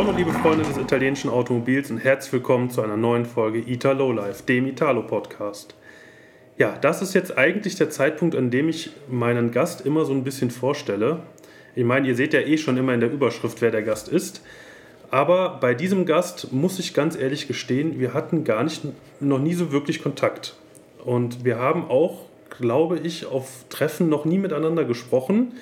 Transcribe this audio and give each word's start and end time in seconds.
Buongiorno, 0.00 0.18
liebe 0.18 0.38
Freunde 0.38 0.64
des 0.64 0.78
italienischen 0.78 1.28
Automobils 1.28 1.90
und 1.90 1.98
herzlich 1.98 2.32
willkommen 2.32 2.70
zu 2.70 2.80
einer 2.80 2.96
neuen 2.96 3.26
Folge 3.26 3.58
Italo 3.58 4.12
Life, 4.12 4.44
dem 4.44 4.66
Italo-Podcast. 4.66 5.74
Ja, 6.56 6.78
das 6.80 7.02
ist 7.02 7.12
jetzt 7.12 7.36
eigentlich 7.36 7.74
der 7.74 7.90
Zeitpunkt, 7.90 8.34
an 8.34 8.50
dem 8.50 8.70
ich 8.70 8.92
meinen 9.10 9.50
Gast 9.50 9.84
immer 9.84 10.06
so 10.06 10.14
ein 10.14 10.24
bisschen 10.24 10.50
vorstelle. 10.50 11.18
Ich 11.74 11.84
meine, 11.84 12.08
ihr 12.08 12.14
seht 12.14 12.32
ja 12.32 12.40
eh 12.40 12.56
schon 12.56 12.78
immer 12.78 12.94
in 12.94 13.00
der 13.00 13.12
Überschrift, 13.12 13.60
wer 13.60 13.70
der 13.70 13.82
Gast 13.82 14.08
ist. 14.08 14.42
Aber 15.10 15.58
bei 15.60 15.74
diesem 15.74 16.06
Gast 16.06 16.50
muss 16.50 16.78
ich 16.78 16.94
ganz 16.94 17.14
ehrlich 17.14 17.46
gestehen, 17.46 18.00
wir 18.00 18.14
hatten 18.14 18.44
gar 18.44 18.64
nicht, 18.64 18.80
noch 19.20 19.38
nie 19.38 19.52
so 19.52 19.70
wirklich 19.70 20.02
Kontakt. 20.02 20.56
Und 21.04 21.44
wir 21.44 21.58
haben 21.58 21.90
auch, 21.90 22.24
glaube 22.48 23.00
ich, 23.00 23.26
auf 23.26 23.66
Treffen 23.68 24.08
noch 24.08 24.24
nie 24.24 24.38
miteinander 24.38 24.86
gesprochen. 24.86 25.52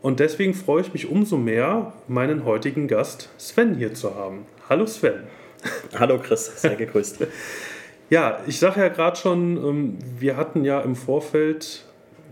Und 0.00 0.20
deswegen 0.20 0.54
freue 0.54 0.82
ich 0.82 0.92
mich 0.92 1.08
umso 1.08 1.36
mehr, 1.36 1.92
meinen 2.06 2.44
heutigen 2.44 2.86
Gast 2.86 3.30
Sven 3.36 3.74
hier 3.74 3.94
zu 3.94 4.14
haben. 4.14 4.46
Hallo 4.68 4.86
Sven. 4.86 5.24
Hallo 5.98 6.18
Chris, 6.18 6.62
sehr 6.62 6.76
gegrüßt. 6.76 7.26
ja, 8.10 8.38
ich 8.46 8.60
sage 8.60 8.80
ja 8.80 8.88
gerade 8.88 9.16
schon, 9.16 9.56
ähm, 9.56 9.98
wir 10.20 10.36
hatten 10.36 10.64
ja 10.64 10.80
im 10.80 10.94
Vorfeld 10.94 11.84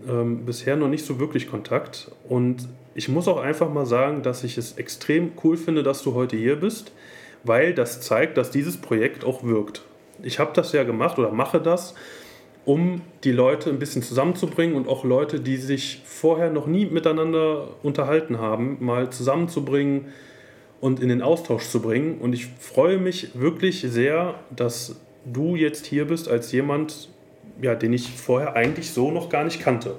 ähm, 0.07 0.45
bisher 0.45 0.77
noch 0.77 0.87
nicht 0.87 1.05
so 1.05 1.19
wirklich 1.19 1.49
Kontakt. 1.49 2.09
Und 2.29 2.69
ich 2.95 3.09
muss 3.09 3.27
auch 3.27 3.41
einfach 3.41 3.69
mal 3.69 3.85
sagen, 3.85 4.23
dass 4.23 4.45
ich 4.45 4.57
es 4.57 4.77
extrem 4.77 5.33
cool 5.43 5.57
finde, 5.57 5.83
dass 5.83 6.03
du 6.03 6.13
heute 6.13 6.37
hier 6.37 6.55
bist, 6.55 6.93
weil 7.43 7.73
das 7.73 7.99
zeigt, 7.99 8.37
dass 8.37 8.49
dieses 8.49 8.77
Projekt 8.77 9.25
auch 9.25 9.43
wirkt. 9.43 9.83
Ich 10.23 10.39
habe 10.39 10.51
das 10.53 10.71
ja 10.71 10.83
gemacht 10.83 11.19
oder 11.19 11.31
mache 11.31 11.59
das 11.59 11.95
um 12.67 13.01
die 13.23 13.31
Leute 13.31 13.69
ein 13.69 13.79
bisschen 13.79 14.03
zusammenzubringen 14.03 14.75
und 14.75 14.89
auch 14.89 15.05
Leute, 15.05 15.39
die 15.39 15.55
sich 15.55 16.01
vorher 16.03 16.51
noch 16.51 16.67
nie 16.67 16.85
miteinander 16.85 17.69
unterhalten 17.81 18.39
haben, 18.39 18.75
mal 18.81 19.09
zusammenzubringen 19.09 20.07
und 20.81 20.99
in 20.99 21.07
den 21.07 21.21
Austausch 21.21 21.69
zu 21.69 21.81
bringen. 21.81 22.17
Und 22.19 22.33
ich 22.33 22.47
freue 22.59 22.97
mich 22.97 23.29
wirklich 23.39 23.85
sehr, 23.87 24.35
dass 24.53 24.99
du 25.23 25.55
jetzt 25.55 25.85
hier 25.85 26.07
bist 26.07 26.27
als 26.27 26.51
jemand, 26.51 27.07
ja, 27.61 27.73
den 27.73 27.93
ich 27.93 28.09
vorher 28.09 28.57
eigentlich 28.57 28.91
so 28.91 29.11
noch 29.11 29.29
gar 29.29 29.45
nicht 29.45 29.61
kannte. 29.61 29.95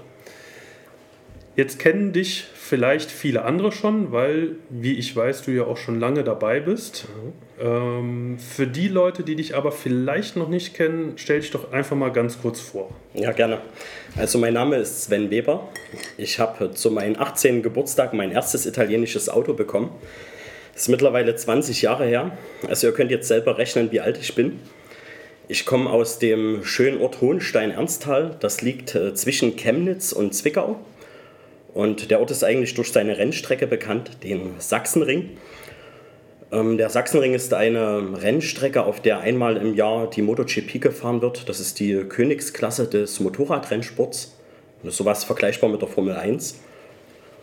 Jetzt 1.58 1.80
kennen 1.80 2.12
dich 2.12 2.44
vielleicht 2.54 3.10
viele 3.10 3.44
andere 3.44 3.72
schon, 3.72 4.12
weil, 4.12 4.50
wie 4.70 4.96
ich 4.96 5.16
weiß, 5.16 5.42
du 5.42 5.50
ja 5.50 5.64
auch 5.64 5.76
schon 5.76 5.98
lange 5.98 6.22
dabei 6.22 6.60
bist. 6.60 7.06
Mhm. 7.08 7.66
Ähm, 7.66 8.38
für 8.38 8.68
die 8.68 8.86
Leute, 8.86 9.24
die 9.24 9.34
dich 9.34 9.56
aber 9.56 9.72
vielleicht 9.72 10.36
noch 10.36 10.48
nicht 10.48 10.74
kennen, 10.74 11.14
stell 11.16 11.40
dich 11.40 11.50
doch 11.50 11.72
einfach 11.72 11.96
mal 11.96 12.12
ganz 12.12 12.40
kurz 12.40 12.60
vor. 12.60 12.90
Ja, 13.12 13.32
gerne. 13.32 13.58
Also 14.16 14.38
mein 14.38 14.54
Name 14.54 14.76
ist 14.76 15.02
Sven 15.02 15.32
Weber. 15.32 15.68
Ich 16.16 16.38
habe 16.38 16.70
zu 16.70 16.92
meinem 16.92 17.16
18. 17.18 17.64
Geburtstag 17.64 18.14
mein 18.14 18.30
erstes 18.30 18.64
italienisches 18.64 19.28
Auto 19.28 19.52
bekommen. 19.54 19.90
Das 20.74 20.82
ist 20.82 20.88
mittlerweile 20.90 21.34
20 21.34 21.82
Jahre 21.82 22.06
her. 22.06 22.38
Also 22.68 22.86
ihr 22.86 22.92
könnt 22.94 23.10
jetzt 23.10 23.26
selber 23.26 23.58
rechnen, 23.58 23.90
wie 23.90 23.98
alt 23.98 24.16
ich 24.20 24.36
bin. 24.36 24.60
Ich 25.48 25.66
komme 25.66 25.90
aus 25.90 26.20
dem 26.20 26.64
schönen 26.64 27.00
Ort 27.00 27.20
Hohenstein-Ernsthal. 27.20 28.36
Das 28.38 28.62
liegt 28.62 28.94
äh, 28.94 29.12
zwischen 29.14 29.56
Chemnitz 29.56 30.12
und 30.12 30.36
Zwickau. 30.36 30.78
Und 31.78 32.10
der 32.10 32.18
Ort 32.18 32.32
ist 32.32 32.42
eigentlich 32.42 32.74
durch 32.74 32.90
seine 32.90 33.18
Rennstrecke 33.18 33.68
bekannt, 33.68 34.24
den 34.24 34.54
Sachsenring. 34.58 35.36
Ähm, 36.50 36.76
der 36.76 36.90
Sachsenring 36.90 37.34
ist 37.34 37.54
eine 37.54 38.20
Rennstrecke, 38.20 38.82
auf 38.82 38.98
der 38.98 39.20
einmal 39.20 39.56
im 39.56 39.76
Jahr 39.76 40.10
die 40.10 40.22
MotoGP 40.22 40.80
gefahren 40.80 41.22
wird. 41.22 41.48
Das 41.48 41.60
ist 41.60 41.78
die 41.78 41.94
Königsklasse 42.02 42.88
des 42.88 43.20
Motorradrennsports. 43.20 44.36
Das 44.82 44.94
ist 44.94 44.96
sowas 44.96 45.22
vergleichbar 45.22 45.70
mit 45.70 45.80
der 45.80 45.88
Formel 45.88 46.16
1. 46.16 46.58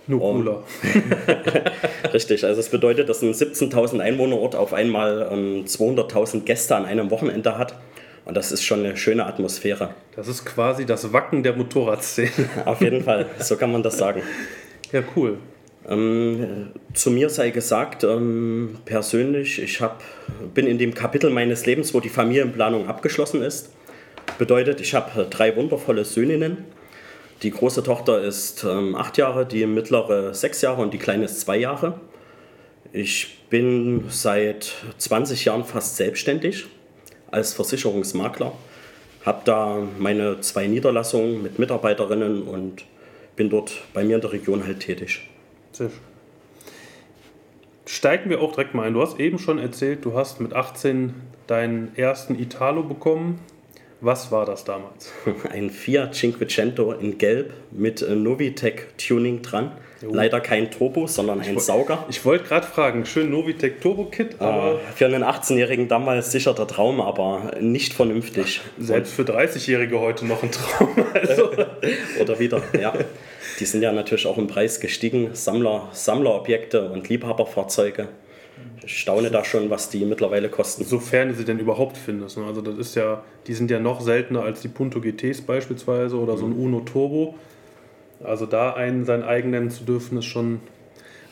Nur 0.07 0.19
cooler. 0.19 0.63
Richtig, 2.13 2.43
also 2.43 2.59
es 2.59 2.65
das 2.65 2.71
bedeutet, 2.71 3.07
dass 3.07 3.21
ein 3.21 3.31
17.000 3.31 4.01
Einwohnerort 4.01 4.57
auf 4.57 4.73
einmal 4.73 5.29
200.000 5.31 6.33
ähm, 6.33 6.43
Gäste 6.43 6.75
an 6.75 6.83
einem 6.83 7.09
Wochenende 7.09 7.57
hat. 7.57 7.75
Und 8.25 8.35
das 8.35 8.51
ist 8.51 8.63
schon 8.63 8.79
eine 8.79 8.97
schöne 8.97 9.25
Atmosphäre. 9.25 9.91
Das 10.15 10.27
ist 10.27 10.45
quasi 10.45 10.85
das 10.85 11.13
Wacken 11.13 11.43
der 11.43 11.55
Motorradszene. 11.55 12.29
Auf 12.65 12.81
jeden 12.81 13.03
Fall, 13.03 13.27
so 13.39 13.55
kann 13.55 13.71
man 13.71 13.83
das 13.83 13.97
sagen. 13.97 14.23
Ja, 14.91 15.03
cool. 15.15 15.37
Ähm, 15.87 16.71
zu 16.93 17.11
mir 17.11 17.29
sei 17.29 17.51
gesagt, 17.51 18.03
ähm, 18.03 18.79
persönlich, 18.85 19.61
ich 19.61 19.79
hab, 19.79 20.01
bin 20.55 20.65
in 20.65 20.79
dem 20.79 20.95
Kapitel 20.95 21.29
meines 21.29 21.67
Lebens, 21.67 21.93
wo 21.93 21.99
die 21.99 22.09
Familienplanung 22.09 22.87
abgeschlossen 22.87 23.43
ist. 23.43 23.69
Bedeutet, 24.39 24.81
ich 24.81 24.95
habe 24.95 25.27
drei 25.29 25.55
wundervolle 25.55 26.03
Söhninnen. 26.03 26.65
Die 27.43 27.51
große 27.51 27.83
Tochter 27.83 28.23
ist 28.23 28.63
ähm, 28.63 28.95
acht 28.95 29.19
Jahre, 29.19 29.45
die 29.45 29.67
mittlere 29.67 30.33
sechs 30.33 30.61
Jahre 30.61 30.81
und 30.81 30.95
die 30.95 30.97
kleine 30.97 31.25
ist 31.25 31.41
zwei 31.41 31.57
Jahre. 31.57 31.99
Ich 32.91 33.41
bin 33.49 34.05
seit 34.09 34.73
20 34.97 35.45
Jahren 35.45 35.65
fast 35.65 35.97
selbstständig 35.97 36.65
als 37.35 37.53
Versicherungsmakler. 37.53 38.53
Habe 39.25 39.41
da 39.45 39.83
meine 39.99 40.39
zwei 40.41 40.67
Niederlassungen 40.67 41.43
mit 41.43 41.59
Mitarbeiterinnen 41.59 42.43
und 42.43 42.85
bin 43.35 43.49
dort 43.49 43.71
bei 43.93 44.03
mir 44.03 44.15
in 44.15 44.21
der 44.21 44.31
Region 44.31 44.65
halt 44.65 44.79
tätig. 44.79 45.29
Sehr 45.71 45.89
schön. 45.89 45.99
Steigen 47.87 48.29
wir 48.31 48.41
auch 48.41 48.53
direkt 48.53 48.73
mal 48.73 48.87
ein. 48.87 48.93
Du 48.93 49.01
hast 49.01 49.19
eben 49.19 49.37
schon 49.37 49.59
erzählt, 49.59 50.05
du 50.05 50.15
hast 50.15 50.39
mit 50.41 50.53
18 50.53 51.13
deinen 51.45 51.95
ersten 51.95 52.39
Italo 52.39 52.81
bekommen. 52.81 53.39
Was 54.01 54.31
war 54.31 54.45
das 54.45 54.63
damals? 54.63 55.11
Ein 55.51 55.69
Fiat 55.69 56.15
Cinquecento 56.15 56.93
in 56.93 57.17
Gelb 57.17 57.53
mit 57.71 58.07
Novitec 58.07 58.97
Tuning 58.97 59.41
dran. 59.41 59.71
Jo. 60.01 60.13
Leider 60.13 60.41
kein 60.41 60.71
Turbo, 60.71 61.07
sondern 61.07 61.39
ein 61.39 61.55
ich 61.55 61.63
Sauger. 61.63 62.05
Ich 62.09 62.25
wollte 62.25 62.45
gerade 62.45 62.67
fragen, 62.67 63.05
schön 63.05 63.29
Novitec 63.31 63.79
Turbo 63.79 64.05
Kit, 64.05 64.35
ah, 64.39 64.45
aber. 64.45 64.79
für 64.93 65.05
einen 65.05 65.23
18-Jährigen 65.23 65.87
damals 65.87 66.31
sicher 66.31 66.53
der 66.53 66.67
Traum, 66.67 66.99
aber 66.99 67.53
nicht 67.61 67.93
vernünftig. 67.93 68.61
Selbst 68.77 69.13
für 69.13 69.23
30-Jährige 69.23 69.99
heute 69.99 70.25
noch 70.25 70.43
ein 70.43 70.51
Traum. 70.51 70.89
Also. 71.13 71.49
Oder 72.21 72.39
wieder, 72.39 72.61
ja. 72.79 72.93
Die 73.59 73.65
sind 73.65 73.81
ja 73.81 73.93
natürlich 73.93 74.27
auch 74.27 74.37
im 74.37 74.47
Preis 74.47 74.81
gestiegen. 74.81 75.29
Sammler, 75.33 75.87
Sammlerobjekte 75.93 76.89
und 76.89 77.07
Liebhaberfahrzeuge. 77.07 78.09
Ich 78.85 78.99
staune 78.99 79.31
da 79.31 79.43
schon, 79.43 79.69
was 79.69 79.89
die 79.89 80.05
mittlerweile 80.05 80.49
kosten. 80.49 80.83
Sofern 80.83 81.29
du 81.29 81.35
sie 81.35 81.45
denn 81.45 81.59
überhaupt 81.59 81.97
findest. 81.97 82.37
Ne? 82.37 82.45
Also 82.45 82.61
das 82.61 82.77
ist 82.77 82.95
ja, 82.95 83.23
die 83.47 83.53
sind 83.53 83.71
ja 83.71 83.79
noch 83.79 84.01
seltener 84.01 84.43
als 84.43 84.61
die 84.61 84.67
Punto 84.67 84.99
GTs 84.99 85.41
beispielsweise 85.41 86.17
oder 86.17 86.37
so 86.37 86.45
ein 86.45 86.51
mhm. 86.51 86.63
Uno 86.63 86.79
Turbo. 86.81 87.35
Also 88.23 88.45
da 88.45 88.73
einen 88.73 89.05
sein 89.05 89.23
eigen 89.23 89.51
nennen 89.51 89.69
zu 89.69 89.83
dürfen, 89.83 90.17
ist 90.17 90.25
schon 90.25 90.61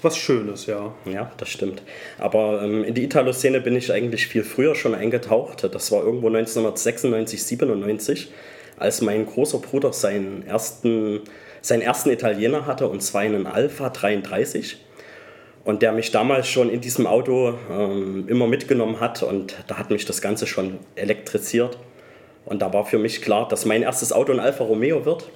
was 0.04 0.18
Schönes, 0.18 0.66
ja. 0.66 0.94
Ja, 1.06 1.32
das 1.38 1.50
stimmt. 1.50 1.82
Aber 2.20 2.62
ähm, 2.62 2.84
in 2.84 2.94
die 2.94 3.04
Italo-Szene 3.04 3.62
bin 3.62 3.76
ich 3.76 3.92
eigentlich 3.92 4.28
viel 4.28 4.44
früher 4.44 4.76
schon 4.76 4.94
eingetaucht. 4.94 5.64
Das 5.64 5.92
war 5.92 6.04
irgendwo 6.04 6.28
1996, 6.28 7.44
97, 7.44 8.32
als 8.78 9.02
mein 9.02 9.26
großer 9.26 9.60
Bruder 9.60 9.94
seinen 9.94 10.46
ersten, 10.46 11.22
seinen 11.62 11.82
ersten 11.82 12.10
Italiener 12.10 12.66
hatte, 12.66 12.88
und 12.88 13.02
zwar 13.02 13.22
einen 13.22 13.48
Alpha 13.48 13.90
33. 13.90 14.78
Und 15.64 15.82
der 15.82 15.94
mich 15.94 16.12
damals 16.12 16.50
schon 16.50 16.70
in 16.70 16.82
diesem 16.82 17.08
Auto 17.08 17.54
ähm, 17.72 18.26
immer 18.28 18.48
mitgenommen 18.48 19.00
hat 19.00 19.24
und 19.24 19.56
da 19.68 19.78
hat 19.78 19.90
mich 19.90 20.04
das 20.04 20.22
Ganze 20.22 20.46
schon 20.46 20.80
elektrisiert. 20.96 21.78
Und 22.44 22.62
da 22.62 22.74
war 22.74 22.86
für 22.86 22.98
mich 22.98 23.22
klar, 23.22 23.48
dass 23.48 23.64
mein 23.64 23.84
erstes 23.84 24.12
Auto 24.12 24.34
ein 24.34 24.42
Alfa 24.42 24.66
Romeo 24.66 25.06
wird. 25.06 25.32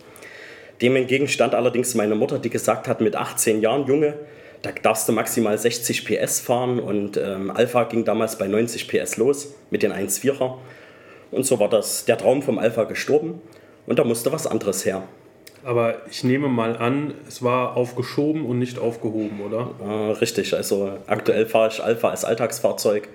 Dem 0.81 0.95
entgegen 0.95 1.27
stand 1.27 1.55
allerdings 1.55 1.95
meine 1.95 2.15
Mutter, 2.15 2.39
die 2.39 2.49
gesagt 2.49 2.87
hat, 2.87 3.01
mit 3.01 3.15
18 3.15 3.61
Jahren, 3.61 3.87
Junge, 3.87 4.13
da 4.61 4.71
darfst 4.71 5.07
du 5.07 5.13
maximal 5.13 5.57
60 5.57 6.05
PS 6.05 6.39
fahren 6.39 6.79
und 6.79 7.17
ähm, 7.17 7.51
Alpha 7.51 7.83
ging 7.83 8.05
damals 8.05 8.37
bei 8.37 8.47
90 8.47 8.87
PS 8.87 9.17
los 9.17 9.53
mit 9.69 9.83
den 9.83 9.91
1.4er. 9.91 10.55
Und 11.31 11.45
so 11.45 11.59
war 11.59 11.69
das 11.69 12.05
der 12.05 12.17
Traum 12.17 12.41
vom 12.41 12.57
Alpha 12.57 12.83
gestorben 12.83 13.41
und 13.85 13.99
da 13.99 14.03
musste 14.03 14.31
was 14.31 14.47
anderes 14.47 14.85
her. 14.85 15.03
Aber 15.63 15.95
ich 16.09 16.23
nehme 16.23 16.47
mal 16.47 16.77
an, 16.77 17.13
es 17.27 17.43
war 17.43 17.75
aufgeschoben 17.75 18.45
und 18.45 18.59
nicht 18.59 18.79
aufgehoben, 18.79 19.41
oder? 19.41 19.71
Äh, 19.83 20.11
richtig, 20.13 20.53
also 20.53 20.97
aktuell 21.07 21.45
fahre 21.45 21.69
ich 21.69 21.83
Alpha 21.83 22.09
als 22.09 22.23
Alltagsfahrzeug 22.23 23.09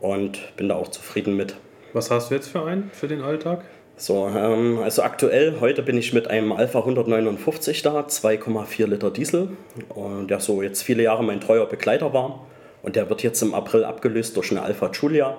und 0.00 0.38
bin 0.56 0.68
da 0.68 0.76
auch 0.76 0.88
zufrieden 0.88 1.36
mit. 1.36 1.56
Was 1.92 2.10
hast 2.10 2.30
du 2.30 2.34
jetzt 2.34 2.48
für 2.48 2.64
einen 2.64 2.90
für 2.92 3.08
den 3.08 3.20
Alltag? 3.20 3.64
So, 3.98 4.28
ähm, 4.28 4.78
also 4.78 5.02
aktuell, 5.02 5.56
heute 5.58 5.82
bin 5.82 5.98
ich 5.98 6.12
mit 6.12 6.28
einem 6.28 6.52
Alpha 6.52 6.78
159 6.78 7.82
da, 7.82 8.02
2,4 8.02 8.86
Liter 8.86 9.10
Diesel, 9.10 9.48
und 9.88 10.28
der 10.28 10.38
so 10.38 10.62
jetzt 10.62 10.82
viele 10.82 11.02
Jahre 11.02 11.24
mein 11.24 11.40
treuer 11.40 11.66
Begleiter 11.66 12.12
war. 12.12 12.46
Und 12.84 12.94
der 12.94 13.10
wird 13.10 13.24
jetzt 13.24 13.42
im 13.42 13.54
April 13.54 13.82
abgelöst 13.82 14.36
durch 14.36 14.52
eine 14.52 14.62
Alpha 14.62 14.86
Giulia. 14.88 15.36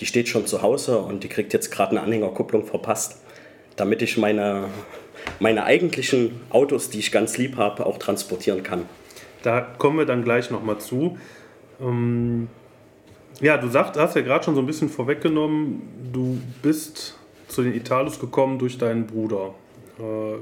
Die 0.00 0.06
steht 0.06 0.28
schon 0.28 0.44
zu 0.44 0.60
Hause 0.60 0.98
und 0.98 1.22
die 1.22 1.28
kriegt 1.28 1.52
jetzt 1.52 1.70
gerade 1.70 1.92
eine 1.92 2.00
Anhängerkupplung 2.00 2.64
verpasst, 2.64 3.22
damit 3.76 4.02
ich 4.02 4.18
meine, 4.18 4.64
meine 5.38 5.62
eigentlichen 5.62 6.40
Autos, 6.50 6.90
die 6.90 6.98
ich 6.98 7.12
ganz 7.12 7.38
lieb 7.38 7.56
habe, 7.58 7.86
auch 7.86 7.98
transportieren 7.98 8.64
kann. 8.64 8.86
Da 9.44 9.60
kommen 9.60 9.98
wir 9.98 10.06
dann 10.06 10.24
gleich 10.24 10.50
nochmal 10.50 10.78
zu. 10.78 11.16
Ähm, 11.80 12.48
ja, 13.40 13.56
du 13.56 13.68
sagst, 13.68 13.96
hast 13.96 14.16
ja 14.16 14.22
gerade 14.22 14.44
schon 14.44 14.56
so 14.56 14.62
ein 14.62 14.66
bisschen 14.66 14.88
vorweggenommen, 14.88 16.10
du 16.12 16.40
bist 16.60 17.18
zu 17.54 17.62
den 17.62 17.74
Italus 17.74 18.18
gekommen 18.18 18.58
durch 18.58 18.78
deinen 18.78 19.06
Bruder. 19.06 19.54
Äh, 19.98 20.38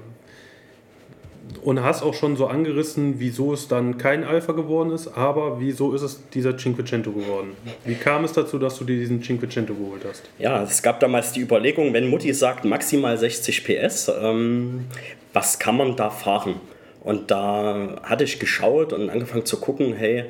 und 1.63 1.83
hast 1.83 2.03
auch 2.03 2.15
schon 2.15 2.37
so 2.37 2.47
angerissen, 2.47 3.15
wieso 3.19 3.53
es 3.53 3.69
dann 3.69 3.99
kein 3.99 4.25
Alpha 4.25 4.53
geworden 4.53 4.91
ist, 4.91 5.09
aber 5.09 5.61
wieso 5.61 5.93
ist 5.93 6.03
es 6.03 6.29
dieser 6.31 6.57
Cinquecento 6.57 7.13
geworden? 7.13 7.57
Wie 7.85 7.95
kam 7.95 8.25
es 8.25 8.33
dazu, 8.33 8.59
dass 8.59 8.79
du 8.79 8.85
dir 8.85 8.97
diesen 8.97 9.23
Cinquecento 9.23 9.75
geholt 9.75 10.03
hast? 10.09 10.23
Ja, 10.39 10.63
es 10.63 10.83
gab 10.83 11.01
damals 11.01 11.33
die 11.33 11.41
Überlegung, 11.41 11.93
wenn 11.93 12.09
Mutti 12.09 12.33
sagt 12.33 12.65
maximal 12.65 13.19
60 13.19 13.65
PS, 13.65 14.11
ähm, 14.21 14.87
was 15.33 15.59
kann 15.59 15.77
man 15.77 15.97
da 15.97 16.11
fahren? 16.11 16.57
Und 17.01 17.31
da 17.31 18.01
hatte 18.05 18.25
ich 18.25 18.39
geschaut 18.39 18.93
und 18.93 19.11
angefangen 19.11 19.45
zu 19.45 19.59
gucken, 19.59 19.95
hey, 19.95 20.25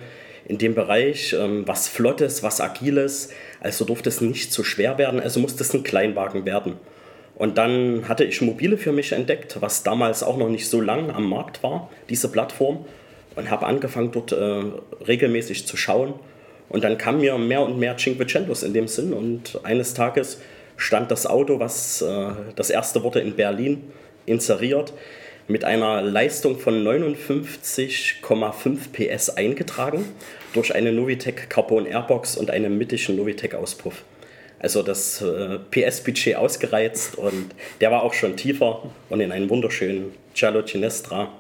in 0.46 0.58
dem 0.58 0.74
Bereich 0.74 1.34
ähm, 1.38 1.66
was 1.66 1.88
Flottes, 1.88 2.42
was 2.42 2.60
Agiles, 2.60 3.30
also 3.60 3.84
durfte 3.84 4.08
es 4.08 4.20
nicht 4.20 4.52
zu 4.52 4.64
schwer 4.64 4.98
werden, 4.98 5.20
also 5.20 5.40
musste 5.40 5.62
es 5.62 5.72
ein 5.74 5.82
Kleinwagen 5.82 6.44
werden. 6.44 6.74
Und 7.34 7.58
dann 7.58 8.08
hatte 8.08 8.24
ich 8.24 8.40
Mobile 8.40 8.76
für 8.76 8.92
mich 8.92 9.12
entdeckt, 9.12 9.60
was 9.60 9.82
damals 9.82 10.22
auch 10.22 10.36
noch 10.36 10.48
nicht 10.48 10.68
so 10.68 10.80
lang 10.80 11.10
am 11.10 11.28
Markt 11.28 11.62
war, 11.62 11.90
diese 12.08 12.30
Plattform. 12.30 12.84
Und 13.34 13.50
habe 13.50 13.64
angefangen 13.66 14.12
dort 14.12 14.32
äh, 14.32 14.62
regelmäßig 15.08 15.66
zu 15.66 15.78
schauen. 15.78 16.12
Und 16.68 16.84
dann 16.84 16.98
kam 16.98 17.18
mir 17.18 17.38
mehr 17.38 17.62
und 17.62 17.78
mehr 17.78 17.96
Cinquecentos 17.96 18.62
in 18.62 18.74
dem 18.74 18.88
Sinn. 18.88 19.14
Und 19.14 19.58
eines 19.62 19.94
Tages 19.94 20.38
stand 20.76 21.10
das 21.10 21.26
Auto, 21.26 21.58
was 21.58 22.02
äh, 22.02 22.28
das 22.56 22.68
erste 22.68 23.02
wurde 23.02 23.20
in 23.20 23.34
Berlin 23.34 23.84
inseriert, 24.26 24.92
mit 25.48 25.64
einer 25.64 26.02
Leistung 26.02 26.58
von 26.58 26.84
59,5 26.84 28.92
PS 28.92 29.30
eingetragen 29.30 30.04
durch 30.54 30.74
eine 30.74 30.92
Novitec 30.92 31.48
Carbon 31.50 31.86
Airbox 31.86 32.36
und 32.36 32.50
einen 32.50 32.76
mittischen 32.78 33.16
Novitec 33.16 33.54
Auspuff. 33.54 34.04
Also 34.58 34.82
das 34.82 35.22
äh, 35.22 35.58
PS-Budget 35.70 36.36
ausgereizt 36.36 37.16
und 37.16 37.54
der 37.80 37.90
war 37.90 38.02
auch 38.04 38.14
schon 38.14 38.36
tiefer 38.36 38.90
und 39.08 39.20
in 39.20 39.32
einem 39.32 39.50
wunderschönen 39.50 40.12
Giallo 40.34 40.62
Ginestra. 40.62 41.32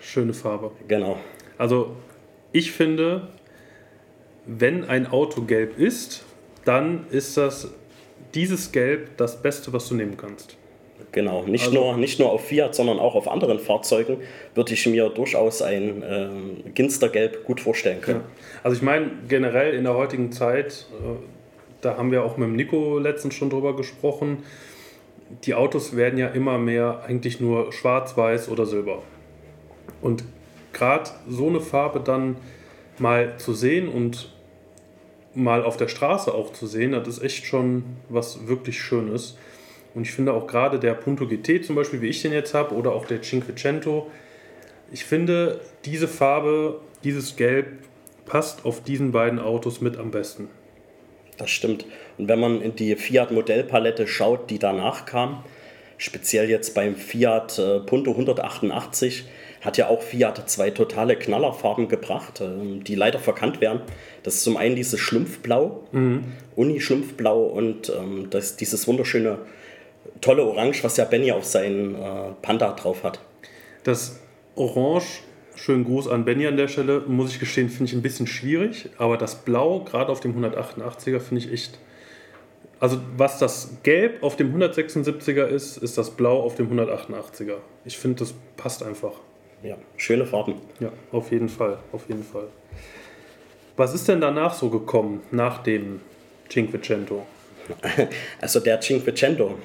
Schöne 0.00 0.32
Farbe. 0.32 0.70
Genau. 0.88 1.18
Also 1.58 1.94
ich 2.52 2.72
finde, 2.72 3.28
wenn 4.46 4.84
ein 4.84 5.06
Auto 5.06 5.42
gelb 5.42 5.78
ist, 5.78 6.24
dann 6.64 7.06
ist 7.10 7.36
das 7.36 7.68
dieses 8.34 8.72
Gelb 8.72 9.16
das 9.18 9.42
Beste, 9.42 9.72
was 9.72 9.88
du 9.88 9.94
nehmen 9.94 10.16
kannst. 10.16 10.56
Genau, 11.14 11.44
nicht, 11.44 11.66
also, 11.66 11.78
nur, 11.78 11.96
nicht 11.96 12.18
nur 12.18 12.32
auf 12.32 12.48
Fiat, 12.48 12.74
sondern 12.74 12.98
auch 12.98 13.14
auf 13.14 13.28
anderen 13.28 13.60
Fahrzeugen 13.60 14.16
würde 14.56 14.74
ich 14.74 14.84
mir 14.84 15.10
durchaus 15.10 15.62
ein 15.62 16.02
äh, 16.02 16.70
Ginstergelb 16.70 17.44
gut 17.44 17.60
vorstellen 17.60 18.00
können. 18.00 18.20
Ja. 18.20 18.58
Also 18.64 18.76
ich 18.76 18.82
meine, 18.82 19.12
generell 19.28 19.74
in 19.74 19.84
der 19.84 19.94
heutigen 19.94 20.32
Zeit, 20.32 20.88
äh, 20.90 21.24
da 21.82 21.96
haben 21.96 22.10
wir 22.10 22.24
auch 22.24 22.36
mit 22.36 22.48
dem 22.48 22.56
Nico 22.56 22.98
letztens 22.98 23.36
schon 23.36 23.48
drüber 23.48 23.76
gesprochen, 23.76 24.42
die 25.44 25.54
Autos 25.54 25.96
werden 25.96 26.18
ja 26.18 26.26
immer 26.26 26.58
mehr 26.58 27.04
eigentlich 27.06 27.40
nur 27.40 27.72
schwarz, 27.72 28.16
weiß 28.16 28.48
oder 28.48 28.66
silber. 28.66 29.00
Und 30.02 30.24
gerade 30.72 31.10
so 31.28 31.46
eine 31.46 31.60
Farbe 31.60 32.00
dann 32.00 32.38
mal 32.98 33.36
zu 33.38 33.54
sehen 33.54 33.88
und 33.88 34.32
mal 35.32 35.62
auf 35.62 35.76
der 35.76 35.86
Straße 35.86 36.34
auch 36.34 36.52
zu 36.52 36.66
sehen, 36.66 36.90
das 36.90 37.06
ist 37.06 37.22
echt 37.22 37.44
schon 37.46 37.84
was 38.08 38.48
wirklich 38.48 38.80
Schönes. 38.80 39.36
Und 39.94 40.02
ich 40.02 40.12
finde 40.12 40.32
auch 40.32 40.46
gerade 40.46 40.78
der 40.78 40.94
Punto 40.94 41.26
GT 41.26 41.64
zum 41.64 41.76
Beispiel, 41.76 42.00
wie 42.00 42.08
ich 42.08 42.22
den 42.22 42.32
jetzt 42.32 42.54
habe, 42.54 42.74
oder 42.74 42.92
auch 42.92 43.06
der 43.06 43.22
Cinquecento, 43.22 44.10
ich 44.92 45.04
finde 45.04 45.60
diese 45.84 46.08
Farbe, 46.08 46.80
dieses 47.04 47.36
Gelb 47.36 47.66
passt 48.26 48.64
auf 48.64 48.82
diesen 48.82 49.12
beiden 49.12 49.38
Autos 49.38 49.80
mit 49.80 49.96
am 49.96 50.10
besten. 50.10 50.48
Das 51.36 51.50
stimmt. 51.50 51.84
Und 52.16 52.28
wenn 52.28 52.38
man 52.38 52.60
in 52.60 52.76
die 52.76 52.94
Fiat-Modellpalette 52.94 54.06
schaut, 54.06 54.50
die 54.50 54.58
danach 54.58 55.04
kam, 55.04 55.44
speziell 55.98 56.48
jetzt 56.48 56.74
beim 56.74 56.96
Fiat 56.96 57.58
äh, 57.58 57.80
Punto 57.80 58.12
188, 58.12 59.24
hat 59.62 59.78
ja 59.78 59.88
auch 59.88 60.02
Fiat 60.02 60.48
zwei 60.50 60.70
totale 60.70 61.16
Knallerfarben 61.16 61.88
gebracht, 61.88 62.40
äh, 62.40 62.80
die 62.80 62.94
leider 62.94 63.18
verkannt 63.18 63.60
werden. 63.60 63.80
Das 64.22 64.34
ist 64.34 64.44
zum 64.44 64.56
einen 64.56 64.76
dieses 64.76 65.00
Schlumpfblau, 65.00 65.88
mhm. 65.92 66.24
Uni-Schlumpfblau 66.54 67.44
und 67.44 67.90
ähm, 67.90 68.28
das, 68.30 68.56
dieses 68.56 68.86
wunderschöne, 68.86 69.38
tolle 70.24 70.44
Orange, 70.44 70.82
was 70.84 70.96
ja 70.96 71.04
Benny 71.04 71.32
auf 71.32 71.44
seinen 71.44 71.94
äh, 71.94 72.32
Panda 72.42 72.72
drauf 72.72 73.04
hat. 73.04 73.20
Das 73.84 74.20
Orange 74.56 75.22
Schönen 75.56 75.84
Gruß 75.84 76.08
an 76.08 76.24
Benny 76.24 76.46
an 76.46 76.56
der 76.56 76.68
Stelle. 76.68 77.00
Muss 77.06 77.32
ich 77.32 77.40
gestehen, 77.40 77.68
finde 77.68 77.84
ich 77.84 77.92
ein 77.92 78.02
bisschen 78.02 78.26
schwierig. 78.26 78.90
Aber 78.98 79.16
das 79.16 79.36
Blau, 79.36 79.80
gerade 79.80 80.10
auf 80.10 80.20
dem 80.20 80.34
188er, 80.36 81.20
finde 81.20 81.44
ich 81.44 81.52
echt. 81.52 81.78
Also, 82.80 82.98
was 83.16 83.38
das 83.38 83.78
Gelb 83.82 84.22
auf 84.22 84.36
dem 84.36 84.54
176er 84.54 85.46
ist, 85.46 85.76
ist 85.76 85.96
das 85.96 86.10
Blau 86.10 86.42
auf 86.42 86.56
dem 86.56 86.70
188er. 86.70 87.58
Ich 87.84 87.96
finde, 87.96 88.18
das 88.18 88.34
passt 88.56 88.82
einfach. 88.82 89.12
Ja, 89.62 89.76
schöne 89.96 90.26
Farben. 90.26 90.56
Ja, 90.80 90.92
auf 91.12 91.30
jeden 91.30 91.48
Fall. 91.48 91.78
Auf 91.92 92.08
jeden 92.08 92.24
Fall. 92.24 92.48
Was 93.76 93.94
ist 93.94 94.08
denn 94.08 94.20
danach 94.20 94.54
so 94.54 94.70
gekommen, 94.70 95.22
nach 95.30 95.62
dem 95.62 96.00
Cinquecento? 96.50 97.26
Also, 98.40 98.60
der 98.60 98.80
Cinquecento, 98.80 99.56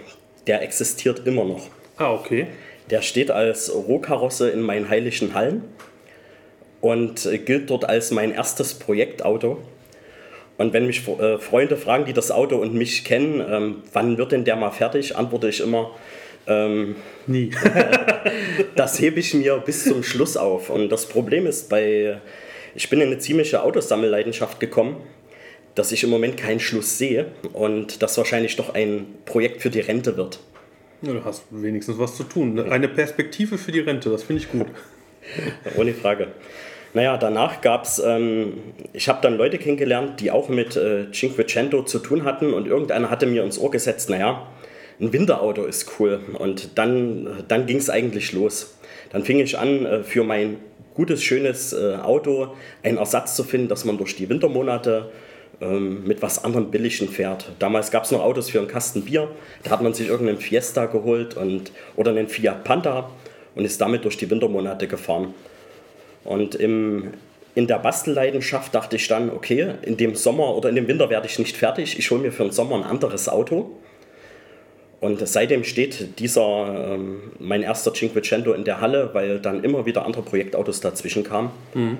der 0.47 0.61
existiert 0.61 1.25
immer 1.25 1.45
noch. 1.45 1.67
Ah, 1.97 2.13
okay. 2.13 2.47
Der 2.89 3.01
steht 3.01 3.29
als 3.29 3.73
Rohkarosse 3.73 4.49
in 4.49 4.61
meinen 4.61 4.89
heiligen 4.89 5.33
Hallen 5.33 5.63
und 6.81 7.25
äh, 7.25 7.37
gilt 7.37 7.69
dort 7.69 7.85
als 7.85 8.11
mein 8.11 8.31
erstes 8.31 8.73
Projektauto. 8.73 9.59
Und 10.57 10.73
wenn 10.73 10.87
mich 10.87 11.07
äh, 11.07 11.37
Freunde 11.37 11.77
fragen, 11.77 12.05
die 12.05 12.13
das 12.13 12.31
Auto 12.31 12.57
und 12.57 12.73
mich 12.73 13.05
kennen, 13.05 13.43
ähm, 13.49 13.83
wann 13.93 14.17
wird 14.17 14.31
denn 14.31 14.43
der 14.43 14.55
mal 14.55 14.71
fertig, 14.71 15.15
antworte 15.15 15.49
ich 15.49 15.61
immer, 15.61 15.91
ähm, 16.47 16.95
nie. 17.27 17.51
das 18.75 18.99
hebe 18.99 19.19
ich 19.19 19.33
mir 19.33 19.57
bis 19.57 19.85
zum 19.85 20.03
Schluss 20.03 20.35
auf. 20.35 20.69
Und 20.69 20.89
das 20.89 21.05
Problem 21.05 21.45
ist, 21.47 21.69
bei, 21.69 22.17
ich 22.75 22.89
bin 22.89 22.99
in 23.01 23.07
eine 23.07 23.19
ziemliche 23.19 23.63
Autosammelleidenschaft 23.63 24.59
gekommen, 24.59 24.97
dass 25.79 25.93
ich 25.93 26.03
im 26.03 26.09
Moment 26.09 26.35
keinen 26.35 26.59
Schluss 26.59 26.97
sehe 26.97 27.27
und 27.53 28.01
das 28.01 28.17
wahrscheinlich 28.17 28.57
doch 28.57 28.73
ein 28.73 29.05
Projekt 29.23 29.61
für 29.61 29.69
die 29.69 29.79
Rente 29.79 30.17
wird. 30.17 30.41
Ja, 31.01 31.13
du 31.13 31.23
hast 31.23 31.43
wenigstens 31.51 31.97
was 31.97 32.17
zu 32.17 32.25
tun. 32.25 32.59
Eine 32.59 32.89
Perspektive 32.89 33.57
für 33.57 33.71
die 33.71 33.79
Rente, 33.79 34.09
das 34.09 34.23
finde 34.23 34.41
ich 34.41 34.51
gut. 34.51 34.67
Ohne 35.77 35.93
Frage. 35.93 36.27
Naja, 36.93 37.15
danach 37.15 37.61
gab 37.61 37.85
es, 37.85 37.97
ähm, 37.97 38.55
ich 38.91 39.07
habe 39.07 39.19
dann 39.21 39.37
Leute 39.37 39.57
kennengelernt, 39.57 40.19
die 40.19 40.31
auch 40.31 40.49
mit 40.49 40.75
äh, 40.75 41.09
Cinquecento 41.13 41.83
zu 41.83 41.99
tun 41.99 42.25
hatten 42.25 42.53
und 42.53 42.67
irgendeiner 42.67 43.09
hatte 43.09 43.25
mir 43.25 43.45
ins 43.45 43.57
Ohr 43.57 43.71
gesetzt, 43.71 44.09
naja, 44.09 44.47
ein 44.99 45.13
Winterauto 45.13 45.63
ist 45.63 45.89
cool. 45.97 46.19
Und 46.37 46.77
dann, 46.77 47.45
dann 47.47 47.67
ging 47.67 47.77
es 47.77 47.89
eigentlich 47.89 48.33
los. 48.33 48.77
Dann 49.13 49.23
fing 49.23 49.39
ich 49.39 49.57
an, 49.57 49.85
äh, 49.85 50.03
für 50.03 50.25
mein 50.25 50.57
gutes, 50.93 51.23
schönes 51.23 51.71
äh, 51.71 51.95
Auto 52.03 52.55
einen 52.83 52.97
Ersatz 52.97 53.37
zu 53.37 53.45
finden, 53.45 53.69
dass 53.69 53.85
man 53.85 53.97
durch 53.97 54.17
die 54.17 54.27
Wintermonate 54.27 55.09
ähm, 55.61 56.05
mit 56.05 56.21
was 56.21 56.43
anderem 56.43 56.71
Billigen 56.71 57.09
fährt. 57.09 57.51
Damals 57.59 57.91
gab 57.91 58.05
es 58.05 58.11
noch 58.11 58.21
Autos 58.21 58.49
für 58.49 58.59
einen 58.59 58.67
Kasten 58.67 59.03
Bier. 59.03 59.29
Da 59.63 59.71
hat 59.71 59.81
man 59.81 59.93
sich 59.93 60.07
irgendeinen 60.07 60.39
Fiesta 60.39 60.85
geholt 60.85 61.35
und, 61.35 61.71
oder 61.95 62.11
einen 62.11 62.27
Fiat 62.27 62.63
Panther 62.63 63.09
und 63.55 63.65
ist 63.65 63.81
damit 63.81 64.05
durch 64.05 64.17
die 64.17 64.29
Wintermonate 64.29 64.87
gefahren. 64.87 65.33
Und 66.23 66.55
im, 66.55 67.11
in 67.55 67.67
der 67.67 67.79
Bastelleidenschaft 67.79 68.73
dachte 68.73 68.95
ich 68.95 69.07
dann, 69.07 69.29
okay, 69.29 69.73
in 69.81 69.97
dem 69.97 70.15
Sommer 70.15 70.55
oder 70.55 70.69
in 70.69 70.75
dem 70.75 70.87
Winter 70.87 71.09
werde 71.09 71.27
ich 71.27 71.39
nicht 71.39 71.57
fertig. 71.57 71.99
Ich 71.99 72.09
hole 72.11 72.21
mir 72.21 72.31
für 72.31 72.43
den 72.43 72.51
Sommer 72.51 72.77
ein 72.77 72.83
anderes 72.83 73.27
Auto. 73.27 73.71
Und 75.01 75.25
seitdem 75.27 75.63
steht 75.63 76.19
dieser, 76.19 76.93
ähm, 76.93 77.31
mein 77.39 77.63
erster 77.63 77.93
Cinquecento 77.93 78.53
in 78.53 78.65
der 78.65 78.81
Halle, 78.81 79.09
weil 79.13 79.39
dann 79.39 79.63
immer 79.63 79.85
wieder 79.85 80.05
andere 80.05 80.23
Projektautos 80.23 80.81
dazwischen 80.81 81.23
kamen. 81.23 81.51
Mhm. 81.73 81.97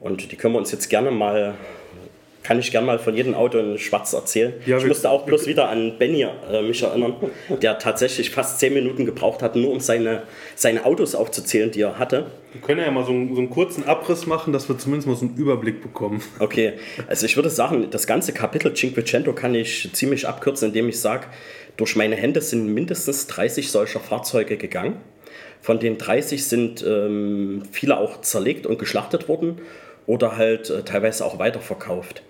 Und 0.00 0.30
die 0.30 0.36
können 0.36 0.54
wir 0.54 0.58
uns 0.58 0.70
jetzt 0.70 0.88
gerne 0.88 1.10
mal 1.10 1.54
kann 2.44 2.58
ich 2.58 2.70
gerne 2.70 2.86
mal 2.86 2.98
von 2.98 3.16
jedem 3.16 3.34
Auto 3.34 3.58
in 3.58 3.78
Schwarz 3.78 4.12
erzählen. 4.12 4.52
Ja, 4.66 4.76
ich 4.76 4.86
musste 4.86 5.10
auch 5.10 5.24
bloß 5.24 5.46
wieder 5.46 5.70
an 5.70 5.98
Benny 5.98 6.22
äh, 6.22 6.62
mich 6.62 6.82
erinnern, 6.82 7.16
der 7.62 7.78
tatsächlich 7.78 8.30
fast 8.30 8.60
zehn 8.60 8.74
Minuten 8.74 9.06
gebraucht 9.06 9.42
hat, 9.42 9.56
nur 9.56 9.72
um 9.72 9.80
seine, 9.80 10.24
seine 10.54 10.84
Autos 10.84 11.14
aufzuzählen, 11.14 11.70
die 11.70 11.80
er 11.80 11.98
hatte. 11.98 12.26
Wir 12.52 12.60
können 12.60 12.80
ja 12.80 12.90
mal 12.90 13.04
so 13.04 13.12
einen, 13.12 13.34
so 13.34 13.40
einen 13.40 13.50
kurzen 13.50 13.84
Abriss 13.84 14.26
machen, 14.26 14.52
dass 14.52 14.68
wir 14.68 14.78
zumindest 14.78 15.08
mal 15.08 15.16
so 15.16 15.24
einen 15.24 15.36
Überblick 15.36 15.82
bekommen. 15.82 16.22
Okay, 16.38 16.74
also 17.08 17.24
ich 17.24 17.34
würde 17.34 17.48
sagen, 17.48 17.88
das 17.90 18.06
ganze 18.06 18.32
Kapitel 18.34 18.74
Cinquecento 18.74 19.32
kann 19.32 19.54
ich 19.54 19.90
ziemlich 19.94 20.28
abkürzen, 20.28 20.68
indem 20.68 20.90
ich 20.90 21.00
sage, 21.00 21.26
durch 21.78 21.96
meine 21.96 22.14
Hände 22.14 22.42
sind 22.42 22.66
mindestens 22.72 23.26
30 23.26 23.70
solcher 23.70 24.00
Fahrzeuge 24.00 24.58
gegangen. 24.58 24.98
Von 25.62 25.80
den 25.80 25.96
30 25.96 26.44
sind 26.44 26.84
ähm, 26.86 27.62
viele 27.72 27.96
auch 27.96 28.20
zerlegt 28.20 28.66
und 28.66 28.78
geschlachtet 28.78 29.28
worden 29.28 29.62
oder 30.06 30.36
halt 30.36 30.68
äh, 30.68 30.82
teilweise 30.82 31.24
auch 31.24 31.38
weiterverkauft. 31.38 32.22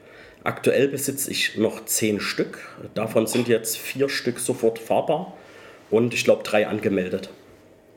Aktuell 0.44 0.88
besitze 0.88 1.30
ich 1.30 1.56
noch 1.56 1.86
zehn 1.86 2.20
Stück. 2.20 2.58
Davon 2.94 3.26
sind 3.26 3.48
jetzt 3.48 3.78
vier 3.78 4.10
Stück 4.10 4.38
sofort 4.38 4.78
fahrbar 4.78 5.34
und 5.90 6.12
ich 6.12 6.24
glaube 6.24 6.42
drei 6.42 6.66
angemeldet. 6.66 7.30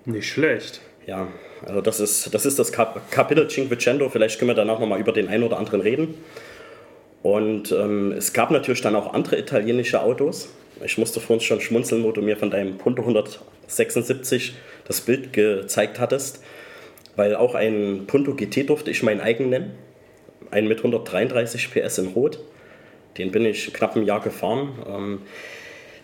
Nicht 0.05 0.29
schlecht. 0.29 0.79
Ja, 1.05 1.27
also 1.65 1.81
das 1.81 1.99
ist 1.99 2.33
das, 2.33 2.45
ist 2.45 2.57
das 2.57 2.71
Kap 2.71 3.11
Kapitel 3.11 3.49
Cinquecento. 3.49 4.09
Vielleicht 4.09 4.39
können 4.39 4.49
wir 4.49 4.55
danach 4.55 4.79
nochmal 4.79 4.99
über 4.99 5.11
den 5.11 5.27
einen 5.27 5.43
oder 5.43 5.57
anderen 5.57 5.81
reden. 5.81 6.15
Und 7.21 7.73
ähm, 7.73 8.13
es 8.13 8.31
gab 8.31 8.49
natürlich 8.51 8.81
dann 8.81 8.95
auch 8.95 9.13
andere 9.13 9.37
italienische 9.37 10.01
Autos. 10.01 10.47
Ich 10.85 10.97
musste 10.97 11.19
vorhin 11.19 11.41
schon 11.43 11.59
schmunzeln, 11.59 12.03
wo 12.05 12.13
du 12.13 12.21
mir 12.21 12.37
von 12.37 12.49
deinem 12.49 12.77
Punto 12.77 13.01
176 13.01 14.55
das 14.85 15.01
Bild 15.01 15.33
gezeigt 15.33 15.99
hattest. 15.99 16.41
weil 17.17 17.35
auch 17.35 17.55
ein 17.55 18.05
Punto 18.07 18.35
GT 18.35 18.69
durfte 18.69 18.91
ich 18.91 19.03
meinen 19.03 19.19
eigen 19.19 19.49
nennen. 19.49 19.71
Einen 20.51 20.67
mit 20.67 20.79
133 20.79 21.71
PS 21.71 21.97
in 21.99 22.07
Rot. 22.07 22.39
Den 23.17 23.31
bin 23.31 23.45
ich 23.45 23.73
knapp 23.73 23.95
ein 23.95 24.03
Jahr 24.03 24.21
gefahren. 24.21 24.69
Ähm, 24.87 25.21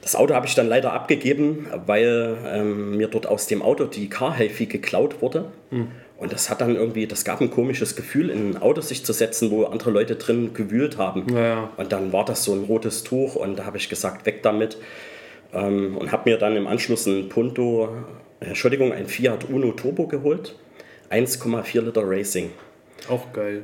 das 0.01 0.17
Auto 0.17 0.33
habe 0.33 0.45
ich 0.45 0.53
dann 0.53 0.67
leider 0.67 0.91
abgegeben, 0.91 1.67
weil 1.85 2.35
ähm, 2.45 2.97
mir 2.97 3.07
dort 3.07 3.25
aus 3.25 3.47
dem 3.47 3.61
Auto 3.61 3.85
die 3.85 4.09
Car 4.09 4.33
Healthy 4.33 4.65
geklaut 4.65 5.21
wurde. 5.21 5.45
Mhm. 5.71 5.87
Und 6.17 6.33
das 6.33 6.49
hat 6.49 6.61
dann 6.61 6.75
irgendwie, 6.75 7.07
das 7.07 7.23
gab 7.23 7.41
ein 7.41 7.49
komisches 7.49 7.95
Gefühl, 7.95 8.29
in 8.29 8.51
ein 8.51 8.61
Auto 8.61 8.81
sich 8.81 9.05
zu 9.05 9.13
setzen, 9.13 9.49
wo 9.49 9.63
andere 9.65 9.91
Leute 9.91 10.15
drin 10.15 10.53
gewühlt 10.53 10.97
haben. 10.97 11.25
Ja. 11.33 11.69
Und 11.77 11.91
dann 11.91 12.13
war 12.13 12.25
das 12.25 12.43
so 12.43 12.53
ein 12.53 12.65
rotes 12.65 13.03
Tuch 13.03 13.35
und 13.35 13.59
da 13.59 13.65
habe 13.65 13.77
ich 13.77 13.89
gesagt, 13.89 14.25
weg 14.25 14.43
damit. 14.43 14.77
Ähm, 15.53 15.97
und 15.97 16.11
habe 16.11 16.29
mir 16.29 16.37
dann 16.37 16.55
im 16.57 16.67
Anschluss 16.67 17.05
ein 17.05 17.29
Punto, 17.29 17.89
äh, 18.41 18.47
Entschuldigung, 18.47 18.91
ein 18.91 19.07
Fiat 19.07 19.49
Uno 19.49 19.71
Turbo 19.71 20.07
geholt. 20.07 20.55
1,4 21.11 21.81
Liter 21.81 22.03
Racing. 22.05 22.51
Auch 23.09 23.33
geil. 23.33 23.63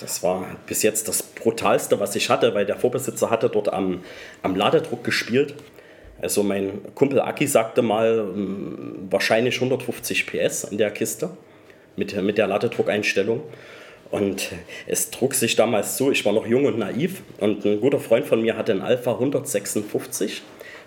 Das 0.00 0.22
war 0.22 0.46
bis 0.66 0.82
jetzt 0.82 1.06
das 1.08 1.22
Brutalste, 1.22 2.00
was 2.00 2.16
ich 2.16 2.28
hatte, 2.28 2.54
weil 2.54 2.66
der 2.66 2.76
Vorbesitzer 2.76 3.30
hatte 3.30 3.48
dort 3.48 3.72
am, 3.72 4.02
am 4.42 4.56
Ladedruck 4.56 5.04
gespielt. 5.04 5.54
Also 6.20 6.42
mein 6.42 6.80
Kumpel 6.94 7.20
Aki 7.20 7.46
sagte 7.46 7.82
mal, 7.82 8.18
hm, 8.18 9.08
wahrscheinlich 9.10 9.56
150 9.56 10.26
PS 10.26 10.64
in 10.64 10.78
der 10.78 10.90
Kiste 10.90 11.30
mit, 11.96 12.20
mit 12.22 12.36
der 12.36 12.46
Ladedruckeinstellung. 12.46 13.42
Und 14.10 14.50
es 14.86 15.10
trug 15.10 15.34
sich 15.34 15.54
damals 15.54 15.96
so, 15.96 16.10
ich 16.10 16.24
war 16.24 16.32
noch 16.32 16.46
jung 16.46 16.64
und 16.64 16.78
naiv 16.78 17.22
und 17.38 17.64
ein 17.64 17.80
guter 17.80 18.00
Freund 18.00 18.26
von 18.26 18.42
mir 18.42 18.56
hatte 18.56 18.72
einen 18.72 18.82
Alpha 18.82 19.12
156, 19.12 20.42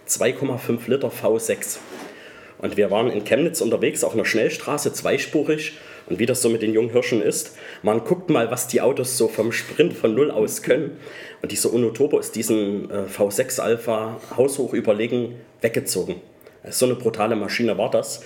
2,5 0.07 0.89
Liter 0.89 1.07
V6. 1.09 1.77
Und 2.59 2.75
wir 2.75 2.91
waren 2.91 3.09
in 3.09 3.23
Chemnitz 3.23 3.61
unterwegs 3.61 4.03
auf 4.03 4.13
einer 4.13 4.25
Schnellstraße, 4.25 4.91
zweispurig. 4.93 5.73
Und 6.07 6.19
wie 6.19 6.25
das 6.25 6.41
so 6.41 6.49
mit 6.49 6.61
den 6.61 6.73
jungen 6.73 6.91
Hirschen 6.91 7.21
ist, 7.21 7.55
man 7.81 8.03
guckt 8.03 8.29
mal, 8.29 8.51
was 8.51 8.67
die 8.67 8.81
Autos 8.81 9.17
so 9.17 9.27
vom 9.27 9.51
Sprint 9.51 9.93
von 9.93 10.13
Null 10.13 10.31
aus 10.31 10.61
können. 10.61 10.97
Und 11.41 11.51
dieser 11.51 11.73
Uno 11.73 11.91
Turbo 11.91 12.19
ist 12.19 12.35
diesen 12.35 12.89
äh, 12.89 13.03
V6 13.05 13.59
Alpha 13.59 14.19
haushoch 14.35 14.73
überlegen 14.73 15.35
weggezogen. 15.61 16.15
So 16.69 16.85
eine 16.85 16.95
brutale 16.95 17.35
Maschine 17.35 17.77
war 17.77 17.91
das. 17.91 18.23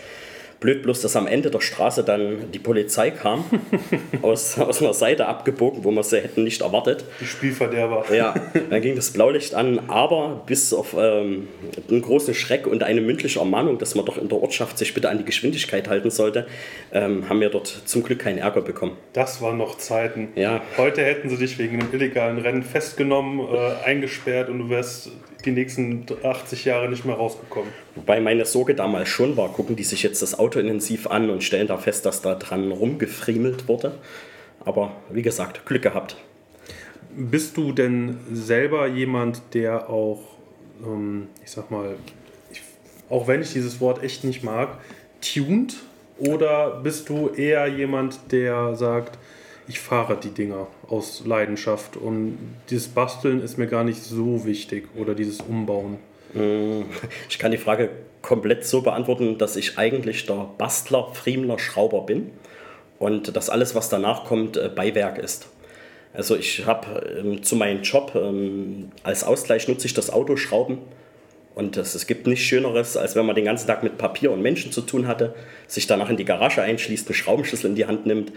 Blöd 0.60 0.82
bloß, 0.84 1.02
dass 1.02 1.16
am 1.16 1.28
Ende 1.28 1.52
der 1.52 1.62
Straße 1.62 2.04
dann 2.04 2.52
die 2.52 2.60
Polizei 2.60 3.12
kam, 3.12 3.46
aus, 4.22 4.58
aus 4.58 4.82
einer 4.82 4.94
Seite 4.94 5.28
abgebogen, 5.28 5.84
wo 5.84 5.92
wir 5.92 6.04
sie 6.04 6.18
hätten 6.18 6.44
nicht 6.44 6.62
erwartet. 6.62 7.06
Die 7.22 7.26
Spielverderber. 7.26 8.06
Ja, 8.14 8.34
dann 8.70 8.82
ging 8.82 8.96
das 8.96 9.12
Blaulicht 9.12 9.54
an, 9.54 9.80
aber 9.88 10.44
bis 10.46 10.74
auf 10.74 10.96
ähm, 10.98 11.48
einen 11.90 12.02
großen 12.02 12.34
Schreck 12.34 12.66
und 12.66 12.84
eine 12.84 13.02
mündliche 13.02 13.40
Ermahnung, 13.40 13.78
dass 13.78 13.96
man 13.96 14.06
doch 14.06 14.18
in 14.18 14.30
der 14.30 14.42
Ortschaft 14.42 14.78
sich 14.78 14.94
bitte 14.94 15.10
an 15.10 15.20
die 15.20 15.26
Geschwindigkeit 15.26 15.88
halten 15.88 16.10
sollte, 16.10 16.48
ähm, 16.92 17.30
haben 17.30 17.40
wir 17.40 17.50
dort 17.50 17.68
zum 17.86 18.04
Glück 18.04 18.20
keinen 18.20 18.40
Ärger 18.40 18.62
bekommen. 18.62 18.98
Das 19.14 19.42
waren 19.42 19.58
noch 19.58 19.78
Zeiten. 19.78 20.30
Ja. 20.36 20.62
Heute 20.78 21.04
hätten 21.04 21.30
sie 21.30 21.38
dich 21.38 21.58
wegen 21.60 21.80
einem 21.80 21.94
illegalen 21.94 22.40
Rennen 22.40 22.64
festgenommen, 22.64 23.40
äh, 23.40 23.86
eingesperrt 23.86 24.50
und 24.50 24.60
du 24.60 24.70
wärst 24.70 25.12
die 25.46 25.52
nächsten 25.52 26.06
80 26.24 26.66
Jahre 26.66 26.90
nicht 26.90 27.06
mehr 27.06 27.16
rausgekommen. 27.16 27.72
Wobei 27.96 28.20
meine 28.20 28.46
Sorge 28.46 28.76
damals 28.76 29.10
schon 29.10 29.38
war, 29.38 29.50
gucken 29.50 29.76
die 29.76 29.84
sich 29.84 30.04
jetzt 30.04 30.22
das 30.22 30.38
Auto 30.38 30.60
intensiv 30.60 31.08
an 31.08 31.30
und 31.30 31.44
stellen 31.44 31.68
da 31.68 31.78
fest, 31.78 32.06
dass 32.06 32.22
da 32.22 32.36
dran 32.36 32.72
rumgefriemelt 32.72 33.68
wurde. 33.68 33.98
Aber 34.66 34.92
wie 35.10 35.22
gesagt, 35.22 35.66
Glück 35.66 35.84
gehabt. 35.84 36.18
Bist 37.16 37.58
du 37.58 37.72
denn 37.72 38.18
selber 38.32 38.88
jemand, 38.88 39.42
der 39.54 39.90
auch, 39.90 40.22
ähm, 40.84 41.28
ich 41.44 41.52
sag 41.52 41.72
mal, 41.72 41.96
ich, 42.52 42.62
auch 43.10 43.28
wenn 43.28 43.42
ich 43.42 43.54
dieses 43.54 43.80
Wort 43.80 44.04
echt 44.04 44.24
nicht 44.24 44.44
mag, 44.44 44.80
tuned? 45.22 45.76
Oder 46.20 46.80
bist 46.82 47.10
du 47.10 47.30
eher 47.30 47.68
jemand, 47.68 48.20
der 48.32 48.76
sagt, 48.76 49.18
ich 49.68 49.80
fahre 49.80 50.18
die 50.18 50.30
Dinger 50.30 50.68
aus 50.88 51.24
Leidenschaft 51.26 51.98
und 51.98 52.38
dieses 52.70 52.88
Basteln 52.88 53.42
ist 53.42 53.58
mir 53.58 53.68
gar 53.68 53.84
nicht 53.84 54.02
so 54.02 54.46
wichtig 54.46 54.88
oder 54.96 55.14
dieses 55.14 55.42
Umbauen? 55.42 55.98
Mm, 56.34 56.84
ich 57.30 57.38
kann 57.40 57.52
die 57.52 57.58
Frage 57.58 57.90
komplett 58.22 58.66
so 58.66 58.82
beantworten, 58.82 59.38
dass 59.38 59.56
ich 59.56 59.78
eigentlich 59.78 60.26
der 60.26 60.50
Bastler, 60.58 61.10
Friemler, 61.14 61.60
Schrauber 61.60 62.06
bin 62.06 62.32
und 63.00 63.36
dass 63.36 63.50
alles, 63.50 63.76
was 63.76 63.90
danach 63.90 64.26
kommt, 64.26 64.58
äh, 64.58 64.70
Beiwerk 64.74 65.18
ist. 65.18 65.50
Also 66.14 66.36
ich 66.36 66.66
habe 66.66 67.20
ähm, 67.20 67.44
zu 67.44 67.56
meinem 67.56 67.84
Job 67.84 68.14
ähm, 68.16 68.92
als 69.04 69.24
Ausgleich 69.24 69.68
nutze 69.68 69.88
ich 69.88 69.94
das 69.94 70.10
Autoschrauben 70.10 70.80
und 71.56 71.76
das, 71.76 71.94
es 71.94 72.08
gibt 72.08 72.26
nichts 72.26 72.46
Schöneres, 72.46 72.96
als 72.96 73.16
wenn 73.16 73.26
man 73.26 73.36
den 73.36 73.46
ganzen 73.46 73.68
Tag 73.68 73.84
mit 73.84 73.98
Papier 73.98 74.32
und 74.32 74.42
Menschen 74.42 74.72
zu 74.72 74.82
tun 74.82 75.08
hatte, 75.08 75.36
sich 75.68 75.88
danach 75.88 76.10
in 76.10 76.18
die 76.18 76.26
Garage 76.26 76.62
einschließt, 76.62 77.08
einen 77.08 77.16
Schraubenschlüssel 77.16 77.70
in 77.70 77.76
die 77.76 77.86
Hand 77.86 78.06
nimmt 78.06 78.32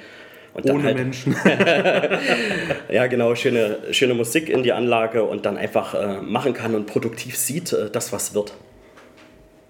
und 0.55 0.69
Ohne 0.69 0.85
halt, 0.85 0.97
Menschen. 0.97 1.37
ja, 2.91 3.07
genau, 3.07 3.35
schöne, 3.35 3.79
schöne 3.93 4.15
Musik 4.15 4.49
in 4.49 4.63
die 4.63 4.73
Anlage 4.73 5.23
und 5.23 5.47
dann 5.47 5.57
einfach 5.57 5.95
äh, 5.95 6.21
machen 6.21 6.55
kann 6.55 6.75
und 6.75 6.87
produktiv 6.87 7.37
sieht, 7.37 7.73
äh, 7.73 7.91
das, 7.91 8.13
was 8.13 8.35
wird. 8.35 8.55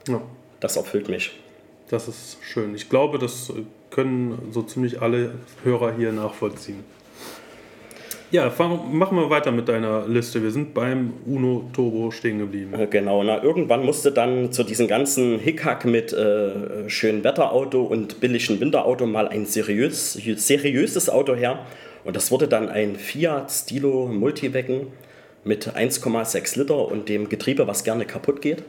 Ja. 0.09 0.21
Das 0.61 0.77
erfüllt 0.77 1.09
mich. 1.09 1.33
Das 1.89 2.09
ist 2.09 2.39
schön. 2.43 2.75
Ich 2.75 2.89
glaube, 2.89 3.19
das 3.19 3.53
können 3.91 4.51
so 4.53 4.63
ziemlich 4.63 5.03
alle 5.03 5.35
Hörer 5.65 5.95
hier 5.97 6.13
nachvollziehen. 6.13 6.85
Ja, 8.33 8.49
fang, 8.49 8.97
machen 8.97 9.19
wir 9.19 9.29
weiter 9.29 9.51
mit 9.51 9.69
deiner 9.69 10.07
Liste. 10.07 10.41
Wir 10.41 10.53
sind 10.53 10.73
beim 10.73 11.15
Uno 11.27 11.69
Turbo 11.73 12.13
stehen 12.13 12.39
geblieben. 12.39 12.73
Äh, 12.75 12.87
genau, 12.87 13.25
na, 13.25 13.43
irgendwann 13.43 13.85
musste 13.85 14.13
dann 14.13 14.53
zu 14.53 14.63
diesem 14.63 14.87
ganzen 14.87 15.41
Hickhack 15.41 15.85
mit 15.85 16.13
äh, 16.13 16.89
schönem 16.89 17.25
Wetterauto 17.25 17.83
und 17.83 18.21
billigem 18.21 18.61
Winterauto 18.61 19.05
mal 19.07 19.27
ein 19.27 19.47
seriös, 19.47 20.13
seriöses 20.13 21.11
Auto 21.11 21.35
her. 21.35 21.67
Und 22.05 22.15
das 22.15 22.31
wurde 22.31 22.47
dann 22.47 22.69
ein 22.69 22.95
Fiat 22.95 23.51
Stilo 23.51 24.07
Multiwagen 24.07 24.87
mit 25.43 25.67
1,6 25.67 26.57
Liter 26.57 26.87
und 26.87 27.09
dem 27.09 27.29
Getriebe, 27.29 27.67
was 27.67 27.83
gerne 27.83 28.05
kaputt 28.05 28.43
geht. 28.43 28.63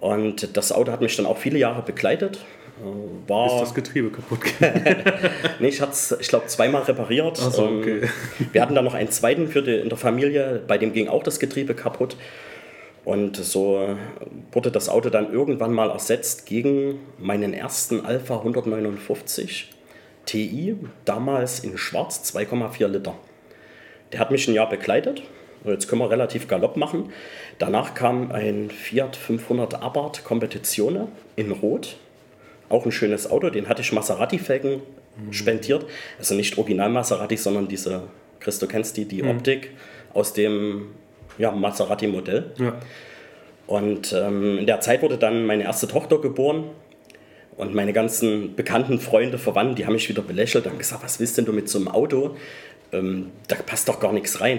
Und 0.00 0.56
das 0.56 0.72
Auto 0.72 0.90
hat 0.90 1.00
mich 1.00 1.16
dann 1.16 1.26
auch 1.26 1.38
viele 1.38 1.60
Jahre 1.60 1.82
begleitet. 1.82 2.40
Äh, 2.80 3.28
war 3.28 3.46
ist 3.46 3.60
das 3.60 3.74
Getriebe 3.74 4.10
kaputt 4.10 4.40
nee, 5.60 5.68
ich 5.68 5.80
hatte 5.80 5.92
es, 5.92 6.16
ich 6.20 6.28
glaube, 6.28 6.46
zweimal 6.46 6.82
repariert. 6.82 7.36
So, 7.36 7.66
ähm, 7.66 7.78
okay. 7.78 8.08
Wir 8.52 8.62
hatten 8.62 8.74
dann 8.74 8.84
noch 8.84 8.94
einen 8.94 9.10
zweiten 9.10 9.48
für 9.48 9.62
die, 9.62 9.76
in 9.76 9.88
der 9.88 9.98
Familie, 9.98 10.62
bei 10.66 10.78
dem 10.78 10.92
ging 10.92 11.08
auch 11.08 11.22
das 11.22 11.38
Getriebe 11.38 11.74
kaputt. 11.74 12.16
Und 13.04 13.36
so 13.36 13.96
wurde 14.50 14.70
das 14.70 14.88
Auto 14.88 15.10
dann 15.10 15.30
irgendwann 15.30 15.72
mal 15.72 15.90
ersetzt 15.90 16.46
gegen 16.46 17.00
meinen 17.18 17.52
ersten 17.52 18.04
Alpha 18.04 18.38
159 18.38 19.70
Ti, 20.24 20.76
damals 21.04 21.60
in 21.60 21.76
schwarz 21.76 22.34
2,4 22.34 22.86
Liter. 22.88 23.14
Der 24.12 24.20
hat 24.20 24.30
mich 24.30 24.48
ein 24.48 24.54
Jahr 24.54 24.70
begleitet. 24.70 25.22
Jetzt 25.64 25.88
können 25.88 26.00
wir 26.00 26.10
relativ 26.10 26.48
galopp 26.48 26.76
machen. 26.76 27.12
Danach 27.58 27.94
kam 27.94 28.32
ein 28.32 28.70
Fiat 28.70 29.16
500 29.16 29.82
Abarth 29.82 30.24
Competizione 30.24 31.08
in 31.36 31.52
Rot 31.52 31.96
auch 32.68 32.84
ein 32.84 32.92
schönes 32.92 33.30
Auto, 33.30 33.50
den 33.50 33.68
hatte 33.68 33.82
ich 33.82 33.92
Maserati-Felgen 33.92 34.80
mhm. 35.16 35.32
spendiert. 35.32 35.86
Also 36.18 36.34
nicht 36.34 36.56
Original 36.58 36.90
Maserati, 36.90 37.36
sondern 37.36 37.68
diese, 37.68 38.04
Chris, 38.40 38.58
du 38.58 38.66
kennst 38.66 38.96
die, 38.96 39.04
die 39.04 39.22
mhm. 39.22 39.30
Optik 39.30 39.70
aus 40.12 40.32
dem 40.32 40.88
ja, 41.38 41.50
Maserati-Modell. 41.50 42.52
Ja. 42.58 42.74
Und 43.66 44.12
ähm, 44.12 44.58
in 44.58 44.66
der 44.66 44.80
Zeit 44.80 45.02
wurde 45.02 45.18
dann 45.18 45.46
meine 45.46 45.64
erste 45.64 45.88
Tochter 45.88 46.20
geboren. 46.20 46.70
Und 47.56 47.72
meine 47.72 47.92
ganzen 47.92 48.56
bekannten 48.56 48.98
Freunde, 48.98 49.38
Verwandten, 49.38 49.76
die 49.76 49.86
haben 49.86 49.92
mich 49.92 50.08
wieder 50.08 50.22
belächelt 50.22 50.66
und 50.66 50.76
gesagt, 50.76 51.04
was 51.04 51.20
willst 51.20 51.38
denn 51.38 51.44
du 51.44 51.52
mit 51.52 51.68
so 51.68 51.78
einem 51.78 51.86
Auto? 51.86 52.36
Ähm, 52.92 53.30
da 53.46 53.54
passt 53.54 53.88
doch 53.88 54.00
gar 54.00 54.12
nichts 54.12 54.40
rein. 54.40 54.58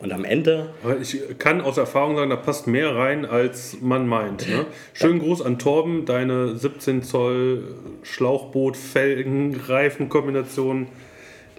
Und 0.00 0.12
am 0.12 0.24
Ende. 0.24 0.70
Ich 1.00 1.38
kann 1.38 1.60
aus 1.60 1.78
Erfahrung 1.78 2.16
sagen, 2.16 2.30
da 2.30 2.36
passt 2.36 2.66
mehr 2.66 2.94
rein, 2.94 3.24
als 3.24 3.78
man 3.80 4.06
meint. 4.06 4.48
Ne? 4.48 4.66
Schönen 4.92 5.18
Gruß 5.18 5.40
an 5.40 5.58
Torben, 5.58 6.04
deine 6.04 6.56
17 6.56 7.02
Zoll 7.02 7.76
Schlauchboot, 8.02 8.76
Felgen, 8.76 9.58
Reifen-Kombination, 9.66 10.88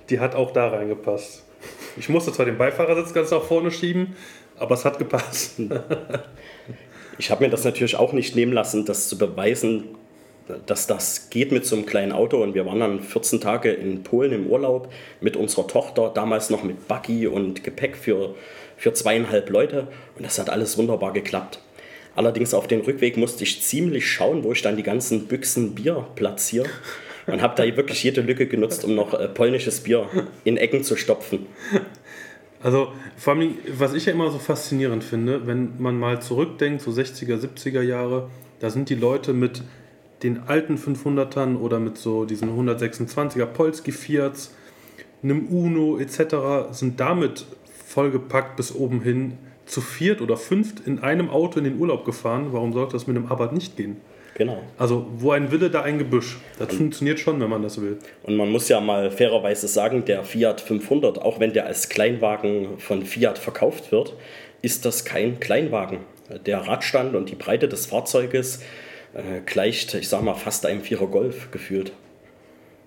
die 0.09 0.19
hat 0.19 0.35
auch 0.35 0.51
da 0.51 0.67
reingepasst. 0.67 1.43
Ich 1.97 2.09
musste 2.09 2.31
zwar 2.31 2.45
den 2.45 2.57
Beifahrersitz 2.57 3.13
ganz 3.13 3.31
nach 3.31 3.41
vorne 3.41 3.71
schieben, 3.71 4.15
aber 4.57 4.75
es 4.75 4.85
hat 4.85 4.99
gepasst. 4.99 5.59
ich 7.17 7.31
habe 7.31 7.45
mir 7.45 7.49
das 7.49 7.63
natürlich 7.63 7.95
auch 7.95 8.13
nicht 8.13 8.35
nehmen 8.35 8.53
lassen, 8.53 8.85
das 8.85 9.09
zu 9.09 9.17
beweisen, 9.17 9.85
dass 10.65 10.87
das 10.87 11.29
geht 11.29 11.51
mit 11.51 11.65
so 11.65 11.75
einem 11.75 11.85
kleinen 11.85 12.11
Auto. 12.11 12.41
Und 12.41 12.53
wir 12.53 12.65
waren 12.65 12.79
dann 12.79 13.01
14 13.01 13.41
Tage 13.41 13.71
in 13.71 14.03
Polen 14.03 14.31
im 14.31 14.47
Urlaub 14.47 14.91
mit 15.21 15.35
unserer 15.35 15.67
Tochter, 15.67 16.11
damals 16.13 16.49
noch 16.49 16.63
mit 16.63 16.87
Buggy 16.87 17.27
und 17.27 17.63
Gepäck 17.63 17.95
für, 17.95 18.35
für 18.77 18.93
zweieinhalb 18.93 19.49
Leute. 19.49 19.87
Und 20.15 20.25
das 20.25 20.39
hat 20.39 20.49
alles 20.49 20.77
wunderbar 20.77 21.13
geklappt. 21.13 21.59
Allerdings 22.15 22.53
auf 22.53 22.67
den 22.67 22.81
Rückweg 22.81 23.17
musste 23.17 23.43
ich 23.43 23.61
ziemlich 23.61 24.09
schauen, 24.09 24.43
wo 24.43 24.53
ich 24.53 24.61
dann 24.61 24.77
die 24.77 24.83
ganzen 24.83 25.27
Büchsen 25.27 25.75
Bier 25.75 26.07
platziere. 26.15 26.69
Und 27.27 27.41
habe 27.41 27.55
da 27.55 27.75
wirklich 27.75 28.03
jede 28.03 28.21
Lücke 28.21 28.45
genutzt, 28.45 28.85
um 28.85 28.93
noch 28.93 29.13
äh, 29.13 29.27
polnisches 29.27 29.81
Bier 29.81 30.07
in 30.43 30.57
Ecken 30.57 30.83
zu 30.83 30.95
stopfen. 30.95 31.47
Also 32.61 32.93
vor 33.17 33.33
allem, 33.33 33.57
was 33.77 33.93
ich 33.93 34.05
ja 34.05 34.13
immer 34.13 34.31
so 34.31 34.39
faszinierend 34.39 35.03
finde, 35.03 35.45
wenn 35.45 35.73
man 35.77 35.99
mal 35.99 36.21
zurückdenkt, 36.21 36.81
so 36.81 36.91
60er, 36.91 37.39
70er 37.39 37.81
Jahre, 37.81 38.29
da 38.59 38.69
sind 38.69 38.89
die 38.89 38.95
Leute 38.95 39.33
mit 39.33 39.61
den 40.23 40.43
alten 40.47 40.77
500ern 40.77 41.57
oder 41.57 41.79
mit 41.79 41.97
so 41.97 42.25
diesen 42.25 42.49
126er 42.49 43.45
Polski 43.45 43.91
Fiats, 43.91 44.53
einem 45.23 45.47
Uno 45.47 45.97
etc. 45.97 46.71
sind 46.71 46.99
damit 46.99 47.45
vollgepackt 47.87 48.55
bis 48.55 48.73
oben 48.73 49.01
hin 49.01 49.37
zu 49.65 49.81
viert 49.81 50.21
oder 50.21 50.37
fünft 50.37 50.85
in 50.85 50.99
einem 50.99 51.29
Auto 51.29 51.57
in 51.59 51.65
den 51.65 51.79
Urlaub 51.79 52.05
gefahren. 52.05 52.47
Warum 52.51 52.73
sollte 52.73 52.93
das 52.93 53.07
mit 53.07 53.17
einem 53.17 53.27
Abarth 53.27 53.53
nicht 53.53 53.75
gehen? 53.75 53.97
Genau. 54.35 54.61
Also, 54.77 55.07
wo 55.17 55.31
ein 55.31 55.49
Wille, 55.51 55.69
da 55.69 55.81
ein 55.81 55.97
Gebüsch. 55.97 56.37
Das 56.59 56.69
und, 56.69 56.77
funktioniert 56.77 57.19
schon, 57.19 57.39
wenn 57.39 57.49
man 57.49 57.63
das 57.63 57.81
will. 57.81 57.97
Und 58.23 58.35
man 58.35 58.51
muss 58.51 58.67
ja 58.67 58.81
mal 58.81 59.09
fairerweise 59.09 59.67
sagen, 59.67 60.03
der 60.05 60.23
Fiat 60.23 60.59
500, 60.59 61.21
auch 61.21 61.39
wenn 61.39 61.53
der 61.53 61.65
als 61.65 61.87
Kleinwagen 61.87 62.77
von 62.77 63.05
Fiat 63.05 63.39
verkauft 63.39 63.93
wird, 63.93 64.13
ist 64.61 64.83
das 64.83 65.05
kein 65.05 65.39
Kleinwagen. 65.39 65.99
Der 66.45 66.67
Radstand 66.67 67.15
und 67.15 67.29
die 67.29 67.35
Breite 67.35 67.69
des 67.69 67.85
Fahrzeuges 67.85 68.61
äh, 69.15 69.41
gleicht, 69.45 69.93
ich 69.95 70.09
sag 70.09 70.21
mal, 70.21 70.35
fast 70.35 70.65
einem 70.65 70.81
Vierer 70.81 71.07
Golf 71.07 71.49
gefühlt. 71.51 71.91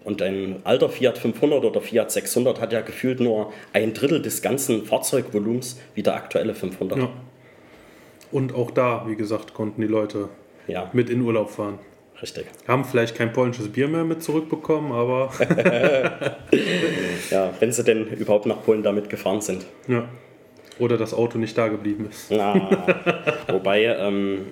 Und 0.04 0.22
ein 0.22 0.60
alter 0.64 0.88
Fiat 0.88 1.18
500 1.18 1.64
oder 1.64 1.80
Fiat 1.80 2.10
600 2.10 2.60
hat 2.60 2.72
ja 2.72 2.80
gefühlt 2.80 3.20
nur 3.20 3.52
ein 3.72 3.92
Drittel 3.92 4.22
des 4.22 4.40
ganzen 4.42 4.84
Fahrzeugvolumens 4.86 5.78
wie 5.94 6.02
der 6.02 6.14
aktuelle 6.14 6.54
500. 6.54 6.98
Ja. 6.98 7.10
Und 8.30 8.54
auch 8.54 8.70
da, 8.70 9.04
wie 9.06 9.16
gesagt, 9.16 9.54
konnten 9.54 9.80
die 9.80 9.86
Leute 9.86 10.28
ja. 10.66 10.88
mit 10.92 11.10
in 11.10 11.20
Urlaub 11.22 11.50
fahren. 11.50 11.78
Richtig. 12.20 12.46
Haben 12.66 12.84
vielleicht 12.84 13.14
kein 13.16 13.32
polnisches 13.32 13.68
Bier 13.70 13.86
mehr 13.86 14.04
mit 14.04 14.22
zurückbekommen, 14.22 14.92
aber. 14.92 15.30
ja, 17.30 17.52
wenn 17.60 17.70
sie 17.70 17.84
denn 17.84 18.06
überhaupt 18.08 18.46
nach 18.46 18.62
Polen 18.64 18.82
damit 18.82 19.08
gefahren 19.08 19.40
sind. 19.40 19.66
Ja. 19.86 20.08
Oder 20.78 20.96
das 20.96 21.14
Auto 21.14 21.38
nicht 21.38 21.56
da 21.56 21.68
geblieben 21.68 22.08
ist. 22.10 22.30
Na, 22.30 23.34
wobei 23.48 23.84
ähm, 23.84 24.46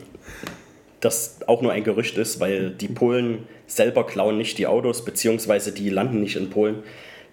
das 1.07 1.39
auch 1.47 1.63
nur 1.63 1.73
ein 1.73 1.85
Gerücht 1.85 2.19
ist, 2.19 2.41
weil 2.41 2.71
die 2.71 2.89
Polen 2.89 3.47
selber 3.67 4.05
klauen 4.05 4.37
nicht 4.37 4.59
die 4.59 4.67
Autos, 4.67 5.05
beziehungsweise 5.05 5.73
die 5.73 5.89
landen 5.89 6.21
nicht 6.21 6.37
in 6.37 6.51
Polen. 6.51 6.83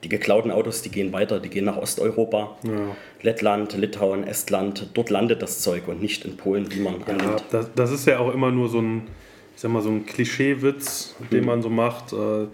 Die 0.04 0.10
geklauten 0.10 0.52
Autos, 0.52 0.82
die 0.82 0.92
gehen 0.92 1.14
weiter, 1.14 1.40
die 1.40 1.50
gehen 1.50 1.66
nach 1.66 1.78
Osteuropa, 1.78 2.58
ja. 2.64 2.96
Lettland, 3.22 3.76
Litauen, 3.78 4.26
Estland. 4.26 4.90
Dort 4.94 5.10
landet 5.10 5.42
das 5.42 5.62
Zeug 5.62 5.88
und 5.88 6.02
nicht 6.02 6.26
in 6.26 6.36
Polen, 6.36 6.72
wie 6.74 6.82
man 6.82 7.00
ja, 7.00 7.08
annimmt. 7.08 7.44
Das, 7.52 7.70
das, 7.74 7.92
ist 7.92 8.06
ja 8.06 8.20
auch 8.20 8.34
immer 8.34 8.52
nur 8.52 8.68
so 8.68 8.80
ein, 8.80 9.08
ich 9.56 9.62
sag 9.62 9.72
mal, 9.72 9.82
so 9.82 9.90
ein 9.90 10.06
Klischeewitz, 10.06 11.16
den 11.32 11.40
hm. 11.40 11.46
man 11.46 11.62
so 11.62 11.70
macht. 11.70 12.12
Äh, 12.12 12.48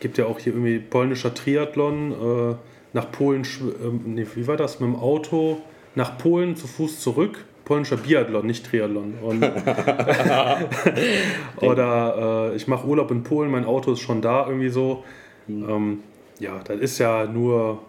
gibt 0.00 0.18
ja 0.18 0.26
auch 0.26 0.38
hier 0.38 0.52
irgendwie 0.52 0.78
polnischer 0.78 1.32
Triathlon 1.32 2.12
äh, 2.12 2.54
nach 2.92 3.10
Polen, 3.12 3.42
äh, 3.42 3.88
nee, 4.04 4.26
wie 4.34 4.46
war 4.46 4.56
das, 4.56 4.80
mit 4.80 4.88
dem 4.88 4.96
Auto 4.96 5.58
nach 5.94 6.18
Polen 6.18 6.56
zu 6.56 6.66
Fuß 6.66 7.00
zurück 7.00 7.44
polnischer 7.66 7.98
Biathlon, 7.98 8.46
nicht 8.46 8.64
Triathlon. 8.64 9.18
oder 11.60 12.52
äh, 12.52 12.56
ich 12.56 12.66
mache 12.68 12.86
Urlaub 12.86 13.10
in 13.10 13.24
Polen, 13.24 13.50
mein 13.50 13.66
Auto 13.66 13.92
ist 13.92 14.00
schon 14.00 14.22
da, 14.22 14.46
irgendwie 14.46 14.70
so. 14.70 15.04
Mhm. 15.48 15.68
Ähm, 15.68 16.02
ja, 16.38 16.60
das 16.64 16.78
ist 16.78 16.98
ja 16.98 17.26
nur, 17.26 17.82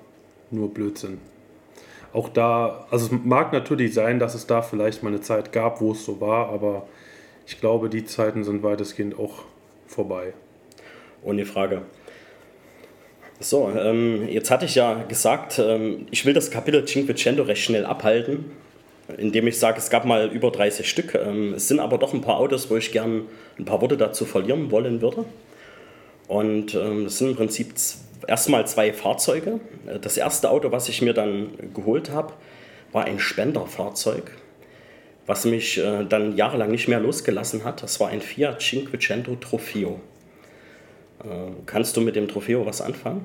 nur 0.52 0.74
Blödsinn. 0.74 1.20
Auch 2.12 2.28
da, 2.30 2.88
also 2.90 3.06
es 3.06 3.12
mag 3.24 3.54
natürlich 3.54 3.94
sein, 3.94 4.20
dass 4.20 4.34
es 4.34 4.48
da 4.48 4.64
vielleicht 4.64 5.04
mal 5.04 5.10
eine 5.10 5.22
Zeit 5.22 5.52
gab, 5.52 5.80
wo 5.80 5.92
es 5.92 6.04
so 6.04 6.20
war, 6.20 6.50
aber 6.50 6.88
ich 7.46 7.60
glaube, 7.60 7.90
die 7.90 8.04
Zeiten 8.04 8.44
sind 8.44 8.64
weitestgehend 8.64 9.20
auch 9.20 9.44
vorbei. 9.86 10.34
Ohne 11.22 11.46
Frage. 11.46 11.84
So, 13.40 13.72
ähm, 13.78 14.28
jetzt 14.28 14.50
hatte 14.50 14.66
ich 14.66 14.74
ja 14.74 15.04
gesagt, 15.04 15.60
ähm, 15.60 16.08
ich 16.10 16.26
will 16.26 16.34
das 16.34 16.50
Kapitel 16.50 16.84
Cinquecento 16.86 17.44
recht 17.44 17.62
schnell 17.62 17.86
abhalten 17.86 18.46
indem 19.18 19.48
ich 19.48 19.60
sage, 19.60 19.78
es 19.78 19.90
gab 19.90 20.06
mal 20.06 20.28
über 20.28 20.52
30 20.52 20.90
Stück. 20.90 21.16
Ähm, 21.16 21.54
es 21.54 21.68
sind 21.68 21.80
aber 21.80 21.98
doch 21.98 22.14
ein 22.14 22.22
paar 22.22 22.38
Autos, 22.38 22.70
wo 22.70 22.78
ich 22.78 22.92
gern 22.92 23.24
ein 23.58 23.66
paar 23.66 23.82
Worte 23.82 23.98
dazu 23.98 24.26
verlieren 24.26 24.72
wollen 24.72 25.02
würde. 25.02 25.26
Und 26.28 26.76
ähm, 26.76 27.06
das 27.06 27.20
sind 27.20 27.30
im 27.30 27.36
Prinzip 27.36 27.74
erstmal 28.28 28.68
zwei 28.68 28.92
Fahrzeuge. 28.92 29.60
Das 30.02 30.18
erste 30.18 30.50
Auto, 30.50 30.72
was 30.72 30.90
ich 30.90 31.02
mir 31.02 31.14
dann 31.14 31.52
geholt 31.74 32.12
habe, 32.12 32.34
war 32.92 33.06
ein 33.06 33.20
Spenderfahrzeug, 33.20 34.32
was 35.26 35.46
mich 35.46 35.78
äh, 35.78 36.04
dann 36.06 36.36
jahrelang 36.36 36.72
nicht 36.72 36.88
mehr 36.88 37.00
losgelassen 37.00 37.64
hat. 37.64 37.84
Das 37.84 38.00
war 38.00 38.10
ein 38.10 38.22
Fiat 38.22 38.62
Cinquecento 38.62 39.36
Trofeo. 39.36 40.02
Äh, 41.24 41.52
kannst 41.66 41.96
du 41.96 42.02
mit 42.02 42.16
dem 42.16 42.28
Trofeo 42.28 42.66
was 42.66 42.82
anfangen? 42.82 43.22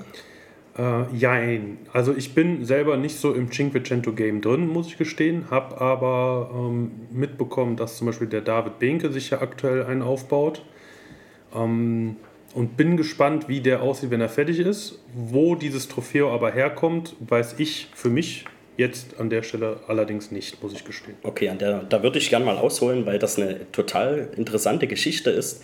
Äh, 0.79 1.15
jein. 1.15 1.79
Also 1.93 2.15
ich 2.15 2.35
bin 2.35 2.65
selber 2.65 2.97
nicht 2.97 3.17
so 3.17 3.35
im 3.35 3.51
Cinquecento 3.51 4.13
Game 4.13 4.41
drin, 4.41 4.67
muss 4.67 4.87
ich 4.87 4.97
gestehen, 4.97 5.51
habe 5.51 5.81
aber 5.81 6.51
ähm, 6.55 6.93
mitbekommen, 7.11 7.77
dass 7.77 7.99
zum 7.99 8.07
Beispiel 8.07 8.29
der 8.29 8.41
David 8.41 8.79
Behnke 8.79 9.13
sich 9.13 9.31
ja 9.31 9.43
aktuell 9.43 9.85
einen 9.85 10.03
aufbaut. 10.03 10.63
Ähm, 11.55 12.17
und 12.55 12.77
bin 12.77 12.97
gespannt, 12.97 13.49
wie 13.49 13.61
der 13.61 13.83
aussieht, 13.83 14.11
wenn 14.11 14.21
er 14.21 14.29
fertig 14.29 14.59
ist. 14.59 14.99
Wo 15.15 15.55
dieses 15.55 15.89
Trofeo 15.89 16.31
aber 16.33 16.53
herkommt, 16.53 17.17
weiß 17.21 17.55
ich 17.59 17.89
für 17.95 18.11
mich 18.11 18.45
jetzt 18.77 19.19
an 19.21 19.31
der 19.31 19.43
Stelle 19.43 19.81
allerdings 19.87 20.31
nicht, 20.31 20.63
muss 20.63 20.73
ich 20.73 20.85
gestehen. 20.85 21.17
Okay, 21.23 21.49
an 21.49 21.59
der, 21.59 21.83
da 21.85 22.03
würde 22.03 22.19
ich 22.19 22.31
gerne 22.31 22.45
mal 22.45 22.59
ausholen, 22.59 23.07
weil 23.07 23.19
das 23.19 23.39
eine 23.39 23.71
total 23.73 24.29
interessante 24.37 24.87
Geschichte 24.87 25.31
ist, 25.31 25.63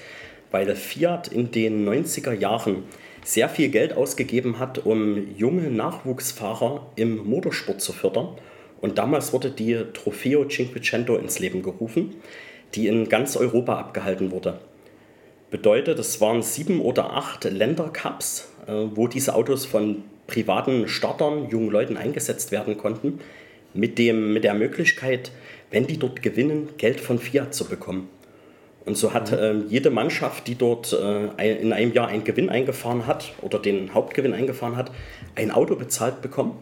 weil 0.50 0.66
der 0.66 0.76
Fiat 0.76 1.28
in 1.28 1.50
den 1.50 1.86
90er 1.88 2.32
Jahren 2.32 2.84
sehr 3.28 3.50
viel 3.50 3.68
Geld 3.68 3.92
ausgegeben 3.92 4.58
hat, 4.58 4.86
um 4.86 5.34
junge 5.36 5.70
Nachwuchsfahrer 5.70 6.86
im 6.96 7.28
Motorsport 7.28 7.78
zu 7.78 7.92
fördern. 7.92 8.28
Und 8.80 8.96
damals 8.96 9.34
wurde 9.34 9.50
die 9.50 9.76
Trofeo 9.92 10.46
Cinquecento 10.48 11.14
ins 11.16 11.38
Leben 11.38 11.62
gerufen, 11.62 12.14
die 12.74 12.86
in 12.86 13.06
ganz 13.10 13.36
Europa 13.36 13.78
abgehalten 13.78 14.30
wurde. 14.30 14.60
Bedeutet, 15.50 15.98
es 15.98 16.22
waren 16.22 16.40
sieben 16.40 16.80
oder 16.80 17.12
acht 17.12 17.44
Ländercups, 17.44 18.50
äh, 18.66 18.72
wo 18.94 19.08
diese 19.08 19.34
Autos 19.34 19.66
von 19.66 20.04
privaten 20.26 20.88
Startern, 20.88 21.50
jungen 21.50 21.70
Leuten 21.70 21.98
eingesetzt 21.98 22.50
werden 22.50 22.78
konnten, 22.78 23.20
mit, 23.74 23.98
dem, 23.98 24.32
mit 24.32 24.44
der 24.44 24.54
Möglichkeit, 24.54 25.32
wenn 25.70 25.86
die 25.86 25.98
dort 25.98 26.22
gewinnen, 26.22 26.70
Geld 26.78 26.98
von 26.98 27.18
Fiat 27.18 27.54
zu 27.54 27.66
bekommen. 27.66 28.08
Und 28.88 28.96
so 28.96 29.12
hat 29.12 29.32
äh, 29.32 29.52
jede 29.68 29.90
Mannschaft, 29.90 30.46
die 30.46 30.54
dort 30.54 30.94
äh, 30.94 31.60
in 31.60 31.74
einem 31.74 31.92
Jahr 31.92 32.08
einen 32.08 32.24
Gewinn 32.24 32.48
eingefahren 32.48 33.06
hat 33.06 33.32
oder 33.42 33.58
den 33.58 33.92
Hauptgewinn 33.92 34.32
eingefahren 34.32 34.76
hat, 34.76 34.90
ein 35.34 35.50
Auto 35.50 35.76
bezahlt 35.76 36.22
bekommen, 36.22 36.56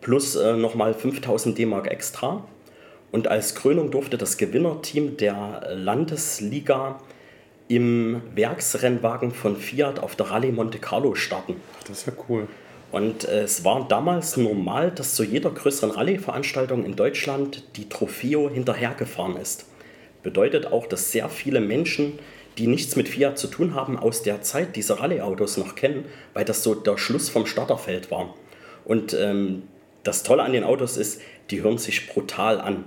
plus 0.00 0.34
äh, 0.34 0.56
nochmal 0.56 0.94
5000 0.94 1.56
D-Mark 1.56 1.86
extra. 1.86 2.42
Und 3.12 3.28
als 3.28 3.54
Krönung 3.54 3.92
durfte 3.92 4.18
das 4.18 4.36
Gewinnerteam 4.36 5.16
der 5.16 5.62
Landesliga 5.76 6.98
im 7.68 8.20
Werksrennwagen 8.34 9.30
von 9.30 9.54
Fiat 9.54 10.00
auf 10.00 10.16
der 10.16 10.32
Rallye 10.32 10.50
Monte 10.50 10.80
Carlo 10.80 11.14
starten. 11.14 11.54
Das 11.86 11.98
ist 11.98 12.06
ja 12.08 12.14
cool. 12.28 12.48
Und 12.90 13.28
äh, 13.28 13.42
es 13.42 13.64
war 13.64 13.86
damals 13.86 14.36
normal, 14.36 14.90
dass 14.90 15.14
zu 15.14 15.22
jeder 15.22 15.50
größeren 15.50 15.92
Rallye-Veranstaltung 15.92 16.84
in 16.84 16.96
Deutschland 16.96 17.62
die 17.76 17.88
Trofeo 17.88 18.50
hinterhergefahren 18.50 19.36
ist 19.36 19.66
bedeutet 20.22 20.66
auch, 20.66 20.86
dass 20.86 21.12
sehr 21.12 21.28
viele 21.28 21.60
Menschen, 21.60 22.18
die 22.58 22.66
nichts 22.66 22.96
mit 22.96 23.08
Fiat 23.08 23.38
zu 23.38 23.46
tun 23.46 23.74
haben, 23.74 23.96
aus 23.98 24.22
der 24.22 24.42
Zeit 24.42 24.76
diese 24.76 25.00
Rallye-Autos 25.00 25.56
noch 25.56 25.74
kennen, 25.74 26.04
weil 26.34 26.44
das 26.44 26.62
so 26.62 26.74
der 26.74 26.98
Schluss 26.98 27.28
vom 27.28 27.46
Starterfeld 27.46 28.10
war. 28.10 28.34
Und 28.84 29.14
ähm, 29.14 29.62
das 30.02 30.22
Tolle 30.22 30.42
an 30.42 30.52
den 30.52 30.64
Autos 30.64 30.96
ist, 30.96 31.20
die 31.50 31.62
hören 31.62 31.78
sich 31.78 32.08
brutal 32.08 32.60
an. 32.60 32.84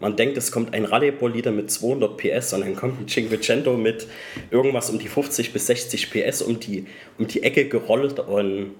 Man 0.00 0.16
denkt, 0.16 0.36
es 0.36 0.50
kommt 0.50 0.74
ein 0.74 0.84
Rallye-Bolide 0.84 1.52
mit 1.52 1.70
200 1.70 2.16
PS 2.16 2.54
und 2.54 2.62
dann 2.62 2.74
kommt 2.74 3.00
ein 3.00 3.08
Cinquecento 3.08 3.76
mit 3.76 4.08
irgendwas 4.50 4.90
um 4.90 4.98
die 4.98 5.06
50 5.06 5.52
bis 5.52 5.68
60 5.68 6.10
PS 6.10 6.42
um 6.42 6.58
die, 6.58 6.86
um 7.18 7.28
die 7.28 7.44
Ecke 7.44 7.68
gerollt 7.68 8.18
und 8.18 8.72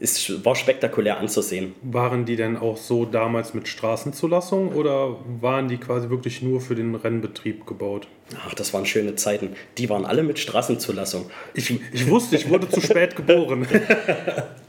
es 0.00 0.44
war 0.44 0.54
spektakulär 0.54 1.18
anzusehen. 1.18 1.74
Waren 1.82 2.24
die 2.24 2.36
denn 2.36 2.56
auch 2.56 2.76
so 2.76 3.04
damals 3.04 3.54
mit 3.54 3.68
Straßenzulassung 3.68 4.72
oder 4.72 5.16
waren 5.40 5.68
die 5.68 5.78
quasi 5.78 6.10
wirklich 6.10 6.42
nur 6.42 6.60
für 6.60 6.74
den 6.74 6.94
Rennbetrieb 6.94 7.66
gebaut? 7.66 8.08
Ach, 8.46 8.54
das 8.54 8.72
waren 8.74 8.86
schöne 8.86 9.16
Zeiten. 9.16 9.54
Die 9.78 9.88
waren 9.88 10.04
alle 10.04 10.22
mit 10.22 10.38
Straßenzulassung. 10.38 11.30
Ich, 11.54 11.78
ich 11.92 12.08
wusste, 12.08 12.36
ich 12.36 12.48
wurde 12.48 12.68
zu 12.68 12.80
spät 12.80 13.16
geboren. 13.16 13.66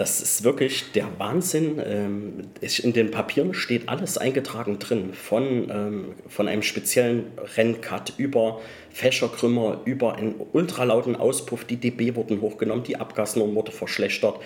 Das 0.00 0.22
ist 0.22 0.44
wirklich 0.44 0.92
der 0.92 1.06
Wahnsinn. 1.18 1.78
Ähm, 1.84 2.44
in 2.62 2.94
den 2.94 3.10
Papieren 3.10 3.52
steht 3.52 3.90
alles 3.90 4.16
eingetragen 4.16 4.78
drin. 4.78 5.12
Von, 5.12 5.70
ähm, 5.70 6.14
von 6.26 6.48
einem 6.48 6.62
speziellen 6.62 7.26
Renncut 7.58 8.14
über 8.16 8.62
Fächerkrümmer, 8.94 9.82
über 9.84 10.14
einen 10.14 10.36
ultralauten 10.54 11.16
Auspuff. 11.16 11.66
Die 11.66 11.76
dB 11.76 12.14
wurden 12.14 12.40
hochgenommen, 12.40 12.82
die 12.82 12.96
Abgasnorm 12.96 13.54
wurde 13.54 13.72
verschlechtert. 13.72 14.36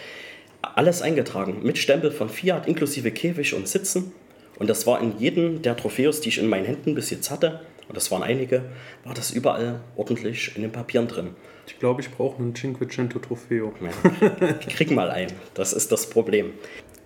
Alles 0.60 1.02
eingetragen 1.02 1.60
mit 1.62 1.78
Stempel 1.78 2.10
von 2.10 2.28
Fiat 2.28 2.66
inklusive 2.66 3.12
Käfig 3.12 3.54
und 3.54 3.68
Sitzen. 3.68 4.10
Und 4.58 4.68
das 4.68 4.88
war 4.88 5.00
in 5.00 5.20
jedem 5.20 5.62
der 5.62 5.76
Trophäus, 5.76 6.20
die 6.20 6.30
ich 6.30 6.38
in 6.38 6.48
meinen 6.48 6.66
Händen 6.66 6.96
bis 6.96 7.10
jetzt 7.10 7.30
hatte, 7.30 7.60
und 7.86 7.96
das 7.96 8.10
waren 8.10 8.22
einige, 8.22 8.62
war 9.04 9.14
das 9.14 9.30
überall 9.30 9.82
ordentlich 9.94 10.56
in 10.56 10.62
den 10.62 10.72
Papieren 10.72 11.06
drin. 11.06 11.36
Ich 11.66 11.78
glaube, 11.78 12.02
ich 12.02 12.10
brauche 12.10 12.38
einen 12.38 12.54
Cinquecento 12.54 13.18
Trofeo. 13.18 13.72
Ich 14.66 14.76
krieg 14.76 14.90
mal 14.90 15.10
einen. 15.10 15.32
Das 15.54 15.72
ist 15.72 15.92
das 15.92 16.08
Problem. 16.08 16.52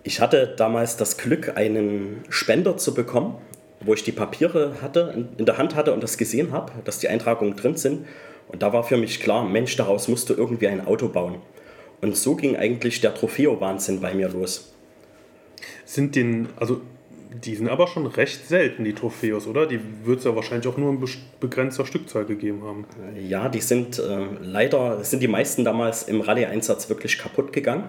Ich 0.02 0.20
hatte 0.20 0.54
damals 0.56 0.96
das 0.96 1.16
Glück, 1.16 1.56
einen 1.56 2.24
Spender 2.28 2.76
zu 2.76 2.94
bekommen, 2.94 3.36
wo 3.80 3.94
ich 3.94 4.02
die 4.02 4.12
Papiere 4.12 4.76
hatte, 4.82 5.26
in 5.36 5.44
der 5.44 5.58
Hand 5.58 5.74
hatte 5.74 5.92
und 5.92 6.02
das 6.02 6.18
gesehen 6.18 6.52
habe, 6.52 6.72
dass 6.84 6.98
die 6.98 7.08
Eintragungen 7.08 7.56
drin 7.56 7.76
sind. 7.76 8.06
Und 8.48 8.62
da 8.62 8.72
war 8.72 8.82
für 8.82 8.96
mich 8.96 9.20
klar, 9.20 9.44
Mensch, 9.44 9.76
daraus 9.76 10.08
musst 10.08 10.30
du 10.30 10.34
irgendwie 10.34 10.68
ein 10.68 10.86
Auto 10.86 11.08
bauen. 11.08 11.36
Und 12.00 12.16
so 12.16 12.36
ging 12.36 12.56
eigentlich 12.56 13.00
der 13.00 13.14
Trofeo-Wahnsinn 13.14 14.00
bei 14.00 14.14
mir 14.14 14.28
los. 14.28 14.72
Sind 15.84 16.16
den, 16.16 16.48
also 16.56 16.80
die 17.30 17.54
sind 17.54 17.68
aber 17.68 17.86
schon 17.86 18.06
recht 18.06 18.48
selten, 18.48 18.84
die 18.84 18.94
Trophäos, 18.94 19.46
oder? 19.46 19.66
Die 19.66 19.80
wird 20.04 20.20
es 20.20 20.24
ja 20.24 20.34
wahrscheinlich 20.34 20.66
auch 20.66 20.78
nur 20.78 20.90
in 20.90 21.06
begrenzter 21.40 21.84
Stückzahl 21.84 22.24
gegeben 22.24 22.62
haben. 22.64 22.86
Ja, 23.20 23.48
die 23.48 23.60
sind 23.60 23.98
äh, 23.98 24.26
leider, 24.40 25.04
sind 25.04 25.22
die 25.22 25.28
meisten 25.28 25.64
damals 25.64 26.04
im 26.04 26.20
Rallye-Einsatz 26.20 26.88
wirklich 26.88 27.18
kaputt 27.18 27.52
gegangen. 27.52 27.84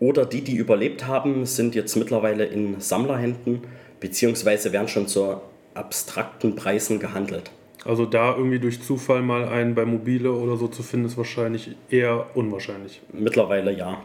Oder 0.00 0.26
die, 0.26 0.42
die 0.42 0.56
überlebt 0.56 1.06
haben, 1.06 1.46
sind 1.46 1.74
jetzt 1.74 1.94
mittlerweile 1.96 2.44
in 2.46 2.80
Sammlerhänden, 2.80 3.62
beziehungsweise 4.00 4.72
werden 4.72 4.88
schon 4.88 5.06
zu 5.06 5.40
abstrakten 5.74 6.56
Preisen 6.56 6.98
gehandelt. 6.98 7.50
Also 7.84 8.04
da 8.04 8.36
irgendwie 8.36 8.58
durch 8.58 8.82
Zufall 8.82 9.22
mal 9.22 9.48
einen 9.48 9.74
bei 9.74 9.84
Mobile 9.84 10.32
oder 10.32 10.56
so 10.56 10.68
zu 10.68 10.82
finden, 10.82 11.06
ist 11.06 11.16
wahrscheinlich 11.16 11.76
eher 11.90 12.26
unwahrscheinlich. 12.34 13.00
Mittlerweile 13.12 13.72
ja. 13.72 14.02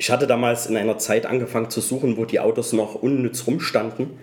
Ich 0.00 0.10
hatte 0.10 0.26
damals 0.26 0.64
in 0.64 0.78
einer 0.78 0.96
Zeit 0.96 1.26
angefangen 1.26 1.68
zu 1.68 1.82
suchen, 1.82 2.16
wo 2.16 2.24
die 2.24 2.40
Autos 2.40 2.72
noch 2.72 2.94
unnütz 2.94 3.46
rumstanden 3.46 4.18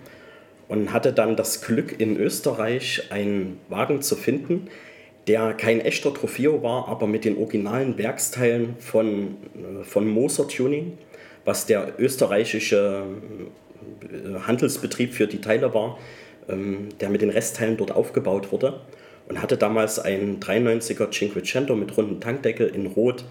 und 0.66 0.92
hatte 0.92 1.12
dann 1.12 1.36
das 1.36 1.62
Glück, 1.62 2.00
in 2.00 2.16
Österreich 2.16 3.04
einen 3.10 3.60
Wagen 3.68 4.02
zu 4.02 4.16
finden, 4.16 4.66
der 5.28 5.54
kein 5.54 5.80
echter 5.80 6.12
Trofeo 6.12 6.64
war, 6.64 6.88
aber 6.88 7.06
mit 7.06 7.24
den 7.24 7.38
originalen 7.38 7.96
Werksteilen 7.96 8.74
von, 8.80 9.36
äh, 9.54 9.84
von 9.84 10.08
Moser 10.08 10.48
Tuning, 10.48 10.98
was 11.44 11.66
der 11.66 11.92
österreichische 11.96 13.04
äh, 14.02 14.40
Handelsbetrieb 14.48 15.14
für 15.14 15.28
die 15.28 15.40
Teile 15.40 15.74
war, 15.74 15.96
ähm, 16.48 16.88
der 17.00 17.08
mit 17.08 17.22
den 17.22 17.30
Restteilen 17.30 17.76
dort 17.76 17.92
aufgebaut 17.92 18.50
wurde 18.50 18.80
und 19.28 19.40
hatte 19.40 19.56
damals 19.56 20.00
einen 20.00 20.40
93er 20.40 21.12
Cinquecento 21.12 21.76
mit 21.76 21.96
runden 21.96 22.20
Tankdeckel 22.20 22.66
in 22.66 22.86
Rot 22.86 23.24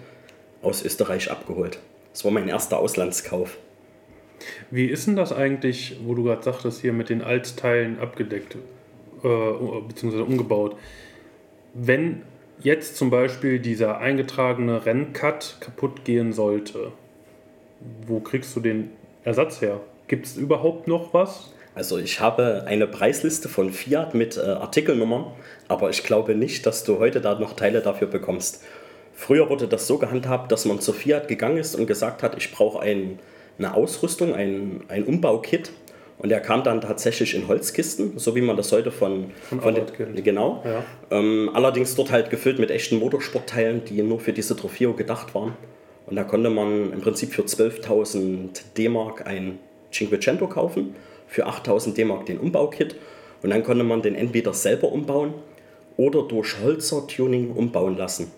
aus 0.62 0.82
Österreich 0.82 1.30
abgeholt. 1.30 1.78
Das 2.18 2.24
war 2.24 2.32
mein 2.32 2.48
erster 2.48 2.78
Auslandskauf. 2.80 3.58
Wie 4.72 4.86
ist 4.86 5.06
denn 5.06 5.14
das 5.14 5.32
eigentlich, 5.32 6.00
wo 6.02 6.14
du 6.14 6.24
gerade 6.24 6.42
sagtest, 6.42 6.80
hier 6.80 6.92
mit 6.92 7.10
den 7.10 7.22
Altteilen 7.22 8.00
abgedeckt 8.00 8.56
äh, 9.22 9.28
bzw. 9.86 10.22
umgebaut? 10.22 10.74
Wenn 11.74 12.22
jetzt 12.58 12.96
zum 12.96 13.10
Beispiel 13.10 13.60
dieser 13.60 13.98
eingetragene 13.98 14.84
Renncut 14.84 15.58
kaputt 15.60 16.04
gehen 16.04 16.32
sollte, 16.32 16.90
wo 18.08 18.18
kriegst 18.18 18.56
du 18.56 18.58
den 18.58 18.90
Ersatz 19.22 19.62
her? 19.62 19.78
Gibt 20.08 20.26
es 20.26 20.36
überhaupt 20.36 20.88
noch 20.88 21.14
was? 21.14 21.52
Also 21.76 21.98
ich 21.98 22.18
habe 22.18 22.64
eine 22.66 22.88
Preisliste 22.88 23.48
von 23.48 23.70
Fiat 23.70 24.14
mit 24.14 24.36
äh, 24.36 24.40
Artikelnummern, 24.40 25.26
aber 25.68 25.90
ich 25.90 26.02
glaube 26.02 26.34
nicht, 26.34 26.66
dass 26.66 26.82
du 26.82 26.98
heute 26.98 27.20
da 27.20 27.38
noch 27.38 27.52
Teile 27.52 27.80
dafür 27.80 28.08
bekommst. 28.08 28.64
Früher 29.18 29.50
wurde 29.50 29.66
das 29.66 29.88
so 29.88 29.98
gehandhabt, 29.98 30.52
dass 30.52 30.64
man 30.64 30.78
zu 30.78 30.92
Fiat 30.92 31.26
gegangen 31.26 31.58
ist 31.58 31.74
und 31.74 31.88
gesagt 31.88 32.22
hat, 32.22 32.38
ich 32.38 32.52
brauche 32.52 32.78
ein, 32.78 33.18
eine 33.58 33.74
Ausrüstung, 33.74 34.32
ein, 34.32 34.84
ein 34.86 35.02
Umbaukit. 35.02 35.72
Und 36.18 36.28
der 36.28 36.38
kam 36.38 36.62
dann 36.62 36.80
tatsächlich 36.80 37.34
in 37.34 37.48
Holzkisten, 37.48 38.16
so 38.16 38.36
wie 38.36 38.40
man 38.40 38.56
das 38.56 38.70
heute 38.70 38.92
von, 38.92 39.32
von, 39.48 39.60
von 39.60 39.74
den, 39.74 40.22
genau. 40.22 40.62
Ja. 40.64 40.84
Ähm, 41.10 41.50
allerdings 41.52 41.96
dort 41.96 42.12
halt 42.12 42.30
gefüllt 42.30 42.60
mit 42.60 42.70
echten 42.70 43.00
Motorsportteilen, 43.00 43.84
die 43.84 44.00
nur 44.02 44.20
für 44.20 44.32
diese 44.32 44.54
Trofeo 44.54 44.92
gedacht 44.92 45.34
waren. 45.34 45.54
Und 46.06 46.14
da 46.14 46.22
konnte 46.22 46.48
man 46.48 46.92
im 46.92 47.00
Prinzip 47.00 47.32
für 47.32 47.42
12.000 47.42 48.50
D-Mark 48.76 49.26
ein 49.26 49.58
Cinquecento 49.92 50.46
kaufen, 50.46 50.94
für 51.26 51.48
8.000 51.48 51.94
D-Mark 51.94 52.26
den 52.26 52.38
Umbaukit. 52.38 52.94
Und 53.42 53.50
dann 53.50 53.64
konnte 53.64 53.82
man 53.82 54.00
den 54.00 54.14
entweder 54.14 54.54
selber 54.54 54.92
umbauen 54.92 55.34
oder 55.96 56.22
durch 56.22 56.60
Holzer-Tuning 56.62 57.50
umbauen 57.50 57.96
lassen. 57.96 58.30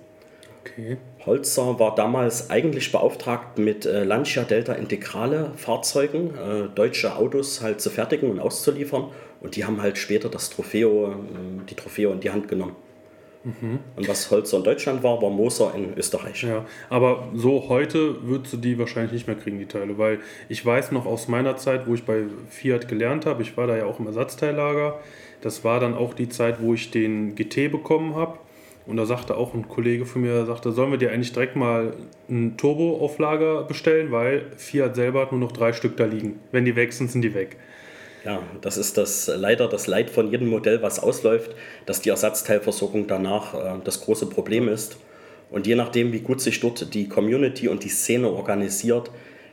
Okay. 0.60 0.98
Holzer 1.24 1.78
war 1.78 1.94
damals 1.94 2.50
eigentlich 2.50 2.92
beauftragt, 2.92 3.58
mit 3.58 3.86
äh, 3.86 4.04
Lancia 4.04 4.42
Delta 4.44 4.72
Integrale 4.74 5.52
Fahrzeugen 5.56 6.34
äh, 6.34 6.68
deutsche 6.74 7.16
Autos 7.16 7.60
halt 7.60 7.80
zu 7.80 7.90
fertigen 7.90 8.30
und 8.30 8.40
auszuliefern. 8.40 9.08
Und 9.40 9.56
die 9.56 9.64
haben 9.64 9.80
halt 9.80 9.96
später 9.96 10.28
das 10.28 10.50
Trofeo, 10.50 11.12
äh, 11.12 11.14
die 11.68 11.74
Trofeo 11.74 12.12
in 12.12 12.20
die 12.20 12.30
Hand 12.30 12.48
genommen. 12.48 12.76
Mhm. 13.42 13.78
Und 13.96 14.06
was 14.06 14.30
Holzer 14.30 14.58
in 14.58 14.64
Deutschland 14.64 15.02
war, 15.02 15.22
war 15.22 15.30
Moser 15.30 15.72
in 15.74 15.96
Österreich. 15.96 16.42
Ja, 16.42 16.66
aber 16.90 17.28
so 17.34 17.68
heute 17.68 18.22
würdest 18.26 18.52
du 18.52 18.56
die 18.58 18.78
wahrscheinlich 18.78 19.12
nicht 19.12 19.26
mehr 19.26 19.36
kriegen, 19.36 19.58
die 19.58 19.66
Teile, 19.66 19.96
weil 19.96 20.18
ich 20.50 20.64
weiß 20.64 20.92
noch 20.92 21.06
aus 21.06 21.26
meiner 21.26 21.56
Zeit, 21.56 21.86
wo 21.86 21.94
ich 21.94 22.04
bei 22.04 22.24
Fiat 22.50 22.86
gelernt 22.86 23.24
habe, 23.24 23.40
ich 23.42 23.56
war 23.56 23.66
da 23.66 23.78
ja 23.78 23.86
auch 23.86 23.98
im 23.98 24.06
Ersatzteillager, 24.06 25.00
das 25.40 25.64
war 25.64 25.80
dann 25.80 25.94
auch 25.94 26.12
die 26.12 26.28
Zeit, 26.28 26.60
wo 26.60 26.74
ich 26.74 26.90
den 26.90 27.34
GT 27.34 27.72
bekommen 27.72 28.14
habe 28.14 28.38
und 28.90 28.96
da 28.96 29.06
sagte 29.06 29.36
auch 29.36 29.54
ein 29.54 29.68
Kollege 29.68 30.04
von 30.04 30.22
mir, 30.22 30.44
sagte, 30.46 30.72
sollen 30.72 30.90
wir 30.90 30.98
dir 30.98 31.12
eigentlich 31.12 31.32
direkt 31.32 31.54
mal 31.54 31.94
ein 32.28 32.56
Turbo 32.56 32.98
auf 32.98 33.18
Lager 33.18 33.62
bestellen, 33.62 34.10
weil 34.10 34.46
Fiat 34.56 34.96
selber 34.96 35.20
hat 35.20 35.30
nur 35.30 35.40
noch 35.40 35.52
drei 35.52 35.72
Stück 35.72 35.96
da 35.96 36.06
liegen. 36.06 36.40
Wenn 36.50 36.64
die 36.64 36.74
weg 36.74 36.92
sind, 36.92 37.08
sind 37.08 37.22
die 37.22 37.32
weg. 37.32 37.56
Ja, 38.24 38.42
das 38.60 38.76
ist 38.76 38.98
das 38.98 39.30
leider 39.34 39.68
das 39.68 39.86
Leid 39.86 40.10
von 40.10 40.30
jedem 40.30 40.48
Modell, 40.48 40.82
was 40.82 40.98
ausläuft, 40.98 41.54
dass 41.86 42.02
die 42.02 42.10
Ersatzteilversorgung 42.10 43.06
danach 43.06 43.54
äh, 43.54 43.78
das 43.84 44.00
große 44.00 44.26
Problem 44.26 44.68
ist. 44.68 44.98
Und 45.50 45.68
je 45.68 45.76
nachdem, 45.76 46.12
wie 46.12 46.20
gut 46.20 46.40
sich 46.40 46.58
dort 46.60 46.92
die 46.92 47.08
Community 47.08 47.68
und 47.68 47.84
die 47.84 47.88
Szene 47.88 48.28
organisiert, 48.28 49.10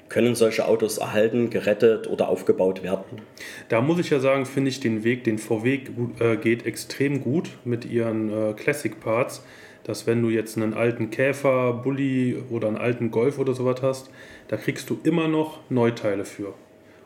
können 0.09 0.35
solche 0.35 0.65
Autos 0.67 0.97
erhalten, 0.97 1.49
gerettet 1.49 2.07
oder 2.07 2.29
aufgebaut 2.29 2.83
werden. 2.83 3.21
Da 3.69 3.81
muss 3.81 3.99
ich 3.99 4.09
ja 4.09 4.19
sagen, 4.19 4.45
finde 4.45 4.69
ich 4.69 4.79
den 4.79 5.03
Weg, 5.03 5.23
den 5.23 5.37
VW 5.37 5.81
äh, 6.19 6.37
geht, 6.37 6.65
extrem 6.65 7.21
gut 7.21 7.49
mit 7.65 7.85
ihren 7.85 8.31
äh, 8.31 8.53
Classic 8.53 8.99
Parts. 8.99 9.43
Dass 9.83 10.05
wenn 10.05 10.21
du 10.21 10.29
jetzt 10.29 10.57
einen 10.57 10.73
alten 10.73 11.11
Käfer, 11.11 11.73
Bulli 11.73 12.43
oder 12.49 12.67
einen 12.67 12.77
alten 12.77 13.09
Golf 13.09 13.39
oder 13.39 13.53
sowas 13.53 13.81
hast, 13.81 14.09
da 14.49 14.57
kriegst 14.57 14.89
du 14.89 14.99
immer 15.03 15.29
noch 15.29 15.59
Neuteile 15.69 16.25
für. 16.25 16.53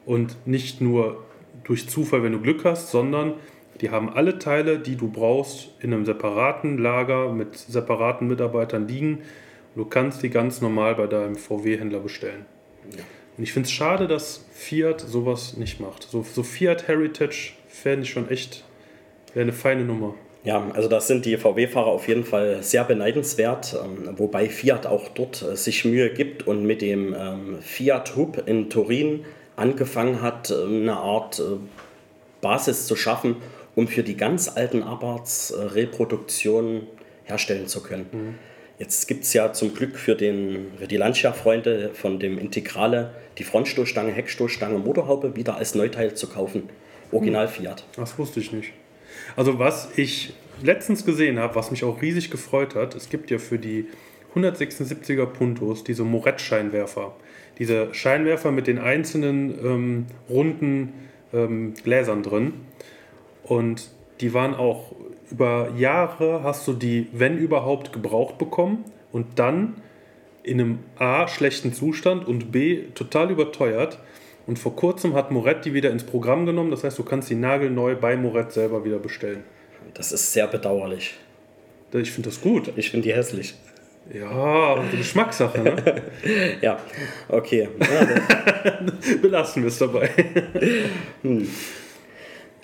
Und 0.06 0.36
nicht 0.48 0.82
nur 0.82 1.24
durch 1.64 1.88
Zufall, 1.88 2.24
wenn 2.24 2.32
du 2.32 2.40
Glück 2.40 2.66
hast, 2.66 2.90
sondern 2.90 3.36
die 3.82 3.90
haben 3.90 4.10
alle 4.10 4.40
Teile, 4.40 4.80
die 4.80 4.96
du 4.96 5.10
brauchst, 5.10 5.72
in 5.80 5.94
einem 5.94 6.06
separaten 6.06 6.78
Lager 6.78 7.32
mit 7.34 7.56
separaten 7.56 8.28
Mitarbeitern 8.28 8.88
liegen. 8.88 9.20
Du 9.76 9.86
kannst 9.86 10.22
die 10.22 10.30
ganz 10.30 10.62
normal 10.62 10.96
bei 10.96 11.08
deinem 11.08 11.36
VW-Händler 11.36 12.00
bestellen. 12.00 12.46
Ja. 12.96 13.04
Und 13.38 13.44
ich 13.44 13.54
finde 13.54 13.68
es 13.68 13.72
schade, 13.72 14.08
dass 14.08 14.46
Fiat 14.52 15.02
sowas 15.02 15.58
nicht 15.58 15.80
macht. 15.80 16.04
So, 16.04 16.24
so 16.24 16.44
Fiat 16.44 16.88
Heritage 16.88 17.54
fände 17.68 18.04
ich 18.04 18.10
schon 18.12 18.30
echt, 18.30 18.64
wäre 19.34 19.44
eine 19.44 19.54
feine 19.54 19.84
Nummer. 19.84 20.16
Ja, 20.44 20.70
also 20.74 20.90
das 20.90 21.08
sind 21.08 21.26
die 21.26 21.38
VW-Fahrer 21.38 21.88
auf 21.88 22.08
jeden 22.08 22.24
Fall 22.24 22.64
sehr 22.64 22.84
beneidenswert, 22.84 23.76
ähm, 23.84 24.18
wobei 24.18 24.50
Fiat 24.50 24.88
auch 24.88 25.10
dort 25.10 25.44
äh, 25.44 25.56
sich 25.56 25.86
Mühe 25.86 26.12
gibt 26.12 26.48
und 26.48 26.66
mit 26.66 26.82
dem 26.82 27.14
ähm, 27.14 27.58
Fiat 27.62 28.16
Hub 28.16 28.44
in 28.48 28.70
Turin 28.70 29.24
angefangen 29.56 30.22
hat, 30.22 30.50
äh, 30.50 30.64
eine 30.64 30.98
Art 30.98 31.40
äh, 31.40 31.58
Basis 32.42 32.88
zu 32.88 32.96
schaffen, 32.96 33.36
um 33.76 33.88
für 33.88 34.02
die 34.02 34.18
ganz 34.18 34.50
alten 34.50 34.82
Abarts 34.82 35.54
Reproduktion 35.56 36.88
herstellen 37.24 37.68
zu 37.68 37.84
können. 37.84 38.08
Mhm. 38.12 38.51
Jetzt 38.82 39.08
gibt 39.08 39.26
es 39.26 39.34
ja 39.34 39.54
zum 39.54 39.76
Glück 39.76 39.96
für, 39.96 40.16
den, 40.16 40.72
für 40.80 40.88
die 40.88 40.98
Lancia-Freunde 40.98 41.92
von 41.94 42.18
dem 42.18 42.40
Integrale 42.40 43.14
die 43.38 43.44
Frontstoßstange, 43.44 44.12
Heckstoßstange, 44.12 44.80
Motorhaube 44.80 45.36
wieder 45.36 45.56
als 45.56 45.76
Neuteil 45.76 46.16
zu 46.16 46.28
kaufen. 46.28 46.68
Original 47.12 47.46
hm. 47.46 47.54
Fiat. 47.54 47.86
Das 47.96 48.18
wusste 48.18 48.40
ich 48.40 48.52
nicht. 48.52 48.74
Also 49.36 49.60
was 49.60 49.90
ich 49.98 50.34
letztens 50.64 51.06
gesehen 51.06 51.38
habe, 51.38 51.54
was 51.54 51.70
mich 51.70 51.84
auch 51.84 52.02
riesig 52.02 52.32
gefreut 52.32 52.74
hat, 52.74 52.96
es 52.96 53.10
gibt 53.10 53.30
ja 53.30 53.38
für 53.38 53.60
die 53.60 53.86
176er 54.34 55.28
Puntos 55.28 55.84
diese 55.84 56.04
Moret-Scheinwerfer. 56.04 57.16
Diese 57.60 57.94
Scheinwerfer 57.94 58.52
mit 58.52 58.66
den 58.66 58.80
einzelnen 58.80 59.64
ähm, 59.64 60.06
runden 60.28 60.94
ähm, 61.34 61.76
Gläsern 61.84 62.24
drin. 62.24 62.54
Und 63.44 63.92
die 64.22 64.34
waren 64.34 64.56
auch 64.56 64.96
über 65.32 65.70
Jahre 65.76 66.44
hast 66.44 66.68
du 66.68 66.74
die, 66.74 67.08
wenn 67.12 67.38
überhaupt, 67.38 67.94
gebraucht 67.94 68.38
bekommen 68.38 68.86
und 69.12 69.40
dann 69.40 69.82
in 70.44 70.60
einem 70.60 70.80
A 70.98 71.28
schlechten 71.28 71.74
Zustand 71.74 72.28
und 72.28 72.52
B 72.52 72.84
total 72.96 73.32
überteuert. 73.32 74.00
Und 74.48 74.58
vor 74.58 74.76
kurzem 74.76 75.14
hat 75.14 75.32
Moret 75.32 75.66
die 75.66 75.74
wieder 75.74 75.92
ins 75.92 76.04
Programm 76.04 76.46
genommen. 76.46 76.72
Das 76.72 76.84
heißt, 76.84 76.98
du 76.98 77.04
kannst 77.04 77.30
die 77.30 77.36
nagelneu 77.36 77.96
bei 77.96 78.18
Moret 78.18 78.52
selber 78.52 78.84
wieder 78.84 78.98
bestellen. 78.98 79.44
Das 79.94 80.12
ist 80.12 80.34
sehr 80.34 80.48
bedauerlich. 80.48 81.16
Ich 81.94 82.12
finde 82.12 82.30
das 82.30 82.42
gut. 82.42 82.72
Ich 82.76 82.90
finde 82.90 83.08
die 83.08 83.14
hässlich. 83.14 83.56
Ja, 84.12 84.84
Geschmackssache, 84.92 85.62
ne? 85.62 86.02
ja, 86.62 86.80
okay. 87.28 87.70
Belassen 89.22 89.62
wir 89.62 89.68
es 89.68 89.78
dabei. 89.78 90.10
hm. 91.22 91.48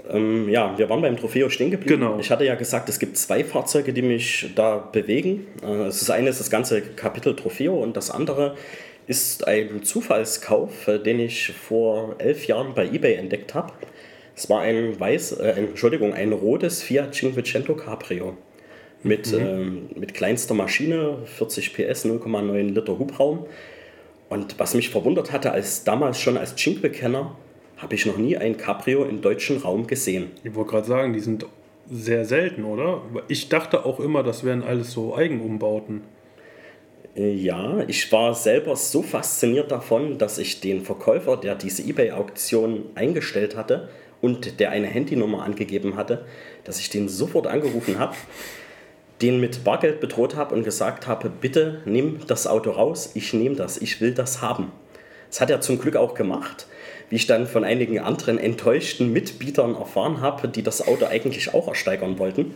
Ähm, 0.09 0.49
ja, 0.49 0.77
wir 0.77 0.89
waren 0.89 1.01
beim 1.01 1.17
Trofeo 1.17 1.49
stehen 1.49 1.71
geblieben. 1.71 2.01
Genau. 2.01 2.19
Ich 2.19 2.31
hatte 2.31 2.45
ja 2.45 2.55
gesagt, 2.55 2.89
es 2.89 2.99
gibt 2.99 3.17
zwei 3.17 3.43
Fahrzeuge, 3.43 3.93
die 3.93 4.01
mich 4.01 4.51
da 4.55 4.77
bewegen. 4.77 5.47
Äh, 5.61 5.85
das 5.85 6.09
eine 6.09 6.29
ist 6.29 6.39
das 6.39 6.49
ganze 6.49 6.81
Kapitel 6.81 7.35
Trofeo 7.35 7.75
und 7.81 7.97
das 7.97 8.11
andere 8.11 8.55
ist 9.07 9.47
ein 9.47 9.83
Zufallskauf, 9.83 10.87
äh, 10.87 10.99
den 10.99 11.19
ich 11.19 11.53
vor 11.53 12.15
elf 12.19 12.45
Jahren 12.47 12.73
bei 12.73 12.85
eBay 12.85 13.15
entdeckt 13.15 13.53
habe. 13.53 13.73
Es 14.35 14.49
war 14.49 14.61
ein 14.61 14.99
weiß, 14.99 15.33
äh, 15.33 15.49
Entschuldigung, 15.51 16.13
ein 16.13 16.31
rotes 16.31 16.83
Fiat 16.83 17.15
Cinquecento 17.15 17.75
Cabrio. 17.75 18.37
mit, 19.03 19.31
mhm. 19.31 19.39
ähm, 19.39 19.89
mit 19.95 20.13
kleinster 20.13 20.53
Maschine, 20.53 21.19
40 21.25 21.73
PS, 21.73 22.05
0,9 22.05 22.73
Liter 22.73 22.99
Hubraum. 22.99 23.45
Und 24.29 24.59
was 24.59 24.73
mich 24.73 24.89
verwundert 24.89 25.31
hatte, 25.31 25.51
als 25.51 25.83
damals 25.83 26.19
schon 26.19 26.37
als 26.37 26.55
Cinque-Kenner, 26.55 27.35
habe 27.77 27.95
ich 27.95 28.05
noch 28.05 28.17
nie 28.17 28.37
ein 28.37 28.57
Cabrio 28.57 29.05
im 29.05 29.21
deutschen 29.21 29.57
Raum 29.57 29.87
gesehen. 29.87 30.31
Ich 30.43 30.55
wollte 30.55 30.71
gerade 30.71 30.87
sagen, 30.87 31.13
die 31.13 31.19
sind 31.19 31.45
sehr 31.89 32.25
selten, 32.25 32.65
oder? 32.65 33.01
Ich 33.27 33.49
dachte 33.49 33.85
auch 33.85 33.99
immer, 33.99 34.23
das 34.23 34.43
wären 34.43 34.63
alles 34.63 34.91
so 34.91 35.15
Eigenumbauten. 35.15 36.01
Äh, 37.15 37.33
ja, 37.33 37.83
ich 37.87 38.11
war 38.11 38.33
selber 38.33 38.75
so 38.75 39.01
fasziniert 39.03 39.71
davon, 39.71 40.17
dass 40.17 40.37
ich 40.37 40.59
den 40.59 40.83
Verkäufer, 40.83 41.37
der 41.37 41.55
diese 41.55 41.83
eBay-Auktion 41.83 42.85
eingestellt 42.95 43.55
hatte 43.55 43.89
und 44.21 44.59
der 44.59 44.71
eine 44.71 44.87
Handynummer 44.87 45.43
angegeben 45.43 45.95
hatte, 45.95 46.25
dass 46.63 46.79
ich 46.79 46.89
den 46.89 47.07
sofort 47.07 47.47
angerufen 47.47 47.99
habe, 47.99 48.15
den 49.21 49.39
mit 49.39 49.63
Bargeld 49.63 49.99
bedroht 49.99 50.35
habe 50.35 50.53
und 50.55 50.63
gesagt 50.63 51.07
habe, 51.07 51.29
bitte 51.29 51.81
nimm 51.85 52.19
das 52.27 52.47
Auto 52.47 52.71
raus, 52.71 53.11
ich 53.13 53.33
nehme 53.33 53.55
das, 53.55 53.77
ich 53.77 54.01
will 54.01 54.13
das 54.13 54.41
haben. 54.41 54.71
Das 55.29 55.41
hat 55.41 55.49
er 55.49 55.61
zum 55.61 55.79
Glück 55.79 55.95
auch 55.95 56.15
gemacht 56.15 56.67
wie 57.09 57.15
ich 57.15 57.27
dann 57.27 57.47
von 57.47 57.63
einigen 57.63 57.99
anderen 57.99 58.37
enttäuschten 58.37 59.11
Mitbietern 59.13 59.75
erfahren 59.75 60.21
habe, 60.21 60.47
die 60.47 60.63
das 60.63 60.87
Auto 60.87 61.05
eigentlich 61.05 61.53
auch 61.53 61.67
ersteigern 61.67 62.19
wollten. 62.19 62.55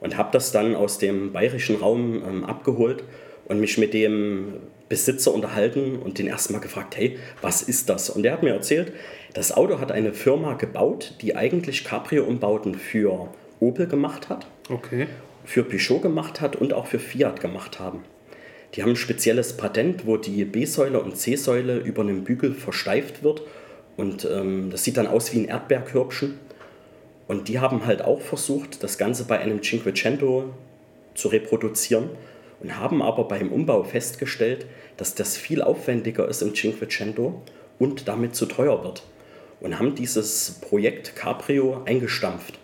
Und 0.00 0.16
habe 0.16 0.30
das 0.32 0.52
dann 0.52 0.74
aus 0.74 0.98
dem 0.98 1.32
bayerischen 1.32 1.76
Raum 1.76 2.22
ähm, 2.26 2.44
abgeholt 2.44 3.04
und 3.46 3.60
mich 3.60 3.76
mit 3.76 3.92
dem 3.92 4.54
Besitzer 4.88 5.34
unterhalten 5.34 5.96
und 5.96 6.18
den 6.18 6.26
erstmal 6.26 6.60
gefragt, 6.60 6.96
hey, 6.96 7.18
was 7.42 7.62
ist 7.62 7.88
das? 7.88 8.10
Und 8.10 8.22
der 8.22 8.32
hat 8.32 8.42
mir 8.42 8.54
erzählt, 8.54 8.92
das 9.34 9.52
Auto 9.52 9.78
hat 9.78 9.92
eine 9.92 10.12
Firma 10.12 10.54
gebaut, 10.54 11.14
die 11.20 11.36
eigentlich 11.36 11.84
Cabrio-Umbauten 11.84 12.74
für 12.74 13.28
Opel 13.60 13.86
gemacht 13.86 14.28
hat, 14.28 14.46
okay. 14.68 15.06
für 15.44 15.62
Peugeot 15.64 16.00
gemacht 16.00 16.40
hat 16.40 16.56
und 16.56 16.72
auch 16.72 16.86
für 16.86 16.98
Fiat 16.98 17.40
gemacht 17.40 17.78
haben. 17.78 18.04
Die 18.74 18.82
haben 18.82 18.90
ein 18.90 18.96
spezielles 18.96 19.56
Patent, 19.56 20.06
wo 20.06 20.16
die 20.16 20.44
B-Säule 20.44 21.00
und 21.00 21.16
C-Säule 21.16 21.78
über 21.78 22.02
einem 22.02 22.24
Bügel 22.24 22.54
versteift 22.54 23.22
wird 23.22 23.42
und 24.00 24.24
ähm, 24.24 24.70
das 24.70 24.82
sieht 24.82 24.96
dann 24.96 25.06
aus 25.06 25.30
wie 25.34 25.40
ein 25.40 25.44
Erdbeerkörbchen. 25.44 26.38
Und 27.28 27.48
die 27.48 27.58
haben 27.58 27.84
halt 27.84 28.00
auch 28.00 28.22
versucht, 28.22 28.82
das 28.82 28.96
Ganze 28.96 29.24
bei 29.24 29.38
einem 29.38 29.62
Cinquecento 29.62 30.54
zu 31.14 31.28
reproduzieren 31.28 32.08
und 32.62 32.78
haben 32.78 33.02
aber 33.02 33.24
beim 33.24 33.52
Umbau 33.52 33.84
festgestellt, 33.84 34.64
dass 34.96 35.14
das 35.14 35.36
viel 35.36 35.60
aufwendiger 35.60 36.26
ist 36.26 36.40
im 36.40 36.54
Cinquecento 36.54 37.42
und 37.78 38.08
damit 38.08 38.34
zu 38.34 38.46
teuer 38.46 38.82
wird. 38.82 39.02
Und 39.60 39.78
haben 39.78 39.94
dieses 39.94 40.60
Projekt 40.62 41.14
Cabrio 41.14 41.82
eingestampft. 41.84 42.58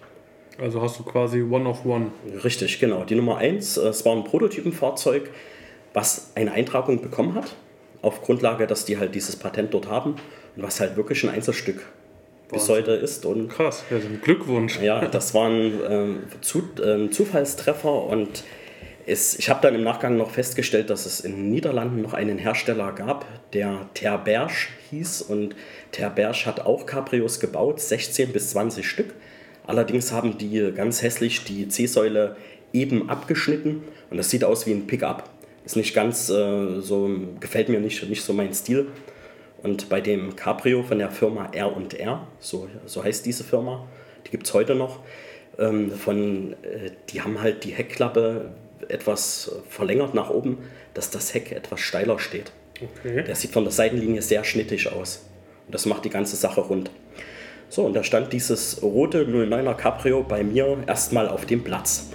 Also 0.59 0.81
hast 0.81 0.99
du 0.99 1.03
quasi 1.03 1.43
One 1.43 1.69
of 1.69 1.85
One. 1.85 2.13
Richtig, 2.45 2.81
genau. 2.81 3.05
Die 3.05 3.15
Nummer 3.15 3.37
1, 3.37 3.77
äh, 3.77 3.89
es 3.89 4.07
war 4.07 4.17
ein 4.17 4.25
Prototypenfahrzeug, 4.25 5.29
was 5.93 6.33
eine 6.35 6.53
Eintragung 6.53 7.03
bekommen 7.03 7.35
hat, 7.35 7.55
auf 8.01 8.23
Grundlage, 8.23 8.67
dass 8.67 8.87
die 8.87 8.97
halt 8.97 9.15
dieses 9.15 9.37
Patent 9.37 9.75
dort 9.75 9.91
haben 9.91 10.17
was 10.57 10.81
halt 10.81 10.97
wirklich 10.97 11.23
ein 11.25 11.31
Einzelstück 11.31 11.81
bis 12.51 12.69
heute 12.69 12.93
ist. 12.93 13.25
Und 13.27 13.49
Krass, 13.49 13.85
ja, 13.91 14.01
so 14.01 14.09
ein 14.09 14.21
Glückwunsch. 14.21 14.81
Ja, 14.81 15.07
das 15.07 15.35
war 15.35 15.49
ein, 15.49 15.73
ähm, 15.89 16.23
Zu, 16.41 16.63
äh, 16.83 17.11
Zufallstreffer 17.11 18.05
und 18.05 18.45
es, 19.09 19.39
ich 19.39 19.49
habe 19.49 19.61
dann 19.63 19.75
im 19.75 19.85
Nachgang 19.85 20.17
noch 20.17 20.31
festgestellt, 20.31 20.91
dass 20.91 21.07
es 21.07 21.21
in 21.21 21.33
den 21.33 21.51
Niederlanden 21.51 22.03
noch 22.03 22.13
einen 22.13 22.39
Hersteller 22.39 22.93
gab, 22.93 23.25
der 23.53 23.89
Terberge 23.95 24.69
hieß 24.91 25.23
und 25.23 25.55
Terberge 25.93 26.47
hat 26.47 26.61
auch 26.61 26.87
Cabrios 26.87 27.39
gebaut, 27.39 27.81
16 27.81 28.33
bis 28.33 28.51
20 28.51 28.89
Stück. 28.89 29.15
Allerdings 29.67 30.11
haben 30.11 30.39
die 30.39 30.73
ganz 30.75 31.03
hässlich 31.03 31.45
die 31.45 31.69
C-Säule 31.69 32.37
eben 32.73 33.09
abgeschnitten 33.09 33.85
und 34.11 34.17
das 34.17 34.31
sieht 34.31 34.43
aus 34.43 34.67
wie 34.67 34.73
ein 34.73 34.87
Pickup. 34.89 35.31
Ist 35.65 35.77
nicht 35.77 35.95
ganz 35.95 36.29
äh, 36.29 36.81
so, 36.81 37.11
gefällt 37.41 37.69
mir 37.69 37.81
nicht, 37.81 38.09
nicht 38.09 38.23
so 38.23 38.33
mein 38.33 38.55
Stil. 38.55 38.87
Und 39.67 39.89
bei 39.89 40.01
dem 40.01 40.37
Cabrio 40.37 40.85
von 40.85 41.01
der 41.01 41.11
Firma 41.11 41.49
R&R, 41.51 42.25
so, 42.39 42.69
so 42.85 43.03
heißt 43.03 43.27
diese 43.27 43.43
Firma, 43.43 43.85
die 44.25 44.31
gibt 44.31 44.47
es 44.47 44.55
heute 44.55 44.77
noch, 44.77 45.01
ähm, 45.59 45.91
von, 45.91 46.53
äh, 46.63 46.93
die 47.09 47.21
haben 47.21 47.43
halt 47.43 47.65
die 47.65 47.73
Heckklappe 47.73 48.53
etwas 48.87 49.51
verlängert 49.69 50.15
nach 50.15 50.31
oben, 50.31 50.59
dass 50.95 51.11
das 51.11 51.35
Heck 51.35 51.51
etwas 51.51 51.81
steiler 51.81 52.21
steht. 52.21 52.53
Okay. 52.81 53.25
Der 53.25 53.35
sieht 53.35 53.51
von 53.51 53.65
der 53.65 53.73
Seitenlinie 53.73 54.23
sehr 54.23 54.45
schnittig 54.45 54.93
aus. 54.93 55.27
Und 55.67 55.75
das 55.75 55.85
macht 55.85 56.05
die 56.05 56.11
ganze 56.11 56.37
Sache 56.37 56.61
rund. 56.61 56.93
So, 57.69 57.83
und 57.83 57.95
da 57.95 58.05
stand 58.05 58.33
dieses 58.33 58.81
rote 58.85 59.25
09er 59.25 59.75
Cabrio 59.75 60.23
bei 60.23 60.45
mir 60.45 60.79
erstmal 60.87 61.29
auf 61.29 61.45
dem 61.45 61.65
Platz. 61.65 62.11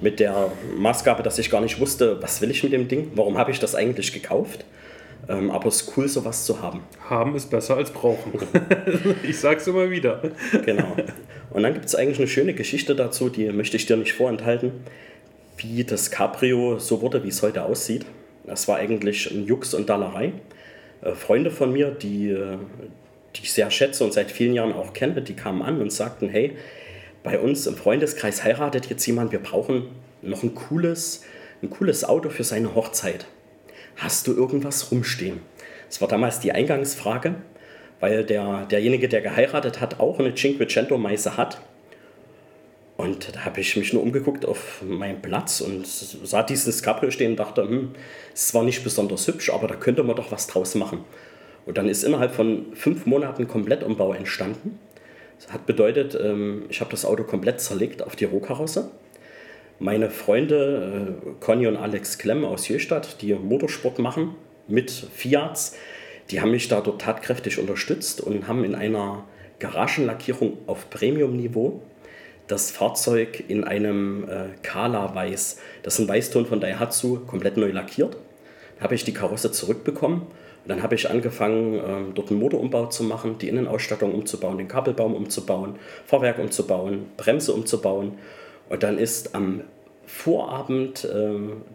Mit 0.00 0.20
der 0.20 0.52
Maßgabe, 0.74 1.22
dass 1.22 1.38
ich 1.38 1.50
gar 1.50 1.60
nicht 1.60 1.80
wusste, 1.80 2.22
was 2.22 2.40
will 2.40 2.50
ich 2.50 2.62
mit 2.62 2.72
dem 2.72 2.88
Ding, 2.88 3.10
warum 3.14 3.36
habe 3.36 3.50
ich 3.50 3.60
das 3.60 3.74
eigentlich 3.74 4.14
gekauft. 4.14 4.64
Ähm, 5.28 5.50
aber 5.50 5.68
es 5.68 5.82
ist 5.82 5.96
cool, 5.96 6.08
sowas 6.08 6.44
zu 6.44 6.62
haben. 6.62 6.80
Haben 7.08 7.36
ist 7.36 7.50
besser 7.50 7.76
als 7.76 7.90
brauchen. 7.90 8.32
ich 9.22 9.38
sag's 9.38 9.66
immer 9.66 9.90
wieder. 9.90 10.22
Genau. 10.64 10.96
Und 11.50 11.62
dann 11.62 11.74
gibt 11.74 11.86
es 11.86 11.94
eigentlich 11.94 12.18
eine 12.18 12.28
schöne 12.28 12.54
Geschichte 12.54 12.94
dazu, 12.94 13.28
die 13.28 13.50
möchte 13.50 13.76
ich 13.76 13.86
dir 13.86 13.96
nicht 13.96 14.14
vorenthalten, 14.14 14.72
wie 15.58 15.84
das 15.84 16.10
Cabrio 16.10 16.78
so 16.78 17.02
wurde, 17.02 17.24
wie 17.24 17.28
es 17.28 17.42
heute 17.42 17.64
aussieht. 17.64 18.06
Das 18.46 18.68
war 18.68 18.76
eigentlich 18.76 19.30
ein 19.30 19.44
Jux 19.44 19.74
und 19.74 19.88
Dallerei. 19.88 20.32
Äh, 21.02 21.12
Freunde 21.12 21.50
von 21.50 21.72
mir, 21.72 21.90
die, 21.90 22.30
äh, 22.30 22.56
die 23.36 23.42
ich 23.42 23.52
sehr 23.52 23.70
schätze 23.70 24.04
und 24.04 24.12
seit 24.12 24.30
vielen 24.30 24.54
Jahren 24.54 24.72
auch 24.72 24.94
kenne, 24.94 25.20
die 25.20 25.34
kamen 25.34 25.62
an 25.62 25.80
und 25.80 25.92
sagten, 25.92 26.28
hey, 26.28 26.56
bei 27.22 27.38
uns 27.38 27.66
im 27.66 27.76
Freundeskreis 27.76 28.44
heiratet 28.44 28.86
jetzt 28.86 29.04
jemand, 29.06 29.32
wir 29.32 29.40
brauchen 29.40 29.88
noch 30.22 30.42
ein 30.42 30.54
cooles, 30.54 31.24
ein 31.62 31.68
cooles 31.68 32.04
Auto 32.04 32.30
für 32.30 32.44
seine 32.44 32.74
Hochzeit 32.74 33.26
hast 33.98 34.26
du 34.26 34.34
irgendwas 34.34 34.90
rumstehen? 34.90 35.40
Das 35.88 36.00
war 36.00 36.08
damals 36.08 36.40
die 36.40 36.52
Eingangsfrage, 36.52 37.34
weil 38.00 38.24
der, 38.24 38.66
derjenige, 38.66 39.08
der 39.08 39.20
geheiratet 39.20 39.80
hat, 39.80 40.00
auch 40.00 40.18
eine 40.18 40.34
Cinquecento-Meise 40.34 41.36
hat. 41.36 41.60
Und 42.96 43.34
da 43.34 43.44
habe 43.44 43.60
ich 43.60 43.76
mich 43.76 43.92
nur 43.92 44.02
umgeguckt 44.02 44.44
auf 44.44 44.82
meinen 44.82 45.22
Platz 45.22 45.60
und 45.60 45.86
sah 45.86 46.42
dieses 46.42 46.82
Cabrio 46.82 47.10
stehen 47.10 47.32
und 47.32 47.36
dachte, 47.36 47.62
hm, 47.62 47.92
es 48.34 48.52
war 48.54 48.64
nicht 48.64 48.82
besonders 48.82 49.26
hübsch, 49.26 49.50
aber 49.50 49.68
da 49.68 49.76
könnte 49.76 50.02
man 50.02 50.16
doch 50.16 50.32
was 50.32 50.46
draus 50.46 50.74
machen. 50.74 51.04
Und 51.64 51.78
dann 51.78 51.88
ist 51.88 52.02
innerhalb 52.02 52.34
von 52.34 52.66
fünf 52.74 53.06
Monaten 53.06 53.46
Komplettumbau 53.46 54.14
entstanden. 54.14 54.78
Das 55.38 55.52
hat 55.52 55.66
bedeutet, 55.66 56.18
ähm, 56.20 56.64
ich 56.68 56.80
habe 56.80 56.90
das 56.90 57.04
Auto 57.04 57.22
komplett 57.22 57.60
zerlegt 57.60 58.02
auf 58.02 58.16
die 58.16 58.24
Rohkarosse 58.24 58.90
meine 59.78 60.10
Freunde 60.10 61.18
äh, 61.26 61.30
Conny 61.40 61.66
und 61.66 61.76
Alex 61.76 62.18
Klemm 62.18 62.44
aus 62.44 62.68
Jöstadt, 62.68 63.22
die 63.22 63.34
Motorsport 63.34 63.98
machen 63.98 64.34
mit 64.66 64.90
Fiats, 64.90 65.76
die 66.30 66.40
haben 66.40 66.50
mich 66.50 66.68
da 66.68 66.80
dort 66.80 67.00
tatkräftig 67.00 67.58
unterstützt 67.58 68.20
und 68.20 68.48
haben 68.48 68.64
in 68.64 68.74
einer 68.74 69.24
Garagenlackierung 69.60 70.58
auf 70.66 70.90
Premium-Niveau 70.90 71.82
das 72.48 72.70
Fahrzeug 72.70 73.44
in 73.48 73.64
einem 73.64 74.26
äh, 74.28 74.46
Kala-Weiß, 74.62 75.58
das 75.82 75.94
ist 75.94 76.00
ein 76.00 76.08
Weißton 76.08 76.46
von 76.46 76.60
Daihatsu, 76.60 77.20
komplett 77.26 77.56
neu 77.56 77.70
lackiert. 77.70 78.16
Da 78.78 78.84
habe 78.84 78.94
ich 78.94 79.04
die 79.04 79.12
Karosse 79.12 79.52
zurückbekommen 79.52 80.22
und 80.22 80.68
dann 80.68 80.82
habe 80.82 80.94
ich 80.94 81.10
angefangen, 81.10 81.74
äh, 81.74 82.14
dort 82.14 82.30
einen 82.30 82.40
Motorumbau 82.40 82.86
zu 82.86 83.04
machen, 83.04 83.36
die 83.38 83.48
Innenausstattung 83.48 84.14
umzubauen, 84.14 84.56
den 84.56 84.68
Kabelbaum 84.68 85.14
umzubauen, 85.14 85.76
Fahrwerk 86.06 86.38
umzubauen, 86.38 87.06
Bremse 87.16 87.52
umzubauen 87.52 88.18
und 88.68 88.82
dann 88.82 88.98
ist 88.98 89.34
am 89.34 89.62
Vorabend 90.06 91.04
äh, 91.04 91.30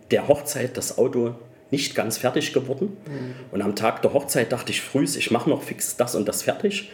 der 0.10 0.28
Hochzeit 0.28 0.76
das 0.76 0.98
Auto 0.98 1.36
nicht 1.70 1.96
ganz 1.96 2.18
fertig 2.18 2.54
geworden. 2.54 2.98
Mhm. 3.08 3.36
Und 3.52 3.62
am 3.62 3.76
Tag 3.76 4.02
der 4.02 4.14
Hochzeit 4.14 4.52
dachte 4.52 4.72
ich 4.72 4.82
früh, 4.82 5.04
ich 5.04 5.32
mache 5.32 5.50
noch 5.50 5.62
fix 5.62 5.98
das 5.98 6.16
und 6.16 6.28
das 6.28 6.44
fertig. 6.44 6.92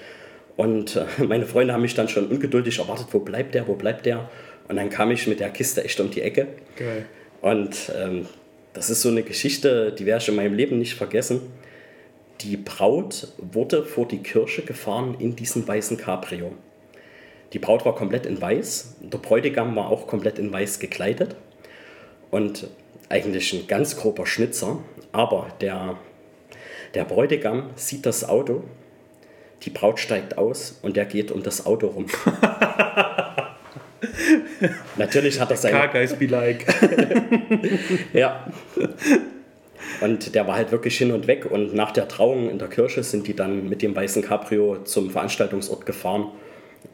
Und 0.57 0.95
äh, 0.95 1.05
meine 1.23 1.45
Freunde 1.45 1.73
haben 1.73 1.81
mich 1.81 1.95
dann 1.95 2.09
schon 2.09 2.27
ungeduldig 2.27 2.79
erwartet, 2.79 3.07
wo 3.11 3.19
bleibt 3.19 3.55
der, 3.55 3.67
wo 3.67 3.75
bleibt 3.75 4.05
der? 4.05 4.29
Und 4.67 4.75
dann 4.75 4.89
kam 4.89 5.11
ich 5.11 5.27
mit 5.27 5.39
der 5.39 5.49
Kiste 5.49 5.83
echt 5.83 5.99
um 5.99 6.11
die 6.11 6.21
Ecke. 6.21 6.47
Geil. 6.75 7.05
Und 7.41 7.91
ähm, 7.97 8.25
das 8.73 8.89
ist 8.89 9.01
so 9.01 9.09
eine 9.09 9.23
Geschichte, 9.23 9.93
die 9.97 10.05
werde 10.05 10.21
ich 10.21 10.29
in 10.29 10.35
meinem 10.35 10.53
Leben 10.53 10.77
nicht 10.77 10.95
vergessen. 10.95 11.41
Die 12.41 12.55
Braut 12.55 13.29
wurde 13.37 13.83
vor 13.83 14.07
die 14.07 14.19
Kirche 14.19 14.61
gefahren 14.61 15.15
in 15.19 15.35
diesem 15.35 15.67
weißen 15.67 15.97
Cabrio. 15.97 16.53
Die 17.53 17.59
Braut 17.59 17.85
war 17.85 17.95
komplett 17.95 18.25
in 18.25 18.39
weiß, 18.41 18.95
der 19.01 19.17
Bräutigam 19.17 19.75
war 19.75 19.89
auch 19.89 20.07
komplett 20.07 20.37
in 20.37 20.53
weiß 20.53 20.79
gekleidet 20.79 21.35
und 22.29 22.67
eigentlich 23.09 23.53
ein 23.53 23.67
ganz 23.67 23.97
grober 23.97 24.27
Schnitzer, 24.27 24.77
aber 25.11 25.47
der, 25.59 25.97
der 26.93 27.05
Bräutigam 27.05 27.71
sieht 27.75 28.05
das 28.05 28.27
Auto, 28.27 28.63
die 29.63 29.71
Braut 29.71 29.99
steigt 29.99 30.37
aus 30.37 30.77
und 30.83 30.95
der 30.95 31.05
geht 31.05 31.31
um 31.31 31.41
das 31.41 31.65
Auto 31.65 31.87
rum. 31.87 32.05
Natürlich 34.97 35.39
hat 35.39 35.49
er 35.51 35.57
seine. 35.57 35.77
Car 35.77 35.87
guys 35.89 36.13
be 36.13 36.27
like. 36.27 36.65
ja. 38.13 38.45
Und 40.01 40.35
der 40.35 40.47
war 40.47 40.55
halt 40.55 40.71
wirklich 40.71 40.97
hin 40.97 41.11
und 41.11 41.27
weg. 41.27 41.45
Und 41.49 41.73
nach 41.73 41.91
der 41.91 42.07
Trauung 42.07 42.49
in 42.49 42.59
der 42.59 42.69
Kirche 42.69 43.03
sind 43.03 43.27
die 43.27 43.35
dann 43.35 43.67
mit 43.67 43.81
dem 43.81 43.95
weißen 43.95 44.23
Cabrio 44.23 44.83
zum 44.83 45.09
Veranstaltungsort 45.09 45.85
gefahren 45.85 46.31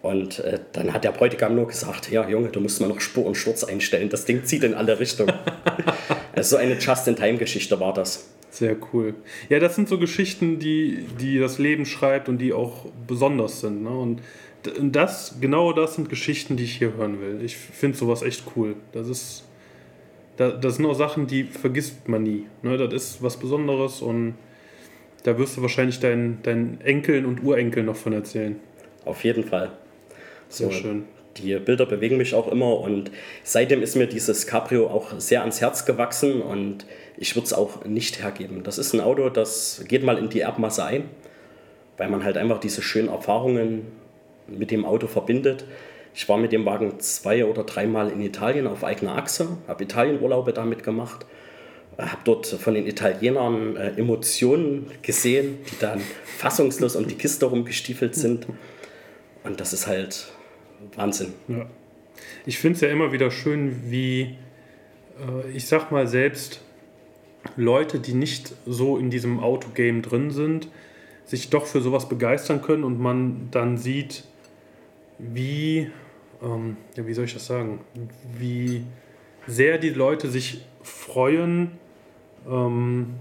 Und 0.02 0.40
äh, 0.40 0.60
dann 0.74 0.94
hat 0.94 1.04
der 1.04 1.12
Bräutigam 1.12 1.56
nur 1.56 1.68
gesagt, 1.68 2.12
ja 2.12 2.28
Junge, 2.30 2.50
du 2.50 2.60
musst 2.60 2.80
mal 2.80 2.88
noch 2.88 3.02
Spur 3.02 3.26
und 3.26 3.36
Sturz 3.36 3.64
einstellen. 3.64 4.10
Das 4.10 4.26
Ding 4.26 4.44
zieht 4.46 4.64
in 4.64 4.74
alle 4.74 5.00
Richtungen. 5.00 5.34
also 6.36 6.56
so 6.56 6.58
eine 6.58 6.78
Just-in-Time-Geschichte 6.78 7.80
war 7.80 7.94
das. 7.94 8.30
Sehr 8.52 8.78
cool. 8.94 9.16
Ja, 9.50 9.60
das 9.60 9.76
sind 9.76 9.90
so 9.90 9.98
Geschichten, 9.98 10.60
die, 10.60 11.06
die 11.20 11.40
das 11.40 11.58
Leben 11.58 11.86
schreibt 11.86 12.30
und 12.30 12.38
die 12.38 12.54
auch 12.54 12.86
besonders 13.06 13.62
sind. 13.62 13.84
Ne? 13.84 13.90
Und 13.90 14.22
das, 14.80 15.38
genau 15.42 15.74
das 15.74 15.96
sind 15.96 16.10
Geschichten, 16.10 16.56
die 16.56 16.64
ich 16.64 16.78
hier 16.78 16.94
hören 16.94 17.20
will. 17.20 17.44
Ich 17.44 17.58
finde 17.58 17.98
sowas 17.98 18.22
echt 18.22 18.44
cool. 18.56 18.76
Das 18.94 19.10
ist, 19.10 19.44
das 20.38 20.76
sind 20.76 20.86
auch 20.86 20.94
Sachen, 20.94 21.28
die 21.28 21.44
vergisst 21.44 22.08
man 22.08 22.24
nie. 22.24 22.46
Ne? 22.62 22.78
Das 22.78 22.94
ist 22.94 23.24
was 23.24 23.38
Besonderes 23.38 24.02
und 24.02 24.36
da 25.24 25.38
wirst 25.38 25.58
du 25.58 25.62
wahrscheinlich 25.62 26.00
deinen, 26.00 26.42
deinen 26.44 26.80
Enkeln 26.82 27.26
und 27.26 27.44
Urenkeln 27.44 27.88
noch 27.88 27.96
von 27.96 28.14
erzählen. 28.14 28.58
Auf 29.06 29.24
jeden 29.24 29.44
Fall. 29.44 29.72
Sehr 30.50 30.68
so, 30.68 30.74
schön. 30.74 31.06
Die 31.38 31.54
Bilder 31.56 31.86
bewegen 31.86 32.18
mich 32.18 32.34
auch 32.34 32.50
immer 32.50 32.80
und 32.80 33.12
seitdem 33.44 33.82
ist 33.82 33.96
mir 33.96 34.08
dieses 34.08 34.48
Cabrio 34.48 34.88
auch 34.88 35.20
sehr 35.20 35.42
ans 35.42 35.60
Herz 35.60 35.86
gewachsen 35.86 36.42
und 36.42 36.86
ich 37.18 37.36
würde 37.36 37.46
es 37.46 37.54
auch 37.54 37.84
nicht 37.84 38.22
hergeben. 38.22 38.64
Das 38.64 38.78
ist 38.78 38.94
ein 38.94 39.02
Auto, 39.02 39.30
das 39.30 39.84
geht 39.88 40.04
mal 40.04 40.18
in 40.18 40.30
die 40.30 40.40
Erbmasse 40.40 40.86
ein, 40.86 41.10
weil 41.98 42.10
man 42.10 42.24
halt 42.24 42.38
einfach 42.38 42.60
diese 42.60 42.82
schönen 42.82 43.10
Erfahrungen 43.10 43.88
mit 44.48 44.72
dem 44.72 44.86
Auto 44.86 45.08
verbindet. 45.08 45.66
Ich 46.14 46.30
war 46.30 46.38
mit 46.38 46.54
dem 46.54 46.66
Wagen 46.66 47.00
zwei 47.02 47.46
oder 47.46 47.66
dreimal 47.66 48.10
in 48.10 48.22
Italien 48.22 48.68
auf 48.68 48.86
eigener 48.86 49.18
Achse, 49.18 49.58
habe 49.68 49.84
Italienurlaube 49.84 50.54
damit 50.54 50.84
gemacht, 50.84 51.26
habe 51.98 52.22
dort 52.24 52.48
von 52.48 52.74
den 52.74 52.88
Italienern 52.88 53.76
äh, 53.76 53.90
Emotionen 53.98 54.90
gesehen, 55.02 55.58
die 55.70 55.80
dann 55.80 56.00
fassungslos 56.38 56.96
um 56.96 57.08
die 57.08 57.16
Kiste 57.16 57.46
rumgestiefelt 57.46 58.16
sind. 58.16 58.48
Und 59.46 59.60
das 59.60 59.74
ist 59.74 59.88
halt 59.88 60.32
Wahnsinn. 60.96 61.34
Ja. 61.48 61.66
Ich 62.46 62.60
finde 62.60 62.76
es 62.76 62.82
ja 62.82 62.90
immer 62.90 63.12
wieder 63.12 63.32
schön, 63.32 63.92
wie, 63.92 64.36
äh, 65.20 65.50
ich 65.54 65.68
sag 65.68 65.92
mal 65.92 66.08
selbst, 66.08 66.62
Leute, 67.56 68.00
die 68.00 68.14
nicht 68.14 68.56
so 68.66 68.98
in 68.98 69.10
diesem 69.10 69.40
Autogame 69.40 70.02
drin 70.02 70.32
sind, 70.32 70.68
sich 71.26 71.50
doch 71.50 71.66
für 71.66 71.82
sowas 71.82 72.10
begeistern 72.10 72.62
können 72.62 72.84
und 72.84 73.00
man 73.00 73.50
dann 73.52 73.78
sieht, 73.78 74.24
wie, 75.20 75.92
ähm, 76.44 76.78
ja, 76.96 77.06
wie 77.06 77.14
soll 77.14 77.26
ich 77.26 77.34
das 77.34 77.46
sagen, 77.46 77.80
wie 78.38 78.84
sehr 79.48 79.78
die 79.78 79.90
Leute 79.90 80.30
sich 80.30 80.66
freuen, 80.82 81.72
ähm, 82.50 83.16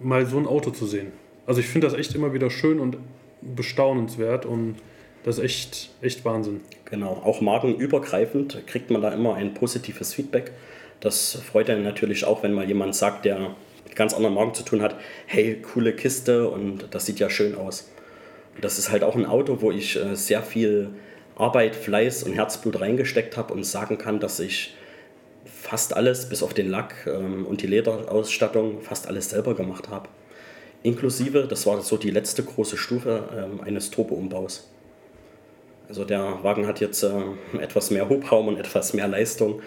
mal 0.00 0.26
so 0.26 0.38
ein 0.38 0.46
Auto 0.46 0.70
zu 0.70 0.86
sehen. 0.86 1.12
Also 1.46 1.60
ich 1.60 1.68
finde 1.68 1.86
das 1.86 1.96
echt 1.96 2.14
immer 2.14 2.34
wieder 2.34 2.50
schön 2.50 2.80
und 2.80 2.98
bestaunenswert 3.40 4.46
und 4.46 4.76
das 5.24 5.38
ist 5.38 5.44
echt, 5.44 5.90
echt 6.00 6.24
Wahnsinn. 6.24 6.60
Genau, 6.84 7.20
auch 7.24 7.40
markenübergreifend 7.40 8.66
kriegt 8.66 8.90
man 8.90 9.02
da 9.02 9.10
immer 9.12 9.34
ein 9.34 9.54
positives 9.54 10.14
Feedback. 10.14 10.52
Das 11.00 11.34
freut 11.34 11.70
einen 11.70 11.84
natürlich 11.84 12.24
auch, 12.24 12.42
wenn 12.42 12.52
mal 12.52 12.66
jemand 12.66 12.94
sagt, 12.94 13.24
der 13.24 13.54
mit 13.84 13.96
ganz 13.96 14.14
anderen 14.14 14.34
Marken 14.34 14.54
zu 14.54 14.62
tun 14.62 14.82
hat, 14.82 14.96
hey, 15.26 15.60
coole 15.60 15.94
Kiste 15.94 16.48
und 16.48 16.86
das 16.90 17.06
sieht 17.06 17.18
ja 17.18 17.30
schön 17.30 17.56
aus. 17.56 17.90
Das 18.60 18.78
ist 18.78 18.90
halt 18.90 19.02
auch 19.02 19.16
ein 19.16 19.26
Auto, 19.26 19.62
wo 19.62 19.70
ich 19.70 19.96
äh, 19.96 20.14
sehr 20.14 20.42
viel 20.42 20.90
Arbeit, 21.36 21.74
Fleiß 21.74 22.22
und 22.24 22.34
Herzblut 22.34 22.80
reingesteckt 22.80 23.36
habe 23.36 23.54
und 23.54 23.64
sagen 23.64 23.98
kann, 23.98 24.20
dass 24.20 24.38
ich 24.40 24.74
fast 25.44 25.96
alles, 25.96 26.28
bis 26.28 26.42
auf 26.42 26.54
den 26.54 26.68
Lack 26.68 27.06
ähm, 27.06 27.46
und 27.46 27.62
die 27.62 27.66
Lederausstattung, 27.66 28.80
fast 28.82 29.08
alles 29.08 29.30
selber 29.30 29.54
gemacht 29.54 29.88
habe. 29.88 30.08
Inklusive, 30.82 31.46
das 31.48 31.66
war 31.66 31.80
so 31.80 31.96
die 31.96 32.10
letzte 32.10 32.42
große 32.42 32.76
Stufe 32.76 33.28
ähm, 33.36 33.60
eines 33.60 33.90
Turbo-Umbaus. 33.90 34.71
Also 35.92 36.06
der 36.06 36.42
Wagen 36.42 36.66
hat 36.66 36.80
jetzt 36.80 37.02
äh, 37.02 37.10
etwas 37.60 37.90
mehr 37.90 38.08
Hubraum 38.08 38.48
und 38.48 38.56
etwas 38.56 38.94
mehr 38.94 39.06
Leistung. 39.08 39.60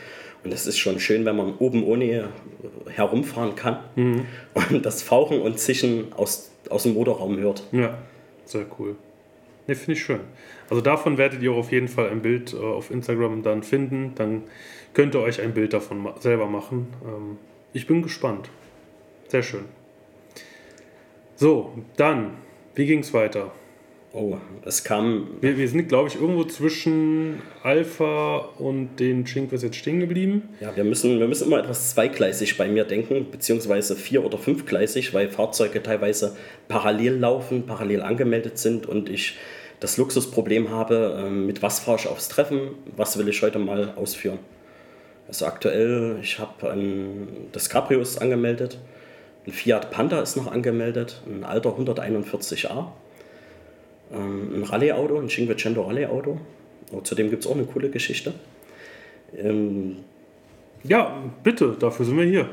Und 0.43 0.51
es 0.51 0.65
ist 0.65 0.79
schon 0.79 0.99
schön, 0.99 1.23
wenn 1.23 1.35
man 1.35 1.53
oben 1.59 1.83
ohne 1.83 2.29
herumfahren 2.89 3.55
kann 3.55 3.81
mhm. 3.95 4.25
und 4.55 4.83
das 4.83 5.03
Fauchen 5.03 5.39
und 5.39 5.59
Zischen 5.59 6.13
aus, 6.13 6.49
aus 6.71 6.81
dem 6.81 6.95
Motorraum 6.95 7.37
hört. 7.37 7.61
Ja. 7.71 7.99
Sehr 8.45 8.65
cool. 8.79 8.95
Ne, 9.67 9.75
finde 9.75 9.91
ich 9.91 10.03
schön. 10.03 10.21
Also 10.67 10.81
davon 10.81 11.19
werdet 11.19 11.43
ihr 11.43 11.51
auch 11.51 11.57
auf 11.57 11.71
jeden 11.71 11.87
Fall 11.87 12.09
ein 12.09 12.23
Bild 12.23 12.53
äh, 12.53 12.57
auf 12.57 12.89
Instagram 12.89 13.43
dann 13.43 13.61
finden. 13.61 14.13
Dann 14.15 14.45
könnt 14.95 15.13
ihr 15.13 15.21
euch 15.21 15.39
ein 15.39 15.53
Bild 15.53 15.73
davon 15.73 15.99
ma 15.99 16.15
selber 16.19 16.47
machen. 16.47 16.87
Ähm, 17.05 17.37
ich 17.71 17.85
bin 17.85 18.01
gespannt. 18.01 18.49
Sehr 19.27 19.43
schön. 19.43 19.65
So, 21.35 21.73
dann, 21.97 22.31
wie 22.73 22.87
ging 22.87 23.01
es 23.01 23.13
weiter? 23.13 23.51
Oh, 24.17 24.37
es 24.63 24.85
kam. 24.85 25.27
Wir, 25.41 25.57
wir 25.57 25.67
sind, 25.67 25.89
glaube 25.89 26.07
ich, 26.07 26.15
irgendwo 26.15 26.45
zwischen 26.45 27.41
Alpha 27.63 28.49
und 28.57 28.95
den 28.95 29.25
Cinques 29.25 29.61
jetzt 29.61 29.75
stehen 29.75 29.99
geblieben. 29.99 30.47
Ja, 30.61 30.73
wir 30.73 30.85
müssen, 30.85 31.19
wir 31.19 31.27
müssen 31.27 31.47
immer 31.47 31.59
etwas 31.59 31.89
zweigleisig 31.89 32.57
bei 32.57 32.69
mir 32.69 32.85
denken, 32.85 33.29
beziehungsweise 33.29 33.97
vier- 33.97 34.23
oder 34.23 34.37
fünfgleisig, 34.37 35.13
weil 35.13 35.27
Fahrzeuge 35.27 35.83
teilweise 35.83 36.33
parallel 36.69 37.17
laufen, 37.17 37.65
parallel 37.65 38.03
angemeldet 38.03 38.57
sind 38.57 38.85
und 38.85 39.09
ich 39.09 39.37
das 39.81 39.97
Luxusproblem 39.97 40.69
habe, 40.69 41.17
ähm, 41.19 41.45
mit 41.45 41.61
was 41.61 41.81
fahre 41.81 41.99
ich 41.99 42.07
aufs 42.07 42.29
Treffen, 42.29 42.69
was 42.95 43.17
will 43.17 43.27
ich 43.27 43.41
heute 43.41 43.59
mal 43.59 43.95
ausführen. 43.97 44.39
Also 45.27 45.45
aktuell, 45.45 46.19
ich 46.21 46.39
habe 46.39 46.71
ein, 46.71 47.27
das 47.51 47.67
Cabrio 47.67 47.99
ist 47.99 48.21
angemeldet, 48.21 48.79
ein 49.45 49.51
Fiat 49.51 49.91
Panda 49.91 50.21
ist 50.21 50.37
noch 50.37 50.49
angemeldet, 50.49 51.21
ein 51.27 51.43
alter 51.43 51.71
141a 51.77 52.93
ähm, 54.13 54.53
ein 54.55 54.63
Rallye-Auto, 54.63 55.19
ein 55.19 55.29
Cinquecento 55.29 55.81
Rallye-Auto. 55.81 56.39
Zudem 57.03 57.29
gibt 57.29 57.43
es 57.43 57.49
auch 57.49 57.55
eine 57.55 57.65
coole 57.65 57.89
Geschichte. 57.89 58.33
Ähm, 59.37 59.97
ja, 60.83 61.23
bitte, 61.43 61.75
dafür 61.79 62.05
sind 62.05 62.17
wir 62.17 62.25
hier. 62.25 62.49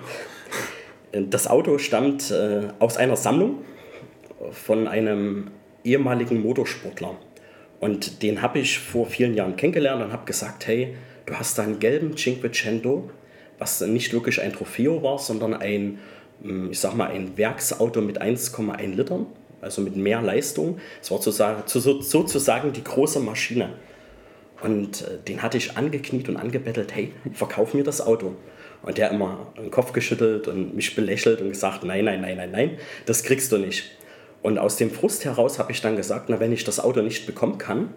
Das 1.13 1.47
Auto 1.47 1.77
stammt 1.79 2.31
äh, 2.31 2.69
aus 2.79 2.97
einer 2.97 3.17
Sammlung 3.17 3.59
von 4.51 4.89
einem 4.89 5.49
ehemaligen 5.85 6.41
Motorsportler. 6.41 7.17
Und 7.81 8.23
den 8.23 8.43
habe 8.43 8.61
ich 8.61 8.79
vor 8.79 9.07
vielen 9.07 9.35
Jahren 9.35 9.57
kennengelernt 9.57 10.03
und 10.03 10.13
habe 10.13 10.25
gesagt, 10.25 10.67
hey, 10.67 10.95
du 11.27 11.35
hast 11.35 11.59
da 11.59 11.65
einen 11.65 11.79
gelben 11.79 12.17
Cinquecento, 12.17 13.11
was 13.59 13.81
nicht 13.81 14.13
wirklich 14.13 14.41
ein 14.41 14.53
Trofeo 14.53 15.03
war, 15.03 15.19
sondern 15.19 15.55
ein, 15.55 15.99
hm, 16.43 16.71
ich 16.71 16.79
sag 16.79 16.95
mal, 16.95 17.11
ein 17.11 17.37
Werksauto 17.37 18.01
mit 18.01 18.23
1,1 18.23 18.95
Litern 18.95 19.27
also 19.63 19.81
mit 19.81 19.97
mehr 19.97 20.21
Leistung. 20.21 20.79
Es 21.01 21.11
war 21.11 21.21
sozusagen 21.21 22.73
die 22.73 22.85
große 22.85 23.21
Maschine. 23.21 23.71
Und 24.63 25.03
äh, 25.03 25.19
den 25.27 25.43
hatte 25.43 25.57
ich 25.57 25.77
angekniet 25.77 26.29
und 26.29 26.37
angebettelt, 26.37 26.95
hey, 26.95 27.13
verkauf 27.33 27.75
mir 27.75 27.85
das 27.85 28.01
Auto. 28.01 28.37
Und 28.83 28.99
der 28.99 29.11
immer 29.11 29.53
den 29.57 29.71
Kopf 29.71 29.93
geschüttelt 29.93 30.49
und 30.49 30.75
mich 30.75 30.95
belächelt 30.95 31.41
und 31.41 31.51
gesagt, 31.51 31.85
nein, 31.85 32.05
nein, 32.05 32.21
nein, 32.21 32.37
nein, 32.37 32.51
nein, 32.51 32.79
das 33.07 33.23
kriegst 33.23 33.51
du 33.53 33.59
nicht. 33.59 33.93
Und 34.43 34.59
aus 34.59 34.77
dem 34.77 34.91
Frust 34.91 35.25
heraus 35.25 35.61
habe 35.61 35.71
ich 35.71 35.81
dann 35.81 35.97
gesagt, 35.97 36.29
na, 36.29 36.41
wenn 36.41 36.53
ich 36.53 36.65
das 36.65 36.81
Auto 36.81 37.01
nicht 37.01 37.27
bekommen 37.27 37.59
kann, 37.59 37.95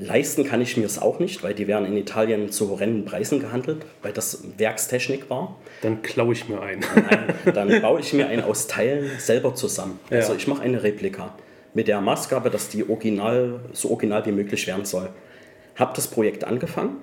Leisten 0.00 0.44
kann 0.44 0.60
ich 0.60 0.76
mir 0.76 0.86
es 0.86 1.00
auch 1.00 1.18
nicht, 1.18 1.42
weil 1.42 1.54
die 1.54 1.66
werden 1.66 1.86
in 1.86 1.96
Italien 1.96 2.50
zu 2.50 2.70
horrenden 2.70 3.04
Preisen 3.04 3.40
gehandelt, 3.40 3.84
weil 4.02 4.12
das 4.12 4.42
Werkstechnik 4.56 5.28
war. 5.28 5.56
Dann 5.82 6.02
klaue 6.02 6.32
ich 6.32 6.48
mir 6.48 6.60
einen. 6.60 6.82
Nein, 6.94 7.34
dann 7.54 7.82
baue 7.82 8.00
ich 8.00 8.12
mir 8.12 8.26
einen 8.26 8.42
aus 8.42 8.66
Teilen 8.66 9.10
selber 9.18 9.54
zusammen. 9.54 10.00
Ja. 10.10 10.18
Also 10.18 10.34
ich 10.34 10.46
mache 10.46 10.62
eine 10.62 10.82
Replika 10.82 11.34
mit 11.74 11.86
der 11.86 12.00
Maßgabe, 12.00 12.50
dass 12.50 12.68
die 12.68 12.88
original, 12.88 13.60
so 13.72 13.90
original 13.90 14.24
wie 14.26 14.32
möglich 14.32 14.66
werden 14.66 14.84
soll. 14.84 15.10
Habe 15.76 15.92
das 15.94 16.08
Projekt 16.08 16.44
angefangen, 16.44 16.96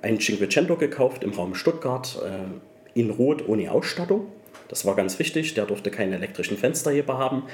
ein 0.00 0.18
Cinquecento 0.18 0.76
gekauft 0.76 1.22
im 1.22 1.32
Raum 1.32 1.54
Stuttgart, 1.54 2.18
äh, 2.24 2.98
in 2.98 3.10
Rot 3.10 3.48
ohne 3.48 3.70
Ausstattung. 3.70 4.26
Das 4.68 4.86
war 4.86 4.96
ganz 4.96 5.18
wichtig, 5.18 5.54
der 5.54 5.66
durfte 5.66 5.90
keine 5.90 6.16
elektrischen 6.16 6.56
Fensterheber 6.56 7.18
haben, 7.18 7.44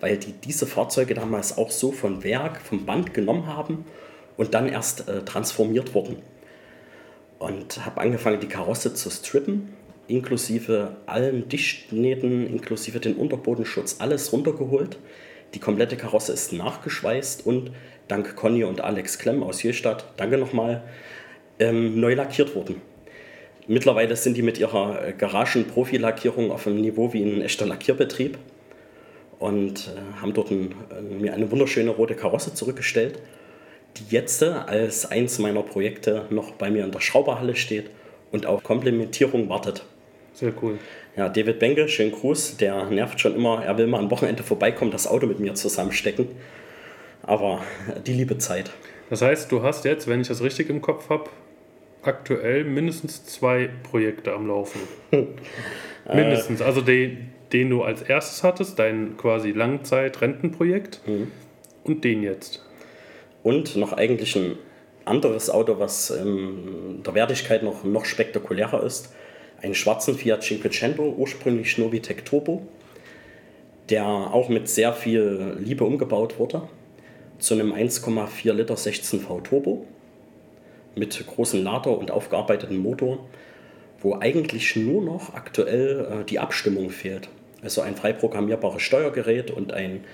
weil 0.00 0.16
die 0.16 0.32
diese 0.32 0.66
Fahrzeuge 0.66 1.14
damals 1.14 1.58
auch 1.58 1.70
so 1.70 1.92
von 1.92 2.22
Werk, 2.24 2.60
vom 2.60 2.86
Band 2.86 3.14
genommen 3.14 3.46
haben 3.46 3.84
und 4.38 4.54
dann 4.54 4.70
erst 4.70 5.06
äh, 5.08 5.22
transformiert 5.24 5.92
worden. 5.92 6.16
Und 7.38 7.84
habe 7.84 8.00
angefangen, 8.00 8.40
die 8.40 8.48
Karosse 8.48 8.94
zu 8.94 9.10
strippen, 9.10 9.74
inklusive 10.06 10.96
allen 11.04 11.48
Dichtnähten, 11.50 12.46
inklusive 12.46 13.00
den 13.00 13.16
Unterbodenschutz, 13.16 13.96
alles 13.98 14.32
runtergeholt. 14.32 14.98
Die 15.54 15.58
komplette 15.58 15.96
Karosse 15.96 16.32
ist 16.32 16.52
nachgeschweißt 16.52 17.44
und 17.44 17.72
dank 18.06 18.36
Conny 18.36 18.64
und 18.64 18.80
Alex 18.80 19.18
Klemm 19.18 19.42
aus 19.42 19.62
Jürstadt, 19.62 20.12
danke 20.16 20.38
nochmal, 20.38 20.82
ähm, 21.58 22.00
neu 22.00 22.14
lackiert 22.14 22.54
worden. 22.54 22.80
Mittlerweile 23.66 24.16
sind 24.16 24.36
die 24.36 24.42
mit 24.42 24.58
ihrer 24.58 25.08
äh, 25.08 25.12
Garagen-Profilackierung 25.12 26.50
auf 26.50 26.66
einem 26.66 26.80
Niveau 26.80 27.12
wie 27.12 27.22
ein 27.22 27.42
echter 27.42 27.66
Lackierbetrieb 27.66 28.38
und 29.38 29.88
äh, 29.88 30.22
haben 30.22 30.32
dort 30.32 30.50
ein, 30.50 30.74
äh, 30.90 31.02
mir 31.02 31.34
eine 31.34 31.50
wunderschöne 31.50 31.90
rote 31.90 32.14
Karosse 32.14 32.54
zurückgestellt 32.54 33.20
die 33.98 34.14
jetzt 34.14 34.42
als 34.42 35.06
eins 35.06 35.38
meiner 35.38 35.62
Projekte 35.62 36.26
noch 36.30 36.52
bei 36.52 36.70
mir 36.70 36.84
in 36.84 36.92
der 36.92 37.00
Schrauberhalle 37.00 37.56
steht 37.56 37.90
und 38.32 38.46
auf 38.46 38.62
Komplementierung 38.62 39.48
wartet. 39.48 39.84
Sehr 40.34 40.52
cool. 40.62 40.78
Ja, 41.16 41.28
David 41.28 41.58
Benke, 41.58 41.88
schönen 41.88 42.12
Gruß. 42.12 42.58
Der 42.58 42.84
nervt 42.86 43.20
schon 43.20 43.34
immer, 43.34 43.64
er 43.64 43.76
will 43.76 43.88
mal 43.88 43.98
am 43.98 44.10
Wochenende 44.10 44.42
vorbeikommen, 44.42 44.90
das 44.90 45.06
Auto 45.06 45.26
mit 45.26 45.40
mir 45.40 45.54
zusammenstecken. 45.54 46.28
Aber 47.22 47.62
die 48.06 48.12
liebe 48.12 48.38
Zeit. 48.38 48.70
Das 49.10 49.22
heißt, 49.22 49.50
du 49.50 49.62
hast 49.62 49.84
jetzt, 49.84 50.06
wenn 50.06 50.20
ich 50.20 50.28
das 50.28 50.42
richtig 50.42 50.70
im 50.70 50.80
Kopf 50.80 51.08
habe, 51.10 51.28
aktuell 52.02 52.64
mindestens 52.64 53.24
zwei 53.24 53.68
Projekte 53.90 54.32
am 54.32 54.46
Laufen. 54.46 54.80
mindestens. 56.14 56.62
Also 56.62 56.82
den, 56.82 57.30
den 57.52 57.70
du 57.70 57.82
als 57.82 58.02
erstes 58.02 58.44
hattest, 58.44 58.78
dein 58.78 59.16
quasi 59.16 59.50
Langzeit-Rentenprojekt 59.50 61.00
mhm. 61.06 61.32
und 61.84 62.04
den 62.04 62.22
jetzt. 62.22 62.64
Und 63.48 63.76
noch 63.76 63.94
eigentlich 63.94 64.36
ein 64.36 64.58
anderes 65.06 65.48
Auto, 65.48 65.78
was 65.78 66.10
in 66.10 67.02
der 67.02 67.14
Wertigkeit 67.14 67.62
noch, 67.62 67.82
noch 67.82 68.04
spektakulärer 68.04 68.82
ist. 68.82 69.14
Einen 69.62 69.74
schwarzen 69.74 70.16
Fiat 70.18 70.42
Cinquecento, 70.42 71.14
ursprünglich 71.16 71.78
Novitec 71.78 72.26
Turbo, 72.26 72.68
der 73.88 74.04
auch 74.04 74.50
mit 74.50 74.68
sehr 74.68 74.92
viel 74.92 75.56
Liebe 75.60 75.84
umgebaut 75.84 76.38
wurde. 76.38 76.68
Zu 77.38 77.54
einem 77.54 77.72
1,4 77.72 78.52
Liter 78.52 78.74
16V 78.74 79.42
Turbo 79.42 79.86
mit 80.94 81.26
großem 81.26 81.64
Lader 81.64 81.96
und 81.96 82.10
aufgearbeiteten 82.10 82.76
Motor, 82.76 83.24
wo 84.02 84.16
eigentlich 84.16 84.76
nur 84.76 85.00
noch 85.00 85.32
aktuell 85.32 86.20
äh, 86.20 86.24
die 86.26 86.38
Abstimmung 86.38 86.90
fehlt. 86.90 87.30
Also 87.62 87.80
ein 87.80 87.96
frei 87.96 88.12
programmierbares 88.12 88.82
Steuergerät 88.82 89.50
und 89.50 89.72
ein 89.72 90.04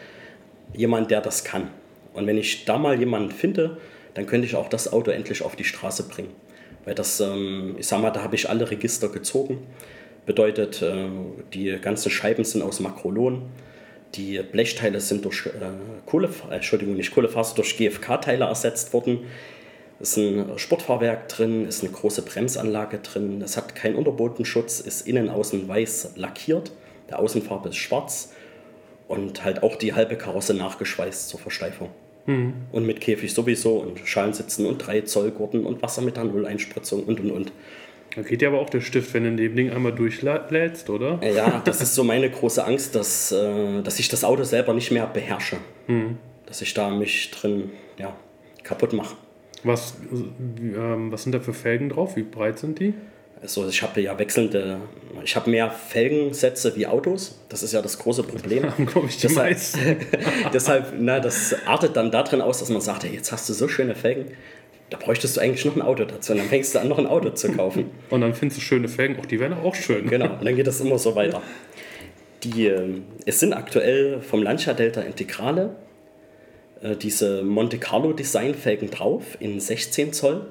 jemand, 0.73 1.11
der 1.11 1.21
das 1.21 1.43
kann. 1.43 1.71
Und 2.15 2.27
wenn 2.27 2.39
ich 2.39 2.65
da 2.65 2.79
mal 2.79 2.99
jemanden 2.99 3.33
finde, 3.33 3.79
dann 4.15 4.27
könnte 4.27 4.47
ich 4.47 4.55
auch 4.55 4.69
das 4.69 4.93
Auto 4.93 5.11
endlich 5.11 5.43
auf 5.43 5.57
die 5.57 5.65
Straße 5.65 6.09
bringen. 6.09 6.31
Weil 6.85 6.95
das, 6.95 7.21
ähm, 7.21 7.77
ich 7.79 7.87
sag 7.87 8.01
mal, 8.01 8.11
da 8.11 8.23
habe 8.23 8.37
ich 8.37 8.49
alle 8.49 8.71
Register 8.71 9.09
gezogen. 9.09 9.67
Bedeutet, 10.25 10.81
äh, 10.81 11.09
die 11.53 11.77
ganzen 11.81 12.11
Scheiben 12.11 12.45
sind 12.45 12.63
aus 12.63 12.81
Makrolon. 12.81 13.43
Die 14.15 14.41
Blechteile 14.41 15.01
sind 15.01 15.25
durch 15.25 15.47
äh, 15.47 15.51
Kohle, 16.07 16.31
äh, 16.51 16.55
Entschuldigung, 16.55 16.95
nicht 16.95 17.13
Kohlefaser, 17.13 17.57
durch 17.57 17.77
GFK-Teile 17.77 18.45
ersetzt 18.45 18.93
worden. 18.93 19.21
Es 20.01 20.11
ist 20.11 20.19
ein 20.19 20.59
Sportfahrwerk 20.59 21.29
drin, 21.29 21.67
ist 21.67 21.83
eine 21.83 21.93
große 21.93 22.23
Bremsanlage 22.23 22.99
drin. 22.99 23.43
Es 23.43 23.57
hat 23.57 23.75
keinen 23.75 23.97
Unterbodenschutz, 23.97 24.81
ist 24.81 25.07
innen 25.07 25.29
außen 25.29 25.69
weiß 25.69 26.13
lackiert. 26.17 26.73
Der 27.11 27.19
Außenfarbe 27.19 27.71
ist 27.71 27.77
schwarz 27.77 28.33
und 29.09 29.45
halt 29.45 29.63
auch 29.63 29.77
die 29.77 29.95
halbe 29.95 30.17
Karosse 30.17 30.55
nachgeschweißt 30.55 31.29
zur 31.29 31.41
Versteifung. 31.41 31.91
Mhm. 32.27 32.55
Und 32.73 32.87
mit 32.87 33.01
Käfig 33.01 33.33
sowieso 33.35 33.77
und 33.77 34.01
Schalensitzen 34.05 34.67
und 34.67 34.79
3 34.79 35.03
Zoll 35.03 35.31
Gurten 35.31 35.67
und 35.67 35.83
Wassermethanol-Einspritzung 35.83 37.05
und 37.05 37.21
und 37.21 37.31
und. 37.31 37.53
Da 38.15 38.23
geht 38.23 38.43
ja 38.43 38.49
aber 38.49 38.61
auch 38.61 38.71
der 38.71 38.81
Stift, 38.81 39.13
wenn 39.13 39.25
du 39.25 39.31
in 39.31 39.37
dem 39.37 39.57
Ding 39.57 39.71
einmal 39.71 39.93
durchlädst, 39.93 40.89
oder? 40.89 41.21
Ja, 41.23 41.61
das 41.65 41.81
ist 41.81 41.95
so 41.95 42.05
meine 42.05 42.31
große 42.31 42.65
Angst, 42.65 42.95
dass, 42.95 43.33
äh, 43.33 43.83
dass 43.83 43.99
ich 43.99 44.09
das 44.09 44.23
Auto 44.23 44.45
selber 44.45 44.73
nicht 44.73 44.93
mehr 44.93 45.07
beherrsche. 45.07 45.57
Mhm. 45.89 46.19
Dass 46.47 46.63
ich 46.63 46.75
da 46.75 46.91
mich 46.91 47.31
drin 47.33 47.71
ja, 47.99 48.15
kaputt 48.63 48.93
mache. 48.93 49.17
Was, 49.65 49.97
ähm, 50.13 51.11
was 51.11 51.25
sind 51.25 51.33
da 51.33 51.41
für 51.41 51.55
Felgen 51.55 51.89
drauf? 51.89 52.17
Wie 52.17 52.23
breit 52.23 52.59
sind 52.59 52.79
die? 52.79 52.95
Also 53.45 53.69
ich 53.69 53.83
habe 53.83 54.01
ja 54.01 54.19
wechselnde, 54.19 54.81
ich 55.23 55.37
habe 55.37 55.51
mehr 55.51 55.71
Felgensätze 55.71 56.75
wie 56.77 56.87
Autos. 56.87 57.39
Das 57.51 57.63
ist 57.63 57.75
ja 57.75 57.83
das 57.83 57.99
große 57.99 58.23
Problem. 58.23 58.65
ich 59.07 59.19
die 59.19 59.27
deshalb, 59.27 59.59
deshalb, 60.55 60.95
na, 60.99 61.21
das 61.21 61.55
artet 61.67 61.95
dann 61.95 62.11
darin 62.11 62.41
aus, 62.41 62.61
dass 62.61 62.71
man 62.71 62.81
sagt, 62.81 63.05
hey, 63.05 63.13
jetzt 63.13 63.33
hast 63.33 63.47
du 63.51 63.53
so 63.53 63.69
schöne 63.69 63.95
Felgen, 63.95 64.29
da 64.89 64.97
bräuchtest 64.97 65.37
du 65.37 65.43
eigentlich 65.43 65.63
noch 65.67 65.77
ein 65.77 65.83
Auto 65.83 66.07
dazu. 66.07 66.33
Und 66.33 66.39
dann 66.39 66.49
fängst 66.49 66.75
du 66.75 66.79
an, 66.79 66.89
noch 66.89 66.99
ein 66.99 67.07
Auto 67.07 67.29
zu 67.31 67.53
kaufen. 67.53 67.91
und 68.09 68.23
dann 68.23 68.33
findest 68.33 68.63
du 68.63 68.65
schöne 68.65 68.89
Felgen, 68.89 69.21
auch 69.21 69.27
die 69.27 69.39
werden 69.39 69.59
auch 69.63 69.75
schön. 69.75 70.09
Genau, 70.09 70.39
und 70.39 70.45
dann 70.47 70.57
geht 70.57 70.67
das 70.67 70.81
immer 70.81 70.99
so 70.99 71.15
weiter. 71.15 71.43
Die, 72.45 72.69
äh, 72.69 73.03
es 73.27 73.41
sind 73.41 73.53
aktuell 73.53 74.23
vom 74.23 74.43
Lancia 74.43 74.73
Delta 74.73 75.03
Integrale 75.03 75.77
äh, 76.81 76.97
diese 76.97 77.43
Monte 77.43 77.77
Carlo 77.77 78.15
Design 78.15 78.55
Felgen 78.55 78.91
drauf 78.91 79.37
in 79.39 79.61
16 79.61 80.15
Zoll 80.15 80.47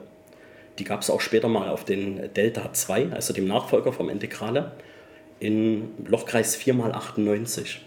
die 0.80 0.84
gab 0.84 1.01
es 1.01 1.09
auch 1.09 1.21
später 1.21 1.47
mal 1.47 1.69
auf 1.69 1.86
den 1.86 2.34
Delta 2.34 2.74
2, 2.74 3.11
also 3.11 3.34
dem 3.34 3.47
Nachfolger 3.47 3.93
vom 3.93 4.09
Integrale, 4.09 4.71
in 5.39 5.89
Lochkreis 6.05 6.57
4x98. 6.57 7.78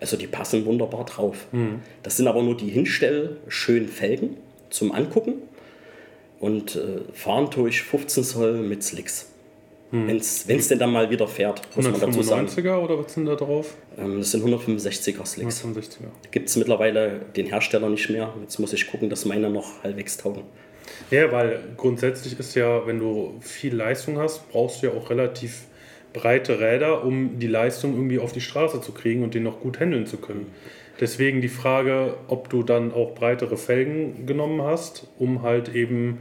Also 0.00 0.16
die 0.16 0.26
passen 0.26 0.64
wunderbar 0.64 1.04
drauf. 1.04 1.46
Mhm. 1.52 1.80
Das 2.02 2.16
sind 2.16 2.26
aber 2.26 2.42
nur 2.42 2.56
die 2.56 2.68
Hinstell 2.68 3.36
schönen 3.48 3.88
Felgen 3.88 4.36
zum 4.70 4.92
Angucken. 4.92 5.34
Und 6.38 6.74
äh, 6.76 7.00
fahren 7.12 7.50
tue 7.50 7.68
ich 7.68 7.82
15 7.82 8.24
Zoll 8.24 8.54
mit 8.54 8.82
Slicks. 8.82 9.26
Hm. 9.90 10.06
Wenn 10.06 10.16
es 10.16 10.68
denn 10.68 10.78
dann 10.78 10.92
mal 10.92 11.10
wieder 11.10 11.26
fährt, 11.26 11.62
muss 11.76 11.84
195er 11.84 12.76
oder 12.76 12.98
was 12.98 13.12
sind 13.12 13.26
da 13.26 13.34
drauf? 13.34 13.74
Ähm, 13.98 14.18
das 14.18 14.30
sind 14.30 14.44
165er 14.44 15.26
Slicks. 15.26 15.64
165er. 15.64 16.06
Gibt 16.30 16.48
es 16.48 16.56
mittlerweile 16.56 17.20
den 17.36 17.46
Hersteller 17.46 17.88
nicht 17.88 18.08
mehr. 18.08 18.32
Jetzt 18.40 18.58
muss 18.60 18.72
ich 18.72 18.86
gucken, 18.86 19.10
dass 19.10 19.24
meine 19.24 19.50
noch 19.50 19.82
halbwegs 19.82 20.16
taugen. 20.16 20.44
Ja, 21.10 21.32
weil 21.32 21.60
grundsätzlich 21.76 22.38
ist 22.38 22.54
ja, 22.54 22.86
wenn 22.86 23.00
du 23.00 23.34
viel 23.40 23.74
Leistung 23.74 24.18
hast, 24.18 24.48
brauchst 24.50 24.82
du 24.82 24.86
ja 24.86 24.92
auch 24.92 25.10
relativ 25.10 25.64
breite 26.12 26.60
Räder, 26.60 27.04
um 27.04 27.38
die 27.38 27.46
Leistung 27.46 27.94
irgendwie 27.94 28.18
auf 28.18 28.32
die 28.32 28.40
Straße 28.40 28.80
zu 28.80 28.92
kriegen 28.92 29.22
und 29.22 29.34
den 29.34 29.42
noch 29.42 29.60
gut 29.60 29.80
handeln 29.80 30.06
zu 30.06 30.18
können. 30.18 30.46
Deswegen 31.00 31.40
die 31.40 31.48
Frage, 31.48 32.14
ob 32.28 32.50
du 32.50 32.62
dann 32.62 32.92
auch 32.92 33.14
breitere 33.14 33.56
Felgen 33.56 34.26
genommen 34.26 34.62
hast, 34.62 35.06
um 35.18 35.42
halt 35.42 35.74
eben 35.74 36.18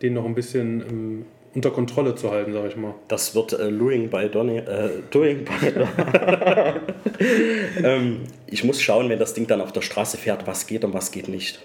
den 0.00 0.14
noch 0.14 0.24
ein 0.24 0.34
bisschen 0.34 0.80
ähm, 0.80 1.26
unter 1.54 1.70
Kontrolle 1.70 2.14
zu 2.14 2.30
halten, 2.30 2.52
sag 2.52 2.66
ich 2.66 2.76
mal. 2.76 2.94
Das 3.08 3.34
wird 3.34 3.52
äh, 3.52 3.70
Doing 3.70 4.08
by 4.08 4.28
Donny. 4.28 4.58
Äh, 4.58 4.90
doing 5.10 5.44
by 5.44 5.66
ähm, 7.84 8.20
Ich 8.46 8.64
muss 8.64 8.80
schauen, 8.80 9.08
wenn 9.10 9.18
das 9.18 9.34
Ding 9.34 9.46
dann 9.46 9.60
auf 9.60 9.72
der 9.72 9.82
Straße 9.82 10.16
fährt, 10.16 10.46
was 10.46 10.66
geht 10.66 10.84
und 10.84 10.94
was 10.94 11.12
geht 11.12 11.28
nicht. 11.28 11.60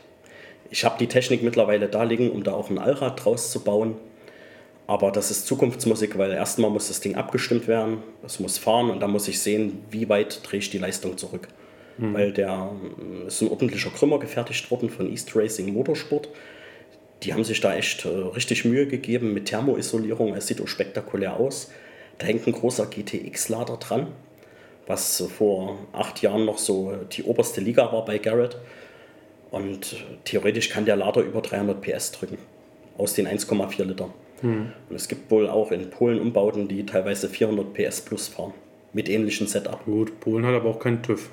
Ich 0.70 0.84
habe 0.84 0.98
die 1.00 1.08
Technik 1.08 1.44
mittlerweile 1.44 1.88
da 1.88 2.04
liegen, 2.04 2.32
um 2.32 2.44
da 2.44 2.54
auch 2.54 2.70
ein 2.70 2.80
Allrad 2.80 3.24
draus 3.24 3.52
zu 3.52 3.64
bauen. 3.64 3.96
Aber 4.88 5.12
das 5.12 5.32
ist 5.32 5.48
Zukunftsmusik, 5.48 6.18
weil 6.18 6.32
erstmal 6.32 6.70
muss 6.72 6.88
das 6.88 7.02
Ding 7.02 7.16
abgestimmt 7.16 7.68
werden, 7.68 7.98
es 8.26 8.40
muss 8.40 8.58
fahren 8.58 8.90
und 8.90 9.02
dann 9.02 9.12
muss 9.12 9.28
ich 9.28 9.40
sehen, 9.40 9.84
wie 9.92 10.08
weit 10.08 10.40
drehe 10.44 10.60
ich 10.60 10.70
die 10.70 10.78
Leistung 10.78 11.18
zurück. 11.18 11.50
Mhm. 11.98 12.14
Weil 12.14 12.32
der 12.32 12.72
ist 13.28 13.42
ein 13.42 13.50
ordentlicher 13.50 13.90
Krümmer 13.90 14.18
gefertigt 14.18 14.72
worden 14.72 14.90
von 14.90 15.12
East 15.12 15.36
Racing 15.36 15.74
Motorsport. 15.74 16.30
Die 17.24 17.34
haben 17.34 17.44
sich 17.44 17.60
da 17.60 17.76
echt 17.76 18.06
äh, 18.06 18.10
richtig 18.10 18.64
Mühe 18.64 18.88
gegeben 18.88 19.34
mit 19.34 19.48
Thermoisolierung. 19.48 20.36
Es 20.36 20.48
sieht 20.48 20.62
auch 20.62 20.68
spektakulär 20.68 21.36
aus. 21.38 21.70
Da 22.18 22.28
hängt 22.28 22.48
ein 22.48 22.54
großer 22.54 22.86
GTX-Lader 22.86 23.78
dran, 23.78 24.08
was 24.86 25.24
vor 25.38 25.78
acht 25.92 26.22
Jahren 26.22 26.46
noch 26.46 26.58
so 26.58 26.94
die 27.12 27.24
oberste 27.24 27.60
Liga 27.60 27.92
war 27.92 28.06
bei 28.06 28.20
Garrett. 28.20 28.58
Und 29.52 30.06
theoretisch 30.26 30.70
kann 30.70 30.86
der 30.86 30.96
Lader 30.96 31.22
über 31.22 31.42
300 31.42 31.82
PS 31.82 32.12
drücken 32.12 32.38
aus 32.98 33.14
den 33.14 33.28
1,4 33.28 33.84
Litern. 33.86 34.14
Hm. 34.42 34.72
Und 34.90 34.96
es 34.96 35.08
gibt 35.08 35.32
wohl 35.32 35.50
auch 35.50 35.72
in 35.72 35.90
Polen 35.90 36.20
Umbauten, 36.20 36.68
die 36.68 36.86
teilweise 36.86 37.30
400 37.30 37.74
PS 37.74 38.02
plus 38.02 38.28
fahren. 38.28 38.54
Mit 38.94 39.10
ähnlichem 39.10 39.48
Setup. 39.48 39.84
Gut, 39.86 40.20
Polen 40.20 40.46
hat 40.46 40.56
aber 40.56 40.70
auch 40.70 40.80
keinen 40.80 41.04
TÜV. 41.04 41.30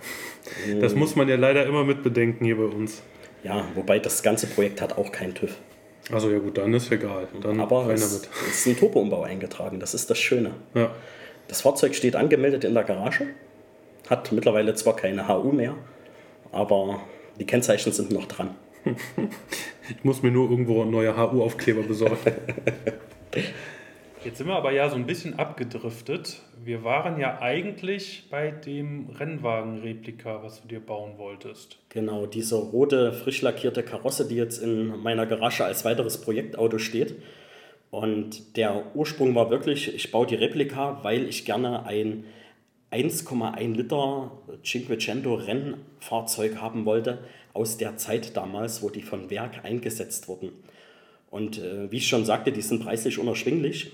Das 0.80 0.92
hm. 0.92 0.98
muss 0.98 1.16
man 1.16 1.28
ja 1.28 1.36
leider 1.36 1.64
immer 1.66 1.84
mit 1.84 2.02
bedenken 2.02 2.44
hier 2.44 2.56
bei 2.56 2.64
uns. 2.64 3.02
Ja, 3.42 3.64
wobei 3.74 3.98
das 3.98 4.22
ganze 4.22 4.46
Projekt 4.46 4.80
hat 4.80 4.96
auch 4.96 5.12
keinen 5.12 5.34
TÜV. 5.34 5.56
Also 6.12 6.30
ja 6.30 6.38
gut, 6.38 6.58
dann 6.58 6.72
ist 6.74 6.90
egal. 6.92 7.28
Dann 7.40 7.60
aber 7.60 7.88
es, 7.90 8.02
es 8.02 8.56
ist 8.58 8.66
ein 8.66 8.76
Turbo-Umbau 8.76 9.22
eingetragen, 9.22 9.80
das 9.80 9.94
ist 9.94 10.10
das 10.10 10.18
Schöne. 10.18 10.52
Ja. 10.74 10.90
Das 11.48 11.62
Fahrzeug 11.62 11.94
steht 11.94 12.16
angemeldet 12.16 12.64
in 12.64 12.74
der 12.74 12.84
Garage, 12.84 13.26
hat 14.08 14.32
mittlerweile 14.32 14.74
zwar 14.74 14.96
keine 14.96 15.28
HU 15.28 15.52
mehr, 15.52 15.74
aber 16.52 17.00
die 17.38 17.46
Kennzeichen 17.46 17.92
sind 17.92 18.10
noch 18.10 18.26
dran. 18.26 18.54
ich 19.88 20.04
muss 20.04 20.22
mir 20.22 20.30
nur 20.30 20.50
irgendwo 20.50 20.84
neue 20.84 21.16
HU-Aufkleber 21.16 21.82
besorgen. 21.82 22.16
Jetzt 24.24 24.38
sind 24.38 24.46
wir 24.46 24.56
aber 24.56 24.72
ja 24.72 24.88
so 24.88 24.96
ein 24.96 25.04
bisschen 25.04 25.38
abgedriftet. 25.38 26.40
Wir 26.64 26.82
waren 26.82 27.20
ja 27.20 27.42
eigentlich 27.42 28.28
bei 28.30 28.50
dem 28.50 29.10
Rennwagen-Replika, 29.10 30.42
was 30.42 30.62
du 30.62 30.68
dir 30.68 30.80
bauen 30.80 31.18
wolltest. 31.18 31.78
Genau, 31.90 32.24
diese 32.24 32.56
rote, 32.56 33.12
frisch 33.12 33.42
lackierte 33.42 33.82
Karosse, 33.82 34.26
die 34.26 34.36
jetzt 34.36 34.62
in 34.62 34.98
meiner 35.02 35.26
Garage 35.26 35.64
als 35.64 35.84
weiteres 35.84 36.22
Projektauto 36.22 36.78
steht. 36.78 37.16
Und 37.90 38.56
der 38.56 38.82
Ursprung 38.94 39.34
war 39.34 39.50
wirklich, 39.50 39.94
ich 39.94 40.10
baue 40.10 40.26
die 40.26 40.36
Replika, 40.36 41.00
weil 41.02 41.28
ich 41.28 41.44
gerne 41.44 41.84
ein 41.84 42.24
1,1 42.94 43.74
Liter 43.74 44.30
Cinquecento 44.62 45.34
Rennfahrzeug 45.34 46.60
haben 46.60 46.84
wollte 46.84 47.18
aus 47.52 47.76
der 47.76 47.96
Zeit 47.96 48.36
damals, 48.36 48.82
wo 48.82 48.88
die 48.88 49.02
von 49.02 49.30
Werk 49.30 49.64
eingesetzt 49.64 50.28
wurden. 50.28 50.50
Und 51.28 51.58
äh, 51.58 51.90
wie 51.90 51.96
ich 51.96 52.06
schon 52.06 52.24
sagte, 52.24 52.52
die 52.52 52.62
sind 52.62 52.84
preislich 52.84 53.18
unerschwinglich. 53.18 53.90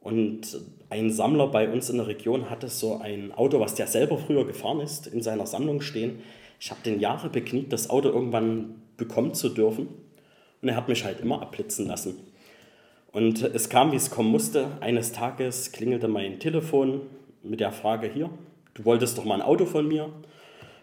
Und 0.00 0.58
ein 0.88 1.10
Sammler 1.10 1.48
bei 1.48 1.68
uns 1.68 1.90
in 1.90 1.98
der 1.98 2.06
Region 2.06 2.48
hatte 2.48 2.68
so 2.68 2.98
ein 2.98 3.32
Auto, 3.32 3.60
was 3.60 3.74
der 3.74 3.86
selber 3.86 4.16
früher 4.16 4.46
gefahren 4.46 4.80
ist, 4.80 5.06
in 5.06 5.20
seiner 5.20 5.46
Sammlung 5.46 5.82
stehen. 5.82 6.20
Ich 6.58 6.70
habe 6.70 6.80
den 6.82 7.00
Jahre 7.00 7.28
bekniet, 7.28 7.70
das 7.70 7.90
Auto 7.90 8.08
irgendwann 8.08 8.76
bekommen 8.96 9.34
zu 9.34 9.50
dürfen. 9.50 9.88
Und 10.62 10.68
er 10.68 10.76
hat 10.76 10.88
mich 10.88 11.04
halt 11.04 11.20
immer 11.20 11.42
abblitzen 11.42 11.86
lassen. 11.86 12.14
Und 13.12 13.42
es 13.42 13.68
kam, 13.68 13.92
wie 13.92 13.96
es 13.96 14.10
kommen 14.10 14.30
musste. 14.30 14.68
Eines 14.80 15.12
Tages 15.12 15.72
klingelte 15.72 16.08
mein 16.08 16.40
Telefon 16.40 17.02
mit 17.42 17.60
der 17.60 17.72
Frage 17.72 18.08
hier, 18.08 18.30
du 18.74 18.84
wolltest 18.84 19.18
doch 19.18 19.24
mal 19.24 19.36
ein 19.36 19.42
Auto 19.42 19.66
von 19.66 19.86
mir. 19.86 20.10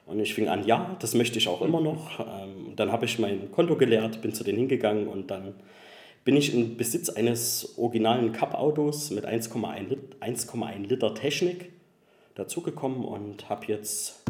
Und 0.05 0.19
ich 0.19 0.35
fing 0.35 0.47
an, 0.47 0.65
ja, 0.65 0.95
das 0.99 1.15
möchte 1.15 1.39
ich 1.39 1.47
auch 1.47 1.61
immer 1.61 1.81
noch. 1.81 2.19
Ähm, 2.19 2.73
dann 2.75 2.91
habe 2.91 3.05
ich 3.05 3.17
mein 3.17 3.51
Konto 3.51 3.75
geleert, 3.75 4.21
bin 4.21 4.33
zu 4.33 4.43
denen 4.43 4.59
hingegangen 4.59 5.07
und 5.07 5.31
dann 5.31 5.55
bin 6.23 6.35
ich 6.35 6.53
in 6.53 6.77
Besitz 6.77 7.09
eines 7.09 7.77
originalen 7.77 8.31
Cup-Autos 8.31 9.11
mit 9.11 9.27
1,1 9.27 9.87
Lit 9.89 10.89
Liter 10.89 11.13
Technik 11.13 11.71
dazugekommen 12.35 13.03
und 13.03 13.49
habe 13.49 13.65
jetzt 13.67 14.23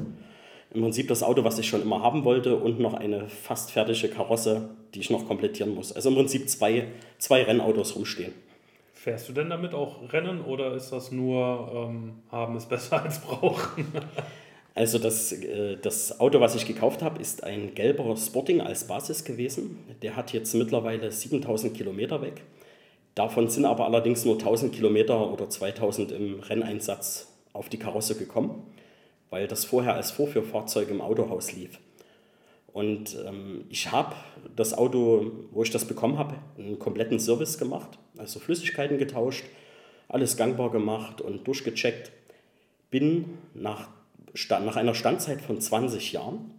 im 0.73 0.81
Prinzip 0.81 1.07
das 1.07 1.23
Auto, 1.23 1.43
was 1.45 1.57
ich 1.57 1.67
schon 1.67 1.81
immer 1.81 2.01
haben 2.01 2.25
wollte 2.25 2.57
und 2.57 2.79
noch 2.79 2.93
eine 2.93 3.29
fast 3.29 3.71
fertige 3.71 4.09
Karosse, 4.09 4.69
die 4.93 4.99
ich 4.99 5.09
noch 5.09 5.25
komplettieren 5.25 5.73
muss. 5.73 5.93
Also 5.93 6.09
im 6.09 6.15
Prinzip 6.15 6.49
zwei, 6.49 6.87
zwei 7.17 7.43
Rennautos 7.43 7.95
rumstehen. 7.95 8.33
Fährst 9.05 9.29
du 9.29 9.33
denn 9.33 9.51
damit 9.51 9.75
auch 9.75 10.11
Rennen 10.11 10.41
oder 10.41 10.73
ist 10.73 10.89
das 10.89 11.11
nur 11.11 11.71
ähm, 11.75 12.23
haben 12.31 12.57
ist 12.57 12.67
besser 12.67 13.03
als 13.03 13.19
brauchen? 13.19 13.85
also 14.73 14.97
das, 14.97 15.31
äh, 15.31 15.77
das 15.79 16.19
Auto, 16.19 16.39
was 16.39 16.55
ich 16.55 16.65
gekauft 16.65 17.03
habe, 17.03 17.21
ist 17.21 17.43
ein 17.43 17.75
gelber 17.75 18.17
Sporting 18.17 18.61
als 18.61 18.87
Basis 18.87 19.23
gewesen. 19.23 19.77
Der 20.01 20.15
hat 20.15 20.33
jetzt 20.33 20.55
mittlerweile 20.55 21.11
7000 21.11 21.77
Kilometer 21.77 22.23
weg. 22.23 22.41
Davon 23.13 23.47
sind 23.47 23.65
aber 23.65 23.85
allerdings 23.85 24.25
nur 24.25 24.39
1000 24.39 24.73
Kilometer 24.73 25.31
oder 25.31 25.51
2000 25.51 26.11
im 26.11 26.39
Renneinsatz 26.39 27.31
auf 27.53 27.69
die 27.69 27.77
Karosse 27.77 28.17
gekommen 28.17 28.63
weil 29.35 29.47
das 29.47 29.65
vorher 29.65 29.95
als 29.95 30.11
Vorführfahrzeug 30.11 30.89
im 30.89 31.01
Autohaus 31.01 31.51
lief. 31.51 31.77
Und 32.75 33.15
ähm, 33.25 33.63
ich 33.69 33.93
habe 33.93 34.17
das 34.53 34.77
Auto, 34.77 35.31
wo 35.51 35.63
ich 35.63 35.71
das 35.71 35.85
bekommen 35.85 36.17
habe, 36.17 36.35
einen 36.57 36.77
kompletten 36.77 37.21
Service 37.21 37.57
gemacht, 37.57 37.97
also 38.17 38.41
Flüssigkeiten 38.41 38.97
getauscht, 38.97 39.45
alles 40.09 40.35
gangbar 40.35 40.71
gemacht 40.71 41.21
und 41.21 41.47
durchgecheckt. 41.47 42.11
Bin 42.91 43.37
nach, 43.53 43.87
nach 44.49 44.75
einer 44.75 44.93
Standzeit 44.93 45.39
von 45.39 45.61
20 45.61 46.11
Jahren 46.11 46.51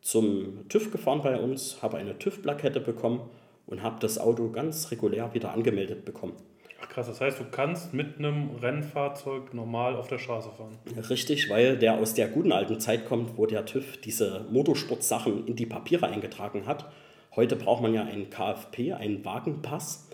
zum 0.00 0.66
TÜV 0.70 0.90
gefahren 0.90 1.20
bei 1.20 1.38
uns, 1.38 1.82
habe 1.82 1.98
eine 1.98 2.18
TÜV-Plakette 2.18 2.80
bekommen 2.80 3.28
und 3.66 3.82
habe 3.82 4.00
das 4.00 4.16
Auto 4.16 4.48
ganz 4.48 4.90
regulär 4.90 5.34
wieder 5.34 5.52
angemeldet 5.52 6.06
bekommen. 6.06 6.36
Ach 6.80 6.88
krass, 6.88 7.08
das 7.08 7.20
heißt, 7.20 7.40
du 7.40 7.44
kannst 7.50 7.92
mit 7.92 8.18
einem 8.18 8.50
Rennfahrzeug 8.62 9.52
normal 9.52 9.96
auf 9.96 10.06
der 10.06 10.18
Straße 10.18 10.50
fahren. 10.56 10.78
Richtig, 11.10 11.50
weil 11.50 11.76
der 11.76 11.94
aus 11.94 12.14
der 12.14 12.28
guten 12.28 12.52
alten 12.52 12.78
Zeit 12.78 13.06
kommt, 13.06 13.36
wo 13.36 13.46
der 13.46 13.66
TÜV 13.66 13.96
diese 13.96 14.46
Motorsportsachen 14.50 15.46
in 15.46 15.56
die 15.56 15.66
Papiere 15.66 16.06
eingetragen 16.06 16.66
hat. 16.66 16.90
Heute 17.34 17.56
braucht 17.56 17.82
man 17.82 17.94
ja 17.94 18.02
einen 18.02 18.30
KFP, 18.30 18.92
einen 18.92 19.24
Wagenpass, 19.24 20.08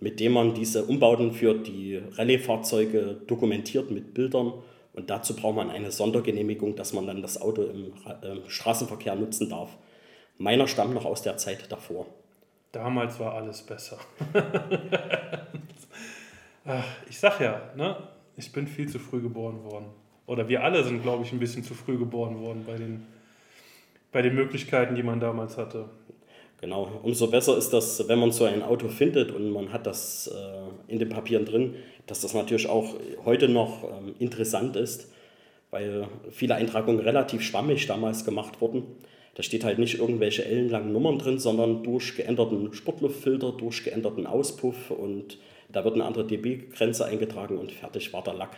mit 0.00 0.18
dem 0.18 0.32
man 0.32 0.54
diese 0.54 0.84
Umbauten 0.84 1.32
für 1.32 1.54
die 1.54 1.96
Rallye-Fahrzeuge 1.96 3.20
dokumentiert 3.26 3.90
mit 3.90 4.14
Bildern. 4.14 4.54
Und 4.92 5.10
dazu 5.10 5.36
braucht 5.36 5.56
man 5.56 5.70
eine 5.70 5.92
Sondergenehmigung, 5.92 6.74
dass 6.74 6.92
man 6.92 7.06
dann 7.06 7.22
das 7.22 7.40
Auto 7.40 7.62
im 7.62 7.92
äh, 8.22 8.48
Straßenverkehr 8.48 9.14
nutzen 9.14 9.48
darf. 9.48 9.76
Meiner 10.38 10.66
stammt 10.66 10.94
noch 10.94 11.04
aus 11.04 11.22
der 11.22 11.36
Zeit 11.36 11.70
davor. 11.70 12.06
Damals 12.72 13.20
war 13.20 13.34
alles 13.34 13.62
besser. 13.62 13.98
ich 17.08 17.18
sag 17.18 17.40
ja, 17.40 17.70
ne, 17.76 17.96
ich 18.36 18.52
bin 18.52 18.66
viel 18.66 18.88
zu 18.88 18.98
früh 18.98 19.20
geboren 19.20 19.64
worden. 19.64 19.86
Oder 20.26 20.48
wir 20.48 20.62
alle 20.62 20.84
sind, 20.84 21.02
glaube 21.02 21.24
ich, 21.24 21.32
ein 21.32 21.40
bisschen 21.40 21.64
zu 21.64 21.74
früh 21.74 21.98
geboren 21.98 22.40
worden 22.40 22.64
bei 22.66 22.76
den, 22.76 23.06
bei 24.12 24.22
den 24.22 24.34
Möglichkeiten, 24.34 24.94
die 24.94 25.02
man 25.02 25.20
damals 25.20 25.56
hatte. 25.56 25.86
Genau, 26.60 27.00
umso 27.02 27.28
besser 27.28 27.56
ist 27.56 27.70
das, 27.70 28.06
wenn 28.06 28.18
man 28.18 28.32
so 28.32 28.44
ein 28.44 28.62
Auto 28.62 28.88
findet 28.88 29.32
und 29.32 29.50
man 29.50 29.72
hat 29.72 29.86
das 29.86 30.28
äh, 30.28 30.92
in 30.92 30.98
den 30.98 31.08
Papieren 31.08 31.46
drin, 31.46 31.74
dass 32.06 32.20
das 32.20 32.34
natürlich 32.34 32.68
auch 32.68 32.94
heute 33.24 33.48
noch 33.48 33.82
ähm, 33.84 34.14
interessant 34.18 34.76
ist, 34.76 35.10
weil 35.70 36.06
viele 36.30 36.56
Eintragungen 36.56 37.00
relativ 37.00 37.40
schwammig 37.40 37.86
damals 37.86 38.26
gemacht 38.26 38.60
wurden. 38.60 38.84
Da 39.36 39.42
steht 39.42 39.64
halt 39.64 39.78
nicht 39.78 39.98
irgendwelche 39.98 40.44
ellenlangen 40.44 40.92
Nummern 40.92 41.18
drin, 41.18 41.38
sondern 41.38 41.82
durch 41.82 42.14
geänderten 42.14 42.74
Sportluftfilter, 42.74 43.52
durch 43.52 43.82
geänderten 43.82 44.26
Auspuff 44.26 44.90
und 44.90 45.38
da 45.72 45.84
wird 45.84 45.94
eine 45.94 46.04
andere 46.04 46.26
dB-Grenze 46.26 47.04
eingetragen 47.04 47.58
und 47.58 47.72
fertig 47.72 48.12
war 48.12 48.22
der 48.22 48.34
Lack. 48.34 48.56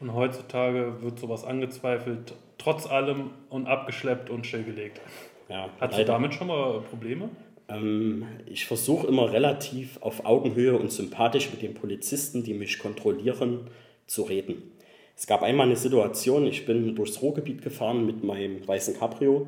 Und 0.00 0.14
heutzutage 0.14 1.02
wird 1.02 1.18
sowas 1.18 1.44
angezweifelt, 1.44 2.34
trotz 2.58 2.86
allem 2.86 3.30
und 3.48 3.66
abgeschleppt 3.66 4.30
und 4.30 4.46
stillgelegt. 4.46 5.00
Ja, 5.48 5.68
Hast 5.78 5.98
du 5.98 6.04
damit 6.04 6.34
schon 6.34 6.48
mal 6.48 6.80
Probleme? 6.90 7.28
Ähm, 7.68 8.26
ich 8.46 8.66
versuche 8.66 9.06
immer 9.06 9.32
relativ 9.32 9.98
auf 10.02 10.24
Augenhöhe 10.26 10.76
und 10.78 10.92
sympathisch 10.92 11.50
mit 11.50 11.62
den 11.62 11.74
Polizisten, 11.74 12.42
die 12.42 12.54
mich 12.54 12.78
kontrollieren, 12.78 13.68
zu 14.06 14.22
reden. 14.22 14.72
Es 15.16 15.26
gab 15.26 15.42
einmal 15.42 15.66
eine 15.66 15.76
Situation, 15.76 16.46
ich 16.46 16.66
bin 16.66 16.94
durchs 16.94 17.22
Ruhrgebiet 17.22 17.62
gefahren 17.62 18.04
mit 18.04 18.24
meinem 18.24 18.66
weißen 18.66 18.98
Cabrio 18.98 19.46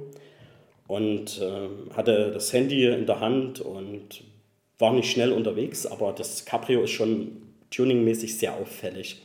und 0.87 1.41
äh, 1.41 1.95
hatte 1.95 2.31
das 2.33 2.53
Handy 2.53 2.87
in 2.87 3.07
der 3.07 3.21
Hand 3.21 3.61
und 3.61 4.23
war 4.79 4.93
nicht 4.93 5.11
schnell 5.11 5.33
unterwegs, 5.33 5.87
aber 5.87 6.13
das 6.13 6.45
Cabrio 6.45 6.83
ist 6.83 6.91
schon 6.91 7.43
tuningmäßig 7.71 8.39
sehr 8.39 8.55
auffällig. 8.55 9.23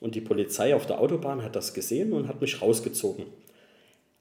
Und 0.00 0.14
die 0.16 0.20
Polizei 0.20 0.74
auf 0.74 0.86
der 0.86 1.00
Autobahn 1.00 1.42
hat 1.42 1.54
das 1.54 1.74
gesehen 1.74 2.12
und 2.12 2.26
hat 2.26 2.40
mich 2.40 2.60
rausgezogen. 2.60 3.26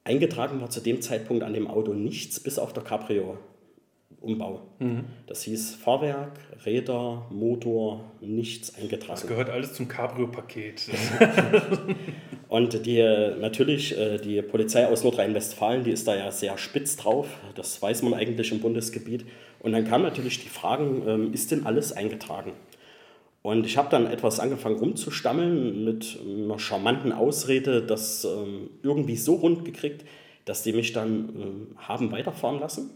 Eingetragen 0.03 0.61
war 0.61 0.69
zu 0.69 0.79
dem 0.79 1.01
Zeitpunkt 1.01 1.43
an 1.43 1.53
dem 1.53 1.67
Auto 1.67 1.93
nichts, 1.93 2.39
bis 2.39 2.57
auf 2.57 2.73
der 2.73 2.83
Cabrio-Umbau. 2.83 4.61
Mhm. 4.79 5.05
Das 5.27 5.43
hieß 5.43 5.75
Fahrwerk, 5.75 6.33
Räder, 6.65 7.27
Motor, 7.31 8.11
nichts 8.19 8.75
eingetragen. 8.75 9.21
Das 9.21 9.27
gehört 9.27 9.49
alles 9.49 9.73
zum 9.73 9.87
Cabrio-Paket. 9.87 10.89
und 12.47 12.85
die, 12.85 13.01
natürlich, 13.39 13.97
äh, 13.97 14.17
die 14.17 14.41
Polizei 14.41 14.87
aus 14.87 15.03
Nordrhein-Westfalen, 15.03 15.83
die 15.83 15.91
ist 15.91 16.07
da 16.07 16.15
ja 16.15 16.31
sehr 16.31 16.57
spitz 16.57 16.95
drauf. 16.95 17.27
Das 17.55 17.79
weiß 17.81 18.01
man 18.03 18.15
eigentlich 18.15 18.51
im 18.51 18.59
Bundesgebiet. 18.59 19.25
Und 19.61 19.73
dann 19.73 19.85
kam 19.85 20.01
natürlich 20.01 20.41
die 20.41 20.49
Frage, 20.49 20.83
ähm, 20.83 21.33
ist 21.33 21.51
denn 21.51 21.65
alles 21.65 21.93
eingetragen? 21.93 22.53
Und 23.43 23.65
ich 23.65 23.77
habe 23.77 23.89
dann 23.89 24.07
etwas 24.07 24.39
angefangen 24.39 24.77
rumzustammeln 24.77 25.83
mit 25.83 26.19
einer 26.23 26.59
charmanten 26.59 27.11
Ausrede, 27.11 27.81
das 27.81 28.23
ähm, 28.25 28.69
irgendwie 28.83 29.15
so 29.15 29.35
rund 29.35 29.65
gekriegt, 29.65 30.05
dass 30.45 30.63
die 30.63 30.73
mich 30.73 30.93
dann 30.93 31.29
ähm, 31.35 31.67
haben 31.77 32.11
weiterfahren 32.11 32.59
lassen. 32.59 32.91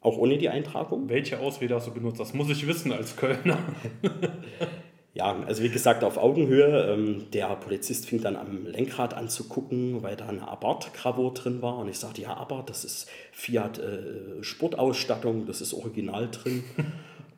Auch 0.00 0.18
ohne 0.18 0.36
die 0.36 0.48
Eintragung. 0.48 1.08
Welche 1.08 1.38
Ausrede 1.38 1.76
hast 1.76 1.86
du 1.86 1.94
benutzt? 1.94 2.18
Das 2.18 2.34
muss 2.34 2.50
ich 2.50 2.66
wissen 2.66 2.92
als 2.92 3.16
Kölner. 3.16 3.58
ja, 5.14 5.36
also 5.46 5.62
wie 5.62 5.68
gesagt, 5.68 6.04
auf 6.04 6.16
Augenhöhe. 6.16 7.18
der 7.32 7.48
Polizist 7.56 8.06
fing 8.06 8.22
dann 8.22 8.36
am 8.36 8.66
Lenkrad 8.66 9.14
an 9.14 9.28
zu 9.28 9.44
gucken, 9.44 10.02
weil 10.02 10.16
da 10.16 10.26
eine 10.28 10.48
Abarth-Gravur 10.48 11.34
drin 11.34 11.60
war. 11.60 11.78
Und 11.78 11.88
ich 11.88 11.98
sagte, 11.98 12.22
ja, 12.22 12.34
Abarth, 12.34 12.70
das 12.70 12.84
ist 12.84 13.08
Fiat 13.30 13.78
äh, 13.78 14.42
Sportausstattung, 14.42 15.46
das 15.46 15.60
ist 15.60 15.74
original 15.74 16.30
drin. 16.30 16.64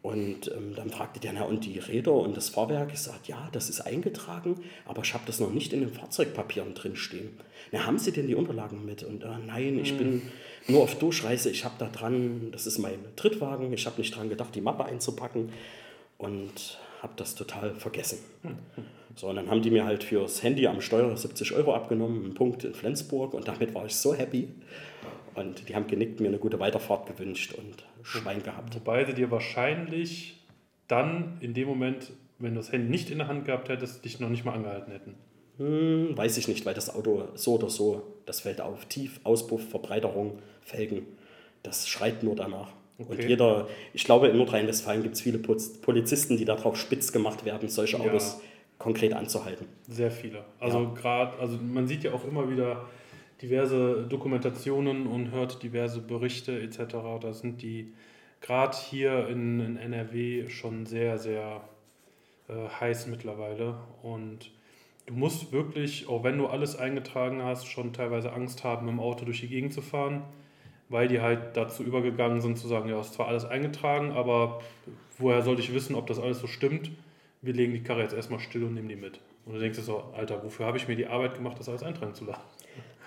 Und 0.05 0.53
ähm, 0.55 0.75
dann 0.77 0.91
fragte 0.91 1.18
der, 1.18 1.33
na 1.33 1.45
und 1.45 1.64
die 1.64 1.79
Räder 1.79 2.12
und 2.12 2.37
das 2.37 2.51
Fahrwerk? 2.51 2.91
Ich 2.93 3.01
sagte, 3.01 3.31
ja, 3.31 3.49
das 3.53 3.70
ist 3.70 3.81
eingetragen, 3.81 4.61
aber 4.85 5.01
ich 5.03 5.14
habe 5.14 5.25
das 5.25 5.41
noch 5.41 5.51
nicht 5.51 5.72
in 5.72 5.81
den 5.81 5.89
Fahrzeugpapieren 5.89 6.75
drin 6.75 6.95
stehen. 6.95 7.31
Na, 7.72 7.87
haben 7.87 7.99
Sie 7.99 8.12
denn 8.12 8.27
die 8.27 8.35
Unterlagen 8.35 8.85
mit? 8.85 9.03
Und 9.03 9.25
äh, 9.25 9.29
nein, 9.47 9.79
ich 9.79 9.95
mhm. 9.95 9.97
bin 9.97 10.22
nur 10.68 10.83
auf 10.83 10.99
Durchreise, 10.99 11.49
ich 11.49 11.64
habe 11.64 11.77
da 11.79 11.87
dran, 11.87 12.51
das 12.53 12.66
ist 12.66 12.77
mein 12.77 12.99
Trittwagen, 13.16 13.72
ich 13.72 13.87
habe 13.87 13.99
nicht 13.99 14.14
dran 14.14 14.29
gedacht, 14.29 14.55
die 14.55 14.61
Mappe 14.61 14.85
einzupacken 14.85 15.49
und 16.18 16.79
habe 17.05 17.12
das 17.16 17.36
total 17.36 17.74
vergessen. 17.74 18.18
So, 19.14 19.28
und 19.28 19.36
dann 19.36 19.48
haben 19.48 19.62
die 19.62 19.70
mir 19.70 19.84
halt 19.84 20.02
fürs 20.02 20.42
Handy 20.42 20.66
am 20.66 20.80
Steuer 20.80 21.16
70 21.16 21.52
Euro 21.52 21.74
abgenommen, 21.74 22.24
einen 22.24 22.34
Punkt 22.34 22.64
in 22.64 22.74
Flensburg 22.74 23.34
und 23.34 23.46
damit 23.46 23.72
war 23.74 23.86
ich 23.86 23.94
so 23.94 24.12
happy. 24.12 24.48
Und 25.34 25.68
die 25.68 25.74
haben 25.74 25.86
genickt, 25.86 26.20
mir 26.20 26.28
eine 26.28 26.38
gute 26.38 26.59
Weiterfahrt 26.59 27.07
gewünscht 27.07 27.55
und 27.55 27.84
Schwein 28.02 28.42
gehabt. 28.42 28.74
Wobei 28.74 29.05
sie 29.05 29.14
dir 29.14 29.30
wahrscheinlich 29.30 30.40
dann 30.88 31.38
in 31.40 31.55
dem 31.55 31.68
Moment, 31.68 32.12
wenn 32.38 32.55
du 32.55 32.61
das 32.61 32.72
Handy 32.72 32.88
nicht 32.88 33.11
in 33.11 33.18
der 33.18 33.28
Hand 33.28 33.44
gehabt 33.44 33.68
hättest, 33.68 34.05
dich 34.05 34.18
noch 34.20 34.28
nicht 34.28 34.44
mal 34.44 34.52
angehalten 34.52 34.92
hätten. 34.92 35.14
Hm, 35.59 36.16
weiß 36.16 36.36
ich 36.36 36.48
nicht, 36.48 36.66
weil 36.66 36.74
das 36.74 36.92
Auto 36.94 37.28
so 37.34 37.55
oder 37.55 37.70
so, 37.70 38.02
das 38.26 38.40
fällt 38.40 38.61
auf. 38.61 38.86
Tief, 38.86 39.20
Auspuff, 39.22 39.68
Verbreiterung, 39.68 40.38
Felgen, 40.62 41.07
das 41.62 41.88
schreit 41.88 42.22
nur 42.22 42.34
danach. 42.34 42.72
Okay. 42.99 43.11
Und 43.11 43.28
jeder, 43.28 43.68
ich 43.92 44.05
glaube, 44.05 44.28
in 44.28 44.36
Nordrhein-Westfalen 44.36 45.03
gibt 45.03 45.16
es 45.16 45.20
viele 45.20 45.38
Polizisten, 45.38 46.36
die 46.36 46.45
darauf 46.45 46.76
spitz 46.76 47.12
gemacht 47.12 47.45
werden, 47.45 47.68
solche 47.68 47.99
Autos 47.99 48.38
ja. 48.38 48.49
konkret 48.78 49.12
anzuhalten. 49.14 49.66
Sehr 49.88 50.12
viele. 50.12 50.45
Also 50.61 50.78
ja. 50.78 50.90
gerade, 50.95 51.38
also 51.38 51.59
man 51.59 51.88
sieht 51.88 52.05
ja 52.05 52.12
auch 52.12 52.24
immer 52.24 52.49
wieder 52.49 52.84
diverse 53.42 54.07
Dokumentationen 54.09 55.07
und 55.07 55.32
hört 55.32 55.62
diverse 55.62 56.01
Berichte 56.01 56.59
etc. 56.61 56.95
Da 57.20 57.32
sind 57.32 57.62
die 57.62 57.92
gerade 58.40 58.76
hier 58.76 59.28
in, 59.28 59.59
in, 59.61 59.76
NRW 59.76 60.49
schon 60.49 60.86
sehr, 60.86 61.18
sehr 61.18 61.62
äh, 62.49 62.68
heiß 62.80 63.09
mittlerweile. 63.09 63.74
Und 64.03 64.51
du 65.07 65.14
musst 65.14 65.51
wirklich, 65.51 66.09
auch 66.09 66.22
wenn 66.22 66.38
du 66.38 66.47
alles 66.47 66.76
eingetragen 66.76 67.42
hast, 67.42 67.66
schon 67.66 67.92
teilweise 67.92 68.32
Angst 68.32 68.62
haben, 68.62 68.86
im 68.88 69.01
Auto 69.01 69.24
durch 69.24 69.40
die 69.40 69.49
Gegend 69.49 69.72
zu 69.72 69.82
fahren, 69.82 70.22
weil 70.95 71.09
die 71.09 71.20
halt 71.20 71.57
dazu 71.57 71.82
übergegangen 71.82 72.40
sind 72.40 72.57
zu 72.57 72.68
sagen, 72.68 72.88
ja, 72.88 73.01
ist 73.01 73.14
zwar 73.14 73.26
alles 73.26 73.45
eingetragen, 73.45 74.12
aber 74.12 74.61
woher 75.18 75.42
soll 75.42 75.59
ich 75.59 75.74
wissen, 75.74 75.97
ob 75.97 76.07
das 76.07 76.20
alles 76.20 76.38
so 76.38 76.47
stimmt? 76.47 76.92
Wir 77.42 77.53
legen 77.53 77.72
die 77.72 77.82
Karre 77.82 78.03
jetzt 78.03 78.14
erstmal 78.14 78.38
still 78.38 78.62
und 78.62 78.74
nehmen 78.74 78.88
die 78.88 78.95
mit. 78.95 79.18
Und 79.45 79.55
du 79.55 79.59
denkst 79.59 79.76
dir 79.76 79.82
so, 79.82 80.05
Alter, 80.16 80.45
wofür 80.45 80.66
habe 80.66 80.76
ich 80.76 80.86
mir 80.86 80.95
die 80.95 81.09
Arbeit 81.09 81.34
gemacht, 81.34 81.59
das 81.59 81.68
alles 81.68 81.82
eintragen 81.82 82.14
zu 82.14 82.24
lassen? 82.26 82.42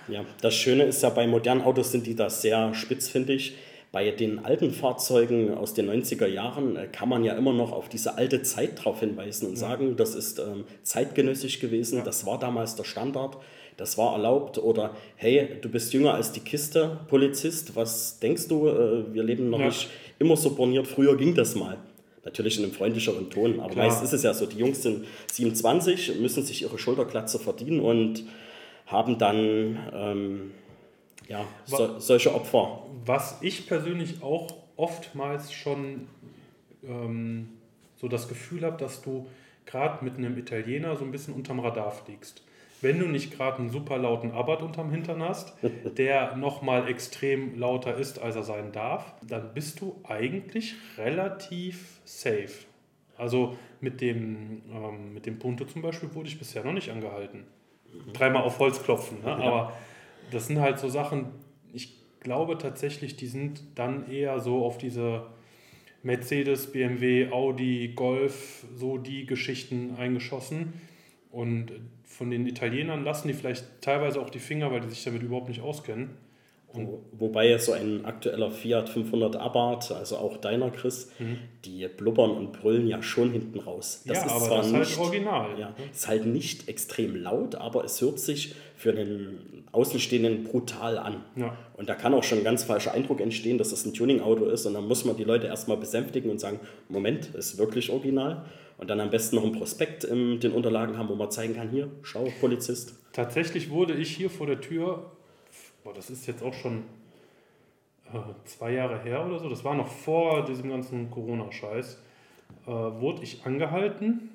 Ja, 0.10 0.26
das 0.42 0.54
Schöne 0.54 0.84
ist 0.84 1.02
ja, 1.02 1.10
bei 1.10 1.28
modernen 1.28 1.62
Autos 1.62 1.94
sind 1.94 2.06
die 2.06 2.14
da 2.14 2.30
sehr 2.30 2.74
spitz, 2.74 3.08
finde 3.08 3.32
ich. 3.32 3.56
Bei 3.92 4.12
den 4.12 4.44
alten 4.44 4.72
Fahrzeugen 4.72 5.54
aus 5.54 5.74
den 5.74 5.90
90er 5.90 6.28
Jahren 6.28 6.76
äh, 6.76 6.88
kann 6.88 7.08
man 7.08 7.24
ja 7.24 7.34
immer 7.34 7.54
noch 7.54 7.72
auf 7.72 7.88
diese 7.88 8.18
alte 8.18 8.42
Zeit 8.42 8.84
drauf 8.84 9.00
hinweisen 9.00 9.48
und 9.48 9.54
ja. 9.54 9.60
sagen, 9.60 9.96
das 9.96 10.14
ist 10.14 10.40
ähm, 10.40 10.66
zeitgenössisch 10.84 11.60
gewesen, 11.60 12.00
ja. 12.00 12.04
das 12.04 12.26
war 12.26 12.38
damals 12.38 12.76
der 12.76 12.84
Standard, 12.84 13.38
das 13.78 13.98
war 13.98 14.14
erlaubt. 14.14 14.58
Oder 14.58 14.96
hey, 15.16 15.58
du 15.62 15.70
bist 15.70 15.94
jünger 15.94 16.14
als 16.16 16.32
die 16.32 16.42
Kiste, 16.42 17.00
Polizist, 17.08 17.76
was 17.76 18.20
denkst 18.20 18.50
du? 18.50 18.68
Äh, 18.68 19.14
wir 19.14 19.24
leben 19.24 19.50
noch 19.50 19.60
ja. 19.60 19.68
nicht 19.68 19.90
immer 20.20 20.36
so 20.36 20.54
borniert, 20.54 20.88
früher 20.88 21.16
ging 21.16 21.34
das 21.34 21.56
mal. 21.56 21.78
Natürlich 22.26 22.58
in 22.58 22.66
einem 22.66 22.74
freundlicheren 22.74 23.30
Ton, 23.30 23.62
aber 23.62 23.70
Klar. 23.70 23.88
meist 23.88 24.04
ist 24.04 24.12
es 24.12 24.24
ja 24.24 24.34
so, 24.34 24.46
die 24.46 24.58
Jungs 24.58 24.84
sind 24.84 25.06
27, 25.32 26.20
müssen 26.20 26.44
sich 26.44 26.62
ihre 26.62 26.78
Schulterklatze 26.78 27.40
verdienen 27.40 27.80
und 27.80 28.26
haben 28.86 29.18
dann 29.18 29.80
ähm, 29.94 30.52
ja, 31.28 31.46
so, 31.66 32.00
solche 32.00 32.34
Opfer. 32.34 32.84
Was 33.06 33.40
ich 33.42 33.68
persönlich 33.68 34.22
auch 34.24 34.48
oftmals 34.76 35.52
schon 35.52 36.08
ähm, 36.84 37.50
so 37.96 38.08
das 38.08 38.28
Gefühl 38.28 38.64
habe, 38.64 38.78
dass 38.78 39.02
du 39.02 39.28
gerade 39.66 40.04
mit 40.04 40.18
einem 40.18 40.38
Italiener 40.38 40.96
so 40.96 41.04
ein 41.04 41.12
bisschen 41.12 41.34
unterm 41.34 41.60
Radar 41.60 41.92
fliegst. 41.92 42.44
Wenn 42.80 43.00
du 43.00 43.08
nicht 43.08 43.36
gerade 43.36 43.58
einen 43.58 43.70
super 43.70 43.98
lauten 43.98 44.32
Abarth 44.32 44.62
unterm 44.62 44.92
Hintern 44.92 45.22
hast, 45.24 45.54
der 45.98 46.36
nochmal 46.36 46.88
extrem 46.88 47.60
lauter 47.60 47.96
ist, 47.98 48.20
als 48.20 48.36
er 48.36 48.44
sein 48.44 48.72
darf, 48.72 49.14
dann 49.28 49.54
bist 49.54 49.82
du 49.82 50.00
eigentlich 50.04 50.76
relativ 50.98 52.00
safe. 52.06 52.66
Also 53.18 53.58
mit 53.82 54.00
dem, 54.00 54.62
ähm, 54.72 55.14
mit 55.14 55.26
dem 55.26 55.40
Punto 55.40 55.66
zum 55.66 55.82
Beispiel 55.82 56.14
wurde 56.14 56.30
ich 56.30 56.38
bisher 56.38 56.64
noch 56.64 56.74
nicht 56.74 56.92
angehalten. 56.92 57.46
Dreimal 58.14 58.44
auf 58.44 58.60
Holz 58.60 58.82
klopfen. 58.84 59.24
Ne? 59.24 59.36
Aber 59.36 59.74
das 60.32 60.48
sind 60.48 60.60
halt 60.60 60.80
so 60.80 60.90
Sachen, 60.90 61.28
ich 61.74 61.98
glaube 62.20 62.58
tatsächlich, 62.58 63.16
die 63.16 63.28
sind 63.28 63.62
dann 63.76 64.10
eher 64.10 64.40
so 64.40 64.66
auf 64.66 64.78
diese 64.78 65.28
Mercedes, 66.04 66.72
BMW, 66.72 67.32
Audi, 67.32 67.94
Golf, 67.96 68.66
so 68.76 68.98
die 68.98 69.26
Geschichten 69.26 69.96
eingeschossen. 69.98 70.74
Und 71.32 71.72
von 72.06 72.32
den 72.32 72.48
Italienern 72.48 73.04
lassen 73.04 73.28
die 73.28 73.34
vielleicht 73.34 73.82
teilweise 73.82 74.22
auch 74.22 74.30
die 74.30 74.40
Finger, 74.40 74.72
weil 74.72 74.82
die 74.82 74.90
sich 74.90 75.04
damit 75.04 75.22
überhaupt 75.22 75.50
nicht 75.50 75.62
auskennen. 75.62 76.12
Wo, 76.74 77.02
wobei 77.14 77.58
so 77.58 77.72
ein 77.72 78.06
aktueller 78.06 78.52
Fiat 78.52 78.90
500 78.90 79.38
Abarth, 79.38 79.92
also 79.92 80.18
auch 80.18 80.38
deiner 80.38 80.70
Chris, 80.70 81.10
mhm. 81.18 81.40
die 81.64 81.88
blubbern 81.88 82.32
und 82.32 82.52
brüllen 82.52 82.88
ja 82.88 83.02
schon 83.02 83.32
hinten 83.32 83.60
raus. 83.60 84.04
Das 84.06 84.18
ja, 84.18 84.26
ist 84.26 84.32
aber 84.32 84.46
zwar 84.46 84.58
das 84.58 84.68
ist 84.68 84.74
halt 84.74 84.80
nicht, 84.80 84.98
halt 84.98 85.08
original. 85.08 85.60
Ja, 85.60 85.76
ist 85.92 86.08
halt 86.08 86.26
nicht 86.26 86.68
extrem 86.68 87.16
laut, 87.16 87.56
aber 87.56 87.86
es 87.86 88.02
hört 88.02 88.20
sich 88.20 88.54
für 88.76 88.92
den 88.92 89.64
Außenstehenden 89.72 90.44
brutal 90.44 90.98
an. 90.98 91.24
Ja. 91.36 91.58
Und 91.78 91.90
da 91.90 91.96
kann 91.96 92.14
auch 92.14 92.24
schon 92.24 92.40
ein 92.40 92.44
ganz 92.44 92.64
falscher 92.64 92.94
Eindruck 92.94 93.22
entstehen, 93.22 93.58
dass 93.58 93.70
das 93.70 93.86
ein 93.86 93.94
Tuning-Auto 93.94 94.46
ist 94.46 94.66
und 94.66 94.74
dann 94.74 94.88
muss 94.88 95.06
man 95.06 95.16
die 95.16 95.24
Leute 95.24 95.48
erstmal 95.48 95.78
besänftigen 95.78 96.30
und 96.30 96.40
sagen, 96.40 96.60
Moment, 96.90 97.34
ist 97.34 97.58
wirklich 97.58 97.92
original. 97.92 98.46
Und 98.78 98.92
dann 98.92 99.00
am 99.00 99.10
besten 99.10 99.38
noch 99.38 99.44
ein 99.44 99.54
Prospekt 99.54 100.04
in 100.04 100.40
den 100.40 100.52
Unterlagen 100.52 100.98
haben, 100.98 101.10
wo 101.10 101.16
man 101.16 101.32
zeigen 101.32 101.56
kann, 101.56 101.70
hier, 101.70 101.90
schau, 102.04 102.28
Polizist. 102.40 103.00
Tatsächlich 103.12 103.72
wurde 103.72 103.96
ich 103.96 104.16
hier 104.16 104.30
vor 104.30 104.46
der 104.46 104.62
Tür 104.62 105.17
boah, 105.88 105.94
das 105.94 106.10
ist 106.10 106.28
jetzt 106.28 106.44
auch 106.44 106.54
schon 106.54 106.84
äh, 108.12 108.18
zwei 108.44 108.74
Jahre 108.74 109.02
her 109.04 109.26
oder 109.26 109.40
so, 109.40 109.48
das 109.48 109.64
war 109.64 109.74
noch 109.74 109.88
vor 109.88 110.44
diesem 110.44 110.70
ganzen 110.70 111.10
Corona-Scheiß, 111.10 112.04
äh, 112.66 112.70
wurde 112.70 113.24
ich 113.24 113.46
angehalten, 113.46 114.30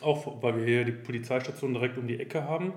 auch 0.00 0.42
weil 0.42 0.56
wir 0.56 0.64
hier 0.64 0.84
die 0.86 0.92
Polizeistation 0.92 1.74
direkt 1.74 1.98
um 1.98 2.06
die 2.06 2.18
Ecke 2.18 2.44
haben. 2.44 2.72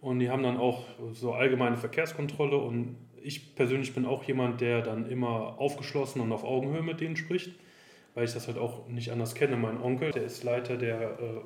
Und 0.00 0.20
die 0.20 0.30
haben 0.30 0.44
dann 0.44 0.56
auch 0.56 0.84
so 1.14 1.32
allgemeine 1.32 1.76
Verkehrskontrolle 1.76 2.58
und 2.58 2.96
ich 3.20 3.56
persönlich 3.56 3.92
bin 3.92 4.06
auch 4.06 4.22
jemand, 4.22 4.60
der 4.60 4.82
dann 4.82 5.10
immer 5.10 5.58
aufgeschlossen 5.58 6.20
und 6.20 6.30
auf 6.30 6.44
Augenhöhe 6.44 6.82
mit 6.82 7.00
denen 7.00 7.16
spricht, 7.16 7.50
weil 8.14 8.24
ich 8.24 8.34
das 8.34 8.46
halt 8.46 8.58
auch 8.58 8.86
nicht 8.86 9.10
anders 9.10 9.34
kenne. 9.34 9.56
Mein 9.56 9.82
Onkel, 9.82 10.12
der 10.12 10.22
ist 10.22 10.44
Leiter 10.44 10.76
der, 10.76 11.00
äh, 11.00 11.40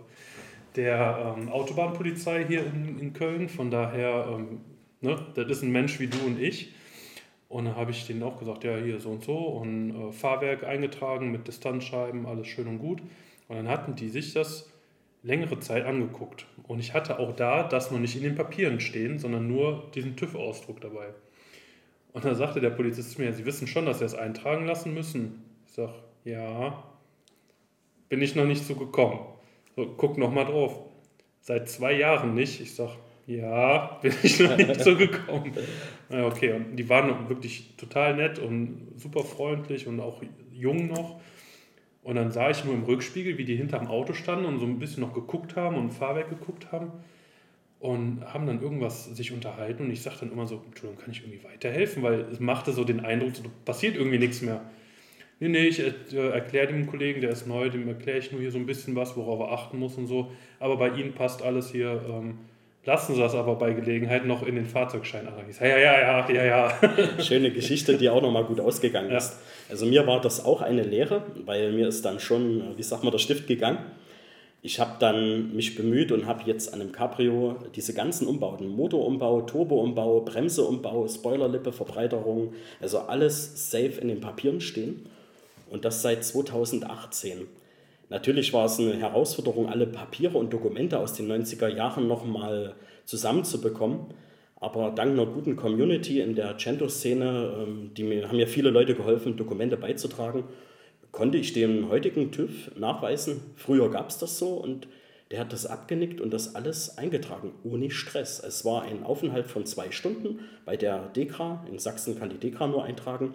der 0.76 1.36
ähm, 1.38 1.48
Autobahnpolizei 1.48 2.44
hier 2.44 2.66
in, 2.66 3.14
Köln, 3.14 3.48
von 3.48 3.70
daher 3.70 4.26
ähm, 4.30 4.60
Ne? 5.00 5.16
Das 5.34 5.46
ist 5.48 5.62
ein 5.62 5.72
Mensch 5.72 5.98
wie 6.00 6.06
du 6.06 6.18
und 6.26 6.40
ich. 6.40 6.72
Und 7.48 7.64
dann 7.64 7.76
habe 7.76 7.90
ich 7.90 8.06
denen 8.06 8.22
auch 8.22 8.38
gesagt, 8.38 8.62
ja, 8.62 8.76
hier 8.76 9.00
so 9.00 9.10
und 9.10 9.24
so 9.24 9.36
und 9.36 9.90
äh, 9.90 10.12
Fahrwerk 10.12 10.62
eingetragen 10.62 11.32
mit 11.32 11.48
Distanzscheiben, 11.48 12.26
alles 12.26 12.46
schön 12.46 12.68
und 12.68 12.78
gut. 12.78 13.00
Und 13.48 13.56
dann 13.56 13.68
hatten 13.68 13.96
die 13.96 14.08
sich 14.08 14.32
das 14.34 14.70
längere 15.22 15.58
Zeit 15.58 15.84
angeguckt. 15.84 16.46
Und 16.62 16.78
ich 16.78 16.94
hatte 16.94 17.18
auch 17.18 17.34
da 17.34 17.64
das 17.64 17.90
noch 17.90 17.98
nicht 17.98 18.16
in 18.16 18.22
den 18.22 18.36
Papieren 18.36 18.78
stehen, 18.78 19.18
sondern 19.18 19.48
nur 19.48 19.90
diesen 19.94 20.16
TÜV-Ausdruck 20.16 20.80
dabei. 20.80 21.08
Und 22.12 22.24
dann 22.24 22.36
sagte 22.36 22.60
der 22.60 22.70
Polizist 22.70 23.18
mir, 23.18 23.32
Sie 23.32 23.44
wissen 23.44 23.66
schon, 23.66 23.86
dass 23.86 23.98
Sie 23.98 24.04
es 24.04 24.14
eintragen 24.14 24.66
lassen 24.66 24.94
müssen. 24.94 25.44
Ich 25.66 25.72
sage, 25.72 25.94
ja, 26.24 26.84
bin 28.08 28.22
ich 28.22 28.34
noch 28.34 28.46
nicht 28.46 28.64
so 28.64 28.74
gekommen. 28.74 29.20
So, 29.76 29.94
guck 29.96 30.18
noch 30.18 30.32
mal 30.32 30.44
drauf. 30.44 30.78
Seit 31.40 31.68
zwei 31.68 31.92
Jahren 31.92 32.34
nicht. 32.34 32.60
Ich 32.60 32.74
sage, 32.74 32.92
ja, 33.36 33.98
bin 34.02 34.12
ich 34.22 34.40
noch 34.40 34.56
nicht 34.56 34.80
so 34.80 34.96
gekommen. 34.96 35.52
Ja, 36.08 36.26
okay, 36.26 36.52
und 36.52 36.76
die 36.76 36.88
waren 36.88 37.28
wirklich 37.28 37.74
total 37.76 38.16
nett 38.16 38.38
und 38.38 38.92
super 38.96 39.22
freundlich 39.22 39.86
und 39.86 40.00
auch 40.00 40.22
jung 40.52 40.88
noch. 40.88 41.20
Und 42.02 42.16
dann 42.16 42.30
sah 42.30 42.50
ich 42.50 42.64
nur 42.64 42.74
im 42.74 42.84
Rückspiegel, 42.84 43.38
wie 43.38 43.44
die 43.44 43.56
hinterm 43.56 43.86
Auto 43.86 44.14
standen 44.14 44.46
und 44.46 44.58
so 44.58 44.66
ein 44.66 44.78
bisschen 44.78 45.02
noch 45.02 45.12
geguckt 45.12 45.54
haben 45.54 45.76
und 45.76 45.90
Fahrwerk 45.90 46.30
geguckt 46.30 46.72
haben 46.72 46.92
und 47.78 48.22
haben 48.24 48.46
dann 48.46 48.60
irgendwas 48.60 49.04
sich 49.04 49.32
unterhalten 49.32 49.84
und 49.84 49.90
ich 49.90 50.02
sagte 50.02 50.20
dann 50.20 50.32
immer 50.32 50.46
so, 50.46 50.62
Entschuldigung, 50.66 51.02
kann 51.02 51.12
ich 51.12 51.22
irgendwie 51.22 51.44
weiterhelfen? 51.44 52.02
Weil 52.02 52.20
es 52.32 52.40
machte 52.40 52.72
so 52.72 52.84
den 52.84 53.00
Eindruck, 53.00 53.36
so 53.36 53.42
passiert 53.64 53.96
irgendwie 53.96 54.18
nichts 54.18 54.42
mehr. 54.42 54.62
Nee, 55.40 55.48
nee, 55.48 55.66
ich 55.68 55.80
äh, 55.80 56.28
erkläre 56.30 56.66
dem 56.66 56.86
Kollegen, 56.86 57.20
der 57.22 57.30
ist 57.30 57.46
neu, 57.46 57.70
dem 57.70 57.88
erkläre 57.88 58.18
ich 58.18 58.32
nur 58.32 58.40
hier 58.40 58.50
so 58.50 58.58
ein 58.58 58.66
bisschen 58.66 58.96
was, 58.96 59.16
worauf 59.16 59.40
er 59.40 59.52
achten 59.52 59.78
muss 59.78 59.96
und 59.96 60.06
so. 60.06 60.32
Aber 60.58 60.76
bei 60.76 60.90
Ihnen 60.90 61.14
passt 61.14 61.42
alles 61.42 61.70
hier. 61.70 62.02
Ähm, 62.08 62.38
Lassen 62.86 63.14
Sie 63.14 63.20
das 63.20 63.34
aber 63.34 63.56
bei 63.56 63.74
Gelegenheit 63.74 64.24
noch 64.24 64.46
in 64.46 64.54
den 64.54 64.64
Fahrzeugschein. 64.64 65.28
Ja, 65.60 65.66
ja, 65.66 65.78
ja, 65.78 66.30
ja, 66.30 66.44
ja. 66.44 66.78
Schöne 67.22 67.50
Geschichte, 67.50 67.98
die 67.98 68.08
auch 68.08 68.22
nochmal 68.22 68.44
gut 68.44 68.58
ausgegangen 68.58 69.10
ja. 69.10 69.18
ist. 69.18 69.38
Also 69.68 69.84
mir 69.84 70.06
war 70.06 70.20
das 70.20 70.44
auch 70.44 70.62
eine 70.62 70.82
Lehre, 70.82 71.22
weil 71.44 71.72
mir 71.72 71.88
ist 71.88 72.04
dann 72.06 72.20
schon, 72.20 72.78
wie 72.78 72.82
sagt 72.82 73.04
man, 73.04 73.12
der 73.12 73.18
Stift 73.18 73.46
gegangen. 73.46 73.78
Ich 74.62 74.80
habe 74.80 74.96
dann 74.98 75.54
mich 75.54 75.74
bemüht 75.74 76.10
und 76.10 76.26
habe 76.26 76.42
jetzt 76.44 76.72
an 76.72 76.80
einem 76.80 76.92
Cabrio 76.92 77.56
diese 77.74 77.94
ganzen 77.94 78.26
Umbauten, 78.26 78.68
Motorumbau, 78.68 79.42
Turboumbau, 79.42 80.20
Bremseumbau, 80.20 81.06
Spoilerlippe, 81.08 81.72
Verbreiterung, 81.72 82.54
also 82.80 83.00
alles 83.00 83.70
safe 83.70 84.00
in 84.00 84.08
den 84.08 84.20
Papieren 84.20 84.60
stehen. 84.60 85.06
Und 85.70 85.84
das 85.84 86.02
seit 86.02 86.24
2018. 86.24 87.46
Natürlich 88.10 88.52
war 88.52 88.66
es 88.66 88.78
eine 88.78 88.94
Herausforderung, 88.96 89.68
alle 89.68 89.86
Papiere 89.86 90.36
und 90.36 90.52
Dokumente 90.52 90.98
aus 90.98 91.14
den 91.14 91.30
90er 91.30 91.68
Jahren 91.68 92.08
nochmal 92.08 92.74
zusammenzubekommen. 93.06 94.06
Aber 94.56 94.90
dank 94.90 95.12
einer 95.12 95.26
guten 95.26 95.56
Community 95.56 96.20
in 96.20 96.34
der 96.34 96.58
Cento-Szene, 96.58 97.64
ähm, 97.66 97.92
die 97.96 98.02
mir, 98.02 98.28
haben 98.28 98.36
mir 98.36 98.46
viele 98.46 98.70
Leute 98.70 98.94
geholfen, 98.94 99.36
Dokumente 99.36 99.76
beizutragen, 99.76 100.44
konnte 101.12 101.38
ich 101.38 101.54
dem 101.54 101.88
heutigen 101.88 102.30
TÜV 102.30 102.70
nachweisen, 102.76 103.40
früher 103.56 103.90
gab 103.90 104.10
es 104.10 104.18
das 104.18 104.38
so 104.38 104.50
und 104.54 104.86
der 105.30 105.40
hat 105.40 105.52
das 105.52 105.64
abgenickt 105.64 106.20
und 106.20 106.32
das 106.32 106.56
alles 106.56 106.98
eingetragen, 106.98 107.52
ohne 107.62 107.90
Stress. 107.90 108.42
Es 108.42 108.64
war 108.64 108.82
ein 108.82 109.04
Aufenthalt 109.04 109.46
von 109.46 109.64
zwei 109.64 109.92
Stunden 109.92 110.40
bei 110.64 110.76
der 110.76 111.06
DEKRA. 111.08 111.64
In 111.70 111.78
Sachsen 111.78 112.18
kann 112.18 112.30
die 112.30 112.38
DEKRA 112.38 112.66
nur 112.66 112.82
eintragen. 112.82 113.34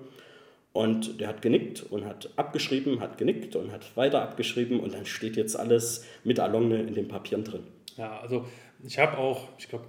Und 0.75 1.21
der 1.21 1.29
hat 1.29 1.41
genickt 1.41 1.83
und 1.89 2.03
hat 2.03 2.31
abgeschrieben, 2.35 2.99
hat 2.99 3.17
genickt 3.17 3.55
und 3.55 3.71
hat 3.71 3.95
weiter 3.95 4.21
abgeschrieben 4.21 4.81
und 4.81 4.93
dann 4.93 5.05
steht 5.05 5.37
jetzt 5.37 5.57
alles 5.57 6.03
mit 6.25 6.37
Alonne 6.37 6.81
in 6.81 6.93
den 6.93 7.07
Papieren 7.07 7.45
drin. 7.45 7.63
Ja, 7.95 8.19
also 8.19 8.45
ich 8.85 8.99
habe 8.99 9.17
auch, 9.17 9.47
ich 9.57 9.69
glaube, 9.69 9.85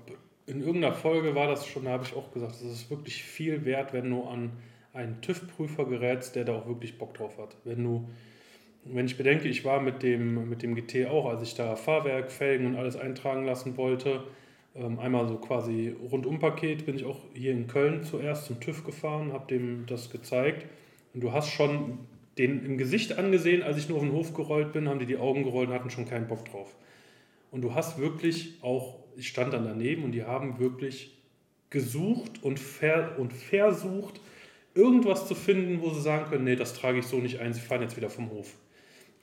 in 0.46 0.60
irgendeiner 0.60 0.94
Folge 0.94 1.34
war 1.34 1.48
das 1.48 1.66
schon, 1.66 1.86
da 1.86 1.90
habe 1.90 2.04
ich 2.04 2.14
auch 2.14 2.30
gesagt, 2.30 2.54
es 2.54 2.62
ist 2.62 2.88
wirklich 2.88 3.24
viel 3.24 3.64
wert, 3.64 3.92
wenn 3.94 4.08
du 4.08 4.22
an 4.22 4.52
einen 4.92 5.20
TÜV-Prüfer 5.22 5.86
gerätst, 5.86 6.36
der 6.36 6.44
da 6.44 6.54
auch 6.54 6.68
wirklich 6.68 6.98
Bock 6.98 7.14
drauf 7.14 7.36
hat. 7.36 7.56
Wenn 7.64 7.82
du, 7.82 8.08
wenn 8.84 9.06
ich 9.06 9.16
bedenke, 9.16 9.48
ich 9.48 9.64
war 9.64 9.80
mit 9.80 10.04
dem, 10.04 10.48
mit 10.48 10.62
dem 10.62 10.76
GT 10.76 11.08
auch, 11.08 11.26
als 11.26 11.42
ich 11.42 11.56
da 11.56 11.74
Fahrwerk, 11.74 12.30
Felgen 12.30 12.64
und 12.64 12.76
alles 12.76 12.94
eintragen 12.96 13.44
lassen 13.44 13.76
wollte, 13.76 14.22
einmal 14.98 15.28
so 15.28 15.36
quasi 15.36 15.94
Rundum-Paket 16.10 16.86
bin 16.86 16.96
ich 16.96 17.04
auch 17.04 17.20
hier 17.34 17.52
in 17.52 17.66
Köln 17.66 18.04
zuerst 18.04 18.46
zum 18.46 18.60
TÜV 18.60 18.84
gefahren, 18.84 19.32
habe 19.32 19.46
dem 19.46 19.86
das 19.86 20.10
gezeigt. 20.10 20.66
Und 21.14 21.22
du 21.22 21.32
hast 21.32 21.50
schon 21.50 21.98
den 22.38 22.64
im 22.64 22.76
Gesicht 22.78 23.18
angesehen, 23.18 23.62
als 23.62 23.78
ich 23.78 23.88
nur 23.88 23.98
auf 23.98 24.04
den 24.04 24.12
Hof 24.12 24.34
gerollt 24.34 24.72
bin, 24.72 24.88
haben 24.88 24.98
die 24.98 25.06
die 25.06 25.16
Augen 25.16 25.44
gerollt 25.44 25.68
und 25.68 25.74
hatten 25.74 25.90
schon 25.90 26.06
keinen 26.06 26.28
Bock 26.28 26.44
drauf. 26.44 26.76
Und 27.50 27.62
du 27.62 27.74
hast 27.74 27.98
wirklich 27.98 28.58
auch, 28.62 28.98
ich 29.16 29.28
stand 29.28 29.54
dann 29.54 29.64
daneben 29.64 30.04
und 30.04 30.12
die 30.12 30.24
haben 30.24 30.58
wirklich 30.58 31.16
gesucht 31.70 32.42
und, 32.42 32.60
ver, 32.60 33.16
und 33.18 33.32
versucht, 33.32 34.20
irgendwas 34.74 35.26
zu 35.26 35.34
finden, 35.34 35.80
wo 35.80 35.90
sie 35.90 36.02
sagen 36.02 36.28
können, 36.28 36.44
nee, 36.44 36.56
das 36.56 36.74
trage 36.74 36.98
ich 36.98 37.06
so 37.06 37.16
nicht 37.16 37.40
ein, 37.40 37.54
sie 37.54 37.60
fahren 37.60 37.80
jetzt 37.80 37.96
wieder 37.96 38.10
vom 38.10 38.30
Hof. 38.30 38.54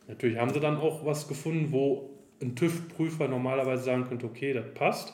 Natürlich 0.07 0.37
haben 0.37 0.51
sie 0.51 0.59
dann 0.59 0.77
auch 0.77 1.05
was 1.05 1.27
gefunden, 1.27 1.71
wo 1.71 2.09
ein 2.41 2.55
TÜV-Prüfer 2.55 3.27
normalerweise 3.27 3.83
sagen 3.83 4.05
könnte, 4.05 4.25
okay, 4.25 4.53
das 4.53 4.73
passt. 4.73 5.13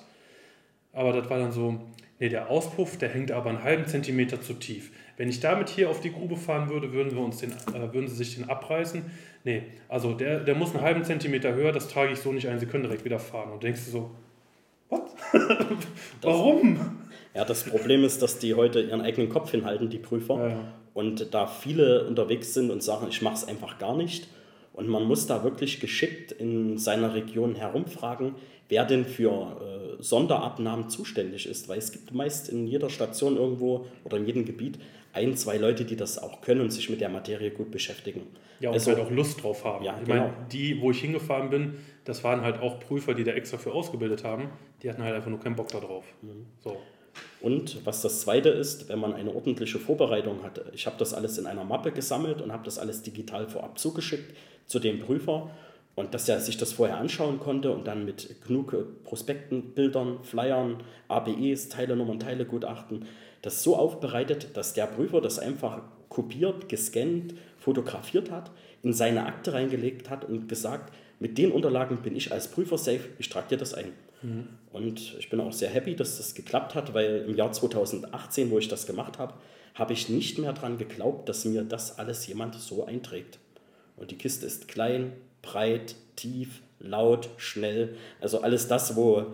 Aber 0.94 1.14
das 1.14 1.30
war 1.30 1.40
dann 1.40 1.52
so, 1.52 1.80
nee, 2.20 2.30
der 2.30 2.50
Auspuff, 2.50 2.98
der 2.98 3.10
hängt 3.10 3.32
aber 3.32 3.50
einen 3.50 3.64
halben 3.64 3.86
Zentimeter 3.86 4.42
zu 4.42 4.54
tief. 4.54 4.92
Wenn 5.18 5.30
ich 5.30 5.40
damit 5.40 5.70
hier 5.70 5.90
auf 5.90 6.00
die 6.02 6.12
Grube 6.12 6.38
fahren 6.38 6.70
würde, 6.70 6.94
würden, 6.94 7.12
wir 7.12 7.22
uns 7.22 7.38
den, 7.38 7.52
äh, 7.52 7.94
würden 7.94 8.08
sie 8.08 8.16
sich 8.16 8.36
den 8.36 8.50
abreißen. 8.50 9.04
Nee, 9.44 9.64
also 9.88 10.14
der, 10.14 10.40
der 10.40 10.56
muss 10.56 10.74
einen 10.74 10.84
halben 10.84 11.04
Zentimeter 11.04 11.54
höher, 11.54 11.72
das 11.72 11.90
trage 11.90 12.14
ich 12.14 12.20
so 12.20 12.32
nicht 12.32 12.48
ein, 12.48 12.60
sie 12.60 12.66
können 12.66 12.84
direkt 12.84 13.06
wieder 13.06 13.20
fahren. 13.20 13.52
Und 13.52 13.64
denkst 13.64 13.86
du 13.86 13.92
so, 13.92 14.12
was? 14.90 15.02
Warum? 16.22 16.80
Ja, 17.34 17.46
das 17.46 17.64
Problem 17.64 18.04
ist, 18.04 18.22
dass 18.22 18.40
die 18.40 18.56
heute 18.56 18.82
ihren 18.82 19.02
eigenen 19.02 19.30
Kopf 19.30 19.52
hinhalten, 19.52 19.90
die 19.90 20.00
Prüfer. 20.00 20.36
Ja, 20.38 20.48
ja. 20.48 20.74
Und 20.94 21.34
da 21.34 21.48
viele 21.48 22.08
unterwegs 22.08 22.54
sind 22.54 22.72
und 22.72 22.82
sagen, 22.84 23.08
ich 23.10 23.22
mache 23.22 23.36
es 23.36 23.48
einfach 23.48 23.78
gar 23.78 23.96
nicht. 23.96 24.28
Und 24.80 24.88
man 24.88 25.04
muss 25.04 25.28
da 25.28 25.44
wirklich 25.44 25.82
geschickt 25.82 26.32
in 26.32 26.78
seiner 26.78 27.14
Region 27.14 27.54
herumfragen, 27.54 28.36
wer 28.70 28.86
denn 28.86 29.04
für 29.04 29.98
äh, 30.00 30.02
Sonderabnahmen 30.02 30.88
zuständig 30.88 31.46
ist. 31.48 31.68
Weil 31.68 31.80
es 31.80 31.92
gibt 31.92 32.14
meist 32.14 32.48
in 32.48 32.66
jeder 32.66 32.90
Station 32.90 33.36
irgendwo 33.36 33.88
oder 34.06 34.16
in 34.16 34.26
jedem 34.26 34.46
Gebiet 34.46 34.80
ein, 35.12 35.36
zwei 35.36 35.58
Leute, 35.58 35.84
die 35.84 35.98
das 35.98 36.18
auch 36.18 36.40
können 36.40 36.62
und 36.62 36.72
sich 36.72 36.90
mit 36.90 37.02
der 37.02 37.10
Materie 37.10 37.52
gut 37.52 37.72
beschäftigen. 37.72 38.22
Ja, 38.62 38.70
und 38.70 38.76
also, 38.76 38.92
halt 38.92 39.02
auch 39.02 39.12
Lust 39.12 39.44
drauf 39.44 39.66
haben. 39.66 39.84
Ja, 39.84 39.98
ich 40.00 40.08
genau. 40.08 40.22
meine, 40.22 40.34
die, 40.50 40.80
wo 40.80 40.92
ich 40.92 41.02
hingefahren 41.02 41.50
bin, 41.50 41.74
das 42.06 42.24
waren 42.24 42.40
halt 42.40 42.62
auch 42.62 42.80
Prüfer, 42.80 43.14
die 43.14 43.26
da 43.26 43.32
extra 43.34 43.58
für 43.58 43.74
ausgebildet 43.74 44.24
haben. 44.24 44.50
Die 44.82 44.90
hatten 44.90 45.04
halt 45.04 45.14
einfach 45.14 45.30
nur 45.30 45.42
keinen 45.42 45.58
Bock 45.58 45.68
darauf. 45.68 46.06
Mhm. 46.22 46.46
So. 46.64 46.78
Und 47.42 47.86
was 47.86 48.02
das 48.02 48.22
Zweite 48.22 48.48
ist, 48.48 48.88
wenn 48.88 49.00
man 49.00 49.14
eine 49.14 49.36
ordentliche 49.36 49.78
Vorbereitung 49.78 50.42
hatte. 50.42 50.72
Ich 50.74 50.86
habe 50.86 50.96
das 50.98 51.14
alles 51.14 51.38
in 51.38 51.48
einer 51.48 51.66
Mappe 51.66 51.92
gesammelt 51.92 52.42
und 52.42 52.54
habe 52.54 52.64
das 52.64 52.80
alles 52.80 53.02
digital 53.02 53.50
vorab 53.50 53.78
zugeschickt 53.78 54.34
zu 54.70 54.80
dem 54.80 55.00
Prüfer 55.00 55.50
und 55.96 56.14
dass 56.14 56.30
er 56.30 56.40
sich 56.40 56.56
das 56.56 56.72
vorher 56.72 56.98
anschauen 56.98 57.40
konnte 57.40 57.72
und 57.72 57.86
dann 57.86 58.06
mit 58.06 58.42
genug 58.48 59.04
Prospekten, 59.04 59.74
Bildern, 59.74 60.24
Flyern, 60.24 60.78
ABEs, 61.10 61.68
Teilenummern, 61.68 62.20
Teilegutachten, 62.20 63.06
das 63.42 63.64
so 63.64 63.76
aufbereitet, 63.76 64.50
dass 64.54 64.74
der 64.74 64.86
Prüfer 64.86 65.20
das 65.20 65.40
einfach 65.40 65.82
kopiert, 66.08 66.70
gescannt, 66.70 67.34
fotografiert 67.58 68.32
hat, 68.32 68.52
in 68.84 68.94
seine 68.94 69.26
Akte 69.26 69.54
reingelegt 69.54 70.10
hat 70.10 70.24
und 70.24 70.48
gesagt, 70.48 70.94
mit 71.20 71.38
den 71.38 71.52
Unterlagen 71.52 71.98
bin 71.98 72.16
ich 72.16 72.32
als 72.32 72.50
Prüfer 72.50 72.78
safe, 72.78 73.10
ich 73.18 73.28
trage 73.28 73.50
dir 73.50 73.58
das 73.58 73.74
ein. 73.74 73.92
Mhm. 74.22 74.48
Und 74.72 75.16
ich 75.20 75.30
bin 75.30 75.42
auch 75.42 75.52
sehr 75.52 75.70
happy, 75.70 75.96
dass 75.96 76.18
das 76.18 76.36
geklappt 76.36 76.76
hat, 76.76 76.94
weil 76.94 77.26
im 77.28 77.36
Jahr 77.36 77.52
2018, 77.52 78.52
wo 78.52 78.60
ich 78.60 78.68
das 78.68 78.88
gemacht 78.88 79.18
habe, 79.18 79.34
habe 79.74 79.94
ich 79.94 80.10
nicht 80.10 80.38
mehr 80.38 80.54
daran 80.54 80.78
geglaubt, 80.78 81.28
dass 81.28 81.44
mir 81.46 81.64
das 81.64 82.00
alles 82.00 82.28
jemand 82.28 82.56
so 82.56 82.86
einträgt. 82.86 83.40
Und 84.00 84.12
die 84.12 84.18
Kiste 84.18 84.46
ist 84.46 84.68
klein, 84.68 85.14
breit, 85.42 85.96
tief, 86.16 86.62
laut, 86.80 87.30
schnell. 87.38 87.96
Also 88.22 88.42
alles 88.42 88.68
das, 88.68 88.96
wo, 88.96 89.26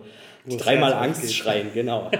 wo 0.44 0.56
dreimal 0.56 0.92
Angst 0.92 1.22
geht. 1.22 1.32
schreien, 1.32 1.70
genau. 1.74 2.10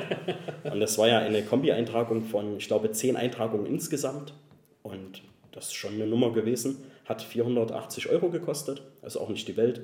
Und 0.64 0.80
das 0.80 0.96
war 0.98 1.08
ja 1.08 1.18
eine 1.18 1.42
Kombi-Eintragung 1.42 2.22
von, 2.22 2.56
ich 2.56 2.68
glaube, 2.68 2.90
zehn 2.92 3.16
Eintragungen 3.16 3.66
insgesamt. 3.66 4.32
Und 4.82 5.22
das 5.52 5.66
ist 5.66 5.74
schon 5.74 5.94
eine 5.94 6.06
Nummer 6.06 6.32
gewesen. 6.32 6.78
Hat 7.04 7.22
480 7.22 8.08
Euro 8.08 8.30
gekostet, 8.30 8.82
also 9.02 9.20
auch 9.20 9.28
nicht 9.28 9.46
die 9.48 9.56
Welt. 9.56 9.80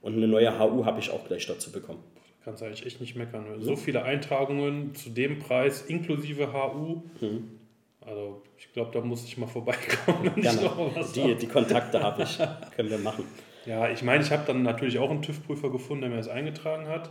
Und 0.00 0.14
eine 0.14 0.26
neue 0.26 0.58
HU 0.58 0.84
habe 0.84 1.00
ich 1.00 1.10
auch 1.10 1.24
gleich 1.26 1.46
dazu 1.46 1.70
bekommen. 1.70 2.02
Kannst 2.44 2.62
eigentlich 2.62 2.84
echt 2.84 3.00
nicht 3.00 3.14
meckern. 3.14 3.46
So 3.60 3.76
viele 3.76 4.02
Eintragungen 4.02 4.94
zu 4.94 5.10
dem 5.10 5.38
Preis, 5.38 5.82
inklusive 5.82 6.52
HU. 6.52 7.02
Hm. 7.20 7.61
Also 8.06 8.42
ich 8.58 8.72
glaube, 8.72 8.90
da 8.92 9.00
muss 9.00 9.24
ich 9.24 9.36
mal 9.38 9.46
vorbeikommen. 9.46 10.32
Genau. 10.36 10.90
Die, 11.14 11.34
die 11.34 11.46
Kontakte 11.46 12.02
habe 12.02 12.22
ich. 12.22 12.38
Können 12.76 12.90
wir 12.90 12.98
machen. 12.98 13.24
Ja, 13.64 13.88
ich 13.88 14.02
meine, 14.02 14.24
ich 14.24 14.30
habe 14.30 14.42
dann 14.46 14.62
natürlich 14.62 14.98
auch 14.98 15.10
einen 15.10 15.22
TÜV-Prüfer 15.22 15.70
gefunden, 15.70 16.02
der 16.02 16.10
mir 16.10 16.16
das 16.16 16.28
eingetragen 16.28 16.88
hat. 16.88 17.10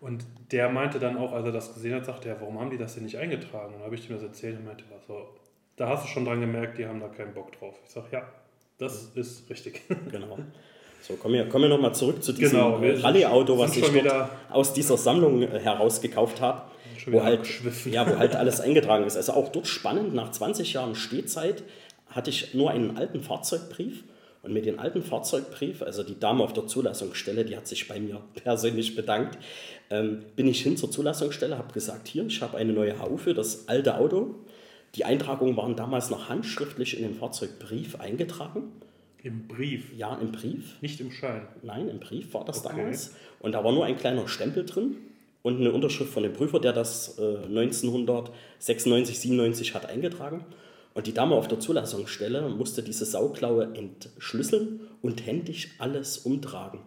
Und 0.00 0.26
der 0.52 0.68
meinte 0.68 0.98
dann 0.98 1.16
auch, 1.16 1.32
als 1.32 1.46
er 1.46 1.52
das 1.52 1.72
gesehen 1.72 1.94
hat, 1.94 2.04
sagte 2.04 2.28
er, 2.28 2.40
warum 2.40 2.60
haben 2.60 2.70
die 2.70 2.76
das 2.76 2.94
denn 2.94 3.04
nicht 3.04 3.16
eingetragen? 3.16 3.68
Und 3.68 3.74
dann 3.74 3.84
habe 3.84 3.94
ich 3.94 4.08
ihm 4.08 4.14
das 4.14 4.22
erzählt 4.22 4.58
und 4.58 4.66
meinte, 4.66 4.84
was 4.94 5.06
so, 5.06 5.26
da 5.76 5.88
hast 5.88 6.04
du 6.04 6.08
schon 6.08 6.24
dran 6.24 6.40
gemerkt, 6.40 6.78
die 6.78 6.86
haben 6.86 7.00
da 7.00 7.08
keinen 7.08 7.32
Bock 7.32 7.52
drauf. 7.52 7.74
Ich 7.84 7.92
sage, 7.92 8.08
ja, 8.12 8.28
das 8.78 9.10
ist 9.14 9.48
richtig. 9.48 9.82
Genau. 10.10 10.38
So, 11.02 11.14
kommen 11.14 11.34
wir, 11.34 11.48
kommen 11.48 11.64
wir 11.64 11.68
nochmal 11.68 11.94
zurück 11.94 12.22
zu 12.22 12.32
diesem 12.32 12.58
genau, 12.58 12.76
Rallye-Auto, 12.76 13.56
was 13.58 13.76
ich 13.76 13.84
dort 13.86 14.30
aus 14.50 14.72
dieser 14.72 14.96
Sammlung 14.96 15.42
äh, 15.42 15.60
herausgekauft 15.60 16.40
habe. 16.40 16.62
Wo 17.06 17.22
halt, 17.22 17.48
ja, 17.86 18.06
wo 18.08 18.18
halt 18.18 18.36
alles 18.36 18.60
eingetragen 18.60 19.04
ist. 19.04 19.16
Also 19.16 19.32
auch 19.32 19.50
dort 19.50 19.66
spannend, 19.66 20.14
nach 20.14 20.30
20 20.30 20.72
Jahren 20.72 20.94
Stehzeit 20.94 21.62
hatte 22.10 22.30
ich 22.30 22.54
nur 22.54 22.70
einen 22.70 22.96
alten 22.96 23.20
Fahrzeugbrief. 23.20 24.04
Und 24.42 24.52
mit 24.52 24.64
dem 24.64 24.78
alten 24.78 25.02
Fahrzeugbrief, 25.02 25.82
also 25.82 26.04
die 26.04 26.20
Dame 26.20 26.44
auf 26.44 26.52
der 26.52 26.68
Zulassungsstelle, 26.68 27.44
die 27.44 27.56
hat 27.56 27.66
sich 27.66 27.88
bei 27.88 27.98
mir 27.98 28.20
persönlich 28.34 28.94
bedankt, 28.94 29.38
ähm, 29.90 30.22
bin 30.36 30.46
ich 30.46 30.62
hin 30.62 30.76
zur 30.76 30.90
Zulassungsstelle, 30.90 31.58
habe 31.58 31.72
gesagt, 31.72 32.06
hier, 32.06 32.24
ich 32.26 32.42
habe 32.42 32.56
eine 32.56 32.72
neue 32.72 33.00
HU 33.00 33.16
für 33.16 33.34
das 33.34 33.68
alte 33.68 33.98
Auto. 33.98 34.36
Die 34.94 35.04
Eintragungen 35.04 35.56
waren 35.56 35.74
damals 35.74 36.10
noch 36.10 36.28
handschriftlich 36.28 36.96
in 36.96 37.02
den 37.02 37.14
Fahrzeugbrief 37.14 37.96
eingetragen. 37.96 38.72
Im 39.22 39.48
Brief? 39.48 39.92
Ja, 39.96 40.14
im 40.14 40.30
Brief. 40.30 40.80
Nicht 40.80 41.00
im 41.00 41.10
Schein? 41.10 41.48
Nein, 41.62 41.88
im 41.88 41.98
Brief 41.98 42.32
war 42.32 42.44
das 42.44 42.64
okay. 42.64 42.76
damals. 42.76 43.16
Und 43.40 43.52
da 43.52 43.64
war 43.64 43.72
nur 43.72 43.84
ein 43.84 43.96
kleiner 43.96 44.28
Stempel 44.28 44.64
drin 44.64 44.96
und 45.46 45.60
eine 45.60 45.70
Unterschrift 45.70 46.12
von 46.12 46.24
dem 46.24 46.32
Prüfer, 46.32 46.58
der 46.58 46.72
das 46.72 47.20
äh, 47.20 47.36
1996, 47.46 49.20
97 49.20 49.74
hat 49.74 49.88
eingetragen. 49.88 50.44
Und 50.92 51.06
die 51.06 51.14
Dame 51.14 51.36
auf 51.36 51.46
der 51.46 51.60
Zulassungsstelle 51.60 52.48
musste 52.48 52.82
diese 52.82 53.04
Sauklaue 53.04 53.68
entschlüsseln 53.74 54.80
und 55.02 55.24
händisch 55.24 55.68
alles 55.78 56.18
umtragen. 56.18 56.80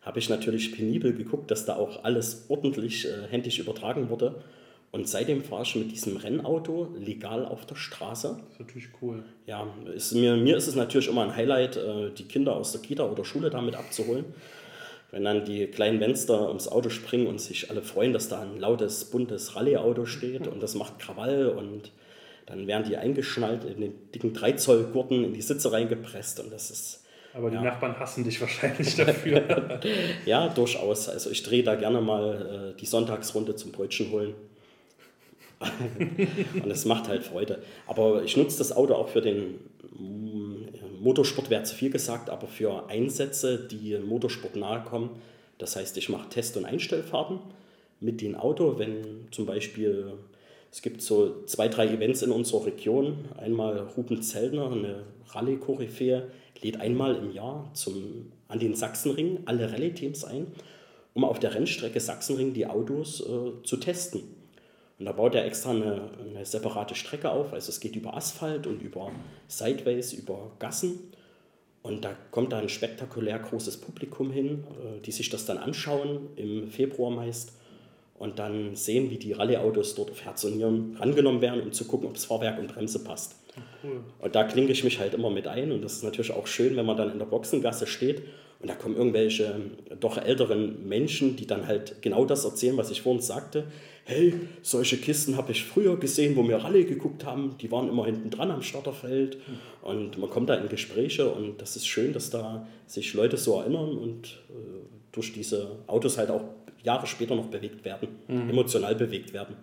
Habe 0.00 0.18
ich 0.18 0.30
natürlich 0.30 0.74
penibel 0.74 1.12
geguckt, 1.12 1.50
dass 1.50 1.66
da 1.66 1.76
auch 1.76 2.04
alles 2.04 2.46
ordentlich 2.48 3.04
äh, 3.04 3.28
händisch 3.28 3.58
übertragen 3.58 4.08
wurde. 4.08 4.42
Und 4.90 5.06
seitdem 5.06 5.44
fahre 5.44 5.64
ich 5.64 5.76
mit 5.76 5.92
diesem 5.92 6.16
Rennauto 6.16 6.88
legal 6.98 7.44
auf 7.44 7.66
der 7.66 7.74
Straße. 7.74 8.38
Das 8.40 8.52
ist 8.54 8.60
natürlich 8.60 8.88
cool. 9.02 9.24
Ja, 9.46 9.68
ist 9.94 10.14
mir, 10.14 10.38
mir 10.38 10.56
ist 10.56 10.68
es 10.68 10.74
natürlich 10.74 11.08
immer 11.08 11.24
ein 11.24 11.36
Highlight, 11.36 11.76
äh, 11.76 12.12
die 12.16 12.24
Kinder 12.24 12.56
aus 12.56 12.72
der 12.72 12.80
Kita 12.80 13.04
oder 13.04 13.26
Schule 13.26 13.50
damit 13.50 13.74
abzuholen. 13.74 14.24
Wenn 15.14 15.22
dann 15.22 15.44
die 15.44 15.68
kleinen 15.68 16.00
Fenster 16.00 16.48
ums 16.48 16.66
Auto 16.66 16.90
springen 16.90 17.28
und 17.28 17.40
sich 17.40 17.70
alle 17.70 17.82
freuen, 17.82 18.12
dass 18.12 18.28
da 18.28 18.40
ein 18.40 18.58
lautes, 18.58 19.04
buntes 19.04 19.54
Rallye-Auto 19.54 20.06
steht 20.06 20.48
und 20.48 20.60
das 20.60 20.74
macht 20.74 20.98
Krawall 20.98 21.50
und 21.50 21.92
dann 22.46 22.66
werden 22.66 22.84
die 22.88 22.96
eingeschnallt 22.96 23.62
in 23.62 23.80
den 23.80 24.10
dicken 24.10 24.34
3-Zoll-Gurten 24.34 25.22
in 25.22 25.32
die 25.32 25.40
Sitze 25.40 25.70
reingepresst 25.70 26.40
und 26.40 26.52
das 26.52 26.72
ist. 26.72 27.04
Aber 27.32 27.48
die 27.48 27.54
ja. 27.54 27.62
Nachbarn 27.62 27.96
hassen 27.96 28.24
dich 28.24 28.40
wahrscheinlich 28.40 28.96
dafür. 28.96 29.80
ja, 30.26 30.48
durchaus. 30.48 31.08
Also 31.08 31.30
ich 31.30 31.44
drehe 31.44 31.62
da 31.62 31.76
gerne 31.76 32.00
mal 32.00 32.72
äh, 32.74 32.80
die 32.80 32.86
Sonntagsrunde 32.86 33.54
zum 33.54 33.70
Brötchen 33.70 34.10
holen. 34.10 34.34
und 36.60 36.70
es 36.72 36.86
macht 36.86 37.06
halt 37.06 37.22
Freude. 37.22 37.62
Aber 37.86 38.24
ich 38.24 38.36
nutze 38.36 38.58
das 38.58 38.72
Auto 38.72 38.94
auch 38.94 39.10
für 39.10 39.22
den 39.22 39.60
Motorsport, 41.04 41.50
wäre 41.50 41.62
zu 41.64 41.74
viel 41.74 41.90
gesagt, 41.90 42.30
aber 42.30 42.46
für 42.46 42.88
Einsätze, 42.88 43.58
die 43.58 43.96
Motorsport 43.98 44.56
nahe 44.56 44.82
kommen. 44.84 45.10
Das 45.58 45.76
heißt, 45.76 45.96
ich 45.98 46.08
mache 46.08 46.30
Test- 46.30 46.56
und 46.56 46.64
Einstellfahrten 46.64 47.40
mit 48.00 48.22
dem 48.22 48.34
Auto, 48.34 48.78
wenn 48.78 49.28
zum 49.30 49.44
Beispiel 49.44 50.14
es 50.72 50.82
gibt 50.82 51.02
so 51.02 51.44
zwei, 51.44 51.68
drei 51.68 51.86
Events 51.86 52.22
in 52.22 52.32
unserer 52.32 52.66
Region. 52.66 53.26
Einmal 53.36 53.78
Ruben 53.96 54.22
Zellner, 54.22 54.72
eine 54.72 55.04
Rallye-Koryphäe, 55.28 56.24
lädt 56.62 56.80
einmal 56.80 57.16
im 57.16 57.32
Jahr 57.32 57.70
zum, 57.74 58.32
an 58.48 58.58
den 58.58 58.74
Sachsenring 58.74 59.40
alle 59.44 59.70
Rallye-Teams 59.70 60.24
ein, 60.24 60.46
um 61.12 61.24
auf 61.24 61.38
der 61.38 61.54
Rennstrecke 61.54 62.00
Sachsenring 62.00 62.54
die 62.54 62.66
Autos 62.66 63.20
äh, 63.20 63.62
zu 63.62 63.76
testen. 63.76 64.22
Und 65.04 65.08
da 65.08 65.12
baut 65.12 65.34
er 65.34 65.44
extra 65.44 65.72
eine, 65.72 66.00
eine 66.18 66.46
separate 66.46 66.94
Strecke 66.94 67.30
auf. 67.30 67.52
Also 67.52 67.68
es 67.68 67.78
geht 67.78 67.94
über 67.94 68.16
Asphalt 68.16 68.66
und 68.66 68.80
über 68.80 69.12
Sideways, 69.48 70.14
über 70.14 70.52
Gassen. 70.58 70.98
Und 71.82 72.06
da 72.06 72.16
kommt 72.30 72.54
da 72.54 72.58
ein 72.58 72.70
spektakulär 72.70 73.38
großes 73.38 73.82
Publikum 73.82 74.30
hin, 74.30 74.64
äh, 74.82 75.02
die 75.02 75.12
sich 75.12 75.28
das 75.28 75.44
dann 75.44 75.58
anschauen, 75.58 76.30
im 76.36 76.70
Februar 76.70 77.10
meist. 77.10 77.52
Und 78.18 78.38
dann 78.38 78.76
sehen, 78.76 79.10
wie 79.10 79.18
die 79.18 79.32
Rallye-Autos 79.32 79.94
dort 79.94 80.10
auf 80.10 80.24
Herz 80.24 80.42
und 80.44 80.56
Nieren 80.56 80.96
rangenommen 80.98 81.42
werden, 81.42 81.60
um 81.60 81.72
zu 81.72 81.84
gucken, 81.84 82.08
ob 82.08 82.14
das 82.14 82.24
Fahrwerk 82.24 82.58
und 82.58 82.68
Bremse 82.68 83.04
passt. 83.04 83.36
Cool. 83.82 84.00
Und 84.20 84.34
da 84.34 84.44
klinge 84.44 84.72
ich 84.72 84.84
mich 84.84 85.00
halt 85.00 85.12
immer 85.12 85.28
mit 85.28 85.46
ein. 85.46 85.70
Und 85.70 85.82
das 85.82 85.96
ist 85.96 86.04
natürlich 86.04 86.32
auch 86.32 86.46
schön, 86.46 86.76
wenn 86.76 86.86
man 86.86 86.96
dann 86.96 87.12
in 87.12 87.18
der 87.18 87.26
Boxengasse 87.26 87.86
steht 87.86 88.22
und 88.60 88.70
da 88.70 88.74
kommen 88.74 88.96
irgendwelche 88.96 89.60
doch 90.00 90.16
älteren 90.16 90.88
Menschen, 90.88 91.36
die 91.36 91.46
dann 91.46 91.66
halt 91.66 92.00
genau 92.00 92.24
das 92.24 92.46
erzählen, 92.46 92.78
was 92.78 92.90
ich 92.90 93.02
vorhin 93.02 93.20
sagte 93.20 93.64
hey, 94.04 94.34
solche 94.62 94.98
Kisten 94.98 95.36
habe 95.36 95.52
ich 95.52 95.64
früher 95.64 95.96
gesehen, 95.96 96.36
wo 96.36 96.46
wir 96.46 96.58
Rallye 96.58 96.84
geguckt 96.84 97.24
haben, 97.24 97.56
die 97.60 97.70
waren 97.70 97.88
immer 97.88 98.04
hinten 98.04 98.30
dran 98.30 98.50
am 98.50 98.62
Starterfeld 98.62 99.38
und 99.82 100.18
man 100.18 100.28
kommt 100.28 100.50
da 100.50 100.54
in 100.54 100.68
Gespräche 100.68 101.30
und 101.30 101.60
das 101.60 101.76
ist 101.76 101.86
schön, 101.86 102.12
dass 102.12 102.30
da 102.30 102.66
sich 102.86 103.14
Leute 103.14 103.36
so 103.36 103.58
erinnern 103.58 103.96
und 103.96 104.42
äh, 104.50 104.84
durch 105.12 105.32
diese 105.32 105.78
Autos 105.86 106.18
halt 106.18 106.30
auch 106.30 106.44
Jahre 106.82 107.06
später 107.06 107.34
noch 107.34 107.46
bewegt 107.46 107.84
werden, 107.84 108.08
mhm. 108.28 108.50
emotional 108.50 108.94
bewegt 108.94 109.32
werden. 109.32 109.56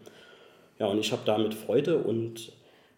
Ja, 0.79 0.87
und 0.87 0.99
ich 0.99 1.11
habe 1.11 1.21
damit 1.25 1.53
Freude 1.53 1.99
und 1.99 2.51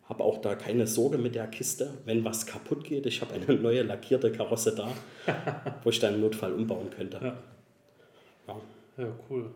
habe 0.05 0.23
auch 0.23 0.39
da 0.39 0.55
keine 0.55 0.87
Sorge 0.87 1.17
mit 1.17 1.35
der 1.35 1.47
Kiste, 1.47 1.89
wenn 2.05 2.23
was 2.23 2.45
kaputt 2.45 2.85
geht. 2.85 3.05
Ich 3.05 3.19
habe 3.21 3.33
eine 3.33 3.53
neue 3.61 3.81
lackierte 3.83 4.31
Karosse 4.31 4.73
da, 4.75 4.89
wo 5.83 5.89
ich 5.89 5.99
dann 5.99 6.15
im 6.15 6.21
Notfall 6.21 6.53
umbauen 6.53 6.89
könnte. 6.89 7.17
Ja, 7.21 7.37
ja. 8.47 8.61
ja 8.97 9.07
cool. 9.29 9.51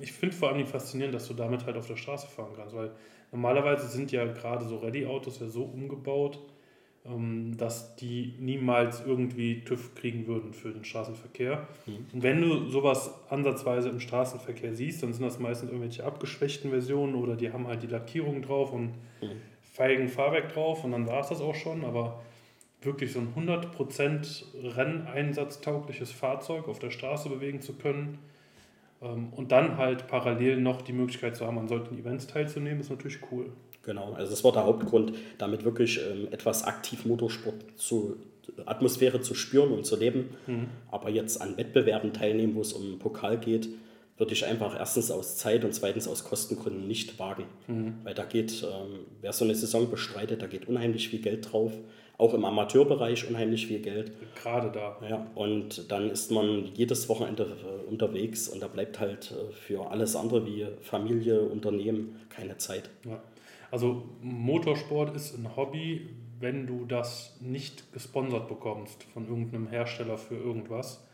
Ich 0.00 0.12
finde 0.12 0.34
vor 0.34 0.50
allem 0.50 0.66
faszinierend, 0.66 1.14
dass 1.14 1.28
du 1.28 1.34
damit 1.34 1.66
halt 1.66 1.76
auf 1.76 1.86
der 1.86 1.96
Straße 1.96 2.26
fahren 2.26 2.52
kannst, 2.56 2.74
weil 2.74 2.90
normalerweise 3.32 3.86
sind 3.88 4.10
ja 4.12 4.24
gerade 4.24 4.64
so 4.64 4.78
Rallye-Autos 4.78 5.40
ja 5.40 5.46
so 5.46 5.64
umgebaut, 5.64 6.38
ähm, 7.04 7.56
dass 7.58 7.94
die 7.96 8.34
niemals 8.38 9.04
irgendwie 9.04 9.62
TÜV 9.64 9.94
kriegen 9.94 10.26
würden 10.26 10.54
für 10.54 10.72
den 10.72 10.84
Straßenverkehr. 10.84 11.68
Mhm. 11.86 12.06
Und 12.12 12.22
wenn 12.22 12.40
du 12.40 12.68
sowas 12.68 13.14
ansatzweise 13.28 13.90
im 13.90 14.00
Straßenverkehr 14.00 14.74
siehst, 14.74 15.02
dann 15.02 15.12
sind 15.12 15.24
das 15.24 15.38
meistens 15.38 15.70
irgendwelche 15.70 16.04
abgeschwächten 16.04 16.70
Versionen 16.70 17.14
oder 17.14 17.36
die 17.36 17.52
haben 17.52 17.66
halt 17.66 17.82
die 17.82 17.88
Lackierung 17.88 18.40
drauf 18.40 18.72
und 18.72 18.92
mhm. 19.20 19.40
feigen 19.60 20.08
Fahrwerk 20.08 20.54
drauf 20.54 20.82
und 20.82 20.92
dann 20.92 21.06
war 21.06 21.20
es 21.20 21.28
das 21.28 21.42
auch 21.42 21.54
schon, 21.54 21.84
aber 21.84 22.22
wirklich 22.80 23.12
so 23.12 23.20
ein 23.20 23.34
100% 23.36 24.76
renneinsatztaugliches 24.76 26.12
Fahrzeug 26.12 26.68
auf 26.68 26.78
der 26.78 26.90
Straße 26.90 27.28
bewegen 27.28 27.60
zu 27.60 27.74
können 27.74 28.18
und 29.00 29.52
dann 29.52 29.76
halt 29.76 30.08
parallel 30.08 30.60
noch 30.60 30.82
die 30.82 30.92
Möglichkeit 30.92 31.36
zu 31.36 31.46
haben, 31.46 31.58
an 31.58 31.68
solchen 31.68 31.98
Events 31.98 32.26
teilzunehmen, 32.26 32.80
ist 32.80 32.90
natürlich 32.90 33.18
cool. 33.30 33.52
Genau, 33.82 34.12
also 34.12 34.30
das 34.30 34.42
war 34.44 34.52
der 34.52 34.64
Hauptgrund, 34.64 35.12
damit 35.38 35.64
wirklich 35.64 36.00
ähm, 36.10 36.28
etwas 36.30 36.64
aktiv 36.64 37.04
Motorsport 37.04 37.54
zu 37.76 38.16
Atmosphäre 38.66 39.20
zu 39.20 39.34
spüren 39.34 39.72
und 39.72 39.86
zu 39.86 39.96
leben. 39.96 40.30
Mhm. 40.46 40.66
Aber 40.90 41.10
jetzt 41.10 41.40
an 41.40 41.56
Wettbewerben 41.56 42.12
teilnehmen, 42.12 42.54
wo 42.54 42.60
es 42.60 42.72
um 42.72 42.98
Pokal 42.98 43.38
geht, 43.38 43.68
würde 44.16 44.32
ich 44.32 44.44
einfach 44.44 44.76
erstens 44.76 45.10
aus 45.10 45.36
Zeit 45.36 45.64
und 45.64 45.72
zweitens 45.74 46.08
aus 46.08 46.24
Kostengründen 46.24 46.88
nicht 46.88 47.18
wagen. 47.18 47.44
Mhm. 47.66 47.94
Weil 48.02 48.14
da 48.14 48.24
geht, 48.24 48.62
ähm, 48.64 49.00
wer 49.20 49.32
so 49.32 49.44
eine 49.44 49.54
Saison 49.54 49.90
bestreitet, 49.90 50.42
da 50.42 50.46
geht 50.46 50.66
unheimlich 50.66 51.08
viel 51.08 51.20
Geld 51.20 51.52
drauf. 51.52 51.72
Auch 52.18 52.34
im 52.34 52.44
Amateurbereich 52.44 53.28
unheimlich 53.28 53.68
viel 53.68 53.78
Geld. 53.78 54.12
Gerade 54.42 54.70
da. 54.70 54.98
Ja, 55.08 55.26
und 55.36 55.90
dann 55.90 56.10
ist 56.10 56.32
man 56.32 56.66
jedes 56.74 57.08
Wochenende 57.08 57.44
äh, 57.44 57.88
unterwegs 57.88 58.48
und 58.48 58.60
da 58.60 58.66
bleibt 58.66 58.98
halt 58.98 59.30
äh, 59.30 59.52
für 59.52 59.90
alles 59.90 60.16
andere 60.16 60.44
wie 60.44 60.66
Familie, 60.82 61.40
Unternehmen 61.40 62.20
keine 62.28 62.58
Zeit. 62.58 62.90
Ja. 63.08 63.22
Also 63.70 64.02
Motorsport 64.20 65.14
ist 65.14 65.38
ein 65.38 65.56
Hobby, 65.56 66.08
wenn 66.40 66.66
du 66.66 66.84
das 66.84 67.36
nicht 67.40 67.92
gesponsert 67.92 68.48
bekommst 68.48 69.04
von 69.12 69.28
irgendeinem 69.28 69.68
Hersteller 69.68 70.18
für 70.18 70.36
irgendwas, 70.36 71.04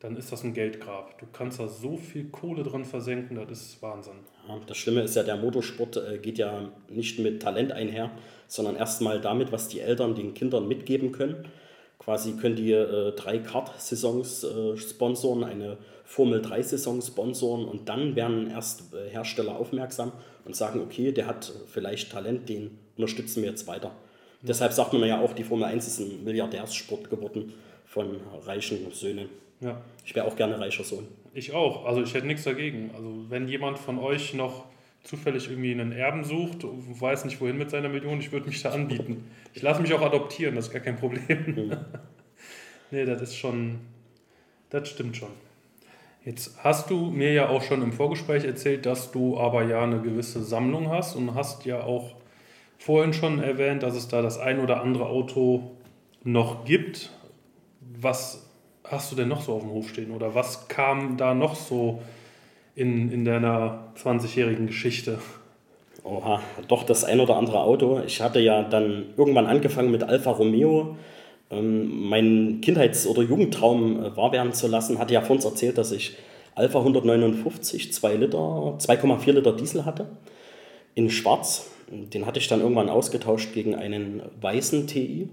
dann 0.00 0.16
ist 0.16 0.30
das 0.30 0.44
ein 0.44 0.52
Geldgrab. 0.52 1.18
Du 1.18 1.26
kannst 1.32 1.58
da 1.58 1.68
so 1.68 1.96
viel 1.96 2.26
Kohle 2.26 2.62
drin 2.62 2.84
versenken, 2.84 3.36
das 3.48 3.60
ist 3.60 3.82
Wahnsinn. 3.82 4.14
Ja, 4.46 4.60
das 4.66 4.76
Schlimme 4.76 5.00
ist 5.02 5.16
ja, 5.16 5.22
der 5.22 5.36
Motorsport 5.36 5.96
äh, 5.96 6.18
geht 6.18 6.38
ja 6.38 6.70
nicht 6.88 7.18
mit 7.18 7.40
Talent 7.42 7.72
einher, 7.72 8.10
sondern 8.46 8.76
erstmal 8.76 9.20
damit, 9.20 9.52
was 9.52 9.68
die 9.68 9.80
Eltern 9.80 10.14
den 10.14 10.34
Kindern 10.34 10.68
mitgeben 10.68 11.12
können. 11.12 11.46
Quasi 11.98 12.32
können 12.32 12.56
die 12.56 12.72
äh, 12.72 13.12
drei 13.12 13.38
Kart-Saisons 13.38 14.44
äh, 14.44 14.76
sponsoren, 14.76 15.44
eine 15.44 15.78
Formel-3-Saison 16.04 17.02
sponsoren 17.02 17.64
und 17.64 17.88
dann 17.88 18.14
werden 18.14 18.50
erst 18.50 18.94
äh, 18.94 19.10
Hersteller 19.10 19.56
aufmerksam 19.56 20.12
und 20.44 20.54
sagen, 20.54 20.80
okay, 20.80 21.10
der 21.10 21.26
hat 21.26 21.52
vielleicht 21.66 22.12
Talent, 22.12 22.48
den 22.48 22.78
unterstützen 22.96 23.42
wir 23.42 23.50
jetzt 23.50 23.66
weiter. 23.66 23.88
Mhm. 23.88 24.46
Deshalb 24.46 24.72
sagt 24.72 24.92
man 24.92 25.04
ja 25.08 25.20
auch, 25.20 25.32
die 25.32 25.42
Formel 25.42 25.64
1 25.64 25.86
ist 25.86 25.98
ein 25.98 26.22
Milliardärssport 26.22 27.10
geworden 27.10 27.52
von 27.86 28.20
reichen 28.44 28.78
Söhnen. 28.92 29.28
Ja. 29.60 29.80
Ich 30.04 30.14
wäre 30.14 30.26
auch 30.26 30.36
gerne 30.36 30.60
reicher 30.60 30.84
Sohn. 30.84 31.08
Ich 31.34 31.52
auch. 31.52 31.86
Also 31.86 32.02
ich 32.02 32.14
hätte 32.14 32.26
nichts 32.26 32.44
dagegen. 32.44 32.90
Also 32.94 33.24
wenn 33.28 33.48
jemand 33.48 33.78
von 33.78 33.98
euch 33.98 34.34
noch 34.34 34.66
zufällig 35.06 35.48
irgendwie 35.48 35.70
einen 35.70 35.92
Erben 35.92 36.24
sucht, 36.24 36.64
weiß 36.64 37.24
nicht 37.26 37.40
wohin 37.40 37.56
mit 37.56 37.70
seiner 37.70 37.88
Million, 37.88 38.18
ich 38.18 38.32
würde 38.32 38.48
mich 38.48 38.60
da 38.62 38.72
anbieten. 38.72 39.30
Ich 39.54 39.62
lasse 39.62 39.80
mich 39.80 39.94
auch 39.94 40.02
adoptieren, 40.02 40.56
das 40.56 40.66
ist 40.66 40.72
gar 40.72 40.82
kein 40.82 40.96
Problem. 40.96 41.44
Mhm. 41.46 41.76
nee, 42.90 43.04
das 43.04 43.22
ist 43.22 43.36
schon, 43.36 43.78
das 44.70 44.88
stimmt 44.88 45.16
schon. 45.16 45.30
Jetzt 46.24 46.58
hast 46.64 46.90
du 46.90 47.12
mir 47.12 47.32
ja 47.32 47.48
auch 47.48 47.62
schon 47.62 47.82
im 47.82 47.92
Vorgespräch 47.92 48.44
erzählt, 48.44 48.84
dass 48.84 49.12
du 49.12 49.38
aber 49.38 49.62
ja 49.62 49.84
eine 49.84 50.00
gewisse 50.00 50.42
Sammlung 50.42 50.90
hast 50.90 51.14
und 51.14 51.36
hast 51.36 51.64
ja 51.64 51.84
auch 51.84 52.16
vorhin 52.78 53.12
schon 53.12 53.38
erwähnt, 53.38 53.84
dass 53.84 53.94
es 53.94 54.08
da 54.08 54.22
das 54.22 54.38
ein 54.38 54.58
oder 54.58 54.80
andere 54.80 55.06
Auto 55.06 55.76
noch 56.24 56.64
gibt. 56.64 57.12
Was 57.80 58.50
hast 58.82 59.12
du 59.12 59.16
denn 59.16 59.28
noch 59.28 59.42
so 59.42 59.54
auf 59.54 59.62
dem 59.62 59.70
Hof 59.70 59.88
stehen 59.88 60.10
oder 60.10 60.34
was 60.34 60.66
kam 60.66 61.16
da 61.16 61.32
noch 61.32 61.54
so 61.54 62.02
in, 62.76 63.10
in 63.10 63.24
deiner 63.24 63.88
20-jährigen 64.00 64.68
Geschichte? 64.68 65.18
Oha, 66.04 66.40
doch 66.68 66.84
das 66.84 67.02
ein 67.02 67.18
oder 67.18 67.36
andere 67.36 67.60
Auto. 67.60 68.00
Ich 68.06 68.20
hatte 68.20 68.38
ja 68.38 68.62
dann 68.62 69.06
irgendwann 69.16 69.46
angefangen 69.46 69.90
mit 69.90 70.04
Alfa 70.04 70.30
Romeo 70.30 70.96
ähm, 71.50 72.08
meinen 72.08 72.60
Kindheits- 72.60 73.06
oder 73.06 73.22
Jugendtraum 73.22 74.04
äh, 74.04 74.16
wahr 74.16 74.30
werden 74.30 74.52
zu 74.52 74.68
lassen, 74.68 74.98
hatte 74.98 75.14
ja 75.14 75.22
vor 75.22 75.36
uns 75.36 75.44
erzählt, 75.44 75.78
dass 75.78 75.90
ich 75.90 76.16
Alpha 76.54 76.78
159 76.78 77.92
2 77.92 78.14
Liter, 78.14 78.38
2,4 78.38 79.32
Liter 79.32 79.52
Diesel 79.52 79.84
hatte 79.84 80.06
in 80.94 81.10
Schwarz. 81.10 81.70
Den 81.90 82.26
hatte 82.26 82.38
ich 82.38 82.48
dann 82.48 82.60
irgendwann 82.60 82.88
ausgetauscht 82.88 83.52
gegen 83.52 83.74
einen 83.74 84.22
weißen 84.40 84.86
TI, 84.86 85.28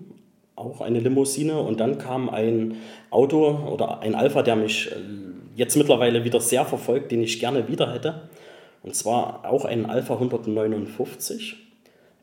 auch 0.55 0.81
eine 0.81 0.99
Limousine. 0.99 1.59
Und 1.59 1.79
dann 1.79 1.97
kam 1.97 2.29
ein 2.29 2.77
Auto 3.09 3.47
oder 3.71 4.01
ein 4.01 4.15
Alpha, 4.15 4.43
der 4.43 4.55
mich 4.55 4.91
äh, 4.91 4.95
jetzt 5.55 5.75
mittlerweile 5.75 6.23
wieder 6.23 6.39
sehr 6.39 6.65
verfolgt, 6.65 7.11
den 7.11 7.23
ich 7.23 7.39
gerne 7.39 7.67
wieder 7.67 7.93
hätte. 7.93 8.29
Und 8.81 8.95
zwar 8.95 9.49
auch 9.49 9.65
ein 9.65 9.85
Alpha 9.85 10.13
159 10.15 11.55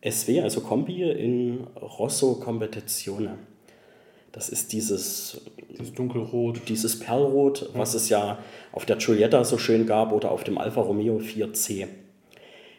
SW, 0.09 0.41
also 0.41 0.61
Kombi 0.61 1.03
in 1.11 1.67
Rosso 1.81 2.35
Competizione. 2.35 3.39
Das 4.33 4.49
ist 4.49 4.73
dieses, 4.73 5.41
dieses 5.71 5.93
dunkelrot. 5.93 6.69
Dieses 6.69 6.99
Perlrot, 6.99 7.63
ja. 7.63 7.69
was 7.75 7.95
es 7.95 8.09
ja 8.09 8.39
auf 8.73 8.87
der 8.87 8.97
Giulietta 8.97 9.43
so 9.45 9.59
schön 9.59 9.87
gab 9.87 10.13
oder 10.13 10.31
auf 10.31 10.45
dem 10.45 10.59
Alfa 10.59 10.81
Romeo 10.83 11.19
4C. 11.19 11.89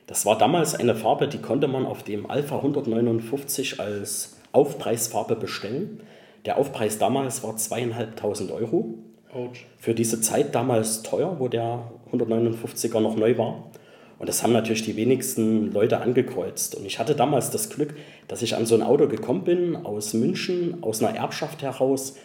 Das 0.08 0.26
war 0.26 0.38
damals 0.38 0.76
eine 0.76 0.96
Farbe, 0.96 1.28
die 1.28 1.40
konnte 1.40 1.68
man 1.68 1.86
auf 1.86 2.04
dem 2.04 2.30
Alfa 2.30 2.58
159 2.58 3.80
als 3.80 4.38
Aufpreisfarbe 4.52 5.36
bestellen. 5.36 6.02
Der 6.46 6.58
Aufpreis 6.58 6.98
damals 6.98 7.44
war 7.44 7.56
zweieinhalbtausend 7.56 8.52
Euro. 8.52 8.96
Ouch. 9.34 9.66
Für 9.78 9.94
diese 9.94 10.20
Zeit 10.20 10.56
damals 10.56 11.04
teuer, 11.04 11.38
wo 11.40 11.48
der 11.48 11.90
159er 12.12 13.00
noch 13.00 13.16
neu 13.16 13.38
war. 13.38 13.72
Und 14.20 14.28
das 14.28 14.44
haben 14.44 14.54
natürlich 14.54 14.84
die 14.84 14.98
wenigsten 14.98 15.72
Leute 15.72 16.02
angekreuzt. 16.02 16.76
Und 16.76 16.86
ich 16.86 17.00
hatte 17.00 17.16
damals 17.16 17.50
das 17.50 17.70
Glück, 17.70 17.96
dass 18.28 18.42
ich 18.42 18.56
an 18.56 18.66
so 18.66 18.76
ein 18.76 18.84
Auto 18.84 19.08
gekommen 19.08 19.44
bin, 19.44 19.76
aus 19.76 20.14
München, 20.14 20.84
aus 20.84 21.02
einer 21.02 21.18
Erbschaft 21.18 21.64
heraus, 21.64 22.18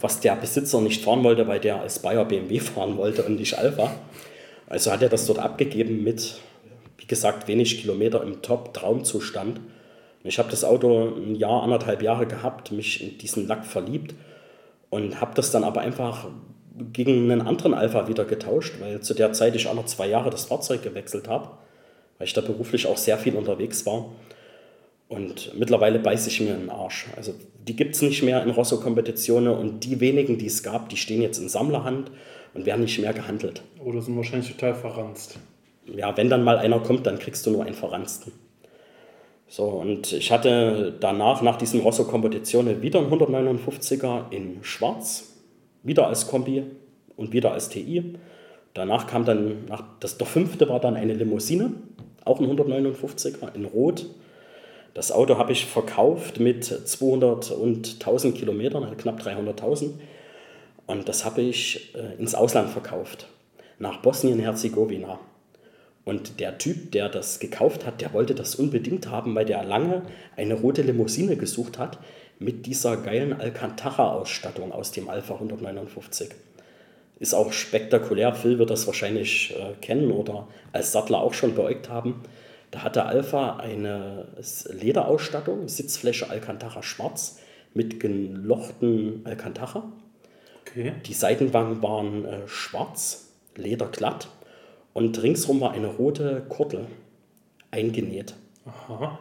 was 0.00 0.20
der 0.20 0.36
Besitzer 0.36 0.80
nicht 0.80 1.02
fahren 1.02 1.22
wollte, 1.24 1.46
weil 1.46 1.60
der 1.60 1.80
als 1.80 2.00
Bayer 2.00 2.24
BMW 2.24 2.58
fahren 2.60 2.96
wollte 2.96 3.22
und 3.22 3.38
nicht 3.38 3.56
Alpha. 3.56 3.94
Also 4.66 4.90
hat 4.90 5.00
er 5.00 5.08
das 5.08 5.26
dort 5.26 5.38
abgegeben 5.38 6.02
mit, 6.04 6.40
wie 6.98 7.06
gesagt, 7.06 7.48
wenig 7.48 7.80
Kilometer 7.80 8.22
im 8.22 8.42
Top-Traumzustand. 8.42 9.60
Ich 10.24 10.38
habe 10.38 10.50
das 10.50 10.64
Auto 10.64 11.14
ein 11.16 11.36
Jahr, 11.36 11.62
anderthalb 11.62 12.02
Jahre 12.02 12.26
gehabt, 12.26 12.72
mich 12.72 13.02
in 13.02 13.16
diesen 13.16 13.46
Lack 13.46 13.64
verliebt 13.64 14.14
und 14.90 15.20
habe 15.20 15.34
das 15.34 15.50
dann 15.50 15.64
aber 15.64 15.80
einfach 15.80 16.28
gegen 16.92 17.30
einen 17.30 17.42
anderen 17.42 17.74
Alpha 17.74 18.08
wieder 18.08 18.24
getauscht, 18.24 18.74
weil 18.80 19.00
zu 19.00 19.14
der 19.14 19.32
Zeit 19.32 19.56
ich 19.56 19.68
alle 19.68 19.84
zwei 19.84 20.08
Jahre 20.08 20.30
das 20.30 20.46
Fahrzeug 20.46 20.82
gewechselt 20.82 21.28
habe, 21.28 21.50
weil 22.18 22.26
ich 22.26 22.34
da 22.34 22.40
beruflich 22.40 22.86
auch 22.86 22.96
sehr 22.96 23.18
viel 23.18 23.34
unterwegs 23.34 23.84
war. 23.84 24.10
Und 25.08 25.52
mittlerweile 25.58 25.98
beiße 25.98 26.28
ich 26.28 26.40
mir 26.40 26.50
in 26.50 26.60
den 26.60 26.70
Arsch. 26.70 27.06
Also 27.16 27.34
die 27.66 27.74
gibt 27.74 27.94
es 27.94 28.02
nicht 28.02 28.22
mehr 28.22 28.42
in 28.42 28.50
Rosso-Kompetitionen 28.50 29.54
und 29.54 29.84
die 29.84 30.00
wenigen, 30.00 30.38
die 30.38 30.46
es 30.46 30.62
gab, 30.62 30.90
die 30.90 30.96
stehen 30.96 31.22
jetzt 31.22 31.38
in 31.38 31.48
Sammlerhand 31.48 32.10
und 32.54 32.66
werden 32.66 32.82
nicht 32.82 32.98
mehr 32.98 33.14
gehandelt. 33.14 33.62
Oder 33.82 34.02
sind 34.02 34.16
wahrscheinlich 34.16 34.50
total 34.50 34.74
verranzt. 34.74 35.38
Ja, 35.86 36.16
wenn 36.16 36.28
dann 36.28 36.44
mal 36.44 36.58
einer 36.58 36.80
kommt, 36.80 37.06
dann 37.06 37.18
kriegst 37.18 37.46
du 37.46 37.50
nur 37.50 37.64
einen 37.64 37.74
verranzten. 37.74 38.32
So, 39.48 39.64
und 39.64 40.12
ich 40.12 40.30
hatte 40.30 40.94
danach, 41.00 41.40
nach 41.40 41.56
diesem 41.56 41.80
Rosso-Kompetitionen, 41.80 42.82
wieder 42.82 43.00
einen 43.00 43.10
159er 43.10 44.30
in 44.30 44.62
Schwarz 44.62 45.34
wieder 45.82 46.06
als 46.06 46.28
Kombi 46.28 46.64
und 47.16 47.32
wieder 47.32 47.52
als 47.52 47.70
TI. 47.70 48.14
Danach 48.74 49.06
kam 49.06 49.24
dann, 49.24 49.64
nach, 49.66 49.82
das, 50.00 50.18
der 50.18 50.26
fünfte 50.26 50.68
war 50.68 50.80
dann 50.80 50.96
eine 50.96 51.14
Limousine, 51.14 51.72
auch 52.24 52.40
ein 52.40 52.46
159er 52.46 53.54
in 53.54 53.64
Rot. 53.64 54.06
Das 54.94 55.10
Auto 55.12 55.38
habe 55.38 55.52
ich 55.52 55.64
verkauft 55.64 56.40
mit 56.40 56.64
200 56.64 57.50
und 57.52 57.94
1000 57.94 58.36
Kilometern, 58.36 58.84
also 58.84 58.96
knapp 58.96 59.20
300.000. 59.20 59.90
Und 60.86 61.08
das 61.08 61.24
habe 61.24 61.40
ich 61.40 61.94
äh, 61.94 62.20
ins 62.20 62.34
Ausland 62.34 62.70
verkauft, 62.70 63.28
nach 63.78 64.02
Bosnien-Herzegowina. 64.02 65.18
Und 66.08 66.40
der 66.40 66.56
Typ, 66.56 66.92
der 66.92 67.10
das 67.10 67.38
gekauft 67.38 67.84
hat, 67.84 68.00
der 68.00 68.14
wollte 68.14 68.34
das 68.34 68.54
unbedingt 68.54 69.10
haben, 69.10 69.34
weil 69.34 69.44
der 69.44 69.62
lange 69.62 70.00
eine 70.38 70.54
rote 70.54 70.80
Limousine 70.80 71.36
gesucht 71.36 71.78
hat, 71.78 71.98
mit 72.38 72.64
dieser 72.64 72.96
geilen 72.96 73.38
Alcantara-Ausstattung 73.38 74.72
aus 74.72 74.90
dem 74.90 75.10
Alpha 75.10 75.34
159. 75.34 76.30
Ist 77.20 77.34
auch 77.34 77.52
spektakulär. 77.52 78.32
Phil 78.32 78.58
wird 78.58 78.70
das 78.70 78.86
wahrscheinlich 78.86 79.54
äh, 79.54 79.74
kennen 79.82 80.10
oder 80.10 80.48
als 80.72 80.92
Sattler 80.92 81.20
auch 81.20 81.34
schon 81.34 81.54
beäugt 81.54 81.90
haben. 81.90 82.22
Da 82.70 82.84
hatte 82.84 83.04
Alpha 83.04 83.58
eine 83.58 84.28
Lederausstattung, 84.70 85.68
Sitzfläche 85.68 86.30
Alcantara 86.30 86.82
schwarz 86.82 87.38
mit 87.74 88.00
gelochten 88.00 89.20
Alcantara. 89.24 89.92
Okay. 90.62 90.94
Die 91.04 91.12
Seitenwangen 91.12 91.82
waren 91.82 92.24
äh, 92.24 92.48
schwarz, 92.48 93.28
lederglatt 93.56 94.28
und 94.98 95.22
ringsrum 95.22 95.60
war 95.60 95.70
eine 95.70 95.86
rote 95.86 96.42
Kordel 96.48 96.86
eingenäht. 97.70 98.34
Aha. 98.66 99.16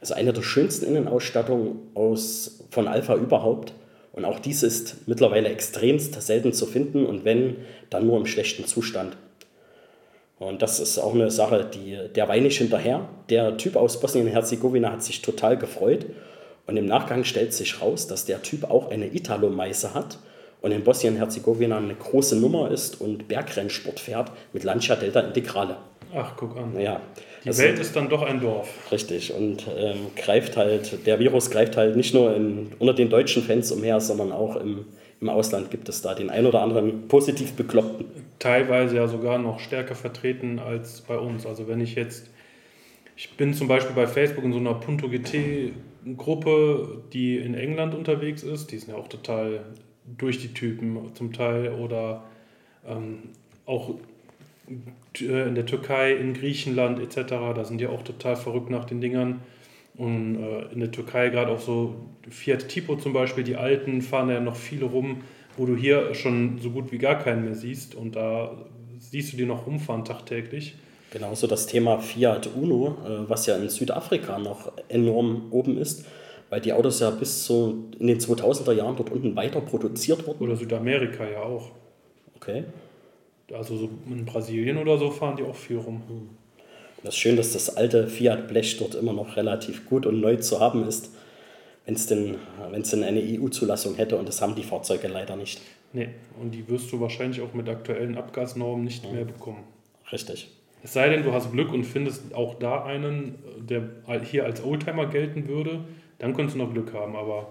Also 0.00 0.14
eine 0.14 0.32
der 0.32 0.42
schönsten 0.42 0.86
Innenausstattungen 0.86 1.80
aus, 1.94 2.62
von 2.70 2.86
Alpha 2.86 3.16
überhaupt. 3.16 3.72
Und 4.12 4.24
auch 4.24 4.38
dies 4.38 4.62
ist 4.62 5.08
mittlerweile 5.08 5.48
extremst 5.48 6.22
selten 6.22 6.52
zu 6.52 6.64
finden 6.64 7.06
und 7.06 7.24
wenn, 7.24 7.56
dann 7.90 8.06
nur 8.06 8.18
im 8.18 8.26
schlechten 8.26 8.66
Zustand. 8.66 9.16
Und 10.38 10.62
das 10.62 10.78
ist 10.78 10.96
auch 11.00 11.12
eine 11.12 11.32
Sache, 11.32 11.68
die, 11.74 11.98
der 12.14 12.28
Wein 12.28 12.44
nicht 12.44 12.58
hinterher. 12.58 13.08
Der 13.30 13.56
Typ 13.56 13.74
aus 13.74 13.98
Bosnien-Herzegowina 13.98 14.92
hat 14.92 15.02
sich 15.02 15.22
total 15.22 15.56
gefreut. 15.56 16.06
Und 16.68 16.76
im 16.76 16.86
Nachgang 16.86 17.24
stellt 17.24 17.52
sich 17.52 17.82
raus, 17.82 18.06
dass 18.06 18.26
der 18.26 18.42
Typ 18.42 18.70
auch 18.70 18.92
eine 18.92 19.12
Italo-Meise 19.12 19.92
hat 19.92 20.18
und 20.62 20.72
in 20.72 20.82
Bosnien-Herzegowina 20.84 21.78
eine 21.78 21.94
große 21.94 22.36
Nummer 22.38 22.70
ist 22.70 23.00
und 23.00 23.28
Bergrennsport 23.28 23.98
fährt 24.00 24.30
mit 24.52 24.64
Lancia 24.64 24.96
Delta 24.96 25.20
Integrale. 25.20 25.76
Ach, 26.14 26.32
guck 26.36 26.56
an. 26.56 26.78
Ja, 26.78 27.00
Die 27.44 27.48
also- 27.48 27.62
Welt 27.62 27.78
ist 27.78 27.94
dann 27.96 28.08
doch 28.08 28.22
ein 28.22 28.40
Dorf. 28.40 28.68
Richtig, 28.90 29.32
und 29.32 29.66
ähm, 29.76 30.08
greift 30.16 30.56
halt, 30.56 31.06
der 31.06 31.18
Virus 31.18 31.50
greift 31.50 31.76
halt 31.76 31.96
nicht 31.96 32.14
nur 32.14 32.34
in, 32.34 32.72
unter 32.78 32.94
den 32.94 33.08
deutschen 33.10 33.42
Fans 33.42 33.70
umher, 33.70 34.00
sondern 34.00 34.32
auch 34.32 34.56
im, 34.56 34.86
im 35.20 35.28
Ausland 35.28 35.70
gibt 35.70 35.88
es 35.88 36.02
da 36.02 36.14
den 36.14 36.28
ein 36.30 36.46
oder 36.46 36.62
anderen 36.62 37.06
positiv 37.08 37.52
Bekloppten. 37.52 38.06
Teilweise 38.38 38.96
ja 38.96 39.06
sogar 39.06 39.38
noch 39.38 39.60
stärker 39.60 39.94
vertreten 39.94 40.58
als 40.58 41.02
bei 41.02 41.16
uns. 41.16 41.46
Also 41.46 41.68
wenn 41.68 41.80
ich 41.80 41.94
jetzt, 41.94 42.28
ich 43.16 43.36
bin 43.36 43.54
zum 43.54 43.68
Beispiel 43.68 43.94
bei 43.94 44.06
Facebook 44.06 44.44
in 44.44 44.52
so 44.52 44.58
einer 44.58 44.74
Punto 44.74 45.08
GT 45.08 45.72
Gruppe, 46.16 47.02
die 47.12 47.36
in 47.38 47.54
England 47.54 47.94
unterwegs 47.94 48.42
ist. 48.42 48.72
Die 48.72 48.78
sind 48.78 48.90
ja 48.90 48.96
auch 48.96 49.08
total 49.08 49.60
durch 50.04 50.38
die 50.38 50.52
Typen 50.54 51.14
zum 51.14 51.32
Teil 51.32 51.72
oder 51.72 52.24
ähm, 52.86 53.18
auch 53.66 53.94
äh, 55.20 55.48
in 55.48 55.54
der 55.54 55.66
Türkei, 55.66 56.12
in 56.12 56.34
Griechenland 56.34 57.00
etc. 57.00 57.30
Da 57.54 57.64
sind 57.64 57.80
die 57.80 57.86
auch 57.86 58.02
total 58.02 58.36
verrückt 58.36 58.70
nach 58.70 58.84
den 58.84 59.00
Dingern. 59.00 59.40
Und 59.96 60.36
äh, 60.42 60.72
in 60.72 60.80
der 60.80 60.90
Türkei 60.90 61.28
gerade 61.28 61.50
auch 61.50 61.60
so 61.60 61.96
Fiat 62.28 62.68
Tipo 62.68 62.96
zum 62.96 63.12
Beispiel, 63.12 63.44
die 63.44 63.56
alten 63.56 64.02
fahren 64.02 64.30
ja 64.30 64.40
noch 64.40 64.56
viele 64.56 64.86
rum, 64.86 65.22
wo 65.56 65.66
du 65.66 65.76
hier 65.76 66.14
schon 66.14 66.58
so 66.58 66.70
gut 66.70 66.92
wie 66.92 66.98
gar 66.98 67.18
keinen 67.18 67.44
mehr 67.44 67.54
siehst. 67.54 67.94
Und 67.94 68.16
da 68.16 68.56
siehst 68.98 69.32
du 69.32 69.36
die 69.36 69.46
noch 69.46 69.66
rumfahren 69.66 70.04
tagtäglich. 70.04 70.76
Genauso 71.10 71.48
das 71.48 71.66
Thema 71.66 71.98
Fiat 71.98 72.48
Uno, 72.54 72.96
äh, 73.04 73.28
was 73.28 73.46
ja 73.46 73.56
in 73.56 73.68
Südafrika 73.68 74.38
noch 74.38 74.72
enorm 74.88 75.48
oben 75.50 75.76
ist, 75.76 76.04
weil 76.50 76.60
die 76.60 76.72
Autos 76.72 77.00
ja 77.00 77.10
bis 77.10 77.46
so 77.46 77.84
in 77.98 78.08
den 78.08 78.18
2000er 78.18 78.72
Jahren 78.72 78.96
dort 78.96 79.10
unten 79.10 79.34
weiter 79.36 79.60
produziert 79.60 80.26
wurden. 80.26 80.42
Oder 80.42 80.56
Südamerika 80.56 81.26
ja 81.26 81.42
auch. 81.42 81.70
Okay. 82.36 82.64
Also 83.52 83.76
so 83.76 83.88
in 84.08 84.24
Brasilien 84.24 84.76
oder 84.76 84.98
so 84.98 85.10
fahren 85.10 85.36
die 85.36 85.44
auch 85.44 85.54
viel 85.54 85.78
rum. 85.78 86.02
Das 87.02 87.14
ist 87.14 87.20
schön, 87.20 87.36
dass 87.36 87.52
das 87.52 87.76
alte 87.76 88.06
Fiat-Blech 88.08 88.76
dort 88.78 88.94
immer 88.94 89.12
noch 89.12 89.36
relativ 89.36 89.88
gut 89.88 90.04
und 90.06 90.20
neu 90.20 90.36
zu 90.36 90.60
haben 90.60 90.86
ist, 90.86 91.14
wenn 91.86 91.94
es 91.94 92.06
denn, 92.06 92.36
wenn's 92.70 92.90
denn 92.90 93.02
eine 93.02 93.20
EU-Zulassung 93.20 93.94
hätte 93.94 94.16
und 94.16 94.28
das 94.28 94.42
haben 94.42 94.54
die 94.54 94.62
Fahrzeuge 94.62 95.08
leider 95.08 95.36
nicht. 95.36 95.60
Nee, 95.92 96.10
und 96.40 96.54
die 96.54 96.68
wirst 96.68 96.92
du 96.92 97.00
wahrscheinlich 97.00 97.40
auch 97.40 97.54
mit 97.54 97.68
aktuellen 97.68 98.16
Abgasnormen 98.16 98.84
nicht 98.84 99.10
mehr 99.10 99.24
bekommen. 99.24 99.64
Richtig. 100.12 100.48
Es 100.82 100.92
sei 100.92 101.08
denn, 101.08 101.22
du 101.22 101.32
hast 101.32 101.50
Glück 101.52 101.72
und 101.72 101.84
findest 101.84 102.34
auch 102.34 102.58
da 102.58 102.84
einen, 102.84 103.34
der 103.58 103.88
hier 104.22 104.44
als 104.44 104.62
Oldtimer 104.62 105.06
gelten 105.06 105.48
würde, 105.48 105.80
dann 106.20 106.34
könntest 106.34 106.56
du 106.56 106.62
noch 106.62 106.72
Glück 106.72 106.94
haben. 106.94 107.16
Aber 107.16 107.48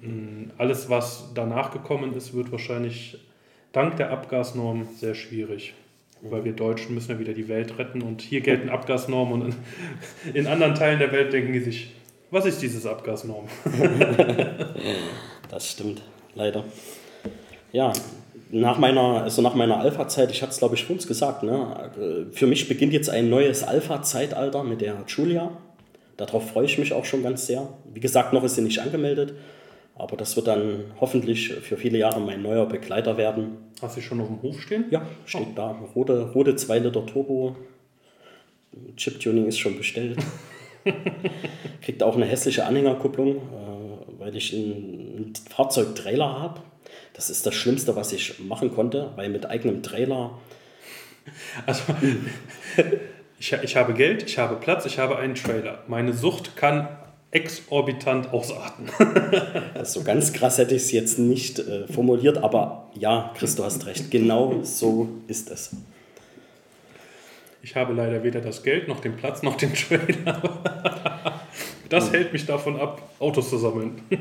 mh, 0.00 0.52
alles, 0.58 0.90
was 0.90 1.30
danach 1.34 1.70
gekommen 1.70 2.14
ist, 2.14 2.34
wird 2.34 2.52
wahrscheinlich 2.52 3.18
dank 3.72 3.96
der 3.96 4.10
Abgasnorm 4.10 4.86
sehr 4.94 5.14
schwierig. 5.14 5.74
Weil 6.22 6.44
wir 6.44 6.52
Deutschen 6.52 6.94
müssen 6.94 7.12
ja 7.12 7.18
wieder 7.18 7.34
die 7.34 7.48
Welt 7.48 7.78
retten 7.78 8.02
und 8.02 8.22
hier 8.22 8.40
gelten 8.40 8.68
Abgasnormen 8.68 9.42
und 9.42 9.54
in, 10.24 10.34
in 10.34 10.46
anderen 10.46 10.74
Teilen 10.74 10.98
der 10.98 11.12
Welt 11.12 11.32
denken 11.32 11.52
die 11.52 11.60
sich, 11.60 11.92
was 12.30 12.44
ist 12.44 12.60
dieses 12.60 12.86
Abgasnorm? 12.86 13.46
Das 15.48 15.70
stimmt, 15.70 16.02
leider. 16.34 16.64
Ja, 17.72 17.92
nach 18.50 18.78
meiner, 18.78 19.22
also 19.22 19.42
nach 19.42 19.54
meiner 19.54 19.78
Alpha-Zeit, 19.78 20.30
ich 20.30 20.42
hatte 20.42 20.52
es 20.52 20.58
glaube 20.58 20.74
ich 20.74 20.80
schon 20.80 20.98
gesagt, 20.98 21.42
ne, 21.42 21.90
äh, 21.96 22.32
für 22.34 22.46
mich 22.46 22.68
beginnt 22.68 22.92
jetzt 22.92 23.10
ein 23.10 23.28
neues 23.28 23.62
Alpha-Zeitalter 23.62 24.64
mit 24.64 24.80
der 24.80 24.96
Julia. 25.06 25.50
Darauf 26.16 26.50
freue 26.50 26.64
ich 26.64 26.78
mich 26.78 26.92
auch 26.92 27.04
schon 27.04 27.22
ganz 27.22 27.46
sehr. 27.46 27.68
Wie 27.92 28.00
gesagt, 28.00 28.32
noch 28.32 28.44
ist 28.44 28.54
sie 28.54 28.62
nicht 28.62 28.80
angemeldet, 28.80 29.34
aber 29.94 30.16
das 30.16 30.36
wird 30.36 30.46
dann 30.46 30.84
hoffentlich 31.00 31.52
für 31.52 31.76
viele 31.76 31.98
Jahre 31.98 32.20
mein 32.20 32.42
neuer 32.42 32.66
Begleiter 32.66 33.16
werden. 33.16 33.58
Hast 33.82 33.96
du 33.96 34.00
schon 34.00 34.20
auf 34.20 34.28
dem 34.28 34.42
Hof 34.42 34.60
stehen? 34.60 34.86
Ja, 34.90 35.06
steht 35.26 35.56
da. 35.56 35.72
Rote, 35.94 36.30
rote 36.32 36.56
2 36.56 36.78
Liter 36.78 37.04
Turbo. 37.04 37.56
Chip-Tuning 38.96 39.46
ist 39.46 39.58
schon 39.58 39.76
bestellt. 39.76 40.18
Kriegt 41.82 42.02
auch 42.02 42.16
eine 42.16 42.26
hässliche 42.26 42.64
Anhängerkupplung, 42.64 43.36
äh, 43.36 43.40
weil 44.18 44.36
ich 44.36 44.54
einen 44.54 45.32
Fahrzeugtrailer 45.50 46.40
habe. 46.40 46.60
Das 47.14 47.30
ist 47.30 47.46
das 47.46 47.54
Schlimmste, 47.54 47.96
was 47.96 48.12
ich 48.12 48.38
machen 48.38 48.72
konnte, 48.74 49.12
weil 49.16 49.30
mit 49.30 49.46
eigenem 49.46 49.82
Trailer, 49.82 50.38
Also, 51.66 51.82
ich, 53.38 53.52
ich 53.52 53.76
habe 53.76 53.94
Geld, 53.94 54.24
ich 54.24 54.38
habe 54.38 54.56
Platz, 54.56 54.86
ich 54.86 54.98
habe 54.98 55.18
einen 55.18 55.34
Trailer. 55.34 55.82
Meine 55.88 56.12
Sucht 56.12 56.56
kann 56.56 56.88
exorbitant 57.30 58.32
ausarten. 58.32 58.88
also 59.74 60.00
so 60.00 60.04
ganz 60.04 60.32
krass 60.32 60.58
hätte 60.58 60.74
ich 60.74 60.82
es 60.82 60.92
jetzt 60.92 61.18
nicht 61.18 61.58
äh, 61.58 61.86
formuliert, 61.86 62.38
aber 62.38 62.90
ja, 62.94 63.32
Chris, 63.36 63.56
du 63.56 63.64
hast 63.64 63.84
recht, 63.86 64.10
genau 64.10 64.62
so 64.62 65.08
ist 65.26 65.50
es. 65.50 65.76
Ich 67.62 67.74
habe 67.74 67.92
leider 67.92 68.22
weder 68.22 68.40
das 68.40 68.62
Geld, 68.62 68.88
noch 68.88 69.00
den 69.00 69.16
Platz, 69.16 69.42
noch 69.42 69.56
den 69.56 69.74
Trailer. 69.74 70.40
Das 71.88 72.12
hält 72.12 72.32
mich 72.32 72.46
davon 72.46 72.78
ab, 72.80 73.00
Autos 73.20 73.50
zu 73.50 73.58
sammeln. 73.58 73.92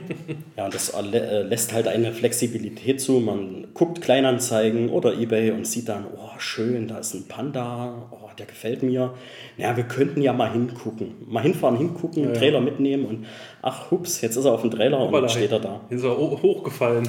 Ja, 0.58 0.66
und 0.66 0.74
das 0.74 0.90
äh, 0.94 1.42
lässt 1.42 1.74
halt 1.74 1.88
eine 1.90 2.14
Flexibilität 2.14 3.02
zu. 3.02 3.20
Man 3.20 3.68
guckt 3.74 4.02
Kleinanzeigen 4.02 4.90
oder 4.90 5.14
Ebay 5.20 5.52
und 5.52 5.68
sieht 5.68 5.90
dann, 5.90 6.06
oh, 6.16 6.30
schön, 6.40 6.88
da 6.88 7.00
ist 7.00 7.14
ein 7.14 7.28
Panda, 7.28 8.08
oh, 8.12 8.30
der 8.40 8.46
gefällt 8.46 8.82
mir. 8.82 9.14
Ja, 9.58 9.76
wir 9.76 9.84
könnten 9.84 10.22
ja 10.22 10.32
mal 10.32 10.50
hingucken. 10.52 11.12
Mal 11.28 11.44
hinfahren, 11.44 11.76
hingucken, 11.78 12.24
Ja, 12.24 12.30
ja. 12.30 12.36
Trailer 12.36 12.62
mitnehmen 12.62 13.06
und 13.06 13.26
ach, 13.62 13.92
hups, 13.92 14.22
jetzt 14.22 14.38
ist 14.38 14.46
er 14.46 14.54
auf 14.54 14.62
dem 14.62 14.72
Trailer 14.72 15.00
und 15.02 15.12
dann 15.12 15.28
steht 15.28 15.52
er 15.52 15.60
da. 15.60 15.82
Ist 15.90 16.04
er 16.06 16.18
ho- 16.18 16.40
hochgefallen. 16.42 17.08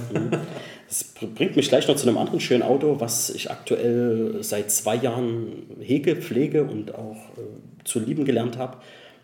Das 0.88 1.04
bringt 1.36 1.54
mich 1.56 1.68
gleich 1.68 1.86
noch 1.86 1.94
zu 1.96 2.08
einem 2.08 2.18
anderen 2.18 2.40
schönen 2.40 2.62
Auto, 2.64 2.96
was 2.98 3.30
ich 3.30 3.50
aktuell 3.50 4.38
seit 4.40 4.70
zwei 4.72 4.96
Jahren 4.96 5.66
hege, 5.80 6.16
pflege 6.16 6.64
und 6.64 6.94
auch 6.96 7.16
äh, 7.38 7.84
zu 7.84 8.00
lieben 8.00 8.24
gelernt 8.24 8.58
habe. 8.58 8.78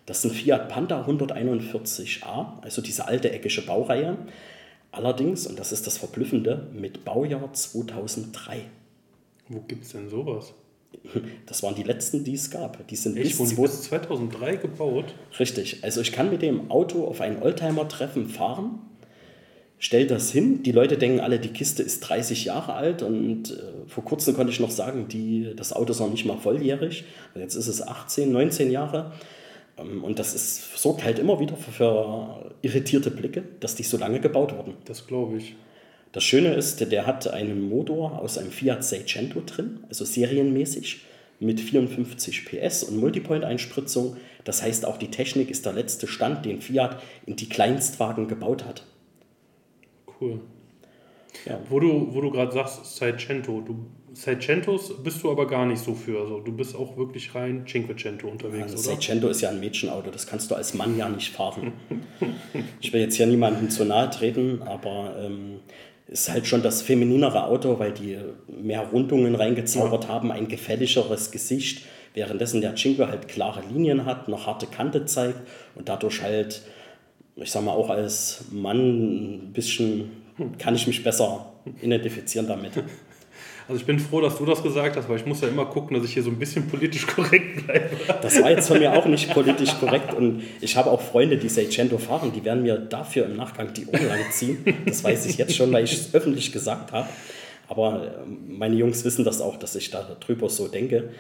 Das 0.07 0.24
ist 0.24 0.30
ein 0.30 0.34
Fiat 0.34 0.68
Panda 0.68 1.07
141a, 1.07 2.61
also 2.62 2.82
diese 2.82 3.07
alte 3.07 3.30
eckische 3.30 3.64
Baureihe. 3.64 4.16
Allerdings, 4.90 5.46
und 5.46 5.59
das 5.59 5.72
ist 5.72 5.86
das 5.86 5.98
Verblüffende, 5.98 6.68
mit 6.74 7.05
Baujahr 7.05 7.53
2003. 7.53 8.62
Wo 9.48 9.61
gibt 9.61 9.84
es 9.84 9.92
denn 9.92 10.09
sowas? 10.09 10.53
Das 11.46 11.62
waren 11.62 11.74
die 11.74 11.82
letzten, 11.82 12.24
die 12.24 12.34
es 12.34 12.50
gab. 12.50 12.86
Die 12.88 12.96
sind 12.96 13.16
Echt, 13.16 13.38
bis 13.38 13.57
wurden 13.57 13.72
die 13.72 13.80
2000 13.82 14.30
bis 14.30 14.40
2003 14.40 14.57
gebaut? 14.57 15.14
Richtig. 15.38 15.82
Also 15.82 16.00
ich 16.00 16.12
kann 16.12 16.30
mit 16.30 16.42
dem 16.42 16.70
Auto 16.70 17.07
auf 17.07 17.20
ein 17.20 17.42
Oldtimer-Treffen 17.42 18.28
fahren, 18.28 18.78
stell 19.78 20.07
das 20.07 20.30
hin. 20.30 20.62
Die 20.62 20.72
Leute 20.72 20.98
denken 20.98 21.20
alle, 21.20 21.38
die 21.38 21.48
Kiste 21.48 21.82
ist 21.82 22.00
30 22.00 22.44
Jahre 22.44 22.74
alt 22.74 23.03
und 23.03 23.50
äh, 23.50 23.88
vor 23.88 24.05
kurzem 24.05 24.34
konnte 24.34 24.53
ich 24.53 24.61
noch 24.61 24.70
sagen, 24.70 25.09
die, 25.09 25.55
das 25.57 25.72
Auto 25.72 25.92
ist 25.92 26.00
noch 26.00 26.11
nicht 26.11 26.24
mal 26.24 26.38
volljährig. 26.38 27.05
Jetzt 27.34 27.55
ist 27.55 27.68
es 27.68 27.86
18, 27.86 28.30
19 28.30 28.70
Jahre. 28.70 29.12
Ähm, 29.83 30.05
und 30.05 30.18
das 30.18 30.35
ist, 30.35 30.76
sorgt 30.78 31.05
halt 31.05 31.18
immer 31.18 31.41
wieder 31.41 31.57
für, 31.57 31.72
für 31.72 32.55
irritierte 32.62 33.11
Blicke, 33.11 33.43
dass 33.61 33.74
die 33.74 33.83
so 33.83 33.97
lange 33.97 34.20
gebaut 34.20 34.57
wurden. 34.57 34.74
Das 34.85 35.07
glaube 35.07 35.39
ich. 35.39 35.57
Das 36.12 36.24
Schöne 36.24 36.53
ist, 36.55 36.80
der 36.80 37.07
hat 37.07 37.26
einen 37.28 37.68
Motor 37.70 38.20
aus 38.20 38.37
einem 38.37 38.51
Fiat 38.51 38.85
Seicento 38.85 39.41
drin, 39.47 39.80
also 39.89 40.05
serienmäßig, 40.05 41.01
mit 41.41 41.61
54 41.61 42.45
PS 42.45 42.85
und 42.85 42.99
Multipoint-Einspritzung. 42.99 44.16
Das 44.45 44.62
heißt, 44.62 44.87
auch 44.87 44.97
die 44.97 45.11
Technik 45.11 45.51
ist 45.51 45.66
der 45.66 45.72
letzte 45.72 46.07
Stand, 46.07 46.45
den 46.45 46.61
Fiat 46.61 47.03
in 47.26 47.37
die 47.37 47.49
Kleinstwagen 47.49 48.28
gebaut 48.28 48.64
hat. 48.64 48.87
Cool. 50.20 50.41
Ja. 51.47 51.59
Wo 51.68 51.80
du, 51.80 52.14
wo 52.14 52.20
du 52.20 52.30
gerade 52.30 52.53
sagst, 52.53 52.97
Seicento, 52.97 53.61
du 53.61 53.87
Seicentos 54.14 55.02
bist 55.02 55.22
du 55.22 55.30
aber 55.30 55.46
gar 55.46 55.66
nicht 55.66 55.82
so 55.82 55.94
für. 55.94 56.20
Also 56.20 56.40
du 56.40 56.52
bist 56.52 56.76
auch 56.76 56.96
wirklich 56.96 57.34
rein 57.34 57.64
Cinquecento 57.66 58.28
unterwegs, 58.28 58.72
Also 58.72 58.90
oder? 58.90 58.96
Seicento 59.00 59.28
ist 59.28 59.40
ja 59.40 59.50
ein 59.50 59.60
Mädchenauto, 59.60 60.10
das 60.10 60.26
kannst 60.26 60.50
du 60.50 60.54
als 60.54 60.74
Mann 60.74 60.96
ja 60.98 61.08
nicht 61.08 61.32
fahren. 61.32 61.72
ich 62.80 62.92
will 62.92 63.00
jetzt 63.00 63.16
hier 63.16 63.26
niemandem 63.26 63.70
zu 63.70 63.84
nahe 63.84 64.10
treten, 64.10 64.62
aber 64.62 65.16
ähm, 65.18 65.60
ist 66.08 66.30
halt 66.30 66.46
schon 66.46 66.62
das 66.62 66.82
femininere 66.82 67.44
Auto, 67.44 67.78
weil 67.78 67.92
die 67.92 68.18
mehr 68.48 68.80
Rundungen 68.88 69.34
reingezaubert 69.34 70.08
haben, 70.08 70.30
ein 70.30 70.48
gefälligeres 70.48 71.30
Gesicht, 71.30 71.86
währenddessen 72.14 72.60
der 72.60 72.74
Cinque 72.74 73.08
halt 73.08 73.28
klare 73.28 73.62
Linien 73.72 74.04
hat, 74.04 74.28
noch 74.28 74.46
harte 74.46 74.66
Kante 74.66 75.06
zeigt 75.06 75.40
und 75.74 75.88
dadurch 75.88 76.22
halt, 76.22 76.62
ich 77.36 77.50
sag 77.50 77.64
mal, 77.64 77.72
auch 77.72 77.88
als 77.88 78.44
Mann 78.50 79.46
ein 79.48 79.52
bisschen 79.52 80.10
kann 80.58 80.74
ich 80.74 80.86
mich 80.86 81.02
besser 81.02 81.52
identifizieren 81.80 82.46
damit. 82.46 82.72
Also 83.68 83.80
ich 83.80 83.86
bin 83.86 83.98
froh, 83.98 84.20
dass 84.20 84.38
du 84.38 84.44
das 84.44 84.62
gesagt 84.62 84.96
hast, 84.96 85.08
weil 85.08 85.16
ich 85.16 85.26
muss 85.26 85.40
ja 85.40 85.48
immer 85.48 85.66
gucken, 85.66 85.96
dass 85.96 86.04
ich 86.04 86.14
hier 86.14 86.22
so 86.22 86.30
ein 86.30 86.38
bisschen 86.38 86.68
politisch 86.68 87.06
korrekt 87.14 87.64
bleibe. 87.64 87.90
Das 88.20 88.40
war 88.42 88.50
jetzt 88.50 88.68
von 88.68 88.78
mir 88.78 88.92
auch 88.92 89.06
nicht 89.06 89.30
politisch 89.32 89.78
korrekt 89.78 90.14
und 90.14 90.42
ich 90.60 90.76
habe 90.76 90.90
auch 90.90 91.00
Freunde, 91.00 91.36
die 91.36 91.48
Seicento 91.48 91.98
fahren, 91.98 92.32
die 92.34 92.44
werden 92.44 92.62
mir 92.62 92.76
dafür 92.76 93.26
im 93.26 93.36
Nachgang 93.36 93.72
die 93.72 93.86
Ohren 93.86 94.08
lang 94.08 94.20
ziehen. 94.30 94.64
Das 94.86 95.04
weiß 95.04 95.26
ich 95.26 95.38
jetzt 95.38 95.54
schon, 95.54 95.72
weil 95.72 95.84
ich 95.84 95.92
es 95.92 96.14
öffentlich 96.14 96.52
gesagt 96.52 96.92
habe. 96.92 97.08
Aber 97.68 98.24
ähm, 98.26 98.58
meine 98.58 98.76
Jungs 98.76 99.04
wissen 99.04 99.24
das 99.24 99.40
auch, 99.40 99.56
dass 99.56 99.74
ich 99.76 99.90
darüber 99.90 100.48
so 100.48 100.68
denke. 100.68 101.10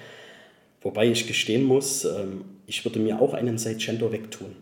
Wobei 0.82 1.06
ich 1.06 1.26
gestehen 1.26 1.64
muss, 1.64 2.04
ähm, 2.04 2.44
ich 2.66 2.84
würde 2.84 2.98
mir 2.98 3.20
auch 3.20 3.34
einen 3.34 3.56
Seicento 3.56 4.12
wegtun. 4.12 4.56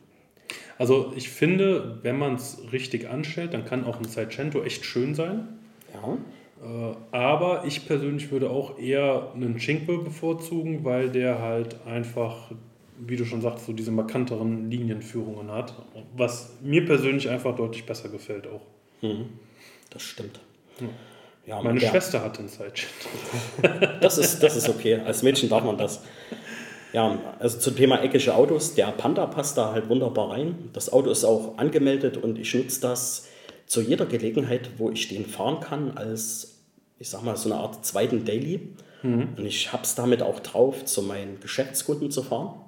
Also 0.79 1.13
ich 1.17 1.29
finde, 1.29 1.99
wenn 2.03 2.17
man 2.17 2.37
es 2.37 2.59
richtig 2.73 3.09
anstellt, 3.09 3.55
dann 3.55 3.65
kann 3.65 3.85
auch 3.85 3.99
ein 3.99 4.05
Seicento 4.05 4.63
echt 4.63 4.85
schön 4.85 5.15
sein. 5.15 5.49
Ja. 5.93 6.17
Äh, 6.63 7.17
aber 7.17 7.65
ich 7.65 7.87
persönlich 7.87 8.31
würde 8.31 8.51
auch 8.51 8.79
eher 8.79 9.33
einen 9.35 9.59
Cinque 9.59 9.99
bevorzugen, 9.99 10.85
weil 10.85 11.11
der 11.11 11.41
halt 11.41 11.77
einfach, 11.87 12.51
wie 12.99 13.17
du 13.17 13.25
schon 13.25 13.41
sagst, 13.41 13.67
so 13.67 13.73
diese 13.73 13.91
markanteren 13.91 14.71
Linienführungen 14.71 15.51
hat. 15.51 15.75
Was 16.17 16.57
mir 16.61 16.85
persönlich 16.85 17.29
einfach 17.29 17.57
deutlich 17.57 17.87
besser 17.87 18.09
gefällt 18.09 18.47
auch. 18.47 18.63
Mhm. 19.03 19.31
Das 19.91 20.03
stimmt. 20.03 20.41
Ja. 20.81 20.89
Ja, 21.47 21.61
Meine 21.63 21.81
Schwester 21.81 22.23
hat 22.23 22.39
den 22.39 22.49
Sidechat. 22.49 22.91
das, 24.01 24.19
ist, 24.19 24.43
das 24.43 24.57
ist 24.57 24.69
okay. 24.69 25.01
Als 25.05 25.23
Mädchen 25.23 25.49
darf 25.49 25.65
man 25.65 25.79
das. 25.79 26.03
Ja, 26.93 27.19
also 27.39 27.59
zum 27.59 27.77
Thema 27.77 28.03
eckige 28.03 28.35
Autos. 28.35 28.75
Der 28.75 28.87
Panda 28.93 29.27
passt 29.27 29.57
da 29.57 29.73
halt 29.73 29.89
wunderbar 29.89 30.31
rein. 30.31 30.71
Das 30.73 30.93
Auto 30.93 31.11
ist 31.11 31.25
auch 31.25 31.57
angemeldet 31.59 32.19
und 32.19 32.39
ich 32.39 32.55
nutze 32.55 32.81
das 32.83 33.27
zu 33.71 33.83
jeder 33.83 34.05
Gelegenheit, 34.05 34.69
wo 34.79 34.91
ich 34.91 35.07
den 35.07 35.25
fahren 35.27 35.61
kann, 35.61 35.97
als, 35.97 36.59
ich 36.99 37.09
sag 37.09 37.23
mal, 37.23 37.37
so 37.37 37.53
eine 37.53 37.61
Art 37.61 37.87
zweiten 37.87 38.25
Daily. 38.25 38.63
Mhm. 39.05 39.29
Und 39.37 39.47
ich 39.47 39.73
habe 39.73 39.85
es 39.85 39.95
damit 39.95 40.23
auch 40.23 40.41
drauf, 40.41 40.85
zu 40.87 41.03
meinen 41.03 41.39
Geschäftskunden 41.39 42.11
zu 42.11 42.25
fahren, 42.25 42.61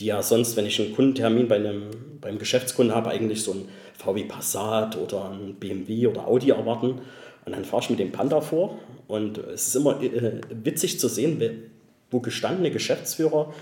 die 0.00 0.06
ja 0.06 0.22
sonst, 0.22 0.56
wenn 0.56 0.64
ich 0.64 0.80
einen 0.80 0.94
Kundentermin 0.94 1.46
bei 1.46 1.56
einem, 1.56 1.90
beim 2.22 2.38
Geschäftskunden 2.38 2.96
habe, 2.96 3.10
eigentlich 3.10 3.42
so 3.42 3.52
ein 3.52 3.68
VW 3.98 4.24
Passat 4.24 4.96
oder 4.96 5.30
ein 5.30 5.56
BMW 5.56 6.06
oder 6.06 6.26
Audi 6.26 6.48
erwarten. 6.48 7.00
Und 7.44 7.52
dann 7.52 7.66
fahre 7.66 7.82
ich 7.82 7.90
mit 7.90 7.98
dem 7.98 8.10
Panda 8.10 8.40
vor 8.40 8.78
und 9.08 9.36
es 9.36 9.66
ist 9.66 9.76
immer 9.76 10.02
äh, 10.02 10.40
witzig 10.48 10.98
zu 10.98 11.08
sehen, 11.08 11.70
wo 12.10 12.20
gestandene 12.20 12.70
Geschäftsführer, 12.70 13.52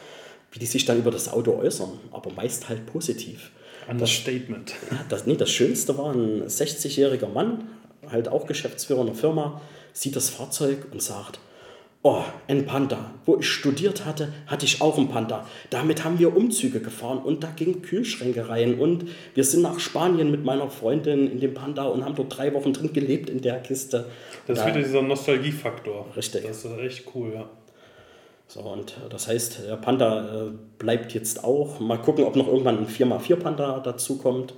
wie 0.52 0.60
die 0.60 0.66
sich 0.66 0.84
dann 0.84 0.98
über 0.98 1.10
das 1.10 1.28
Auto 1.28 1.56
äußern, 1.56 1.90
aber 2.12 2.30
meist 2.30 2.68
halt 2.68 2.86
positiv. 2.86 3.50
Understatement. 3.88 4.74
Das, 4.90 4.98
das, 5.08 5.26
nee, 5.26 5.36
das 5.36 5.50
Schönste 5.50 5.96
war 5.98 6.12
ein 6.12 6.46
60-jähriger 6.46 7.28
Mann, 7.28 7.68
halt 8.10 8.28
auch 8.28 8.46
Geschäftsführer 8.46 9.00
einer 9.00 9.14
Firma, 9.14 9.60
sieht 9.92 10.16
das 10.16 10.30
Fahrzeug 10.30 10.86
und 10.92 11.02
sagt, 11.02 11.38
Oh, 12.04 12.24
ein 12.48 12.66
Panda. 12.66 13.12
Wo 13.24 13.36
ich 13.38 13.48
studiert 13.48 14.04
hatte, 14.04 14.32
hatte 14.48 14.66
ich 14.66 14.80
auch 14.80 14.98
einen 14.98 15.08
Panda. 15.08 15.46
Damit 15.70 16.02
haben 16.02 16.18
wir 16.18 16.36
Umzüge 16.36 16.80
gefahren 16.80 17.18
und 17.18 17.44
da 17.44 17.52
gingen 17.54 17.80
Kühlschränke 17.80 18.48
rein. 18.48 18.80
Und 18.80 19.04
wir 19.34 19.44
sind 19.44 19.62
nach 19.62 19.78
Spanien 19.78 20.32
mit 20.32 20.44
meiner 20.44 20.68
Freundin 20.68 21.30
in 21.30 21.38
dem 21.38 21.54
Panda 21.54 21.84
und 21.84 22.04
haben 22.04 22.16
dort 22.16 22.36
drei 22.36 22.52
Wochen 22.54 22.72
drin 22.72 22.92
gelebt 22.92 23.30
in 23.30 23.40
der 23.40 23.60
Kiste. 23.60 24.06
Das 24.48 24.58
ist 24.58 24.64
da, 24.64 24.70
wieder 24.70 24.82
dieser 24.82 25.02
Nostalgiefaktor. 25.02 26.06
Richtig. 26.16 26.42
Das 26.44 26.64
ist 26.64 26.78
echt 26.78 27.04
cool, 27.14 27.34
ja. 27.34 27.48
So, 28.52 28.60
und 28.60 28.96
das 29.08 29.28
heißt, 29.28 29.60
der 29.66 29.76
Panda 29.76 30.48
äh, 30.48 30.50
bleibt 30.78 31.14
jetzt 31.14 31.42
auch. 31.42 31.80
Mal 31.80 31.96
gucken, 31.96 32.24
ob 32.24 32.36
noch 32.36 32.48
irgendwann 32.48 32.78
ein 32.78 32.86
4x4 32.86 33.36
Panda 33.36 33.80
dazukommt. 33.80 34.54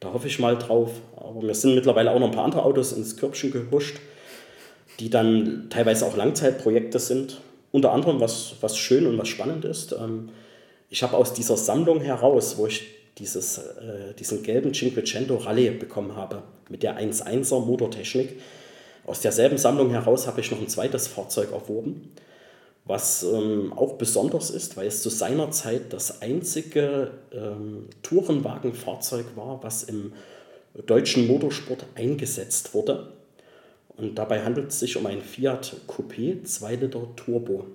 Da 0.00 0.12
hoffe 0.12 0.26
ich 0.26 0.38
mal 0.38 0.56
drauf. 0.56 0.90
Aber 1.16 1.42
mir 1.42 1.54
sind 1.54 1.74
mittlerweile 1.74 2.10
auch 2.10 2.18
noch 2.18 2.28
ein 2.28 2.34
paar 2.34 2.44
andere 2.44 2.64
Autos 2.64 2.92
ins 2.92 3.16
Körbchen 3.16 3.52
gehuscht 3.52 3.98
die 5.00 5.08
dann 5.08 5.66
teilweise 5.70 6.06
auch 6.06 6.16
Langzeitprojekte 6.16 6.98
sind. 6.98 7.40
Unter 7.72 7.92
anderem, 7.92 8.20
was, 8.20 8.56
was 8.60 8.76
schön 8.76 9.06
und 9.06 9.18
was 9.18 9.28
spannend 9.28 9.64
ist, 9.64 9.92
ähm, 9.92 10.28
ich 10.90 11.02
habe 11.02 11.16
aus 11.16 11.32
dieser 11.32 11.56
Sammlung 11.56 12.00
heraus, 12.00 12.58
wo 12.58 12.66
ich 12.66 12.86
dieses, 13.18 13.58
äh, 13.58 14.14
diesen 14.18 14.42
gelben 14.42 14.74
Cinquecento 14.74 15.36
Rallye 15.36 15.70
bekommen 15.70 16.16
habe, 16.16 16.42
mit 16.68 16.82
der 16.82 17.00
1.1er 17.00 17.64
Motortechnik, 17.64 18.40
aus 19.06 19.20
derselben 19.20 19.56
Sammlung 19.56 19.90
heraus 19.90 20.26
habe 20.26 20.40
ich 20.40 20.50
noch 20.50 20.60
ein 20.60 20.68
zweites 20.68 21.08
Fahrzeug 21.08 21.52
erworben, 21.52 22.12
was 22.90 23.22
ähm, 23.22 23.72
auch 23.72 23.94
besonders 23.94 24.50
ist, 24.50 24.76
weil 24.76 24.88
es 24.88 25.00
zu 25.00 25.10
seiner 25.10 25.52
Zeit 25.52 25.92
das 25.92 26.22
einzige 26.22 27.12
ähm, 27.32 27.86
Tourenwagenfahrzeug 28.02 29.26
war, 29.36 29.62
was 29.62 29.84
im 29.84 30.12
deutschen 30.86 31.28
Motorsport 31.28 31.86
eingesetzt 31.94 32.74
wurde. 32.74 33.12
Und 33.96 34.18
dabei 34.18 34.42
handelt 34.42 34.70
es 34.70 34.80
sich 34.80 34.96
um 34.96 35.06
ein 35.06 35.22
Fiat 35.22 35.76
Coupé 35.86 36.42
2 36.42 36.74
Liter 36.74 37.06
Turbo. 37.14 37.66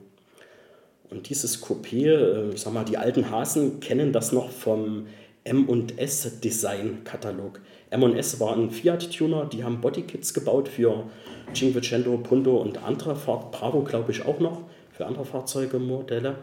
Und 1.09 1.29
dieses 1.29 1.63
Coupé, 1.63 2.07
äh, 2.07 2.57
sag 2.57 2.73
mal, 2.73 2.83
die 2.83 2.97
alten 2.97 3.31
Hasen 3.31 3.79
kennen 3.79 4.11
das 4.11 4.33
noch 4.33 4.49
vom 4.49 5.07
M&S 5.45 6.41
Design 6.41 7.05
Katalog. 7.05 7.61
M&S 7.89 8.41
war 8.41 8.57
ein 8.57 8.69
Fiat-Tuner, 8.69 9.45
die 9.45 9.63
haben 9.63 9.79
Bodykits 9.79 10.33
gebaut 10.33 10.67
für 10.67 11.05
Cinquecento, 11.53 12.17
Punto 12.17 12.57
und 12.57 12.83
andere 12.83 13.15
Fahrt 13.15 13.51
Bravo, 13.51 13.83
glaube 13.83 14.11
ich, 14.11 14.25
auch 14.25 14.39
noch 14.39 14.63
für 14.95 15.05
andere 15.05 15.25
Fahrzeugemodelle. 15.25 16.35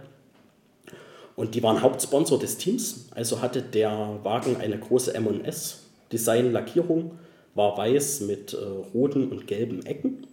Und 1.37 1.55
die 1.55 1.63
waren 1.63 1.81
Hauptsponsor 1.81 2.39
des 2.39 2.59
Teams, 2.59 3.07
also 3.15 3.41
hatte 3.41 3.63
der 3.63 4.19
Wagen 4.23 4.57
eine 4.57 4.79
große 4.79 5.15
M&S 5.15 5.83
Design 6.13 6.53
Lackierung 6.53 7.13
war 7.55 7.77
weiß 7.77 8.21
mit 8.23 8.55
äh, 8.55 8.57
roten 8.95 9.29
und 9.31 9.47
gelben 9.47 9.85
Ecken 9.85 10.27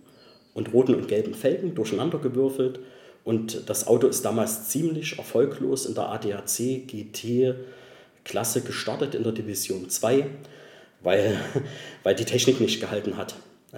und 0.54 0.74
roten 0.74 0.96
und 0.96 1.08
gelben 1.08 1.34
Felgen 1.34 1.76
durcheinandergewürfelt. 1.76 2.80
Und 3.24 3.70
das 3.70 3.88
Auto 3.88 4.08
ist 4.08 4.24
damals 4.24 4.70
ziemlich 4.70 5.18
erfolglos 5.18 5.86
in 5.86 5.96
der 5.96 6.10
ADAC 6.10 6.88
GT 6.88 7.56
Klasse 8.24 8.62
gestartet 8.62 9.16
in 9.16 9.24
der 9.24 9.32
Division 9.32 9.90
2, 9.90 10.28
weil, 11.02 11.38
weil 12.04 12.16
die 12.16 12.26
Technik 12.26 12.60
nicht 12.60 12.80
gehalten 12.80 13.18
hat. 13.18 13.36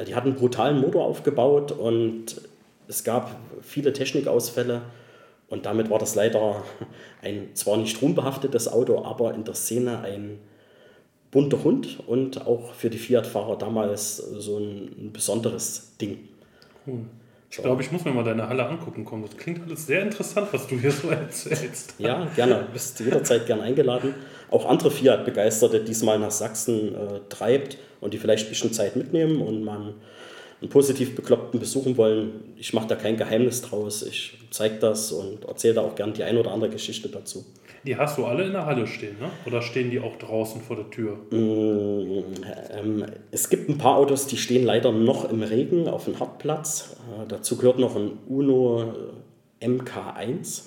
Die 0.08 0.16
hatten 0.16 0.30
einen 0.30 0.38
brutalen 0.38 0.80
Motor 0.80 1.06
aufgebaut 1.06 1.72
und 1.72 2.42
es 2.92 3.06
gab 3.06 3.36
viele 3.62 3.94
Technikausfälle 3.94 4.82
und 5.48 5.66
damit 5.66 5.90
war 5.90 5.98
das 5.98 6.14
leider 6.16 6.64
ein 7.22 7.56
zwar 7.56 7.78
nicht 7.78 8.02
ruhmbehaftetes 8.02 8.68
Auto, 8.68 9.04
aber 9.04 9.34
in 9.34 9.44
der 9.46 9.56
Szene 9.56 10.00
ein 10.00 10.40
bunter 11.32 11.64
Hund 11.64 12.00
und 12.06 12.46
auch 12.46 12.74
für 12.74 12.90
die 12.90 12.98
Fiat-Fahrer 12.98 13.58
damals 13.58 14.18
so 14.18 14.58
ein, 14.58 15.12
besonderes 15.14 15.96
Ding. 16.00 16.28
Cool. 16.86 17.06
Ich 17.50 17.58
glaube, 17.58 17.82
ich 17.82 17.92
muss 17.92 18.06
mir 18.06 18.12
mal 18.12 18.24
deine 18.24 18.48
Halle 18.48 18.66
angucken 18.66 19.04
kommen. 19.04 19.24
Das 19.24 19.38
klingt 19.38 19.62
alles 19.66 19.86
sehr 19.86 20.02
interessant, 20.02 20.48
was 20.52 20.68
du 20.68 20.78
hier 20.78 20.92
so 20.92 21.10
erzählst. 21.10 21.96
Ja, 21.98 22.26
gerne. 22.36 22.66
Du 22.68 22.74
bist 22.74 23.00
jederzeit 23.00 23.46
gern 23.46 23.62
eingeladen. 23.62 24.16
Auch 24.50 24.66
andere 24.66 24.92
Fiat-Begeisterte, 24.92 25.82
die 25.82 25.92
es 25.92 26.04
mal 26.04 26.20
nach 26.20 26.32
Sachsen 26.32 26.96
äh, 26.96 27.20
treibt 27.30 27.78
und 28.02 28.14
die 28.14 28.18
vielleicht 28.18 28.48
ein 28.48 28.50
bisschen 28.50 28.74
Zeit 28.74 28.98
mitnehmen 28.98 29.42
und 29.42 29.64
man 29.64 29.96
einen 30.62 30.70
positiv 30.70 31.16
Bekloppten 31.16 31.60
besuchen 31.60 31.98
wollen. 31.98 32.54
Ich 32.56 32.74
mache 32.74 32.88
da 32.88 32.96
kein 32.96 33.18
Geheimnis 33.18 33.62
draus. 33.64 34.04
Ich 34.04 34.38
zeige 34.52 34.76
das 34.76 35.12
und 35.12 35.46
erzähle 35.46 35.76
da 35.76 35.82
auch 35.82 35.96
gern 35.96 36.14
die 36.14 36.24
ein 36.24 36.38
oder 36.38 36.52
andere 36.52 36.70
Geschichte 36.70 37.10
dazu. 37.10 37.46
Die 37.84 37.98
hast 37.98 38.20
du 38.20 38.26
alle 38.26 38.44
in 38.44 38.52
der 38.52 38.68
Halle 38.68 38.86
stehen, 38.86 39.18
ne? 39.20 39.32
oder 39.48 39.64
stehen 39.64 39.90
die 39.90 40.00
auch 40.00 40.16
draußen 40.18 40.62
vor 40.62 40.76
der 40.76 40.92
Tür? 40.92 41.18
Mm, 41.32 42.24
ähm, 42.78 43.06
es 43.32 43.50
gibt 43.50 43.70
ein 43.70 43.80
paar 43.80 43.98
Autos, 43.98 44.28
die 44.28 44.38
stehen 44.38 44.64
leider 44.64 44.92
noch 44.92 45.28
im 45.28 45.42
Regen 45.42 45.88
auf 45.88 46.06
dem 46.06 46.20
Hartplatz. 46.20 46.96
Äh, 47.10 47.28
dazu 47.28 47.58
gehört 47.58 47.80
noch 47.80 47.96
ein 47.96 48.20
Uno 48.28 48.94
MK1. 49.62 50.62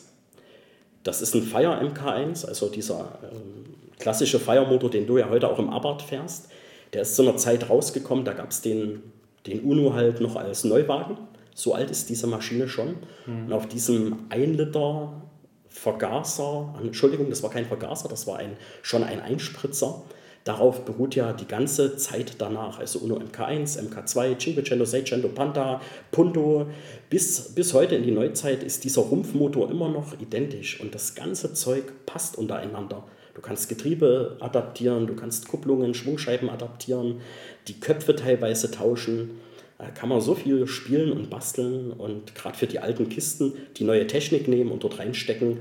Das 1.04 1.22
ist 1.22 1.36
ein 1.36 1.42
Fire 1.42 1.80
MK1, 1.80 2.46
also 2.46 2.68
dieser 2.68 3.20
ähm, 3.30 3.74
klassische 4.00 4.40
Feiermotor, 4.40 4.90
den 4.90 5.06
du 5.06 5.18
ja 5.18 5.28
heute 5.30 5.48
auch 5.48 5.60
im 5.60 5.70
Abarth 5.70 6.02
fährst. 6.02 6.48
Der 6.94 7.02
ist 7.02 7.14
zu 7.14 7.22
einer 7.22 7.36
Zeit 7.36 7.70
rausgekommen, 7.70 8.24
da 8.24 8.32
gab 8.32 8.50
es 8.50 8.60
den, 8.60 9.02
den 9.46 9.60
Uno 9.60 9.94
halt 9.94 10.20
noch 10.20 10.36
als 10.36 10.64
Neuwagen. 10.64 11.18
So 11.54 11.74
alt 11.74 11.90
ist 11.90 12.08
diese 12.10 12.26
Maschine 12.26 12.68
schon. 12.68 12.96
Mhm. 13.26 13.46
Und 13.46 13.52
auf 13.52 13.66
diesem 13.68 14.26
1 14.30 14.56
Liter 14.56 15.22
Vergaser, 15.68 16.74
Entschuldigung, 16.80 17.30
das 17.30 17.42
war 17.42 17.50
kein 17.50 17.66
Vergaser, 17.66 18.08
das 18.08 18.26
war 18.28 18.38
ein, 18.38 18.56
schon 18.82 19.02
ein 19.02 19.20
Einspritzer. 19.20 20.02
Darauf 20.44 20.84
beruht 20.84 21.14
ja 21.14 21.32
die 21.32 21.48
ganze 21.48 21.96
Zeit 21.96 22.34
danach, 22.38 22.78
also 22.78 22.98
Uno 22.98 23.16
MK1, 23.16 23.80
MK2, 23.80 24.38
Cinquecento, 24.38 24.84
Seicento, 24.84 25.28
Panda, 25.28 25.80
Punto. 26.12 26.66
Bis, 27.08 27.54
bis 27.54 27.72
heute 27.72 27.96
in 27.96 28.02
die 28.02 28.10
Neuzeit 28.10 28.62
ist 28.62 28.84
dieser 28.84 29.02
Rumpfmotor 29.02 29.70
immer 29.70 29.88
noch 29.88 30.20
identisch 30.20 30.80
und 30.80 30.94
das 30.94 31.14
ganze 31.14 31.54
Zeug 31.54 31.84
passt 32.04 32.36
untereinander. 32.36 33.04
Du 33.34 33.40
kannst 33.40 33.68
Getriebe 33.68 34.36
adaptieren, 34.40 35.06
du 35.06 35.14
kannst 35.14 35.48
Kupplungen, 35.48 35.94
Schwungscheiben 35.94 36.48
adaptieren, 36.48 37.20
die 37.66 37.80
Köpfe 37.80 38.14
teilweise 38.14 38.70
tauschen. 38.70 39.40
Da 39.78 39.86
kann 39.90 40.08
man 40.08 40.20
so 40.20 40.34
viel 40.34 40.66
spielen 40.68 41.12
und 41.12 41.30
basteln 41.30 41.90
und 41.90 42.34
gerade 42.36 42.56
für 42.56 42.68
die 42.68 42.78
alten 42.78 43.08
Kisten 43.08 43.54
die 43.76 43.84
neue 43.84 44.06
Technik 44.06 44.46
nehmen 44.46 44.70
und 44.70 44.84
dort 44.84 45.00
reinstecken. 45.00 45.58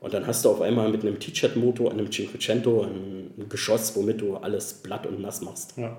Und 0.00 0.12
dann 0.12 0.26
hast 0.26 0.44
du 0.44 0.50
auf 0.50 0.60
einmal 0.60 0.90
mit 0.90 1.00
einem 1.00 1.18
T-Chat-Motor, 1.18 1.90
einem 1.90 2.12
Cinquecento, 2.12 2.82
ein 2.82 3.46
Geschoss, 3.48 3.96
womit 3.96 4.20
du 4.20 4.36
alles 4.36 4.74
blatt 4.74 5.06
und 5.06 5.20
nass 5.22 5.40
machst. 5.40 5.78
Ja. 5.78 5.96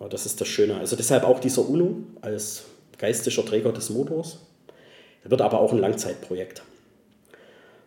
ja. 0.00 0.08
Das 0.08 0.26
ist 0.26 0.40
das 0.40 0.48
Schöne. 0.48 0.76
Also 0.76 0.96
deshalb 0.96 1.22
auch 1.22 1.38
dieser 1.38 1.68
Uno 1.68 1.98
als 2.20 2.64
geistischer 2.98 3.46
Träger 3.46 3.72
des 3.72 3.90
Motors. 3.90 4.40
Wird 5.22 5.40
aber 5.40 5.60
auch 5.60 5.72
ein 5.72 5.78
Langzeitprojekt. 5.78 6.62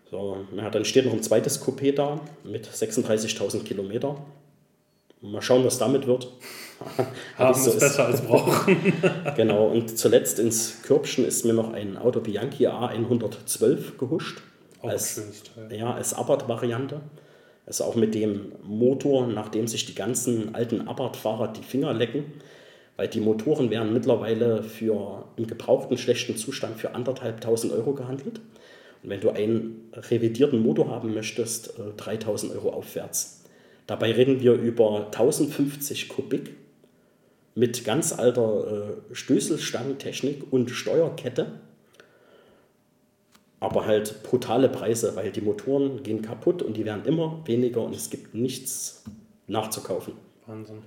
So, 0.10 0.38
ja, 0.56 0.70
dann 0.70 0.86
steht 0.86 1.06
noch 1.06 1.14
ein 1.14 1.24
zweites 1.24 1.62
Coupé 1.62 1.94
da 1.94 2.22
mit 2.44 2.68
36.000 2.68 3.64
Kilometer. 3.64 4.16
Mal 5.22 5.42
schauen, 5.42 5.66
was 5.66 5.78
damit 5.78 6.08
wird. 6.08 6.32
Haben 7.38 7.60
so 7.60 7.72
ist 7.72 7.80
besser 7.80 8.06
als 8.06 8.22
brauchen. 8.22 8.94
genau, 9.36 9.68
und 9.68 9.98
zuletzt 9.98 10.40
ins 10.40 10.84
Körbchen 10.84 11.26
ist 11.26 11.44
mir 11.44 11.54
noch 11.54 11.74
ein 11.74 11.98
Auto 11.98 12.20
Bianchi 12.20 12.68
A112 12.68 13.98
gehuscht. 13.98 14.42
Auch 14.82 14.90
als, 14.90 15.20
Ja, 15.72 15.94
als 15.94 16.14
Abarth-Variante. 16.14 17.02
Also 17.66 17.84
auch 17.84 17.96
mit 17.96 18.16
dem 18.16 18.54
Motor, 18.64 19.28
nachdem 19.28 19.68
sich 19.68 19.86
die 19.86 19.96
ganzen 19.96 20.56
alten 20.56 20.88
Abarth-Fahrer 20.88 21.50
die 21.50 21.64
Finger 21.64 21.94
lecken, 21.94 22.26
weil 22.96 23.10
die 23.10 23.20
Motoren 23.20 23.70
werden 23.72 23.92
mittlerweile 23.92 24.64
für 24.64 25.26
im 25.36 25.48
gebrauchten 25.48 25.98
schlechten 25.98 26.38
Zustand 26.38 26.80
für 26.80 26.96
anderthalbtausend 26.96 27.74
Euro 27.74 27.94
gehandelt. 27.94 28.40
Und 29.04 29.10
wenn 29.10 29.22
du 29.22 29.30
einen 29.30 29.90
revidierten 29.94 30.62
Motor 30.62 30.90
haben 30.90 31.14
möchtest, 31.14 31.74
3000 31.98 32.52
äh, 32.52 32.56
Euro 32.56 32.70
aufwärts. 32.70 33.44
Dabei 33.86 34.12
reden 34.12 34.42
wir 34.42 34.54
über 34.54 35.06
1050 35.06 36.10
Kubik 36.10 36.56
mit 37.56 37.86
ganz 37.86 38.14
alter 38.14 38.98
äh, 39.12 39.16
Stößelstangentechnik 39.16 40.52
und 40.52 40.70
Steuerkette. 40.70 41.54
Aber 43.60 43.88
halt 43.88 44.22
brutale 44.22 44.70
Preise, 44.70 45.16
weil 45.16 45.32
die 45.32 45.42
Motoren 45.42 46.04
gehen 46.04 46.22
kaputt 46.22 46.62
und 46.62 46.78
die 46.78 46.86
werden 46.86 47.06
immer 47.06 47.42
weniger 47.46 47.82
und 47.82 47.96
es 47.96 48.12
gibt 48.12 48.36
nichts 48.36 49.04
nachzukaufen. 49.48 50.14
Wahnsinn. 50.46 50.78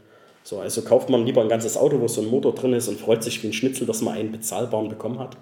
So, 0.44 0.60
also 0.60 0.82
kauft 0.82 1.10
man 1.10 1.26
lieber 1.26 1.42
ein 1.42 1.48
ganzes 1.48 1.76
Auto, 1.76 2.00
wo 2.00 2.08
so 2.08 2.22
ein 2.22 2.28
Motor 2.28 2.54
drin 2.54 2.72
ist 2.72 2.88
und 2.88 3.00
freut 3.00 3.22
sich 3.22 3.42
wie 3.42 3.48
ein 3.48 3.52
Schnitzel, 3.52 3.86
dass 3.86 4.02
man 4.02 4.14
einen 4.14 4.32
bezahlbaren 4.32 4.88
bekommen 4.88 5.18
hat. 5.18 5.36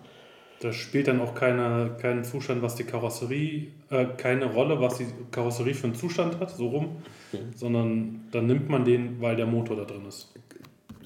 Das 0.60 0.74
spielt 0.74 1.06
dann 1.06 1.20
auch 1.20 1.34
keine, 1.34 1.96
keinen 2.00 2.24
Zustand, 2.24 2.62
was 2.62 2.74
die 2.74 2.84
Karosserie, 2.84 3.68
äh, 3.90 4.06
keine 4.16 4.46
Rolle, 4.46 4.80
was 4.80 4.98
die 4.98 5.06
Karosserie 5.30 5.74
für 5.74 5.86
einen 5.86 5.94
Zustand 5.94 6.40
hat, 6.40 6.50
so 6.50 6.68
rum, 6.68 6.96
mhm. 7.32 7.38
sondern 7.54 8.20
dann 8.32 8.46
nimmt 8.46 8.68
man 8.68 8.84
den, 8.84 9.20
weil 9.20 9.36
der 9.36 9.46
Motor 9.46 9.76
da 9.76 9.84
drin 9.84 10.04
ist. 10.08 10.32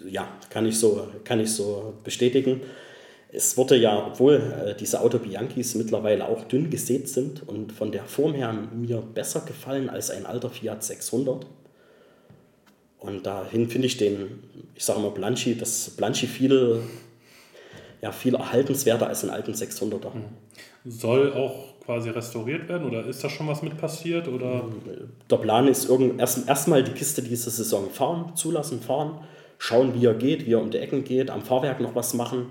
Ja, 0.09 0.27
kann 0.49 0.66
ich 0.66 0.79
so, 0.79 1.07
kann 1.24 1.39
ich 1.39 1.51
so 1.53 1.95
bestätigen. 2.03 2.61
Es 3.31 3.57
wurde 3.57 3.77
ja, 3.77 4.07
obwohl 4.07 4.35
äh, 4.37 4.74
diese 4.74 5.01
Auto 5.01 5.19
Bianchis 5.19 5.74
mittlerweile 5.74 6.29
auch 6.29 6.45
dünn 6.45 6.70
gesät 6.70 7.09
sind 7.09 7.47
und 7.47 7.73
von 7.73 7.93
der 7.93 8.05
Form 8.05 8.35
her 8.35 8.53
mir 8.53 8.99
besser 8.99 9.41
gefallen 9.41 9.91
als 9.91 10.11
ein 10.11 10.27
alter 10.27 10.51
Fiat 10.51 10.83
600. 10.83 11.47
Und 12.99 13.27
dahin 13.27 13.69
finde 13.69 13.87
ich 13.87 13.97
den, 13.97 14.43
ich 14.74 14.85
sage 14.85 15.01
mal 15.01 15.11
Blanchi, 15.11 15.57
das 15.57 15.91
Blanchi 15.91 16.27
viel 16.27 16.83
ja 18.03 18.12
viel 18.12 18.35
erhaltenswerter 18.35 19.07
als 19.07 19.23
einen 19.23 19.33
alten 19.33 19.53
600er. 19.53 20.15
Mhm. 20.15 20.91
Soll 20.91 21.33
auch 21.33 21.73
quasi 21.85 22.11
restauriert 22.11 22.69
werden 22.69 22.87
oder 22.87 23.07
ist 23.07 23.24
da 23.24 23.31
schon 23.31 23.47
was 23.49 23.62
mit 23.62 23.79
passiert? 23.79 24.29
Oder? 24.29 24.65
Der 25.31 25.37
Plan 25.37 25.69
ist 25.69 25.89
erst, 26.19 26.49
erstmal 26.49 26.85
die 26.85 26.93
Kiste 26.93 27.23
diese 27.23 27.51
Saison 27.51 27.89
fahren, 27.91 28.37
zulassen, 28.37 28.81
fahren, 28.81 29.19
schauen, 29.59 29.95
wie 29.95 30.05
er 30.05 30.15
geht, 30.15 30.47
wie 30.47 30.53
er 30.53 30.61
um 30.61 30.70
die 30.70 30.79
Ecken 30.79 31.05
geht, 31.05 31.31
am 31.31 31.43
Fahrwerk 31.43 31.81
noch 31.81 31.95
was 31.95 32.15
machen. 32.15 32.47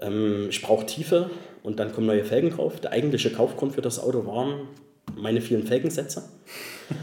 Ähm, 0.00 0.48
ich 0.50 0.60
brauche 0.62 0.84
Tiefe 0.84 1.30
und 1.62 1.78
dann 1.78 1.92
kommen 1.92 2.06
neue 2.06 2.24
Felgen 2.24 2.50
drauf. 2.50 2.80
Der 2.80 2.92
eigentliche 2.92 3.30
Kaufgrund 3.30 3.74
für 3.74 3.82
das 3.82 4.00
Auto 4.00 4.26
waren 4.26 4.68
meine 5.16 5.40
vielen 5.40 5.64
Felgensätze. 5.64 6.28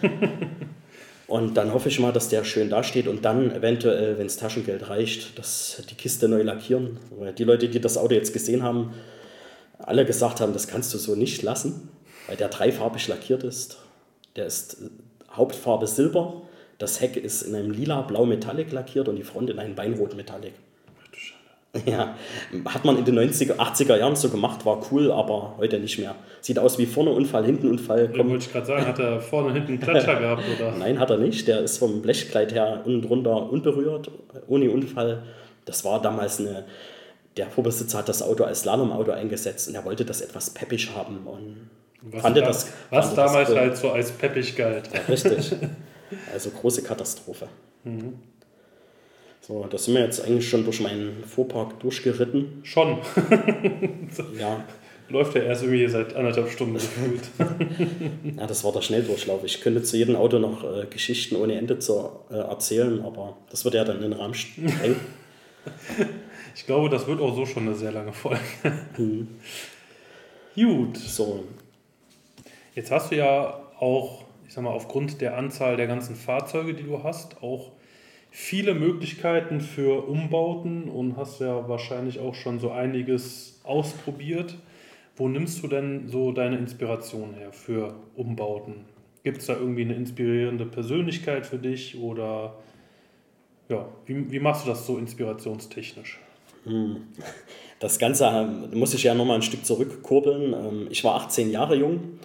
Und 1.27 1.55
dann 1.55 1.73
hoffe 1.73 1.89
ich 1.89 1.99
mal, 1.99 2.11
dass 2.11 2.29
der 2.29 2.43
schön 2.43 2.69
dasteht 2.69 3.07
und 3.07 3.23
dann 3.23 3.51
eventuell, 3.51 4.17
wenn 4.17 4.25
es 4.25 4.35
Taschengeld 4.37 4.89
reicht, 4.89 5.37
dass 5.39 5.81
die 5.89 5.95
Kiste 5.95 6.27
neu 6.27 6.41
lackieren. 6.41 6.99
Weil 7.11 7.33
die 7.33 7.45
Leute, 7.45 7.69
die 7.69 7.79
das 7.79 7.97
Auto 7.97 8.13
jetzt 8.13 8.33
gesehen 8.33 8.61
haben, 8.61 8.93
alle 9.79 10.05
gesagt 10.05 10.41
haben, 10.41 10.53
das 10.53 10.67
kannst 10.67 10.93
du 10.93 10.97
so 10.97 11.15
nicht 11.15 11.41
lassen, 11.41 11.89
weil 12.27 12.37
der 12.37 12.49
dreifarbig 12.49 13.07
lackiert 13.07 13.43
ist. 13.43 13.77
Der 14.35 14.45
ist 14.45 14.81
äh, 14.81 14.89
Hauptfarbe 15.31 15.87
Silber, 15.87 16.43
das 16.77 16.99
Heck 17.01 17.17
ist 17.17 17.43
in 17.43 17.55
einem 17.55 17.71
lila 17.71 18.01
blau 18.01 18.25
Metallic 18.25 18.71
lackiert 18.71 19.07
und 19.07 19.15
die 19.15 19.23
Front 19.23 19.49
in 19.49 19.59
einem 19.59 19.77
Weinrot 19.77 20.15
Metallic. 20.15 20.53
Ja, 21.85 22.15
hat 22.65 22.85
man 22.85 22.97
in 22.99 23.05
den 23.05 23.17
90er, 23.17 23.55
80er 23.55 23.97
Jahren 23.97 24.15
so 24.15 24.29
gemacht, 24.29 24.63
war 24.63 24.79
cool, 24.91 25.11
aber 25.11 25.55
heute 25.57 25.79
nicht 25.79 25.97
mehr. 25.97 26.15
Sieht 26.39 26.59
aus 26.59 26.77
wie 26.77 26.85
vorne 26.85 27.09
Unfall, 27.09 27.45
hinten 27.45 27.67
Unfall. 27.67 28.11
Ja, 28.15 28.19
wollte 28.19 28.45
ich 28.45 28.51
gerade 28.51 28.65
sagen, 28.65 28.85
hat 28.85 28.99
er 28.99 29.19
vorne 29.21 29.47
und 29.47 29.53
hinten 29.55 29.71
einen 29.71 29.79
Klatscher 29.79 30.19
gehabt, 30.19 30.43
oder? 30.55 30.71
Nein, 30.79 30.99
hat 30.99 31.09
er 31.09 31.17
nicht. 31.17 31.47
Der 31.47 31.61
ist 31.61 31.79
vom 31.79 32.01
Blechkleid 32.01 32.53
her 32.53 32.81
unten 32.85 33.01
drunter 33.01 33.51
unberührt, 33.51 34.11
ohne 34.47 34.69
Unfall. 34.69 35.23
Das 35.65 35.83
war 35.83 36.01
damals 36.01 36.39
eine. 36.39 36.65
Der 37.37 37.47
Vorbesitzer 37.47 37.97
hat 37.97 38.09
das 38.09 38.21
Auto 38.21 38.43
als 38.43 38.61
Slalomauto 38.61 39.11
eingesetzt 39.11 39.67
und 39.67 39.73
er 39.73 39.83
wollte 39.83 40.05
das 40.05 40.21
etwas 40.21 40.51
peppig 40.51 40.91
haben. 40.95 41.25
Und 41.25 41.69
was, 42.03 42.21
fand 42.21 42.37
da, 42.37 42.41
das, 42.41 42.71
was 42.91 43.15
damals 43.15 43.49
das 43.49 43.57
halt 43.57 43.77
so 43.77 43.89
als 43.89 44.11
peppig 44.11 44.55
galt. 44.55 44.89
Ja, 44.93 44.99
richtig. 45.09 45.55
Also 46.31 46.51
große 46.51 46.83
Katastrophe. 46.83 47.47
Mhm. 47.83 48.19
So, 49.45 49.65
da 49.69 49.77
sind 49.77 49.95
wir 49.95 50.01
jetzt 50.01 50.23
eigentlich 50.23 50.49
schon 50.49 50.63
durch 50.63 50.79
meinen 50.79 51.21
Fuhrpark 51.25 51.77
durchgeritten. 51.81 52.61
Schon. 52.63 52.99
ja. 54.39 54.63
Läuft 55.09 55.35
ja 55.35 55.41
erst 55.41 55.63
irgendwie 55.63 55.85
seit 55.89 56.15
anderthalb 56.15 56.49
Stunden 56.49 56.75
gefühlt. 56.75 57.23
ja, 58.37 58.47
das 58.47 58.63
war 58.63 58.71
der 58.71 58.81
Schnelldurchlauf. 58.81 59.43
Ich 59.43 59.59
könnte 59.59 59.83
zu 59.83 59.97
jedem 59.97 60.15
Auto 60.15 60.39
noch 60.39 60.63
äh, 60.63 60.85
Geschichten 60.85 61.35
ohne 61.35 61.55
Ende 61.55 61.77
zu 61.77 62.09
äh, 62.31 62.35
erzählen, 62.35 63.03
aber 63.03 63.35
das 63.49 63.65
wird 63.65 63.75
ja 63.75 63.83
dann 63.83 63.97
in 63.97 64.03
den 64.03 64.13
Rahmen 64.13 64.33
sprengen. 64.33 64.95
ich 66.55 66.65
glaube, 66.65 66.87
das 66.87 67.05
wird 67.05 67.19
auch 67.19 67.35
so 67.35 67.45
schon 67.45 67.63
eine 67.63 67.75
sehr 67.75 67.91
lange 67.91 68.13
Folge. 68.13 68.39
Mhm. 68.97 69.27
Gut. 70.55 70.95
So. 70.95 71.43
Jetzt 72.75 72.91
hast 72.91 73.11
du 73.11 73.17
ja 73.17 73.61
auch, 73.77 74.23
ich 74.47 74.53
sag 74.53 74.63
mal, 74.63 74.71
aufgrund 74.71 75.19
der 75.19 75.37
Anzahl 75.37 75.75
der 75.75 75.87
ganzen 75.87 76.15
Fahrzeuge, 76.15 76.73
die 76.73 76.83
du 76.83 77.03
hast, 77.03 77.43
auch 77.43 77.72
viele 78.35 78.73
Möglichkeiten 78.73 79.61
für 79.61 80.07
Umbauten 80.07 80.89
und 80.89 81.17
hast 81.17 81.39
ja 81.39 81.69
wahrscheinlich 81.69 82.19
auch 82.19 82.33
schon 82.33 82.59
so 82.59 82.71
einiges 82.71 83.61
ausprobiert. 83.63 84.57
Wo 85.15 85.27
nimmst 85.27 85.61
du 85.61 85.67
denn 85.67 86.07
so 86.07 86.31
deine 86.31 86.57
Inspiration 86.57 87.35
her 87.35 87.53
für 87.53 87.93
Umbauten? 88.15 88.85
Gibt 89.23 89.37
es 89.37 89.45
da 89.45 89.53
irgendwie 89.53 89.83
eine 89.83 89.93
inspirierende 89.93 90.65
Persönlichkeit 90.65 91.45
für 91.45 91.59
dich 91.59 91.95
oder 91.99 92.55
ja, 93.69 93.87
wie, 94.07 94.31
wie 94.31 94.39
machst 94.39 94.65
du 94.65 94.69
das 94.69 94.87
so 94.87 94.97
inspirationstechnisch? 94.97 96.19
Hm. 96.63 97.03
Das 97.79 97.99
Ganze 97.99 98.25
ähm, 98.25 98.71
muss 98.73 98.95
ich 98.95 99.03
ja 99.03 99.13
nochmal 99.13 99.35
ein 99.35 99.41
Stück 99.43 99.63
zurückkurbeln. 99.63 100.53
Ähm, 100.53 100.87
ich 100.89 101.03
war 101.03 101.15
18 101.21 101.51
Jahre 101.51 101.75
jung 101.75 102.17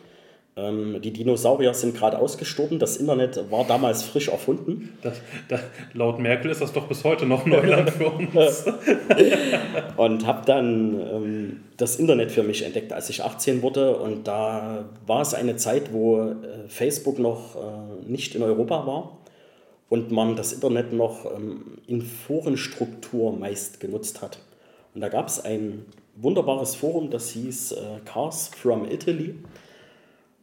die 1.01 1.13
Dinosaurier 1.13 1.73
sind 1.75 1.97
gerade 1.97 2.19
ausgestorben. 2.19 2.79
Das 2.79 2.97
Internet 2.97 3.51
war 3.51 3.65
damals 3.65 4.03
frisch 4.03 4.29
erfunden. 4.29 4.99
Das, 5.03 5.21
das, 5.49 5.61
laut 5.93 6.19
Merkel 6.19 6.51
ist 6.51 6.61
das 6.61 6.73
doch 6.73 6.89
bis 6.89 7.05
heute 7.05 7.27
noch 7.27 7.47
Neuland 7.47 7.91
für 7.91 8.09
uns. 8.11 8.65
und 9.97 10.27
habe 10.27 10.47
dann 10.47 11.01
ähm, 11.01 11.61
das 11.77 11.97
Internet 11.97 12.33
für 12.33 12.43
mich 12.43 12.65
entdeckt, 12.65 12.93
als 12.93 13.09
ich 13.11 13.23
18 13.23 13.63
wurde. 13.63 13.97
Und 13.97 14.27
da 14.27 14.87
war 15.07 15.21
es 15.21 15.35
eine 15.35 15.57
Zeit, 15.57 15.93
wo 15.93 16.21
äh, 16.21 16.35
Facebook 16.67 17.19
noch 17.19 17.57
äh, 17.57 18.11
nicht 18.11 18.35
in 18.35 18.43
Europa 18.43 18.87
war 18.87 19.19
und 19.89 20.11
man 20.11 20.37
das 20.37 20.53
Internet 20.53 20.93
noch 20.93 21.25
ähm, 21.25 21.79
in 21.87 22.03
Forenstruktur 22.03 23.37
meist 23.37 23.81
genutzt 23.81 24.23
hat. 24.23 24.39
Und 24.95 25.01
da 25.01 25.09
gab 25.09 25.29
es 25.29 25.41
ein 25.41 25.85
wunderbares 26.17 26.75
Forum, 26.75 27.11
das 27.11 27.31
hieß 27.31 27.73
äh, 27.73 27.77
Cars 28.05 28.51
from 28.57 28.85
Italy. 28.91 29.35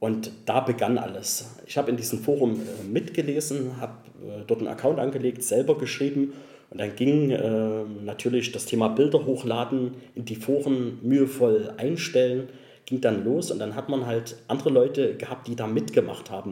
Und 0.05 0.29
da 0.45 0.59
begann 0.59 0.99
alles. 0.99 1.49
Ich 1.65 1.79
habe 1.79 1.89
in 1.89 1.97
diesem 1.97 2.19
Forum 2.19 2.61
äh, 2.61 2.87
mitgelesen, 2.87 3.81
habe 3.81 3.93
äh, 4.21 4.43
dort 4.45 4.59
einen 4.59 4.67
Account 4.67 4.99
angelegt, 4.99 5.41
selber 5.41 5.79
geschrieben 5.79 6.33
und 6.69 6.79
dann 6.79 6.95
ging 6.95 7.31
äh, 7.31 7.83
natürlich 8.03 8.51
das 8.51 8.67
Thema 8.67 8.89
Bilder 8.89 9.25
hochladen, 9.25 9.95
in 10.13 10.23
die 10.23 10.35
Foren 10.35 10.99
mühevoll 11.01 11.73
einstellen, 11.77 12.49
ging 12.85 13.01
dann 13.01 13.25
los 13.25 13.49
und 13.49 13.57
dann 13.57 13.75
hat 13.75 13.89
man 13.89 14.05
halt 14.05 14.35
andere 14.47 14.69
Leute 14.69 15.15
gehabt, 15.15 15.47
die 15.47 15.55
da 15.55 15.65
mitgemacht 15.65 16.29
haben. 16.29 16.51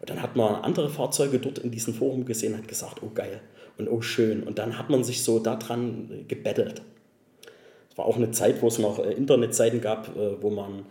Und 0.00 0.08
dann 0.08 0.22
hat 0.22 0.34
man 0.34 0.54
andere 0.54 0.88
Fahrzeuge 0.88 1.40
dort 1.40 1.58
in 1.58 1.70
diesem 1.70 1.92
Forum 1.92 2.24
gesehen 2.24 2.56
hat 2.56 2.68
gesagt, 2.68 3.02
oh 3.02 3.10
geil 3.14 3.42
und 3.76 3.90
oh 3.90 4.00
schön. 4.00 4.42
Und 4.44 4.58
dann 4.58 4.78
hat 4.78 4.88
man 4.88 5.04
sich 5.04 5.22
so 5.22 5.40
daran 5.40 6.24
gebettelt. 6.26 6.80
Es 7.90 7.98
war 7.98 8.06
auch 8.06 8.16
eine 8.16 8.30
Zeit, 8.30 8.62
wo 8.62 8.68
es 8.68 8.78
noch 8.78 8.98
äh, 8.98 9.12
Internetseiten 9.12 9.82
gab, 9.82 10.16
äh, 10.16 10.40
wo 10.40 10.48
man 10.48 10.86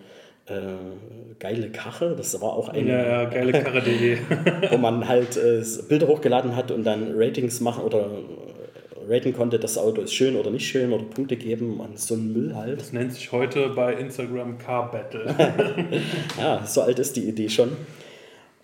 äh, 0.48 1.36
geile 1.40 1.70
Kache, 1.70 2.16
das 2.18 2.40
war 2.42 2.54
auch 2.54 2.70
eine. 2.70 2.90
Ja, 2.90 3.06
ja, 3.06 3.26
geilekarre.de. 3.26 4.18
wo 4.72 4.78
man 4.78 5.08
halt 5.08 5.38
äh, 5.38 5.64
Bilder 5.88 6.08
hochgeladen 6.08 6.56
hat 6.56 6.72
und 6.72 6.84
dann 6.84 7.12
Ratings 7.16 7.60
machen 7.60 7.84
oder 7.84 8.06
äh, 8.06 9.14
raten 9.14 9.34
konnte, 9.34 9.60
das 9.60 9.78
Auto 9.78 10.02
ist 10.02 10.14
schön 10.14 10.36
oder 10.36 10.52
nicht 10.52 10.68
schön 10.68 10.92
oder 10.94 11.04
Punkte 11.04 11.38
geben 11.38 11.80
und 11.80 12.00
so 12.00 12.16
ein 12.16 12.34
Müll 12.34 12.56
halt. 12.56 12.80
Das 12.80 12.94
nennt 12.94 13.14
sich 13.14 13.32
heute 13.32 13.70
bei 13.70 13.94
Instagram 13.94 14.58
Car 14.58 14.92
Battle. 14.92 15.34
ja, 16.40 16.66
so 16.66 16.82
alt 16.82 17.00
ist 17.00 17.16
die 17.16 17.28
Idee 17.28 17.50
schon. 17.50 17.72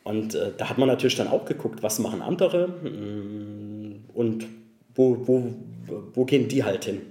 Und 0.03 0.35
äh, 0.35 0.51
da 0.57 0.69
hat 0.69 0.77
man 0.77 0.87
natürlich 0.87 1.15
dann 1.15 1.29
auch 1.29 1.45
geguckt, 1.45 1.81
was 1.81 1.99
machen 1.99 2.21
andere 2.21 2.67
mm, 2.67 4.09
und 4.13 4.45
wo, 4.95 5.17
wo, 5.25 5.53
wo 6.13 6.25
gehen 6.25 6.47
die 6.49 6.63
halt 6.63 6.85
hin. 6.85 7.01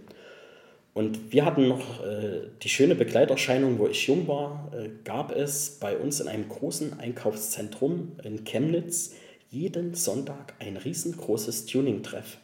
Und 0.94 1.32
wir 1.32 1.44
hatten 1.46 1.68
noch 1.68 2.04
äh, 2.04 2.42
die 2.62 2.68
schöne 2.68 2.94
Begleiterscheinung, 2.94 3.78
wo 3.78 3.86
ich 3.86 4.06
jung 4.06 4.28
war, 4.28 4.70
äh, 4.74 4.90
gab 5.04 5.34
es 5.34 5.78
bei 5.80 5.96
uns 5.96 6.20
in 6.20 6.28
einem 6.28 6.48
großen 6.48 7.00
Einkaufszentrum 7.00 8.12
in 8.22 8.44
Chemnitz 8.44 9.14
jeden 9.48 9.94
Sonntag 9.94 10.54
ein 10.58 10.76
riesengroßes 10.76 11.66
Tuning-Treff. 11.66 12.38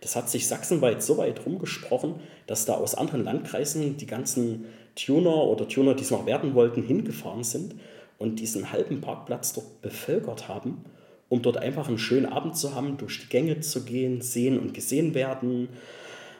Das 0.00 0.16
hat 0.16 0.28
sich 0.28 0.48
sachsenweit 0.48 1.00
so 1.02 1.16
weit 1.16 1.46
rumgesprochen, 1.46 2.16
dass 2.48 2.64
da 2.64 2.74
aus 2.74 2.96
anderen 2.96 3.22
Landkreisen 3.22 3.96
die 3.96 4.06
ganzen 4.06 4.64
Tuner 4.96 5.44
oder 5.44 5.68
Tuner, 5.68 5.94
die 5.94 6.02
es 6.02 6.10
noch 6.10 6.26
werden 6.26 6.54
wollten, 6.54 6.82
hingefahren 6.82 7.44
sind 7.44 7.76
und 8.18 8.40
diesen 8.40 8.72
halben 8.72 9.00
Parkplatz 9.00 9.52
dort 9.52 9.80
bevölkert 9.80 10.48
haben, 10.48 10.84
um 11.28 11.40
dort 11.40 11.56
einfach 11.56 11.88
einen 11.88 11.98
schönen 11.98 12.26
Abend 12.26 12.56
zu 12.56 12.74
haben, 12.74 12.96
durch 12.96 13.20
die 13.20 13.28
Gänge 13.28 13.60
zu 13.60 13.84
gehen, 13.84 14.20
sehen 14.22 14.58
und 14.58 14.74
gesehen 14.74 15.14
werden, 15.14 15.68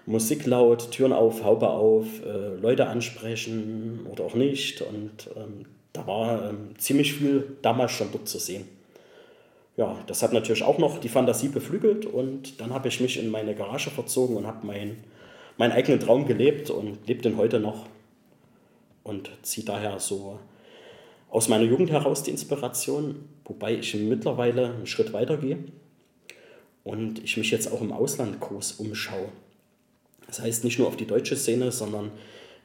Musik 0.06 0.46
laut, 0.46 0.90
Türen 0.90 1.12
auf, 1.12 1.44
Haube 1.44 1.68
auf, 1.68 2.06
äh, 2.24 2.56
Leute 2.60 2.88
ansprechen 2.88 4.06
oder 4.10 4.24
auch 4.24 4.34
nicht. 4.34 4.82
Und 4.82 5.28
ähm, 5.36 5.66
da 5.92 6.06
war 6.06 6.50
ähm, 6.50 6.70
ziemlich 6.78 7.14
viel 7.14 7.56
damals 7.62 7.92
schon 7.92 8.08
dort 8.12 8.28
zu 8.28 8.38
sehen. 8.38 8.66
Ja, 9.76 9.96
das 10.06 10.22
hat 10.22 10.32
natürlich 10.32 10.64
auch 10.64 10.78
noch 10.78 10.98
die 10.98 11.08
Fantasie 11.08 11.48
beflügelt 11.48 12.04
und 12.04 12.60
dann 12.60 12.74
habe 12.74 12.88
ich 12.88 13.00
mich 13.00 13.18
in 13.18 13.30
meine 13.30 13.54
Garage 13.54 13.90
verzogen 13.90 14.36
und 14.36 14.46
habe 14.46 14.66
mein, 14.66 14.98
meinen 15.56 15.72
eigenen 15.72 15.98
Traum 15.98 16.26
gelebt 16.26 16.68
und 16.68 17.06
lebe 17.06 17.22
den 17.22 17.38
heute 17.38 17.58
noch 17.58 17.86
und 19.02 19.30
ziehe 19.42 19.64
daher 19.64 19.98
so 19.98 20.38
aus 21.30 21.48
meiner 21.48 21.64
Jugend 21.64 21.90
heraus 21.90 22.22
die 22.22 22.30
Inspiration, 22.30 23.26
wobei 23.46 23.76
ich 23.76 23.94
mittlerweile 23.94 24.74
einen 24.74 24.86
Schritt 24.86 25.14
weiter 25.14 25.38
gehe 25.38 25.58
und 26.84 27.24
ich 27.24 27.38
mich 27.38 27.50
jetzt 27.50 27.72
auch 27.72 27.80
im 27.80 27.92
Ausland 27.92 28.40
groß 28.40 28.72
umschaue. 28.72 29.30
Das 30.26 30.40
heißt 30.40 30.64
nicht 30.64 30.78
nur 30.78 30.88
auf 30.88 30.96
die 30.96 31.06
deutsche 31.06 31.36
Szene, 31.36 31.72
sondern 31.72 32.10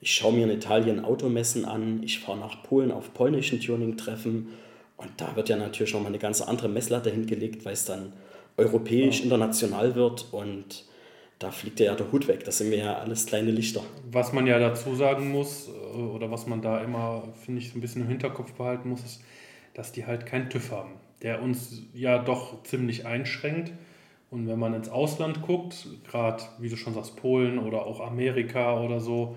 ich 0.01 0.11
schaue 0.13 0.33
mir 0.33 0.43
in 0.43 0.51
Italien 0.51 1.03
Automessen 1.03 1.65
an, 1.65 2.01
ich 2.03 2.19
fahre 2.19 2.37
nach 2.37 2.63
Polen 2.63 2.91
auf 2.91 3.13
polnischen 3.13 3.59
Tuning-Treffen 3.59 4.47
und 4.97 5.09
da 5.17 5.35
wird 5.35 5.49
ja 5.49 5.57
natürlich 5.57 5.93
nochmal 5.93 6.09
eine 6.09 6.19
ganz 6.19 6.41
andere 6.41 6.69
Messlatte 6.69 7.09
hingelegt, 7.09 7.65
weil 7.65 7.73
es 7.73 7.85
dann 7.85 8.13
europäisch, 8.57 9.19
ja. 9.19 9.23
international 9.25 9.95
wird 9.95 10.27
und 10.31 10.85
da 11.39 11.51
fliegt 11.51 11.79
ja 11.79 11.93
der 11.93 12.11
Hut 12.11 12.27
weg. 12.27 12.43
Das 12.45 12.57
sind 12.57 12.71
wir 12.71 12.79
ja 12.79 12.97
alles 12.97 13.27
kleine 13.27 13.51
Lichter. 13.51 13.81
Was 14.11 14.33
man 14.33 14.47
ja 14.47 14.57
dazu 14.57 14.95
sagen 14.95 15.29
muss, 15.31 15.67
äh, 15.67 15.97
oder 15.97 16.31
was 16.31 16.47
man 16.47 16.61
da 16.61 16.81
immer, 16.81 17.27
finde 17.45 17.61
ich, 17.61 17.69
so 17.69 17.77
ein 17.77 17.81
bisschen 17.81 18.01
im 18.01 18.07
Hinterkopf 18.07 18.53
behalten 18.53 18.89
muss, 18.89 19.03
ist, 19.03 19.21
dass 19.73 19.91
die 19.91 20.05
halt 20.05 20.25
keinen 20.25 20.49
TÜV 20.49 20.71
haben, 20.71 20.93
der 21.21 21.41
uns 21.41 21.83
ja 21.93 22.17
doch 22.17 22.63
ziemlich 22.63 23.05
einschränkt. 23.05 23.71
Und 24.29 24.47
wenn 24.47 24.59
man 24.59 24.73
ins 24.73 24.89
Ausland 24.89 25.41
guckt, 25.41 25.87
gerade 26.09 26.43
wie 26.59 26.69
du 26.69 26.75
schon 26.75 26.93
sagst, 26.93 27.15
Polen 27.15 27.59
oder 27.59 27.85
auch 27.85 28.01
Amerika 28.01 28.81
oder 28.81 28.99
so, 28.99 29.35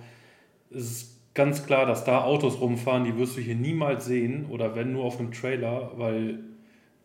ist 0.71 0.91
es 0.91 1.21
ganz 1.35 1.65
klar, 1.65 1.87
dass 1.87 2.05
da 2.05 2.25
Autos 2.25 2.61
rumfahren, 2.61 3.05
die 3.05 3.17
wirst 3.17 3.37
du 3.37 3.41
hier 3.41 3.55
niemals 3.55 4.05
sehen 4.05 4.47
oder 4.51 4.75
wenn 4.75 4.93
nur 4.93 5.05
auf 5.05 5.19
einem 5.19 5.33
Trailer, 5.33 5.93
weil 5.97 6.41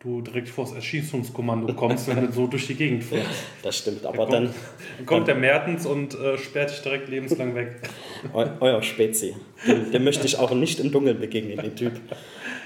du 0.00 0.20
direkt 0.20 0.48
vors 0.48 0.72
Erschießungskommando 0.72 1.72
kommst, 1.74 2.08
wenn 2.08 2.26
du 2.26 2.32
so 2.32 2.46
durch 2.46 2.66
die 2.66 2.74
Gegend 2.74 3.04
fährst. 3.04 3.28
Das 3.62 3.78
stimmt, 3.78 4.04
aber 4.04 4.18
da 4.18 4.22
kommt, 4.24 4.32
dann, 4.32 4.54
dann. 4.98 5.06
kommt 5.06 5.28
der 5.28 5.34
Mertens 5.34 5.86
und 5.86 6.14
äh, 6.14 6.38
sperrt 6.38 6.70
dich 6.70 6.82
direkt 6.82 7.08
lebenslang 7.08 7.54
weg. 7.54 7.80
Eu, 8.32 8.46
euer 8.60 8.82
Spezi. 8.82 9.34
Dem, 9.66 9.90
dem, 9.90 10.04
möchte 10.04 10.26
ich 10.26 10.38
auch 10.38 10.52
nicht 10.52 10.78
im 10.80 10.92
Dunkeln 10.92 11.18
begegnen, 11.18 11.56
den 11.56 11.74
Typ. 11.74 11.92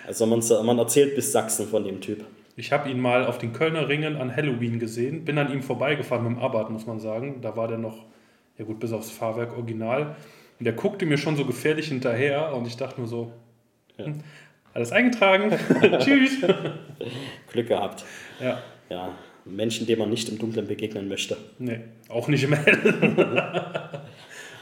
Also 0.06 0.26
man, 0.26 0.42
man 0.64 0.78
erzählt 0.78 1.14
bis 1.14 1.32
Sachsen 1.32 1.68
von 1.68 1.84
dem 1.84 2.00
Typ. 2.00 2.24
Ich 2.60 2.72
habe 2.72 2.90
ihn 2.90 3.00
mal 3.00 3.24
auf 3.24 3.38
den 3.38 3.54
Kölner 3.54 3.88
Ringen 3.88 4.18
an 4.18 4.36
Halloween 4.36 4.78
gesehen, 4.78 5.24
bin 5.24 5.38
an 5.38 5.50
ihm 5.50 5.62
vorbeigefahren 5.62 6.24
mit 6.24 6.36
dem 6.36 6.42
Abarth, 6.42 6.68
muss 6.68 6.86
man 6.86 7.00
sagen. 7.00 7.40
Da 7.40 7.56
war 7.56 7.68
der 7.68 7.78
noch, 7.78 8.04
ja 8.58 8.66
gut, 8.66 8.78
bis 8.80 8.92
aufs 8.92 9.10
Fahrwerk 9.10 9.56
original. 9.56 10.14
Und 10.58 10.66
der 10.66 10.74
guckte 10.74 11.06
mir 11.06 11.16
schon 11.16 11.36
so 11.36 11.46
gefährlich 11.46 11.88
hinterher 11.88 12.54
und 12.54 12.66
ich 12.66 12.76
dachte 12.76 13.00
nur 13.00 13.08
so, 13.08 13.32
ja. 13.96 14.04
Hm, 14.04 14.20
alles 14.74 14.92
eingetragen, 14.92 15.50
tschüss. 16.00 16.42
Glück 17.50 17.68
gehabt. 17.68 18.04
Ja. 18.40 18.60
Ja, 18.90 19.14
Menschen, 19.46 19.86
denen 19.86 20.00
man 20.00 20.10
nicht 20.10 20.28
im 20.28 20.36
Dunkeln 20.36 20.66
begegnen 20.66 21.08
möchte. 21.08 21.38
Nee, 21.58 21.80
auch 22.10 22.28
nicht 22.28 22.44
im 22.44 22.52
Hellen. 22.52 23.16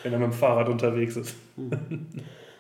Wenn 0.05 0.13
er 0.13 0.19
mit 0.21 0.29
dem 0.29 0.33
Fahrrad 0.33 0.69
unterwegs 0.69 1.17
ist. 1.17 1.35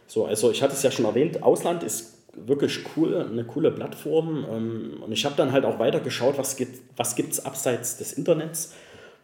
So, 0.09 0.27
also 0.27 0.51
ich 0.51 0.61
hatte 0.65 0.73
es 0.73 0.83
ja 0.83 0.91
schon 0.91 1.05
erwähnt, 1.05 1.45
Ausland 1.45 1.85
ist 1.85 2.18
wirklich 2.47 2.81
cool, 2.97 3.27
eine 3.31 3.45
coole 3.45 3.71
Plattform. 3.71 4.47
Ähm, 4.51 5.03
und 5.03 5.13
ich 5.13 5.25
habe 5.25 5.35
dann 5.37 5.53
halt 5.53 5.65
auch 5.65 5.79
weiter 5.79 6.01
geschaut, 6.01 6.39
was 6.39 6.57
gibt 6.57 6.81
was 6.97 7.17
gibt's 7.17 7.45
abseits 7.45 7.97
des 7.97 8.13
Internets, 8.13 8.75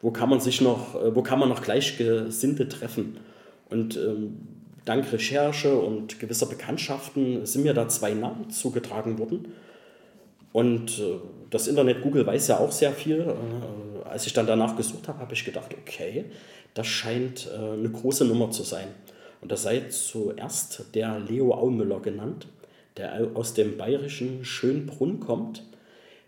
wo 0.02 0.10
kann 0.10 0.28
man 0.28 0.40
sich 0.40 0.60
noch, 0.60 0.94
äh, 0.94 1.14
wo 1.14 1.22
kann 1.22 1.38
man 1.38 1.48
noch 1.48 1.62
Gleichgesinnte 1.62 2.68
treffen. 2.68 3.18
Und 3.70 3.96
ähm, 3.96 4.38
dank 4.84 5.12
Recherche 5.12 5.76
und 5.76 6.20
gewisser 6.20 6.46
Bekanntschaften 6.46 7.46
sind 7.46 7.64
mir 7.64 7.74
da 7.74 7.88
zwei 7.88 8.12
Namen 8.14 8.50
zugetragen 8.50 9.18
worden. 9.18 9.52
Und 10.52 10.98
äh, 10.98 11.18
das 11.50 11.66
Internet, 11.66 12.02
Google 12.02 12.26
weiß 12.26 12.48
ja 12.48 12.58
auch 12.58 12.72
sehr 12.72 12.92
viel. 12.92 13.20
Äh, 13.20 14.08
als 14.08 14.26
ich 14.26 14.32
dann 14.32 14.46
danach 14.46 14.76
gesucht 14.76 15.08
habe, 15.08 15.18
habe 15.18 15.32
ich 15.32 15.44
gedacht, 15.44 15.74
okay, 15.80 16.26
das 16.74 16.86
scheint 16.86 17.48
eine 17.50 17.88
große 17.88 18.24
Nummer 18.24 18.50
zu 18.50 18.64
sein. 18.64 18.88
Und 19.40 19.52
da 19.52 19.56
sei 19.56 19.80
zuerst 19.90 20.86
der 20.94 21.20
Leo 21.20 21.52
Aumüller 21.54 22.00
genannt 22.00 22.46
der 22.96 23.30
aus 23.34 23.54
dem 23.54 23.76
bayerischen 23.76 24.44
Schönbrunn 24.44 25.20
kommt, 25.20 25.62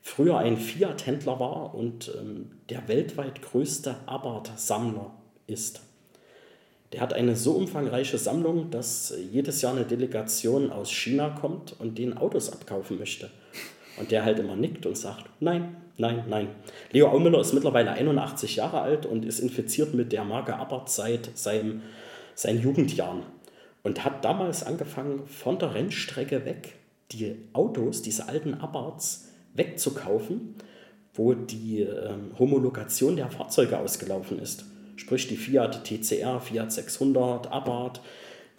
früher 0.03 0.39
ein 0.39 0.57
Fiat-Händler 0.57 1.41
war 1.41 1.75
und 1.75 2.13
ähm, 2.19 2.51
der 2.71 2.89
weltweit 2.89 3.43
größte 3.43 3.97
Abarth-Sammler 4.07 5.13
ist. 5.47 5.81
Der 6.93 7.01
hat 7.01 7.13
eine 7.13 7.35
so 7.35 7.53
umfangreiche 7.53 8.17
Sammlung, 8.17 8.71
dass 8.71 9.13
jedes 9.33 9.61
Jahr 9.63 9.75
eine 9.75 9.85
Delegation 9.85 10.71
aus 10.71 10.91
China 10.91 11.31
kommt 11.31 11.75
und 11.81 11.99
den 11.99 12.17
Autos 12.17 12.51
abkaufen 12.51 12.99
möchte. 12.99 13.31
Und 13.99 14.11
der 14.11 14.25
halt 14.25 14.39
immer 14.39 14.57
nickt 14.57 14.87
und 14.87 14.97
sagt, 14.97 15.25
nein, 15.41 15.77
nein, 15.97 16.25
nein. 16.29 16.49
Leo 16.93 17.09
Aumüller 17.09 17.41
ist 17.41 17.55
mittlerweile 17.55 17.93
81 17.93 18.57
Jahre 18.57 18.81
alt 18.81 19.07
und 19.07 19.25
ist 19.25 19.41
infiziert 19.41 19.95
mit 19.95 20.13
der 20.13 20.25
Marke 20.25 20.55
Abarth 20.57 20.91
seit 20.91 21.31
seinen 21.35 21.83
Jugendjahren 22.63 23.23
und 23.87 24.05
hat 24.05 24.25
damals 24.25 24.65
angefangen, 24.65 25.29
von 25.29 25.61
der 25.61 25.75
Rennstrecke 25.75 26.45
weg 26.45 26.75
die 27.13 27.37
Autos, 27.53 28.03
diese 28.03 28.29
alten 28.29 28.55
Abarths, 28.55 29.29
wegzukaufen, 29.55 30.57
wo 31.15 31.35
die 31.35 31.83
ähm, 31.83 32.33
Homologation 32.37 33.15
der 33.15 33.31
Fahrzeuge 33.31 33.79
ausgelaufen 33.79 34.41
ist. 34.41 34.65
Sprich 34.97 35.29
die 35.29 35.37
Fiat 35.37 35.85
TCR, 35.85 36.41
Fiat 36.41 36.73
600, 36.73 37.53
Abarth, 37.53 38.01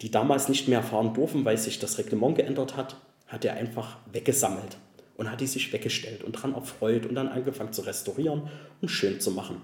die 0.00 0.10
damals 0.10 0.48
nicht 0.48 0.66
mehr 0.66 0.82
fahren 0.82 1.12
durften, 1.12 1.44
weil 1.44 1.58
sich 1.58 1.78
das 1.78 1.98
Reglement 1.98 2.36
geändert 2.36 2.78
hat, 2.78 2.96
hat 3.26 3.44
er 3.44 3.52
einfach 3.52 3.98
weggesammelt 4.10 4.78
und 5.18 5.30
hat 5.30 5.42
die 5.42 5.46
sich 5.46 5.74
weggestellt 5.74 6.24
und 6.24 6.36
daran 6.36 6.54
erfreut 6.54 7.04
und 7.04 7.16
dann 7.16 7.28
angefangen 7.28 7.74
zu 7.74 7.82
restaurieren 7.82 8.48
und 8.80 8.88
schön 8.88 9.20
zu 9.20 9.32
machen 9.32 9.60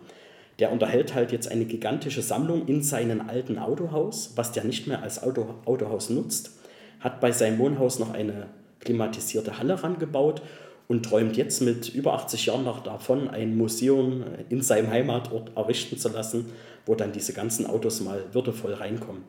der 0.58 0.72
unterhält 0.72 1.14
halt 1.14 1.32
jetzt 1.32 1.50
eine 1.50 1.64
gigantische 1.64 2.22
Sammlung 2.22 2.66
in 2.66 2.82
seinem 2.82 3.28
alten 3.28 3.58
Autohaus, 3.58 4.32
was 4.36 4.52
der 4.52 4.64
nicht 4.64 4.86
mehr 4.86 5.02
als 5.02 5.22
Auto, 5.22 5.54
Autohaus 5.64 6.10
nutzt, 6.10 6.52
hat 7.00 7.20
bei 7.20 7.32
seinem 7.32 7.58
Wohnhaus 7.58 7.98
noch 7.98 8.12
eine 8.12 8.46
klimatisierte 8.80 9.58
Halle 9.58 9.82
rangebaut 9.82 10.42
und 10.86 11.04
träumt 11.04 11.36
jetzt 11.36 11.62
mit 11.62 11.88
über 11.88 12.14
80 12.14 12.46
Jahren 12.46 12.64
noch 12.64 12.82
davon, 12.82 13.28
ein 13.28 13.56
Museum 13.56 14.24
in 14.48 14.62
seinem 14.62 14.90
Heimatort 14.90 15.56
errichten 15.56 15.98
zu 15.98 16.10
lassen, 16.10 16.46
wo 16.86 16.94
dann 16.94 17.12
diese 17.12 17.32
ganzen 17.32 17.66
Autos 17.66 18.00
mal 18.00 18.22
würdevoll 18.32 18.74
reinkommen. 18.74 19.22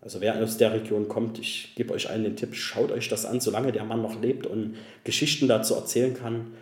Also 0.00 0.20
wer 0.20 0.42
aus 0.42 0.56
der 0.56 0.72
Region 0.72 1.06
kommt, 1.06 1.38
ich 1.38 1.74
gebe 1.76 1.94
euch 1.94 2.10
allen 2.10 2.24
den 2.24 2.36
Tipp, 2.36 2.56
schaut 2.56 2.90
euch 2.90 3.08
das 3.08 3.24
an, 3.24 3.40
solange 3.40 3.70
der 3.70 3.84
Mann 3.84 4.02
noch 4.02 4.20
lebt 4.20 4.46
und 4.46 4.74
Geschichten 5.04 5.46
dazu 5.46 5.74
erzählen 5.74 6.14
kann. 6.14 6.54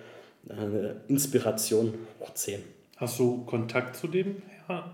Äh, 0.48 0.94
Inspiration 1.11 1.94
hoch 2.20 2.35
10. 2.35 2.61
Hast 3.01 3.18
du 3.18 3.47
Kontakt 3.47 3.97
zu 3.97 4.09
dem, 4.09 4.43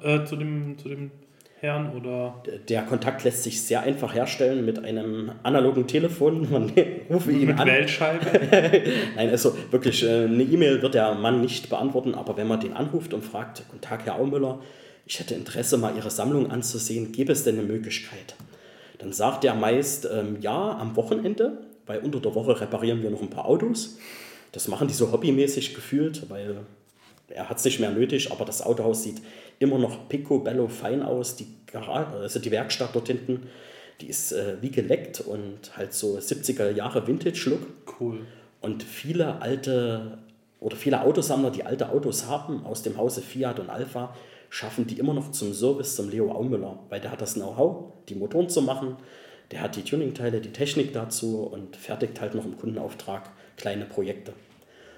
äh, 0.00 0.24
zu 0.24 0.36
dem, 0.36 0.78
zu 0.78 0.88
dem 0.88 1.10
Herrn 1.58 1.92
oder? 1.96 2.40
Der 2.68 2.82
Kontakt 2.82 3.24
lässt 3.24 3.42
sich 3.42 3.60
sehr 3.60 3.80
einfach 3.80 4.14
herstellen 4.14 4.64
mit 4.64 4.78
einem 4.78 5.32
analogen 5.42 5.88
Telefon. 5.88 6.48
Man 6.52 6.72
rufe 7.10 7.32
ihn 7.32 7.48
mit 7.48 7.58
an. 7.58 7.66
Weltscheibe? 7.66 8.24
Nein, 9.16 9.28
also 9.28 9.56
wirklich, 9.72 10.04
äh, 10.04 10.26
eine 10.26 10.44
E-Mail 10.44 10.82
wird 10.82 10.94
der 10.94 11.16
Mann 11.16 11.40
nicht 11.40 11.68
beantworten, 11.68 12.14
aber 12.14 12.36
wenn 12.36 12.46
man 12.46 12.60
den 12.60 12.74
anruft 12.74 13.12
und 13.12 13.24
fragt, 13.24 13.64
Guten 13.70 13.80
Tag, 13.80 14.06
Herr 14.06 14.20
Aumüller, 14.20 14.60
ich 15.04 15.18
hätte 15.18 15.34
Interesse, 15.34 15.76
mal 15.76 15.96
Ihre 15.96 16.10
Sammlung 16.10 16.52
anzusehen, 16.52 17.10
gäbe 17.10 17.32
es 17.32 17.42
denn 17.42 17.58
eine 17.58 17.66
Möglichkeit? 17.66 18.36
Dann 18.98 19.12
sagt 19.12 19.44
er 19.44 19.54
meist, 19.54 20.08
ähm, 20.12 20.36
ja, 20.40 20.78
am 20.78 20.94
Wochenende, 20.94 21.58
weil 21.86 21.98
unter 21.98 22.20
der 22.20 22.36
Woche 22.36 22.60
reparieren 22.60 23.02
wir 23.02 23.10
noch 23.10 23.22
ein 23.22 23.30
paar 23.30 23.46
Autos. 23.46 23.98
Das 24.52 24.68
machen 24.68 24.86
die 24.86 24.94
so 24.94 25.10
hobbymäßig 25.10 25.74
gefühlt, 25.74 26.30
weil 26.30 26.58
er 27.28 27.48
hat 27.48 27.58
es 27.58 27.64
nicht 27.64 27.80
mehr 27.80 27.90
nötig, 27.90 28.30
aber 28.30 28.44
das 28.44 28.62
Autohaus 28.62 29.02
sieht 29.02 29.20
immer 29.58 29.78
noch 29.78 30.08
picobello 30.08 30.68
fein 30.68 31.02
aus. 31.02 31.36
Die, 31.36 31.46
Garage, 31.66 32.16
also 32.16 32.38
die 32.38 32.50
Werkstatt 32.50 32.94
dort 32.94 33.08
hinten, 33.08 33.48
die 34.00 34.06
ist 34.06 34.32
äh, 34.32 34.56
wie 34.60 34.70
geleckt 34.70 35.20
und 35.20 35.76
halt 35.76 35.92
so 35.92 36.16
70er 36.16 36.70
Jahre 36.70 37.06
Vintage-Look. 37.06 38.00
Cool. 38.00 38.26
Und 38.60 38.82
viele 38.82 39.40
alte 39.42 40.18
oder 40.60 40.76
viele 40.76 41.02
Autosammler, 41.02 41.50
die 41.50 41.64
alte 41.64 41.90
Autos 41.90 42.26
haben 42.26 42.64
aus 42.64 42.82
dem 42.82 42.96
Hause 42.96 43.20
Fiat 43.20 43.60
und 43.60 43.70
Alpha, 43.70 44.14
schaffen 44.48 44.86
die 44.86 44.98
immer 44.98 45.12
noch 45.12 45.30
zum 45.32 45.52
Service 45.52 45.96
zum 45.96 46.08
Leo 46.08 46.32
Aumüller, 46.32 46.78
weil 46.88 47.00
der 47.00 47.12
hat 47.12 47.20
das 47.20 47.34
Know-how, 47.34 47.92
die 48.08 48.14
Motoren 48.14 48.48
zu 48.48 48.62
machen, 48.62 48.96
der 49.50 49.60
hat 49.60 49.76
die 49.76 49.82
Tuningteile, 49.82 50.40
die 50.40 50.52
Technik 50.52 50.92
dazu 50.92 51.42
und 51.42 51.76
fertigt 51.76 52.20
halt 52.20 52.34
noch 52.34 52.44
im 52.44 52.56
Kundenauftrag 52.56 53.30
kleine 53.56 53.84
Projekte. 53.84 54.32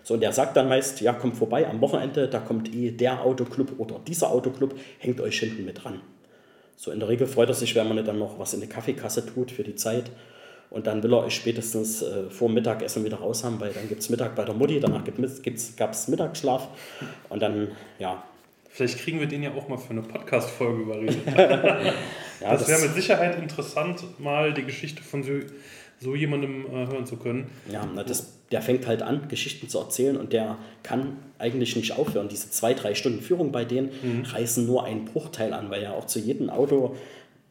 So, 0.08 0.14
und 0.14 0.20
der 0.20 0.32
sagt 0.32 0.56
dann 0.56 0.70
meist, 0.70 1.02
ja, 1.02 1.12
kommt 1.12 1.36
vorbei 1.36 1.68
am 1.68 1.82
Wochenende, 1.82 2.28
da 2.28 2.38
kommt 2.38 2.74
eh 2.74 2.92
der 2.92 3.20
Autoclub 3.20 3.74
oder 3.76 3.98
dieser 3.98 4.30
Autoclub, 4.30 4.74
hängt 5.00 5.20
euch 5.20 5.38
hinten 5.38 5.66
mit 5.66 5.84
dran. 5.84 6.00
So, 6.76 6.90
in 6.92 6.98
der 6.98 7.10
Regel 7.10 7.26
freut 7.26 7.50
er 7.50 7.54
sich, 7.54 7.74
wenn 7.74 7.86
man 7.86 8.02
dann 8.02 8.18
noch 8.18 8.38
was 8.38 8.54
in 8.54 8.62
die 8.62 8.68
Kaffeekasse 8.68 9.26
tut 9.26 9.50
für 9.50 9.64
die 9.64 9.74
Zeit. 9.74 10.10
Und 10.70 10.86
dann 10.86 11.02
will 11.02 11.12
er 11.12 11.24
euch 11.24 11.34
spätestens 11.34 12.00
äh, 12.00 12.30
vor 12.30 12.48
Mittagessen 12.48 13.04
wieder 13.04 13.18
raus 13.18 13.44
haben, 13.44 13.60
weil 13.60 13.74
dann 13.74 13.86
gibt 13.86 14.00
es 14.00 14.08
Mittag 14.08 14.34
bei 14.34 14.46
der 14.46 14.54
Mutti, 14.54 14.80
danach 14.80 15.04
gab 15.76 15.92
es 15.92 16.08
Mittagsschlaf 16.08 16.68
und 17.28 17.42
dann, 17.42 17.72
ja. 17.98 18.22
Vielleicht 18.70 19.00
kriegen 19.00 19.20
wir 19.20 19.26
den 19.26 19.42
ja 19.42 19.52
auch 19.52 19.68
mal 19.68 19.76
für 19.76 19.90
eine 19.90 20.00
Podcast-Folge 20.02 20.82
überredet. 20.84 21.18
ja, 21.36 22.52
das, 22.52 22.60
das 22.60 22.68
wäre 22.68 22.80
mit 22.80 22.94
Sicherheit 22.94 23.38
interessant, 23.38 24.18
mal 24.18 24.54
die 24.54 24.64
Geschichte 24.64 25.02
von 25.02 25.22
so, 25.22 25.32
so 26.00 26.14
jemandem 26.14 26.66
äh, 26.66 26.86
hören 26.86 27.06
zu 27.06 27.16
können. 27.16 27.50
Ja, 27.70 27.88
na, 27.92 28.04
das, 28.04 28.32
der 28.50 28.62
fängt 28.62 28.86
halt 28.86 29.02
an, 29.02 29.28
Geschichten 29.28 29.68
zu 29.68 29.78
erzählen 29.78 30.16
und 30.16 30.32
der 30.32 30.58
kann 30.82 31.18
eigentlich 31.38 31.76
nicht 31.76 31.98
aufhören. 31.98 32.28
Diese 32.28 32.50
zwei, 32.50 32.74
drei 32.74 32.94
Stunden 32.94 33.20
Führung 33.20 33.52
bei 33.52 33.64
denen 33.64 33.90
mhm. 34.02 34.22
reißen 34.24 34.66
nur 34.66 34.84
einen 34.84 35.04
Bruchteil 35.04 35.52
an, 35.52 35.70
weil 35.70 35.82
er 35.82 35.94
auch 35.94 36.06
zu 36.06 36.18
jedem 36.18 36.50
Auto 36.50 36.96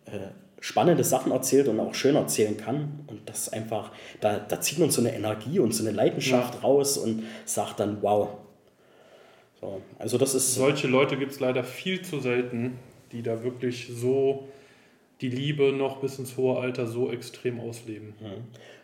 äh, 0.06 0.20
spannende 0.60 1.04
Sachen 1.04 1.32
erzählt 1.32 1.68
und 1.68 1.80
auch 1.80 1.94
schön 1.94 2.16
erzählen 2.16 2.58
kann. 2.58 3.04
Und 3.08 3.22
das 3.26 3.50
einfach, 3.50 3.92
da, 4.22 4.40
da 4.40 4.60
zieht 4.60 4.80
man 4.80 4.90
so 4.90 5.02
eine 5.02 5.14
Energie 5.14 5.60
und 5.60 5.74
so 5.74 5.84
eine 5.84 5.96
Leidenschaft 5.96 6.56
ja. 6.56 6.62
raus 6.62 6.98
und 6.98 7.24
sagt 7.46 7.80
dann, 7.80 8.02
wow. 8.02 8.30
So, 9.62 9.82
also 10.00 10.18
das 10.18 10.36
ist. 10.36 10.56
Solche 10.56 10.88
Leute 10.88 11.18
gibt 11.18 11.32
es 11.32 11.40
leider 11.40 11.64
viel 11.64 12.02
zu 12.02 12.20
selten, 12.20 12.80
die 13.12 13.22
da 13.22 13.44
wirklich 13.44 13.90
so 13.92 14.48
die 15.22 15.30
Liebe 15.30 15.72
noch 15.72 15.98
bis 15.98 16.20
ins 16.20 16.38
hohe 16.38 16.60
Alter 16.60 16.88
so 16.88 17.12
extrem 17.12 17.60
ausleben. 17.60 18.14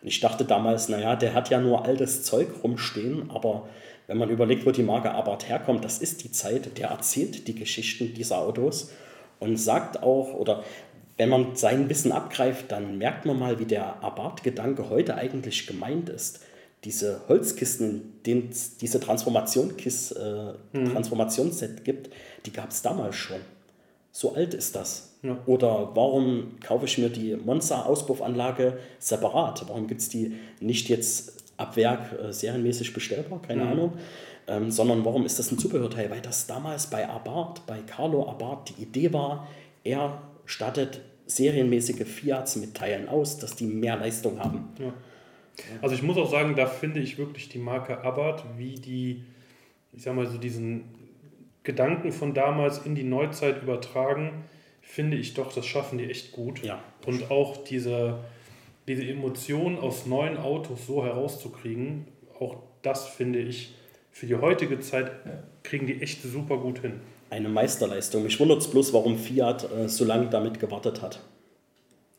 Und 0.01 0.07
ich 0.07 0.19
dachte 0.19 0.45
damals, 0.45 0.89
naja, 0.89 1.15
der 1.15 1.33
hat 1.33 1.49
ja 1.49 1.59
nur 1.59 1.85
altes 1.85 2.23
Zeug 2.23 2.47
rumstehen, 2.63 3.29
aber 3.29 3.67
wenn 4.07 4.17
man 4.17 4.29
überlegt, 4.29 4.65
wo 4.65 4.71
die 4.71 4.83
Marke 4.83 5.11
Abarth 5.11 5.47
herkommt, 5.47 5.85
das 5.85 5.99
ist 5.99 6.23
die 6.23 6.31
Zeit, 6.31 6.77
der 6.77 6.89
erzählt 6.89 7.47
die 7.47 7.55
Geschichten 7.55 8.13
dieser 8.13 8.39
Autos 8.39 8.91
und 9.39 9.57
sagt 9.57 10.01
auch, 10.03 10.33
oder 10.33 10.63
wenn 11.17 11.29
man 11.29 11.55
sein 11.55 11.89
Wissen 11.89 12.11
abgreift, 12.11 12.71
dann 12.71 12.97
merkt 12.97 13.25
man 13.25 13.37
mal, 13.37 13.59
wie 13.59 13.65
der 13.65 14.03
Abarth-Gedanke 14.03 14.89
heute 14.89 15.15
eigentlich 15.15 15.67
gemeint 15.67 16.09
ist. 16.09 16.39
Diese 16.83 17.21
Holzkisten, 17.29 18.19
es 18.25 18.77
diese 18.77 18.99
Transformationskist, 18.99 20.17
äh, 20.17 20.53
mhm. 20.73 20.91
Transformationsset 20.91 21.85
gibt, 21.85 22.09
die 22.45 22.51
gab 22.51 22.71
es 22.71 22.81
damals 22.81 23.15
schon. 23.15 23.39
So 24.11 24.33
alt 24.33 24.53
ist 24.53 24.75
das. 24.75 25.12
Ja. 25.23 25.37
Oder 25.45 25.91
warum 25.95 26.59
kaufe 26.59 26.85
ich 26.85 26.97
mir 26.97 27.09
die 27.09 27.35
Monza-Auspuffanlage 27.35 28.77
separat? 28.99 29.63
Warum 29.67 29.87
gibt 29.87 30.01
es 30.01 30.09
die 30.09 30.35
nicht 30.59 30.89
jetzt 30.89 31.53
ab 31.57 31.77
Werk 31.77 32.19
äh, 32.19 32.33
serienmäßig 32.33 32.93
bestellbar? 32.93 33.41
Keine 33.41 33.63
mhm. 33.63 33.71
Ahnung. 33.71 33.93
Ähm, 34.45 34.69
sondern 34.69 35.05
warum 35.05 35.25
ist 35.25 35.39
das 35.39 35.49
ein 35.51 35.57
Zubehörteil? 35.57 36.11
Weil 36.11 36.19
das 36.19 36.45
damals 36.45 36.87
bei 36.87 37.07
Abarth, 37.07 37.65
bei 37.65 37.79
Carlo 37.87 38.27
Abarth 38.29 38.73
die 38.77 38.83
Idee 38.83 39.13
war, 39.13 39.47
er 39.85 40.21
stattet 40.45 40.99
serienmäßige 41.25 42.05
Fiats 42.05 42.57
mit 42.57 42.75
Teilen 42.75 43.07
aus, 43.07 43.37
dass 43.37 43.55
die 43.55 43.65
mehr 43.65 43.95
Leistung 43.95 44.39
haben. 44.39 44.67
Ja. 44.77 44.93
Also 45.81 45.95
ich 45.95 46.03
muss 46.03 46.17
auch 46.17 46.29
sagen, 46.29 46.55
da 46.55 46.65
finde 46.65 46.99
ich 46.99 47.17
wirklich 47.17 47.47
die 47.47 47.59
Marke 47.59 48.01
Abarth, 48.03 48.43
wie 48.57 48.75
die, 48.75 49.23
ich 49.93 50.03
sag 50.03 50.15
mal 50.15 50.27
so 50.27 50.37
diesen 50.37 50.83
Gedanken 51.63 52.11
von 52.11 52.33
damals 52.33 52.79
in 52.79 52.95
die 52.95 53.03
Neuzeit 53.03 53.61
übertragen, 53.61 54.43
finde 54.93 55.17
ich 55.17 55.33
doch, 55.33 55.53
das 55.53 55.65
schaffen 55.65 55.97
die 55.97 56.09
echt 56.09 56.31
gut. 56.31 56.63
Ja. 56.63 56.83
Und 57.05 57.31
auch 57.31 57.63
diese, 57.63 58.19
diese 58.87 59.03
Emotionen 59.03 59.77
aus 59.77 60.05
neuen 60.05 60.37
Autos 60.37 60.85
so 60.85 61.03
herauszukriegen, 61.03 62.05
auch 62.39 62.57
das 62.81 63.07
finde 63.07 63.39
ich 63.39 63.73
für 64.11 64.27
die 64.27 64.35
heutige 64.35 64.79
Zeit 64.79 65.11
kriegen 65.63 65.87
die 65.87 66.01
echt 66.01 66.21
super 66.21 66.57
gut 66.57 66.79
hin 66.79 66.99
eine 67.33 67.49
Meisterleistung. 67.49 68.23
Mich 68.23 68.39
wundert 68.39 68.59
es 68.59 68.69
bloß, 68.69 68.93
warum 68.93 69.17
Fiat 69.17 69.69
äh, 69.71 69.89
so 69.89 70.05
lange 70.05 70.29
damit 70.29 70.59
gewartet 70.59 71.01
hat. 71.01 71.19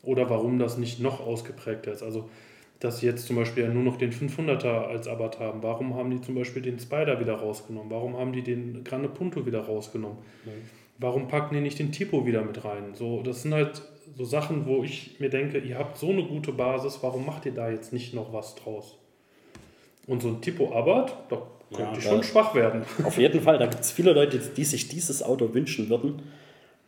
Oder 0.03 0.29
warum 0.29 0.59
das 0.59 0.77
nicht 0.77 0.99
noch 0.99 1.19
ausgeprägter 1.19 1.93
ist. 1.93 2.03
Also, 2.03 2.29
dass 2.79 2.99
sie 2.99 3.05
jetzt 3.05 3.25
zum 3.25 3.37
Beispiel 3.37 3.63
ja 3.63 3.69
nur 3.69 3.83
noch 3.83 3.97
den 3.97 4.11
500er 4.11 4.87
als 4.87 5.07
Abarth 5.07 5.39
haben. 5.39 5.63
Warum 5.63 5.95
haben 5.95 6.11
die 6.11 6.21
zum 6.21 6.35
Beispiel 6.35 6.61
den 6.61 6.79
Spider 6.79 7.19
wieder 7.19 7.35
rausgenommen? 7.35 7.89
Warum 7.89 8.17
haben 8.17 8.33
die 8.33 8.43
den 8.43 8.83
Grande 8.83 9.07
Punto 9.07 9.45
wieder 9.45 9.61
rausgenommen? 9.61 10.17
Mhm. 10.43 10.51
Warum 10.97 11.27
packen 11.27 11.55
die 11.55 11.61
nicht 11.61 11.79
den 11.79 11.91
Tipo 11.91 12.25
wieder 12.25 12.43
mit 12.43 12.63
rein? 12.63 12.93
So, 12.93 13.21
das 13.21 13.41
sind 13.41 13.53
halt 13.53 13.81
so 14.17 14.23
Sachen, 14.23 14.65
wo 14.65 14.83
ich 14.83 15.19
mir 15.19 15.29
denke, 15.29 15.57
ihr 15.57 15.77
habt 15.77 15.97
so 15.97 16.09
eine 16.09 16.23
gute 16.23 16.53
Basis, 16.53 16.99
warum 17.01 17.25
macht 17.25 17.45
ihr 17.45 17.51
da 17.53 17.69
jetzt 17.69 17.91
nicht 17.91 18.13
noch 18.13 18.31
was 18.31 18.55
draus? 18.55 18.97
Und 20.07 20.21
so 20.21 20.29
ein 20.29 20.41
Tipo 20.41 20.73
Abarth, 20.73 21.13
da 21.29 21.41
könnte 21.73 21.95
ja, 21.95 22.01
schon 22.01 22.23
schwach 22.23 22.55
werden. 22.55 22.83
Auf 23.03 23.17
jeden 23.17 23.41
Fall, 23.41 23.57
da 23.57 23.65
gibt 23.65 23.83
es 23.83 23.91
viele 23.91 24.13
Leute, 24.13 24.37
die 24.37 24.63
sich 24.63 24.87
dieses 24.87 25.23
Auto 25.23 25.53
wünschen 25.53 25.89
würden. 25.89 26.21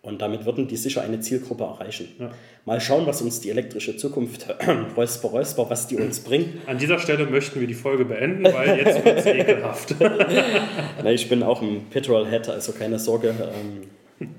Und 0.03 0.21
damit 0.21 0.45
würden 0.45 0.69
die 0.69 0.77
sicher 0.77 1.01
eine 1.01 1.19
Zielgruppe 1.19 1.65
erreichen. 1.65 2.07
Ja. 2.17 2.31
Mal 2.63 2.79
schauen, 2.79 3.05
was 3.07 3.21
uns 3.21 3.41
die 3.41 3.49
elektrische 3.49 3.97
Zukunft, 3.97 4.47
Räusper, 4.95 5.27
Räusper, 5.29 5.69
was 5.69 5.87
die 5.87 5.97
uns 5.97 6.21
bringt. 6.21 6.65
An 6.65 6.77
dieser 6.77 6.97
Stelle 6.97 7.25
möchten 7.25 7.59
wir 7.59 7.67
die 7.67 7.73
Folge 7.73 8.05
beenden, 8.05 8.45
weil 8.45 8.77
jetzt 8.77 9.03
wird 9.03 9.17
es 9.17 9.25
ekelhaft. 9.25 9.95
Na, 9.99 11.11
ich 11.11 11.27
bin 11.27 11.43
auch 11.43 11.61
ein 11.61 11.87
Petrolhead, 11.89 12.47
also 12.47 12.71
keine 12.71 12.99
Sorge. 12.99 13.29
Ähm, 13.29 13.81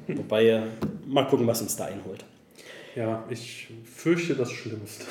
wobei, 0.08 0.62
mal 1.06 1.26
gucken, 1.26 1.46
was 1.46 1.60
uns 1.60 1.76
da 1.76 1.86
einholt. 1.86 2.24
Ja, 2.96 3.24
ich 3.30 3.68
fürchte 3.84 4.34
das 4.34 4.50
Schlimmste. 4.50 5.04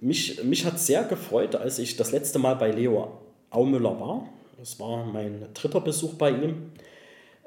Mich, 0.00 0.42
mich 0.42 0.64
hat 0.64 0.80
sehr 0.80 1.04
gefreut, 1.04 1.54
als 1.54 1.78
ich 1.78 1.96
das 1.96 2.12
letzte 2.12 2.38
Mal 2.38 2.54
bei 2.54 2.70
Leo 2.70 3.20
Aumüller 3.50 4.00
war. 4.00 4.28
Das 4.58 4.80
war 4.80 5.04
mein 5.04 5.46
dritter 5.52 5.80
Besuch 5.80 6.14
bei 6.14 6.30
ihm. 6.30 6.70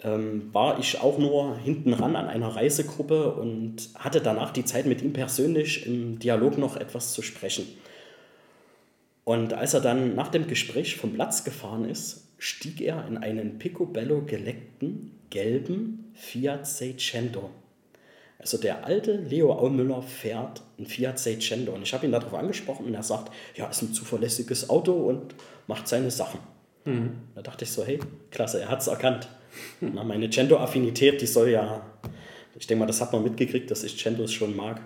Ähm, 0.01 0.49
war 0.53 0.79
ich 0.79 1.01
auch 1.01 1.17
nur 1.17 1.57
hinten 1.57 1.93
ran 1.93 2.15
an 2.15 2.27
einer 2.27 2.55
Reisegruppe 2.55 3.33
und 3.33 3.89
hatte 3.95 4.21
danach 4.21 4.51
die 4.51 4.63
Zeit 4.63 4.85
mit 4.85 5.01
ihm 5.01 5.11
persönlich 5.11 5.85
im 5.85 6.19
Dialog 6.19 6.57
noch 6.57 6.77
etwas 6.77 7.11
zu 7.13 7.21
sprechen. 7.21 7.65
Und 9.25 9.53
als 9.53 9.73
er 9.73 9.81
dann 9.81 10.15
nach 10.15 10.29
dem 10.29 10.47
Gespräch 10.47 10.95
vom 10.95 11.13
Platz 11.13 11.43
gefahren 11.43 11.85
ist, 11.85 12.28
stieg 12.40 12.82
er 12.82 13.06
in 13.07 13.18
einen 13.18 13.60
picobello 13.60 14.24
geleckten 14.26 15.11
gelben 15.30 16.11
Fiat 16.16 16.66
Seicento. 16.66 17.52
Also 18.40 18.57
der 18.57 18.86
alte 18.86 19.18
Leo 19.18 19.52
Aumüller 19.52 20.02
fährt 20.02 20.61
ein 20.80 20.86
Fiat 20.86 21.20
Seicento. 21.20 21.74
Und 21.74 21.84
ich 21.84 21.94
habe 21.94 22.06
ihn 22.06 22.11
darauf 22.14 22.34
angesprochen 22.34 22.86
und 22.86 22.94
er 22.94 23.03
sagt, 23.03 23.32
ja, 23.56 23.68
ist 23.68 23.82
ein 23.82 23.94
zuverlässiges 23.94 24.70
Auto 24.70 24.94
und 24.94 25.36
macht 25.68 25.88
seine 25.88 26.10
Sachen. 26.10 26.40
Mhm. 26.86 27.11
Da 27.36 27.41
dachte 27.41 27.66
ich 27.66 27.72
so, 27.72 27.86
hey, 27.86 27.99
klasse, 28.32 28.61
er 28.61 28.70
hat 28.70 28.82
es 28.82 28.88
erkannt. 28.88 29.28
Na, 29.82 30.03
meine 30.03 30.30
Cento-Affinität, 30.30 31.22
die 31.22 31.28
soll 31.28 31.49
ja, 31.49 31.86
ich 32.57 32.66
denke 32.66 32.80
mal, 32.80 32.86
das 32.86 33.02
hat 33.02 33.11
man 33.11 33.24
mitgekriegt, 33.24 33.70
dass 33.70 33.84
ich 33.84 33.98
Centos 33.98 34.32
schon 34.32 34.56
mag. 34.56 34.82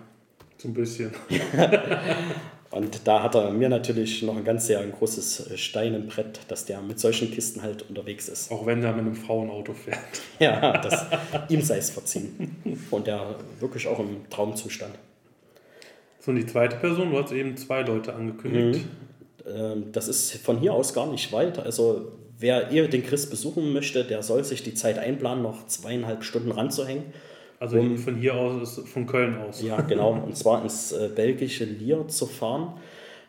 So 0.58 0.70
ein 0.70 0.74
bisschen. 0.74 1.12
Und 2.74 3.08
da 3.08 3.22
hat 3.22 3.36
er 3.36 3.52
mir 3.52 3.70
natürlich 3.70 4.24
noch 4.24 4.36
ein 4.36 4.44
ganz 4.44 4.66
sehr 4.66 4.80
ein 4.80 4.92
großes 4.92 5.52
Stein 5.60 5.94
im 5.94 6.08
Brett, 6.08 6.40
dass 6.48 6.66
der 6.66 6.82
mit 6.82 7.00
solchen 7.00 7.30
Kisten 7.30 7.62
halt 7.62 7.88
unterwegs 7.88 8.28
ist. 8.28 8.52
Auch 8.52 8.66
wenn 8.66 8.82
er 8.82 8.94
mit 8.94 9.02
einem 9.02 9.16
Frauenauto 9.16 9.74
fährt. 9.74 10.00
Ja, 10.40 10.80
das, 10.80 11.06
ihm 11.50 11.62
sei 11.62 11.78
es 11.78 11.92
verziehen. 11.92 12.56
Und 12.90 13.06
der 13.06 13.36
wirklich 13.60 13.88
auch 13.88 14.00
im 14.00 14.28
Traumzustand. 14.32 14.96
So, 16.20 16.32
und 16.32 16.38
die 16.38 16.48
zweite 16.48 16.78
Person, 16.78 17.12
du 17.12 17.22
hast 17.22 17.32
eben 17.32 17.56
zwei 17.58 17.82
Leute 17.82 18.14
angekündigt. 18.14 18.86
Mhm. 19.46 19.52
Ähm, 19.56 19.92
das 19.92 20.08
ist 20.08 20.34
von 20.38 20.58
hier 20.58 20.74
aus 20.74 20.96
gar 20.96 21.06
nicht 21.12 21.32
weit. 21.32 21.60
Also 21.60 22.14
wer 22.40 22.72
eher 22.72 22.88
den 22.88 23.04
Chris 23.04 23.30
besuchen 23.30 23.72
möchte, 23.72 24.04
der 24.04 24.24
soll 24.24 24.44
sich 24.44 24.64
die 24.64 24.74
Zeit 24.74 24.98
einplanen, 24.98 25.44
noch 25.44 25.68
zweieinhalb 25.68 26.24
Stunden 26.24 26.52
ranzuhängen. 26.52 27.14
Also 27.64 27.80
um, 27.80 27.98
von 27.98 28.18
hier 28.18 28.36
aus, 28.36 28.82
von 28.86 29.08
Köln 29.08 29.38
aus. 29.38 29.62
Ja, 29.62 29.80
genau. 29.80 30.12
Und 30.12 30.36
zwar 30.36 30.62
ins 30.62 30.92
äh, 30.92 31.08
belgische 31.08 31.64
Lier 31.64 32.10
zu 32.10 32.26
fahren. 32.26 32.74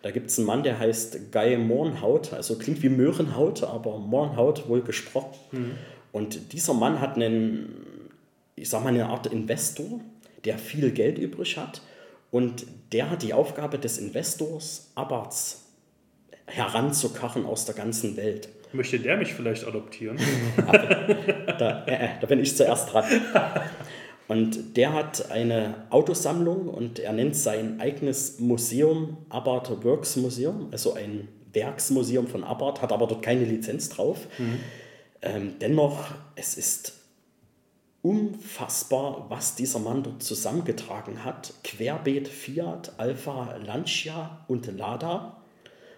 Da 0.02 0.10
gibt 0.10 0.28
es 0.28 0.38
einen 0.38 0.48
Mann, 0.48 0.64
der 0.64 0.80
heißt 0.80 1.30
Guy 1.30 1.56
Mornhaut. 1.56 2.32
Also 2.32 2.58
klingt 2.58 2.82
wie 2.82 2.88
Möhrenhaut, 2.88 3.62
aber 3.62 3.96
Mornhaut 4.00 4.68
wohl 4.68 4.82
gesprochen. 4.82 5.38
Mhm. 5.52 5.70
Und 6.10 6.52
dieser 6.52 6.74
Mann 6.74 7.00
hat 7.00 7.14
einen, 7.14 7.76
ich 8.56 8.68
sag 8.68 8.82
mal, 8.82 8.88
eine 8.88 9.06
Art 9.06 9.28
Investor, 9.28 10.00
der 10.44 10.58
viel 10.58 10.90
Geld 10.90 11.16
übrig 11.16 11.56
hat. 11.56 11.80
Und 12.32 12.66
der 12.90 13.10
hat 13.10 13.22
die 13.22 13.34
Aufgabe 13.34 13.78
des 13.78 13.98
Investors, 13.98 14.90
Abarts 14.96 15.66
heranzukachen 16.46 17.46
aus 17.46 17.66
der 17.66 17.76
ganzen 17.76 18.16
Welt. 18.16 18.48
Möchte 18.72 18.98
der 18.98 19.16
mich 19.16 19.32
vielleicht 19.32 19.64
adoptieren? 19.64 20.18
da, 20.56 21.84
äh, 21.86 22.06
äh, 22.06 22.08
da 22.20 22.26
bin 22.26 22.40
ich 22.40 22.56
zuerst 22.56 22.92
dran. 22.92 23.04
Und 24.26 24.76
der 24.76 24.92
hat 24.92 25.30
eine 25.30 25.86
Autosammlung 25.90 26.68
und 26.68 26.98
er 26.98 27.12
nennt 27.12 27.36
sein 27.36 27.80
eigenes 27.80 28.40
Museum 28.40 29.18
Abarth 29.28 29.84
Works 29.84 30.16
Museum, 30.16 30.68
also 30.72 30.94
ein 30.94 31.28
Werksmuseum 31.52 32.26
von 32.26 32.42
Abarth, 32.42 32.82
hat 32.82 32.92
aber 32.92 33.06
dort 33.06 33.22
keine 33.22 33.44
Lizenz 33.44 33.90
drauf. 33.90 34.26
Mhm. 34.38 34.60
Ähm, 35.22 35.54
dennoch, 35.60 36.06
es 36.36 36.56
ist 36.56 36.94
unfassbar, 38.02 39.26
was 39.30 39.54
dieser 39.54 39.78
Mann 39.78 40.02
dort 40.02 40.22
zusammengetragen 40.22 41.24
hat. 41.24 41.54
Querbeet 41.64 42.28
Fiat, 42.28 42.92
Alpha, 42.98 43.56
Lancia 43.64 44.44
und 44.48 44.66
Lada. 44.76 45.42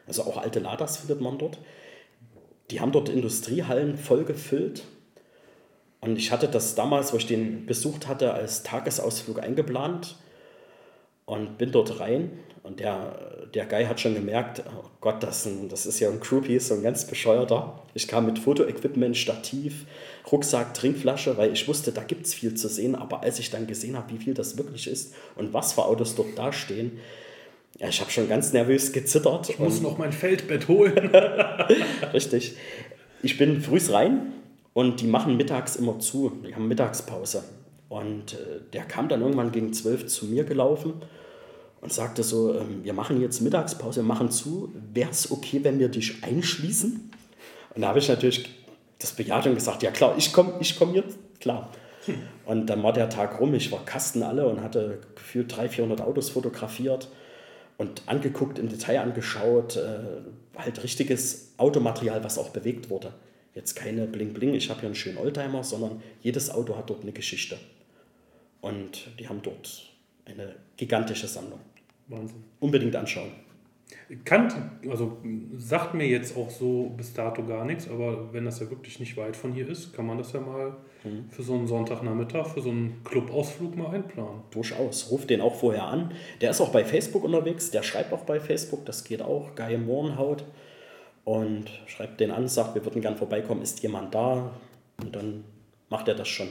Also 0.06 0.22
auch 0.22 0.36
alte 0.36 0.60
Ladas 0.60 0.98
findet 0.98 1.20
man 1.20 1.38
dort. 1.38 1.58
Die 2.70 2.80
haben 2.80 2.92
dort 2.92 3.08
Industriehallen 3.08 3.96
voll 3.96 4.24
gefüllt. 4.24 4.84
Und 6.06 6.18
ich 6.18 6.30
hatte 6.30 6.46
das 6.46 6.76
damals, 6.76 7.12
wo 7.12 7.16
ich 7.16 7.26
den 7.26 7.66
besucht 7.66 8.06
hatte, 8.06 8.32
als 8.32 8.62
Tagesausflug 8.62 9.42
eingeplant 9.42 10.16
und 11.24 11.58
bin 11.58 11.72
dort 11.72 11.98
rein. 11.98 12.30
Und 12.62 12.78
der, 12.78 13.48
der 13.54 13.66
Guy 13.66 13.84
hat 13.84 14.00
schon 14.00 14.14
gemerkt, 14.14 14.62
oh 14.66 14.88
Gott, 15.00 15.22
das, 15.22 15.46
ein, 15.46 15.68
das 15.68 15.84
ist 15.84 15.98
ja 15.98 16.08
ein 16.08 16.20
Groupie, 16.20 16.60
so 16.60 16.74
ein 16.74 16.82
ganz 16.82 17.06
bescheuerter. 17.06 17.82
Ich 17.94 18.06
kam 18.06 18.26
mit 18.26 18.38
Fotoequipment, 18.38 19.16
Stativ, 19.16 19.86
Rucksack, 20.30 20.74
Trinkflasche, 20.74 21.36
weil 21.36 21.52
ich 21.52 21.66
wusste, 21.66 21.90
da 21.90 22.02
gibt 22.02 22.26
es 22.26 22.34
viel 22.34 22.54
zu 22.54 22.68
sehen. 22.68 22.94
Aber 22.94 23.22
als 23.22 23.40
ich 23.40 23.50
dann 23.50 23.66
gesehen 23.66 23.96
habe, 23.96 24.12
wie 24.12 24.18
viel 24.18 24.34
das 24.34 24.56
wirklich 24.58 24.86
ist 24.86 25.14
und 25.34 25.52
was 25.52 25.72
für 25.72 25.84
Autos 25.84 26.14
dort 26.14 26.38
dastehen, 26.38 27.00
ja, 27.78 27.88
ich 27.88 28.00
habe 28.00 28.10
schon 28.10 28.28
ganz 28.28 28.52
nervös 28.52 28.92
gezittert. 28.92 29.50
Ich 29.50 29.58
muss 29.58 29.82
noch 29.82 29.98
mein 29.98 30.12
Feldbett 30.12 30.68
holen. 30.68 31.10
Richtig. 32.14 32.56
Ich 33.22 33.36
bin 33.36 33.60
früh 33.60 33.80
rein 33.90 34.32
und 34.76 35.00
die 35.00 35.06
machen 35.06 35.38
mittags 35.38 35.76
immer 35.76 35.98
zu. 36.00 36.30
Die 36.46 36.54
haben 36.54 36.68
Mittagspause. 36.68 37.42
Und 37.88 38.34
äh, 38.34 38.60
der 38.74 38.82
kam 38.82 39.08
dann 39.08 39.22
irgendwann 39.22 39.50
gegen 39.50 39.72
zwölf 39.72 40.06
zu 40.06 40.26
mir 40.26 40.44
gelaufen 40.44 40.92
und 41.80 41.94
sagte 41.94 42.22
so, 42.22 42.52
ähm, 42.52 42.84
wir 42.84 42.92
machen 42.92 43.22
jetzt 43.22 43.40
Mittagspause, 43.40 44.00
wir 44.00 44.06
machen 44.06 44.30
zu. 44.30 44.70
Wäre 44.92 45.08
es 45.08 45.30
okay, 45.30 45.60
wenn 45.62 45.78
wir 45.78 45.88
dich 45.88 46.22
einschließen? 46.22 47.10
Und 47.74 47.80
da 47.80 47.88
habe 47.88 48.00
ich 48.00 48.08
natürlich 48.10 48.50
das 48.98 49.12
bejaht 49.12 49.46
und 49.46 49.54
gesagt, 49.54 49.82
ja 49.82 49.90
klar, 49.90 50.14
ich 50.18 50.34
komme 50.34 50.52
ich 50.60 50.78
komm 50.78 50.92
jetzt, 50.94 51.16
klar. 51.40 51.70
Hm. 52.04 52.16
Und 52.44 52.66
dann 52.66 52.82
war 52.82 52.92
der 52.92 53.08
Tag 53.08 53.40
rum, 53.40 53.54
ich 53.54 53.72
war 53.72 53.82
Kasten 53.86 54.22
alle 54.22 54.46
und 54.46 54.60
hatte 54.60 54.98
gefühlt 55.14 55.56
300, 55.56 55.72
400 55.72 56.00
Autos 56.02 56.28
fotografiert 56.28 57.08
und 57.78 58.02
angeguckt, 58.04 58.58
im 58.58 58.68
Detail 58.68 59.00
angeschaut, 59.00 59.76
äh, 59.76 60.60
halt 60.60 60.82
richtiges 60.82 61.54
Automaterial, 61.56 62.22
was 62.22 62.36
auch 62.36 62.50
bewegt 62.50 62.90
wurde. 62.90 63.14
Jetzt 63.56 63.74
keine 63.74 64.06
Bling-Bling, 64.06 64.52
ich 64.52 64.68
habe 64.68 64.80
hier 64.80 64.88
einen 64.88 64.94
schönen 64.94 65.16
Oldtimer, 65.16 65.64
sondern 65.64 66.02
jedes 66.20 66.50
Auto 66.50 66.76
hat 66.76 66.90
dort 66.90 67.02
eine 67.02 67.12
Geschichte. 67.12 67.58
Und 68.60 69.08
die 69.18 69.28
haben 69.28 69.40
dort 69.42 69.90
eine 70.26 70.56
gigantische 70.76 71.26
Sammlung. 71.26 71.60
Wahnsinn. 72.08 72.44
Unbedingt 72.60 72.94
anschauen. 72.94 73.32
Kannte, 74.24 74.56
also 74.90 75.16
sagt 75.56 75.94
mir 75.94 76.06
jetzt 76.06 76.36
auch 76.36 76.50
so 76.50 76.92
bis 76.96 77.14
dato 77.14 77.44
gar 77.44 77.64
nichts, 77.64 77.88
aber 77.88 78.30
wenn 78.32 78.44
das 78.44 78.60
ja 78.60 78.68
wirklich 78.68 79.00
nicht 79.00 79.16
weit 79.16 79.36
von 79.36 79.54
hier 79.54 79.66
ist, 79.68 79.94
kann 79.94 80.06
man 80.06 80.18
das 80.18 80.32
ja 80.34 80.40
mal 80.40 80.76
mhm. 81.04 81.30
für 81.30 81.42
so 81.42 81.54
einen 81.54 81.66
Sonntagnachmittag, 81.66 82.48
für 82.48 82.60
so 82.60 82.70
einen 82.70 83.00
Clubausflug 83.04 83.74
mal 83.74 83.94
einplanen. 83.94 84.42
Durchaus. 84.50 85.10
Ruf 85.10 85.26
den 85.26 85.40
auch 85.40 85.54
vorher 85.54 85.84
an. 85.84 86.12
Der 86.42 86.50
ist 86.50 86.60
auch 86.60 86.72
bei 86.72 86.84
Facebook 86.84 87.24
unterwegs, 87.24 87.70
der 87.70 87.82
schreibt 87.82 88.12
auch 88.12 88.24
bei 88.24 88.38
Facebook, 88.38 88.84
das 88.84 89.02
geht 89.02 89.22
auch. 89.22 89.54
Guy 89.54 89.78
Mohrenhaut. 89.78 90.44
Und 91.26 91.64
schreibt 91.86 92.20
den 92.20 92.30
an, 92.30 92.46
sagt, 92.46 92.76
wir 92.76 92.84
würden 92.84 93.02
gern 93.02 93.16
vorbeikommen, 93.16 93.60
ist 93.60 93.82
jemand 93.82 94.14
da? 94.14 94.52
Und 95.02 95.16
dann 95.16 95.42
macht 95.88 96.06
er 96.06 96.14
das 96.14 96.28
schon. 96.28 96.46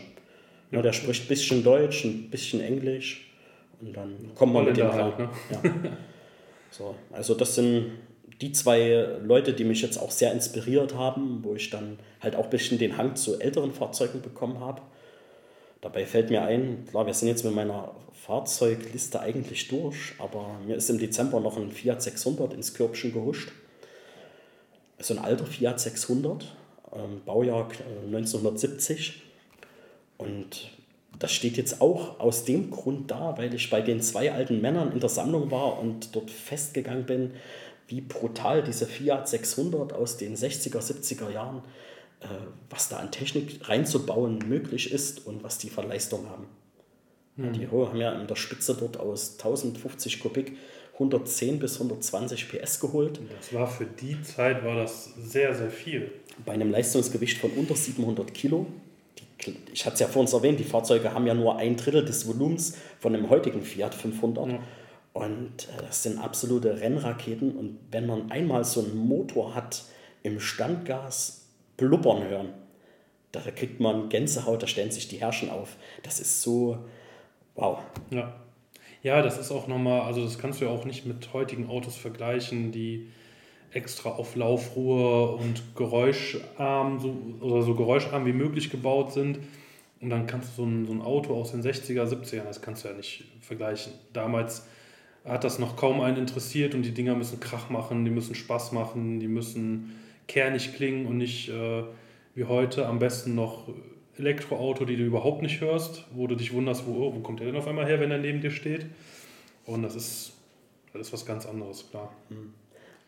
Ja, 0.70 0.82
der 0.82 0.92
spricht 0.92 1.24
ein 1.24 1.28
bisschen 1.30 1.64
Deutsch, 1.64 2.04
ein 2.04 2.30
bisschen 2.30 2.60
Englisch 2.60 3.32
und 3.80 3.96
dann 3.96 4.32
kommen 4.36 4.52
wir 4.52 4.64
mit 4.64 4.76
dem 4.76 4.90
klar. 4.90 5.18
Halt, 5.18 5.20
ne? 5.20 5.30
ja. 5.52 5.92
So, 6.72 6.94
also 7.14 7.36
das 7.36 7.56
sind 7.56 7.92
die 8.42 8.52
zwei 8.52 9.08
Leute, 9.24 9.54
die 9.54 9.64
mich 9.64 9.82
jetzt 9.82 9.98
auch 9.98 10.12
sehr 10.12 10.34
inspiriert 10.34 10.94
haben, 10.94 11.40
wo 11.44 11.56
ich 11.56 11.70
dann 11.70 11.98
halt 12.20 12.36
auch 12.36 12.46
ein 12.46 12.50
bisschen 12.50 12.78
den 12.78 12.98
Hang 12.98 13.16
zu 13.16 13.40
älteren 13.40 13.72
Fahrzeugen 13.72 14.22
bekommen 14.22 14.60
habe. 14.60 14.82
Dabei 15.80 16.06
fällt 16.06 16.32
mir 16.32 16.42
ein, 16.42 16.86
klar, 16.90 17.06
wir 17.06 17.14
sind 17.14 17.30
jetzt 17.30 17.46
mit 17.46 17.56
meiner 17.56 17.96
Fahrzeugliste 18.12 19.22
eigentlich 19.22 19.70
durch, 19.70 20.16
aber 20.20 20.60
mir 20.68 20.76
ist 20.76 20.90
im 20.90 20.98
Dezember 20.98 21.40
noch 21.40 21.56
ein 21.56 21.72
Fiat 21.72 22.02
600 22.02 22.54
ins 22.54 22.74
Körbchen 22.74 23.14
gehuscht. 23.14 23.54
So 25.00 25.14
ein 25.14 25.24
alter 25.24 25.46
Fiat 25.46 25.80
600, 25.80 26.56
ähm, 26.94 27.22
Baujahr 27.26 27.70
1970. 28.06 29.22
Und 30.18 30.72
das 31.20 31.32
steht 31.32 31.58
jetzt 31.58 31.82
auch 31.82 32.20
aus 32.20 32.46
dem 32.46 32.72
Grund 32.72 33.12
da, 33.12 33.38
weil 33.38 33.54
ich 33.54 33.70
bei 33.70 33.82
den 33.82 34.02
zwei 34.02 34.32
alten 34.32 34.62
Männern 34.62 34.92
in 34.92 35.00
der 35.00 35.10
Sammlung 35.10 35.52
war 35.52 35.80
und 35.80 36.16
dort 36.16 36.32
festgegangen 36.32 37.06
bin, 37.06 37.32
wie 37.88 38.02
brutal 38.02 38.64
diese 38.64 38.86
Fiat 38.86 39.30
600 39.30 39.94
aus 39.94 40.18
den 40.18 40.36
60er, 40.36 40.80
70er 40.80 41.30
Jahren, 41.30 41.62
äh, 42.22 42.28
was 42.70 42.90
da 42.90 42.98
an 42.98 43.12
Technik 43.12 43.68
reinzubauen 43.70 44.40
möglich 44.40 44.92
ist 44.92 45.26
und 45.26 45.44
was 45.44 45.58
die 45.58 45.70
für 45.70 45.82
Leistung 45.82 46.28
haben. 46.30 46.48
Mhm. 47.36 47.54
Die 47.54 47.68
haben 47.68 47.98
ja 47.98 48.20
in 48.20 48.28
der 48.28 48.36
Spitze 48.36 48.76
dort 48.76 48.98
aus 48.98 49.34
1050 49.34 50.20
Kubik 50.20 50.58
110 50.96 51.60
bis 51.60 51.76
120 51.76 52.50
PS 52.50 52.80
geholt. 52.80 53.20
Das 53.38 53.54
war 53.54 53.68
für 53.68 53.86
die 53.86 54.22
Zeit 54.22 54.64
war 54.64 54.76
das 54.76 55.14
sehr, 55.16 55.54
sehr 55.54 55.70
viel. 55.70 56.12
Bei 56.46 56.54
einem 56.54 56.72
Leistungsgewicht 56.72 57.38
von 57.38 57.52
unter 57.52 57.76
700 57.76 58.34
Kilo 58.34 58.68
ich 59.72 59.86
hatte 59.86 59.96
es 59.96 60.00
ja 60.00 60.08
vor 60.08 60.22
uns 60.22 60.34
erwähnt, 60.34 60.60
die 60.60 60.64
Fahrzeuge 60.64 61.14
haben 61.14 61.28
ja 61.28 61.34
nur 61.34 61.58
ein 61.58 61.76
Drittel 61.76 62.06
des 62.06 62.28
Volumens 62.28 62.78
von 63.00 63.16
einem 63.16 63.30
heutigen 63.30 63.62
Fiat 63.62 63.94
500. 63.94 64.48
Ja. 64.48 64.60
Und 65.14 65.68
äh, 65.70 65.82
das 65.82 66.04
sind 66.04 66.20
absolute 66.20 66.80
Rennraketen. 66.80 67.56
Und 67.56 67.80
wenn 67.92 68.06
man 68.06 68.32
einmal 68.32 68.64
so 68.64 68.82
einen 68.82 68.96
Motor 68.98 69.56
hat 69.56 69.84
im 70.24 70.40
Standgas 70.40 71.48
blubbern 71.78 72.24
hören, 72.28 72.54
da 73.32 73.42
kriegt 73.42 73.80
man 73.80 74.10
Gänsehaut, 74.10 74.64
da 74.64 74.68
stellen 74.68 74.92
sich 74.92 75.08
die 75.08 75.18
Herrschen 75.18 75.50
auf. 75.50 75.76
Das 76.04 76.20
ist 76.20 76.42
so, 76.42 76.78
wow. 77.56 77.80
Ja. 78.10 78.34
Ja, 79.06 79.22
das 79.22 79.38
ist 79.38 79.52
auch 79.52 79.68
nochmal, 79.68 80.02
also 80.02 80.24
das 80.24 80.40
kannst 80.40 80.60
du 80.60 80.66
ja 80.66 80.72
auch 80.72 80.84
nicht 80.84 81.06
mit 81.06 81.32
heutigen 81.32 81.70
Autos 81.70 81.96
vergleichen, 81.96 82.72
die 82.72 83.06
extra 83.72 84.10
auf 84.10 84.36
Laufruhe 84.36 85.36
und 85.36 85.76
geräuscharm 85.76 87.00
so, 87.00 87.16
oder 87.40 87.62
so 87.62 87.76
geräuscharm 87.76 88.26
wie 88.26 88.34
möglich 88.34 88.72
gebaut 88.72 89.14
sind. 89.14 89.38
Und 90.02 90.10
dann 90.10 90.26
kannst 90.26 90.50
du 90.50 90.64
so 90.64 90.66
ein, 90.66 90.88
so 90.88 90.92
ein 90.92 91.04
Auto 91.04 91.36
aus 91.36 91.52
den 91.52 91.62
60er, 91.62 92.04
70ern, 92.08 92.46
das 92.46 92.64
kannst 92.64 92.84
du 92.84 92.88
ja 92.88 92.96
nicht 92.96 93.26
vergleichen. 93.42 93.94
Damals 94.12 94.66
hat 95.24 95.44
das 95.44 95.60
noch 95.60 95.76
kaum 95.76 96.02
einen 96.02 96.18
interessiert 96.18 96.74
und 96.74 96.82
die 96.82 96.96
Dinger 96.96 97.14
müssen 97.14 97.40
Krach 97.40 97.70
machen, 97.70 98.06
die 98.06 98.12
müssen 98.12 98.34
Spaß 98.34 98.72
machen, 98.72 99.20
die 99.20 99.28
müssen 99.28 100.00
kernig 100.28 100.74
klingen 100.74 101.06
und 101.06 101.18
nicht 101.18 101.50
äh, 101.50 101.84
wie 102.34 102.46
heute 102.46 102.88
am 102.88 102.98
besten 102.98 103.36
noch 103.36 103.68
Elektroauto, 104.18 104.86
die 104.86 104.96
du 104.96 105.04
überhaupt 105.04 105.42
nicht 105.42 105.62
hörst, 105.62 106.06
wo 106.14 106.28
du 106.28 106.36
dich 106.36 106.54
wunderst, 106.54 106.86
wo, 106.88 107.14
wo 107.14 107.20
kommt 107.20 107.40
der 107.40 107.48
denn 107.48 107.56
auf 107.56 107.68
einmal 107.68 107.86
her, 107.86 108.00
wenn 108.00 108.12
er 108.12 108.18
neben 108.18 108.42
dir 108.42 108.52
steht. 108.52 108.86
Und 109.66 109.84
das 109.84 109.96
ist, 109.96 110.34
das 110.94 111.08
ist 111.08 111.14
was 111.14 111.26
ganz 111.26 111.46
anderes, 111.46 111.90
klar. 111.90 112.14
Mhm. 112.30 112.54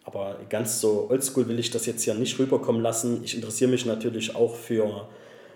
Aber 0.04 0.40
ganz 0.50 0.80
so 0.80 1.08
oldschool 1.10 1.48
will 1.50 1.60
ich 1.60 1.70
das 1.70 1.86
jetzt 1.86 2.06
ja 2.06 2.14
nicht 2.14 2.40
rüberkommen 2.40 2.82
lassen. 2.82 3.24
Ich 3.26 3.36
interessiere 3.36 3.70
mich 3.70 3.86
natürlich 3.86 4.36
auch 4.36 4.56
für, 4.56 5.10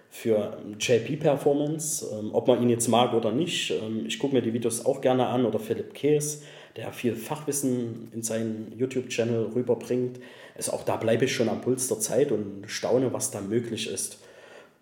für 0.10 0.58
JP-Performance, 0.78 2.06
ähm, 2.12 2.32
ob 2.34 2.50
man 2.50 2.62
ihn 2.62 2.70
jetzt 2.70 2.90
mag 2.90 3.14
oder 3.14 3.32
nicht. 3.32 3.72
Ähm, 3.72 4.06
ich 4.06 4.20
gucke 4.20 4.36
mir 4.36 4.42
die 4.42 4.54
Videos 4.54 4.86
auch 4.86 5.00
gerne 5.00 5.28
an 5.28 5.46
oder 5.46 5.58
Philipp 5.58 5.94
Kees, 5.94 6.44
der 6.76 6.92
viel 6.92 7.16
Fachwissen 7.16 8.12
in 8.14 8.24
seinen 8.24 8.74
YouTube-Channel 8.78 9.52
rüberbringt. 9.56 10.20
Also 10.56 10.74
auch 10.74 10.84
da 10.84 10.98
bleibe 10.98 11.26
ich 11.26 11.34
schon 11.34 11.48
am 11.48 11.62
Puls 11.62 11.88
der 11.88 12.00
Zeit 12.00 12.34
und 12.34 12.64
staune, 12.68 13.14
was 13.14 13.32
da 13.32 13.40
möglich 13.40 13.90
ist. 13.90 14.20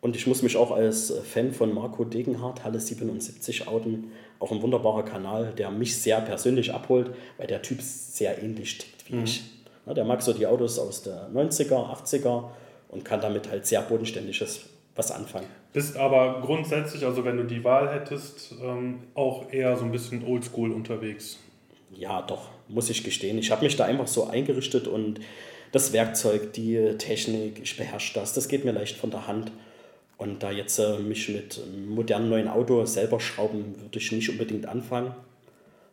Und 0.01 0.15
ich 0.15 0.27
muss 0.27 0.41
mich 0.41 0.55
auch 0.55 0.71
als 0.71 1.13
Fan 1.23 1.51
von 1.51 1.73
Marco 1.73 2.05
Degenhardt, 2.05 2.63
Halle 2.63 2.79
77 2.79 3.67
outen. 3.67 4.11
Auch 4.39 4.51
ein 4.51 4.61
wunderbarer 4.61 5.03
Kanal, 5.03 5.53
der 5.57 5.71
mich 5.71 5.97
sehr 5.97 6.21
persönlich 6.21 6.73
abholt, 6.73 7.11
weil 7.37 7.47
der 7.47 7.61
Typ 7.61 7.81
sehr 7.81 8.41
ähnlich 8.41 8.77
tickt 8.77 9.09
wie 9.09 9.15
mhm. 9.15 9.23
ich. 9.25 9.43
Ja, 9.85 9.93
der 9.93 10.05
mag 10.05 10.21
so 10.21 10.33
die 10.33 10.47
Autos 10.47 10.79
aus 10.79 11.03
der 11.03 11.29
90er, 11.29 12.03
80er 12.03 12.45
und 12.89 13.03
kann 13.03 13.19
damit 13.19 13.49
halt 13.49 13.65
sehr 13.65 13.81
bodenständiges 13.81 14.61
was 14.95 15.11
anfangen. 15.11 15.47
Bist 15.73 15.97
aber 15.97 16.41
grundsätzlich, 16.41 17.05
also 17.05 17.23
wenn 17.23 17.37
du 17.37 17.43
die 17.43 17.63
Wahl 17.63 17.93
hättest, 17.93 18.55
ähm, 18.61 18.99
auch 19.13 19.51
eher 19.51 19.77
so 19.77 19.85
ein 19.85 19.91
bisschen 19.91 20.25
oldschool 20.25 20.71
unterwegs. 20.71 21.39
Ja, 21.91 22.21
doch, 22.21 22.49
muss 22.67 22.89
ich 22.89 23.03
gestehen. 23.03 23.37
Ich 23.37 23.51
habe 23.51 23.63
mich 23.63 23.75
da 23.75 23.85
einfach 23.85 24.07
so 24.07 24.27
eingerichtet 24.27 24.87
und 24.87 25.19
das 25.71 25.93
Werkzeug, 25.93 26.53
die 26.53 26.97
Technik, 26.97 27.59
ich 27.61 27.77
beherrsche 27.77 28.13
das. 28.13 28.33
Das 28.33 28.47
geht 28.47 28.65
mir 28.65 28.71
leicht 28.71 28.97
von 28.97 29.11
der 29.11 29.27
Hand. 29.27 29.51
Und 30.19 30.43
da 30.43 30.51
jetzt 30.51 30.77
äh, 30.79 30.99
mich 30.99 31.29
mit 31.29 31.61
einem 31.65 31.87
modernen 31.87 32.29
neuen 32.29 32.49
Auto 32.49 32.85
selber 32.85 33.21
schrauben, 33.21 33.75
würde 33.79 33.97
ich 33.97 34.11
nicht 34.11 34.29
unbedingt 34.29 34.67
anfangen, 34.67 35.15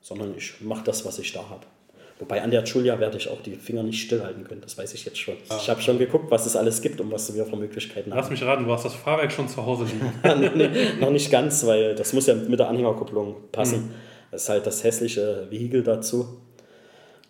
sondern 0.03 0.35
ich 0.37 0.61
mache 0.61 0.83
das, 0.85 1.05
was 1.05 1.21
ich 1.21 1.33
da 1.33 1.49
habe. 1.49 1.65
Wobei 2.19 2.43
an 2.43 2.51
der 2.51 2.65
Julia 2.65 2.99
werde 2.99 3.19
ich 3.19 3.29
auch 3.29 3.41
die 3.41 3.55
Finger 3.55 3.85
nicht 3.85 4.03
stillhalten 4.03 4.43
können, 4.43 4.63
das 4.63 4.77
weiß 4.77 4.95
ich 4.95 5.05
jetzt 5.05 5.19
schon. 5.19 5.37
Ah. 5.49 5.59
Ich 5.61 5.71
habe 5.71 5.81
schon 5.81 5.99
geguckt, 5.99 6.29
was 6.29 6.45
es 6.45 6.57
alles 6.57 6.83
gibt 6.83 7.01
und 7.01 7.13
was 7.13 7.33
wir 7.37 7.47
für 7.47 7.55
Möglichkeiten 7.55 8.11
haben. 8.11 8.19
Lass 8.19 8.29
mich 8.29 8.43
raten, 8.43 8.65
du 8.65 8.73
hast 8.73 8.85
das 8.85 8.95
Fahrwerk 8.97 9.31
schon 9.31 9.49
zu 9.49 9.65
Hause 9.65 9.85
liegen. 9.85 10.13
nee, 10.57 10.99
noch 10.99 11.11
nicht 11.11 11.31
ganz, 11.31 11.65
weil 11.65 11.95
das 11.95 12.13
muss 12.13 12.27
ja 12.27 12.35
mit 12.35 12.59
der 12.59 12.69
Anhängerkupplung 12.69 13.37
passen. 13.53 13.87
Mhm. 13.87 13.91
Das 14.33 14.43
ist 14.43 14.49
halt 14.49 14.67
das 14.67 14.83
hässliche 14.83 15.47
Vehikel 15.51 15.85
dazu. 15.85 16.41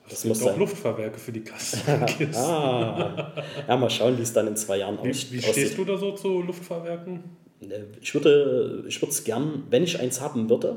Das, 0.08 0.24
muss 0.24 0.42
auch 0.42 0.46
sein. 0.46 0.58
Luftfahrwerke 0.58 1.18
für 1.18 1.32
die 1.32 1.42
Kasse. 1.42 1.78
ah. 2.34 3.32
Ja, 3.66 3.76
mal 3.76 3.90
schauen, 3.90 4.16
wie 4.18 4.22
es 4.22 4.32
dann 4.32 4.46
in 4.46 4.56
zwei 4.56 4.78
Jahren 4.78 4.98
wie, 5.02 5.10
aussieht. 5.10 5.32
Wie 5.32 5.42
stehst 5.42 5.76
du 5.76 5.84
da 5.84 5.96
so 5.96 6.12
zu 6.12 6.42
Luftfahrwerken? 6.42 7.24
Äh, 7.60 7.82
ich 8.00 8.14
würde 8.14 8.84
ich 8.86 9.02
es 9.02 9.24
gern, 9.24 9.64
wenn 9.70 9.82
ich 9.82 9.98
eins 10.00 10.20
haben 10.20 10.48
würde, 10.48 10.76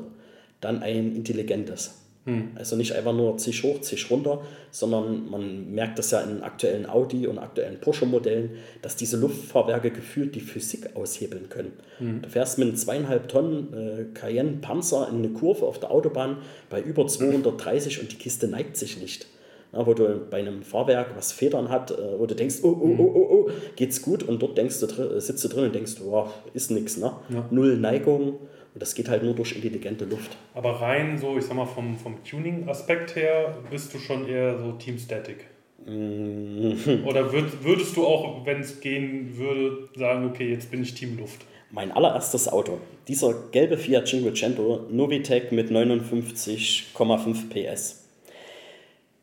dann 0.62 0.82
ein 0.82 1.16
intelligentes. 1.16 2.09
Hm. 2.26 2.52
Also 2.56 2.76
nicht 2.76 2.94
einfach 2.94 3.14
nur 3.14 3.38
zisch 3.38 3.64
hoch, 3.64 3.80
zisch 3.82 4.12
runter, 4.12 4.42
sondern 4.72 5.30
man 5.30 5.72
merkt 5.72 5.98
das 5.98 6.12
ja 6.12 6.22
in 6.22 6.44
aktuellen 6.44 6.86
Audi 6.86 7.28
und 7.28 7.40
aktuellen 7.40 7.80
Porsche-Modellen, 7.80 8.52
dass 8.82 8.96
diese 8.96 9.18
Luftfahrwerke 9.18 9.92
gefühlt 9.92 10.36
die 10.36 10.42
Physik 10.42 10.96
aushebeln 10.96 11.50
können. 11.50 11.74
Hm. 11.98 12.22
Du 12.22 12.30
fährst 12.30 12.58
mit 12.58 12.68
einem 12.68 12.78
zweieinhalb 12.78 13.30
Tonnen 13.30 13.74
äh, 13.74 14.04
Cayenne 14.14 14.58
Panzer 14.62 15.08
in 15.10 15.20
eine 15.20 15.30
Kurve 15.30 15.66
auf 15.66 15.80
der 15.80 15.92
Autobahn 15.92 16.38
bei 16.70 16.82
über 16.82 17.08
230 17.08 18.02
und 18.02 18.12
die 18.12 18.18
Kiste 18.18 18.48
neigt 18.48 18.76
sich 18.76 19.00
nicht. 19.00 19.28
Ja, 19.72 19.86
wo 19.86 19.94
du 19.94 20.26
bei 20.32 20.40
einem 20.40 20.64
Fahrwerk, 20.64 21.16
was 21.16 21.32
Federn 21.32 21.70
hat, 21.70 21.92
äh, 21.92 22.20
wo 22.20 22.26
du 22.26 22.36
denkst, 22.36 22.58
oh, 22.64 22.70
oh, 22.70 22.96
oh, 22.98 23.12
oh, 23.14 23.28
oh, 23.32 23.52
geht's 23.76 24.02
gut 24.02 24.24
und 24.24 24.42
dort 24.42 24.58
denkst 24.58 24.80
du, 24.80 25.22
sitzt 25.22 25.44
du 25.44 25.48
drin 25.48 25.66
und 25.66 25.76
denkst, 25.76 25.98
oh, 26.04 26.28
ist 26.54 26.72
nix, 26.72 26.98
ne? 26.98 27.14
Ja. 27.30 27.46
Null 27.52 27.78
Neigung 27.78 28.40
und 28.74 28.82
das 28.82 28.94
geht 28.94 29.10
halt 29.10 29.24
nur 29.24 29.34
durch 29.34 29.56
intelligente 29.56 30.06
Luft. 30.06 30.38
Aber 30.54 30.82
rein 30.82 31.18
so, 31.18 31.38
ich 31.38 31.46
sag 31.46 31.56
mal, 31.56 31.66
vom, 31.66 31.98
vom 31.98 32.24
Tuning-Aspekt 32.24 33.16
her 33.16 33.58
bist 33.70 33.94
du 33.94 34.00
schon 34.00 34.28
eher 34.28 34.60
so 34.60 34.74
Team 34.74 34.98
Static. 34.98 35.48
Mm. 35.86 37.06
Oder 37.06 37.32
würd, 37.32 37.64
würdest 37.64 37.96
du 37.96 38.06
auch, 38.06 38.46
wenn 38.46 38.62
es 38.62 38.80
gehen 38.80 39.38
würde, 39.38 39.90
sagen, 39.96 40.28
okay, 40.28 40.52
jetzt 40.52 40.70
bin 40.70 40.84
ich 40.84 40.94
Team 40.94 41.18
Luft? 41.18 41.46
Mein 41.72 41.92
allererstes 41.92 42.48
Auto, 42.48 42.80
dieser 43.08 43.34
gelbe 43.52 43.78
Fiat 43.78 44.08
Cinquecento 44.08 44.88
Novitec 44.92 45.52
mit 45.52 45.70
59,5 45.70 47.50
PS, 47.50 48.06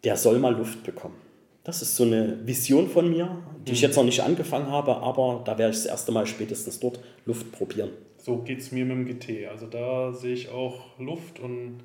der 0.04 0.16
soll 0.16 0.38
mal 0.38 0.54
Luft 0.54 0.84
bekommen. 0.84 1.16
Das 1.64 1.82
ist 1.82 1.96
so 1.96 2.04
eine 2.04 2.38
Vision 2.44 2.88
von 2.88 3.10
mir, 3.10 3.42
die 3.66 3.72
ich 3.72 3.80
mhm. 3.80 3.86
jetzt 3.86 3.96
noch 3.96 4.04
nicht 4.04 4.20
angefangen 4.20 4.70
habe, 4.70 4.96
aber 4.98 5.42
da 5.44 5.58
werde 5.58 5.72
ich 5.72 5.82
das 5.82 5.86
erste 5.86 6.12
Mal 6.12 6.26
spätestens 6.26 6.78
dort 6.78 7.00
Luft 7.24 7.50
probieren 7.50 7.90
so 8.26 8.38
geht 8.38 8.58
es 8.58 8.72
mir 8.72 8.84
mit 8.84 8.96
dem 8.96 9.18
GT. 9.18 9.46
Also 9.48 9.68
da 9.68 10.12
sehe 10.12 10.34
ich 10.34 10.48
auch 10.48 10.98
Luft 10.98 11.38
und 11.38 11.78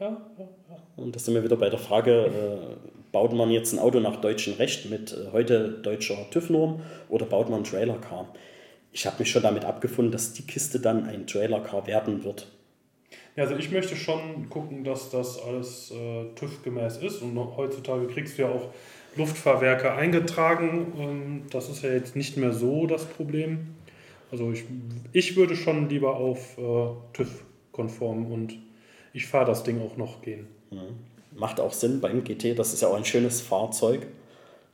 ja, 0.00 0.16
ja, 0.38 0.48
ja. 0.70 0.76
Und 0.96 1.14
da 1.14 1.20
sind 1.20 1.34
wir 1.34 1.44
wieder 1.44 1.56
bei 1.56 1.68
der 1.68 1.78
Frage, 1.78 2.12
äh, 2.12 2.88
baut 3.12 3.34
man 3.34 3.50
jetzt 3.50 3.74
ein 3.74 3.78
Auto 3.78 4.00
nach 4.00 4.16
deutschem 4.16 4.54
Recht 4.54 4.88
mit 4.88 5.12
äh, 5.12 5.30
heute 5.30 5.68
deutscher 5.82 6.16
TÜV-Norm 6.30 6.80
oder 7.10 7.26
baut 7.26 7.50
man 7.50 7.60
ein 7.60 7.64
Trailer-Car? 7.64 8.32
Ich 8.92 9.04
habe 9.04 9.16
mich 9.18 9.30
schon 9.30 9.42
damit 9.42 9.66
abgefunden, 9.66 10.10
dass 10.10 10.32
die 10.32 10.46
Kiste 10.46 10.80
dann 10.80 11.04
ein 11.04 11.26
Trailer-Car 11.26 11.86
werden 11.86 12.24
wird. 12.24 12.50
Ja, 13.36 13.42
also 13.44 13.56
ich 13.56 13.70
möchte 13.70 13.94
schon 13.94 14.48
gucken, 14.48 14.84
dass 14.84 15.10
das 15.10 15.42
alles 15.42 15.90
äh, 15.90 16.34
TÜV-gemäß 16.34 16.96
ist 16.98 17.20
und 17.20 17.36
heutzutage 17.58 18.06
kriegst 18.06 18.38
du 18.38 18.42
ja 18.42 18.48
auch 18.48 18.68
Luftfahrwerke 19.16 19.92
eingetragen. 19.92 20.92
Und 20.96 21.50
das 21.50 21.68
ist 21.68 21.82
ja 21.82 21.90
jetzt 21.90 22.16
nicht 22.16 22.38
mehr 22.38 22.54
so 22.54 22.86
das 22.86 23.04
Problem. 23.04 23.74
Also 24.30 24.50
ich, 24.52 24.64
ich 25.12 25.36
würde 25.36 25.56
schon 25.56 25.88
lieber 25.88 26.16
auf 26.16 26.58
äh, 26.58 26.88
TÜV-konform 27.14 28.30
und 28.30 28.54
ich 29.12 29.26
fahre 29.26 29.46
das 29.46 29.62
Ding 29.62 29.80
auch 29.80 29.96
noch 29.96 30.22
gehen. 30.22 30.46
Mhm. 30.70 31.38
Macht 31.38 31.60
auch 31.60 31.72
Sinn 31.72 32.00
beim 32.00 32.24
GT, 32.24 32.58
das 32.58 32.72
ist 32.72 32.82
ja 32.82 32.88
auch 32.88 32.96
ein 32.96 33.04
schönes 33.04 33.40
Fahrzeug, 33.40 34.06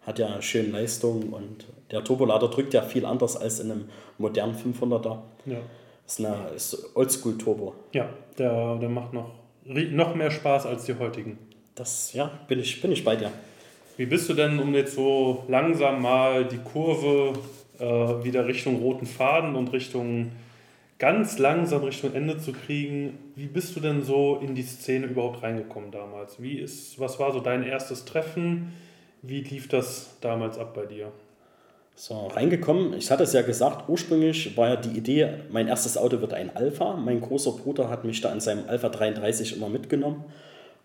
hat 0.07 0.19
ja 0.19 0.41
schöne 0.41 0.69
Leistung 0.71 1.33
und 1.33 1.67
der 1.91 2.03
Turbolader 2.03 2.49
drückt 2.49 2.75
ja 2.75 2.83
viel 2.83 3.05
anders 3.05 3.37
als 3.37 3.61
in 3.61 3.71
einem 3.71 3.89
modernen 4.19 4.57
500er. 4.57 5.19
Ja. 5.47 5.57
Das 6.05 6.19
ist, 6.19 6.25
eine, 6.25 6.49
ist 6.55 6.97
Oldschool-Turbo. 6.97 7.75
Ja, 7.93 8.09
der, 8.39 8.77
der 8.77 8.89
macht 8.89 9.13
noch, 9.13 9.31
noch 9.65 10.15
mehr 10.15 10.31
Spaß 10.31 10.67
als 10.67 10.85
die 10.85 10.95
heutigen. 10.95 11.39
Das, 11.75 12.13
ja, 12.13 12.31
bin 12.47 12.61
ich, 12.61 12.81
bin 12.81 12.93
ich 12.93 13.05
bei 13.05 13.17
dir. 13.17 13.31
Wie 13.97 14.07
bist 14.07 14.29
du 14.29 14.35
denn, 14.35 14.59
um 14.59 14.75
jetzt 14.75 14.95
so 14.95 15.45
langsam 15.49 16.03
mal 16.03 16.45
die 16.45 16.59
Kurve 16.59 17.33
äh, 17.79 17.85
wieder 18.25 18.47
Richtung 18.47 18.77
roten 18.77 19.07
Faden 19.07 19.57
und 19.57 19.73
Richtung 19.73 20.33
ganz 20.99 21.39
langsam 21.39 21.83
Richtung 21.85 22.15
Ende 22.15 22.39
zu 22.39 22.53
kriegen. 22.53 23.19
Wie 23.35 23.47
bist 23.47 23.75
du 23.77 23.81
denn 23.81 24.03
so 24.03 24.41
in 24.43 24.55
die 24.55 24.63
Szene 24.63 25.07
überhaupt 25.07 25.43
reingekommen 25.43 25.91
damals? 25.91 26.41
Wie 26.41 26.59
ist, 26.59 26.99
was 27.01 27.19
war 27.19 27.33
so 27.33 27.41
dein 27.41 27.65
erstes 27.65 28.05
Treffen? 28.05 28.73
Wie 29.23 29.41
lief 29.41 29.69
das 29.69 30.17
damals 30.21 30.59
ab 30.59 30.75
bei 30.75 30.87
dir? 30.87 31.11
So, 31.97 32.27
reingekommen, 32.27 32.93
ich 32.95 33.11
hatte 33.11 33.23
es 33.23 33.33
ja 33.33 33.43
gesagt, 33.43 33.89
ursprünglich 33.89 34.57
war 34.57 34.69
ja 34.71 34.77
die 34.77 34.99
Idee, 34.99 35.29
mein 35.51 35.69
erstes 35.69 35.97
Auto 35.97 36.21
wird 36.21 36.35
ein 36.35 36.55
Alpha. 36.55 36.97
Mein 36.97 37.21
großer 37.21 37.53
Bruder 37.53 37.89
hat 37.89 38.05
mich 38.05 38.21
da 38.21 38.33
in 38.33 38.41
seinem 38.41 38.69
Alpha 38.69 38.89
33 38.89 39.57
immer 39.57 39.69
mitgenommen 39.69 40.25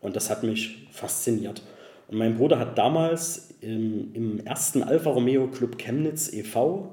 und 0.02 0.16
das 0.16 0.30
hat 0.30 0.44
mich 0.44 0.88
fasziniert. 0.91 1.64
Und 2.10 2.18
mein 2.18 2.38
Bruder 2.38 2.60
hat 2.60 2.77
damals 2.77 3.53
im, 3.61 4.14
im 4.14 4.40
ersten 4.45 4.84
Alfa 4.84 5.11
Romeo 5.11 5.48
Club 5.48 5.77
Chemnitz 5.77 6.34
e.V. 6.34 6.91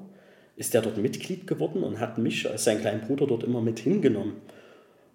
ist 0.56 0.74
er 0.74 0.82
dort 0.82 0.98
Mitglied 0.98 1.46
geworden 1.46 1.82
und 1.82 2.00
hat 2.00 2.18
mich 2.18 2.48
als 2.48 2.64
seinen 2.64 2.80
kleinen 2.80 3.00
Bruder 3.00 3.26
dort 3.26 3.42
immer 3.42 3.62
mit 3.62 3.78
hingenommen. 3.78 4.34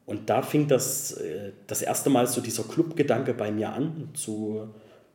Und 0.07 0.29
da 0.29 0.41
fing 0.41 0.67
das, 0.67 1.13
äh, 1.13 1.51
das 1.67 1.81
erste 1.83 2.09
Mal 2.09 2.25
so 2.27 2.41
dieser 2.41 2.63
Clubgedanke 2.63 3.33
bei 3.33 3.51
mir 3.51 3.73
an 3.73 4.09
zu, 4.13 4.69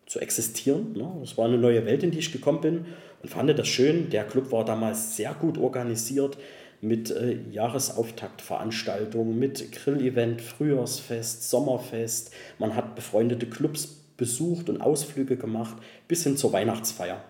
zu 0.07 0.21
existieren. 0.21 0.93
Es 1.23 1.33
ne? 1.33 1.37
war 1.37 1.47
eine 1.47 1.59
neue 1.59 1.85
Welt, 1.85 2.05
in 2.05 2.13
die 2.13 2.21
ich 2.21 2.33
gekommen 2.33 2.61
bin 2.61 2.85
und 3.23 3.29
fand 3.29 3.51
das 3.59 3.69
schön. 3.69 4.09
Der 4.11 4.25
Club 4.25 4.53
war 4.53 4.65
damals 4.65 5.17
sehr 5.17 5.35
gut 5.35 5.59
organisiert 5.59 6.39
mit 6.81 7.11
äh, 7.11 7.39
Jahresauftaktveranstaltungen, 7.51 9.37
mit 9.37 9.73
Grillevent, 9.73 10.41
Frühjahrsfest, 10.41 11.51
Sommerfest. 11.51 12.31
Man 12.59 12.77
hat 12.77 12.95
befreundete 12.95 13.47
Clubs 13.47 13.96
besucht 14.17 14.69
und 14.69 14.81
Ausflüge 14.81 15.37
gemacht, 15.37 15.77
bis 16.09 16.25
hin 16.25 16.37
zur 16.37 16.53
Weihnachtsfeier. 16.53 17.23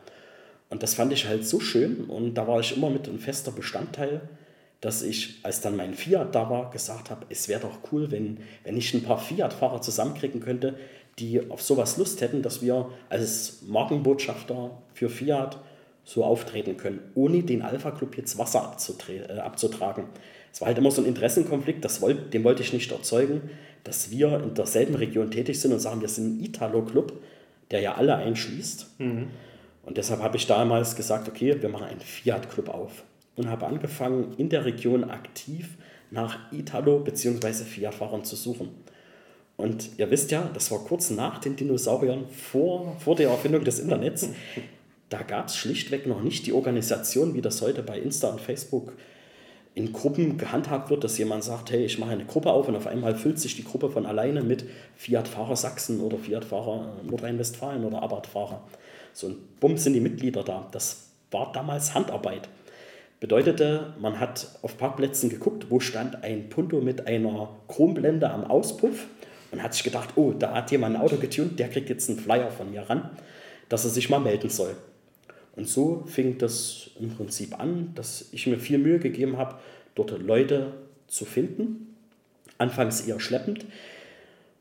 Und 0.69 0.83
das 0.83 0.95
fand 0.95 1.13
ich 1.13 1.27
halt 1.27 1.47
so 1.47 1.61
schön 1.61 2.05
und 2.05 2.35
da 2.35 2.49
war 2.49 2.61
ich 2.61 2.77
immer 2.77 2.91
mit 2.91 3.09
ein 3.09 3.19
fester 3.19 3.53
Bestandteil, 3.53 4.21
dass 4.81 5.03
ich, 5.03 5.41
als 5.43 5.61
dann 5.61 5.77
mein 5.77 5.95
Fiat 5.95 6.35
da 6.35 6.51
war, 6.51 6.71
gesagt 6.71 7.11
habe, 7.11 7.27
es 7.29 7.49
wäre 7.49 7.61
doch 7.61 7.79
cool, 7.93 8.11
wenn, 8.11 8.39
wenn 8.65 8.77
ich 8.77 8.93
ein 8.95 9.03
paar 9.03 9.19
Fiat-Fahrer 9.19 9.81
zusammenkriegen 9.81 10.41
könnte, 10.41 10.75
die 11.19 11.51
auf 11.51 11.63
sowas 11.63 11.97
Lust 11.97 12.21
hätten, 12.21 12.43
dass 12.43 12.63
wir 12.63 12.91
als 13.09 13.63
Markenbotschafter 13.67 14.71
für 14.93 15.09
Fiat 15.09 15.59
so 16.05 16.25
auftreten 16.25 16.77
können, 16.77 17.01
ohne 17.15 17.43
den 17.43 17.63
Alpha 17.63 17.91
Club 17.91 18.17
jetzt 18.17 18.39
Wasser 18.39 18.77
äh, 19.09 19.39
abzutragen. 19.39 20.05
Es 20.53 20.61
war 20.61 20.69
halt 20.69 20.79
immer 20.79 20.91
so 20.91 21.03
ein 21.03 21.09
Interessenkonflikt, 21.09 21.85
das 21.85 22.01
wollt, 22.01 22.33
den 22.33 22.45
wollte 22.45 22.63
ich 22.63 22.73
nicht 22.73 22.93
erzeugen, 22.93 23.51
dass 23.87 24.11
wir 24.11 24.43
in 24.43 24.55
derselben 24.55 24.95
Region 24.95 25.31
tätig 25.31 25.61
sind 25.61 25.73
und 25.73 25.79
sagen, 25.79 26.01
wir 26.01 26.09
sind 26.09 26.39
ein 26.39 26.45
Italo-Club, 26.45 27.13
der 27.71 27.81
ja 27.81 27.95
alle 27.95 28.17
einschließt. 28.17 29.01
Mhm. 29.01 29.29
Und 29.85 29.97
deshalb 29.97 30.21
habe 30.21 30.37
ich 30.37 30.47
damals 30.47 30.97
gesagt, 30.97 31.29
okay, 31.29 31.61
wir 31.61 31.69
machen 31.69 31.87
einen 31.87 32.01
Fiat-Club 32.01 32.69
auf 32.69 33.05
und 33.37 33.49
habe 33.49 33.67
angefangen, 33.67 34.35
in 34.37 34.49
der 34.49 34.65
Region 34.65 35.05
aktiv 35.05 35.77
nach 36.11 36.53
Italo- 36.53 37.01
bzw. 37.01 37.53
Fiat-Fahrern 37.65 38.25
zu 38.25 38.37
suchen. 38.37 38.71
Und 39.57 39.91
ihr 39.97 40.11
wisst 40.11 40.31
ja, 40.33 40.51
das 40.53 40.71
war 40.71 40.81
kurz 40.81 41.11
nach 41.11 41.39
den 41.39 41.57
Dinosauriern, 41.57 42.27
vor, 42.29 42.97
vor 42.99 43.17
der 43.17 43.31
Erfindung 43.31 43.65
des 43.65 43.79
Internets. 43.79 44.29
Da 45.09 45.23
gab 45.23 45.47
es 45.47 45.57
schlichtweg 45.57 46.09
noch 46.09 46.21
nicht 46.21 46.49
die 46.49 46.53
Organisation, 46.53 47.35
wie 47.35 47.41
das 47.41 47.63
heute 47.63 47.85
bei 47.85 47.97
Insta 47.97 48.27
und 48.27 48.41
Facebook 48.41 48.93
in 49.77 49.93
Gruppen 49.93 50.39
gehandhabt 50.39 50.89
wird, 50.89 51.05
dass 51.05 51.19
jemand 51.19 51.44
sagt, 51.44 51.70
hey, 51.70 51.85
ich 51.85 51.98
mache 51.98 52.12
eine 52.12 52.24
Gruppe 52.24 52.51
auf 52.51 52.66
und 52.66 52.77
auf 52.77 52.86
einmal 52.86 53.15
füllt 53.15 53.39
sich 53.39 53.57
die 53.57 53.62
Gruppe 53.62 53.90
von 53.90 54.07
alleine 54.07 54.43
mit 54.43 54.65
Fiat-Fahrer 54.97 55.55
Sachsen 55.55 56.01
oder 56.01 56.16
Fiat-Fahrer 56.16 56.94
Nordrhein-Westfalen 57.05 57.85
oder 57.85 58.03
Abarth-Fahrer. 58.03 58.62
So 59.12 59.28
ein 59.28 59.36
Bumm 59.61 59.77
sind 59.77 59.93
die 59.93 60.01
Mitglieder 60.01 60.43
da. 60.44 60.66
Das 60.73 61.11
war 61.31 61.53
damals 61.53 61.94
Handarbeit. 61.94 62.48
Bedeutete, 63.20 63.93
man 64.01 64.19
hat 64.19 64.48
auf 64.62 64.78
Parkplätzen 64.78 65.28
geguckt, 65.28 65.66
wo 65.69 65.78
stand 65.78 66.24
ein 66.24 66.48
Punto 66.48 66.81
mit 66.81 67.07
einer 67.07 67.51
Chromblende 67.69 68.31
am 68.31 68.44
Auspuff 68.44 69.05
und 69.53 69.62
hat 69.62 69.74
sich 69.74 69.85
gedacht, 69.85 70.11
oh, 70.16 70.32
da 70.32 70.55
hat 70.55 70.70
jemand 70.70 70.97
ein 70.97 71.03
Auto 71.03 71.16
getunt, 71.16 71.59
der 71.59 71.69
kriegt 71.69 71.90
jetzt 71.90 72.09
einen 72.09 72.19
Flyer 72.19 72.51
von 72.51 72.70
mir 72.70 72.89
ran, 72.89 73.11
dass 73.69 73.85
er 73.85 73.90
sich 73.90 74.09
mal 74.09 74.20
melden 74.20 74.48
soll. 74.48 74.74
Und 75.55 75.69
so 75.69 76.05
fing 76.07 76.39
das 76.39 76.86
im 77.01 77.10
Prinzip 77.10 77.59
an, 77.59 77.93
dass 77.94 78.28
ich 78.32 78.47
mir 78.47 78.59
viel 78.59 78.78
Mühe 78.78 78.98
gegeben 78.98 79.36
habe, 79.36 79.59
dort 79.94 80.10
Leute 80.20 80.74
zu 81.06 81.24
finden. 81.24 81.94
Anfangs 82.59 83.01
eher 83.02 83.20
schleppend. 83.20 83.66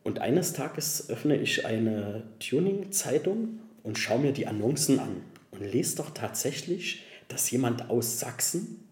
Und 0.03 0.20
eines 0.20 0.53
Tages 0.53 1.10
öffne 1.10 1.38
ich 1.38 1.66
eine 1.66 2.24
Tuning-Zeitung 2.40 3.60
und 3.84 3.98
schaue 3.98 4.20
mir 4.20 4.32
die 4.34 4.48
Annoncen 4.48 4.99
an 4.99 5.22
und 5.52 5.62
lese 5.62 5.98
doch 5.98 6.12
tatsächlich, 6.12 7.03
dass 7.28 7.49
jemand 7.49 7.90
aus 7.90 8.20
Sachsen 8.20 8.86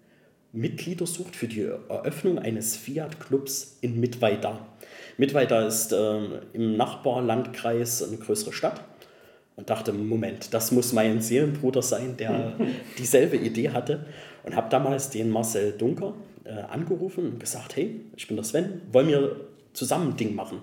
Mitglieder 0.54 1.08
sucht 1.08 1.36
für 1.36 1.48
die 1.48 1.62
Eröffnung 1.62 2.38
eines 2.38 2.78
Fiat-Clubs 2.78 3.80
in 3.82 4.00
Mittweida. 4.00 4.68
Mittweida 5.18 5.66
ist 5.66 5.92
äh, 5.92 6.20
im 6.54 6.78
Nachbarlandkreis 6.78 8.04
eine 8.04 8.18
größere 8.18 8.54
Stadt 8.54 8.84
und 9.56 9.70
dachte, 9.70 9.94
Moment, 9.94 10.54
das 10.54 10.72
muss 10.72 10.94
mein 10.94 11.22
Seelenbruder 11.22 11.82
sein, 11.82 12.18
der 12.18 12.54
dieselbe 12.98 13.38
Idee 13.38 13.70
hatte. 13.70 14.06
Und 14.44 14.56
habe 14.56 14.70
damals 14.70 15.10
den 15.10 15.30
Marcel 15.30 15.74
Dunker 15.74 16.14
äh, 16.44 16.50
angerufen 16.50 17.26
und 17.26 17.40
gesagt, 17.40 17.76
hey, 17.76 18.02
ich 18.16 18.28
bin 18.28 18.36
der 18.36 18.44
Sven, 18.44 18.82
wollen 18.92 19.08
wir 19.08 19.36
zusammen 19.74 20.12
ein 20.12 20.18
Ding 20.18 20.36
machen? 20.36 20.60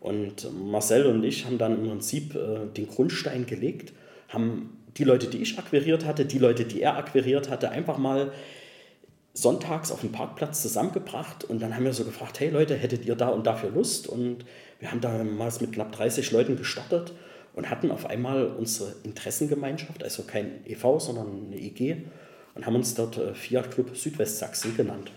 Und 0.00 0.48
Marcel 0.52 1.06
und 1.06 1.22
ich 1.24 1.44
haben 1.44 1.58
dann 1.58 1.78
im 1.80 1.88
Prinzip 1.88 2.34
äh, 2.34 2.66
den 2.74 2.88
Grundstein 2.88 3.46
gelegt, 3.46 3.92
haben 4.28 4.78
die 4.96 5.04
Leute, 5.04 5.26
die 5.26 5.38
ich 5.38 5.58
akquiriert 5.58 6.04
hatte, 6.04 6.24
die 6.24 6.38
Leute, 6.38 6.64
die 6.64 6.82
er 6.82 6.96
akquiriert 6.96 7.50
hatte, 7.50 7.70
einfach 7.70 7.98
mal 7.98 8.32
sonntags 9.32 9.90
auf 9.90 10.00
dem 10.00 10.12
Parkplatz 10.12 10.62
zusammengebracht 10.62 11.42
und 11.42 11.60
dann 11.60 11.74
haben 11.74 11.84
wir 11.84 11.92
so 11.92 12.04
gefragt, 12.04 12.38
hey 12.38 12.50
Leute, 12.50 12.76
hättet 12.76 13.04
ihr 13.04 13.16
da 13.16 13.28
und 13.28 13.46
dafür 13.46 13.70
Lust? 13.70 14.06
Und 14.06 14.44
wir 14.78 14.92
haben 14.92 15.00
damals 15.00 15.60
mit 15.60 15.72
knapp 15.72 15.90
30 15.90 16.30
Leuten 16.30 16.56
gestartet 16.56 17.12
und 17.54 17.70
hatten 17.70 17.90
auf 17.90 18.06
einmal 18.06 18.46
unsere 18.46 18.94
Interessengemeinschaft, 19.04 20.02
also 20.02 20.24
kein 20.24 20.60
e.V., 20.66 20.98
sondern 20.98 21.46
eine 21.46 21.60
EG 21.60 21.96
und 22.54 22.66
haben 22.66 22.76
uns 22.76 22.94
dort 22.94 23.18
äh, 23.18 23.34
Fiat 23.34 23.70
Club 23.70 23.96
Südwestsachsen 23.96 24.76
genannt. 24.76 25.12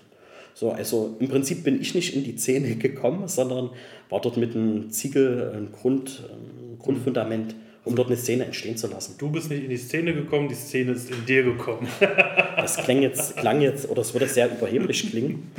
So, 0.53 0.71
also 0.71 1.15
im 1.19 1.29
Prinzip 1.29 1.63
bin 1.63 1.79
ich 1.79 1.93
nicht 1.93 2.15
in 2.15 2.23
die 2.23 2.35
Szene 2.37 2.75
gekommen, 2.77 3.27
sondern 3.27 3.71
war 4.09 4.21
dort 4.21 4.37
mit 4.37 4.55
einem 4.55 4.89
Ziegel, 4.91 5.53
ein, 5.55 5.71
Grund, 5.71 6.23
ein 6.29 6.79
Grundfundament, 6.79 7.55
um 7.85 7.95
dort 7.95 8.07
eine 8.07 8.17
Szene 8.17 8.45
entstehen 8.45 8.75
zu 8.75 8.87
lassen. 8.87 9.15
Du 9.17 9.29
bist 9.31 9.49
nicht 9.49 9.63
in 9.63 9.69
die 9.69 9.77
Szene 9.77 10.13
gekommen, 10.13 10.49
die 10.49 10.55
Szene 10.55 10.91
ist 10.91 11.09
in 11.09 11.25
dir 11.25 11.43
gekommen. 11.43 11.87
das 11.99 12.77
klang 12.77 13.01
jetzt, 13.01 13.37
klang 13.37 13.61
jetzt, 13.61 13.89
oder 13.89 14.01
es 14.01 14.13
würde 14.13 14.27
sehr 14.27 14.51
überheblich 14.51 15.09
klingen. 15.09 15.51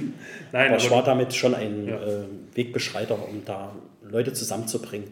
Nein, 0.53 0.67
aber, 0.67 0.75
aber 0.75 0.77
ich 0.77 0.91
war 0.91 1.05
damit 1.05 1.35
schon 1.35 1.55
ein 1.55 1.89
ja. 1.89 1.97
äh, 1.97 2.25
Wegbeschreiter, 2.55 3.15
um 3.15 3.43
da 3.45 3.75
Leute 4.03 4.33
zusammenzubringen. 4.33 5.09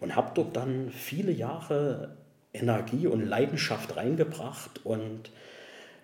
Und 0.00 0.14
habe 0.14 0.30
dort 0.34 0.56
dann 0.56 0.90
viele 0.90 1.32
Jahre 1.32 2.16
Energie 2.52 3.06
und 3.06 3.26
Leidenschaft 3.26 3.96
reingebracht 3.96 4.84
und 4.84 5.30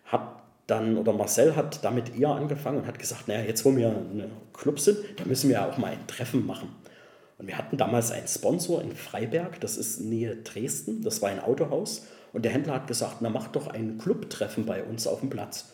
habe 0.07 0.43
dann, 0.67 0.97
oder 0.97 1.13
Marcel 1.13 1.57
hat 1.57 1.85
damit 1.85 2.19
eher 2.19 2.31
angefangen 2.31 2.79
und 2.79 2.87
hat 2.87 2.99
gesagt, 2.99 3.29
naja, 3.29 3.43
jetzt 3.43 3.65
wo 3.65 3.77
wir 3.77 3.89
eine 3.89 4.31
Club 4.53 4.81
sind, 4.81 4.99
da 5.17 5.25
müssen 5.25 5.49
wir 5.49 5.57
ja 5.57 5.69
auch 5.69 5.79
mal 5.79 5.93
ein 5.93 6.07
Treffen 6.07 6.47
machen. 6.47 6.69
Und 7.39 7.49
wir 7.49 7.59
hatten 7.59 7.77
damals 7.77 8.11
einen 8.11 8.29
Sponsor 8.29 8.81
in 8.81 8.93
Freiberg, 8.93 9.61
das 9.61 9.77
ist 9.77 10.01
Nähe 10.01 10.37
Dresden, 10.37 11.03
das 11.03 11.21
war 11.21 11.31
ein 11.31 11.41
Autohaus. 11.41 12.07
Und 12.33 12.45
der 12.45 12.53
Händler 12.53 12.75
hat 12.75 12.87
gesagt, 12.87 13.17
na 13.21 13.29
mach 13.29 13.49
doch 13.49 13.67
ein 13.67 13.99
Clubtreffen 13.99 14.67
bei 14.67 14.83
uns 14.83 15.07
auf 15.07 15.21
dem 15.21 15.31
Platz. 15.31 15.73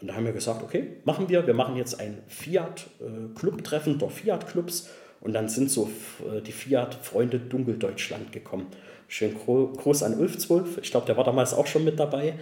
Und 0.00 0.08
da 0.08 0.14
haben 0.14 0.24
wir 0.24 0.32
gesagt, 0.32 0.62
okay, 0.62 0.96
machen 1.04 1.28
wir. 1.28 1.46
Wir 1.46 1.54
machen 1.54 1.76
jetzt 1.76 1.98
ein 1.98 2.18
Fiat-Clubtreffen 2.28 3.94
äh, 3.96 3.98
der 3.98 4.10
Fiat-Clubs. 4.10 4.88
Und 5.20 5.32
dann 5.32 5.48
sind 5.48 5.70
so 5.70 5.90
äh, 6.20 6.40
die 6.40 6.52
Fiat-Freunde 6.52 7.38
Dunkeldeutschland 7.38 8.32
gekommen. 8.32 8.66
Schön 9.10 9.34
groß 9.34 10.02
an 10.02 10.18
Ulf 10.18 10.36
Zwölf. 10.38 10.78
Ich 10.82 10.90
glaube, 10.90 11.06
der 11.06 11.16
war 11.16 11.24
damals 11.24 11.54
auch 11.54 11.66
schon 11.66 11.82
mit 11.82 11.98
dabei. 11.98 12.34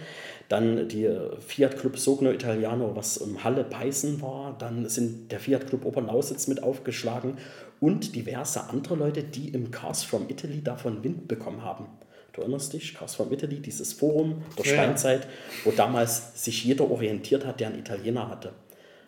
Dann 0.49 0.89
die 0.89 1.09
Fiat 1.39 1.77
Club 1.79 1.97
Sogno 1.97 2.29
Italiano, 2.29 2.93
was 2.93 3.17
im 3.17 3.41
Halle 3.43 3.63
Peißen 3.63 4.21
war. 4.21 4.55
Dann 4.59 4.87
sind 4.89 5.31
der 5.31 5.39
Fiat 5.39 5.67
Club 5.67 5.85
Oberlausitz 5.85 6.47
mit 6.47 6.61
aufgeschlagen 6.63 7.37
und 7.79 8.15
diverse 8.15 8.69
andere 8.69 8.95
Leute, 8.95 9.23
die 9.23 9.49
im 9.49 9.71
Cars 9.71 10.03
from 10.03 10.29
Italy 10.29 10.61
davon 10.61 11.03
Wind 11.05 11.29
bekommen 11.29 11.63
haben. 11.63 11.85
Du 12.33 12.41
erinnerst 12.41 12.73
dich, 12.73 12.93
Cars 12.93 13.15
from 13.15 13.31
Italy, 13.31 13.59
dieses 13.59 13.93
Forum 13.93 14.43
der 14.57 14.65
ja. 14.65 14.73
Steinzeit, 14.73 15.27
wo 15.63 15.71
damals 15.71 16.43
sich 16.43 16.65
jeder 16.65 16.89
orientiert 16.89 17.45
hat, 17.45 17.59
der 17.59 17.67
einen 17.67 17.79
Italiener 17.79 18.29
hatte. 18.29 18.51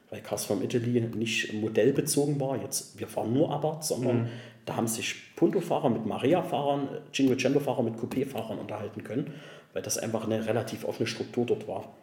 Weil 0.10 0.22
Cars 0.22 0.46
from 0.46 0.64
Italy 0.64 1.02
nicht 1.02 1.54
modellbezogen 1.54 2.40
war, 2.40 2.60
jetzt 2.62 3.00
wir 3.00 3.08
fahren 3.08 3.34
nur 3.34 3.52
Abarth, 3.52 3.84
sondern 3.84 4.24
mhm. 4.24 4.28
da 4.66 4.76
haben 4.76 4.88
sich 4.88 5.36
Punto-Fahrer 5.36 5.90
mit 5.90 6.06
Maria-Fahrern, 6.06 6.90
Cinquecento-Fahrer 7.14 7.84
mit 7.84 7.96
Coupé-Fahrern 7.96 8.58
unterhalten 8.58 9.04
können, 9.04 9.34
weil 9.74 9.84
das 9.84 9.98
einfach 9.98 10.26
eine 10.26 10.46
relativ 10.48 10.84
offene 10.86 11.08
Struktur 11.08 11.46
dort 11.46 11.68
war. 11.68 11.94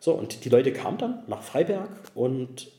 So, 0.00 0.12
und 0.12 0.44
die 0.44 0.48
Leute 0.48 0.72
kamen 0.72 0.98
dann 0.98 1.22
nach 1.26 1.42
Freiberg 1.42 1.90
und 2.14 2.70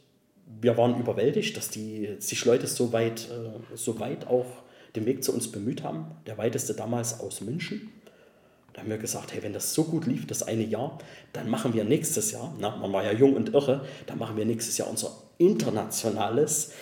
wir 0.61 0.77
waren 0.77 0.99
überwältigt, 0.99 1.57
dass 1.57 1.69
die, 1.69 2.15
sich 2.19 2.45
Leute 2.45 2.67
so 2.67 2.93
weit, 2.93 3.29
äh, 3.29 3.75
so 3.75 3.99
weit 3.99 4.27
auch 4.27 4.45
den 4.95 5.05
Weg 5.05 5.23
zu 5.23 5.33
uns 5.33 5.51
bemüht 5.51 5.83
haben. 5.83 6.11
Der 6.25 6.37
weiteste 6.37 6.73
damals 6.73 7.19
aus 7.19 7.41
München. 7.41 7.91
Da 8.77 8.83
haben 8.83 8.91
wir 8.91 8.99
gesagt, 8.99 9.33
hey, 9.33 9.41
wenn 9.41 9.53
das 9.53 9.73
so 9.73 9.85
gut 9.85 10.05
lief, 10.05 10.27
das 10.27 10.43
eine 10.43 10.61
Jahr, 10.61 10.99
dann 11.33 11.49
machen 11.49 11.73
wir 11.73 11.83
nächstes 11.83 12.31
Jahr, 12.31 12.53
na, 12.59 12.75
man 12.75 12.93
war 12.93 13.03
ja 13.03 13.11
jung 13.11 13.33
und 13.33 13.55
irre, 13.55 13.83
dann 14.05 14.19
machen 14.19 14.37
wir 14.37 14.45
nächstes 14.45 14.77
Jahr 14.77 14.87
unser 14.87 15.13
internationales, 15.39 16.73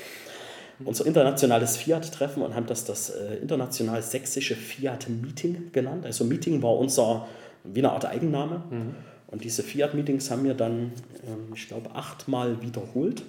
unser 0.83 1.05
internationales 1.05 1.77
Fiat-Treffen 1.77 2.43
und 2.43 2.53
haben 2.53 2.65
das 2.65 2.83
das 2.83 3.11
äh, 3.11 3.35
international 3.35 4.01
sächsische 4.01 4.57
Fiat-Meeting 4.57 5.71
genannt. 5.71 6.05
Also 6.05 6.25
Meeting 6.25 6.61
war 6.61 6.75
unser, 6.77 7.29
wie 7.63 7.79
eine 7.79 7.93
Art 7.93 8.03
Eigenname. 8.03 8.61
Mhm. 8.69 8.95
Und 9.27 9.45
diese 9.45 9.63
Fiat-Meetings 9.63 10.29
haben 10.29 10.43
wir 10.43 10.53
dann, 10.53 10.91
ähm, 11.25 11.53
ich 11.55 11.69
glaube, 11.69 11.95
achtmal 11.95 12.61
wiederholt. 12.61 13.23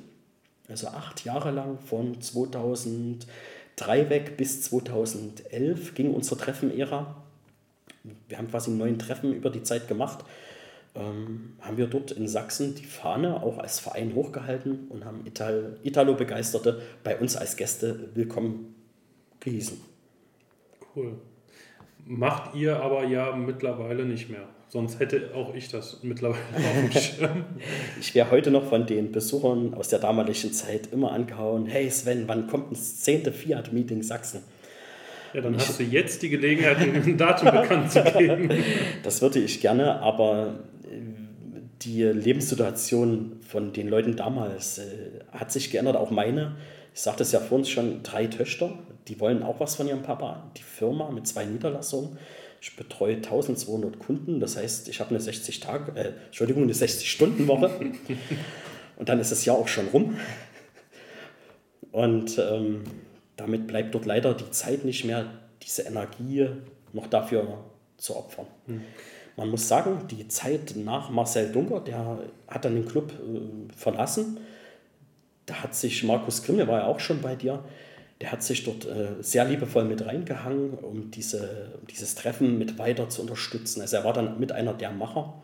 Also 0.69 0.89
acht 0.89 1.25
Jahre 1.25 1.53
lang 1.53 1.79
von 1.79 2.21
2003 2.21 4.11
weg 4.11 4.37
bis 4.37 4.63
2011 4.63 5.95
ging 5.95 6.13
unsere 6.13 6.37
Treffenära. 6.37 7.23
Wir 8.29 8.39
haben 8.39 8.49
quasi 8.49 8.71
neuen 8.71 8.99
Treffen 8.99 9.33
über 9.33 9.51
die 9.51 9.63
Zeit 9.63 9.89
gemacht. 9.89 10.25
Ähm, 10.95 11.55
haben 11.61 11.77
wir 11.77 11.87
dort 11.89 12.11
in 12.11 12.27
Sachsen 12.27 12.75
die 12.75 12.85
Fahne 12.85 13.43
auch 13.43 13.59
als 13.59 13.79
Verein 13.79 14.15
hochgehalten 14.15 14.89
und 14.89 15.05
haben 15.05 15.27
Ital 15.27 15.79
Italo-Begeisterte 15.83 16.81
bei 17.05 17.19
uns 17.19 17.37
als 17.37 17.57
Gäste 17.57 18.11
willkommen 18.15 18.75
gehießen. 19.41 19.79
Cool. 20.95 21.19
Macht 22.07 22.55
ihr 22.55 22.81
aber 22.81 23.05
ja 23.05 23.35
mittlerweile 23.37 24.07
nicht 24.07 24.31
mehr. 24.31 24.49
Sonst 24.69 24.99
hätte 24.99 25.35
auch 25.35 25.55
ich 25.55 25.69
das 25.69 26.03
mittlerweile 26.03 26.41
auf 26.57 26.93
dem 26.93 26.93
Schirm. 27.01 27.45
ich 28.01 28.15
wäre 28.15 28.31
heute 28.31 28.51
noch 28.51 28.65
von 28.65 28.87
den 28.87 29.13
Besuchern 29.13 29.75
aus 29.75 29.89
der 29.89 29.99
damaligen 29.99 30.53
Zeit 30.53 30.93
immer 30.93 31.13
angehauen: 31.13 31.67
Hey 31.67 31.91
Sven, 31.91 32.27
wann 32.27 32.47
kommt 32.47 32.73
das 32.73 33.01
zehnte 33.01 33.33
Fiat-Meeting 33.33 34.03
Sachsen? 34.03 34.43
Ja, 35.37 35.43
dann 35.43 35.55
hast 35.55 35.79
du 35.79 35.83
jetzt 35.83 36.23
die 36.23 36.31
Gelegenheit, 36.31 36.79
ein 36.79 37.19
Datum 37.19 37.51
bekannt 37.51 37.93
zu 37.93 38.03
geben. 38.03 38.49
Das 39.03 39.21
würde 39.21 39.39
ich 39.39 39.61
gerne, 39.61 40.01
aber 40.01 40.61
äh, 40.85 40.97
die 41.83 42.05
Lebenssituation 42.05 43.37
von 43.47 43.75
den 43.75 43.89
Leuten 43.89 44.17
damals 44.17 44.79
äh, 44.79 44.85
hat 45.31 45.53
sich 45.53 45.71
geändert, 45.71 45.97
auch 45.97 46.11
meine. 46.11 46.57
Ich 46.95 47.03
sagte 47.03 47.23
es 47.23 47.33
ja 47.33 47.41
vor 47.41 47.59
uns 47.59 47.69
schon, 47.69 48.03
drei 48.03 48.29
Töchter, 48.29 48.79
die 49.09 49.21
wollen 49.21 49.43
auch 49.43 49.61
was 49.61 49.77
von 49.77 49.87
ihrem 49.87 50.01
Papa. 50.01 50.51
Die 50.57 50.63
Firma 50.63 51.11
mit 51.11 51.27
zwei 51.27 51.45
Niederlassungen 51.45 52.17
ich 52.63 52.75
betreue 52.75 53.17
1200 53.17 53.99
Kunden, 53.99 54.41
das 54.41 54.57
heißt, 54.57 54.89
ich 54.89 55.01
habe 55.01 55.11
eine 55.11 55.21
60 55.21 55.61
Tage, 55.61 55.93
äh, 55.95 56.13
Entschuldigung, 56.27 56.63
eine 56.63 56.75
60 56.75 57.11
Stunden 57.11 57.47
Woche. 57.47 57.71
Und 58.97 59.11
dann 59.11 59.21
ist 59.21 59.31
das 59.31 59.45
Jahr 59.45 59.59
auch 59.59 59.69
schon 59.69 59.89
rum. 59.89 60.17
Und 61.93 62.39
ähm, 62.39 62.85
damit 63.37 63.67
bleibt 63.67 63.95
dort 63.95 64.07
leider 64.07 64.35
die 64.35 64.51
Zeit 64.51 64.85
nicht 64.85 65.05
mehr, 65.05 65.27
diese 65.63 65.83
Energie 65.83 66.49
noch 66.93 67.07
dafür 67.07 67.65
zu 67.97 68.17
opfern. 68.17 68.47
Hm. 68.67 68.83
Man 69.37 69.51
muss 69.51 69.69
sagen, 69.69 70.07
die 70.11 70.29
Zeit 70.29 70.75
nach 70.77 71.11
Marcel 71.11 71.53
Dunker, 71.53 71.81
der 71.81 72.19
hat 72.49 72.65
dann 72.65 72.75
den 72.75 72.87
Club 72.87 73.13
äh, 73.13 73.73
verlassen. 73.75 74.39
Da 75.45 75.63
hat 75.63 75.75
sich 75.75 76.03
Markus 76.05 76.43
Grimm, 76.43 76.57
der 76.57 76.69
war 76.69 76.81
ja 76.81 76.87
auch 76.87 77.01
schon 77.01 77.21
bei 77.21 77.37
dir, 77.37 77.63
der 78.21 78.33
hat 78.33 78.43
sich 78.43 78.65
dort 78.65 78.87
äh, 78.87 79.23
sehr 79.23 79.45
liebevoll 79.45 79.85
mit 79.85 80.05
reingehangen, 80.07 80.71
um, 80.71 81.11
diese, 81.11 81.75
dieses 81.91 82.15
Treffen 82.15 82.59
mit 82.59 82.79
weiter 82.79 83.11
zu 83.11 83.21
unterstützen. 83.21 83.83
Also 83.83 83.97
er 83.97 84.05
war 84.05 84.15
dann 84.15 84.41
mit 84.41 84.53
einer 84.53 84.73
der 84.73 84.91
Macher. 84.91 85.35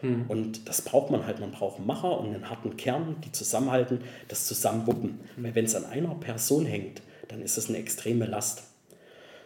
Mhm. 0.00 0.24
Und 0.28 0.68
das 0.68 0.80
braucht 0.80 1.10
man 1.10 1.26
halt. 1.26 1.38
Man 1.40 1.52
braucht 1.52 1.84
Macher 1.84 2.18
und 2.18 2.34
einen 2.34 2.48
harten 2.48 2.76
Kern, 2.78 3.16
die 3.24 3.32
zusammenhalten, 3.32 4.00
das 4.28 4.46
zusammenwuppen. 4.46 5.20
Mhm. 5.36 5.44
Weil 5.44 5.54
wenn 5.54 5.66
es 5.66 5.74
an 5.74 5.84
einer 5.84 6.14
Person 6.14 6.64
hängt, 6.64 7.02
dann 7.28 7.42
ist 7.42 7.58
es 7.58 7.68
eine 7.68 7.78
extreme 7.78 8.26
Last. 8.26 8.64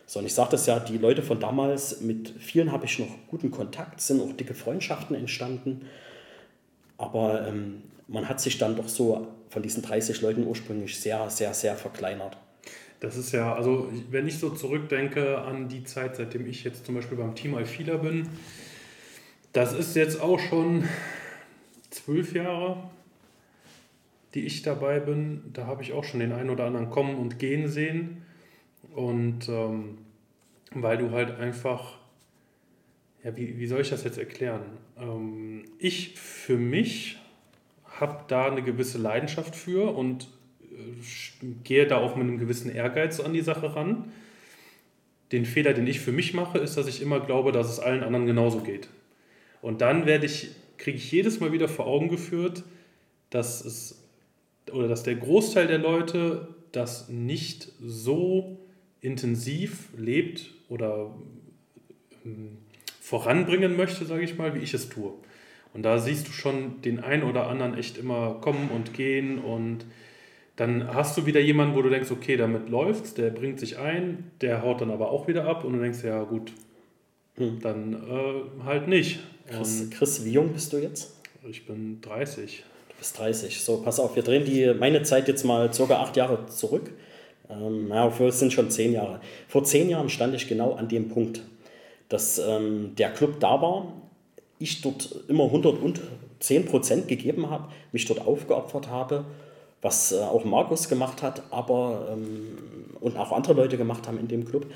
So, 0.06 0.20
und 0.20 0.26
ich 0.26 0.34
sage 0.34 0.50
das 0.52 0.66
ja, 0.66 0.78
die 0.78 0.98
Leute 0.98 1.22
von 1.22 1.40
damals, 1.40 2.00
mit 2.00 2.32
vielen 2.38 2.70
habe 2.70 2.84
ich 2.84 2.98
noch 2.98 3.08
guten 3.28 3.50
Kontakt, 3.50 4.00
sind 4.00 4.20
auch 4.20 4.32
dicke 4.32 4.54
Freundschaften 4.54 5.16
entstanden. 5.16 5.86
Aber 6.96 7.46
ähm, 7.46 7.82
man 8.06 8.28
hat 8.28 8.40
sich 8.40 8.58
dann 8.58 8.76
doch 8.76 8.88
so 8.88 9.26
von 9.50 9.62
diesen 9.62 9.82
30 9.82 10.22
Leuten 10.22 10.46
ursprünglich 10.46 11.00
sehr, 11.00 11.28
sehr, 11.28 11.54
sehr 11.54 11.76
verkleinert. 11.76 12.36
Das 13.00 13.16
ist 13.16 13.32
ja, 13.32 13.54
also 13.54 13.92
wenn 14.10 14.26
ich 14.26 14.38
so 14.38 14.50
zurückdenke 14.50 15.38
an 15.38 15.68
die 15.68 15.84
Zeit, 15.84 16.16
seitdem 16.16 16.46
ich 16.46 16.64
jetzt 16.64 16.86
zum 16.86 16.94
Beispiel 16.94 17.18
beim 17.18 17.34
Team 17.34 17.54
Alfila 17.54 17.96
bin, 17.96 18.28
das 19.52 19.72
ist 19.72 19.96
jetzt 19.96 20.20
auch 20.20 20.38
schon 20.38 20.88
zwölf 21.90 22.34
Jahre, 22.34 22.90
die 24.36 24.46
ich 24.46 24.62
dabei 24.62 25.00
bin. 25.00 25.42
Da 25.52 25.66
habe 25.66 25.82
ich 25.82 25.92
auch 25.92 26.04
schon 26.04 26.20
den 26.20 26.32
einen 26.32 26.50
oder 26.50 26.66
anderen 26.66 26.90
kommen 26.90 27.16
und 27.16 27.38
gehen 27.38 27.68
sehen. 27.68 28.22
Und 28.94 29.48
ähm, 29.48 29.98
weil 30.72 30.98
du 30.98 31.10
halt 31.10 31.38
einfach, 31.40 31.98
ja, 33.24 33.36
wie, 33.36 33.58
wie 33.58 33.66
soll 33.66 33.80
ich 33.80 33.90
das 33.90 34.04
jetzt 34.04 34.18
erklären? 34.18 34.62
Ähm, 34.98 35.64
ich 35.78 36.14
für 36.18 36.58
mich 36.58 37.18
habe 37.84 38.24
da 38.28 38.50
eine 38.50 38.62
gewisse 38.62 38.98
Leidenschaft 38.98 39.56
für 39.56 39.96
und 39.96 40.28
gehe 41.64 41.86
da 41.86 41.96
auch 41.96 42.16
mit 42.16 42.26
einem 42.26 42.38
gewissen 42.38 42.70
Ehrgeiz 42.70 43.20
an 43.20 43.32
die 43.32 43.40
Sache 43.40 43.74
ran. 43.74 44.12
Den 45.32 45.46
Fehler, 45.46 45.72
den 45.72 45.86
ich 45.86 46.00
für 46.00 46.12
mich 46.12 46.34
mache, 46.34 46.58
ist, 46.58 46.76
dass 46.76 46.86
ich 46.86 47.02
immer 47.02 47.20
glaube, 47.20 47.52
dass 47.52 47.70
es 47.70 47.80
allen 47.80 48.02
anderen 48.02 48.26
genauso 48.26 48.60
geht. 48.60 48.88
Und 49.62 49.80
dann 49.80 50.06
werde 50.06 50.26
ich, 50.26 50.50
kriege 50.76 50.98
ich 50.98 51.10
jedes 51.10 51.40
Mal 51.40 51.52
wieder 51.52 51.68
vor 51.68 51.86
Augen 51.86 52.08
geführt, 52.08 52.62
dass 53.30 53.64
es 53.64 54.05
oder 54.72 54.88
dass 54.88 55.02
der 55.02 55.16
Großteil 55.16 55.66
der 55.66 55.78
Leute 55.78 56.48
das 56.72 57.09
nicht 57.09 57.72
so 57.80 58.59
intensiv 59.01 59.88
lebt 59.97 60.51
oder 60.68 61.14
ähm, 62.24 62.59
voranbringen 63.01 63.76
möchte, 63.76 64.05
sage 64.05 64.24
ich 64.24 64.36
mal, 64.36 64.55
wie 64.55 64.60
ich 64.60 64.74
es 64.74 64.88
tue. 64.88 65.12
Und 65.72 65.82
da 65.82 65.98
siehst 65.98 66.26
du 66.28 66.32
schon 66.32 66.80
den 66.82 67.01
einen 67.01 67.22
oder 67.22 67.47
anderen 67.47 67.76
echt 67.76 67.98
immer 67.98 68.40
kommen 68.40 68.70
und 68.74 68.94
gehen 68.94 69.38
und 69.38 69.84
dann 70.56 70.94
hast 70.94 71.18
du 71.18 71.26
wieder 71.26 71.40
jemanden, 71.40 71.76
wo 71.76 71.82
du 71.82 71.90
denkst, 71.90 72.10
okay, 72.10 72.38
damit 72.38 72.70
läuft's, 72.70 73.12
der 73.12 73.28
bringt 73.28 73.60
sich 73.60 73.78
ein, 73.78 74.30
der 74.40 74.62
haut 74.62 74.80
dann 74.80 74.90
aber 74.90 75.10
auch 75.10 75.28
wieder 75.28 75.44
ab 75.47 75.64
und 75.64 75.74
du 75.74 75.80
denkst, 75.80 76.02
ja 76.02 76.22
gut, 76.24 76.51
hm. 77.36 77.60
dann 77.60 77.93
äh, 77.93 78.64
halt 78.64 78.88
nicht. 78.88 79.20
Chris, 79.48 79.90
Chris, 79.90 80.24
wie 80.24 80.32
jung 80.32 80.52
bist 80.52 80.72
du 80.72 80.78
jetzt? 80.78 81.14
Ich 81.48 81.66
bin 81.66 82.01
30. 82.01 82.64
Du 83.06 83.12
bist 83.12 83.18
30. 83.18 83.62
So, 83.62 83.78
pass 83.78 84.00
auf, 84.00 84.16
wir 84.16 84.22
drehen 84.22 84.44
die, 84.44 84.74
meine 84.74 85.02
Zeit 85.02 85.28
jetzt 85.28 85.44
mal 85.44 85.72
circa 85.72 86.00
acht 86.00 86.16
Jahre 86.16 86.46
zurück. 86.46 86.90
Ähm, 87.48 87.88
ja, 87.90 88.08
es 88.08 88.40
sind 88.40 88.52
schon 88.52 88.70
zehn 88.70 88.92
Jahre. 88.92 89.20
Vor 89.48 89.62
zehn 89.64 89.88
Jahren 89.88 90.08
stand 90.08 90.34
ich 90.34 90.48
genau 90.48 90.72
an 90.74 90.88
dem 90.88 91.08
Punkt, 91.08 91.42
dass 92.08 92.38
ähm, 92.38 92.94
der 92.96 93.10
Club 93.10 93.38
da 93.38 93.62
war, 93.62 93.92
ich 94.58 94.80
dort 94.80 95.24
immer 95.28 95.44
110 95.44 96.66
Prozent 96.66 97.06
gegeben 97.06 97.48
habe, 97.48 97.68
mich 97.92 98.06
dort 98.06 98.26
aufgeopfert 98.26 98.88
habe 98.88 99.24
was 99.82 100.12
äh, 100.12 100.16
auch 100.16 100.44
Markus 100.44 100.88
gemacht 100.88 101.22
hat, 101.22 101.42
aber 101.50 102.08
ähm, 102.12 102.58
und 103.00 103.16
auch 103.16 103.32
andere 103.32 103.54
Leute 103.54 103.76
gemacht 103.76 104.08
haben 104.08 104.18
in 104.18 104.28
dem 104.28 104.44
Club, 104.44 104.66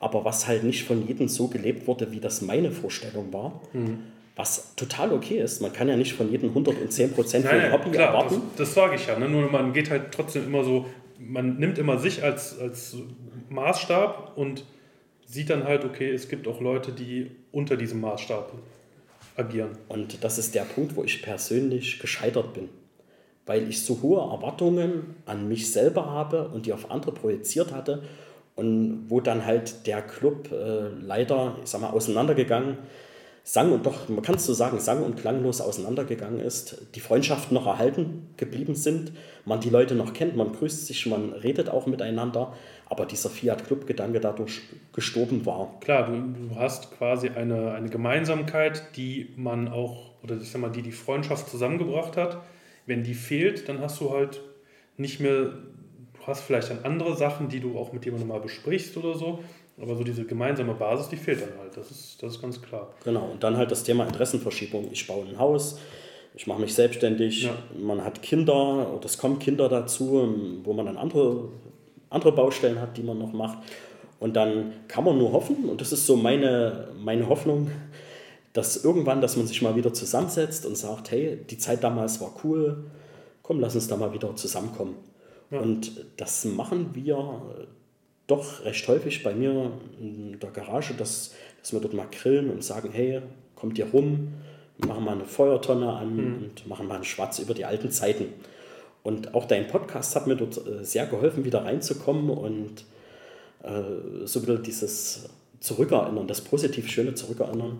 aber 0.00 0.24
was 0.24 0.46
halt 0.46 0.64
nicht 0.64 0.84
von 0.84 1.06
jedem 1.06 1.28
so 1.28 1.48
gelebt 1.48 1.86
wurde, 1.86 2.12
wie 2.12 2.20
das 2.20 2.42
meine 2.42 2.70
Vorstellung 2.70 3.32
war. 3.32 3.60
Mhm. 3.72 4.00
Was 4.40 4.74
total 4.74 5.12
okay 5.12 5.38
ist. 5.38 5.60
Man 5.60 5.70
kann 5.72 5.86
ja 5.86 5.96
nicht 5.96 6.14
von 6.14 6.30
jedem 6.30 6.48
110 6.48 7.12
Prozent 7.12 7.44
für 7.44 7.52
ein 7.52 7.72
Hobby 7.72 7.90
klar, 7.90 8.08
erwarten. 8.08 8.40
Das, 8.56 8.68
das 8.68 8.74
sage 8.74 8.94
ich 8.94 9.06
ja. 9.06 9.18
Ne? 9.18 9.28
Nur 9.28 9.50
man 9.50 9.74
geht 9.74 9.90
halt 9.90 10.12
trotzdem 10.12 10.46
immer 10.46 10.64
so, 10.64 10.86
man 11.18 11.58
nimmt 11.58 11.76
immer 11.76 11.98
sich 11.98 12.22
als, 12.22 12.58
als 12.58 12.96
Maßstab 13.50 14.38
und 14.38 14.64
sieht 15.26 15.50
dann 15.50 15.64
halt, 15.64 15.84
okay, 15.84 16.10
es 16.10 16.28
gibt 16.28 16.48
auch 16.48 16.60
Leute, 16.60 16.92
die 16.92 17.30
unter 17.52 17.76
diesem 17.76 18.00
Maßstab 18.00 18.52
agieren. 19.36 19.72
Und 19.88 20.24
das 20.24 20.38
ist 20.38 20.54
der 20.54 20.62
Punkt, 20.62 20.96
wo 20.96 21.04
ich 21.04 21.20
persönlich 21.20 21.98
gescheitert 21.98 22.54
bin 22.54 22.70
weil 23.46 23.68
ich 23.68 23.82
so 23.84 23.98
hohe 24.00 24.20
Erwartungen 24.20 25.16
an 25.26 25.48
mich 25.48 25.72
selber 25.72 26.06
habe 26.06 26.48
und 26.50 26.66
die 26.66 26.72
auf 26.72 26.88
andere 26.88 27.10
projiziert 27.10 27.72
hatte 27.72 28.04
und 28.54 29.06
wo 29.08 29.20
dann 29.20 29.44
halt 29.44 29.88
der 29.88 30.02
Club 30.02 30.52
äh, 30.52 30.88
leider, 31.02 31.56
ich 31.64 31.70
sag 31.70 31.80
mal, 31.80 31.90
auseinandergegangen, 31.90 32.78
sang 33.42 33.72
und 33.72 33.86
doch, 33.86 34.08
man 34.08 34.22
kann 34.22 34.36
es 34.36 34.46
so 34.46 34.52
sagen, 34.52 34.78
sang 34.78 35.02
und 35.02 35.16
klanglos 35.16 35.60
auseinandergegangen 35.60 36.40
ist, 36.40 36.76
die 36.94 37.00
Freundschaften 37.00 37.54
noch 37.54 37.66
erhalten 37.66 38.28
geblieben 38.36 38.74
sind, 38.74 39.12
man 39.44 39.60
die 39.60 39.70
Leute 39.70 39.94
noch 39.94 40.12
kennt, 40.12 40.36
man 40.36 40.52
grüßt 40.52 40.86
sich, 40.86 41.06
man 41.06 41.32
redet 41.32 41.68
auch 41.68 41.86
miteinander, 41.86 42.52
aber 42.86 43.06
dieser 43.06 43.30
Fiat-Club-Gedanke 43.30 44.20
dadurch 44.20 44.60
gestorben 44.92 45.46
war. 45.46 45.78
Klar, 45.80 46.10
du, 46.10 46.48
du 46.48 46.56
hast 46.56 46.96
quasi 46.96 47.28
eine, 47.30 47.72
eine 47.72 47.88
Gemeinsamkeit, 47.88 48.96
die 48.96 49.30
man 49.36 49.68
auch, 49.68 50.10
oder 50.22 50.36
ich 50.36 50.50
sag 50.50 50.60
mal, 50.60 50.70
die 50.70 50.82
die 50.82 50.92
Freundschaft 50.92 51.48
zusammengebracht 51.48 52.16
hat 52.16 52.38
wenn 52.90 53.04
die 53.04 53.14
fehlt, 53.14 53.68
dann 53.68 53.80
hast 53.80 54.00
du 54.00 54.10
halt 54.10 54.40
nicht 54.96 55.20
mehr, 55.20 55.44
du 55.44 56.26
hast 56.26 56.42
vielleicht 56.42 56.70
dann 56.70 56.84
andere 56.84 57.16
Sachen, 57.16 57.48
die 57.48 57.60
du 57.60 57.78
auch 57.78 57.92
mit 57.92 58.04
jemandem 58.04 58.28
mal 58.28 58.40
besprichst 58.40 58.96
oder 58.96 59.14
so, 59.14 59.42
aber 59.80 59.96
so 59.96 60.04
diese 60.04 60.24
gemeinsame 60.24 60.74
Basis, 60.74 61.08
die 61.08 61.16
fehlt 61.16 61.42
dann 61.42 61.58
halt, 61.58 61.76
das 61.76 61.90
ist, 61.90 62.22
das 62.22 62.34
ist 62.34 62.42
ganz 62.42 62.60
klar. 62.60 62.92
Genau, 63.04 63.30
und 63.32 63.42
dann 63.42 63.56
halt 63.56 63.70
das 63.70 63.82
Thema 63.82 64.04
Interessenverschiebung. 64.06 64.88
Ich 64.92 65.06
baue 65.06 65.26
ein 65.26 65.38
Haus, 65.38 65.78
ich 66.34 66.46
mache 66.46 66.60
mich 66.60 66.74
selbstständig, 66.74 67.44
ja. 67.44 67.52
man 67.78 68.04
hat 68.04 68.22
Kinder 68.22 68.92
oder 68.94 69.04
es 69.04 69.18
kommen 69.18 69.38
Kinder 69.38 69.68
dazu, 69.68 70.62
wo 70.64 70.72
man 70.72 70.86
dann 70.86 70.96
andere, 70.96 71.48
andere 72.10 72.32
Baustellen 72.32 72.80
hat, 72.80 72.96
die 72.96 73.02
man 73.02 73.18
noch 73.18 73.32
macht. 73.32 73.58
Und 74.18 74.36
dann 74.36 74.72
kann 74.86 75.04
man 75.04 75.16
nur 75.16 75.32
hoffen, 75.32 75.64
und 75.64 75.80
das 75.80 75.92
ist 75.92 76.06
so 76.06 76.14
meine, 76.14 76.88
meine 76.98 77.28
Hoffnung, 77.28 77.70
dass 78.52 78.84
irgendwann, 78.84 79.20
dass 79.20 79.36
man 79.36 79.46
sich 79.46 79.62
mal 79.62 79.76
wieder 79.76 79.94
zusammensetzt 79.94 80.66
und 80.66 80.76
sagt, 80.76 81.10
hey, 81.10 81.38
die 81.48 81.56
Zeit 81.56 81.82
damals 81.82 82.20
war 82.20 82.34
cool, 82.44 82.84
komm, 83.42 83.60
lass 83.60 83.74
uns 83.74 83.88
da 83.88 83.96
mal 83.96 84.12
wieder 84.12 84.34
zusammenkommen. 84.36 84.96
Ja. 85.50 85.60
Und 85.60 86.04
das 86.16 86.44
machen 86.44 86.90
wir 86.94 87.42
doch 88.30 88.64
recht 88.64 88.86
häufig 88.88 89.22
bei 89.22 89.34
mir 89.34 89.72
in 90.00 90.38
der 90.40 90.50
Garage, 90.50 90.94
dass, 90.94 91.34
dass 91.60 91.72
wir 91.72 91.80
dort 91.80 91.94
mal 91.94 92.06
grillen 92.10 92.50
und 92.50 92.62
sagen, 92.64 92.90
hey, 92.92 93.20
kommt 93.56 93.78
ihr 93.78 93.86
rum, 93.86 94.34
machen 94.78 95.04
mal 95.04 95.12
eine 95.12 95.24
Feuertonne 95.24 95.92
an 95.92 96.16
mhm. 96.16 96.34
und 96.42 96.66
machen 96.66 96.86
mal 96.86 96.96
einen 96.96 97.04
Schwarz 97.04 97.38
über 97.38 97.54
die 97.54 97.64
alten 97.64 97.90
Zeiten. 97.90 98.26
Und 99.02 99.34
auch 99.34 99.46
dein 99.46 99.66
Podcast 99.66 100.14
hat 100.14 100.26
mir 100.26 100.36
dort 100.36 100.58
äh, 100.66 100.84
sehr 100.84 101.06
geholfen, 101.06 101.44
wieder 101.44 101.64
reinzukommen 101.64 102.30
und 102.30 102.84
äh, 103.62 104.26
so 104.26 104.42
wieder 104.42 104.58
dieses 104.58 105.28
zurückerinnern, 105.60 106.26
das 106.26 106.40
positiv 106.40 106.88
Schöne 106.88 107.14
zurückerinnern. 107.14 107.78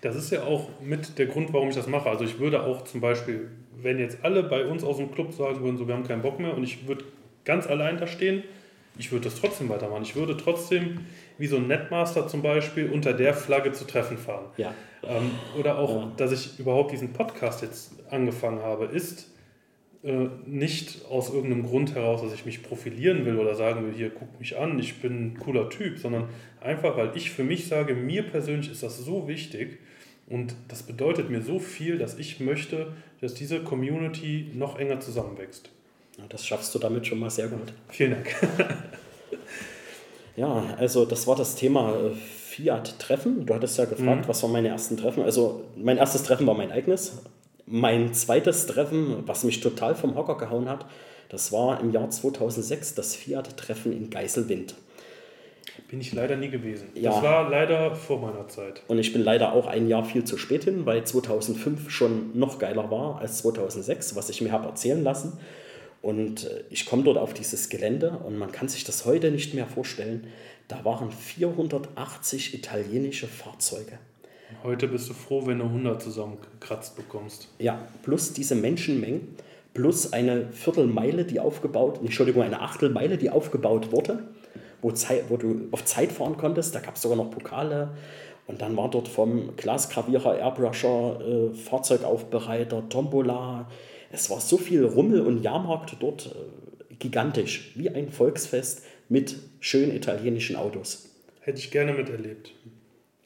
Das 0.00 0.16
ist 0.16 0.30
ja 0.30 0.44
auch 0.44 0.68
mit 0.82 1.18
der 1.18 1.26
Grund, 1.26 1.52
warum 1.52 1.68
ich 1.68 1.74
das 1.74 1.86
mache. 1.86 2.08
Also 2.08 2.24
ich 2.24 2.38
würde 2.38 2.62
auch 2.62 2.84
zum 2.84 3.00
Beispiel, 3.00 3.48
wenn 3.82 3.98
jetzt 3.98 4.18
alle 4.22 4.42
bei 4.42 4.64
uns 4.64 4.82
aus 4.82 4.96
dem 4.96 5.12
Club 5.12 5.32
sagen 5.32 5.62
würden, 5.62 5.76
so 5.76 5.86
wir 5.86 5.94
haben 5.94 6.06
keinen 6.06 6.22
Bock 6.22 6.38
mehr 6.38 6.56
und 6.56 6.64
ich 6.64 6.88
würde 6.88 7.04
ganz 7.44 7.66
allein 7.66 7.98
da 7.98 8.06
stehen, 8.06 8.42
ich 8.98 9.12
würde 9.12 9.24
das 9.24 9.40
trotzdem 9.40 9.68
weitermachen. 9.68 10.02
Ich 10.02 10.16
würde 10.16 10.36
trotzdem, 10.36 11.06
wie 11.38 11.46
so 11.46 11.56
ein 11.56 11.68
Netmaster 11.68 12.26
zum 12.26 12.42
Beispiel, 12.42 12.90
unter 12.90 13.12
der 13.12 13.32
Flagge 13.32 13.72
zu 13.72 13.86
Treffen 13.86 14.18
fahren. 14.18 14.46
Ja. 14.56 14.74
Ähm, 15.04 15.30
oder 15.58 15.78
auch, 15.78 16.02
ja. 16.02 16.12
dass 16.16 16.32
ich 16.32 16.58
überhaupt 16.58 16.92
diesen 16.92 17.12
Podcast 17.12 17.62
jetzt 17.62 17.92
angefangen 18.10 18.60
habe, 18.62 18.86
ist, 18.86 19.30
äh, 20.02 20.28
nicht 20.46 21.06
aus 21.10 21.32
irgendeinem 21.32 21.64
Grund 21.64 21.94
heraus, 21.94 22.22
dass 22.22 22.32
ich 22.32 22.46
mich 22.46 22.62
profilieren 22.62 23.24
will 23.24 23.36
oder 23.38 23.54
sagen 23.54 23.84
will, 23.84 23.92
hier 23.94 24.10
guck 24.10 24.38
mich 24.38 24.56
an, 24.56 24.78
ich 24.78 25.00
bin 25.00 25.32
ein 25.32 25.38
cooler 25.38 25.70
Typ, 25.70 25.98
sondern 25.98 26.28
einfach, 26.60 26.96
weil 26.96 27.12
ich 27.16 27.30
für 27.30 27.44
mich 27.44 27.66
sage, 27.66 27.94
mir 27.94 28.22
persönlich 28.22 28.70
ist 28.70 28.82
das 28.82 28.98
so 28.98 29.26
wichtig 29.26 29.78
und 30.28 30.54
das 30.68 30.82
bedeutet 30.82 31.30
mir 31.30 31.42
so 31.42 31.58
viel, 31.58 31.98
dass 31.98 32.18
ich 32.18 32.38
möchte, 32.38 32.92
dass 33.20 33.34
diese 33.34 33.60
Community 33.64 34.50
noch 34.54 34.78
enger 34.78 35.00
zusammenwächst. 35.00 35.70
Das 36.28 36.44
schaffst 36.46 36.74
du 36.74 36.78
damit 36.78 37.06
schon 37.06 37.18
mal 37.18 37.30
sehr 37.30 37.48
gut. 37.48 37.72
Vielen 37.88 38.12
Dank. 38.12 38.34
ja, 40.36 40.74
also 40.78 41.04
das 41.04 41.26
war 41.26 41.36
das 41.36 41.54
Thema 41.54 41.94
äh, 41.94 42.14
Fiat-Treffen. 42.14 43.46
Du 43.46 43.54
hattest 43.54 43.78
ja 43.78 43.84
gefragt, 43.84 44.22
mhm. 44.22 44.28
was 44.28 44.42
waren 44.42 44.52
meine 44.52 44.68
ersten 44.68 44.96
Treffen. 44.96 45.22
Also 45.22 45.64
mein 45.76 45.96
erstes 45.96 46.22
Treffen 46.22 46.46
war 46.46 46.54
mein 46.54 46.72
eigenes 46.72 47.22
mein 47.70 48.14
zweites 48.14 48.66
Treffen, 48.66 49.24
was 49.26 49.44
mich 49.44 49.60
total 49.60 49.94
vom 49.94 50.16
Hocker 50.16 50.36
gehauen 50.38 50.68
hat, 50.68 50.86
das 51.28 51.52
war 51.52 51.80
im 51.80 51.92
Jahr 51.92 52.08
2006 52.08 52.94
das 52.94 53.14
Fiat-Treffen 53.14 53.92
in 53.92 54.10
Geiselwind. 54.10 54.74
Bin 55.88 56.00
ich 56.00 56.12
leider 56.12 56.36
nie 56.36 56.48
gewesen. 56.48 56.88
Ja. 56.94 57.12
Das 57.12 57.22
war 57.22 57.48
leider 57.48 57.94
vor 57.94 58.20
meiner 58.20 58.48
Zeit. 58.48 58.82
Und 58.88 58.98
ich 58.98 59.12
bin 59.12 59.22
leider 59.22 59.52
auch 59.52 59.66
ein 59.66 59.88
Jahr 59.88 60.04
viel 60.04 60.24
zu 60.24 60.36
spät 60.36 60.64
hin, 60.64 60.86
weil 60.86 61.04
2005 61.04 61.90
schon 61.90 62.36
noch 62.38 62.58
geiler 62.58 62.90
war 62.90 63.20
als 63.20 63.38
2006, 63.38 64.16
was 64.16 64.28
ich 64.28 64.40
mir 64.40 64.52
habe 64.52 64.66
erzählen 64.66 65.02
lassen. 65.02 65.38
Und 66.02 66.44
äh, 66.44 66.64
ich 66.70 66.86
komme 66.86 67.02
dort 67.02 67.18
auf 67.18 67.34
dieses 67.34 67.68
Gelände 67.68 68.10
und 68.24 68.36
man 68.38 68.52
kann 68.52 68.68
sich 68.68 68.84
das 68.84 69.04
heute 69.04 69.30
nicht 69.30 69.54
mehr 69.54 69.66
vorstellen. 69.66 70.26
Da 70.68 70.84
waren 70.84 71.10
480 71.10 72.54
italienische 72.54 73.26
Fahrzeuge. 73.26 73.98
Heute 74.62 74.88
bist 74.88 75.08
du 75.08 75.14
froh, 75.14 75.46
wenn 75.46 75.58
du 75.58 75.66
100 75.66 76.02
zusammengekratzt 76.02 76.96
bekommst. 76.96 77.48
Ja, 77.58 77.86
plus 78.02 78.32
diese 78.32 78.54
Menschenmengen, 78.54 79.36
plus 79.74 80.12
eine 80.12 80.50
Viertelmeile, 80.52 81.24
die 81.24 81.40
aufgebaut, 81.40 82.00
Entschuldigung, 82.02 82.42
eine 82.42 82.60
Achtelmeile, 82.60 83.18
die 83.18 83.30
aufgebaut 83.30 83.92
wurde, 83.92 84.24
wo, 84.80 84.90
Zeit, 84.92 85.24
wo 85.28 85.36
du 85.36 85.68
auf 85.70 85.84
Zeit 85.84 86.12
fahren 86.12 86.36
konntest. 86.36 86.74
Da 86.74 86.80
gab 86.80 86.96
es 86.96 87.02
sogar 87.02 87.16
noch 87.16 87.30
Pokale. 87.30 87.90
Und 88.46 88.62
dann 88.62 88.76
war 88.76 88.90
dort 88.90 89.08
vom 89.08 89.54
Glasgravierer, 89.56 90.38
Airbrusher, 90.38 91.20
äh, 91.20 91.54
Fahrzeugaufbereiter, 91.54 92.88
Tombola. 92.88 93.68
Es 94.10 94.30
war 94.30 94.40
so 94.40 94.56
viel 94.56 94.84
Rummel 94.84 95.20
und 95.20 95.42
Jahrmarkt 95.42 95.96
dort 96.00 96.26
äh, 96.26 96.94
gigantisch, 96.94 97.72
wie 97.74 97.90
ein 97.90 98.10
Volksfest 98.10 98.82
mit 99.08 99.36
schönen 99.60 99.94
italienischen 99.94 100.56
Autos. 100.56 101.10
Hätte 101.40 101.58
ich 101.58 101.70
gerne 101.70 101.92
miterlebt. 101.92 102.52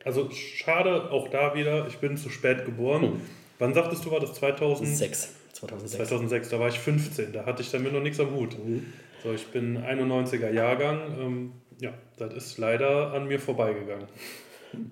Also 0.05 0.31
schade, 0.31 1.11
auch 1.11 1.29
da 1.29 1.55
wieder, 1.55 1.87
ich 1.87 1.99
bin 1.99 2.17
zu 2.17 2.29
spät 2.29 2.65
geboren. 2.65 3.03
Hm. 3.03 3.21
Wann 3.59 3.75
sagtest 3.75 4.05
du, 4.05 4.11
war 4.11 4.21
das 4.21 4.35
2006? 4.35 5.35
2006. 5.53 5.97
2006, 5.97 6.49
da 6.49 6.59
war 6.59 6.69
ich 6.69 6.79
15, 6.79 7.33
da 7.33 7.47
hatte 7.47 7.63
ich 7.63 7.71
damit 7.71 7.93
noch 7.93 8.03
nichts 8.03 8.19
am 8.19 8.35
Hut. 8.35 8.59
Mhm. 8.59 8.87
So, 9.23 9.33
ich 9.33 9.47
bin 9.49 9.79
91er 9.79 10.51
Jahrgang, 10.51 11.01
ähm, 11.21 11.53
ja, 11.81 11.93
das 12.17 12.35
ist 12.35 12.59
leider 12.59 13.13
an 13.13 13.29
mir 13.29 13.39
vorbeigegangen. 13.39 14.07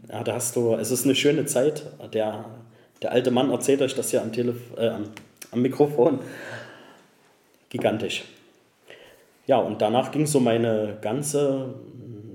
Ja, 0.09 0.23
da 0.23 0.35
hast 0.35 0.55
du, 0.55 0.75
es 0.75 0.91
ist 0.91 1.05
eine 1.05 1.17
schöne 1.17 1.47
Zeit. 1.47 1.87
Der, 2.12 2.45
der 3.03 3.12
alte 3.12 3.31
Mann 3.31 3.51
erzählt 3.51 3.83
euch 3.83 3.95
das 3.95 4.11
hier 4.11 4.23
am, 4.23 4.33
Telef 4.33 4.57
äh, 4.77 4.89
am, 4.89 5.05
am 5.51 5.62
Mikrofon. 5.62 6.20
Gigantisch. 7.68 8.24
Ja, 9.47 9.59
und 9.59 9.82
danach 9.82 10.12
ging 10.12 10.27
so 10.27 10.40
meine 10.40 10.98
ganze, 11.01 11.74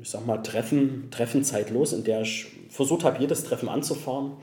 ich 0.02 0.10
sag 0.10 0.26
mal, 0.26 0.38
Treffen, 0.38 1.10
Treffenzeit 1.12 1.70
los, 1.70 1.94
in 1.94 2.04
der 2.04 2.22
ich 2.22 2.48
versucht 2.70 3.04
habe, 3.04 3.20
jedes 3.20 3.44
Treffen 3.44 3.70
anzufahren. 3.70 4.34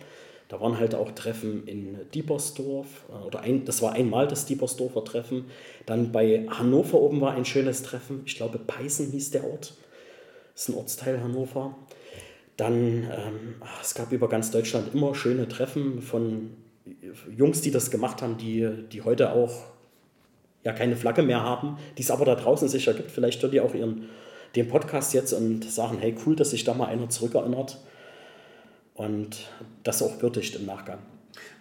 Da 0.49 0.61
waren 0.61 0.79
halt 0.79 0.95
auch 0.95 1.11
Treffen 1.13 1.67
in 1.67 1.99
Diebersdorf, 2.13 2.87
äh, 3.11 3.27
oder 3.27 3.41
ein, 3.41 3.65
das 3.65 3.81
war 3.81 3.93
einmal 3.93 4.29
das 4.29 4.45
Diebersdorfer 4.45 5.05
Treffen. 5.05 5.47
Dann 5.87 6.13
bei 6.13 6.47
Hannover 6.49 7.01
oben 7.01 7.21
war 7.21 7.33
ein 7.33 7.47
schönes 7.47 7.83
Treffen. 7.83 8.23
Ich 8.27 8.37
glaube, 8.37 8.59
Peißen 8.59 9.11
hieß 9.11 9.31
der 9.31 9.45
Ort. 9.45 9.75
Das 10.53 10.63
ist 10.63 10.69
ein 10.69 10.75
Ortsteil 10.77 11.23
Hannover. 11.23 11.75
Dann, 12.59 13.05
ähm, 13.05 13.55
es 13.81 13.95
gab 13.95 14.13
über 14.13 14.29
ganz 14.29 14.51
Deutschland 14.51 14.93
immer 14.93 15.15
schöne 15.15 15.49
Treffen 15.49 16.03
von 16.03 16.51
Jungs, 17.37 17.61
die 17.61 17.71
das 17.71 17.91
gemacht 17.91 18.23
haben, 18.23 18.37
die, 18.39 18.69
die 18.91 19.03
heute 19.03 19.33
auch 19.33 19.65
ja 20.65 20.73
keine 20.73 20.97
Flagge 20.97 21.23
mehr 21.23 21.43
haben, 21.43 21.77
die 21.99 22.03
es 22.03 22.11
aber 22.11 22.25
da 22.25 22.35
draußen 22.35 22.69
sicher 22.69 22.95
gibt. 22.95 23.11
Vielleicht 23.11 23.43
hören 23.43 23.53
die 23.53 23.61
auch 23.61 23.75
ihren, 23.75 24.09
den 24.55 24.69
Podcast 24.69 25.15
jetzt 25.15 25.33
und 25.33 25.65
sagen, 25.65 25.99
hey, 26.01 26.15
cool, 26.27 26.37
dass 26.37 26.51
sich 26.51 26.65
da 26.65 26.75
mal 26.75 26.87
einer 26.87 27.09
zurückerinnert 27.09 27.79
und 28.95 29.49
das 29.83 30.03
auch 30.03 30.21
würdigt 30.23 30.57
im 30.57 30.67
Nachgang. 30.67 30.99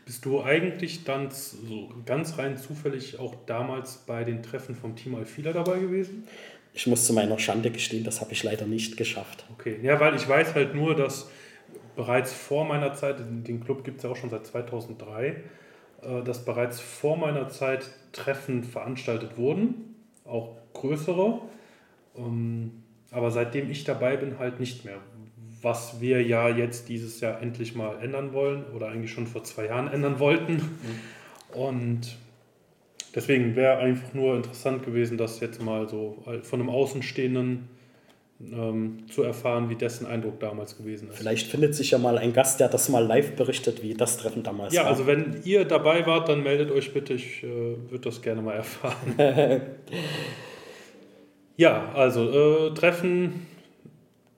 Bist 0.06 0.26
du 0.26 0.41
eigentlich 0.41 1.03
dann 1.03 1.30
so 1.31 1.89
ganz 2.06 2.38
rein 2.38 2.57
zufällig 2.57 3.19
auch 3.19 3.35
damals 3.45 4.03
bei 4.06 4.23
den 4.23 4.43
Treffen 4.43 4.76
vom 4.76 4.95
Team 4.95 5.15
Alfila 5.15 5.53
dabei 5.53 5.80
gewesen? 5.80 6.27
Ich 6.73 6.88
muss 6.88 7.06
zu 7.06 7.14
meiner 7.14 7.38
Schande 7.38 7.69
gestehen, 7.69 8.03
das 8.03 8.22
habe 8.22 8.31
ich 8.34 8.43
leider 8.43 8.65
nicht 8.65 8.98
geschafft. 8.98 9.45
Okay, 9.53 9.77
ja, 9.84 9.99
weil 9.99 10.15
ich 10.15 10.27
weiß 10.27 10.56
halt 10.56 10.73
nur, 10.73 10.95
dass 10.95 11.30
bereits 11.95 12.34
vor 12.34 12.65
meiner 12.65 12.93
Zeit, 12.93 13.18
den 13.19 13.63
Club 13.63 13.84
gibt 13.84 13.97
es 13.97 14.03
ja 14.03 14.09
auch 14.09 14.15
schon 14.15 14.30
seit 14.30 14.45
2003, 14.45 15.27
äh, 16.01 16.23
dass 16.23 16.45
bereits 16.45 16.80
vor 16.80 17.18
meiner 17.18 17.49
Zeit 17.49 17.89
Treffen 18.11 18.63
veranstaltet 18.63 19.38
wurden, 19.38 19.95
auch 20.26 20.55
größere. 20.73 21.41
Ähm, 22.18 22.84
aber 23.11 23.31
seitdem 23.31 23.69
ich 23.69 23.84
dabei 23.84 24.18
bin, 24.18 24.39
halt 24.39 24.59
nicht 24.59 24.85
mehr. 24.85 24.97
Was 25.61 26.01
wir 26.01 26.23
ja 26.23 26.49
jetzt 26.49 26.89
dieses 26.89 27.19
Jahr 27.19 27.41
endlich 27.41 27.76
mal 27.76 28.01
ändern 28.01 28.34
wollen 28.34 28.65
oder 28.76 28.88
eigentlich 28.88 29.11
schon 29.11 29.27
vor 29.27 29.43
zwei 29.43 29.65
Jahren 29.65 29.88
ändern 29.88 30.19
wollten. 30.19 30.53
Mhm. 30.53 31.59
Und 31.59 32.18
deswegen 33.13 33.55
wäre 33.55 33.77
einfach 33.77 34.13
nur 34.13 34.38
interessant 34.38 34.84
gewesen, 34.84 35.18
das 35.18 35.39
jetzt 35.39 35.61
mal 35.61 35.88
so 35.88 36.23
von 36.43 36.59
einem 36.59 36.69
Außenstehenden 36.69 37.69
ähm, 38.51 39.05
zu 39.09 39.23
erfahren, 39.23 39.69
wie 39.69 39.76
dessen 39.76 40.05
Eindruck 40.05 40.39
damals 40.39 40.77
gewesen 40.77 41.09
ist. 41.09 41.18
Vielleicht 41.18 41.47
findet 41.47 41.76
sich 41.76 41.91
ja 41.91 41.97
mal 41.97 42.18
ein 42.18 42.34
Gast, 42.34 42.59
der 42.59 42.69
das 42.69 42.89
mal 42.89 43.05
live 43.05 43.35
berichtet, 43.35 43.84
wie 43.84 43.93
das 43.93 44.18
Treffen 44.18 44.43
damals 44.43 44.73
ja, 44.73 44.81
war. 44.81 44.85
Ja, 44.88 44.91
also 44.91 45.07
wenn 45.07 45.41
ihr 45.43 45.65
dabei 45.65 46.05
wart, 46.05 46.30
dann 46.30 46.43
meldet 46.43 46.72
euch 46.72 46.93
bitte, 46.93 47.13
ich 47.13 47.43
äh, 47.43 47.47
würde 47.47 47.99
das 47.99 48.22
gerne 48.22 48.41
mal 48.41 48.53
erfahren. 48.53 49.15
ja, 51.57 51.91
also 51.93 52.68
äh, 52.68 52.73
Treffen, 52.73 53.45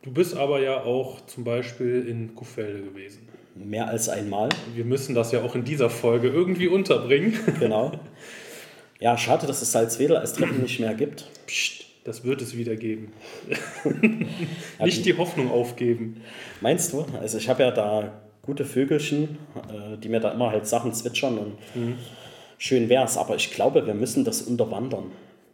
du 0.01 0.11
bist 0.11 0.35
aber 0.35 0.61
ja 0.61 0.83
auch 0.83 1.25
zum 1.25 1.43
Beispiel 1.43 2.07
in 2.07 2.35
Kuhfelde 2.35 2.81
gewesen. 2.81 3.27
Mehr 3.55 3.87
als 3.87 4.09
einmal. 4.09 4.49
Wir 4.73 4.83
müssen 4.83 5.13
das 5.13 5.31
ja 5.31 5.43
auch 5.43 5.53
in 5.53 5.63
dieser 5.63 5.89
Folge 5.89 6.27
irgendwie 6.27 6.67
unterbringen. 6.67 7.37
genau. 7.59 7.91
Ja, 8.99 9.17
schade, 9.17 9.45
dass 9.47 9.61
es 9.61 9.73
Salzwedel 9.73 10.15
als 10.15 10.31
Treffen 10.31 10.61
nicht 10.61 10.79
mehr 10.79 10.93
gibt. 10.93 11.27
Psst. 11.45 11.83
Das 12.03 12.25
wird 12.25 12.41
es 12.41 12.57
wieder 12.57 12.75
geben. 12.75 13.13
Nicht 14.83 15.05
die 15.05 15.17
Hoffnung 15.17 15.49
aufgeben. 15.51 16.21
Meinst 16.59 16.91
du? 16.91 17.05
Also 17.21 17.37
ich 17.37 17.47
habe 17.47 17.63
ja 17.63 17.71
da 17.71 18.11
gute 18.41 18.65
Vögelchen, 18.65 19.37
äh, 19.69 19.97
die 19.97 20.09
mir 20.09 20.19
da 20.19 20.31
immer 20.31 20.51
halt 20.51 20.67
Sachen 20.67 20.93
zwitschern 20.93 21.37
und 21.37 21.55
mhm. 21.75 21.95
schön 22.57 22.89
wär's. 22.89 23.17
Aber 23.17 23.35
ich 23.35 23.51
glaube, 23.51 23.85
wir 23.87 23.93
müssen 23.93 24.25
das 24.25 24.41
unterwandern. 24.41 25.11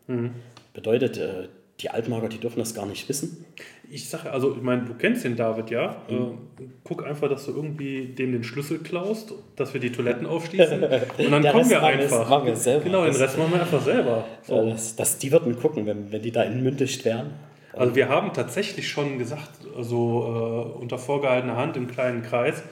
Mhm. 0.07 0.31
Bedeutet, 0.73 1.17
äh, 1.17 1.49
die 1.79 1.89
Altmarker, 1.89 2.27
die 2.27 2.37
dürfen 2.37 2.59
das 2.59 2.73
gar 2.73 2.85
nicht 2.85 3.07
wissen. 3.07 3.45
Ich 3.89 4.09
sage, 4.09 4.31
also 4.31 4.55
ich 4.55 4.61
meine, 4.61 4.83
du 4.83 4.93
kennst 4.93 5.23
den 5.23 5.35
David, 5.35 5.71
ja? 5.71 5.95
Mhm. 6.09 6.15
Äh, 6.15 6.63
guck 6.83 7.05
einfach, 7.05 7.29
dass 7.29 7.45
du 7.45 7.51
irgendwie 7.51 8.07
dem 8.07 8.33
den 8.33 8.43
Schlüssel 8.43 8.79
klaust, 8.79 9.33
dass 9.55 9.73
wir 9.73 9.81
die 9.81 9.91
Toiletten 9.91 10.27
aufschließen 10.27 10.83
und 11.17 11.31
dann 11.31 11.43
kommen 11.51 11.69
wir 11.69 11.81
einfach. 11.81 12.29
Machen 12.29 12.47
wir 12.47 12.55
selber. 12.55 12.83
Genau, 12.83 13.05
den 13.05 13.15
Rest 13.15 13.37
machen 13.37 13.53
wir 13.53 13.61
einfach 13.61 13.81
selber. 13.81 14.25
So. 14.43 14.55
Ja, 14.55 14.69
das, 14.71 14.95
das, 14.95 15.17
die 15.17 15.31
würden 15.31 15.57
gucken, 15.57 15.85
wenn, 15.85 16.11
wenn 16.11 16.21
die 16.21 16.31
da 16.31 16.43
entmündigt 16.43 17.05
wären. 17.05 17.31
Also 17.73 17.95
wir 17.95 18.09
haben 18.09 18.33
tatsächlich 18.33 18.89
schon 18.89 19.17
gesagt, 19.17 19.49
also 19.77 20.73
äh, 20.77 20.81
unter 20.81 20.97
vorgehaltener 20.97 21.55
Hand 21.55 21.77
im 21.77 21.87
kleinen 21.87 22.23
Kreis, 22.23 22.63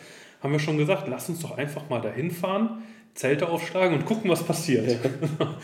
haben 0.41 0.51
wir 0.51 0.59
schon 0.59 0.77
gesagt, 0.77 1.07
lass 1.07 1.29
uns 1.29 1.41
doch 1.41 1.57
einfach 1.57 1.89
mal 1.89 2.01
dahin 2.01 2.29
fahren 2.29 2.84
Zelte 3.18 3.49
aufschlagen 3.49 3.98
und 3.98 4.06
gucken, 4.06 4.30
was 4.30 4.44
passiert. 4.44 4.99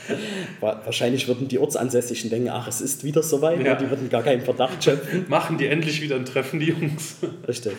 Wahrscheinlich 0.60 1.28
würden 1.28 1.48
die 1.48 1.60
Ortsansässigen 1.60 2.32
denken, 2.32 2.50
ach, 2.50 2.68
es 2.68 2.82
ist 2.82 3.04
wieder 3.04 3.22
soweit, 3.22 3.64
ja. 3.64 3.76
die 3.76 3.88
würden 3.92 4.10
gar 4.10 4.24
keinen 4.24 4.42
Verdacht 4.42 4.84
schöpfen. 4.84 5.26
Machen 5.30 5.60
die 5.60 5.68
endlich 5.68 6.02
wieder 6.02 6.16
ein 6.16 6.26
Treffen, 6.26 6.60
die 6.60 6.72
Jungs. 6.72 7.18
Richtig. 7.48 7.74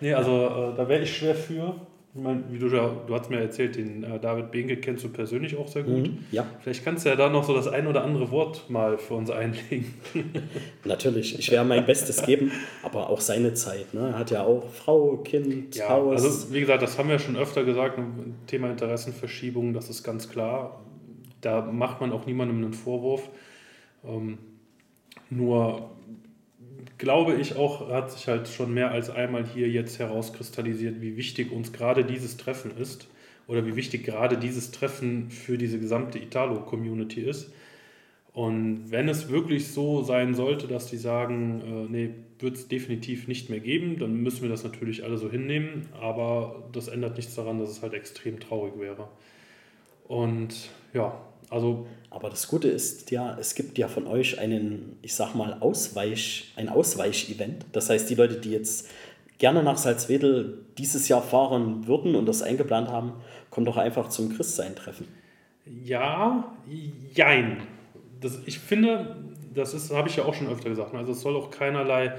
Nee, 0.00 0.14
also 0.14 0.46
äh, 0.46 0.76
da 0.76 0.88
wäre 0.88 1.02
ich 1.02 1.16
schwer 1.16 1.34
für. 1.34 1.74
Ich 2.14 2.20
meine, 2.20 2.44
wie 2.50 2.58
du 2.58 2.66
ja, 2.66 2.94
du 3.06 3.14
hast 3.14 3.30
mir 3.30 3.40
erzählt, 3.40 3.76
den 3.76 4.04
äh, 4.04 4.20
David 4.20 4.50
Behnke 4.50 4.76
kennst 4.76 5.02
du 5.02 5.08
persönlich 5.08 5.56
auch 5.56 5.66
sehr 5.66 5.82
gut. 5.82 6.08
Mhm, 6.08 6.18
ja. 6.30 6.46
Vielleicht 6.60 6.84
kannst 6.84 7.06
du 7.06 7.08
ja 7.08 7.16
da 7.16 7.30
noch 7.30 7.44
so 7.44 7.54
das 7.54 7.68
ein 7.68 7.86
oder 7.86 8.04
andere 8.04 8.30
Wort 8.30 8.68
mal 8.68 8.98
für 8.98 9.14
uns 9.14 9.30
einlegen. 9.30 9.94
Natürlich, 10.84 11.38
ich 11.38 11.50
werde 11.50 11.66
mein 11.66 11.86
Bestes 11.86 12.22
geben, 12.22 12.52
aber 12.82 13.08
auch 13.08 13.20
seine 13.20 13.54
Zeit. 13.54 13.94
Ne? 13.94 14.10
Er 14.10 14.18
hat 14.18 14.30
ja 14.30 14.44
auch 14.44 14.68
Frau, 14.68 15.16
Kind, 15.18 15.74
ja, 15.74 15.88
Haus. 15.88 16.22
Also 16.22 16.52
wie 16.52 16.60
gesagt, 16.60 16.82
das 16.82 16.98
haben 16.98 17.08
wir 17.08 17.18
schon 17.18 17.36
öfter 17.36 17.64
gesagt, 17.64 17.98
Thema 18.46 18.68
Interessenverschiebung, 18.70 19.72
das 19.72 19.88
ist 19.88 20.02
ganz 20.02 20.28
klar. 20.28 20.82
Da 21.40 21.62
macht 21.62 22.02
man 22.02 22.12
auch 22.12 22.26
niemandem 22.26 22.58
einen 22.58 22.74
Vorwurf. 22.74 23.30
Ähm, 24.04 24.36
nur 25.30 25.90
glaube 27.02 27.34
ich 27.34 27.56
auch, 27.56 27.88
hat 27.88 28.12
sich 28.12 28.28
halt 28.28 28.46
schon 28.46 28.72
mehr 28.72 28.92
als 28.92 29.10
einmal 29.10 29.44
hier 29.44 29.68
jetzt 29.68 29.98
herauskristallisiert, 29.98 31.00
wie 31.00 31.16
wichtig 31.16 31.50
uns 31.50 31.72
gerade 31.72 32.04
dieses 32.04 32.36
Treffen 32.36 32.70
ist 32.76 33.08
oder 33.48 33.66
wie 33.66 33.74
wichtig 33.74 34.04
gerade 34.04 34.38
dieses 34.38 34.70
Treffen 34.70 35.28
für 35.28 35.58
diese 35.58 35.80
gesamte 35.80 36.20
Italo-Community 36.20 37.22
ist. 37.22 37.52
Und 38.32 38.92
wenn 38.92 39.08
es 39.08 39.28
wirklich 39.28 39.72
so 39.72 40.04
sein 40.04 40.34
sollte, 40.34 40.68
dass 40.68 40.86
die 40.86 40.96
sagen, 40.96 41.60
äh, 41.66 41.90
nee, 41.90 42.10
wird 42.38 42.54
es 42.54 42.68
definitiv 42.68 43.26
nicht 43.26 43.50
mehr 43.50 43.58
geben, 43.58 43.98
dann 43.98 44.22
müssen 44.22 44.42
wir 44.42 44.48
das 44.48 44.62
natürlich 44.62 45.02
alle 45.02 45.18
so 45.18 45.28
hinnehmen. 45.28 45.88
Aber 46.00 46.68
das 46.70 46.86
ändert 46.86 47.16
nichts 47.16 47.34
daran, 47.34 47.58
dass 47.58 47.70
es 47.70 47.82
halt 47.82 47.94
extrem 47.94 48.38
traurig 48.38 48.78
wäre. 48.78 49.08
Und 50.06 50.70
ja, 50.94 51.20
also 51.50 51.88
aber 52.12 52.30
das 52.30 52.46
Gute 52.46 52.68
ist 52.68 53.10
ja, 53.10 53.36
es 53.38 53.54
gibt 53.54 53.78
ja 53.78 53.88
von 53.88 54.06
euch 54.06 54.38
einen, 54.38 54.98
ich 55.02 55.14
sag 55.14 55.34
mal, 55.34 55.56
Ausweich, 55.60 56.52
ein 56.56 56.68
Ausweich-Event. 56.68 57.66
Das 57.72 57.88
heißt, 57.88 58.08
die 58.10 58.14
Leute, 58.14 58.36
die 58.36 58.50
jetzt 58.50 58.90
gerne 59.38 59.62
nach 59.62 59.78
Salzwedel 59.78 60.58
dieses 60.78 61.08
Jahr 61.08 61.22
fahren 61.22 61.86
würden 61.86 62.14
und 62.14 62.26
das 62.26 62.42
eingeplant 62.42 62.88
haben, 62.88 63.14
kommen 63.50 63.66
doch 63.66 63.76
einfach 63.76 64.08
zum 64.08 64.34
Christsein-Treffen. 64.36 65.08
Ja, 65.84 66.52
jein. 67.14 67.62
Das, 68.20 68.38
ich 68.46 68.58
finde, 68.58 69.16
das 69.54 69.74
ist, 69.74 69.90
habe 69.92 70.08
ich 70.08 70.16
ja 70.16 70.24
auch 70.24 70.34
schon 70.34 70.48
öfter 70.48 70.68
gesagt. 70.68 70.94
Also 70.94 71.12
es 71.12 71.20
soll 71.22 71.34
auch 71.36 71.50
keinerlei 71.50 72.14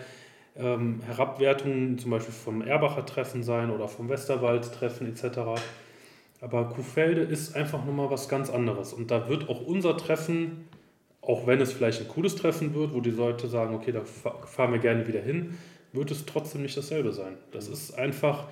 ähm, 0.55 1.01
Herabwertungen 1.05 1.97
zum 1.97 2.11
Beispiel 2.11 2.33
vom 2.33 2.61
Erbacher 2.61 3.05
Treffen 3.05 3.43
sein 3.43 3.69
oder 3.69 3.87
vom 3.87 4.09
Westerwald 4.09 4.71
Treffen 4.73 5.07
etc. 5.07 5.61
Aber 6.43 6.67
Kuhfelde 6.67 7.21
ist 7.21 7.55
einfach 7.55 7.85
nochmal 7.85 8.11
was 8.11 8.27
ganz 8.27 8.49
anderes. 8.49 8.91
Und 8.91 9.11
da 9.11 9.29
wird 9.29 9.47
auch 9.47 9.65
unser 9.65 9.95
Treffen, 9.95 10.67
auch 11.21 11.47
wenn 11.47 11.61
es 11.61 11.71
vielleicht 11.71 12.01
ein 12.01 12.09
cooles 12.09 12.35
Treffen 12.35 12.75
wird, 12.75 12.93
wo 12.93 12.99
die 12.99 13.11
Leute 13.11 13.47
sagen, 13.47 13.73
okay, 13.73 13.93
da 13.93 14.01
fahren 14.03 14.73
wir 14.73 14.79
gerne 14.79 15.07
wieder 15.07 15.21
hin, 15.21 15.57
wird 15.93 16.11
es 16.11 16.25
trotzdem 16.25 16.63
nicht 16.63 16.75
dasselbe 16.75 17.13
sein. 17.13 17.37
Das 17.51 17.69
ist 17.69 17.97
einfach 17.97 18.47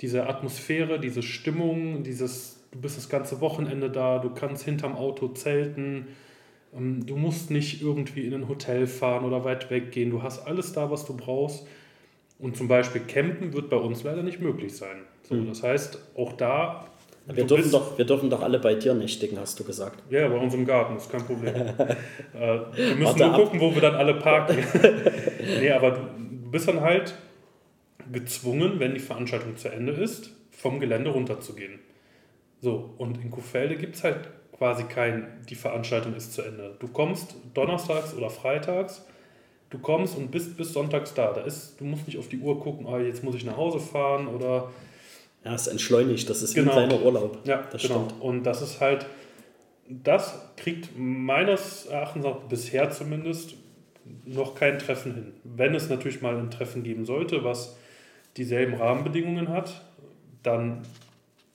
diese 0.00 0.28
Atmosphäre, 0.28 0.98
diese 0.98 1.22
Stimmung, 1.22 2.02
dieses, 2.02 2.58
du 2.72 2.80
bist 2.80 2.96
das 2.96 3.08
ganze 3.08 3.40
Wochenende 3.40 3.88
da, 3.88 4.18
du 4.18 4.30
kannst 4.30 4.64
hinterm 4.64 4.96
Auto 4.96 5.28
zelten, 5.28 6.08
ähm, 6.74 7.06
du 7.06 7.14
musst 7.14 7.52
nicht 7.52 7.82
irgendwie 7.82 8.26
in 8.26 8.34
ein 8.34 8.48
Hotel 8.48 8.88
fahren 8.88 9.24
oder 9.24 9.44
weit 9.44 9.70
weggehen, 9.70 10.10
du 10.10 10.24
hast 10.24 10.44
alles 10.44 10.72
da, 10.72 10.90
was 10.90 11.04
du 11.04 11.16
brauchst. 11.16 11.68
Und 12.40 12.56
zum 12.56 12.66
Beispiel 12.66 13.02
Campen 13.02 13.52
wird 13.52 13.70
bei 13.70 13.76
uns 13.76 14.02
leider 14.02 14.24
nicht 14.24 14.40
möglich 14.40 14.76
sein. 14.76 15.02
So, 15.22 15.36
mhm. 15.36 15.46
Das 15.46 15.62
heißt, 15.62 16.00
auch 16.16 16.32
da 16.32 16.88
wir 17.26 17.44
dürfen, 17.44 17.70
doch, 17.70 17.96
wir 17.96 18.04
dürfen 18.04 18.30
doch 18.30 18.42
alle 18.42 18.58
bei 18.58 18.74
dir 18.74 18.94
nächtigen, 18.94 19.38
hast 19.38 19.58
du 19.58 19.64
gesagt. 19.64 20.02
Ja, 20.10 20.28
bei 20.28 20.36
uns 20.36 20.54
im 20.54 20.66
Garten, 20.66 20.96
ist 20.96 21.10
kein 21.10 21.24
Problem. 21.24 21.54
äh, 21.54 21.76
wir 22.34 22.96
müssen 22.96 23.04
Warte 23.04 23.26
nur 23.26 23.34
gucken, 23.36 23.60
wo 23.60 23.74
wir 23.74 23.80
dann 23.80 23.94
alle 23.94 24.14
parken. 24.14 24.56
nee, 25.60 25.70
aber 25.70 25.90
du 25.92 26.50
bist 26.50 26.68
dann 26.68 26.80
halt 26.80 27.14
gezwungen, 28.10 28.80
wenn 28.80 28.94
die 28.94 29.00
Veranstaltung 29.00 29.56
zu 29.56 29.68
Ende 29.68 29.92
ist, 29.92 30.30
vom 30.50 30.80
Gelände 30.80 31.10
runterzugehen. 31.10 31.78
So, 32.60 32.94
und 32.98 33.22
in 33.22 33.30
Kuhfelde 33.30 33.76
gibt 33.76 33.96
es 33.96 34.04
halt 34.04 34.28
quasi 34.56 34.84
kein, 34.84 35.26
die 35.48 35.54
Veranstaltung 35.54 36.14
ist 36.14 36.34
zu 36.34 36.42
Ende. 36.42 36.76
Du 36.78 36.88
kommst 36.88 37.34
donnerstags 37.54 38.14
oder 38.14 38.30
freitags, 38.30 39.04
du 39.70 39.78
kommst 39.78 40.16
und 40.16 40.30
bist 40.30 40.56
bis 40.56 40.72
sonntags 40.72 41.14
da. 41.14 41.32
da 41.32 41.40
ist, 41.40 41.80
du 41.80 41.84
musst 41.84 42.06
nicht 42.06 42.18
auf 42.18 42.28
die 42.28 42.38
Uhr 42.38 42.60
gucken, 42.60 42.86
oh, 42.86 42.98
jetzt 42.98 43.24
muss 43.24 43.34
ich 43.34 43.44
nach 43.44 43.56
Hause 43.56 43.80
fahren 43.80 44.28
oder 44.28 44.70
ja, 45.44 45.54
es 45.54 45.66
entschleunigt, 45.66 46.28
das 46.30 46.42
ist 46.42 46.54
genau. 46.54 46.76
wie 46.76 46.80
ein 46.80 46.88
kleiner 46.88 47.04
Urlaub. 47.04 47.38
Ja, 47.44 47.64
das 47.70 47.82
genau. 47.82 48.06
Stimmt. 48.06 48.22
Und 48.22 48.44
das 48.44 48.62
ist 48.62 48.80
halt, 48.80 49.06
das 49.88 50.40
kriegt 50.56 50.90
meines 50.96 51.86
Erachtens 51.86 52.24
auch 52.24 52.44
bisher 52.44 52.90
zumindest 52.90 53.54
noch 54.24 54.54
kein 54.54 54.78
Treffen 54.78 55.14
hin. 55.14 55.32
Wenn 55.44 55.74
es 55.74 55.88
natürlich 55.88 56.22
mal 56.22 56.36
ein 56.36 56.50
Treffen 56.50 56.82
geben 56.82 57.04
sollte, 57.06 57.44
was 57.44 57.76
dieselben 58.36 58.74
Rahmenbedingungen 58.74 59.48
hat, 59.48 59.82
dann 60.42 60.82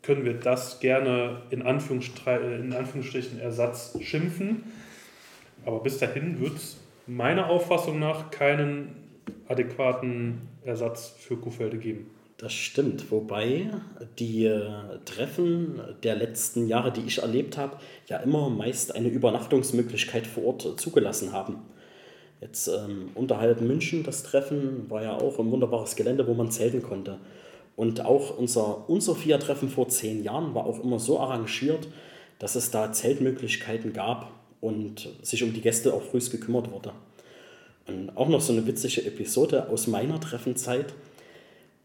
können 0.02 0.26
wir 0.26 0.34
das 0.34 0.80
gerne 0.80 1.42
in, 1.50 1.62
in 1.62 1.68
Anführungsstrichen 1.68 3.40
Ersatz 3.40 3.98
schimpfen. 4.02 4.64
Aber 5.66 5.80
bis 5.82 5.98
dahin 5.98 6.40
wird 6.40 6.56
es 6.56 6.78
meiner 7.08 7.50
Auffassung 7.50 8.00
nach 8.00 8.32
keinen 8.32 8.96
adäquaten 9.48 10.42
Ersatz 10.64 11.14
für 11.18 11.38
Kuhfelde 11.38 11.78
geben. 11.78 12.10
Das 12.38 12.54
stimmt, 12.54 13.10
wobei 13.10 13.72
die 14.20 14.46
äh, 14.46 14.70
Treffen 15.06 15.82
der 16.04 16.16
letzten 16.16 16.68
Jahre, 16.68 16.92
die 16.92 17.02
ich 17.02 17.20
erlebt 17.20 17.58
habe, 17.58 17.78
ja 18.08 18.18
immer 18.18 18.50
meist 18.50 18.94
eine 18.94 19.08
Übernachtungsmöglichkeit 19.08 20.28
vor 20.28 20.46
Ort 20.46 20.80
zugelassen 20.80 21.34
haben. 21.34 21.58
Jetzt 22.40 22.68
ähm, 22.68 23.10
unterhalb 23.16 23.62
München 23.62 24.04
das 24.04 24.22
Treffen 24.22 24.88
war 24.90 25.02
ja 25.02 25.14
auch 25.14 25.40
ein 25.40 25.50
wunderbares 25.50 25.96
Gelände, 25.96 26.28
wo 26.28 26.36
man 26.36 26.52
zelten 26.52 26.84
konnte. 26.84 27.18
Und 27.76 28.06
auch 28.06 28.38
unser, 28.38 28.88
unser 28.88 29.16
Fiat-Treffen 29.16 29.70
vor 29.70 29.90
zehn 29.90 30.24
Jahren 30.24 30.54
war 30.54 30.66
auch 30.68 30.84
immer 30.84 31.00
so 31.00 31.20
arrangiert, 31.20 31.88
dass 32.38 32.56
es 32.56 32.70
da 32.70 32.92
Zeltmöglichkeiten 32.92 33.94
gab 33.94 34.32
und 34.62 35.10
sich 35.24 35.44
um 35.44 35.54
die 35.54 35.62
Gäste 35.62 35.94
auch 35.94 36.04
frühst 36.04 36.32
gekümmert 36.32 36.72
wurde. 36.72 36.92
Und 37.88 38.16
auch 38.16 38.28
noch 38.28 38.42
so 38.42 38.54
eine 38.54 38.68
witzige 38.68 39.06
Episode 39.06 39.70
aus 39.70 39.88
meiner 39.88 40.20
Treffenzeit. 40.20 40.94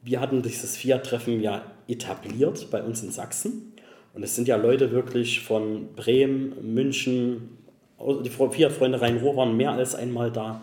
Wir 0.02 0.20
hatten 0.20 0.42
dieses 0.42 0.76
Fiat-Treffen 0.76 1.40
ja 1.40 1.64
etabliert 1.86 2.68
bei 2.70 2.82
uns 2.82 3.02
in 3.02 3.12
Sachsen. 3.12 3.72
Und 4.14 4.22
es 4.22 4.34
sind 4.34 4.48
ja 4.48 4.56
Leute 4.56 4.90
wirklich 4.90 5.40
von 5.40 5.94
Bremen, 5.94 6.74
München, 6.74 7.56
die 8.24 8.30
Fiat-Freunde 8.30 9.00
Rhein-Ruhr 9.00 9.36
waren 9.36 9.56
mehr 9.56 9.72
als 9.72 9.94
einmal 9.94 10.32
da, 10.32 10.62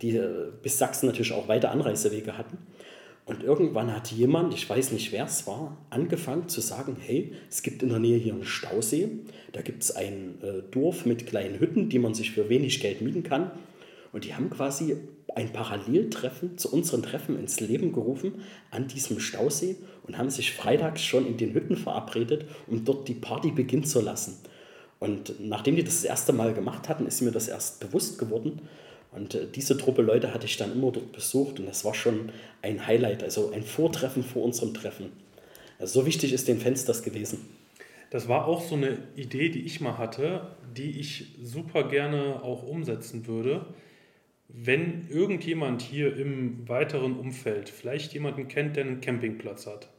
die 0.00 0.16
äh, 0.16 0.48
bis 0.62 0.78
Sachsen 0.78 1.06
natürlich 1.06 1.32
auch 1.32 1.48
weite 1.48 1.68
Anreisewege 1.68 2.38
hatten. 2.38 2.58
Und 3.26 3.42
irgendwann 3.42 3.94
hat 3.94 4.10
jemand, 4.10 4.54
ich 4.54 4.68
weiß 4.68 4.92
nicht 4.92 5.12
wer 5.12 5.26
es 5.26 5.46
war, 5.46 5.76
angefangen 5.90 6.48
zu 6.48 6.62
sagen, 6.62 6.96
hey, 6.98 7.34
es 7.50 7.62
gibt 7.62 7.82
in 7.82 7.90
der 7.90 7.98
Nähe 7.98 8.16
hier 8.16 8.32
einen 8.32 8.46
Stausee, 8.46 9.10
da 9.52 9.60
gibt 9.60 9.82
es 9.82 9.94
ein 9.94 10.38
äh, 10.42 10.62
Dorf 10.70 11.04
mit 11.04 11.26
kleinen 11.26 11.60
Hütten, 11.60 11.90
die 11.90 11.98
man 11.98 12.14
sich 12.14 12.30
für 12.30 12.48
wenig 12.48 12.80
Geld 12.80 13.02
mieten 13.02 13.22
kann. 13.22 13.50
Und 14.14 14.24
die 14.24 14.34
haben 14.34 14.48
quasi 14.48 14.96
ein 15.38 15.52
Paralleltreffen 15.52 16.58
zu 16.58 16.72
unseren 16.72 17.02
Treffen 17.02 17.38
ins 17.38 17.60
Leben 17.60 17.92
gerufen 17.92 18.42
an 18.72 18.88
diesem 18.88 19.20
Stausee 19.20 19.76
und 20.06 20.18
haben 20.18 20.30
sich 20.30 20.52
freitags 20.52 21.02
schon 21.02 21.26
in 21.26 21.36
den 21.36 21.54
Hütten 21.54 21.76
verabredet, 21.76 22.44
um 22.66 22.84
dort 22.84 23.06
die 23.06 23.14
Party 23.14 23.52
beginnen 23.52 23.84
zu 23.84 24.00
lassen. 24.00 24.36
Und 24.98 25.34
nachdem 25.38 25.76
die 25.76 25.84
das 25.84 26.02
das 26.02 26.04
erste 26.04 26.32
Mal 26.32 26.54
gemacht 26.54 26.88
hatten, 26.88 27.06
ist 27.06 27.20
mir 27.20 27.30
das 27.30 27.46
erst 27.46 27.78
bewusst 27.78 28.18
geworden. 28.18 28.62
Und 29.12 29.36
äh, 29.36 29.46
diese 29.46 29.78
Truppe 29.78 30.02
Leute 30.02 30.34
hatte 30.34 30.46
ich 30.46 30.56
dann 30.56 30.72
immer 30.72 30.90
dort 30.90 31.12
besucht 31.12 31.60
und 31.60 31.66
das 31.66 31.84
war 31.84 31.94
schon 31.94 32.32
ein 32.60 32.86
Highlight, 32.86 33.22
also 33.22 33.52
ein 33.52 33.62
Vortreffen 33.62 34.24
vor 34.24 34.42
unserem 34.42 34.74
Treffen. 34.74 35.12
Also 35.78 36.00
so 36.00 36.06
wichtig 36.06 36.32
ist 36.32 36.48
den 36.48 36.58
Fans 36.58 36.84
das 36.84 37.04
gewesen. 37.04 37.46
Das 38.10 38.26
war 38.26 38.48
auch 38.48 38.62
so 38.62 38.74
eine 38.74 38.98
Idee, 39.14 39.50
die 39.50 39.62
ich 39.62 39.80
mal 39.80 39.98
hatte, 39.98 40.48
die 40.76 40.98
ich 40.98 41.36
super 41.42 41.84
gerne 41.84 42.42
auch 42.42 42.64
umsetzen 42.64 43.28
würde. 43.28 43.66
Wenn 44.48 45.08
irgendjemand 45.08 45.82
hier 45.82 46.16
im 46.16 46.66
weiteren 46.68 47.18
Umfeld 47.18 47.68
vielleicht 47.68 48.14
jemanden 48.14 48.48
kennt, 48.48 48.76
der 48.76 48.84
einen 48.84 49.00
Campingplatz 49.00 49.66
hat. 49.66 49.90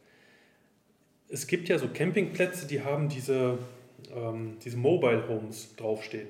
Es 1.27 1.45
gibt 1.45 1.69
ja 1.69 1.77
so 1.77 1.87
Campingplätze, 1.87 2.67
die 2.67 2.81
haben 2.81 3.09
diese, 3.09 3.59
ähm, 4.13 4.57
diese 4.65 4.77
Mobile 4.77 5.27
Homes 5.27 5.75
draufstehen. 5.75 6.27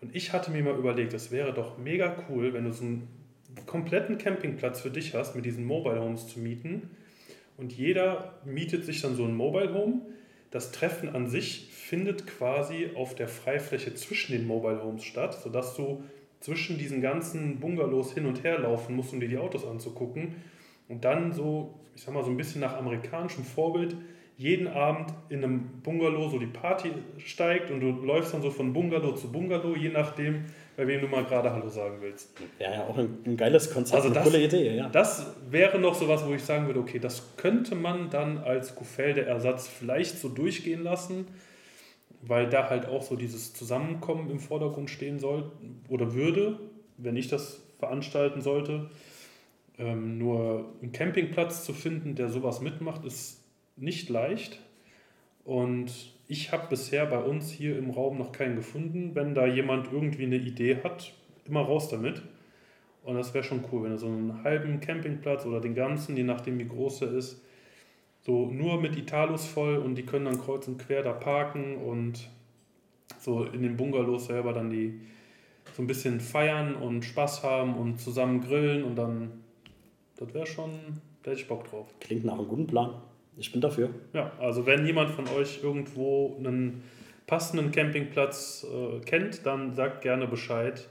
Und 0.00 0.14
ich 0.14 0.32
hatte 0.32 0.52
mir 0.52 0.62
mal 0.62 0.78
überlegt, 0.78 1.12
es 1.12 1.32
wäre 1.32 1.52
doch 1.52 1.76
mega 1.76 2.24
cool, 2.28 2.54
wenn 2.54 2.64
du 2.64 2.72
so 2.72 2.84
einen 2.84 3.08
kompletten 3.66 4.18
Campingplatz 4.18 4.80
für 4.80 4.90
dich 4.90 5.14
hast, 5.14 5.34
mit 5.34 5.44
diesen 5.44 5.64
Mobile 5.64 6.00
Homes 6.00 6.28
zu 6.28 6.38
mieten. 6.38 6.90
Und 7.56 7.72
jeder 7.72 8.38
mietet 8.44 8.84
sich 8.84 9.02
dann 9.02 9.16
so 9.16 9.24
ein 9.24 9.34
Mobile 9.34 9.74
Home. 9.74 10.02
Das 10.52 10.70
Treffen 10.70 11.08
an 11.08 11.26
sich 11.28 11.68
findet 11.72 12.26
quasi 12.26 12.90
auf 12.94 13.14
der 13.14 13.28
Freifläche 13.28 13.94
zwischen 13.94 14.32
den 14.32 14.46
Mobile 14.46 14.82
Homes 14.82 15.02
statt, 15.02 15.40
sodass 15.42 15.74
du 15.74 16.04
zwischen 16.40 16.78
diesen 16.78 17.00
ganzen 17.00 17.58
Bungalows 17.60 18.12
hin 18.12 18.26
und 18.26 18.44
her 18.44 18.58
laufen 18.58 18.94
musst, 18.94 19.12
um 19.12 19.20
dir 19.20 19.28
die 19.28 19.38
Autos 19.38 19.66
anzugucken. 19.66 20.36
Und 20.88 21.04
dann 21.04 21.32
so, 21.32 21.74
ich 21.94 22.02
sag 22.02 22.14
mal, 22.14 22.24
so 22.24 22.30
ein 22.30 22.36
bisschen 22.36 22.60
nach 22.60 22.76
amerikanischem 22.76 23.44
Vorbild 23.44 23.96
jeden 24.38 24.68
Abend 24.68 25.12
in 25.30 25.42
einem 25.42 25.82
Bungalow 25.82 26.28
so 26.28 26.38
die 26.38 26.46
Party 26.46 26.92
steigt 27.18 27.72
und 27.72 27.80
du 27.80 27.90
läufst 27.90 28.32
dann 28.32 28.40
so 28.40 28.50
von 28.50 28.72
Bungalow 28.72 29.12
zu 29.16 29.32
Bungalow, 29.32 29.74
je 29.74 29.88
nachdem, 29.88 30.44
bei 30.76 30.86
wem 30.86 31.00
du 31.00 31.08
mal 31.08 31.24
gerade 31.24 31.52
Hallo 31.52 31.68
sagen 31.68 31.96
willst. 32.00 32.30
Ja, 32.60 32.72
ja, 32.72 32.84
auch 32.84 32.96
ein, 32.96 33.18
ein 33.26 33.36
geiles 33.36 33.74
Konzept, 33.74 33.96
also 33.96 34.14
das, 34.14 34.18
eine 34.18 34.30
coole 34.30 34.44
Idee, 34.44 34.76
ja. 34.76 34.88
Das 34.90 35.34
wäre 35.50 35.80
noch 35.80 35.96
so 35.96 36.06
was, 36.06 36.24
wo 36.24 36.32
ich 36.32 36.44
sagen 36.44 36.68
würde, 36.68 36.78
okay, 36.78 37.00
das 37.00 37.36
könnte 37.36 37.74
man 37.74 38.10
dann 38.10 38.38
als 38.38 38.76
Kuhfelde-Ersatz 38.76 39.66
vielleicht 39.66 40.18
so 40.18 40.28
durchgehen 40.28 40.84
lassen, 40.84 41.26
weil 42.22 42.48
da 42.48 42.68
halt 42.68 42.86
auch 42.86 43.02
so 43.02 43.16
dieses 43.16 43.54
Zusammenkommen 43.54 44.30
im 44.30 44.40
Vordergrund 44.40 44.90
stehen 44.90 45.18
soll 45.18 45.52
oder 45.88 46.14
würde, 46.14 46.58
wenn 46.96 47.16
ich 47.16 47.28
das 47.28 47.62
veranstalten 47.78 48.40
sollte. 48.40 48.90
Ähm, 49.78 50.18
nur 50.18 50.74
einen 50.82 50.92
Campingplatz 50.92 51.64
zu 51.64 51.72
finden, 51.72 52.16
der 52.16 52.28
sowas 52.28 52.60
mitmacht, 52.60 53.04
ist 53.04 53.44
nicht 53.76 54.08
leicht. 54.08 54.60
Und 55.44 56.12
ich 56.26 56.52
habe 56.52 56.66
bisher 56.68 57.06
bei 57.06 57.20
uns 57.20 57.50
hier 57.50 57.78
im 57.78 57.90
Raum 57.90 58.18
noch 58.18 58.32
keinen 58.32 58.56
gefunden. 58.56 59.14
Wenn 59.14 59.34
da 59.34 59.46
jemand 59.46 59.92
irgendwie 59.92 60.24
eine 60.24 60.36
Idee 60.36 60.78
hat, 60.82 61.14
immer 61.46 61.62
raus 61.62 61.88
damit. 61.88 62.22
Und 63.04 63.14
das 63.14 63.32
wäre 63.32 63.44
schon 63.44 63.64
cool, 63.72 63.84
wenn 63.84 63.92
er 63.92 63.98
so 63.98 64.08
einen 64.08 64.42
halben 64.44 64.80
Campingplatz 64.80 65.46
oder 65.46 65.60
den 65.60 65.74
ganzen, 65.74 66.16
je 66.16 66.24
nachdem 66.24 66.58
wie 66.58 66.68
groß 66.68 67.02
er 67.02 67.12
ist, 67.12 67.42
so 68.28 68.44
nur 68.44 68.78
mit 68.78 68.94
Italus 68.94 69.46
voll 69.46 69.78
und 69.78 69.94
die 69.94 70.04
können 70.04 70.26
dann 70.26 70.38
kreuz 70.38 70.68
und 70.68 70.76
quer 70.76 71.02
da 71.02 71.14
parken 71.14 71.78
und 71.78 72.28
so 73.18 73.44
in 73.44 73.62
den 73.62 73.78
Bungalows 73.78 74.26
selber 74.26 74.52
dann 74.52 74.68
die 74.68 75.00
so 75.72 75.82
ein 75.82 75.86
bisschen 75.86 76.20
feiern 76.20 76.74
und 76.74 77.06
Spaß 77.06 77.42
haben 77.42 77.74
und 77.78 77.98
zusammen 77.98 78.42
grillen 78.42 78.84
und 78.84 78.96
dann, 78.96 79.30
das 80.16 80.34
wäre 80.34 80.44
schon, 80.44 80.72
da 81.22 81.30
hätte 81.30 81.40
ich 81.40 81.48
Bock 81.48 81.70
drauf. 81.70 81.86
Klingt 82.00 82.26
nach 82.26 82.34
einem 82.34 82.48
guten 82.48 82.66
Plan. 82.66 83.00
Ich 83.38 83.50
bin 83.50 83.62
dafür. 83.62 83.88
Ja, 84.12 84.30
also 84.38 84.66
wenn 84.66 84.84
jemand 84.84 85.08
von 85.08 85.26
euch 85.28 85.60
irgendwo 85.62 86.36
einen 86.38 86.82
passenden 87.26 87.70
Campingplatz 87.72 88.66
äh, 88.70 89.00
kennt, 89.06 89.46
dann 89.46 89.72
sagt 89.72 90.02
gerne 90.02 90.26
Bescheid. 90.26 90.86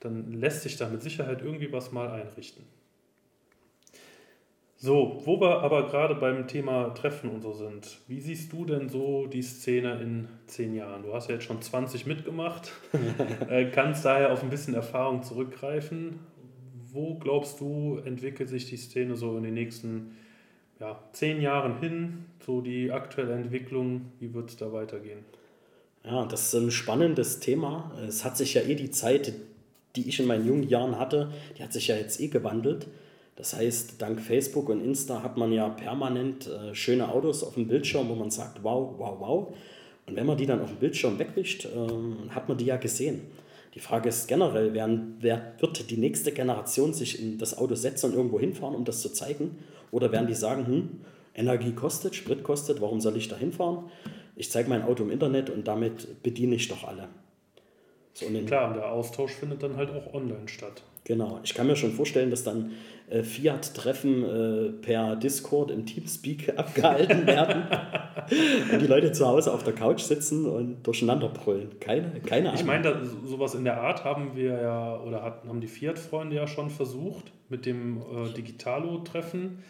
Dann 0.00 0.32
lässt 0.32 0.62
sich 0.62 0.76
da 0.76 0.88
mit 0.88 1.00
Sicherheit 1.00 1.42
irgendwie 1.42 1.72
was 1.72 1.92
mal 1.92 2.10
einrichten. 2.10 2.64
So, 4.82 5.20
wo 5.26 5.38
wir 5.38 5.60
aber 5.60 5.88
gerade 5.88 6.14
beim 6.14 6.48
Thema 6.48 6.94
Treffen 6.94 7.28
und 7.28 7.42
so 7.42 7.52
sind, 7.52 7.98
wie 8.08 8.18
siehst 8.18 8.50
du 8.50 8.64
denn 8.64 8.88
so 8.88 9.26
die 9.26 9.42
Szene 9.42 10.00
in 10.00 10.26
zehn 10.46 10.74
Jahren? 10.74 11.02
Du 11.02 11.12
hast 11.12 11.28
ja 11.28 11.34
jetzt 11.34 11.44
schon 11.44 11.60
20 11.60 12.06
mitgemacht, 12.06 12.72
äh, 13.50 13.66
kannst 13.66 14.06
daher 14.06 14.32
auf 14.32 14.42
ein 14.42 14.48
bisschen 14.48 14.72
Erfahrung 14.72 15.22
zurückgreifen. 15.22 16.20
Wo 16.90 17.16
glaubst 17.16 17.60
du, 17.60 18.00
entwickelt 18.06 18.48
sich 18.48 18.70
die 18.70 18.78
Szene 18.78 19.16
so 19.16 19.36
in 19.36 19.42
den 19.42 19.52
nächsten 19.52 20.16
ja, 20.80 20.98
zehn 21.12 21.42
Jahren 21.42 21.78
hin, 21.78 22.24
so 22.46 22.62
die 22.62 22.90
aktuelle 22.90 23.34
Entwicklung, 23.34 24.06
wie 24.18 24.32
wird 24.32 24.48
es 24.48 24.56
da 24.56 24.72
weitergehen? 24.72 25.26
Ja, 26.04 26.24
das 26.24 26.46
ist 26.46 26.54
ein 26.54 26.70
spannendes 26.70 27.38
Thema. 27.38 27.92
Es 28.08 28.24
hat 28.24 28.38
sich 28.38 28.54
ja 28.54 28.62
eh 28.62 28.76
die 28.76 28.90
Zeit, 28.90 29.34
die 29.94 30.08
ich 30.08 30.20
in 30.20 30.26
meinen 30.26 30.46
jungen 30.46 30.66
Jahren 30.66 30.98
hatte, 30.98 31.30
die 31.58 31.62
hat 31.62 31.74
sich 31.74 31.88
ja 31.88 31.96
jetzt 31.96 32.18
eh 32.18 32.28
gewandelt. 32.28 32.86
Das 33.40 33.54
heißt, 33.54 33.94
dank 34.02 34.20
Facebook 34.20 34.68
und 34.68 34.84
Insta 34.84 35.22
hat 35.22 35.38
man 35.38 35.50
ja 35.50 35.70
permanent 35.70 36.46
äh, 36.46 36.74
schöne 36.74 37.08
Autos 37.08 37.42
auf 37.42 37.54
dem 37.54 37.68
Bildschirm, 37.68 38.06
wo 38.10 38.14
man 38.14 38.30
sagt, 38.30 38.62
wow, 38.62 38.92
wow, 38.98 39.16
wow. 39.18 39.54
Und 40.06 40.14
wenn 40.14 40.26
man 40.26 40.36
die 40.36 40.44
dann 40.44 40.60
auf 40.60 40.68
dem 40.68 40.76
Bildschirm 40.76 41.18
wegwischt, 41.18 41.64
äh, 41.64 42.28
hat 42.34 42.50
man 42.50 42.58
die 42.58 42.66
ja 42.66 42.76
gesehen. 42.76 43.22
Die 43.74 43.80
Frage 43.80 44.10
ist 44.10 44.28
generell, 44.28 44.74
wer, 44.74 44.90
wer 45.20 45.54
wird 45.58 45.90
die 45.90 45.96
nächste 45.96 46.32
Generation 46.32 46.92
sich 46.92 47.18
in 47.18 47.38
das 47.38 47.56
Auto 47.56 47.74
setzen 47.76 48.10
und 48.10 48.14
irgendwo 48.14 48.38
hinfahren, 48.38 48.74
um 48.74 48.84
das 48.84 49.00
zu 49.00 49.08
zeigen? 49.08 49.56
Oder 49.90 50.12
werden 50.12 50.26
die 50.26 50.34
sagen, 50.34 50.66
hm, 50.66 50.88
Energie 51.34 51.72
kostet, 51.72 52.14
Sprit 52.14 52.42
kostet, 52.42 52.82
warum 52.82 53.00
soll 53.00 53.16
ich 53.16 53.28
da 53.28 53.38
hinfahren? 53.38 53.84
Ich 54.36 54.50
zeige 54.50 54.68
mein 54.68 54.82
Auto 54.82 55.02
im 55.02 55.10
Internet 55.10 55.48
und 55.48 55.66
damit 55.66 56.22
bediene 56.22 56.56
ich 56.56 56.68
doch 56.68 56.84
alle. 56.84 57.08
So, 58.12 58.26
und 58.26 58.44
Klar, 58.44 58.68
und 58.68 58.74
der 58.74 58.92
Austausch 58.92 59.32
findet 59.32 59.62
dann 59.62 59.78
halt 59.78 59.88
auch 59.92 60.12
online 60.12 60.46
statt. 60.46 60.82
Genau, 61.04 61.40
ich 61.42 61.54
kann 61.54 61.66
mir 61.66 61.76
schon 61.76 61.92
vorstellen, 61.92 62.30
dass 62.30 62.44
dann 62.44 62.72
äh, 63.10 63.22
Fiat-Treffen 63.22 64.24
äh, 64.24 64.72
per 64.72 65.16
Discord 65.16 65.70
im 65.70 65.86
Teamspeak 65.86 66.54
abgehalten 66.58 67.26
werden 67.26 67.64
und 68.72 68.80
die 68.80 68.86
Leute 68.86 69.12
zu 69.12 69.26
Hause 69.26 69.52
auf 69.52 69.64
der 69.64 69.74
Couch 69.74 70.00
sitzen 70.00 70.46
und 70.46 70.82
durcheinander 70.82 71.28
brüllen. 71.28 71.78
Keine, 71.80 72.20
keine 72.20 72.48
Ahnung. 72.48 72.60
Ich 72.60 72.66
meine, 72.66 73.04
sowas 73.04 73.54
in 73.54 73.64
der 73.64 73.80
Art 73.80 74.04
haben 74.04 74.36
wir 74.36 74.60
ja, 74.60 74.98
oder 75.00 75.22
hatten, 75.22 75.48
haben 75.48 75.60
die 75.60 75.68
Fiat-Freunde 75.68 76.36
ja 76.36 76.46
schon 76.46 76.70
versucht 76.70 77.32
mit 77.48 77.66
dem 77.66 77.98
äh, 77.98 78.32
Digitalo-Treffen. 78.34 79.62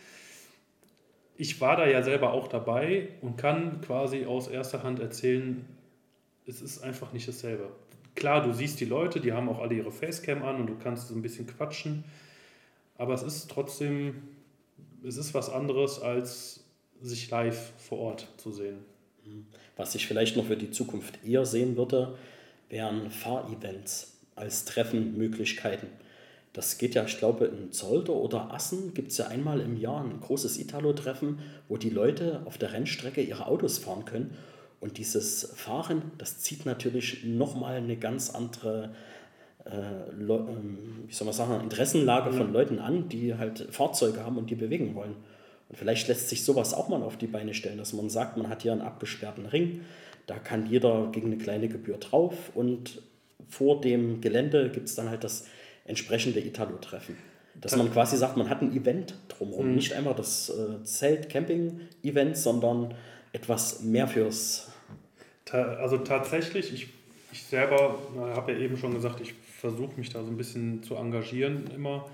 Ich 1.37 1.61
war 1.61 1.77
da 1.77 1.87
ja 1.87 2.03
selber 2.03 2.33
auch 2.33 2.49
dabei 2.49 3.09
und 3.23 3.37
kann 3.37 3.81
quasi 3.81 4.27
aus 4.27 4.49
erster 4.49 4.83
Hand 4.83 5.01
erzählen, 5.01 5.65
es 6.47 6.61
ist 6.61 6.83
einfach 6.83 7.13
nicht 7.13 7.27
dasselbe 7.27 7.69
klar, 8.15 8.43
du 8.43 8.53
siehst 8.53 8.81
die 8.81 8.85
Leute, 8.85 9.21
die 9.21 9.33
haben 9.33 9.49
auch 9.49 9.61
alle 9.61 9.75
ihre 9.75 9.91
Facecam 9.91 10.43
an 10.43 10.57
und 10.57 10.67
du 10.67 10.77
kannst 10.77 11.09
so 11.09 11.15
ein 11.15 11.23
bisschen 11.23 11.47
quatschen, 11.47 12.05
aber 13.01 13.15
es 13.15 13.23
ist 13.23 13.51
trotzdem, 13.51 14.15
es 15.03 15.17
ist 15.17 15.33
was 15.33 15.49
anderes, 15.49 16.03
als 16.03 16.65
sich 17.01 17.31
live 17.31 17.73
vor 17.79 17.99
Ort 17.99 18.29
zu 18.37 18.53
sehen. 18.53 18.85
Was 19.75 19.95
ich 19.95 20.07
vielleicht 20.07 20.37
noch 20.37 20.45
für 20.45 20.57
die 20.59 20.71
Zukunft 20.71 21.25
eher 21.25 21.47
sehen 21.47 21.79
würde, 21.79 22.19
wären 22.69 23.11
Fahrevents 23.11 24.19
als 24.37 24.67
Treffenmöglichkeiten. 24.67 25.89
Das 26.53 26.77
geht 26.77 26.95
ja, 26.95 27.03
ich 27.07 27.17
glaube, 27.17 27.47
in 27.47 27.73
Zolder 27.73 28.13
oder 28.13 28.53
Assen 28.53 28.93
gibt 28.93 29.13
es 29.13 29.17
ja 29.17 29.29
einmal 29.29 29.61
im 29.61 29.79
Jahr 29.79 30.05
ein 30.05 30.21
großes 30.21 30.59
Italo-Treffen, 30.59 31.39
wo 31.69 31.79
die 31.79 31.89
Leute 31.89 32.43
auf 32.45 32.59
der 32.59 32.75
Rennstrecke 32.75 33.23
ihre 33.23 33.47
Autos 33.47 33.79
fahren 33.79 34.05
können. 34.05 34.37
Und 34.79 34.99
dieses 34.99 35.55
Fahren, 35.57 36.03
das 36.19 36.41
zieht 36.41 36.67
natürlich 36.67 37.25
nochmal 37.25 37.77
eine 37.77 37.97
ganz 37.97 38.29
andere 38.29 38.95
wie 39.65 41.13
soll 41.13 41.27
man 41.27 41.35
sagen, 41.35 41.61
Interessenlage 41.63 42.33
von 42.33 42.53
Leuten 42.53 42.79
an, 42.79 43.09
die 43.09 43.35
halt 43.37 43.67
Fahrzeuge 43.71 44.25
haben 44.25 44.39
und 44.39 44.51
die 44.51 44.55
bewegen 44.55 44.95
wollen. 44.95 45.15
Und 45.69 45.77
vielleicht 45.77 46.09
lässt 46.09 46.29
sich 46.29 46.45
sowas 46.45 46.75
auch 46.75 46.89
mal 46.89 47.03
auf 47.03 47.17
die 47.17 47.27
Beine 47.27 47.55
stellen, 47.55 47.79
dass 47.79 47.93
man 47.93 48.11
sagt, 48.11 48.37
man 48.37 48.49
hat 48.49 48.63
hier 48.63 48.73
einen 48.73 48.81
abgesperrten 48.81 49.47
Ring, 49.47 49.83
da 50.27 50.39
kann 50.39 50.67
jeder 50.67 51.09
gegen 51.13 51.27
eine 51.27 51.39
kleine 51.39 51.69
Gebühr 51.69 51.99
drauf 51.99 52.51
und 52.55 53.03
vor 53.49 53.81
dem 53.81 54.21
Gelände 54.21 54.71
gibt 54.71 54.89
es 54.89 54.95
dann 54.95 55.11
halt 55.11 55.25
das 55.25 55.47
entsprechende 55.85 56.41
Italo-Treffen. 56.41 57.17
Dass 57.61 57.77
man 57.77 57.93
quasi 57.93 58.17
sagt, 58.17 58.37
man 58.37 58.49
hat 58.49 58.63
ein 58.63 58.75
Event 58.75 59.15
drumherum. 59.29 59.71
Mhm. 59.71 59.75
Nicht 59.75 59.93
einfach 59.93 60.15
das 60.15 60.51
äh, 60.51 60.83
Zelt-Camping-Event, 60.83 62.37
sondern 62.37 62.95
etwas 63.33 63.83
mehr 63.83 64.09
fürs. 64.09 64.69
Also 65.51 65.99
tatsächlich, 65.99 66.73
ich, 66.73 66.89
ich 67.33 67.43
selber 67.43 67.99
habe 68.17 68.53
ja 68.53 68.59
eben 68.59 68.77
schon 68.77 68.95
gesagt, 68.95 69.21
ich 69.21 69.35
versuche 69.61 69.97
mich 69.97 70.11
da 70.11 70.23
so 70.23 70.31
ein 70.31 70.37
bisschen 70.37 70.83
zu 70.83 70.97
engagieren 70.97 71.71
immer. 71.75 72.07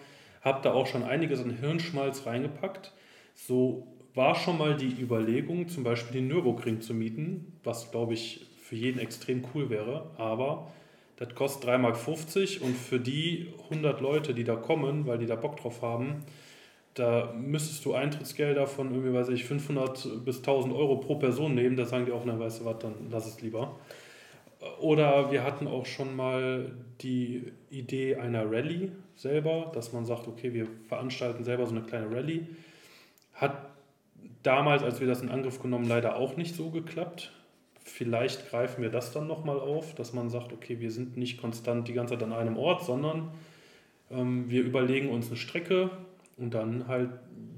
Habe 0.42 0.60
da 0.62 0.72
auch 0.72 0.86
schon 0.86 1.02
einiges 1.02 1.40
an 1.40 1.50
Hirnschmalz 1.50 2.26
reingepackt. 2.26 2.92
So 3.34 3.86
war 4.14 4.34
schon 4.34 4.58
mal 4.58 4.76
die 4.76 5.00
Überlegung, 5.00 5.68
zum 5.68 5.84
Beispiel 5.84 6.20
den 6.20 6.28
Nürburgring 6.28 6.80
zu 6.80 6.94
mieten, 6.94 7.52
was 7.64 7.90
glaube 7.90 8.14
ich 8.14 8.46
für 8.62 8.76
jeden 8.76 8.98
extrem 8.98 9.44
cool 9.54 9.70
wäre. 9.70 10.10
Aber 10.16 10.68
das 11.16 11.34
kostet 11.34 11.68
3,50 11.68 11.78
Mark 11.78 12.62
und 12.62 12.76
für 12.76 13.00
die 13.00 13.52
100 13.70 14.00
Leute, 14.00 14.34
die 14.34 14.44
da 14.44 14.56
kommen, 14.56 15.06
weil 15.06 15.18
die 15.18 15.26
da 15.26 15.36
Bock 15.36 15.56
drauf 15.56 15.82
haben, 15.82 16.24
da 16.94 17.34
müsstest 17.38 17.84
du 17.84 17.94
Eintrittsgelder 17.94 18.66
von 18.66 18.90
irgendwie, 18.90 19.12
weiß 19.12 19.28
ich, 19.28 19.44
500 19.44 20.24
bis 20.24 20.38
1000 20.38 20.74
Euro 20.74 20.96
pro 20.96 21.16
Person 21.16 21.54
nehmen. 21.54 21.76
Da 21.76 21.84
sagen 21.84 22.06
die 22.06 22.12
auch, 22.12 22.24
na 22.24 22.38
weißt 22.38 22.60
du 22.60 22.64
was, 22.64 22.78
dann 22.78 22.94
lass 23.10 23.26
es 23.26 23.42
lieber. 23.42 23.76
Oder 24.80 25.30
wir 25.30 25.44
hatten 25.44 25.66
auch 25.66 25.86
schon 25.86 26.14
mal 26.16 26.72
die 27.00 27.52
Idee 27.70 28.16
einer 28.16 28.50
Rallye 28.50 28.90
selber, 29.16 29.70
dass 29.74 29.92
man 29.92 30.04
sagt, 30.04 30.28
okay, 30.28 30.52
wir 30.52 30.66
veranstalten 30.88 31.44
selber 31.44 31.66
so 31.66 31.74
eine 31.74 31.84
kleine 31.84 32.14
Rallye. 32.14 32.46
Hat 33.34 33.56
damals, 34.42 34.82
als 34.82 35.00
wir 35.00 35.06
das 35.06 35.22
in 35.22 35.28
Angriff 35.28 35.60
genommen, 35.60 35.88
leider 35.88 36.16
auch 36.16 36.36
nicht 36.36 36.54
so 36.54 36.70
geklappt. 36.70 37.32
Vielleicht 37.82 38.50
greifen 38.50 38.82
wir 38.82 38.90
das 38.90 39.12
dann 39.12 39.26
nochmal 39.26 39.58
auf, 39.58 39.94
dass 39.94 40.12
man 40.12 40.30
sagt, 40.30 40.52
okay, 40.52 40.80
wir 40.80 40.90
sind 40.90 41.16
nicht 41.16 41.40
konstant 41.40 41.88
die 41.88 41.92
ganze 41.92 42.14
Zeit 42.14 42.22
an 42.22 42.32
einem 42.32 42.56
Ort, 42.56 42.84
sondern 42.84 43.30
ähm, 44.10 44.50
wir 44.50 44.62
überlegen 44.62 45.10
uns 45.10 45.28
eine 45.28 45.36
Strecke 45.36 45.90
und 46.36 46.54
dann 46.54 46.88
halt, 46.88 47.10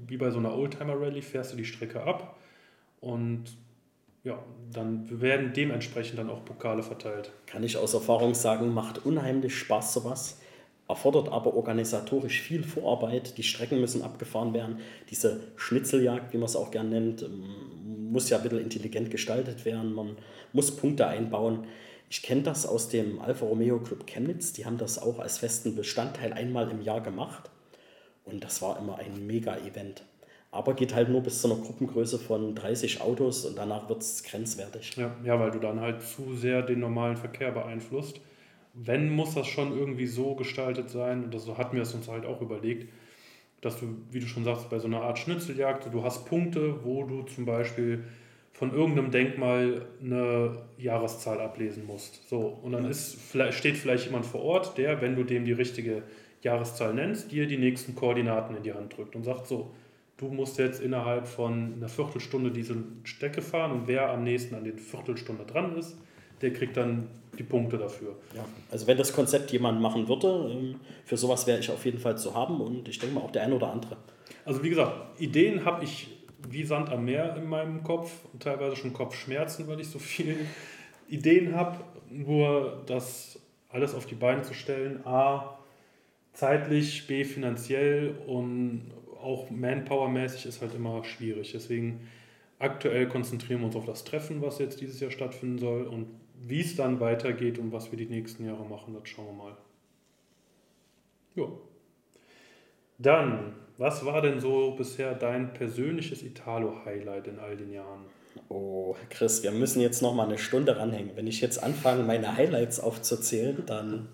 wie 0.07 0.17
bei 0.17 0.31
so 0.31 0.39
einer 0.39 0.55
Oldtimer-Rallye, 0.55 1.21
fährst 1.21 1.53
du 1.53 1.57
die 1.57 1.65
Strecke 1.65 2.03
ab 2.03 2.37
und 3.01 3.57
ja, 4.29 4.43
dann 4.71 5.21
werden 5.21 5.51
dementsprechend 5.53 6.19
dann 6.19 6.29
auch 6.29 6.45
Pokale 6.45 6.83
verteilt. 6.83 7.31
Kann 7.45 7.63
ich 7.63 7.77
aus 7.77 7.93
Erfahrung 7.93 8.33
sagen, 8.33 8.73
macht 8.73 9.05
unheimlich 9.05 9.57
Spaß 9.57 9.93
sowas 9.93 10.39
erfordert 10.89 11.29
aber 11.31 11.53
organisatorisch 11.53 12.41
viel 12.41 12.63
Vorarbeit. 12.63 13.37
Die 13.37 13.43
Strecken 13.43 13.79
müssen 13.79 14.01
abgefahren 14.01 14.53
werden. 14.53 14.79
Diese 15.11 15.41
Schnitzeljagd, 15.55 16.33
wie 16.33 16.37
man 16.37 16.47
es 16.47 16.55
auch 16.55 16.71
gern 16.71 16.89
nennt, 16.89 17.21
ähm, 17.21 18.11
muss 18.11 18.29
ja 18.29 18.37
ein 18.37 18.43
bisschen 18.43 18.59
intelligent 18.59 19.11
gestaltet 19.11 19.65
werden. 19.65 19.93
Man 19.93 20.17
muss 20.51 20.75
Punkte 20.75 21.05
einbauen. 21.05 21.67
Ich 22.09 22.23
kenne 22.23 22.41
das 22.41 22.65
aus 22.65 22.89
dem 22.89 23.21
Alfa 23.21 23.45
Romeo 23.45 23.79
Club 23.79 24.07
Chemnitz. 24.07 24.51
Die 24.53 24.65
haben 24.65 24.79
das 24.79 24.99
auch 24.99 25.19
als 25.19 25.37
festen 25.37 25.75
Bestandteil 25.75 26.33
einmal 26.33 26.71
im 26.71 26.81
Jahr 26.81 27.01
gemacht. 27.01 27.51
Und 28.25 28.43
das 28.43 28.63
war 28.63 28.79
immer 28.79 28.97
ein 28.97 29.27
Mega-Event. 29.27 30.03
Aber 30.51 30.73
geht 30.73 30.95
halt 30.95 31.09
nur 31.09 31.21
bis 31.21 31.41
zu 31.41 31.51
einer 31.51 31.61
Gruppengröße 31.61 32.17
von 32.17 32.55
30 32.55 33.01
Autos 33.01 33.45
und 33.45 33.57
danach 33.57 33.87
wird 33.87 34.01
es 34.01 34.23
grenzwertig. 34.23 34.95
Ja, 34.97 35.15
ja, 35.23 35.39
weil 35.39 35.51
du 35.51 35.59
dann 35.59 35.79
halt 35.79 36.01
zu 36.01 36.35
sehr 36.35 36.63
den 36.63 36.79
normalen 36.79 37.17
Verkehr 37.17 37.51
beeinflusst 37.51 38.19
wenn, 38.73 39.09
muss 39.09 39.35
das 39.35 39.47
schon 39.47 39.77
irgendwie 39.77 40.07
so 40.07 40.35
gestaltet 40.35 40.89
sein, 40.89 41.23
und 41.23 41.33
das, 41.33 41.43
so 41.43 41.57
hatten 41.57 41.75
wir 41.75 41.83
es 41.83 41.93
uns 41.93 42.07
halt 42.07 42.25
auch 42.25 42.41
überlegt, 42.41 42.91
dass 43.61 43.79
du, 43.79 43.87
wie 44.11 44.19
du 44.19 44.27
schon 44.27 44.45
sagst, 44.45 44.69
bei 44.69 44.79
so 44.79 44.87
einer 44.87 45.01
Art 45.01 45.19
Schnitzeljagd, 45.19 45.93
du 45.93 46.03
hast 46.03 46.25
Punkte, 46.25 46.83
wo 46.83 47.03
du 47.03 47.23
zum 47.23 47.45
Beispiel 47.45 48.05
von 48.53 48.73
irgendeinem 48.73 49.11
Denkmal 49.11 49.85
eine 50.01 50.63
Jahreszahl 50.77 51.41
ablesen 51.41 51.85
musst. 51.85 52.27
So, 52.29 52.59
und 52.61 52.71
dann 52.71 52.85
ist, 52.85 53.17
steht 53.51 53.77
vielleicht 53.77 54.05
jemand 54.05 54.25
vor 54.25 54.41
Ort, 54.41 54.77
der, 54.77 55.01
wenn 55.01 55.15
du 55.15 55.23
dem 55.23 55.45
die 55.45 55.51
richtige 55.51 56.03
Jahreszahl 56.41 56.93
nennst, 56.93 57.31
dir 57.31 57.47
die 57.47 57.57
nächsten 57.57 57.95
Koordinaten 57.95 58.55
in 58.55 58.63
die 58.63 58.73
Hand 58.73 58.95
drückt 58.95 59.15
und 59.15 59.23
sagt 59.23 59.47
so, 59.47 59.71
du 60.19 60.27
musst 60.27 60.57
jetzt 60.57 60.81
innerhalb 60.81 61.27
von 61.27 61.73
einer 61.77 61.87
Viertelstunde 61.87 62.51
diese 62.51 62.75
Strecke 63.03 63.41
fahren 63.41 63.71
und 63.71 63.87
wer 63.87 64.09
am 64.09 64.23
nächsten 64.23 64.53
an 64.55 64.65
den 64.65 64.77
Viertelstunde 64.77 65.45
dran 65.45 65.77
ist, 65.77 65.97
der 66.41 66.53
kriegt 66.53 66.77
dann 66.77 67.07
die 67.37 67.43
Punkte 67.43 67.77
dafür. 67.77 68.15
Ja, 68.35 68.45
also 68.69 68.85
wenn 68.87 68.97
das 68.97 69.13
Konzept 69.13 69.51
jemand 69.51 69.81
machen 69.81 70.07
würde, 70.07 70.51
ähm, 70.51 70.75
für 71.05 71.17
sowas 71.17 71.47
wäre 71.47 71.59
ich 71.59 71.71
auf 71.71 71.85
jeden 71.85 71.99
Fall 71.99 72.17
zu 72.17 72.35
haben 72.35 72.59
und 72.59 72.87
ich 72.87 72.99
denke 72.99 73.15
mal 73.15 73.21
auch 73.21 73.31
der 73.31 73.43
eine 73.43 73.55
oder 73.55 73.71
andere. 73.71 73.97
Also 74.45 74.61
wie 74.61 74.69
gesagt, 74.69 75.21
Ideen 75.21 75.63
habe 75.63 75.83
ich 75.83 76.09
wie 76.49 76.63
Sand 76.63 76.89
am 76.89 77.05
Meer 77.05 77.35
in 77.35 77.47
meinem 77.47 77.83
Kopf 77.83 78.11
und 78.31 78.43
teilweise 78.43 78.75
schon 78.75 78.93
Kopfschmerzen, 78.93 79.67
weil 79.67 79.79
ich 79.79 79.89
so 79.89 79.99
viele 79.99 80.35
Ideen 81.07 81.55
habe. 81.55 81.77
Nur 82.09 82.83
das 82.87 83.39
alles 83.69 83.93
auf 83.93 84.05
die 84.05 84.15
Beine 84.15 84.41
zu 84.41 84.53
stellen, 84.53 85.05
a, 85.05 85.59
zeitlich, 86.33 87.07
b, 87.07 87.23
finanziell 87.23 88.15
und 88.25 88.91
auch 89.21 89.49
manpowermäßig 89.49 90.45
ist 90.45 90.61
halt 90.61 90.75
immer 90.75 91.03
schwierig. 91.03 91.51
Deswegen 91.51 92.07
aktuell 92.59 93.07
konzentrieren 93.07 93.61
wir 93.61 93.67
uns 93.67 93.75
auf 93.75 93.85
das 93.85 94.03
Treffen, 94.03 94.41
was 94.41 94.59
jetzt 94.59 94.81
dieses 94.81 94.99
Jahr 94.99 95.11
stattfinden 95.11 95.59
soll 95.59 95.83
und 95.83 96.07
wie 96.41 96.61
es 96.61 96.75
dann 96.75 96.99
weitergeht 96.99 97.57
und 97.59 97.71
was 97.71 97.91
wir 97.91 97.97
die 97.97 98.05
nächsten 98.05 98.45
Jahre 98.45 98.65
machen, 98.65 98.93
das 98.93 99.09
schauen 99.09 99.25
wir 99.27 99.33
mal. 99.33 99.57
Ja. 101.35 101.45
Dann, 102.97 103.53
was 103.77 104.05
war 104.05 104.21
denn 104.21 104.39
so 104.39 104.71
bisher 104.71 105.15
dein 105.15 105.53
persönliches 105.53 106.21
Italo-Highlight 106.21 107.27
in 107.27 107.39
all 107.39 107.55
den 107.55 107.71
Jahren? 107.71 108.05
Oh, 108.49 108.95
Chris, 109.09 109.43
wir 109.43 109.51
müssen 109.51 109.81
jetzt 109.81 110.01
noch 110.01 110.13
mal 110.13 110.25
eine 110.25 110.37
Stunde 110.37 110.77
ranhängen. 110.77 111.11
Wenn 111.15 111.27
ich 111.27 111.41
jetzt 111.41 111.61
anfange, 111.61 112.03
meine 112.03 112.35
Highlights 112.35 112.79
aufzuzählen, 112.79 113.63
dann. 113.65 114.09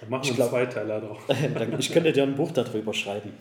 Dann 0.00 0.10
machen 0.10 0.36
wir 0.36 0.48
zwei 0.48 0.66
Teile 0.66 1.00
drauf. 1.00 1.22
ich 1.78 1.92
könnte 1.92 2.12
dir 2.12 2.22
ein 2.22 2.36
Buch 2.36 2.52
darüber 2.52 2.94
schreiben. 2.94 3.32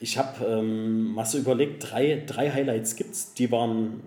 Ich 0.00 0.18
habe 0.18 0.44
ähm, 0.44 1.14
mal 1.14 1.24
so 1.24 1.38
überlegt, 1.38 1.90
drei, 1.90 2.22
drei 2.26 2.50
Highlights 2.50 2.96
gibt 2.96 3.12
es, 3.12 3.34
die 3.34 3.50
waren 3.50 4.02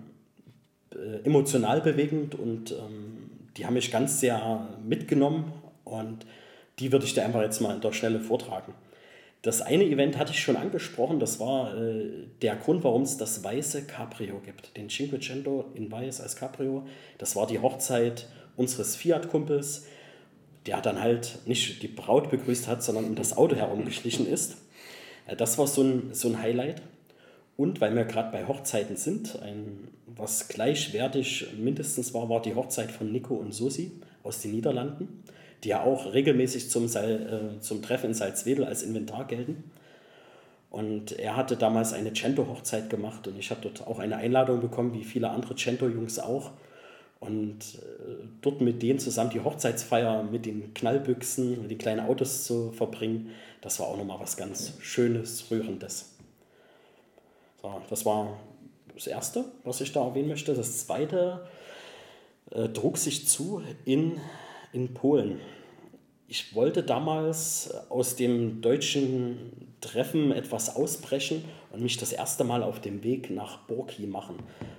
äh, 0.94 1.24
emotional 1.24 1.80
bewegend 1.80 2.34
und 2.34 2.72
ähm, 2.72 3.30
die 3.56 3.66
haben 3.66 3.74
mich 3.74 3.90
ganz 3.90 4.20
sehr 4.20 4.68
mitgenommen 4.86 5.52
und 5.84 6.24
die 6.78 6.92
würde 6.92 7.04
ich 7.04 7.14
dir 7.14 7.24
einfach 7.24 7.42
jetzt 7.42 7.60
mal 7.60 7.74
in 7.74 7.80
der 7.80 7.92
Schnelle 7.92 8.20
vortragen. 8.20 8.74
Das 9.42 9.62
eine 9.62 9.84
Event 9.84 10.18
hatte 10.18 10.32
ich 10.32 10.40
schon 10.40 10.56
angesprochen, 10.56 11.20
das 11.20 11.38
war 11.38 11.76
äh, 11.76 12.26
der 12.42 12.56
Grund, 12.56 12.82
warum 12.82 13.02
es 13.02 13.16
das 13.16 13.44
weiße 13.44 13.86
Cabrio 13.86 14.40
gibt. 14.44 14.76
Den 14.76 14.88
Cinquecento 14.88 15.66
in 15.74 15.90
weiß 15.90 16.20
als 16.20 16.36
Cabrio. 16.36 16.86
Das 17.18 17.36
war 17.36 17.46
die 17.46 17.60
Hochzeit 17.60 18.26
unseres 18.56 18.96
Fiat-Kumpels, 18.96 19.86
der 20.66 20.80
dann 20.80 21.00
halt 21.00 21.38
nicht 21.46 21.82
die 21.82 21.88
Braut 21.88 22.30
begrüßt 22.30 22.66
hat, 22.66 22.82
sondern 22.82 23.04
um 23.04 23.14
das 23.14 23.36
Auto 23.36 23.54
herumgeschlichen 23.54 24.26
ist. 24.26 24.56
Äh, 25.28 25.36
das 25.36 25.56
war 25.58 25.68
so 25.68 25.82
ein, 25.82 26.10
so 26.12 26.28
ein 26.28 26.42
Highlight. 26.42 26.82
Und 27.56 27.80
weil 27.80 27.94
wir 27.94 28.04
gerade 28.04 28.30
bei 28.30 28.46
Hochzeiten 28.46 28.96
sind, 28.96 29.40
ein, 29.42 29.88
was 30.06 30.48
gleichwertig 30.48 31.46
mindestens 31.58 32.14
war, 32.14 32.28
war 32.28 32.40
die 32.40 32.54
Hochzeit 32.54 32.90
von 32.90 33.10
Nico 33.10 33.34
und 33.34 33.52
Susi 33.52 33.92
aus 34.22 34.40
den 34.40 34.52
Niederlanden, 34.52 35.24
die 35.64 35.70
ja 35.70 35.82
auch 35.82 36.12
regelmäßig 36.12 36.70
zum, 36.70 36.86
Sal, 36.86 37.56
äh, 37.56 37.60
zum 37.60 37.82
Treffen 37.82 38.08
in 38.08 38.14
Salzwedel 38.14 38.64
als 38.64 38.82
Inventar 38.82 39.26
gelten. 39.26 39.64
Und 40.70 41.18
er 41.18 41.36
hatte 41.36 41.56
damals 41.56 41.92
eine 41.92 42.12
Cento-Hochzeit 42.12 42.90
gemacht 42.90 43.26
und 43.26 43.38
ich 43.38 43.50
habe 43.50 43.62
dort 43.62 43.86
auch 43.86 43.98
eine 43.98 44.18
Einladung 44.18 44.60
bekommen, 44.60 44.92
wie 44.92 45.04
viele 45.04 45.30
andere 45.30 45.56
Cento-Jungs 45.56 46.18
auch. 46.18 46.52
Und 47.20 47.58
äh, 47.74 48.26
dort 48.42 48.60
mit 48.60 48.82
denen 48.82 49.00
zusammen 49.00 49.30
die 49.30 49.40
Hochzeitsfeier 49.40 50.22
mit 50.22 50.46
den 50.46 50.72
Knallbüchsen, 50.74 51.62
mit 51.62 51.70
den 51.72 51.78
kleinen 51.78 52.06
Autos 52.06 52.44
zu 52.44 52.70
verbringen, 52.70 53.30
das 53.60 53.80
war 53.80 53.88
auch 53.88 53.96
nochmal 53.96 54.20
was 54.20 54.36
ganz 54.36 54.74
Schönes, 54.80 55.50
Rührendes. 55.50 56.14
So, 57.60 57.80
das 57.90 58.04
war 58.04 58.38
das 58.94 59.06
Erste, 59.06 59.44
was 59.64 59.80
ich 59.80 59.92
da 59.92 60.04
erwähnen 60.04 60.28
möchte. 60.28 60.54
Das 60.54 60.86
Zweite 60.86 61.46
äh, 62.50 62.68
trug 62.68 62.98
sich 62.98 63.26
zu 63.26 63.62
in, 63.84 64.20
in 64.72 64.94
Polen. 64.94 65.40
Ich 66.28 66.54
wollte 66.54 66.82
damals 66.82 67.70
aus 67.88 68.16
dem 68.16 68.60
deutschen 68.60 69.76
Treffen 69.80 70.32
etwas 70.32 70.76
ausbrechen 70.76 71.44
und 71.72 71.82
mich 71.82 71.96
das 71.96 72.12
erste 72.12 72.44
Mal 72.44 72.62
auf 72.62 72.80
dem 72.80 73.02
Weg 73.02 73.30
nach 73.30 73.60
Borki 73.66 74.06
machen. 74.06 74.36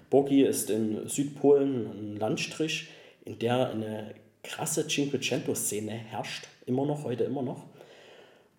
Borki 0.10 0.43
ist 0.43 0.69
in 0.69 1.07
Südpolen 1.07 1.88
ein 1.88 2.18
Landstrich, 2.18 2.89
in 3.26 3.39
der 3.39 3.72
eine 3.72 4.14
krasse 4.43 4.88
Cinquecento-Szene 4.88 5.91
herrscht, 5.91 6.47
immer 6.65 6.85
noch, 6.85 7.03
heute 7.03 7.23
immer 7.23 7.41
noch. 7.41 7.64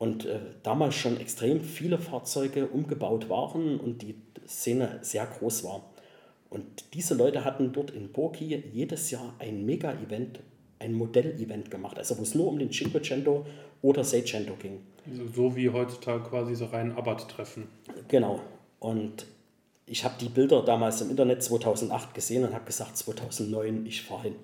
Und 0.00 0.24
äh, 0.24 0.40
damals 0.62 0.94
schon 0.94 1.20
extrem 1.20 1.60
viele 1.60 1.98
Fahrzeuge 1.98 2.66
umgebaut 2.66 3.28
waren 3.28 3.78
und 3.78 4.00
die 4.00 4.14
Szene 4.48 4.98
sehr 5.02 5.26
groß 5.26 5.62
war. 5.64 5.90
Und 6.48 6.94
diese 6.94 7.14
Leute 7.14 7.44
hatten 7.44 7.70
dort 7.72 7.90
in 7.90 8.10
Burki 8.10 8.64
jedes 8.72 9.10
Jahr 9.10 9.34
ein 9.38 9.66
Mega-Event, 9.66 10.40
ein 10.78 10.94
Modell-Event 10.94 11.70
gemacht, 11.70 11.98
also 11.98 12.16
wo 12.16 12.22
es 12.22 12.34
nur 12.34 12.48
um 12.48 12.58
den 12.58 12.70
Cinquecento 12.72 13.44
oder 13.82 14.02
Seicento 14.02 14.54
ging. 14.54 14.80
Also 15.06 15.26
so 15.28 15.54
wie 15.54 15.68
heutzutage 15.68 16.24
quasi 16.30 16.54
so 16.54 16.64
rein 16.64 16.92
Abarth-Treffen. 16.96 17.68
Genau. 18.08 18.40
Und 18.78 19.26
ich 19.84 20.02
habe 20.02 20.14
die 20.18 20.30
Bilder 20.30 20.62
damals 20.62 21.02
im 21.02 21.10
Internet 21.10 21.42
2008 21.42 22.14
gesehen 22.14 22.44
und 22.44 22.54
habe 22.54 22.64
gesagt, 22.64 22.96
2009, 22.96 23.84
ich 23.84 24.00
fahre 24.00 24.22
hin. 24.22 24.36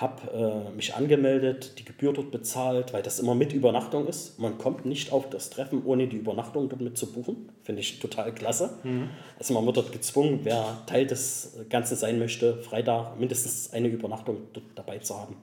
Habe 0.00 0.66
äh, 0.70 0.74
mich 0.74 0.94
angemeldet, 0.94 1.78
die 1.78 1.84
Gebühr 1.84 2.14
dort 2.14 2.30
bezahlt, 2.30 2.94
weil 2.94 3.02
das 3.02 3.18
immer 3.18 3.34
mit 3.34 3.52
Übernachtung 3.52 4.06
ist. 4.06 4.38
Man 4.38 4.56
kommt 4.56 4.86
nicht 4.86 5.12
auf 5.12 5.28
das 5.28 5.50
Treffen, 5.50 5.84
ohne 5.84 6.08
die 6.08 6.16
Übernachtung 6.16 6.70
dort 6.70 6.80
mit 6.80 6.96
zu 6.96 7.12
buchen. 7.12 7.50
Finde 7.64 7.82
ich 7.82 7.98
total 7.98 8.32
klasse. 8.32 8.78
Mhm. 8.82 9.10
Also 9.38 9.52
man 9.52 9.66
wird 9.66 9.76
dort 9.76 9.92
gezwungen, 9.92 10.40
wer 10.44 10.78
Teil 10.86 11.06
des 11.06 11.58
Ganzen 11.68 11.96
sein 11.96 12.18
möchte, 12.18 12.62
Freitag 12.62 13.18
mindestens 13.20 13.74
eine 13.74 13.88
Übernachtung 13.88 14.38
dort 14.54 14.64
dabei 14.74 14.98
zu 15.00 15.20
haben. 15.20 15.36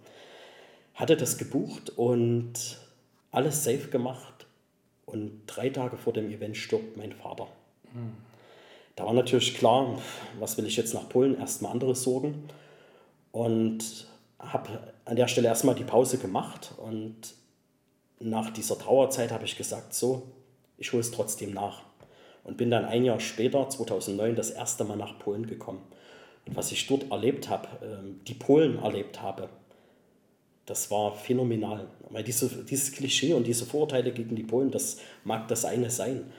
Hatte 0.95 1.15
das 1.15 1.38
gebucht 1.38 1.91
und 1.95 2.53
alles 3.29 3.63
safe 3.63 3.89
gemacht. 3.89 4.47
Und 5.05 5.43
drei 5.45 5.69
Tage 5.69 5.97
vor 5.97 6.13
dem 6.13 6.31
Event 6.31 6.57
stirbt 6.57 6.97
mein 6.97 7.11
Vater. 7.11 7.47
Mhm. 7.93 8.13
Da 8.95 9.05
war 9.05 9.13
natürlich 9.13 9.55
klar, 9.55 9.99
was 10.39 10.57
will 10.57 10.65
ich 10.65 10.75
jetzt 10.75 10.95
nach 10.95 11.07
Polen? 11.07 11.38
Erstmal 11.38 11.71
andere 11.71 11.95
Sorgen. 11.95 12.49
Und 13.31 14.07
habe 14.39 14.93
an 15.05 15.15
der 15.15 15.27
Stelle 15.27 15.47
erstmal 15.47 15.76
die 15.76 15.84
Pause 15.84 16.18
gemacht. 16.18 16.73
Und 16.77 17.15
nach 18.19 18.51
dieser 18.51 18.77
Trauerzeit 18.77 19.31
habe 19.31 19.45
ich 19.45 19.57
gesagt, 19.57 19.93
so, 19.93 20.23
ich 20.77 20.91
hole 20.93 21.01
es 21.01 21.11
trotzdem 21.11 21.53
nach. 21.53 21.84
Und 22.43 22.57
bin 22.57 22.72
dann 22.72 22.85
ein 22.85 23.03
Jahr 23.03 23.19
später, 23.19 23.68
2009, 23.68 24.35
das 24.35 24.51
erste 24.51 24.84
Mal 24.85 24.95
nach 24.95 25.19
Polen 25.19 25.47
gekommen. 25.47 25.81
Und 26.45 26.55
was 26.55 26.72
ich 26.72 26.88
dort 26.88 27.11
erlebt 27.11 27.49
habe, 27.49 27.68
ähm, 27.84 28.22
die 28.26 28.34
Polen 28.34 28.80
erlebt 28.80 29.22
habe, 29.22 29.49
das 30.65 30.91
war 30.91 31.14
phänomenal. 31.14 31.88
Weil 32.09 32.23
diese, 32.23 32.47
dieses 32.64 32.91
Klischee 32.91 33.34
und 33.34 33.47
diese 33.47 33.65
Vorurteile 33.65 34.11
gegen 34.11 34.35
die 34.35 34.43
Polen, 34.43 34.72
das 34.72 34.97
mag 35.23 35.47
das 35.47 35.65
eine 35.65 35.89
sein. 35.89 36.31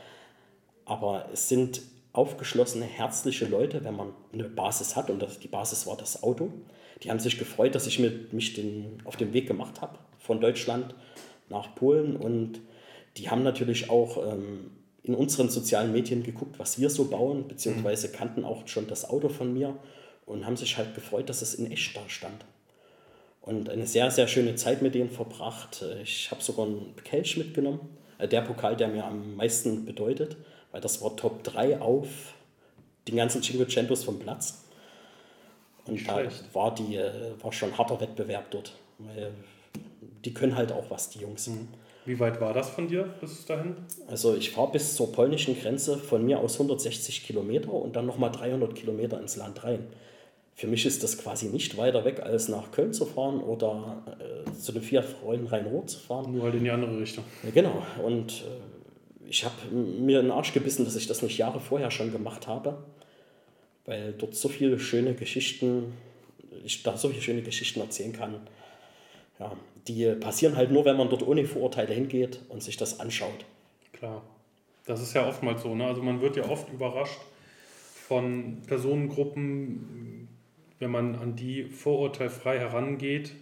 Aber 0.84 1.28
es 1.32 1.48
sind 1.48 1.82
aufgeschlossene, 2.18 2.84
herzliche 2.84 3.46
Leute, 3.46 3.84
wenn 3.84 3.94
man 3.94 4.12
eine 4.32 4.44
Basis 4.44 4.96
hat. 4.96 5.08
Und 5.08 5.22
das, 5.22 5.38
die 5.38 5.46
Basis 5.46 5.86
war 5.86 5.96
das 5.96 6.24
Auto. 6.24 6.52
Die 7.02 7.10
haben 7.10 7.20
sich 7.20 7.38
gefreut, 7.38 7.76
dass 7.76 7.86
ich 7.86 8.00
mir, 8.00 8.12
mich 8.32 8.54
den, 8.54 9.00
auf 9.04 9.16
den 9.16 9.32
Weg 9.32 9.46
gemacht 9.46 9.80
habe 9.80 9.98
von 10.18 10.40
Deutschland 10.40 10.96
nach 11.48 11.76
Polen. 11.76 12.16
Und 12.16 12.60
die 13.16 13.30
haben 13.30 13.44
natürlich 13.44 13.88
auch 13.88 14.32
ähm, 14.32 14.72
in 15.04 15.14
unseren 15.14 15.48
sozialen 15.48 15.92
Medien 15.92 16.24
geguckt, 16.24 16.58
was 16.58 16.80
wir 16.80 16.90
so 16.90 17.04
bauen, 17.04 17.46
beziehungsweise 17.46 18.10
kannten 18.10 18.44
auch 18.44 18.66
schon 18.66 18.88
das 18.88 19.08
Auto 19.08 19.28
von 19.28 19.54
mir 19.54 19.76
und 20.26 20.44
haben 20.44 20.56
sich 20.56 20.76
halt 20.76 20.96
gefreut, 20.96 21.28
dass 21.28 21.40
es 21.40 21.54
in 21.54 21.70
echt 21.70 21.96
da 21.96 22.00
stand. 22.08 22.44
Und 23.42 23.70
eine 23.70 23.86
sehr, 23.86 24.10
sehr 24.10 24.26
schöne 24.26 24.56
Zeit 24.56 24.82
mit 24.82 24.96
denen 24.96 25.08
verbracht. 25.08 25.84
Ich 26.02 26.32
habe 26.32 26.42
sogar 26.42 26.66
einen 26.66 26.96
Kelch 27.04 27.36
mitgenommen, 27.36 27.78
äh, 28.18 28.26
der 28.26 28.40
Pokal, 28.40 28.76
der 28.76 28.88
mir 28.88 29.04
am 29.04 29.36
meisten 29.36 29.84
bedeutet 29.84 30.36
weil 30.72 30.80
das 30.80 31.02
war 31.02 31.16
Top 31.16 31.42
3 31.44 31.80
auf 31.80 32.08
den 33.06 33.16
ganzen 33.16 33.42
Cinquecentos 33.42 34.04
vom 34.04 34.18
Platz. 34.18 34.64
Und 35.86 36.06
da 36.06 36.22
war, 36.52 36.74
die, 36.74 36.96
äh, 36.96 37.10
war 37.42 37.52
schon 37.52 37.70
ein 37.70 37.78
harter 37.78 38.00
Wettbewerb 38.00 38.50
dort. 38.50 38.74
Weil 38.98 39.32
die 40.24 40.34
können 40.34 40.56
halt 40.56 40.72
auch 40.72 40.90
was, 40.90 41.08
die 41.10 41.20
Jungs. 41.20 41.46
Mhm. 41.46 41.68
Wie 42.04 42.18
weit 42.18 42.40
war 42.40 42.54
das 42.54 42.70
von 42.70 42.88
dir 42.88 43.04
bis 43.20 43.44
dahin? 43.44 43.76
Also 44.06 44.34
ich 44.34 44.50
fahre 44.50 44.72
bis 44.72 44.94
zur 44.94 45.12
polnischen 45.12 45.58
Grenze 45.60 45.98
von 45.98 46.24
mir 46.24 46.40
aus 46.40 46.54
160 46.54 47.24
Kilometer 47.24 47.72
und 47.72 47.96
dann 47.96 48.06
nochmal 48.06 48.30
300 48.30 48.74
Kilometer 48.74 49.20
ins 49.20 49.36
Land 49.36 49.62
rein. 49.64 49.86
Für 50.54 50.66
mich 50.66 50.86
ist 50.86 51.04
das 51.04 51.18
quasi 51.18 51.46
nicht 51.46 51.76
weiter 51.76 52.04
weg, 52.04 52.20
als 52.20 52.48
nach 52.48 52.72
Köln 52.72 52.92
zu 52.92 53.04
fahren 53.04 53.40
oder 53.40 54.02
äh, 54.18 54.50
zu 54.52 54.72
den 54.72 54.82
vier 54.82 55.02
Freunden 55.02 55.46
Rhein-Rot 55.46 55.90
zu 55.90 55.98
fahren. 56.00 56.32
Nur 56.32 56.44
halt 56.44 56.54
in 56.54 56.64
die 56.64 56.70
andere 56.70 56.98
Richtung. 56.98 57.24
Ja, 57.44 57.50
genau. 57.50 57.82
Und 58.02 58.32
äh, 58.32 58.67
ich 59.28 59.44
habe 59.44 59.74
mir 59.74 60.22
den 60.22 60.30
Arsch 60.30 60.52
gebissen, 60.52 60.84
dass 60.84 60.96
ich 60.96 61.06
das 61.06 61.22
nicht 61.22 61.38
Jahre 61.38 61.60
vorher 61.60 61.90
schon 61.90 62.12
gemacht 62.12 62.46
habe, 62.46 62.82
weil 63.84 64.12
dort 64.12 64.34
so 64.34 64.48
viele 64.48 64.78
schöne 64.78 65.14
Geschichten, 65.14 65.92
ich 66.64 66.82
da 66.82 66.96
so 66.96 67.08
viele 67.08 67.22
schöne 67.22 67.42
Geschichten 67.42 67.80
erzählen 67.80 68.12
kann. 68.12 68.40
Ja, 69.38 69.56
die 69.86 70.06
passieren 70.14 70.56
halt 70.56 70.70
nur, 70.70 70.84
wenn 70.84 70.96
man 70.96 71.10
dort 71.10 71.26
ohne 71.26 71.44
Vorurteile 71.44 71.94
hingeht 71.94 72.40
und 72.48 72.62
sich 72.62 72.76
das 72.76 73.00
anschaut. 73.00 73.44
Klar, 73.92 74.22
das 74.86 75.00
ist 75.00 75.14
ja 75.14 75.28
oftmals 75.28 75.62
so. 75.62 75.74
Ne? 75.74 75.86
Also 75.86 76.02
man 76.02 76.20
wird 76.20 76.36
ja 76.36 76.48
oft 76.48 76.72
überrascht 76.72 77.20
von 78.08 78.62
Personengruppen, 78.66 80.28
wenn 80.78 80.90
man 80.90 81.14
an 81.16 81.36
die 81.36 81.64
vorurteilfrei 81.64 82.58
herangeht, 82.58 83.32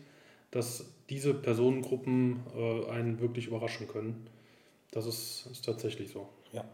dass 0.50 0.86
diese 1.08 1.34
Personengruppen 1.34 2.40
äh, 2.56 2.90
einen 2.90 3.20
wirklich 3.20 3.46
überraschen 3.46 3.86
können. 3.86 4.26
Das 4.96 5.04
ist, 5.04 5.46
ist 5.52 5.62
tatsächlich 5.62 6.10
so. 6.10 6.26
Ja. 6.54 6.64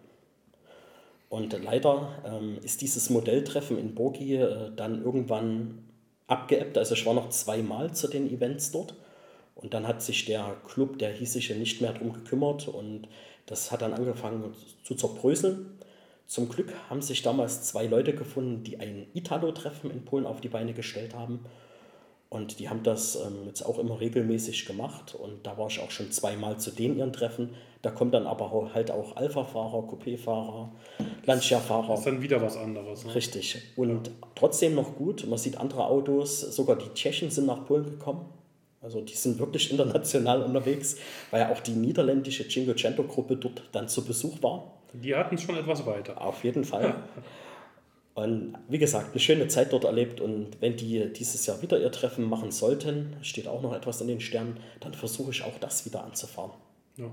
Und 1.29 1.61
leider 1.61 2.23
ähm, 2.25 2.59
ist 2.63 2.81
dieses 2.81 3.11
Modelltreffen 3.11 3.77
in 3.77 3.97
Burgi 3.97 4.37
äh, 4.37 4.71
dann 4.77 5.03
irgendwann 5.03 5.89
abgeebbt. 6.29 6.79
Also 6.79 6.95
ich 6.95 7.05
war 7.05 7.15
noch 7.15 7.31
zweimal 7.31 7.93
zu 7.93 8.07
den 8.07 8.33
Events 8.33 8.71
dort. 8.71 8.95
Und 9.57 9.75
dann 9.75 9.89
hat 9.89 10.03
sich 10.03 10.25
der 10.25 10.57
Club, 10.69 11.01
der 11.01 11.13
hieß 11.13 11.33
sich 11.33 11.49
ja 11.49 11.57
nicht 11.57 11.81
mehr 11.81 11.95
darum 11.95 12.13
gekümmert 12.13 12.69
und 12.69 13.09
das 13.47 13.73
hat 13.73 13.83
dann 13.83 13.93
angefangen 13.93 14.55
zu 14.85 14.95
zerbröseln. 14.95 15.79
Zum 16.29 16.49
Glück 16.49 16.73
haben 16.89 17.03
sich 17.03 17.23
damals 17.23 17.65
zwei 17.65 17.87
Leute 17.87 18.15
gefunden, 18.15 18.63
die 18.63 18.79
ein 18.79 19.09
Italo-Treffen 19.15 19.91
in 19.91 20.05
Polen 20.05 20.27
auf 20.27 20.41
die 20.41 20.49
Beine 20.49 20.75
gestellt 20.75 21.15
haben. 21.15 21.41
Und 22.29 22.61
die 22.61 22.69
haben 22.69 22.85
das 22.85 23.17
ähm, 23.17 23.47
jetzt 23.47 23.63
auch 23.63 23.81
immer 23.81 24.01
regelmäßig 24.01 24.65
gemacht. 24.65 25.15
Und 25.17 25.45
da 25.45 25.59
war 25.59 25.67
ich 25.67 25.81
auch 25.81 25.91
schon 25.91 26.13
zweimal 26.13 26.61
zu 26.61 26.71
den 26.71 26.97
ihren 26.97 27.13
Treffen. 27.13 27.57
Da 27.83 27.91
kommen 27.91 28.13
dann 28.13 28.29
aber 28.29 28.73
halt 28.73 28.93
auch 28.93 29.17
Alpha-Fahrer, 29.17 29.89
Coupé-Fahrer, 29.89 30.71
Lancia-Fahrer. 31.27 31.89
Das 31.89 31.99
ist 31.99 32.07
dann 32.07 32.23
wieder 32.23 32.41
was 32.41 32.57
anderes. 32.57 33.05
Ne? 33.05 33.15
Richtig. 33.17 33.61
Und 33.75 34.07
ja. 34.07 34.13
trotzdem 34.37 34.77
noch 34.77 34.95
gut. 34.95 35.27
Man 35.27 35.39
sieht 35.39 35.59
andere 35.59 35.87
Autos. 35.87 36.41
Sogar 36.41 36.77
die 36.77 36.89
Tschechen 36.95 37.31
sind 37.31 37.47
nach 37.47 37.67
Polen 37.67 37.85
gekommen. 37.85 38.27
Also 38.81 39.01
die 39.01 39.15
sind 39.15 39.41
wirklich 39.41 39.71
international 39.73 40.43
unterwegs, 40.43 40.97
weil 41.33 41.41
ja 41.41 41.53
auch 41.53 41.59
die 41.59 41.73
niederländische 41.73 42.47
Cinquecento-Gruppe 42.49 43.37
dort 43.37 43.65
dann 43.73 43.89
zu 43.89 44.05
Besuch 44.05 44.41
war. 44.43 44.75
Die 44.93 45.15
hatten 45.17 45.35
es 45.35 45.43
schon 45.43 45.57
etwas 45.57 45.85
weiter. 45.85 46.21
Auf 46.21 46.45
jeden 46.45 46.65
Fall. 46.65 46.95
Und 48.15 48.55
wie 48.69 48.79
gesagt, 48.79 49.13
eine 49.13 49.21
schöne 49.21 49.49
Zeit 49.49 49.73
dort 49.73 49.85
erlebt. 49.85 50.21
Und 50.21 50.61
wenn 50.61 50.77
die 50.77 51.13
dieses 51.13 51.47
Jahr 51.47 51.61
wieder 51.63 51.81
ihr 51.81 51.91
Treffen 51.91 52.29
machen 52.29 52.53
sollten, 52.53 53.17
steht 53.23 53.49
auch 53.49 53.63
noch 53.63 53.75
etwas 53.75 54.01
in 54.03 54.07
den 54.07 54.21
Sternen, 54.21 54.59
dann 54.81 54.95
versuche 54.95 55.31
ich 55.31 55.43
auch 55.43 55.59
das 55.59 55.85
wieder 55.87 56.05
anzufahren. 56.05 56.53
Ja. 56.99 57.11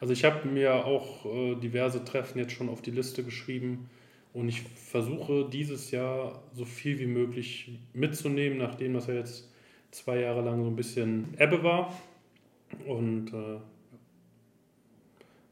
Also 0.00 0.12
ich 0.12 0.24
habe 0.24 0.46
mir 0.48 0.84
auch 0.84 1.24
äh, 1.26 1.54
diverse 1.56 2.04
Treffen 2.04 2.38
jetzt 2.38 2.52
schon 2.52 2.68
auf 2.68 2.82
die 2.82 2.90
Liste 2.90 3.22
geschrieben 3.22 3.88
und 4.32 4.48
ich 4.48 4.62
versuche 4.62 5.48
dieses 5.50 5.90
Jahr 5.90 6.42
so 6.52 6.64
viel 6.64 6.98
wie 6.98 7.06
möglich 7.06 7.78
mitzunehmen, 7.92 8.58
nachdem 8.58 8.94
das 8.94 9.06
ja 9.06 9.14
jetzt 9.14 9.50
zwei 9.90 10.20
Jahre 10.20 10.42
lang 10.42 10.62
so 10.62 10.68
ein 10.68 10.76
bisschen 10.76 11.34
Ebbe 11.38 11.62
war. 11.62 11.94
Und 12.86 13.32
äh, 13.32 13.58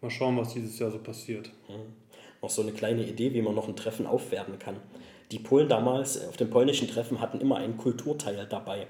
mal 0.03 0.11
schauen, 0.11 0.37
was 0.37 0.53
dieses 0.53 0.79
Jahr 0.79 0.91
so 0.91 0.99
passiert. 0.99 1.51
Mhm 1.69 2.05
noch 2.45 2.51
so 2.51 2.63
eine 2.63 2.73
kleine 2.73 3.03
Idee, 3.03 3.33
wie 3.33 3.43
man 3.43 3.55
noch 3.55 3.69
ein 3.69 3.75
Treffen 3.75 4.07
aufwerten 4.07 4.59
kann. 4.59 4.77
Die 5.33 5.39
Polen 5.39 5.69
damals 5.69 6.17
äh, 6.17 6.29
auf 6.29 6.37
dem 6.37 6.51
polnischen 6.51 6.89
Treffen 6.89 7.21
hatten 7.21 7.41
immer 7.41 7.57
einen 7.57 7.79
Kulturteil 7.79 8.47
dabei. 8.49 8.87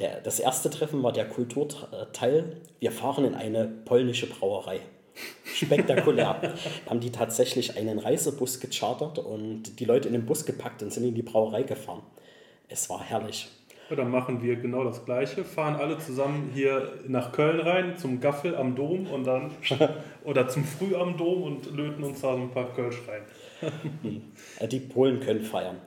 Der, 0.00 0.20
das 0.20 0.40
erste 0.40 0.70
Treffen 0.70 1.02
war 1.02 1.12
der 1.12 1.28
Kulturteil, 1.28 2.56
wir 2.78 2.90
fahren 2.90 3.24
in 3.26 3.34
eine 3.34 3.66
polnische 3.84 4.26
Brauerei. 4.26 4.80
Spektakulär. 5.44 6.40
haben 6.88 7.00
die 7.00 7.10
tatsächlich 7.10 7.76
einen 7.76 7.98
Reisebus 7.98 8.60
gechartert 8.60 9.18
und 9.18 9.78
die 9.78 9.84
Leute 9.84 10.08
in 10.08 10.14
den 10.14 10.24
Bus 10.24 10.46
gepackt 10.46 10.82
und 10.82 10.92
sind 10.92 11.04
in 11.04 11.14
die 11.14 11.22
Brauerei 11.22 11.62
gefahren. 11.62 12.02
Es 12.68 12.88
war 12.88 13.02
herrlich. 13.02 13.48
Ja, 13.90 13.96
dann 13.96 14.10
machen 14.10 14.40
wir 14.40 14.56
genau 14.56 14.84
das 14.84 15.04
Gleiche, 15.04 15.44
fahren 15.44 15.74
alle 15.74 15.98
zusammen 15.98 16.52
hier 16.54 16.92
nach 17.08 17.32
Köln 17.32 17.58
rein 17.60 17.98
zum 17.98 18.20
Gaffel 18.20 18.56
am 18.56 18.76
Dom 18.76 19.08
und 19.08 19.24
dann 19.24 19.50
oder 20.24 20.48
zum 20.48 20.64
Früh 20.64 20.94
am 20.94 21.16
Dom 21.16 21.42
und 21.42 21.76
löten 21.76 22.04
uns 22.04 22.20
da 22.20 22.34
so 22.34 22.40
ein 22.40 22.52
paar 22.52 22.72
Kölsch 22.72 22.98
rein. 23.08 24.22
Die 24.70 24.80
Polen 24.80 25.20
können 25.20 25.42
feiern. 25.42 25.78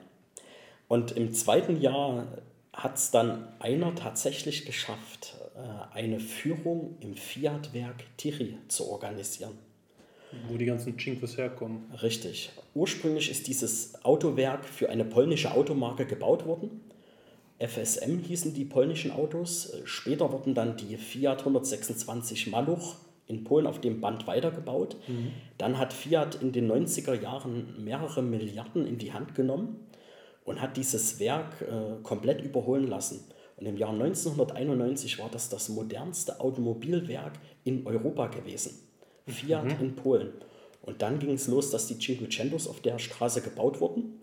Und 0.86 1.12
im 1.12 1.32
zweiten 1.32 1.80
Jahr 1.80 2.26
hat 2.74 2.96
es 2.96 3.10
dann 3.10 3.48
einer 3.60 3.94
tatsächlich 3.94 4.66
geschafft, 4.66 5.36
äh, 5.56 5.96
eine 5.96 6.20
Führung 6.20 6.96
im 7.00 7.16
Fiat-Werk 7.16 8.04
Tiri 8.16 8.58
zu 8.68 8.90
organisieren. 8.90 9.58
Wo 10.48 10.56
die 10.56 10.66
ganzen 10.66 10.98
Cinques 10.98 11.38
herkommen. 11.38 11.84
Richtig. 12.02 12.50
Ursprünglich 12.74 13.30
ist 13.30 13.46
dieses 13.46 14.04
Autowerk 14.04 14.64
für 14.64 14.90
eine 14.90 15.04
polnische 15.04 15.52
Automarke 15.52 16.06
gebaut 16.06 16.44
worden 16.44 16.80
FSM 17.58 18.18
hießen 18.18 18.52
die 18.52 18.64
polnischen 18.64 19.10
Autos. 19.12 19.72
Später 19.84 20.32
wurden 20.32 20.54
dann 20.54 20.76
die 20.76 20.96
Fiat 20.96 21.40
126 21.40 22.48
Maluch 22.48 22.96
in 23.26 23.44
Polen 23.44 23.66
auf 23.66 23.80
dem 23.80 24.00
Band 24.00 24.26
weitergebaut. 24.26 24.96
Mhm. 25.06 25.30
Dann 25.56 25.78
hat 25.78 25.92
Fiat 25.92 26.34
in 26.42 26.52
den 26.52 26.70
90er 26.70 27.20
Jahren 27.20 27.82
mehrere 27.82 28.22
Milliarden 28.22 28.86
in 28.86 28.98
die 28.98 29.12
Hand 29.12 29.34
genommen 29.34 29.76
und 30.44 30.60
hat 30.60 30.76
dieses 30.76 31.18
Werk 31.18 31.62
äh, 31.62 32.02
komplett 32.02 32.42
überholen 32.42 32.86
lassen. 32.86 33.24
Und 33.56 33.66
im 33.66 33.76
Jahr 33.76 33.92
1991 33.92 35.18
war 35.18 35.30
das 35.30 35.48
das 35.48 35.68
modernste 35.68 36.40
Automobilwerk 36.40 37.32
in 37.64 37.86
Europa 37.86 38.26
gewesen. 38.26 38.78
Fiat 39.26 39.64
mhm. 39.64 39.84
in 39.84 39.96
Polen. 39.96 40.32
Und 40.82 41.00
dann 41.00 41.18
ging 41.18 41.32
es 41.32 41.48
los, 41.48 41.70
dass 41.70 41.86
die 41.86 41.98
Cinquecentos 41.98 42.68
auf 42.68 42.80
der 42.80 42.98
Straße 42.98 43.40
gebaut 43.40 43.80
wurden. 43.80 44.20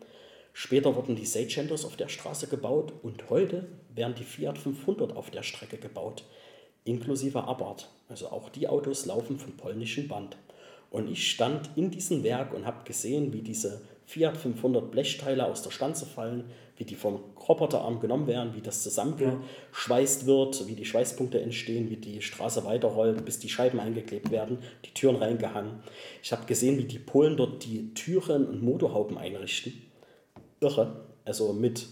Später 0.54 0.96
wurden 0.96 1.16
die 1.16 1.26
Seichentos 1.26 1.86
auf 1.86 1.96
der 1.96 2.10
Straße 2.10 2.48
gebaut 2.48 2.94
und 3.02 3.30
heute 3.30 3.68
werden 3.94 4.16
die 4.16 4.26
Fiat 4.26 4.58
500 4.58 5.16
auf 5.16 5.32
der 5.32 5.44
Strecke 5.44 5.78
gebaut, 5.78 6.26
inklusive 6.84 7.46
Abarth. 7.46 7.90
Also 8.10 8.28
auch 8.28 8.50
die 8.50 8.68
Autos 8.68 9.06
laufen 9.06 9.40
vom 9.40 9.56
polnischen 9.56 10.08
Band. 10.08 10.38
Und 10.90 11.10
ich 11.10 11.32
stand 11.32 11.70
in 11.78 11.90
diesem 11.90 12.24
Werk 12.24 12.54
und 12.54 12.66
habe 12.66 12.84
gesehen, 12.84 13.32
wie 13.32 13.42
diese 13.42 13.82
Fiat 14.12 14.36
500 14.36 14.92
Blechteile 14.92 15.46
aus 15.46 15.64
der 15.64 15.72
Stanze 15.72 16.06
fallen, 16.06 16.44
wie 16.76 16.84
die 16.84 16.96
vom 16.96 17.22
Roboterarm 17.48 18.02
genommen 18.02 18.28
werden, 18.28 18.54
wie 18.56 18.62
das 18.62 18.84
zusammengeschweißt 18.84 20.26
wird, 20.26 20.68
wie 20.68 20.76
die 20.76 20.84
Schweißpunkte 20.84 21.40
entstehen, 21.40 21.90
wie 21.90 21.96
die 21.96 22.22
Straße 22.22 22.66
weiterrollt, 22.66 23.24
bis 23.24 23.40
die 23.40 23.48
Scheiben 23.48 23.80
eingeklebt 23.80 24.30
werden, 24.30 24.58
die 24.84 24.94
Türen 24.94 25.16
reingehangen. 25.16 25.80
Ich 26.22 26.34
habe 26.34 26.46
gesehen, 26.46 26.78
wie 26.78 26.84
die 26.84 27.00
Polen 27.00 27.38
dort 27.38 27.64
die 27.64 27.94
Türen 27.94 28.46
und 28.48 28.62
Motorhauben 28.62 29.18
einrichten. 29.18 29.82
Irre. 30.60 31.06
Also 31.24 31.54
mit, 31.54 31.88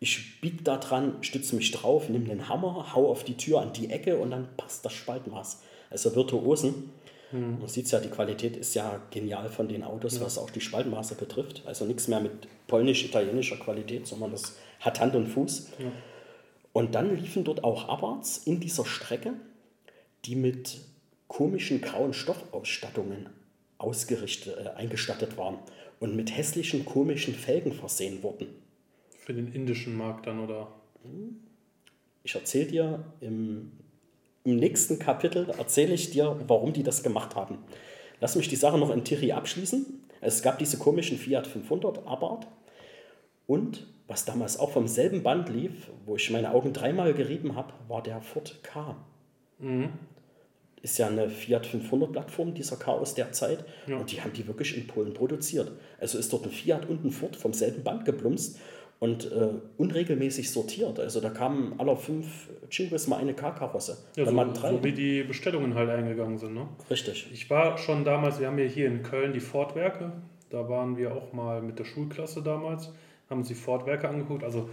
ich 0.00 0.40
biege 0.40 0.62
da 0.62 0.78
dran, 0.78 1.18
stütze 1.20 1.54
mich 1.54 1.70
drauf, 1.72 2.08
nehme 2.08 2.24
den 2.24 2.48
Hammer, 2.48 2.94
hau 2.94 3.10
auf 3.10 3.24
die 3.24 3.36
Tür 3.36 3.60
an 3.60 3.74
die 3.74 3.90
Ecke 3.90 4.16
und 4.16 4.30
dann 4.30 4.48
passt 4.56 4.86
das 4.86 4.94
Spaltmaß. 4.94 5.60
Also 5.90 6.16
Virtuosen. 6.16 6.90
Mhm. 7.32 7.58
Man 7.58 7.68
sieht 7.68 7.90
ja, 7.90 8.00
die 8.00 8.08
Qualität 8.08 8.56
ist 8.56 8.74
ja 8.74 9.00
genial 9.10 9.48
von 9.48 9.68
den 9.68 9.82
Autos, 9.82 10.16
ja. 10.16 10.22
was 10.22 10.38
auch 10.38 10.50
die 10.50 10.60
Spaltmaße 10.60 11.14
betrifft. 11.14 11.62
Also 11.66 11.84
nichts 11.84 12.08
mehr 12.08 12.20
mit 12.20 12.48
polnisch-italienischer 12.66 13.56
Qualität, 13.56 14.06
sondern 14.06 14.32
das 14.32 14.56
hat 14.80 15.00
Hand 15.00 15.14
und 15.14 15.26
Fuß. 15.26 15.70
Ja. 15.78 15.92
Und 16.72 16.94
dann 16.94 17.16
liefen 17.16 17.44
dort 17.44 17.64
auch 17.64 17.88
Abarts 17.88 18.38
in 18.38 18.60
dieser 18.60 18.84
Strecke, 18.84 19.34
die 20.24 20.36
mit 20.36 20.78
komischen 21.26 21.80
grauen 21.80 22.14
Stoffausstattungen 22.14 23.28
ausgerichtet, 23.78 24.56
äh, 24.58 24.68
eingestattet 24.70 25.36
waren 25.36 25.58
und 26.00 26.16
mit 26.16 26.36
hässlichen, 26.36 26.84
komischen 26.84 27.34
Felgen 27.34 27.72
versehen 27.72 28.22
wurden. 28.22 28.48
Für 29.18 29.34
den 29.34 29.52
indischen 29.52 29.96
Markt 29.96 30.26
dann, 30.26 30.40
oder? 30.40 30.72
Ich 32.22 32.34
erzähle 32.34 32.66
dir 32.66 33.04
im 33.20 33.72
im 34.48 34.56
nächsten 34.56 34.98
Kapitel 34.98 35.50
erzähle 35.58 35.94
ich 35.94 36.10
dir, 36.10 36.38
warum 36.46 36.72
die 36.72 36.82
das 36.82 37.02
gemacht 37.02 37.36
haben. 37.36 37.58
Lass 38.20 38.34
mich 38.34 38.48
die 38.48 38.56
Sache 38.56 38.78
noch 38.78 38.90
in 38.90 39.04
Tiri 39.04 39.32
abschließen. 39.32 39.86
Es 40.20 40.42
gab 40.42 40.58
diese 40.58 40.78
komischen 40.78 41.18
Fiat 41.18 41.46
500 41.46 42.06
Abarth 42.06 42.46
und 43.46 43.86
was 44.08 44.24
damals 44.24 44.58
auch 44.58 44.70
vom 44.70 44.88
selben 44.88 45.22
Band 45.22 45.50
lief, 45.50 45.90
wo 46.06 46.16
ich 46.16 46.30
meine 46.30 46.52
Augen 46.52 46.72
dreimal 46.72 47.12
gerieben 47.12 47.54
habe, 47.54 47.74
war 47.88 48.02
der 48.02 48.22
Ford 48.22 48.58
K. 48.62 48.96
Mhm. 49.58 49.90
Ist 50.80 50.98
ja 50.98 51.08
eine 51.08 51.28
Fiat 51.28 51.66
500 51.66 52.12
Plattform, 52.12 52.54
dieser 52.54 52.76
K 52.76 52.92
aus 52.92 53.14
der 53.14 53.32
Zeit. 53.32 53.64
Ja. 53.86 53.98
Und 53.98 54.10
die 54.10 54.22
haben 54.22 54.32
die 54.32 54.46
wirklich 54.46 54.76
in 54.76 54.86
Polen 54.86 55.12
produziert. 55.12 55.72
Also 56.00 56.16
ist 56.18 56.32
dort 56.32 56.46
ein 56.46 56.50
Fiat 56.50 56.88
und 56.88 57.04
ein 57.04 57.10
Ford 57.10 57.36
vom 57.36 57.52
selben 57.52 57.82
Band 57.82 58.06
geblumst 58.06 58.58
und 59.00 59.30
äh, 59.30 59.50
unregelmäßig 59.76 60.50
sortiert. 60.50 60.98
Also 60.98 61.20
da 61.20 61.30
kamen 61.30 61.74
aller 61.78 61.96
fünf 61.96 62.48
Cinques 62.70 63.06
mal 63.06 63.18
eine 63.18 63.34
K-Karosse. 63.34 63.98
Ja, 64.16 64.24
so, 64.26 64.54
so, 64.54 64.84
wie 64.84 64.92
die 64.92 65.22
Bestellungen 65.22 65.74
halt 65.74 65.88
eingegangen 65.88 66.38
sind. 66.38 66.54
Ne? 66.54 66.68
Richtig. 66.90 67.28
Ich 67.32 67.48
war 67.48 67.78
schon 67.78 68.04
damals, 68.04 68.40
wir 68.40 68.48
haben 68.48 68.58
ja 68.58 68.64
hier 68.64 68.88
in 68.88 69.02
Köln 69.02 69.32
die 69.32 69.40
Ford-Werke. 69.40 70.12
Da 70.50 70.68
waren 70.68 70.96
wir 70.96 71.14
auch 71.14 71.32
mal 71.32 71.62
mit 71.62 71.78
der 71.78 71.84
Schulklasse 71.84 72.42
damals, 72.42 72.90
haben 73.30 73.40
uns 73.40 73.48
die 73.48 73.54
Ford-Werke 73.54 74.08
angeguckt. 74.08 74.42
Also 74.42 74.68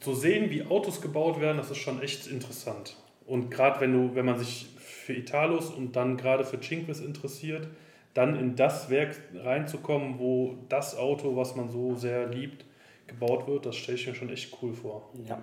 zu 0.00 0.14
sehen, 0.14 0.50
wie 0.50 0.64
Autos 0.64 1.00
gebaut 1.00 1.40
werden, 1.40 1.56
das 1.56 1.70
ist 1.70 1.78
schon 1.78 2.02
echt 2.02 2.26
interessant. 2.26 2.96
Und 3.26 3.50
gerade 3.50 3.80
wenn 3.80 3.92
du, 3.92 4.14
wenn 4.14 4.26
man 4.26 4.38
sich 4.38 4.68
für 4.76 5.14
Italos 5.14 5.70
und 5.70 5.96
dann 5.96 6.16
gerade 6.16 6.44
für 6.44 6.60
Cinques 6.60 7.00
interessiert, 7.00 7.68
dann 8.14 8.36
in 8.36 8.56
das 8.56 8.90
Werk 8.90 9.16
reinzukommen, 9.34 10.18
wo 10.18 10.58
das 10.68 10.96
Auto, 10.96 11.36
was 11.36 11.56
man 11.56 11.70
so 11.70 11.94
sehr 11.94 12.28
liebt, 12.28 12.64
gebaut 13.10 13.46
wird, 13.46 13.66
das 13.66 13.76
stelle 13.76 13.98
ich 13.98 14.06
mir 14.06 14.14
schon 14.14 14.30
echt 14.30 14.56
cool 14.62 14.72
vor. 14.72 15.10
Ja, 15.28 15.42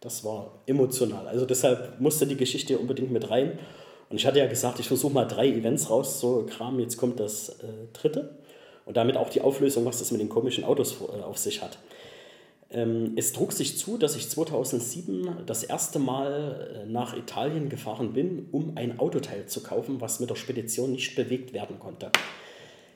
das 0.00 0.24
war 0.24 0.60
emotional. 0.66 1.26
Also 1.26 1.46
deshalb 1.46 2.00
musste 2.00 2.26
die 2.26 2.36
Geschichte 2.36 2.78
unbedingt 2.78 3.10
mit 3.10 3.30
rein. 3.30 3.58
Und 4.10 4.16
ich 4.16 4.26
hatte 4.26 4.38
ja 4.38 4.46
gesagt, 4.46 4.78
ich 4.78 4.88
versuche 4.88 5.12
mal 5.12 5.24
drei 5.24 5.48
Events 5.48 5.88
raus, 5.88 6.20
so 6.20 6.46
Kram, 6.48 6.78
jetzt 6.80 6.98
kommt 6.98 7.18
das 7.18 7.48
äh, 7.48 7.64
dritte. 7.92 8.36
Und 8.84 8.96
damit 8.96 9.16
auch 9.16 9.30
die 9.30 9.40
Auflösung, 9.40 9.84
was 9.84 10.00
das 10.00 10.10
mit 10.10 10.20
den 10.20 10.28
komischen 10.28 10.64
Autos 10.64 11.00
äh, 11.00 11.22
auf 11.22 11.38
sich 11.38 11.62
hat. 11.62 11.78
Ähm, 12.70 13.12
es 13.16 13.32
trug 13.32 13.52
sich 13.52 13.78
zu, 13.78 13.98
dass 13.98 14.16
ich 14.16 14.28
2007 14.28 15.44
das 15.46 15.62
erste 15.62 15.98
Mal 15.98 16.84
äh, 16.84 16.90
nach 16.90 17.16
Italien 17.16 17.68
gefahren 17.68 18.12
bin, 18.12 18.48
um 18.50 18.72
ein 18.76 18.98
Autoteil 18.98 19.46
zu 19.46 19.62
kaufen, 19.62 20.00
was 20.00 20.20
mit 20.20 20.30
der 20.30 20.36
Spedition 20.36 20.92
nicht 20.92 21.14
bewegt 21.14 21.52
werden 21.52 21.78
konnte. 21.78 22.10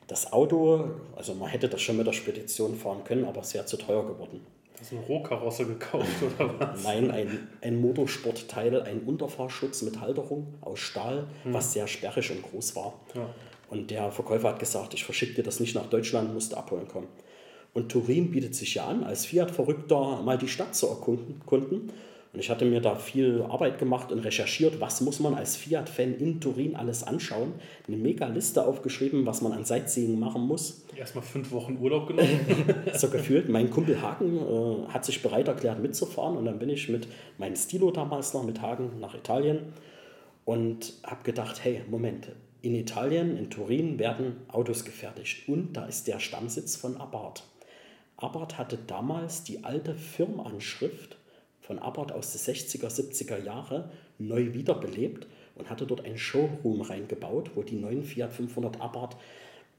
Das 0.06 0.32
Auto, 0.32 0.90
also 1.16 1.34
man 1.34 1.48
hätte 1.48 1.68
das 1.68 1.82
schon 1.82 1.96
mit 1.96 2.06
der 2.06 2.12
Spedition 2.12 2.76
fahren 2.76 3.02
können, 3.04 3.24
aber 3.24 3.40
es 3.40 3.52
wäre 3.54 3.66
zu 3.66 3.76
teuer 3.76 4.06
geworden. 4.06 4.40
Hast 4.78 4.92
du 4.92 4.96
eine 4.98 5.06
Rohkarosse 5.06 5.66
gekauft 5.66 6.06
oder 6.22 6.54
was? 6.58 6.82
Nein, 6.84 7.10
ein, 7.10 7.48
ein 7.62 7.80
Motorsportteil, 7.80 8.82
ein 8.82 9.00
Unterfahrschutz 9.00 9.82
mit 9.82 10.00
Halterung 10.00 10.54
aus 10.60 10.78
Stahl, 10.78 11.26
hm. 11.42 11.54
was 11.54 11.72
sehr 11.72 11.86
sperrig 11.86 12.30
und 12.30 12.42
groß 12.42 12.76
war. 12.76 13.00
Ja. 13.14 13.28
Und 13.68 13.90
der 13.90 14.12
Verkäufer 14.12 14.50
hat 14.50 14.58
gesagt, 14.58 14.94
ich 14.94 15.04
verschicke 15.04 15.34
dir 15.34 15.42
das 15.42 15.60
nicht 15.60 15.74
nach 15.74 15.86
Deutschland, 15.86 16.32
musst 16.32 16.52
du 16.52 16.56
abholen 16.56 16.86
kommen. 16.86 17.08
Und 17.74 17.90
Turin 17.90 18.30
bietet 18.30 18.54
sich 18.54 18.74
ja 18.74 18.86
an, 18.86 19.02
als 19.02 19.26
Fiat-Verrückter 19.26 20.22
mal 20.22 20.38
die 20.38 20.48
Stadt 20.48 20.74
zu 20.74 20.86
erkunden. 20.88 21.92
Und 22.32 22.40
ich 22.40 22.50
hatte 22.50 22.64
mir 22.64 22.80
da 22.80 22.96
viel 22.96 23.42
Arbeit 23.48 23.78
gemacht 23.78 24.12
und 24.12 24.18
recherchiert, 24.18 24.80
was 24.80 25.00
muss 25.00 25.20
man 25.20 25.34
als 25.34 25.56
Fiat-Fan 25.56 26.14
in 26.18 26.40
Turin 26.40 26.76
alles 26.76 27.02
anschauen. 27.02 27.54
Eine 27.86 27.96
mega 27.96 28.26
Liste 28.26 28.66
aufgeschrieben, 28.66 29.24
was 29.24 29.40
man 29.40 29.52
an 29.52 29.64
Sightseeing 29.64 30.18
machen 30.18 30.42
muss. 30.42 30.84
Erstmal 30.94 31.24
fünf 31.24 31.50
Wochen 31.52 31.78
Urlaub 31.80 32.08
genommen. 32.08 32.40
so 32.94 33.08
gefühlt. 33.08 33.48
Mein 33.48 33.70
Kumpel 33.70 34.02
Hagen 34.02 34.36
äh, 34.36 34.88
hat 34.88 35.04
sich 35.04 35.22
bereit 35.22 35.48
erklärt 35.48 35.80
mitzufahren 35.80 36.36
und 36.36 36.44
dann 36.44 36.58
bin 36.58 36.68
ich 36.68 36.88
mit 36.88 37.08
meinem 37.38 37.56
Stilo 37.56 37.90
damals 37.90 38.34
noch 38.34 38.44
mit 38.44 38.60
Hagen 38.60 39.00
nach 39.00 39.14
Italien 39.14 39.72
und 40.44 40.94
habe 41.04 41.22
gedacht, 41.24 41.64
hey, 41.64 41.82
Moment, 41.88 42.28
in 42.62 42.74
Italien, 42.74 43.36
in 43.36 43.50
Turin 43.50 43.98
werden 43.98 44.36
Autos 44.48 44.84
gefertigt 44.84 45.48
und 45.48 45.74
da 45.74 45.86
ist 45.86 46.06
der 46.06 46.18
Stammsitz 46.18 46.76
von 46.76 46.96
Abarth. 46.96 47.44
Abarth 48.16 48.56
hatte 48.56 48.78
damals 48.86 49.44
die 49.44 49.64
alte 49.64 49.94
Firmenanschrift 49.94 51.15
von 51.66 51.78
Abarth 51.78 52.12
aus 52.12 52.32
den 52.32 52.54
60er, 52.54 52.88
70er 52.88 53.42
Jahre 53.42 53.90
neu 54.18 54.54
wiederbelebt 54.54 55.26
und 55.56 55.68
hatte 55.68 55.86
dort 55.86 56.04
einen 56.04 56.18
Showroom 56.18 56.82
reingebaut, 56.82 57.50
wo 57.54 57.62
die 57.62 57.74
neuen 57.74 58.04
Fiat 58.04 58.32
500 58.32 58.80
Abarth 58.80 59.16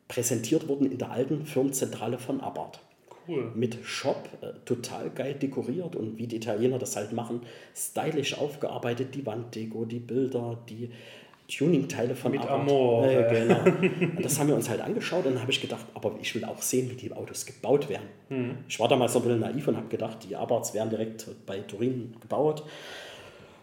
präsentiert 0.08 0.68
wurden 0.68 0.92
in 0.92 0.98
der 0.98 1.12
alten 1.12 1.46
Firmenzentrale 1.46 2.18
von 2.18 2.42
Abarth. 2.42 2.80
Cool. 3.28 3.52
Mit 3.56 3.78
Shop, 3.84 4.30
äh, 4.42 4.54
total 4.64 5.10
geil 5.10 5.34
dekoriert 5.34 5.96
und 5.98 6.18
wie 6.18 6.28
die 6.28 6.38
Italiener 6.38 6.80
das 6.80 6.96
halt 6.96 7.12
machen, 7.12 7.42
stylisch 7.76 8.38
aufgearbeitet, 8.38 9.16
die 9.16 9.26
Wanddeko, 9.26 9.84
die 9.84 10.00
Bilder, 10.00 10.58
die 10.70 10.90
Tuning-Teile 11.48 12.16
von 12.16 12.32
Mit 12.32 12.42
Abarth. 12.42 12.62
Amor. 12.62 13.08
Äh, 13.08 13.46
genau. 13.46 13.64
und 14.18 14.24
das 14.24 14.38
haben 14.38 14.48
wir 14.48 14.56
uns 14.56 14.70
halt 14.70 14.82
angeschaut 14.82 15.26
und 15.26 15.34
dann 15.34 15.42
habe 15.42 15.52
ich 15.52 15.62
gedacht, 15.62 15.86
aber 15.94 16.14
ich 16.22 16.36
will 16.36 16.44
auch 16.44 16.62
sehen, 16.62 16.90
wie 16.90 16.96
die 16.96 17.12
Autos 17.14 17.46
gebaut 17.46 17.88
werden. 17.90 18.08
Mhm. 18.30 18.58
Ich 18.68 18.80
war 18.80 18.88
damals 18.90 19.14
noch 19.14 19.22
ein 19.22 19.28
bisschen 19.28 19.40
naiv 19.40 19.68
und 19.68 19.78
habe 19.78 19.88
gedacht, 19.88 20.18
die 20.28 20.36
Abarths 20.36 20.74
werden 20.74 20.90
direkt 20.90 21.26
bei 21.46 21.60
Turin 21.60 22.16
gebaut 22.20 22.64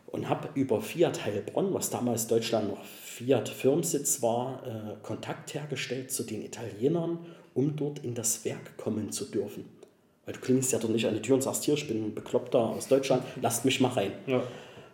und 0.06 0.28
habe 0.28 0.48
über 0.54 0.80
Fiat 0.80 1.26
Heilbronn, 1.26 1.74
was 1.74 1.90
damals 1.90 2.26
Deutschland 2.26 2.68
noch 2.68 2.84
Fiat 2.84 3.48
Firmensitz 3.48 4.22
war, 4.22 4.62
äh, 4.66 5.04
Kontakt 5.04 5.54
hergestellt 5.54 6.10
zu 6.10 6.22
den 6.22 6.42
Italienern, 6.42 7.18
um 7.52 7.76
dort 7.76 7.98
in 7.98 8.14
das 8.14 8.44
Werk 8.44 8.76
kommen 8.78 9.12
zu 9.12 9.26
dürfen. 9.26 9.64
Weil 10.24 10.34
du 10.34 10.40
klingst 10.40 10.72
ja 10.72 10.78
doch 10.78 10.88
nicht 10.88 11.06
an 11.06 11.14
die 11.14 11.20
Tür 11.20 11.34
und 11.34 11.42
sagst, 11.42 11.64
hier, 11.64 11.74
ich 11.74 11.86
bin 11.86 12.02
ein 12.02 12.14
Bekloppter 12.14 12.60
aus 12.60 12.88
Deutschland, 12.88 13.24
lasst 13.42 13.64
mich 13.64 13.80
mal 13.80 13.88
rein. 13.88 14.12
Ja. 14.26 14.42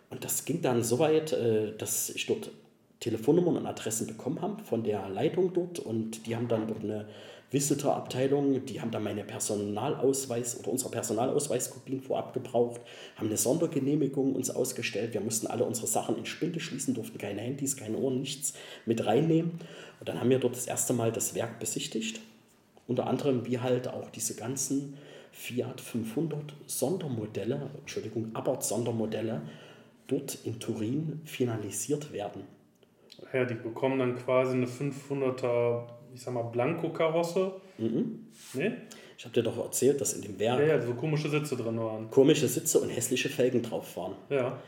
Und 0.09 0.25
das 0.25 0.43
ging 0.43 0.61
dann 0.61 0.83
so 0.83 0.99
weit, 0.99 1.31
äh, 1.31 1.75
dass 1.77 2.09
ich 2.09 2.25
dort 2.25 2.51
Telefonnummern 3.01 3.57
und 3.57 3.65
Adressen 3.65 4.07
bekommen 4.07 4.41
haben 4.41 4.59
von 4.59 4.83
der 4.83 5.09
Leitung 5.09 5.51
dort 5.53 5.79
und 5.79 6.25
die 6.27 6.35
haben 6.35 6.47
dann 6.47 6.67
dort 6.67 6.83
eine 6.83 7.07
Visitor-Abteilung, 7.49 8.63
die 8.65 8.79
haben 8.79 8.91
dann 8.91 9.03
meine 9.03 9.25
Personalausweis 9.25 10.57
oder 10.57 10.69
unsere 10.69 10.91
Personalausweiskopien 10.91 11.99
vorab 11.99 12.33
gebraucht, 12.33 12.79
haben 13.17 13.27
eine 13.27 13.35
Sondergenehmigung 13.35 14.35
uns 14.35 14.49
ausgestellt. 14.49 15.13
Wir 15.13 15.19
mussten 15.19 15.47
alle 15.47 15.65
unsere 15.65 15.87
Sachen 15.87 16.15
in 16.17 16.25
Spinde 16.25 16.61
schließen, 16.61 16.93
durften 16.93 17.17
keine 17.17 17.41
Handys, 17.41 17.75
keine 17.75 17.97
Ohren, 17.97 18.19
nichts 18.21 18.53
mit 18.85 19.05
reinnehmen. 19.05 19.59
Und 19.99 20.07
dann 20.07 20.21
haben 20.21 20.29
wir 20.29 20.39
dort 20.39 20.55
das 20.55 20.67
erste 20.67 20.93
Mal 20.93 21.11
das 21.11 21.35
Werk 21.35 21.59
besichtigt. 21.59 22.21
Unter 22.87 23.07
anderem 23.07 23.45
wie 23.45 23.59
halt 23.59 23.89
auch 23.89 24.09
diese 24.11 24.35
ganzen 24.35 24.97
Fiat 25.33 25.81
500 25.81 26.53
Sondermodelle, 26.67 27.69
Entschuldigung, 27.79 28.29
Abarth 28.33 28.63
Sondermodelle 28.63 29.41
dort 30.07 30.37
in 30.45 30.59
Turin 30.59 31.21
finalisiert 31.25 32.13
werden. 32.13 32.43
Ja, 33.33 33.45
die 33.45 33.53
bekommen 33.55 33.99
dann 33.99 34.17
quasi 34.17 34.53
eine 34.53 34.65
500er, 34.65 35.83
ich 36.13 36.21
sag 36.21 36.33
mal, 36.33 36.43
Blanko-Karosse. 36.43 37.53
Mhm. 37.77 38.27
Ne? 38.53 38.81
Ich 39.17 39.25
habe 39.25 39.33
dir 39.33 39.43
doch 39.43 39.57
erzählt, 39.57 40.01
dass 40.01 40.13
in 40.13 40.21
dem 40.21 40.39
Werk 40.39 40.59
Ja, 40.59 40.65
ja, 40.65 40.81
so 40.81 40.93
komische 40.93 41.29
Sitze 41.29 41.55
drin 41.55 41.79
waren. 41.79 42.09
komische 42.09 42.47
Sitze 42.47 42.79
und 42.79 42.89
hässliche 42.89 43.29
Felgen 43.29 43.61
drauf 43.61 43.95
waren. 43.95 44.15
Ja. 44.29 44.59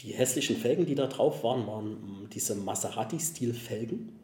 Die 0.00 0.12
hässlichen 0.12 0.56
Felgen, 0.56 0.86
die 0.86 0.94
da 0.94 1.06
drauf 1.06 1.44
waren, 1.44 1.66
waren 1.66 1.90
mm, 1.92 2.30
diese 2.32 2.54
Maserati-Stil-Felgen. 2.54 4.18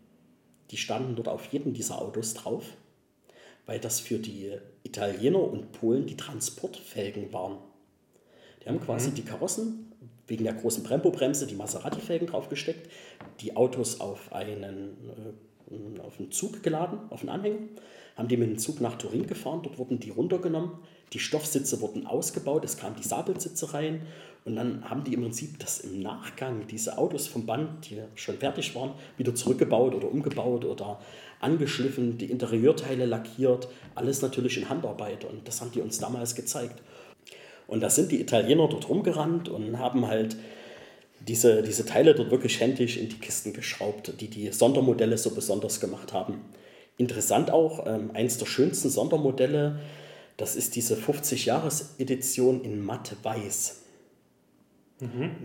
Die 0.70 0.76
standen 0.76 1.14
dort 1.14 1.28
auf 1.28 1.44
jedem 1.46 1.74
dieser 1.74 2.00
Autos 2.02 2.34
drauf, 2.34 2.64
weil 3.66 3.78
das 3.78 4.00
für 4.00 4.18
die 4.18 4.52
Italiener 4.82 5.40
und 5.40 5.72
Polen 5.72 6.06
die 6.06 6.16
Transportfelgen 6.16 7.32
waren. 7.32 7.58
Die 8.62 8.68
haben 8.68 8.80
quasi 8.80 9.12
die 9.12 9.22
Karossen 9.22 9.92
wegen 10.26 10.44
der 10.44 10.54
großen 10.54 10.82
Brembo-Bremse 10.82 11.46
die 11.46 11.54
Maserati-Felgen 11.54 12.28
draufgesteckt, 12.28 12.90
die 13.40 13.56
Autos 13.56 14.00
auf 14.00 14.32
einen, 14.32 14.96
äh, 15.70 16.00
auf 16.00 16.18
einen 16.18 16.32
Zug 16.32 16.62
geladen, 16.62 16.98
auf 17.10 17.20
einen 17.20 17.30
Anhänger, 17.30 17.58
haben 18.16 18.28
die 18.28 18.36
mit 18.36 18.48
dem 18.48 18.58
Zug 18.58 18.80
nach 18.80 18.96
Turin 18.96 19.26
gefahren, 19.26 19.60
dort 19.62 19.78
wurden 19.78 20.00
die 20.00 20.10
runtergenommen, 20.10 20.72
die 21.12 21.18
Stoffsitze 21.18 21.80
wurden 21.80 22.06
ausgebaut, 22.06 22.64
es 22.64 22.76
kamen 22.76 22.96
die 22.96 23.06
Sabelsitze 23.06 23.74
rein 23.74 24.02
und 24.44 24.56
dann 24.56 24.88
haben 24.88 25.04
die 25.04 25.14
im 25.14 25.22
Prinzip 25.22 25.58
das 25.58 25.80
im 25.80 26.00
Nachgang, 26.00 26.66
diese 26.66 26.98
Autos 26.98 27.26
vom 27.26 27.46
Band, 27.46 27.90
die 27.90 28.00
schon 28.14 28.38
fertig 28.38 28.74
waren, 28.74 28.92
wieder 29.16 29.34
zurückgebaut 29.34 29.94
oder 29.94 30.10
umgebaut 30.10 30.64
oder 30.64 31.00
angeschliffen, 31.40 32.16
die 32.16 32.30
Interieurteile 32.30 33.04
lackiert, 33.04 33.68
alles 33.94 34.22
natürlich 34.22 34.56
in 34.56 34.68
Handarbeit 34.68 35.24
und 35.24 35.46
das 35.46 35.60
haben 35.60 35.72
die 35.72 35.80
uns 35.80 35.98
damals 35.98 36.34
gezeigt. 36.34 36.80
Und 37.66 37.80
da 37.80 37.90
sind 37.90 38.12
die 38.12 38.20
Italiener 38.20 38.68
dort 38.68 38.88
rumgerannt 38.88 39.48
und 39.48 39.78
haben 39.78 40.06
halt 40.06 40.36
diese, 41.20 41.62
diese 41.62 41.84
Teile 41.84 42.14
dort 42.14 42.30
wirklich 42.30 42.60
händisch 42.60 42.96
in 42.96 43.08
die 43.08 43.18
Kisten 43.18 43.52
geschraubt, 43.52 44.20
die 44.20 44.28
die 44.28 44.52
Sondermodelle 44.52 45.18
so 45.18 45.30
besonders 45.30 45.80
gemacht 45.80 46.12
haben. 46.12 46.40
Interessant 46.98 47.50
auch, 47.50 47.86
ähm, 47.86 48.10
eins 48.14 48.38
der 48.38 48.46
schönsten 48.46 48.88
Sondermodelle, 48.88 49.80
das 50.36 50.54
ist 50.56 50.76
diese 50.76 50.94
50-Jahres-Edition 50.94 52.62
in 52.62 52.84
matt 52.84 53.16
weiß. 53.22 53.82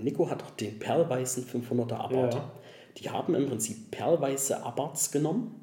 Nico 0.02 0.30
hat 0.30 0.44
auch 0.44 0.52
den 0.52 0.80
perlweißen 0.80 1.46
500er 1.46 1.96
Abarth. 1.96 2.34
Ja. 2.36 2.52
Die 2.98 3.10
haben 3.10 3.36
im 3.36 3.48
Prinzip 3.48 3.92
perlweiße 3.92 4.64
Abarths 4.64 5.12
genommen, 5.12 5.61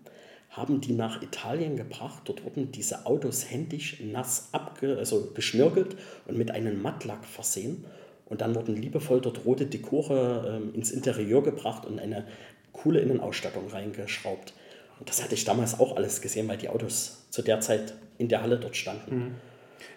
haben 0.50 0.80
die 0.80 0.92
nach 0.92 1.22
Italien 1.22 1.76
gebracht. 1.76 2.22
Dort 2.24 2.44
wurden 2.44 2.72
diese 2.72 3.06
Autos 3.06 3.50
händisch 3.50 4.00
nass 4.00 4.48
abge 4.52 4.96
also 4.98 5.30
geschmirgelt 5.34 5.96
und 6.26 6.38
mit 6.38 6.50
einem 6.50 6.80
Mattlack 6.82 7.24
versehen. 7.24 7.84
Und 8.26 8.40
dann 8.40 8.54
wurden 8.54 8.76
liebevoll 8.76 9.20
dort 9.20 9.44
rote 9.44 9.66
Dekore 9.66 10.60
ähm, 10.62 10.74
ins 10.74 10.90
Interieur 10.90 11.42
gebracht 11.42 11.86
und 11.86 11.98
eine 11.98 12.26
coole 12.72 13.00
Innenausstattung 13.00 13.68
reingeschraubt. 13.68 14.52
Und 14.98 15.08
das 15.08 15.22
hatte 15.22 15.34
ich 15.34 15.44
damals 15.44 15.78
auch 15.78 15.96
alles 15.96 16.20
gesehen, 16.20 16.48
weil 16.48 16.58
die 16.58 16.68
Autos 16.68 17.26
zu 17.30 17.42
der 17.42 17.60
Zeit 17.60 17.94
in 18.18 18.28
der 18.28 18.42
Halle 18.42 18.58
dort 18.58 18.76
standen. 18.76 19.36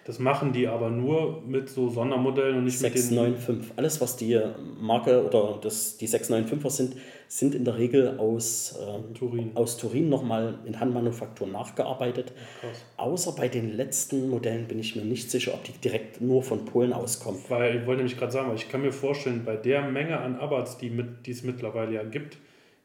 Das 0.04 0.18
machen 0.18 0.52
die 0.52 0.66
aber 0.66 0.90
nur 0.90 1.42
mit 1.46 1.68
so 1.68 1.88
Sondermodellen 1.88 2.58
und 2.58 2.64
nicht 2.64 2.82
mit 2.82 2.94
den. 2.94 3.00
695. 3.00 3.72
Alles, 3.76 4.00
was 4.00 4.16
die 4.16 4.40
Marke 4.80 5.24
oder 5.24 5.58
das, 5.62 5.96
die 5.96 6.08
695er 6.08 6.70
sind, 6.70 6.96
sind 7.28 7.54
in 7.54 7.64
der 7.64 7.78
Regel 7.78 8.18
aus 8.18 8.78
ähm, 8.80 9.14
Turin. 9.14 9.52
aus 9.54 9.78
Turin 9.78 10.08
nochmal 10.08 10.58
in 10.66 10.80
Handmanufaktur 10.80 11.46
nachgearbeitet. 11.46 12.32
Krass. 12.60 12.84
Außer 12.96 13.32
bei 13.32 13.48
den 13.48 13.76
letzten 13.76 14.28
Modellen 14.28 14.66
bin 14.66 14.80
ich 14.80 14.96
mir 14.96 15.04
nicht 15.04 15.30
sicher, 15.30 15.54
ob 15.54 15.62
die 15.64 15.72
direkt 15.72 16.20
nur 16.20 16.42
von 16.42 16.64
Polen 16.64 16.92
auskommen. 16.92 17.40
Weil 17.48 17.76
ich 17.76 17.86
wollte 17.86 18.02
nämlich 18.02 18.18
gerade 18.18 18.32
sagen, 18.32 18.48
weil 18.48 18.56
ich 18.56 18.68
kann 18.68 18.82
mir 18.82 18.92
vorstellen, 18.92 19.44
bei 19.44 19.56
der 19.56 19.82
Menge 19.82 20.18
an 20.18 20.36
Abarts, 20.36 20.78
die, 20.78 20.90
mit, 20.90 21.26
die 21.26 21.30
es 21.30 21.42
mittlerweile 21.44 21.94
ja 21.94 22.02
gibt, 22.02 22.38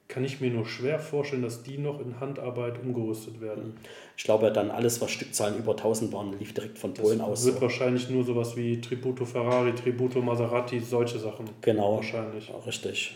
kann 0.07 0.23
ich 0.23 0.39
mir 0.39 0.49
nur 0.49 0.65
schwer 0.65 0.99
vorstellen, 0.99 1.41
dass 1.41 1.63
die 1.63 1.77
noch 1.77 1.99
in 1.99 2.19
Handarbeit 2.19 2.79
umgerüstet 2.81 3.41
werden. 3.41 3.75
Ich 4.15 4.23
glaube, 4.23 4.51
dann 4.51 4.71
alles, 4.71 5.01
was 5.01 5.11
Stückzahlen 5.11 5.57
über 5.57 5.71
1000 5.71 6.13
waren, 6.13 6.37
lief 6.39 6.53
direkt 6.53 6.77
von 6.77 6.93
Polen 6.93 7.19
aus. 7.19 7.45
Wird 7.45 7.61
wahrscheinlich 7.61 8.09
nur 8.09 8.23
sowas 8.23 8.55
wie 8.55 8.79
Tributo 8.79 9.25
Ferrari, 9.25 9.75
Tributo 9.75 10.21
Maserati, 10.21 10.79
solche 10.79 11.19
Sachen. 11.19 11.49
Genau. 11.61 11.97
Wahrscheinlich. 11.97 12.49
Richtig. 12.65 13.15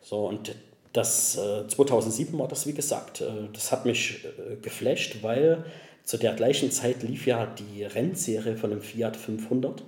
So, 0.00 0.26
und 0.26 0.54
das 0.92 1.36
äh, 1.36 1.68
2007 1.68 2.38
war 2.38 2.48
das, 2.48 2.66
wie 2.66 2.74
gesagt. 2.74 3.20
Äh, 3.20 3.48
das 3.52 3.70
hat 3.70 3.84
mich 3.86 4.24
äh, 4.24 4.56
geflasht, 4.56 5.22
weil 5.22 5.64
zu 6.04 6.18
der 6.18 6.34
gleichen 6.34 6.70
Zeit 6.70 7.02
lief 7.02 7.26
ja 7.26 7.46
die 7.46 7.84
Rennserie 7.84 8.56
von 8.56 8.70
dem 8.70 8.80
Fiat 8.80 9.16
500. 9.16 9.82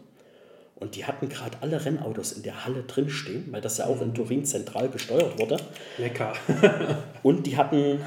Und 0.78 0.94
die 0.94 1.06
hatten 1.06 1.28
gerade 1.28 1.56
alle 1.62 1.84
Rennautos 1.84 2.32
in 2.32 2.42
der 2.42 2.66
Halle 2.66 2.82
drinstehen, 2.82 3.46
weil 3.50 3.62
das 3.62 3.78
ja 3.78 3.86
auch 3.86 4.02
in 4.02 4.14
Turin 4.14 4.44
zentral 4.44 4.90
gesteuert 4.90 5.38
wurde. 5.38 5.56
Lecker. 5.96 6.34
Und 7.22 7.46
die 7.46 7.56
hatten 7.56 8.00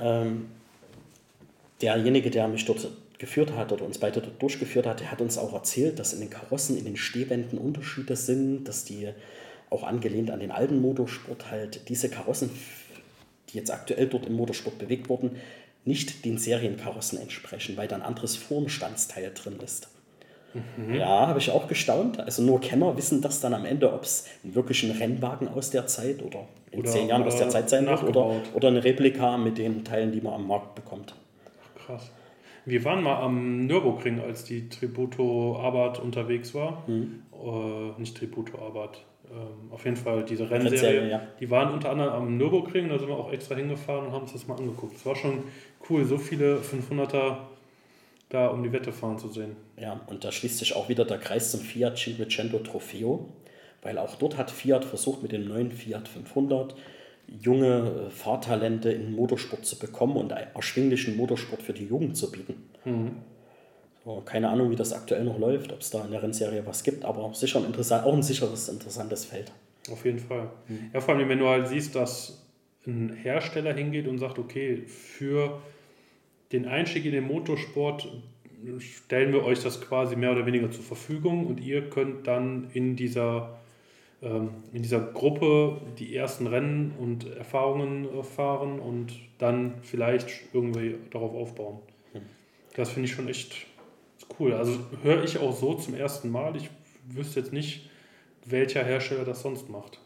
ähm, 0.00 0.46
derjenige, 1.82 2.30
der 2.30 2.48
mich 2.48 2.64
dort 2.64 2.88
geführt 3.18 3.54
hat 3.54 3.72
oder 3.72 3.84
uns 3.84 3.98
beide 3.98 4.20
dort 4.20 4.40
durchgeführt 4.40 4.86
hat, 4.86 5.00
der 5.00 5.10
hat 5.10 5.20
uns 5.20 5.36
auch 5.36 5.52
erzählt, 5.52 5.98
dass 5.98 6.14
in 6.14 6.20
den 6.20 6.30
Karossen, 6.30 6.78
in 6.78 6.84
den 6.86 6.96
Stehwänden 6.96 7.58
Unterschiede 7.58 8.16
sind, 8.16 8.64
dass 8.64 8.84
die 8.84 9.08
auch 9.70 9.82
angelehnt 9.82 10.30
an 10.30 10.40
den 10.40 10.50
alten 10.50 10.80
Motorsport 10.80 11.50
halt 11.50 11.88
diese 11.88 12.08
Karossen, 12.08 12.50
die 13.50 13.58
jetzt 13.58 13.70
aktuell 13.70 14.06
dort 14.06 14.26
im 14.26 14.34
Motorsport 14.34 14.78
bewegt 14.78 15.08
wurden, 15.08 15.36
nicht 15.84 16.24
den 16.24 16.38
Serienkarossen 16.38 17.20
entsprechen, 17.20 17.76
weil 17.76 17.88
da 17.88 17.96
ein 17.96 18.02
anderes 18.02 18.36
Formstandsteil 18.36 19.32
drin 19.34 19.58
ist. 19.62 19.88
Ja, 20.92 21.26
habe 21.26 21.38
ich 21.38 21.50
auch 21.50 21.66
gestaunt. 21.68 22.20
Also 22.20 22.42
nur 22.42 22.60
Kenner 22.60 22.96
wissen 22.96 23.20
das 23.20 23.40
dann 23.40 23.54
am 23.54 23.64
Ende, 23.64 23.92
ob 23.92 24.02
es 24.02 24.26
wirklich 24.42 24.82
ein 24.84 24.90
Rennwagen 24.92 25.48
aus 25.48 25.70
der 25.70 25.86
Zeit 25.86 26.22
oder 26.22 26.46
in 26.70 26.80
Oder- 26.80 26.90
zehn 26.90 27.08
Jahren 27.08 27.24
aus 27.24 27.36
der 27.36 27.48
Zeit 27.48 27.68
sein 27.70 27.86
wird 27.86 28.02
oder, 28.04 28.36
oder 28.54 28.68
eine 28.68 28.82
Replika 28.84 29.36
mit 29.36 29.58
den 29.58 29.84
Teilen, 29.84 30.12
die 30.12 30.20
man 30.20 30.34
am 30.34 30.46
Markt 30.46 30.74
bekommt. 30.74 31.14
Krass. 31.86 32.10
Wir 32.66 32.82
waren 32.84 33.02
mal 33.02 33.16
am 33.20 33.66
Nürburgring, 33.66 34.20
als 34.20 34.44
die 34.44 34.68
Tributo 34.70 35.58
Abarth 35.60 35.98
unterwegs 36.00 36.54
war. 36.54 36.82
Mhm. 36.86 37.22
Äh, 37.32 38.00
nicht 38.00 38.16
Tributo 38.16 38.56
Abarth. 38.58 39.04
Ähm, 39.30 39.70
auf 39.72 39.84
jeden 39.84 39.96
Fall 39.96 40.24
diese 40.24 40.50
Rennserie. 40.50 40.70
Rennserie, 40.72 41.10
ja. 41.10 41.22
Die 41.40 41.50
waren 41.50 41.72
unter 41.74 41.90
anderem 41.90 42.12
am 42.12 42.36
Nürburgring, 42.36 42.88
da 42.88 42.98
sind 42.98 43.08
wir 43.08 43.16
auch 43.16 43.32
extra 43.32 43.54
hingefahren 43.54 44.06
und 44.06 44.12
haben 44.12 44.22
uns 44.22 44.32
das 44.32 44.46
mal 44.46 44.56
angeguckt. 44.56 44.96
Es 44.96 45.04
war 45.06 45.16
schon 45.16 45.44
cool, 45.90 46.04
so 46.04 46.16
viele 46.18 46.58
500er 46.58 47.36
da 48.34 48.48
um 48.48 48.62
die 48.62 48.72
Wette 48.72 48.92
fahren 48.92 49.18
zu 49.18 49.28
sehen. 49.28 49.56
Ja, 49.78 50.00
und 50.06 50.24
da 50.24 50.32
schließt 50.32 50.58
sich 50.58 50.74
auch 50.74 50.88
wieder 50.88 51.04
der 51.04 51.18
Kreis 51.18 51.50
zum 51.50 51.60
Fiat 51.60 51.96
Cinquecento 51.96 52.58
Trofeo, 52.58 53.28
weil 53.82 53.98
auch 53.98 54.16
dort 54.16 54.36
hat 54.36 54.50
Fiat 54.50 54.84
versucht, 54.84 55.22
mit 55.22 55.32
dem 55.32 55.46
neuen 55.46 55.70
Fiat 55.70 56.08
500 56.08 56.74
junge 57.26 58.06
äh, 58.06 58.10
Fahrtalente 58.10 58.90
in 58.90 59.02
den 59.02 59.16
Motorsport 59.16 59.64
zu 59.64 59.78
bekommen 59.78 60.16
und 60.16 60.32
einen 60.32 60.54
erschwinglichen 60.54 61.16
Motorsport 61.16 61.62
für 61.62 61.72
die 61.72 61.86
Jugend 61.86 62.16
zu 62.16 62.30
bieten. 62.30 62.54
So, 64.04 64.20
keine 64.24 64.50
Ahnung, 64.50 64.70
wie 64.70 64.76
das 64.76 64.92
aktuell 64.92 65.24
noch 65.24 65.38
läuft, 65.38 65.72
ob 65.72 65.80
es 65.80 65.90
da 65.90 66.04
in 66.04 66.10
der 66.10 66.22
Rennserie 66.22 66.66
was 66.66 66.82
gibt, 66.82 67.04
aber 67.06 67.32
sicher 67.32 67.60
ein 67.60 67.64
interessant, 67.64 68.04
auch 68.04 68.12
ein 68.12 68.22
sicheres, 68.22 68.68
interessantes 68.68 69.24
Feld. 69.24 69.50
Auf 69.90 70.04
jeden 70.04 70.18
Fall. 70.18 70.50
Ja, 70.92 71.00
vor 71.00 71.14
allem, 71.14 71.28
wenn 71.28 71.38
du 71.38 71.48
halt 71.48 71.68
siehst, 71.68 71.94
dass 71.94 72.46
ein 72.86 73.14
Hersteller 73.14 73.72
hingeht 73.72 74.06
und 74.06 74.18
sagt, 74.18 74.38
okay, 74.38 74.82
für 74.86 75.62
den 76.54 76.66
Einstieg 76.66 77.04
in 77.04 77.12
den 77.12 77.26
Motorsport 77.26 78.08
stellen 78.78 79.32
wir 79.32 79.44
euch 79.44 79.62
das 79.62 79.80
quasi 79.80 80.16
mehr 80.16 80.32
oder 80.32 80.46
weniger 80.46 80.70
zur 80.70 80.84
Verfügung 80.84 81.46
und 81.46 81.60
ihr 81.60 81.90
könnt 81.90 82.26
dann 82.26 82.70
in 82.72 82.96
dieser, 82.96 83.58
ähm, 84.22 84.50
in 84.72 84.82
dieser 84.82 85.00
Gruppe 85.00 85.80
die 85.98 86.16
ersten 86.16 86.46
Rennen 86.46 86.94
und 86.98 87.26
Erfahrungen 87.36 88.08
fahren 88.22 88.78
und 88.78 89.12
dann 89.38 89.74
vielleicht 89.82 90.28
irgendwie 90.52 90.96
darauf 91.10 91.34
aufbauen. 91.34 91.80
Das 92.76 92.90
finde 92.90 93.08
ich 93.08 93.14
schon 93.14 93.28
echt 93.28 93.66
cool. 94.38 94.54
Also 94.54 94.78
höre 95.02 95.24
ich 95.24 95.38
auch 95.38 95.54
so 95.54 95.74
zum 95.74 95.94
ersten 95.94 96.30
Mal. 96.30 96.56
Ich 96.56 96.70
wüsste 97.08 97.40
jetzt 97.40 97.52
nicht, 97.52 97.90
welcher 98.46 98.84
Hersteller 98.84 99.24
das 99.24 99.42
sonst 99.42 99.68
macht. 99.68 100.00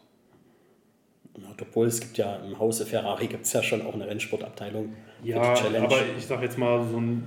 Obwohl 1.61 1.87
es 1.87 1.99
gibt 1.99 2.17
ja 2.17 2.35
im 2.37 2.59
Hause 2.59 2.85
Ferrari 2.85 3.27
gibt 3.27 3.45
es 3.45 3.53
ja 3.53 3.63
schon 3.63 3.85
auch 3.85 3.93
eine 3.93 4.07
Rennsportabteilung 4.07 4.95
Ja, 5.23 5.53
aber 5.81 5.97
ich 6.17 6.25
sage 6.25 6.43
jetzt 6.45 6.57
mal, 6.57 6.83
so 6.89 6.97
ein 6.97 7.23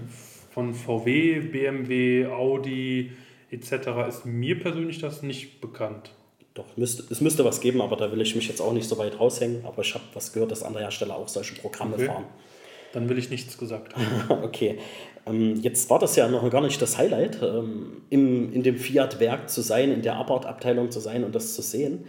von 0.52 0.74
VW, 0.74 1.40
BMW, 1.40 2.26
Audi 2.26 3.12
etc. 3.50 3.72
ist 4.08 4.26
mir 4.26 4.58
persönlich 4.58 4.98
das 4.98 5.22
nicht 5.22 5.60
bekannt. 5.60 6.12
Doch, 6.54 6.76
müsste, 6.76 7.04
es 7.10 7.20
müsste 7.22 7.44
was 7.44 7.60
geben, 7.60 7.80
aber 7.80 7.96
da 7.96 8.12
will 8.12 8.20
ich 8.20 8.34
mich 8.34 8.48
jetzt 8.48 8.60
auch 8.60 8.74
nicht 8.74 8.86
so 8.86 8.98
weit 8.98 9.18
raushängen. 9.18 9.64
Aber 9.64 9.80
ich 9.80 9.94
habe 9.94 10.04
was 10.12 10.32
gehört, 10.32 10.50
dass 10.50 10.62
andere 10.62 10.82
Hersteller 10.82 11.16
auch 11.16 11.28
solche 11.28 11.54
Programme 11.54 11.94
Okay. 11.94 12.06
fahren. 12.06 12.24
Dann 12.92 13.08
will 13.08 13.16
ich 13.16 13.30
nichts 13.30 13.56
gesagt 13.56 13.94
haben. 13.96 14.42
Okay, 14.44 14.78
ähm, 15.24 15.56
jetzt 15.62 15.88
war 15.88 15.98
das 15.98 16.14
ja 16.16 16.28
noch 16.28 16.48
gar 16.50 16.60
nicht 16.60 16.82
das 16.82 16.98
Highlight, 16.98 17.40
ähm, 17.42 18.02
im, 18.10 18.52
in 18.52 18.62
dem 18.62 18.76
Fiat-Werk 18.76 19.48
zu 19.48 19.62
sein, 19.62 19.90
in 19.92 20.02
der 20.02 20.16
Abarth-Abteilung 20.16 20.90
zu 20.90 21.00
sein 21.00 21.24
und 21.24 21.34
das 21.34 21.54
zu 21.54 21.62
sehen, 21.62 22.04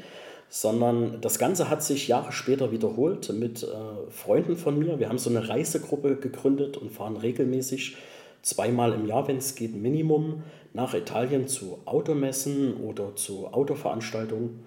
sondern 0.56 1.20
das 1.20 1.40
Ganze 1.40 1.68
hat 1.68 1.82
sich 1.82 2.08
Jahre 2.08 2.32
später 2.32 2.72
wiederholt 2.72 3.34
mit 3.34 3.64
äh, 3.64 3.68
Freunden 4.12 4.56
von 4.56 4.78
mir. 4.78 5.00
Wir 5.00 5.10
haben 5.10 5.18
so 5.18 5.32
eine 5.32 5.50
Reisegruppe 5.50 6.16
gegründet 6.16 6.78
und 6.78 6.92
fahren 6.92 7.18
regelmäßig 7.18 7.98
zweimal 8.44 8.94
im 8.94 9.08
Jahr, 9.08 9.28
wenn 9.28 9.38
es 9.38 9.56
geht, 9.56 9.76
Minimum 9.76 10.44
nach 10.74 10.94
Italien 10.94 11.48
zu 11.48 11.80
Automessen 11.86 12.78
oder 12.78 13.16
zu 13.16 13.48
Autoveranstaltungen. 13.48 14.64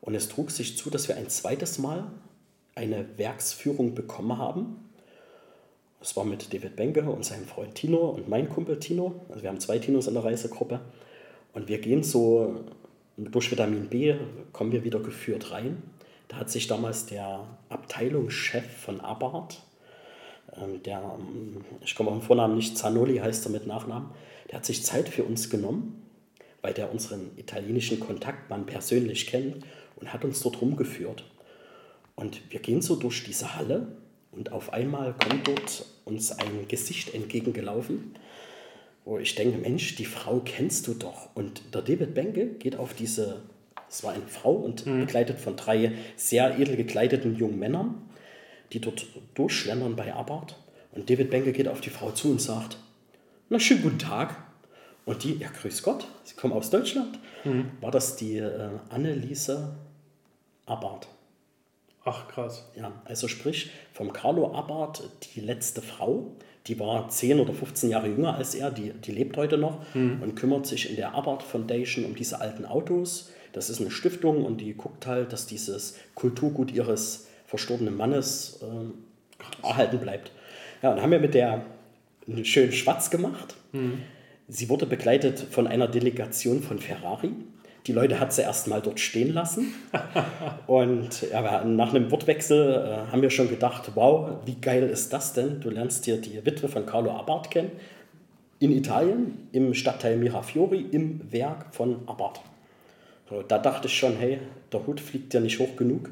Und 0.00 0.16
es 0.16 0.26
trug 0.28 0.50
sich 0.50 0.76
zu, 0.76 0.90
dass 0.90 1.06
wir 1.06 1.16
ein 1.16 1.28
zweites 1.28 1.78
Mal 1.78 2.10
eine 2.74 3.06
Werksführung 3.16 3.94
bekommen 3.94 4.38
haben. 4.38 4.90
Das 6.00 6.16
war 6.16 6.24
mit 6.24 6.52
David 6.52 6.74
Benke 6.74 7.02
und 7.02 7.24
seinem 7.24 7.46
Freund 7.46 7.76
Tino 7.76 8.08
und 8.08 8.28
mein 8.28 8.48
Kumpel 8.48 8.80
Tino. 8.80 9.20
Also 9.28 9.42
wir 9.42 9.50
haben 9.50 9.60
zwei 9.60 9.78
Tinos 9.78 10.08
in 10.08 10.14
der 10.14 10.24
Reisegruppe. 10.24 10.80
Und 11.54 11.68
wir 11.68 11.78
gehen 11.78 12.02
so 12.02 12.64
durch 13.16 13.50
Vitamin 13.50 13.88
B, 13.88 14.14
kommen 14.52 14.72
wir 14.72 14.84
wieder 14.84 15.00
geführt 15.00 15.50
rein. 15.50 15.82
Da 16.28 16.36
hat 16.38 16.50
sich 16.50 16.66
damals 16.66 17.06
der 17.06 17.46
Abteilungschef 17.68 18.64
von 18.64 19.00
Abarth, 19.00 19.62
ähm, 20.56 20.82
der, 20.82 20.98
ähm, 20.98 21.64
ich 21.82 21.94
komme 21.94 22.10
auf 22.10 22.18
den 22.18 22.26
Vornamen 22.26 22.56
nicht, 22.56 22.76
Zanoli 22.76 23.18
heißt 23.18 23.46
er 23.46 23.52
mit 23.52 23.66
Nachnamen, 23.66 24.10
der 24.50 24.58
hat 24.58 24.66
sich 24.66 24.84
Zeit 24.84 25.08
für 25.08 25.24
uns 25.24 25.50
genommen, 25.50 26.02
weil 26.62 26.74
der 26.74 26.90
unseren 26.90 27.30
italienischen 27.36 28.00
Kontaktmann 28.00 28.66
persönlich 28.66 29.26
kennt 29.26 29.64
und 29.96 30.12
hat 30.12 30.24
uns 30.24 30.40
dort 30.42 30.60
rumgeführt. 30.60 31.24
Und 32.14 32.50
wir 32.50 32.60
gehen 32.60 32.82
so 32.82 32.96
durch 32.96 33.24
diese 33.24 33.56
Halle 33.56 33.88
und 34.30 34.52
auf 34.52 34.72
einmal 34.72 35.14
kommt 35.14 35.48
dort 35.48 35.84
uns 36.04 36.32
ein 36.32 36.68
Gesicht 36.68 37.14
entgegengelaufen, 37.14 38.14
wo 39.04 39.18
ich 39.18 39.34
denke, 39.34 39.58
Mensch, 39.58 39.96
die 39.96 40.04
Frau 40.04 40.40
kennst 40.44 40.86
du 40.86 40.94
doch. 40.94 41.34
Und 41.34 41.74
der 41.74 41.82
David 41.82 42.14
Benke 42.14 42.46
geht 42.46 42.76
auf 42.76 42.94
diese, 42.94 43.42
es 43.88 44.04
war 44.04 44.12
eine 44.12 44.26
Frau 44.26 44.52
und 44.52 44.86
mhm. 44.86 45.00
begleitet 45.00 45.40
von 45.40 45.56
drei 45.56 45.92
sehr 46.16 46.58
edel 46.58 46.76
gekleideten 46.76 47.36
jungen 47.36 47.58
Männern, 47.58 48.08
die 48.72 48.80
dort 48.80 49.06
durchschlendern 49.34 49.96
bei 49.96 50.14
Abarth. 50.14 50.56
Und 50.92 51.10
David 51.10 51.30
Benke 51.30 51.52
geht 51.52 51.68
auf 51.68 51.80
die 51.80 51.90
Frau 51.90 52.10
zu 52.10 52.30
und 52.30 52.40
sagt, 52.40 52.76
na 53.48 53.58
schönen 53.58 53.82
guten 53.82 53.98
Tag. 53.98 54.36
Und 55.04 55.24
die, 55.24 55.34
ja 55.34 55.48
grüß 55.48 55.82
Gott, 55.82 56.06
sie 56.22 56.36
kommen 56.36 56.52
aus 56.52 56.70
Deutschland. 56.70 57.18
Mhm. 57.44 57.72
War 57.80 57.90
das 57.90 58.16
die 58.16 58.36
äh, 58.36 58.70
Anneliese 58.88 59.74
Abarth? 60.66 61.08
Ach, 62.04 62.28
krass. 62.28 62.68
Ja, 62.76 62.92
also 63.04 63.28
sprich, 63.28 63.70
vom 63.92 64.12
Carlo 64.12 64.54
Abarth, 64.54 65.02
die 65.34 65.40
letzte 65.40 65.82
Frau, 65.82 66.32
die 66.66 66.78
war 66.78 67.08
10 67.08 67.40
oder 67.40 67.52
15 67.52 67.90
Jahre 67.90 68.08
jünger 68.08 68.34
als 68.36 68.54
er, 68.54 68.70
die, 68.70 68.92
die 68.92 69.12
lebt 69.12 69.36
heute 69.36 69.58
noch 69.58 69.78
mhm. 69.94 70.22
und 70.22 70.34
kümmert 70.34 70.66
sich 70.66 70.90
in 70.90 70.96
der 70.96 71.14
Abarth 71.14 71.42
Foundation 71.42 72.04
um 72.04 72.14
diese 72.14 72.40
alten 72.40 72.64
Autos. 72.64 73.30
Das 73.52 73.68
ist 73.68 73.80
eine 73.80 73.90
Stiftung 73.90 74.44
und 74.44 74.60
die 74.60 74.74
guckt 74.74 75.06
halt, 75.06 75.32
dass 75.32 75.46
dieses 75.46 75.96
Kulturgut 76.14 76.72
ihres 76.72 77.28
verstorbenen 77.46 77.96
Mannes 77.96 78.60
äh, 78.62 79.66
erhalten 79.66 79.98
bleibt. 79.98 80.32
Ja, 80.82 80.92
und 80.92 81.02
haben 81.02 81.10
wir 81.10 81.20
mit 81.20 81.34
der 81.34 81.64
einen 82.26 82.44
schönen 82.44 82.72
Schwatz 82.72 83.10
gemacht. 83.10 83.54
Mhm. 83.72 84.02
Sie 84.48 84.68
wurde 84.68 84.86
begleitet 84.86 85.38
von 85.38 85.66
einer 85.66 85.88
Delegation 85.88 86.62
von 86.62 86.78
Ferrari. 86.78 87.30
Die 87.86 87.92
Leute 87.92 88.20
hat 88.20 88.32
sie 88.32 88.42
erst 88.42 88.68
mal 88.68 88.80
dort 88.80 89.00
stehen 89.00 89.32
lassen. 89.34 89.74
Und 90.68 91.22
ja, 91.22 91.64
nach 91.64 91.92
einem 91.92 92.10
Wortwechsel 92.10 92.74
äh, 92.74 93.10
haben 93.10 93.22
wir 93.22 93.30
schon 93.30 93.48
gedacht, 93.48 93.90
wow, 93.94 94.30
wie 94.44 94.54
geil 94.54 94.84
ist 94.84 95.12
das 95.12 95.32
denn? 95.32 95.60
Du 95.60 95.68
lernst 95.68 96.04
hier 96.04 96.20
die 96.20 96.44
Witwe 96.46 96.68
von 96.68 96.86
Carlo 96.86 97.10
Abarth 97.10 97.50
kennen. 97.50 97.72
In 98.60 98.70
Italien, 98.70 99.48
im 99.50 99.74
Stadtteil 99.74 100.16
Mirafiori, 100.16 100.86
im 100.92 101.20
Werk 101.32 101.74
von 101.74 102.06
Abarth. 102.06 102.40
So, 103.28 103.42
da 103.42 103.58
dachte 103.58 103.88
ich 103.88 103.98
schon, 103.98 104.16
hey, 104.16 104.38
der 104.72 104.86
Hut 104.86 105.00
fliegt 105.00 105.34
ja 105.34 105.40
nicht 105.40 105.58
hoch 105.58 105.74
genug. 105.74 106.10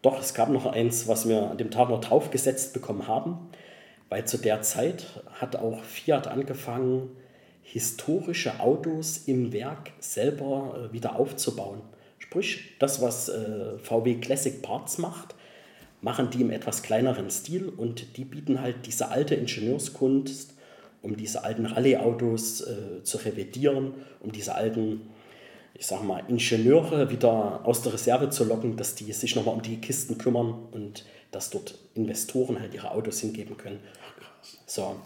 Doch, 0.00 0.18
es 0.20 0.32
gab 0.32 0.48
noch 0.48 0.64
eins, 0.64 1.08
was 1.08 1.28
wir 1.28 1.50
an 1.50 1.58
dem 1.58 1.70
Tag 1.70 1.90
noch 1.90 2.00
draufgesetzt 2.00 2.72
bekommen 2.72 3.06
haben. 3.06 3.50
Weil 4.08 4.24
zu 4.24 4.38
der 4.38 4.62
Zeit 4.62 5.04
hat 5.40 5.56
auch 5.56 5.82
Fiat 5.82 6.28
angefangen, 6.28 7.10
historische 7.66 8.60
Autos 8.60 9.24
im 9.26 9.52
Werk 9.52 9.92
selber 9.98 10.88
äh, 10.88 10.92
wieder 10.92 11.16
aufzubauen. 11.16 11.80
Sprich, 12.18 12.76
das, 12.78 13.02
was 13.02 13.28
äh, 13.28 13.78
VW 13.78 14.14
Classic 14.14 14.62
Parts 14.62 14.98
macht, 14.98 15.34
machen 16.00 16.30
die 16.30 16.42
im 16.42 16.50
etwas 16.50 16.82
kleineren 16.82 17.28
Stil 17.28 17.68
und 17.68 18.16
die 18.16 18.24
bieten 18.24 18.60
halt 18.60 18.86
diese 18.86 19.08
alte 19.08 19.34
Ingenieurskunst, 19.34 20.54
um 21.02 21.16
diese 21.16 21.42
alten 21.42 21.66
Rallye-Autos 21.66 22.60
äh, 22.60 23.02
zu 23.02 23.18
revidieren, 23.18 23.94
um 24.20 24.30
diese 24.30 24.54
alten, 24.54 25.08
ich 25.74 25.86
sag 25.86 26.04
mal, 26.04 26.22
Ingenieure 26.28 27.10
wieder 27.10 27.66
aus 27.66 27.82
der 27.82 27.94
Reserve 27.94 28.30
zu 28.30 28.44
locken, 28.44 28.76
dass 28.76 28.94
die 28.94 29.12
sich 29.12 29.34
nochmal 29.34 29.56
um 29.56 29.62
die 29.62 29.80
Kisten 29.80 30.18
kümmern 30.18 30.54
und 30.70 31.04
dass 31.32 31.50
dort 31.50 31.78
Investoren 31.94 32.60
halt 32.60 32.74
ihre 32.74 32.92
Autos 32.92 33.20
hingeben 33.20 33.56
können. 33.56 33.80
So. 34.66 34.96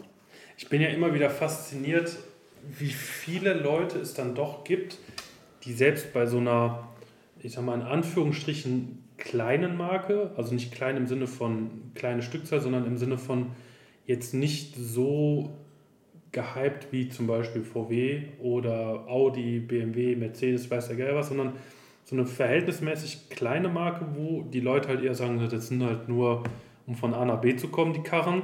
Ich 0.58 0.68
bin 0.68 0.82
ja 0.82 0.88
immer 0.88 1.14
wieder 1.14 1.30
fasziniert, 1.30 2.18
wie 2.78 2.90
viele 2.90 3.54
Leute 3.54 3.98
es 3.98 4.14
dann 4.14 4.34
doch 4.34 4.64
gibt, 4.64 4.98
die 5.64 5.72
selbst 5.72 6.12
bei 6.12 6.26
so 6.26 6.38
einer, 6.38 6.88
ich 7.40 7.52
sag 7.52 7.64
mal 7.64 7.74
in 7.74 7.86
Anführungsstrichen, 7.86 9.04
kleinen 9.16 9.76
Marke, 9.76 10.30
also 10.36 10.54
nicht 10.54 10.72
klein 10.72 10.96
im 10.96 11.06
Sinne 11.06 11.26
von 11.26 11.92
kleine 11.94 12.22
Stückzahl, 12.22 12.60
sondern 12.60 12.86
im 12.86 12.96
Sinne 12.96 13.18
von 13.18 13.46
jetzt 14.06 14.34
nicht 14.34 14.74
so 14.76 15.50
gehypt 16.32 16.88
wie 16.90 17.08
zum 17.08 17.26
Beispiel 17.26 17.62
VW 17.62 18.22
oder 18.40 19.04
Audi, 19.08 19.60
BMW, 19.60 20.16
Mercedes, 20.16 20.70
weiß 20.70 20.88
der 20.88 20.96
Geil 20.96 21.14
was, 21.14 21.28
sondern 21.28 21.52
so 22.04 22.16
eine 22.16 22.26
verhältnismäßig 22.26 23.28
kleine 23.30 23.68
Marke, 23.68 24.06
wo 24.14 24.42
die 24.42 24.60
Leute 24.60 24.88
halt 24.88 25.02
eher 25.02 25.14
sagen, 25.14 25.46
das 25.50 25.68
sind 25.68 25.82
halt 25.84 26.08
nur, 26.08 26.42
um 26.86 26.96
von 26.96 27.14
A 27.14 27.24
nach 27.24 27.40
B 27.40 27.56
zu 27.56 27.68
kommen, 27.68 27.92
die 27.92 28.02
Karren. 28.02 28.42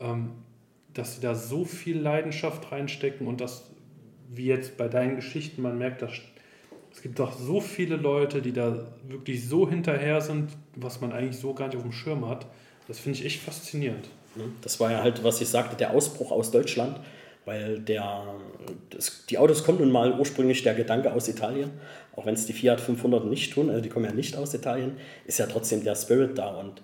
Ähm, 0.00 0.30
dass 0.94 1.16
sie 1.16 1.20
da 1.20 1.34
so 1.34 1.64
viel 1.64 1.98
Leidenschaft 1.98 2.70
reinstecken 2.70 3.26
und 3.26 3.40
dass, 3.40 3.70
wie 4.30 4.46
jetzt 4.46 4.76
bei 4.76 4.88
deinen 4.88 5.16
Geschichten, 5.16 5.62
man 5.62 5.76
merkt, 5.78 6.02
dass 6.02 6.12
es 6.92 7.02
gibt 7.02 7.18
doch 7.18 7.36
so 7.36 7.60
viele 7.60 7.96
Leute, 7.96 8.40
die 8.40 8.52
da 8.52 8.86
wirklich 9.08 9.48
so 9.48 9.68
hinterher 9.68 10.20
sind, 10.20 10.50
was 10.76 11.00
man 11.00 11.12
eigentlich 11.12 11.36
so 11.36 11.52
gar 11.52 11.66
nicht 11.66 11.76
auf 11.76 11.82
dem 11.82 11.90
Schirm 11.90 12.28
hat. 12.28 12.46
Das 12.86 13.00
finde 13.00 13.18
ich 13.18 13.24
echt 13.24 13.42
faszinierend. 13.42 14.08
Das 14.62 14.78
war 14.78 14.92
ja 14.92 15.02
halt, 15.02 15.24
was 15.24 15.40
ich 15.40 15.48
sagte, 15.48 15.76
der 15.76 15.90
Ausbruch 15.90 16.30
aus 16.30 16.52
Deutschland, 16.52 17.00
weil 17.44 17.80
der, 17.80 18.22
das, 18.90 19.26
die 19.26 19.38
Autos 19.38 19.64
kommen 19.64 19.78
nun 19.78 19.90
mal 19.90 20.18
ursprünglich 20.18 20.62
der 20.62 20.74
Gedanke 20.74 21.12
aus 21.12 21.28
Italien, 21.28 21.70
auch 22.14 22.26
wenn 22.26 22.34
es 22.34 22.46
die 22.46 22.52
Fiat 22.52 22.80
500 22.80 23.26
nicht 23.26 23.52
tun, 23.52 23.70
also 23.70 23.80
die 23.80 23.88
kommen 23.88 24.06
ja 24.06 24.12
nicht 24.12 24.36
aus 24.36 24.54
Italien, 24.54 24.96
ist 25.26 25.38
ja 25.38 25.46
trotzdem 25.46 25.82
der 25.82 25.96
Spirit 25.96 26.38
da 26.38 26.54
und 26.54 26.80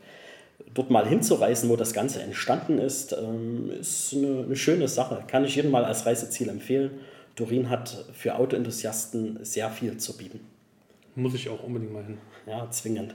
dort 0.73 0.91
mal 0.91 1.07
hinzureisen, 1.07 1.69
wo 1.69 1.77
das 1.77 1.93
Ganze 1.93 2.23
entstanden 2.23 2.79
ist, 2.79 3.13
ähm, 3.13 3.71
ist 3.71 4.15
eine, 4.15 4.45
eine, 4.45 4.57
schöne 4.57 4.89
Sache. 4.89 5.25
Kann 5.27 5.45
ich 5.45 5.57
jedem 5.57 5.71
mal 5.71 5.85
als 5.85 6.07
Reiseziel 6.07 6.49
empfehlen. 6.49 6.91
Turin 7.37 7.71
hat 7.71 8.05
für 8.13 8.37
Autoenthusiasten 8.37 9.45
sehr 9.45 9.71
viel 9.71 9.97
zu 9.97 10.17
bieten. 10.17 10.41
Muss 11.15 11.35
ich 11.35 11.49
auch 11.49 11.63
unbedingt 11.63 11.93
mal 11.93 12.05
hin. 12.05 12.19
Ja, 12.47 12.71
zwingend. 12.71 13.15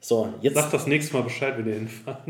So, 0.00 0.32
jetzt. 0.40 0.54
Sag 0.54 0.70
das 0.70 0.86
nächste 0.86 1.14
Mal 1.14 1.22
Bescheid, 1.22 1.58
wenn 1.58 1.66
ihr 1.66 1.74
hinfahrt. 1.74 2.20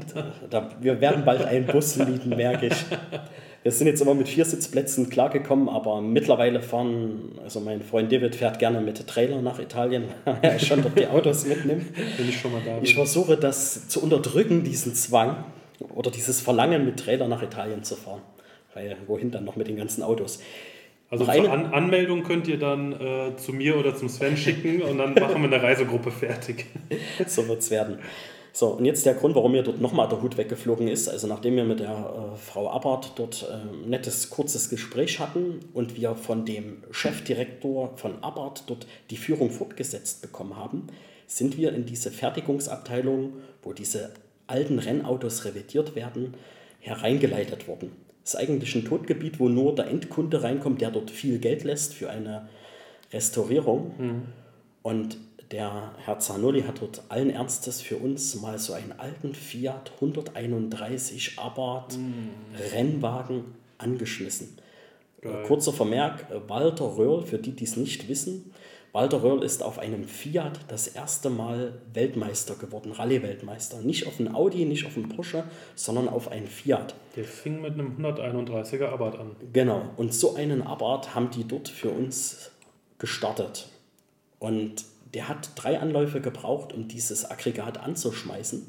Da, 0.50 0.70
wir 0.80 1.00
werden 1.00 1.24
bald 1.24 1.42
einen 1.42 1.66
Bus 1.66 1.96
mieten, 1.96 2.30
merke 2.30 2.66
ich. 2.66 2.74
Wir 3.62 3.72
sind 3.72 3.88
jetzt 3.88 4.00
immer 4.00 4.14
mit 4.14 4.26
vier 4.26 4.46
Sitzplätzen 4.46 5.10
klargekommen, 5.10 5.68
aber 5.68 6.00
mittlerweile 6.00 6.62
fahren, 6.62 7.38
also 7.44 7.60
mein 7.60 7.82
Freund 7.82 8.10
David 8.10 8.34
fährt 8.34 8.58
gerne 8.58 8.80
mit 8.80 9.06
Trailer 9.06 9.42
nach 9.42 9.58
Italien, 9.58 10.04
er 10.42 10.58
schon 10.58 10.82
dort 10.82 10.98
die 10.98 11.06
Autos 11.06 11.44
mitnimmt. 11.44 11.86
Wenn 12.16 12.28
ich 12.28 12.40
schon 12.40 12.52
mal 12.52 12.62
da 12.64 12.76
bin. 12.76 12.84
Ich 12.84 12.94
versuche 12.94 13.36
das 13.36 13.88
zu 13.88 14.02
unterdrücken, 14.02 14.64
diesen 14.64 14.94
Zwang 14.94 15.44
oder 15.94 16.10
dieses 16.10 16.40
Verlangen, 16.40 16.86
mit 16.86 17.00
Trailer 17.00 17.28
nach 17.28 17.42
Italien 17.42 17.84
zu 17.84 17.96
fahren. 17.96 18.22
Weil 18.72 18.96
wohin 19.06 19.30
dann 19.30 19.44
noch 19.44 19.56
mit 19.56 19.68
den 19.68 19.76
ganzen 19.76 20.02
Autos? 20.02 20.40
Also 21.10 21.24
zur 21.24 21.52
An 21.52 21.66
Anmeldung 21.66 22.22
könnt 22.22 22.46
ihr 22.46 22.58
dann 22.58 22.92
äh, 22.92 23.36
zu 23.36 23.52
mir 23.52 23.76
oder 23.76 23.96
zum 23.96 24.08
Sven 24.08 24.36
schicken 24.36 24.80
und 24.80 24.96
dann 24.96 25.12
machen 25.14 25.42
wir 25.42 25.52
eine 25.52 25.60
Reisegruppe 25.60 26.12
fertig. 26.12 26.66
so 27.26 27.46
wird 27.48 27.58
es 27.58 27.70
werden. 27.70 27.98
So, 28.52 28.68
und 28.68 28.84
jetzt 28.84 29.06
der 29.06 29.14
Grund, 29.14 29.34
warum 29.36 29.52
mir 29.52 29.62
dort 29.62 29.80
nochmal 29.80 30.08
der 30.08 30.22
Hut 30.22 30.36
weggeflogen 30.36 30.88
ist. 30.88 31.08
Also 31.08 31.26
nachdem 31.26 31.56
wir 31.56 31.64
mit 31.64 31.80
der 31.80 31.90
äh, 31.90 32.36
Frau 32.36 32.68
Abbott 32.70 33.12
dort 33.16 33.48
ein 33.48 33.84
äh, 33.84 33.88
nettes, 33.88 34.30
kurzes 34.30 34.68
Gespräch 34.68 35.20
hatten 35.20 35.60
und 35.72 35.96
wir 35.96 36.14
von 36.16 36.44
dem 36.44 36.82
Chefdirektor 36.90 37.96
von 37.96 38.22
Abbott 38.22 38.64
dort 38.66 38.86
die 39.10 39.16
Führung 39.16 39.50
fortgesetzt 39.50 40.22
bekommen 40.22 40.56
haben, 40.56 40.88
sind 41.26 41.56
wir 41.56 41.72
in 41.72 41.86
diese 41.86 42.10
Fertigungsabteilung, 42.10 43.34
wo 43.62 43.72
diese 43.72 44.10
alten 44.48 44.80
Rennautos 44.80 45.44
revidiert 45.44 45.94
werden, 45.94 46.34
hereingeleitet 46.80 47.68
worden. 47.68 47.92
Das 48.24 48.34
ist 48.34 48.40
eigentlich 48.40 48.74
ein 48.74 48.84
Todgebiet, 48.84 49.38
wo 49.38 49.48
nur 49.48 49.74
der 49.74 49.86
Endkunde 49.86 50.42
reinkommt, 50.42 50.80
der 50.80 50.90
dort 50.90 51.10
viel 51.10 51.38
Geld 51.38 51.62
lässt 51.62 51.94
für 51.94 52.10
eine 52.10 52.48
Restaurierung. 53.12 53.92
Mhm. 53.96 54.22
Und 54.82 55.18
der 55.50 55.94
Herr 56.04 56.18
Zanolli 56.18 56.62
hat 56.62 56.80
dort 56.80 57.02
allen 57.08 57.30
Ernstes 57.30 57.80
für 57.80 57.96
uns 57.96 58.40
mal 58.40 58.58
so 58.58 58.72
einen 58.72 58.92
alten 58.98 59.34
Fiat 59.34 59.92
131 59.96 61.38
Abarth 61.38 61.98
mm. 61.98 62.72
Rennwagen 62.72 63.44
angeschmissen. 63.78 64.56
Geil. 65.20 65.42
Kurzer 65.46 65.72
Vermerk, 65.72 66.26
Walter 66.46 66.96
Röhrl, 66.96 67.26
für 67.26 67.38
die, 67.38 67.52
die 67.52 67.64
es 67.64 67.76
nicht 67.76 68.08
wissen, 68.08 68.52
Walter 68.92 69.22
Röhrl 69.22 69.44
ist 69.44 69.62
auf 69.62 69.78
einem 69.78 70.04
Fiat 70.04 70.58
das 70.66 70.88
erste 70.88 71.30
Mal 71.30 71.80
Weltmeister 71.94 72.56
geworden, 72.56 72.90
Rallye-Weltmeister. 72.90 73.82
Nicht 73.82 74.08
auf 74.08 74.18
einem 74.18 74.34
Audi, 74.34 74.64
nicht 74.64 74.84
auf 74.86 74.96
einem 74.96 75.08
Porsche, 75.08 75.44
sondern 75.76 76.08
auf 76.08 76.28
einem 76.28 76.48
Fiat. 76.48 76.94
Der 77.14 77.24
fing 77.24 77.60
mit 77.60 77.74
einem 77.74 77.96
131er 77.98 78.88
Abarth 78.88 79.18
an. 79.18 79.36
Genau, 79.52 79.90
und 79.96 80.12
so 80.12 80.34
einen 80.34 80.62
Abarth 80.62 81.14
haben 81.14 81.30
die 81.30 81.46
dort 81.46 81.68
für 81.68 81.90
uns 81.90 82.50
gestartet. 82.98 83.68
Und 84.40 84.84
der 85.14 85.28
hat 85.28 85.50
drei 85.56 85.78
Anläufe 85.78 86.20
gebraucht, 86.20 86.72
um 86.72 86.88
dieses 86.88 87.30
Aggregat 87.30 87.78
anzuschmeißen, 87.78 88.66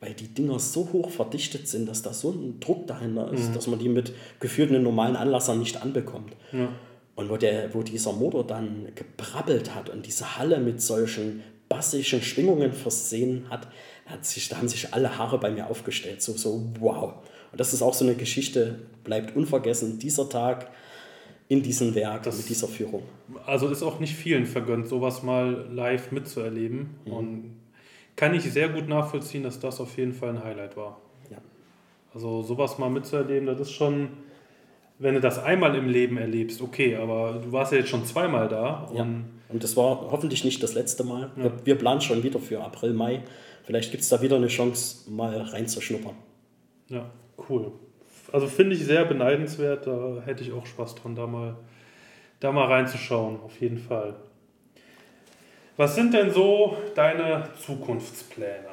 weil 0.00 0.14
die 0.14 0.28
Dinger 0.28 0.58
so 0.58 0.88
hoch 0.92 1.10
verdichtet 1.10 1.68
sind, 1.68 1.88
dass 1.88 2.02
da 2.02 2.12
so 2.12 2.30
ein 2.30 2.60
Druck 2.60 2.86
dahinter 2.86 3.32
ist, 3.32 3.50
mhm. 3.50 3.54
dass 3.54 3.66
man 3.66 3.78
die 3.78 3.88
mit 3.88 4.12
geführten 4.40 4.82
normalen 4.82 5.16
Anlassern 5.16 5.58
nicht 5.58 5.80
anbekommt. 5.80 6.34
Ja. 6.52 6.68
Und 7.16 7.28
wo, 7.28 7.36
der, 7.36 7.74
wo 7.74 7.82
dieser 7.82 8.12
Motor 8.12 8.46
dann 8.46 8.88
gebrabbelt 8.94 9.74
hat 9.74 9.90
und 9.90 10.06
diese 10.06 10.38
Halle 10.38 10.58
mit 10.58 10.80
solchen 10.80 11.42
bassischen 11.68 12.22
Schwingungen 12.22 12.72
versehen 12.72 13.46
hat, 13.50 13.68
hat 14.06 14.24
sich, 14.24 14.48
da 14.48 14.56
haben 14.56 14.68
sich 14.68 14.92
alle 14.92 15.18
Haare 15.18 15.38
bei 15.38 15.50
mir 15.50 15.68
aufgestellt. 15.68 16.22
So, 16.22 16.32
so 16.32 16.64
wow. 16.80 17.14
Und 17.52 17.60
das 17.60 17.72
ist 17.72 17.82
auch 17.82 17.94
so 17.94 18.04
eine 18.04 18.14
Geschichte, 18.14 18.80
bleibt 19.04 19.36
unvergessen, 19.36 19.98
dieser 19.98 20.28
Tag 20.28 20.70
in 21.50 21.64
diesem 21.64 21.96
Werk, 21.96 22.22
das, 22.22 22.36
mit 22.36 22.48
dieser 22.48 22.68
Führung. 22.68 23.02
Also 23.44 23.68
ist 23.68 23.82
auch 23.82 23.98
nicht 23.98 24.14
vielen 24.14 24.46
vergönnt, 24.46 24.86
sowas 24.86 25.24
mal 25.24 25.66
live 25.72 26.12
mitzuerleben. 26.12 26.90
Mhm. 27.04 27.12
Und 27.12 27.56
kann 28.14 28.34
ich 28.34 28.44
sehr 28.44 28.68
gut 28.68 28.86
nachvollziehen, 28.86 29.42
dass 29.42 29.58
das 29.58 29.80
auf 29.80 29.96
jeden 29.98 30.12
Fall 30.12 30.28
ein 30.28 30.44
Highlight 30.44 30.76
war. 30.76 31.00
Ja. 31.28 31.38
Also 32.14 32.44
sowas 32.44 32.78
mal 32.78 32.88
mitzuerleben, 32.88 33.46
das 33.46 33.58
ist 33.62 33.72
schon, 33.72 34.10
wenn 35.00 35.14
du 35.14 35.20
das 35.20 35.40
einmal 35.42 35.74
im 35.74 35.88
Leben 35.88 36.18
erlebst, 36.18 36.62
okay, 36.62 36.94
aber 36.94 37.40
du 37.44 37.50
warst 37.50 37.72
ja 37.72 37.78
jetzt 37.78 37.90
schon 37.90 38.06
zweimal 38.06 38.48
da. 38.48 38.84
Und, 38.84 38.96
ja. 38.96 39.06
und 39.48 39.64
das 39.64 39.76
war 39.76 40.08
hoffentlich 40.12 40.44
nicht 40.44 40.62
das 40.62 40.74
letzte 40.74 41.02
Mal. 41.02 41.32
Ja. 41.36 41.42
Wir, 41.42 41.52
wir 41.64 41.74
planen 41.74 42.00
schon 42.00 42.22
wieder 42.22 42.38
für 42.38 42.62
April, 42.62 42.92
Mai. 42.92 43.24
Vielleicht 43.64 43.90
gibt 43.90 44.04
es 44.04 44.08
da 44.08 44.22
wieder 44.22 44.36
eine 44.36 44.46
Chance, 44.46 45.10
mal 45.10 45.36
reinzuschnuppern. 45.36 46.14
Ja, 46.90 47.10
cool 47.48 47.72
also 48.32 48.46
finde 48.46 48.76
ich 48.76 48.84
sehr 48.84 49.04
beneidenswert. 49.04 49.86
Da 49.86 50.22
hätte 50.24 50.42
ich 50.42 50.52
auch 50.52 50.66
Spaß 50.66 50.94
dran, 50.96 51.14
da 51.14 51.26
mal, 51.26 51.56
da 52.40 52.52
mal 52.52 52.66
reinzuschauen, 52.66 53.40
auf 53.40 53.60
jeden 53.60 53.78
Fall. 53.78 54.14
Was 55.76 55.94
sind 55.94 56.12
denn 56.12 56.30
so 56.30 56.76
deine 56.94 57.48
Zukunftspläne? 57.64 58.68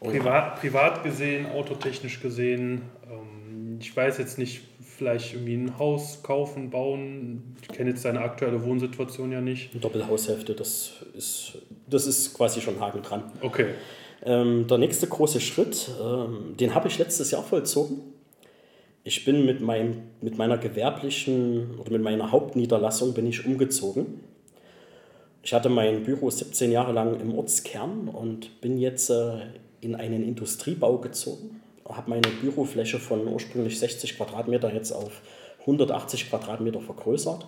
Privat, 0.00 0.60
privat 0.60 1.04
gesehen, 1.04 1.46
autotechnisch 1.46 2.20
gesehen. 2.20 2.82
Ähm, 3.08 3.78
ich 3.80 3.96
weiß 3.96 4.18
jetzt 4.18 4.38
nicht, 4.38 4.62
vielleicht 4.80 5.34
irgendwie 5.34 5.54
ein 5.54 5.78
Haus 5.78 6.22
kaufen, 6.22 6.70
bauen. 6.70 7.56
Ich 7.62 7.68
kenne 7.68 7.90
jetzt 7.90 8.04
deine 8.04 8.20
aktuelle 8.20 8.64
Wohnsituation 8.64 9.30
ja 9.30 9.40
nicht. 9.40 9.70
Doppelhaushälfte, 9.82 10.54
das 10.54 11.04
ist, 11.14 11.58
das 11.86 12.06
ist 12.06 12.34
quasi 12.34 12.60
schon 12.60 12.80
Haken 12.80 13.02
dran. 13.02 13.24
Okay. 13.40 13.66
Ähm, 14.24 14.66
der 14.66 14.78
nächste 14.78 15.06
große 15.06 15.40
Schritt, 15.40 15.90
ähm, 16.00 16.56
den 16.58 16.74
habe 16.74 16.88
ich 16.88 16.98
letztes 16.98 17.30
Jahr 17.30 17.42
vollzogen 17.42 18.11
ich 19.04 19.24
bin 19.24 19.44
mit, 19.44 19.60
meinem, 19.60 20.02
mit 20.20 20.38
meiner 20.38 20.58
gewerblichen 20.58 21.78
oder 21.78 21.90
mit 21.90 22.02
meiner 22.02 22.30
Hauptniederlassung 22.30 23.14
bin 23.14 23.26
ich 23.26 23.44
umgezogen. 23.44 24.20
Ich 25.42 25.52
hatte 25.52 25.68
mein 25.68 26.04
Büro 26.04 26.30
17 26.30 26.70
Jahre 26.70 26.92
lang 26.92 27.18
im 27.20 27.36
Ortskern 27.36 28.08
und 28.08 28.60
bin 28.60 28.78
jetzt 28.78 29.10
äh, 29.10 29.40
in 29.80 29.96
einen 29.96 30.22
Industriebau 30.22 30.98
gezogen. 30.98 31.60
Habe 31.88 32.10
meine 32.10 32.28
Bürofläche 32.40 32.98
von 33.00 33.26
ursprünglich 33.26 33.78
60 33.78 34.16
Quadratmeter 34.16 34.72
jetzt 34.72 34.92
auf 34.92 35.20
180 35.62 36.30
Quadratmeter 36.30 36.80
vergrößert. 36.80 37.46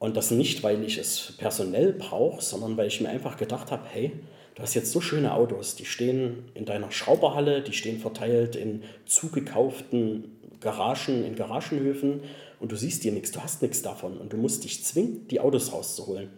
Und 0.00 0.16
das 0.16 0.32
nicht, 0.32 0.64
weil 0.64 0.82
ich 0.84 0.98
es 0.98 1.34
personell 1.38 1.92
brauche, 1.92 2.42
sondern 2.42 2.76
weil 2.76 2.88
ich 2.88 3.00
mir 3.00 3.08
einfach 3.08 3.36
gedacht 3.36 3.70
habe, 3.70 3.84
hey, 3.90 4.12
du 4.54 4.62
hast 4.62 4.74
jetzt 4.74 4.92
so 4.92 5.00
schöne 5.00 5.34
Autos, 5.34 5.76
die 5.76 5.84
stehen 5.84 6.44
in 6.54 6.64
deiner 6.64 6.90
Schrauberhalle, 6.90 7.62
die 7.62 7.72
stehen 7.72 8.00
verteilt 8.00 8.56
in 8.56 8.82
zugekauften 9.06 10.36
Garagen, 10.60 11.24
in 11.24 11.36
Garagenhöfen 11.36 12.20
und 12.60 12.72
du 12.72 12.76
siehst 12.76 13.04
dir 13.04 13.12
nichts, 13.12 13.32
du 13.32 13.40
hast 13.40 13.62
nichts 13.62 13.82
davon 13.82 14.18
und 14.18 14.32
du 14.32 14.36
musst 14.36 14.64
dich 14.64 14.84
zwingen, 14.84 15.28
die 15.28 15.40
Autos 15.40 15.72
rauszuholen. 15.72 16.30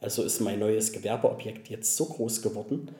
Also 0.00 0.22
ist 0.22 0.40
mein 0.40 0.58
neues 0.58 0.92
Gewerbeobjekt 0.92 1.68
jetzt 1.68 1.96
so 1.96 2.06
groß 2.06 2.42
geworden, 2.42 2.90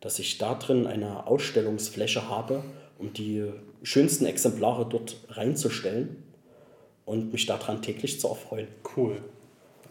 dass 0.00 0.18
ich 0.18 0.38
da 0.38 0.54
drin 0.54 0.86
eine 0.86 1.26
Ausstellungsfläche 1.26 2.28
habe, 2.28 2.62
um 2.98 3.12
die 3.12 3.44
schönsten 3.82 4.26
Exemplare 4.26 4.86
dort 4.88 5.16
reinzustellen 5.28 6.22
und 7.04 7.32
mich 7.32 7.46
daran 7.46 7.82
täglich 7.82 8.20
zu 8.20 8.28
erfreuen. 8.28 8.68
Cool. 8.96 9.20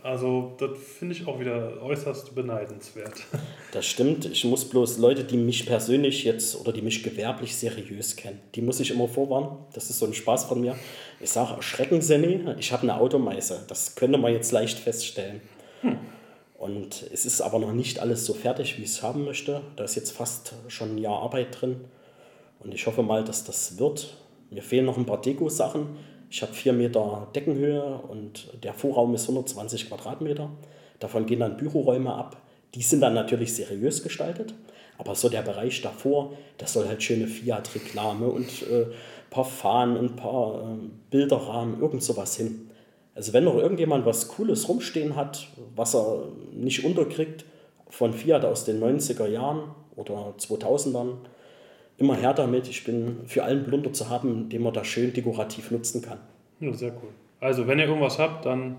Also 0.05 0.53
das 0.59 0.77
finde 0.99 1.15
ich 1.15 1.25
auch 1.25 1.39
wieder 1.39 1.81
äußerst 1.81 2.35
beneidenswert. 2.35 3.23
Das 3.71 3.85
stimmt. 3.85 4.25
Ich 4.25 4.45
muss 4.45 4.63
bloß 4.63 4.99
Leute, 4.99 5.25
die 5.25 5.35
mich 5.35 5.65
persönlich 5.65 6.23
jetzt 6.23 6.57
oder 6.57 6.71
die 6.71 6.81
mich 6.81 7.03
gewerblich 7.03 7.57
seriös 7.57 8.15
kennen, 8.15 8.39
die 8.53 8.61
muss 8.61 8.79
ich 8.79 8.89
immer 8.89 9.09
vorwarnen. 9.09 9.49
Das 9.73 9.89
ist 9.89 9.99
so 9.99 10.05
ein 10.05 10.13
Spaß 10.13 10.45
von 10.45 10.61
mir. 10.61 10.77
Ich 11.19 11.31
sage, 11.31 11.55
erschrecken 11.55 12.01
Sie 12.01 12.17
nicht, 12.17 12.45
ich 12.57 12.71
habe 12.71 12.83
eine 12.83 12.97
Automeise. 12.97 13.65
Das 13.67 13.95
könnte 13.95 14.17
man 14.17 14.31
jetzt 14.31 14.53
leicht 14.53 14.79
feststellen. 14.79 15.41
Hm. 15.81 15.97
Und 16.57 17.05
es 17.11 17.25
ist 17.25 17.41
aber 17.41 17.59
noch 17.59 17.73
nicht 17.73 17.99
alles 17.99 18.25
so 18.25 18.33
fertig, 18.33 18.77
wie 18.77 18.83
ich 18.83 18.91
es 18.91 19.03
haben 19.03 19.25
möchte. 19.25 19.61
Da 19.75 19.83
ist 19.83 19.95
jetzt 19.95 20.11
fast 20.11 20.53
schon 20.69 20.95
ein 20.95 20.97
Jahr 20.97 21.21
Arbeit 21.21 21.59
drin. 21.59 21.81
Und 22.59 22.73
ich 22.73 22.87
hoffe 22.87 23.03
mal, 23.03 23.25
dass 23.25 23.43
das 23.43 23.77
wird. 23.77 24.15
Mir 24.51 24.63
fehlen 24.63 24.85
noch 24.85 24.97
ein 24.97 25.05
paar 25.05 25.21
Deko-Sachen. 25.21 25.97
Ich 26.29 26.41
habe 26.41 26.53
4 26.53 26.73
Meter 26.73 27.27
Deckenhöhe 27.35 28.01
und 28.09 28.49
der 28.63 28.73
Vorraum 28.73 29.13
ist 29.15 29.23
120 29.23 29.87
Quadratmeter. 29.87 30.49
Davon 30.99 31.25
gehen 31.25 31.39
dann 31.39 31.57
Büroräume 31.57 32.13
ab. 32.13 32.37
Die 32.73 32.81
sind 32.81 33.01
dann 33.01 33.13
natürlich 33.13 33.53
seriös 33.53 34.03
gestaltet. 34.03 34.53
Aber 34.97 35.15
so 35.15 35.29
der 35.29 35.41
Bereich 35.41 35.81
davor, 35.81 36.33
das 36.57 36.73
soll 36.73 36.87
halt 36.87 37.03
schöne 37.03 37.27
Fiat-Reklame 37.27 38.27
und 38.27 38.63
äh, 38.63 38.85
paar 39.29 39.45
Fahnen 39.45 39.97
und 39.97 40.13
ein 40.13 40.15
paar 40.15 40.61
äh, 40.61 40.87
Bilderrahmen, 41.09 41.81
irgend 41.81 42.01
sowas 42.01 42.37
hin. 42.37 42.69
Also 43.15 43.33
wenn 43.33 43.43
noch 43.43 43.55
irgendjemand 43.55 44.05
was 44.05 44.29
Cooles 44.29 44.67
rumstehen 44.67 45.15
hat, 45.15 45.47
was 45.75 45.95
er 45.95 46.29
nicht 46.53 46.85
unterkriegt, 46.85 47.45
von 47.89 48.13
Fiat 48.13 48.45
aus 48.45 48.65
den 48.65 48.81
90er 48.81 49.27
Jahren 49.27 49.71
oder 49.95 50.35
2000ern, 50.37 51.15
immer 51.97 52.15
her 52.15 52.33
damit. 52.33 52.67
Ich 52.67 52.83
bin 52.83 53.19
für 53.25 53.43
allen 53.43 53.63
Blunder 53.63 53.93
zu 53.93 54.09
haben, 54.09 54.49
den 54.49 54.61
man 54.61 54.73
da 54.73 54.83
schön 54.83 55.13
dekorativ 55.13 55.71
nutzen 55.71 56.01
kann. 56.01 56.19
Ja, 56.59 56.73
sehr 56.73 56.91
cool. 56.91 57.09
Also, 57.39 57.67
wenn 57.67 57.79
ihr 57.79 57.85
irgendwas 57.85 58.19
habt, 58.19 58.45
dann 58.45 58.77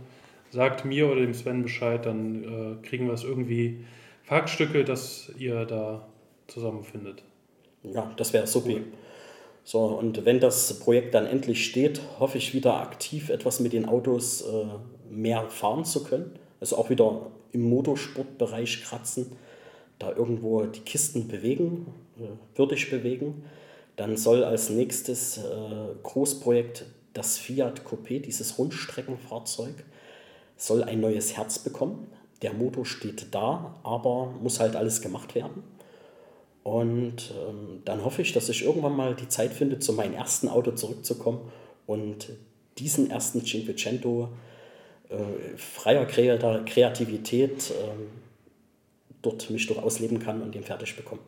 sagt 0.51 0.85
mir 0.85 1.09
oder 1.09 1.21
dem 1.21 1.35
Sven 1.35 1.63
Bescheid, 1.63 2.05
dann 2.07 2.45
äh, 2.83 2.87
kriegen 2.87 3.07
wir 3.07 3.15
es 3.15 3.25
irgendwie 3.25 3.85
Fahrstücke, 4.25 4.85
dass 4.85 5.31
ihr 5.39 5.65
da 5.67 6.07
zusammenfindet. 6.47 7.23
Ja, 7.83 8.13
das 8.17 8.33
wäre 8.33 8.47
super. 8.47 8.71
Cool. 8.71 8.85
So, 9.65 9.81
und 9.81 10.25
wenn 10.25 10.39
das 10.39 10.79
Projekt 10.79 11.15
dann 11.15 11.27
endlich 11.27 11.67
steht, 11.67 12.01
hoffe 12.21 12.39
ich 12.39 12.55
wieder 12.55 12.81
aktiv 12.81 13.31
etwas 13.31 13.59
mit 13.59 13.73
den 13.73 13.87
Autos 13.87 14.43
äh, 14.43 14.67
mehr 15.11 15.49
fahren 15.51 15.85
zu 15.85 16.05
können. 16.05 16.33
Also 16.61 16.77
auch 16.77 16.89
wieder 16.89 17.27
im 17.53 17.69
Motorsportbereich 17.69 18.85
kratzen, 18.85 19.33
da 19.99 20.13
irgendwo 20.13 20.63
die 20.67 20.81
Kisten 20.81 21.27
bewegen, 21.27 21.87
würdig 22.55 22.91
bewegen. 22.91 23.45
Dann 23.97 24.17
soll 24.17 24.45
als 24.45 24.71
nächstes 24.71 25.39
äh, 25.39 25.43
Großprojekt 26.03 26.85
das 27.15 27.39
Fiat 27.39 27.83
Coupé, 27.83 28.21
dieses 28.21 28.59
Rundstreckenfahrzeug, 28.59 29.75
soll 30.57 30.83
ein 30.85 31.01
neues 31.01 31.37
Herz 31.37 31.59
bekommen. 31.59 32.07
Der 32.43 32.53
Motor 32.53 32.85
steht 32.85 33.35
da, 33.35 33.75
aber 33.83 34.35
muss 34.43 34.61
halt 34.61 34.77
alles 34.77 35.01
gemacht 35.01 35.35
werden. 35.35 35.63
Und 36.63 37.33
ähm, 37.49 37.83
dann 37.85 38.05
hoffe 38.05 38.23
ich, 38.23 38.33
dass 38.33 38.49
ich 38.49 38.65
irgendwann 38.65 38.97
mal 38.97 39.15
die 39.15 39.29
Zeit 39.29 39.53
finde, 39.53 39.79
zu 39.79 39.93
meinem 39.93 40.15
ersten 40.15 40.49
Auto 40.49 40.73
zurückzukommen 40.73 41.41
und 41.87 42.29
diesen 42.79 43.09
ersten 43.09 43.45
Cinquecento 43.45 44.29
äh, 45.09 45.57
freier 45.57 46.05
Kreativität 46.05 47.71
äh, 47.71 47.75
dort 49.23 49.49
mich 49.51 49.67
dort 49.67 49.83
ausleben 49.83 50.19
kann 50.19 50.43
und 50.43 50.55
den 50.55 50.65
fertig 50.65 50.97
bekomme. 50.97 51.21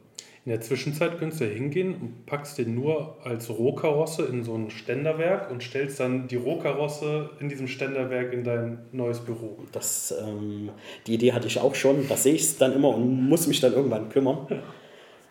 In 0.49 0.53
der 0.53 0.63
Zwischenzeit 0.63 1.19
könntest 1.19 1.43
du 1.43 1.45
hingehen 1.45 1.95
und 2.01 2.25
packst 2.25 2.57
den 2.57 2.75
nur 2.75 3.19
als 3.23 3.51
Rohkarosse 3.51 4.25
in 4.25 4.45
so 4.45 4.55
ein 4.55 4.71
Ständerwerk 4.71 5.51
und 5.51 5.63
stellst 5.63 6.01
dann 6.01 6.27
die 6.27 6.37
Rohkarosse 6.37 7.29
in 7.39 7.51
diesem 7.51 7.69
Ständerwerk 7.69 8.33
in 8.33 8.45
dein 8.45 8.79
neues 8.93 9.19
Büro. 9.19 9.59
Das, 9.73 10.15
ähm, 10.27 10.71
die 11.07 11.13
Idee 11.13 11.35
hatte 11.35 11.49
ich 11.49 11.61
auch 11.61 11.75
schon. 11.75 12.09
Da 12.09 12.17
sehe 12.17 12.33
ich 12.33 12.45
es 12.45 12.57
dann 12.57 12.73
immer 12.73 12.89
und 12.97 13.29
muss 13.29 13.47
mich 13.47 13.61
dann 13.61 13.75
irgendwann 13.75 14.09
kümmern. 14.09 14.47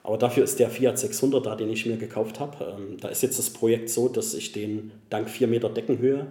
Aber 0.03 0.19
dafür 0.19 0.43
ist 0.43 0.59
der 0.59 0.69
Fiat 0.69 0.99
600 0.99 1.43
da, 1.43 1.55
den 1.55 1.71
ich 1.71 1.87
mir 1.87 1.97
gekauft 1.97 2.39
habe. 2.39 2.77
Ähm, 2.77 2.97
da 3.01 3.07
ist 3.07 3.23
jetzt 3.23 3.39
das 3.39 3.49
Projekt 3.49 3.89
so, 3.89 4.09
dass 4.09 4.35
ich 4.35 4.51
den 4.51 4.91
dank 5.09 5.31
4 5.31 5.47
Meter 5.47 5.69
Deckenhöhe 5.69 6.27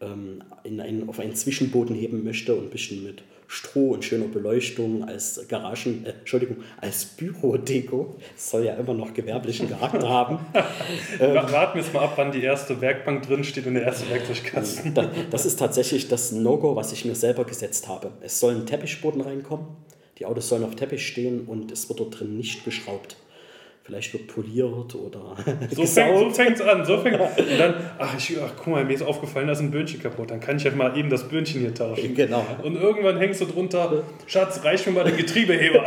ähm, 0.00 0.42
in 0.64 0.80
einen, 0.80 1.08
auf 1.08 1.20
einen 1.20 1.36
Zwischenboden 1.36 1.94
heben 1.94 2.24
möchte 2.24 2.56
und 2.56 2.64
ein 2.64 2.70
bisschen 2.70 3.04
mit 3.04 3.22
Stroh 3.54 3.92
und 3.92 4.04
schöner 4.04 4.26
Beleuchtung 4.26 5.04
als 5.04 5.40
Garagen, 5.46 6.04
äh, 6.04 6.10
Entschuldigung, 6.10 6.56
als 6.80 7.04
Bürodeko. 7.04 8.16
Das 8.34 8.50
soll 8.50 8.64
ja 8.64 8.74
immer 8.74 8.94
noch 8.94 9.14
gewerblichen 9.14 9.70
Charakter 9.70 10.08
haben. 10.08 10.40
ähm, 11.20 11.34
Warten 11.36 11.78
wir 11.78 11.82
jetzt 11.84 11.94
mal 11.94 12.02
ab, 12.02 12.14
wann 12.16 12.32
die 12.32 12.42
erste 12.42 12.80
Werkbank 12.80 13.22
drin 13.28 13.44
steht 13.44 13.68
und 13.68 13.74
der 13.74 13.84
erste 13.84 14.10
Werkzeugkasten. 14.10 14.98
das 15.30 15.46
ist 15.46 15.56
tatsächlich 15.60 16.08
das 16.08 16.32
No-Go, 16.32 16.74
was 16.74 16.90
ich 16.92 17.04
mir 17.04 17.14
selber 17.14 17.44
gesetzt 17.44 17.86
habe. 17.86 18.10
Es 18.22 18.40
soll 18.40 18.56
ein 18.56 18.66
Teppichboden 18.66 19.20
reinkommen, 19.20 19.66
die 20.18 20.26
Autos 20.26 20.48
sollen 20.48 20.64
auf 20.64 20.74
Teppich 20.74 21.06
stehen 21.06 21.42
und 21.46 21.70
es 21.70 21.88
wird 21.88 22.00
dort 22.00 22.18
drin 22.18 22.36
nicht 22.36 22.64
geschraubt. 22.64 23.16
Vielleicht 23.84 24.14
wird 24.14 24.28
poliert 24.28 24.94
oder 24.94 25.36
So 25.70 25.84
fängt 25.84 26.52
es 26.52 26.58
so 26.58 26.64
an. 26.64 26.86
So 26.86 26.96
fängt, 26.98 27.20
und 27.38 27.58
dann, 27.58 27.74
ach, 27.98 28.16
ich, 28.16 28.34
ach, 28.42 28.52
guck 28.56 28.68
mal, 28.68 28.82
mir 28.82 28.94
ist 28.94 29.02
aufgefallen, 29.02 29.46
da 29.46 29.52
ist 29.52 29.60
ein 29.60 29.70
Birnchen 29.70 30.00
kaputt. 30.00 30.30
Dann 30.30 30.40
kann 30.40 30.56
ich 30.56 30.64
ja 30.64 30.70
mal 30.70 30.96
eben 30.96 31.10
das 31.10 31.28
Birnchen 31.28 31.60
hier 31.60 31.74
tauschen. 31.74 32.14
Genau. 32.24 32.46
Und 32.62 32.76
irgendwann 32.76 33.18
hängst 33.18 33.42
du 33.42 33.44
drunter, 33.44 34.04
Schatz, 34.26 34.64
reicht 34.64 34.86
mir 34.86 34.92
mal 34.92 35.04
den 35.04 35.16
Getriebeheber. 35.16 35.84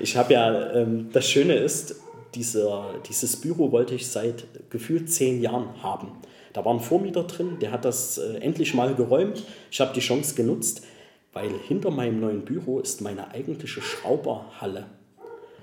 ich 0.00 0.16
habe 0.16 0.34
ja, 0.34 0.72
ähm, 0.74 1.08
das 1.12 1.30
Schöne 1.30 1.54
ist, 1.54 1.96
dieser, 2.34 2.94
dieses 3.08 3.40
Büro 3.40 3.72
wollte 3.72 3.94
ich 3.94 4.06
seit 4.08 4.44
gefühlt 4.68 5.10
zehn 5.10 5.40
Jahren 5.40 5.82
haben. 5.82 6.12
Da 6.52 6.64
war 6.64 6.74
ein 6.74 6.80
Vormieter 6.80 7.24
drin, 7.24 7.58
der 7.60 7.72
hat 7.72 7.86
das 7.86 8.18
äh, 8.18 8.38
endlich 8.38 8.74
mal 8.74 8.94
geräumt. 8.94 9.42
Ich 9.70 9.80
habe 9.80 9.94
die 9.94 10.00
Chance 10.00 10.34
genutzt, 10.34 10.84
weil 11.32 11.50
hinter 11.66 11.90
meinem 11.90 12.20
neuen 12.20 12.44
Büro 12.44 12.80
ist 12.80 13.00
meine 13.00 13.30
eigentliche 13.30 13.80
Schrauberhalle. 13.80 14.86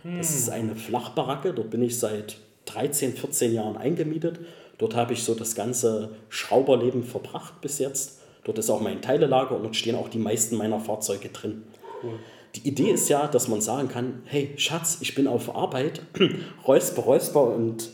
Das 0.03 0.36
ist 0.36 0.50
eine 0.50 0.76
Flachbaracke, 0.76 1.53
dort 1.53 1.69
bin 1.69 1.82
ich 1.82 2.00
seit 2.00 2.38
13, 2.66 3.14
14 3.14 3.53
Jahren 3.53 3.78
eingemietet. 3.78 4.40
Dort 4.78 4.95
habe 4.95 5.14
ich 5.14 5.24
so 5.24 5.36
das 5.36 5.56
ganze 5.56 6.11
Schrauberleben 6.30 7.03
verbracht 7.03 7.60
bis 7.61 7.80
jetzt. 7.80 8.19
Dort 8.45 8.58
ist 8.58 8.69
auch 8.69 8.82
mein 8.82 9.02
Teilelager 9.02 9.56
und 9.56 9.64
dort 9.64 9.76
stehen 9.76 9.95
auch 9.95 10.08
die 10.08 10.19
meisten 10.19 10.56
meiner 10.56 10.80
Fahrzeuge 10.80 11.30
drin. 11.30 11.64
Cool. 12.02 12.19
Die 12.56 12.68
Idee 12.68 12.92
ist 12.92 13.10
ja, 13.10 13.28
dass 13.28 13.48
man 13.48 13.61
sagen 13.61 13.90
kann, 13.90 14.24
hey 14.26 14.53
Schatz, 14.56 15.00
ich 15.02 15.14
bin 15.14 15.28
auf 15.28 15.56
Arbeit, 15.56 16.02
räusper, 16.68 17.03
räusper 17.03 17.44
und 17.44 17.90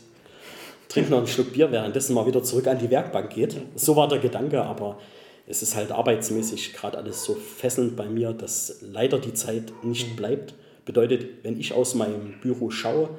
trink 0.88 1.10
noch 1.10 1.18
einen 1.18 1.26
Schluck 1.26 1.52
Bier, 1.52 1.72
währenddessen 1.72 2.14
mal 2.14 2.26
wieder 2.26 2.42
zurück 2.42 2.66
an 2.68 2.78
die 2.78 2.90
Werkbank 2.90 3.34
geht. 3.34 3.60
So 3.74 3.96
war 3.96 4.08
der 4.08 4.18
Gedanke, 4.18 4.62
aber 4.62 4.98
es 5.46 5.62
ist 5.62 5.76
halt 5.76 5.92
arbeitsmäßig 5.92 6.72
gerade 6.72 6.96
alles 6.98 7.24
so 7.24 7.34
fesselnd 7.34 7.96
bei 7.96 8.08
mir, 8.08 8.32
dass 8.32 8.78
leider 8.80 9.18
die 9.18 9.34
Zeit 9.34 9.72
nicht 9.82 10.12
mhm. 10.12 10.16
bleibt. 10.16 10.54
Bedeutet, 10.86 11.44
wenn 11.44 11.60
ich 11.60 11.74
aus 11.74 11.94
meinem 11.94 12.34
Büro 12.40 12.70
schaue, 12.70 13.10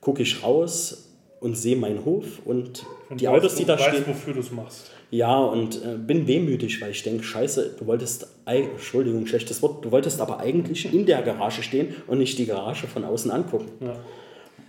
gucke 0.00 0.22
ich 0.22 0.42
raus 0.42 1.10
und 1.40 1.56
sehe 1.56 1.76
meinen 1.76 2.04
Hof 2.04 2.40
und, 2.44 2.86
und 3.10 3.20
die 3.20 3.28
Autos, 3.28 3.56
die 3.56 3.64
da 3.64 3.78
weißt, 3.78 3.88
stehen. 3.88 4.06
wofür 4.06 4.34
du 4.34 4.40
es 4.40 4.50
machst. 4.50 4.90
Ja, 5.10 5.38
und 5.38 5.82
äh, 5.84 5.96
bin 5.96 6.26
wehmütig, 6.26 6.80
weil 6.80 6.92
ich 6.92 7.02
denke, 7.02 7.24
scheiße, 7.24 7.76
du 7.78 7.86
wolltest, 7.86 8.28
Entschuldigung, 8.46 9.26
schlechtes 9.26 9.62
Wort, 9.62 9.84
du 9.84 9.90
wolltest 9.90 10.20
aber 10.20 10.38
eigentlich 10.38 10.92
in 10.92 11.06
der 11.06 11.22
Garage 11.22 11.62
stehen 11.62 11.94
und 12.06 12.18
nicht 12.18 12.38
die 12.38 12.46
Garage 12.46 12.86
von 12.86 13.04
außen 13.04 13.30
angucken. 13.30 13.66
Ja. 13.80 13.96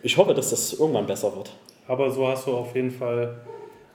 Ich 0.01 0.17
hoffe, 0.17 0.33
dass 0.33 0.49
das 0.49 0.73
irgendwann 0.73 1.05
besser 1.05 1.35
wird. 1.35 1.51
Aber 1.87 2.09
so 2.09 2.27
hast 2.27 2.47
du 2.47 2.51
auf 2.53 2.73
jeden 2.73 2.91
Fall, 2.91 3.41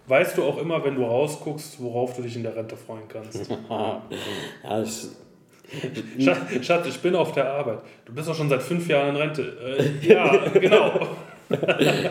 weißt 0.06 0.36
du 0.36 0.44
auch 0.44 0.58
immer, 0.58 0.84
wenn 0.84 0.96
du 0.96 1.04
rausguckst, 1.04 1.82
worauf 1.82 2.14
du 2.14 2.22
dich 2.22 2.36
in 2.36 2.42
der 2.42 2.54
Rente 2.54 2.76
freuen 2.76 3.08
kannst. 3.08 3.50
ja, 3.70 4.02
ich, 4.82 5.06
Schatz, 6.62 6.86
ich 6.86 6.98
bin 6.98 7.14
auf 7.14 7.32
der 7.32 7.52
Arbeit. 7.52 7.80
Du 8.04 8.14
bist 8.14 8.28
doch 8.28 8.34
schon 8.34 8.48
seit 8.48 8.62
fünf 8.62 8.88
Jahren 8.88 9.10
in 9.10 9.16
Rente. 9.16 9.42
Äh, 10.02 10.06
ja, 10.06 10.48
genau. 10.54 11.08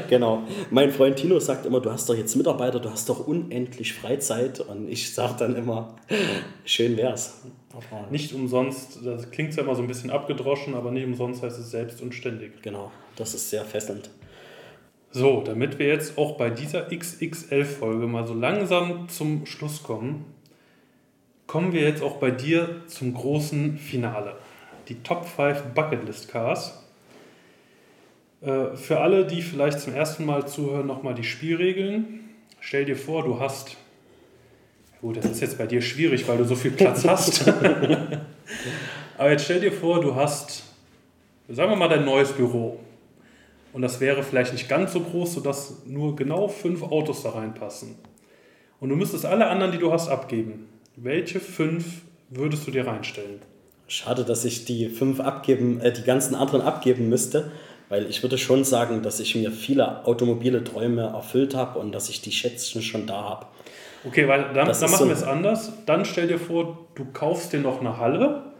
genau. 0.09 0.43
Mein 0.69 0.91
Freund 0.91 1.15
Tino 1.15 1.39
sagt 1.39 1.65
immer, 1.65 1.79
du 1.79 1.91
hast 1.91 2.07
doch 2.09 2.15
jetzt 2.15 2.35
Mitarbeiter, 2.35 2.79
du 2.79 2.89
hast 2.89 3.09
doch 3.09 3.27
unendlich 3.27 3.93
Freizeit. 3.93 4.59
Und 4.59 4.89
ich 4.89 5.13
sage 5.13 5.35
dann 5.39 5.55
immer, 5.55 5.95
schön 6.65 6.97
wär's. 6.97 7.41
Nicht 8.11 8.33
umsonst, 8.33 8.99
das 9.03 9.31
klingt 9.31 9.53
zwar 9.53 9.63
immer 9.63 9.75
so 9.75 9.81
ein 9.81 9.87
bisschen 9.87 10.11
abgedroschen, 10.11 10.75
aber 10.75 10.91
nicht 10.91 11.05
umsonst 11.05 11.41
heißt 11.41 11.59
es 11.59 11.71
selbst 11.71 12.01
und 12.01 12.13
ständig. 12.13 12.61
Genau, 12.61 12.91
das 13.15 13.33
ist 13.33 13.49
sehr 13.49 13.65
fesselnd. 13.65 14.09
So, 15.15 15.41
damit 15.41 15.77
wir 15.77 15.87
jetzt 15.87 16.17
auch 16.17 16.37
bei 16.37 16.49
dieser 16.49 16.87
XXL-Folge 16.89 18.07
mal 18.07 18.25
so 18.25 18.33
langsam 18.33 19.09
zum 19.09 19.45
Schluss 19.45 19.83
kommen, 19.83 20.25
kommen 21.53 21.71
wir 21.71 21.81
jetzt 21.81 22.01
auch 22.01 22.17
bei 22.17 22.31
dir 22.31 22.81
zum 22.87 23.13
großen 23.13 23.77
Finale. 23.77 24.33
Die 24.89 25.03
Top 25.03 25.23
5 25.23 25.61
Bucketlist 25.75 26.29
Cars. 26.29 26.83
Äh, 28.41 28.75
für 28.75 28.99
alle, 29.01 29.27
die 29.27 29.43
vielleicht 29.43 29.79
zum 29.79 29.93
ersten 29.93 30.25
Mal 30.25 30.47
zuhören, 30.47 30.87
nochmal 30.87 31.13
die 31.13 31.23
Spielregeln. 31.23 32.21
Stell 32.59 32.85
dir 32.85 32.95
vor, 32.95 33.23
du 33.23 33.39
hast. 33.39 33.77
Gut, 34.99 35.17
das 35.17 35.25
ist 35.25 35.41
jetzt 35.41 35.59
bei 35.59 35.67
dir 35.67 35.83
schwierig, 35.83 36.27
weil 36.27 36.39
du 36.39 36.45
so 36.45 36.55
viel 36.55 36.71
Platz 36.71 37.05
hast. 37.07 37.47
Aber 39.19 39.29
jetzt 39.29 39.45
stell 39.45 39.59
dir 39.59 39.71
vor, 39.71 40.01
du 40.01 40.15
hast, 40.15 40.63
sagen 41.49 41.69
wir 41.69 41.77
mal, 41.77 41.87
dein 41.87 42.03
neues 42.03 42.31
Büro. 42.31 42.79
Und 43.73 43.83
das 43.83 43.99
wäre 43.99 44.23
vielleicht 44.23 44.53
nicht 44.53 44.67
ganz 44.67 44.91
so 44.91 45.01
groß, 45.01 45.35
sodass 45.35 45.85
nur 45.85 46.15
genau 46.15 46.47
fünf 46.47 46.81
Autos 46.81 47.21
da 47.21 47.29
reinpassen. 47.29 47.93
Und 48.79 48.89
du 48.89 48.95
müsstest 48.95 49.23
alle 49.23 49.45
anderen, 49.45 49.71
die 49.71 49.77
du 49.77 49.93
hast, 49.93 50.09
abgeben. 50.09 50.72
Welche 50.95 51.39
fünf 51.39 52.01
würdest 52.29 52.67
du 52.67 52.71
dir 52.71 52.87
reinstellen? 52.87 53.41
Schade, 53.87 54.23
dass 54.23 54.45
ich 54.45 54.65
die 54.65 54.89
fünf 54.89 55.19
abgeben, 55.19 55.81
äh, 55.81 55.91
die 55.91 56.03
ganzen 56.03 56.35
anderen 56.35 56.61
abgeben 56.61 57.09
müsste. 57.09 57.51
Weil 57.89 58.09
ich 58.09 58.23
würde 58.23 58.37
schon 58.37 58.63
sagen, 58.63 59.03
dass 59.03 59.19
ich 59.19 59.35
mir 59.35 59.51
viele 59.51 60.05
automobile 60.05 60.63
Träume 60.63 61.03
erfüllt 61.03 61.53
habe 61.53 61.79
und 61.79 61.91
dass 61.91 62.09
ich 62.09 62.21
die 62.21 62.31
Schätzchen 62.31 62.81
schon 62.81 63.05
da 63.05 63.23
habe. 63.23 63.45
Okay, 64.05 64.27
weil 64.27 64.53
dann, 64.53 64.67
dann 64.67 64.67
machen 64.67 64.97
so 64.97 65.05
wir 65.05 65.13
es 65.13 65.23
anders. 65.23 65.71
Dann 65.85 66.05
stell 66.05 66.27
dir 66.27 66.39
vor, 66.39 66.87
du 66.95 67.05
kaufst 67.13 67.53
dir 67.53 67.59
noch 67.59 67.81
eine 67.81 67.97
Halle 67.97 68.52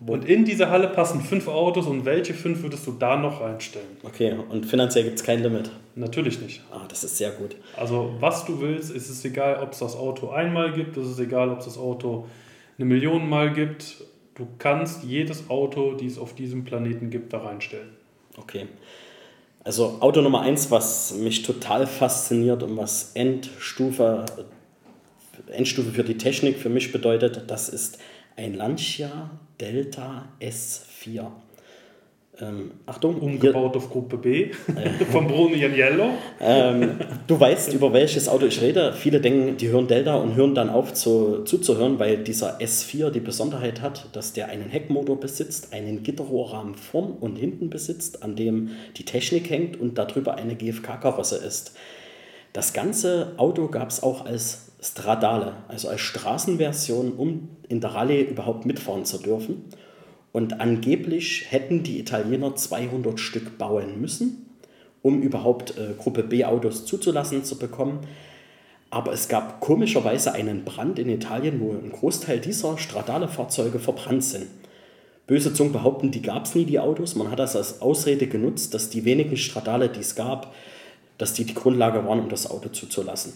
und 0.00 0.24
in 0.24 0.44
diese 0.44 0.70
Halle 0.70 0.88
passen 0.88 1.20
fünf 1.20 1.48
Autos 1.48 1.86
und 1.86 2.04
welche 2.04 2.34
fünf 2.34 2.62
würdest 2.62 2.86
du 2.86 2.92
da 2.92 3.16
noch 3.16 3.40
reinstellen? 3.40 3.86
Okay, 4.02 4.34
und 4.50 4.66
finanziell 4.66 5.04
gibt 5.04 5.18
es 5.18 5.24
kein 5.24 5.42
Limit? 5.42 5.70
Natürlich 5.94 6.40
nicht. 6.40 6.62
Ah, 6.72 6.84
das 6.88 7.04
ist 7.04 7.16
sehr 7.16 7.30
gut. 7.30 7.56
Also 7.76 8.14
was 8.20 8.44
du 8.44 8.60
willst, 8.60 8.90
ist 8.90 9.08
es 9.08 9.24
egal, 9.24 9.62
ob 9.62 9.72
es 9.72 9.78
das 9.78 9.96
Auto 9.96 10.30
einmal 10.30 10.72
gibt, 10.72 10.96
ist 10.96 11.06
es 11.06 11.18
egal, 11.18 11.50
ob 11.50 11.60
es 11.60 11.66
das 11.66 11.78
Auto 11.78 12.26
eine 12.76 12.86
Million 12.86 13.28
Mal 13.28 13.52
gibt. 13.52 14.04
Du 14.34 14.48
kannst 14.58 15.04
jedes 15.04 15.48
Auto, 15.48 15.94
die 15.94 16.06
es 16.06 16.18
auf 16.18 16.34
diesem 16.34 16.64
Planeten 16.64 17.10
gibt, 17.10 17.32
da 17.32 17.38
reinstellen. 17.38 17.90
Okay. 18.36 18.66
Also 19.62 19.98
Auto 20.00 20.20
Nummer 20.20 20.42
eins, 20.42 20.70
was 20.70 21.14
mich 21.14 21.42
total 21.42 21.86
fasziniert 21.86 22.62
und 22.62 22.76
was 22.76 23.12
Endstufe, 23.14 24.26
Endstufe 25.46 25.92
für 25.92 26.04
die 26.04 26.18
Technik 26.18 26.58
für 26.58 26.68
mich 26.68 26.92
bedeutet, 26.92 27.44
das 27.46 27.70
ist 27.70 27.98
ein 28.36 28.54
Lancia 28.54 29.30
Delta 29.60 30.28
S4. 30.40 31.30
Ähm, 32.40 32.72
Achtung. 32.84 33.20
Umgebaut 33.20 33.72
hier, 33.72 33.76
auf 33.76 33.90
Gruppe 33.90 34.16
B 34.16 34.50
von 35.12 35.28
Bruno 35.28 35.54
Janiello. 35.54 36.10
Ähm, 36.40 36.98
du 37.28 37.38
weißt, 37.38 37.72
über 37.72 37.92
welches 37.92 38.28
Auto 38.28 38.46
ich 38.46 38.60
rede. 38.60 38.92
Viele 38.92 39.20
denken, 39.20 39.56
die 39.56 39.68
hören 39.68 39.86
Delta 39.86 40.16
und 40.16 40.34
hören 40.34 40.52
dann 40.52 40.68
auf 40.68 40.92
zu, 40.94 41.44
zuzuhören, 41.44 42.00
weil 42.00 42.18
dieser 42.18 42.58
S4 42.58 43.10
die 43.10 43.20
Besonderheit 43.20 43.80
hat, 43.82 44.08
dass 44.16 44.32
der 44.32 44.48
einen 44.48 44.68
Heckmotor 44.68 45.20
besitzt, 45.20 45.72
einen 45.72 46.02
Gitterrohrrahmen 46.02 46.74
vorn 46.74 47.12
und 47.12 47.36
hinten 47.36 47.70
besitzt, 47.70 48.24
an 48.24 48.34
dem 48.34 48.70
die 48.96 49.04
Technik 49.04 49.48
hängt 49.48 49.78
und 49.78 49.96
darüber 49.96 50.34
eine 50.34 50.56
GFK-Karosse 50.56 51.36
ist. 51.36 51.76
Das 52.52 52.72
ganze 52.72 53.34
Auto 53.36 53.68
gab 53.68 53.90
es 53.90 54.02
auch 54.02 54.26
als 54.26 54.72
Stradale, 54.84 55.54
also 55.68 55.88
als 55.88 56.02
Straßenversion, 56.02 57.12
um 57.12 57.48
in 57.68 57.80
der 57.80 57.94
Rallye 57.94 58.22
überhaupt 58.22 58.66
mitfahren 58.66 59.06
zu 59.06 59.18
dürfen. 59.18 59.64
Und 60.32 60.60
angeblich 60.60 61.46
hätten 61.48 61.82
die 61.82 61.98
Italiener 61.98 62.54
200 62.54 63.18
Stück 63.18 63.56
bauen 63.56 64.00
müssen, 64.00 64.46
um 65.00 65.22
überhaupt 65.22 65.78
äh, 65.78 65.94
Gruppe 65.96 66.22
B 66.22 66.44
Autos 66.44 66.84
zuzulassen 66.84 67.44
zu 67.44 67.56
bekommen. 67.58 68.00
Aber 68.90 69.12
es 69.12 69.28
gab 69.28 69.60
komischerweise 69.60 70.34
einen 70.34 70.64
Brand 70.64 70.98
in 70.98 71.08
Italien, 71.08 71.60
wo 71.60 71.72
ein 71.72 71.90
Großteil 71.90 72.40
dieser 72.40 72.76
Stradale-Fahrzeuge 72.76 73.78
verbrannt 73.78 74.24
sind. 74.24 74.46
Böse 75.26 75.54
Zungen 75.54 75.72
behaupten, 75.72 76.10
die 76.10 76.20
gab 76.20 76.44
es 76.44 76.54
nie, 76.54 76.66
die 76.66 76.78
Autos. 76.78 77.14
Man 77.14 77.30
hat 77.30 77.38
das 77.38 77.56
als 77.56 77.80
Ausrede 77.80 78.26
genutzt, 78.26 78.74
dass 78.74 78.90
die 78.90 79.06
wenigen 79.06 79.38
Stradale, 79.38 79.88
die 79.88 80.00
es 80.00 80.14
gab, 80.14 80.54
dass 81.16 81.32
die 81.32 81.44
die 81.44 81.54
Grundlage 81.54 82.04
waren, 82.06 82.20
um 82.20 82.28
das 82.28 82.50
Auto 82.50 82.68
zuzulassen. 82.68 83.32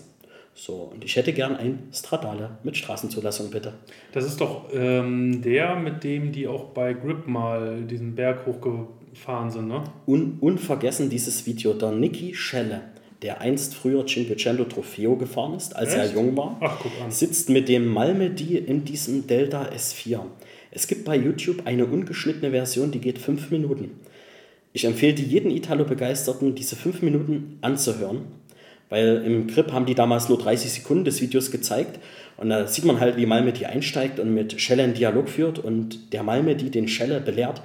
So, 0.59 0.91
und 0.93 1.05
ich 1.05 1.15
hätte 1.15 1.33
gern 1.33 1.55
ein 1.55 1.85
Stradale 1.93 2.59
mit 2.65 2.77
Straßenzulassung, 2.77 3.49
bitte. 3.51 3.75
Das 4.11 4.25
ist 4.25 4.41
doch 4.41 4.65
ähm, 4.75 5.41
der, 5.41 5.77
mit 5.77 6.03
dem 6.03 6.33
die 6.33 6.49
auch 6.49 6.71
bei 6.71 6.95
Grip 6.95 7.29
mal 7.29 7.83
diesen 7.83 8.17
Berg 8.17 8.45
hochgefahren 8.45 9.53
sind, 9.53 9.69
ne? 9.69 9.85
Un 10.09 10.39
unvergessen 10.41 11.11
dieses 11.11 11.47
Video, 11.47 11.75
der 11.75 11.93
Niki 11.93 12.35
Schelle, 12.35 12.81
der 13.23 13.41
einst 13.41 13.77
früher 13.77 14.05
Cinquecento 14.05 14.65
Trofeo 14.65 15.15
gefahren 15.15 15.55
ist, 15.55 15.77
als 15.77 15.95
Echt? 15.95 15.99
er 15.99 16.15
jung 16.15 16.37
war, 16.37 16.57
Ach, 16.59 16.77
guck 16.83 16.91
an. 17.05 17.13
sitzt 17.13 17.51
mit 17.51 17.69
dem 17.69 17.87
Malmedy 17.87 18.57
in 18.57 18.85
diesem 18.85 19.29
Delta 19.29 19.69
S4. 19.69 20.23
Es 20.73 20.89
gibt 20.89 21.05
bei 21.05 21.15
YouTube 21.17 21.69
eine 21.69 21.87
ungeschnittene 21.87 22.51
Version, 22.51 22.91
die 22.91 23.01
geht 23.01 23.21
fünf 23.21 23.53
Minuten. 23.53 23.93
Ich 24.73 24.85
empfehle 24.85 25.15
jedem 25.23 25.53
Italo-Begeisterten, 25.53 26.57
diese 26.57 26.75
fünf 26.75 27.01
Minuten 27.01 27.59
anzuhören 27.61 28.23
weil 28.91 29.23
im 29.25 29.47
Grip 29.49 29.73
haben 29.73 29.87
die 29.87 29.95
damals 29.95 30.29
nur 30.29 30.39
30 30.39 30.73
Sekunden 30.73 31.05
des 31.05 31.21
Videos 31.21 31.51
gezeigt. 31.51 31.99
Und 32.37 32.51
da 32.51 32.67
sieht 32.67 32.85
man 32.85 33.01
halt, 33.01 33.17
wie 33.17 33.27
Malmedy 33.27 33.67
einsteigt 33.67 34.21
und 34.21 34.33
mit 34.33 34.61
Schelle 34.61 34.85
einen 34.85 34.95
Dialog 34.95 35.29
führt 35.29 35.59
und 35.59 36.13
der 36.13 36.23
Malmedy 36.23 36.71
den 36.71 36.89
Schelle 36.89 37.21
belehrt, 37.21 37.61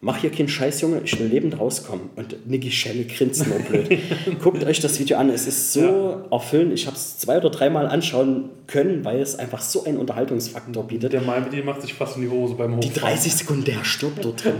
mach 0.00 0.18
hier 0.18 0.30
keinen 0.30 0.48
Scheiß, 0.48 0.80
Junge, 0.80 1.00
ich 1.04 1.18
will 1.18 1.26
lebend 1.26 1.58
rauskommen. 1.58 2.10
Und 2.14 2.48
Niki 2.48 2.70
Schelle 2.70 3.04
grinst 3.04 3.46
nur 3.46 3.58
blöd. 3.58 3.98
Guckt 4.42 4.64
euch 4.64 4.80
das 4.80 4.98
Video 5.00 5.18
an, 5.18 5.30
es 5.30 5.46
ist 5.46 5.72
so 5.72 5.80
ja. 5.80 6.24
erfüllend. 6.30 6.72
Ich 6.72 6.86
habe 6.86 6.96
es 6.96 7.18
zwei 7.18 7.38
oder 7.38 7.50
dreimal 7.50 7.86
anschauen 7.88 8.50
können, 8.66 9.04
weil 9.04 9.20
es 9.20 9.36
einfach 9.36 9.60
so 9.60 9.84
einen 9.84 9.98
Unterhaltungsfaktor 9.98 10.84
bietet. 10.84 11.12
Der 11.12 11.22
Mal 11.22 11.48
die 11.50 11.62
macht 11.62 11.82
sich 11.82 11.94
fast 11.94 12.16
in 12.16 12.22
die 12.22 12.28
Hose 12.28 12.54
beim 12.54 12.76
Hochfahren. 12.76 12.94
Die 12.94 13.00
30 13.00 13.34
Sekunden, 13.34 13.64
der 13.64 13.84
stirbt 13.84 14.24
dort 14.24 14.44
drin. 14.44 14.54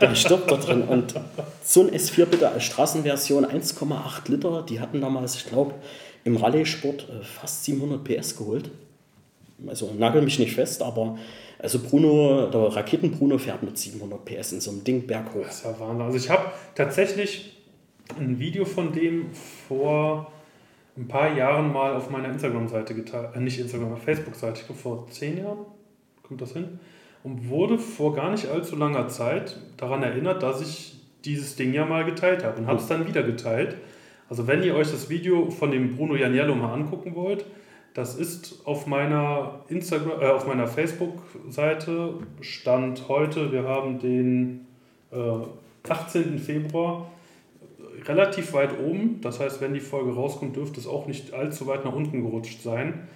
Der 0.00 0.14
stirbt 0.14 0.50
dort 0.50 0.66
drin. 0.66 0.82
Und 0.82 1.14
so 1.62 1.82
ein 1.82 1.90
S4 1.90 2.26
bitte 2.26 2.48
als 2.48 2.64
Straßenversion 2.64 3.44
1,8 3.44 4.30
Liter, 4.30 4.64
die 4.68 4.80
hatten 4.80 5.00
damals, 5.00 5.36
ich 5.36 5.46
glaube, 5.46 5.74
im 6.24 6.36
Rallye-Sport 6.36 7.08
äh, 7.08 7.24
fast 7.24 7.64
700 7.64 8.02
PS 8.02 8.36
geholt. 8.36 8.70
Also 9.66 9.94
nagel 9.96 10.22
mich 10.22 10.38
nicht 10.38 10.54
fest, 10.54 10.82
aber 10.82 11.16
also 11.58 11.78
Bruno, 11.78 12.46
der 12.46 12.76
Raketen-Bruno 12.76 13.38
fährt 13.38 13.62
mit 13.62 13.78
700 13.78 14.24
PS 14.24 14.52
in 14.52 14.60
so 14.60 14.70
einem 14.70 14.84
Ding 14.84 15.06
berghoch. 15.06 15.42
Das 15.42 15.56
ist 15.56 15.64
ja 15.64 15.80
Wahnsinn. 15.80 16.02
Also 16.02 16.16
ich 16.18 16.30
habe 16.30 16.52
tatsächlich 16.74 17.56
ein 18.18 18.38
Video 18.38 18.64
von 18.64 18.92
dem 18.92 19.32
vor 19.32 20.30
ein 20.96 21.08
paar 21.08 21.36
Jahren 21.36 21.72
mal 21.72 21.94
auf 21.94 22.10
meiner 22.10 22.28
Instagram-Seite 22.30 22.94
geteilt, 22.94 23.34
äh, 23.34 23.40
nicht 23.40 23.58
Instagram, 23.58 23.96
Facebook-Seite, 23.96 24.60
ich 24.60 24.66
glaube 24.66 24.80
vor 24.80 25.06
zehn 25.10 25.38
Jahren, 25.38 25.58
kommt 26.22 26.40
das 26.40 26.52
hin? 26.52 26.78
Und 27.22 27.48
wurde 27.48 27.78
vor 27.78 28.14
gar 28.14 28.30
nicht 28.30 28.48
allzu 28.48 28.76
langer 28.76 29.08
Zeit 29.08 29.56
daran 29.76 30.02
erinnert, 30.02 30.42
dass 30.42 30.60
ich 30.60 30.94
dieses 31.24 31.56
Ding 31.56 31.74
ja 31.74 31.84
mal 31.84 32.04
geteilt 32.04 32.44
habe 32.44 32.58
und 32.58 32.66
habe 32.66 32.78
es 32.78 32.86
dann 32.86 33.06
wieder 33.06 33.22
geteilt. 33.22 33.76
Also 34.28 34.46
wenn 34.46 34.62
ihr 34.62 34.74
euch 34.74 34.90
das 34.90 35.10
Video 35.10 35.50
von 35.50 35.70
dem 35.70 35.96
Bruno 35.96 36.16
Janiello 36.16 36.54
mal 36.54 36.72
angucken 36.72 37.14
wollt, 37.14 37.44
das 37.96 38.14
ist 38.14 38.60
auf 38.66 38.86
meiner 38.86 39.60
Instagram, 39.68 40.20
äh, 40.20 40.26
auf 40.26 40.46
meiner 40.46 40.66
Facebook-Seite 40.66 42.12
Stand 42.42 43.08
heute. 43.08 43.52
Wir 43.52 43.62
haben 43.64 43.98
den 43.98 44.66
äh, 45.10 45.90
18. 45.90 46.38
Februar 46.38 47.10
relativ 48.04 48.52
weit 48.52 48.78
oben. 48.78 49.22
Das 49.22 49.40
heißt, 49.40 49.62
wenn 49.62 49.72
die 49.72 49.80
Folge 49.80 50.14
rauskommt, 50.14 50.56
dürfte 50.56 50.78
es 50.78 50.86
auch 50.86 51.06
nicht 51.06 51.32
allzu 51.32 51.66
weit 51.68 51.86
nach 51.86 51.94
unten 51.94 52.20
gerutscht 52.20 52.60
sein. 52.60 53.08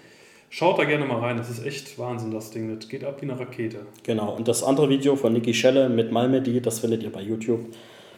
Schaut 0.49 0.79
da 0.79 0.85
gerne 0.85 1.05
mal 1.05 1.21
rein, 1.21 1.37
das 1.37 1.51
ist 1.51 1.65
echt 1.65 1.99
Wahnsinn, 1.99 2.31
das 2.31 2.51
Ding. 2.51 2.75
Das 2.75 2.89
geht 2.89 3.05
ab 3.05 3.21
wie 3.21 3.31
eine 3.31 3.39
Rakete. 3.39 3.81
Genau, 4.03 4.35
und 4.35 4.49
das 4.49 4.65
andere 4.65 4.89
Video 4.89 5.15
von 5.15 5.35
Niki 5.35 5.53
Schelle 5.53 5.91
mit 5.91 6.11
Malmedy, 6.11 6.59
das 6.63 6.79
findet 6.79 7.03
ihr 7.03 7.13
bei 7.13 7.21
YouTube. 7.21 7.67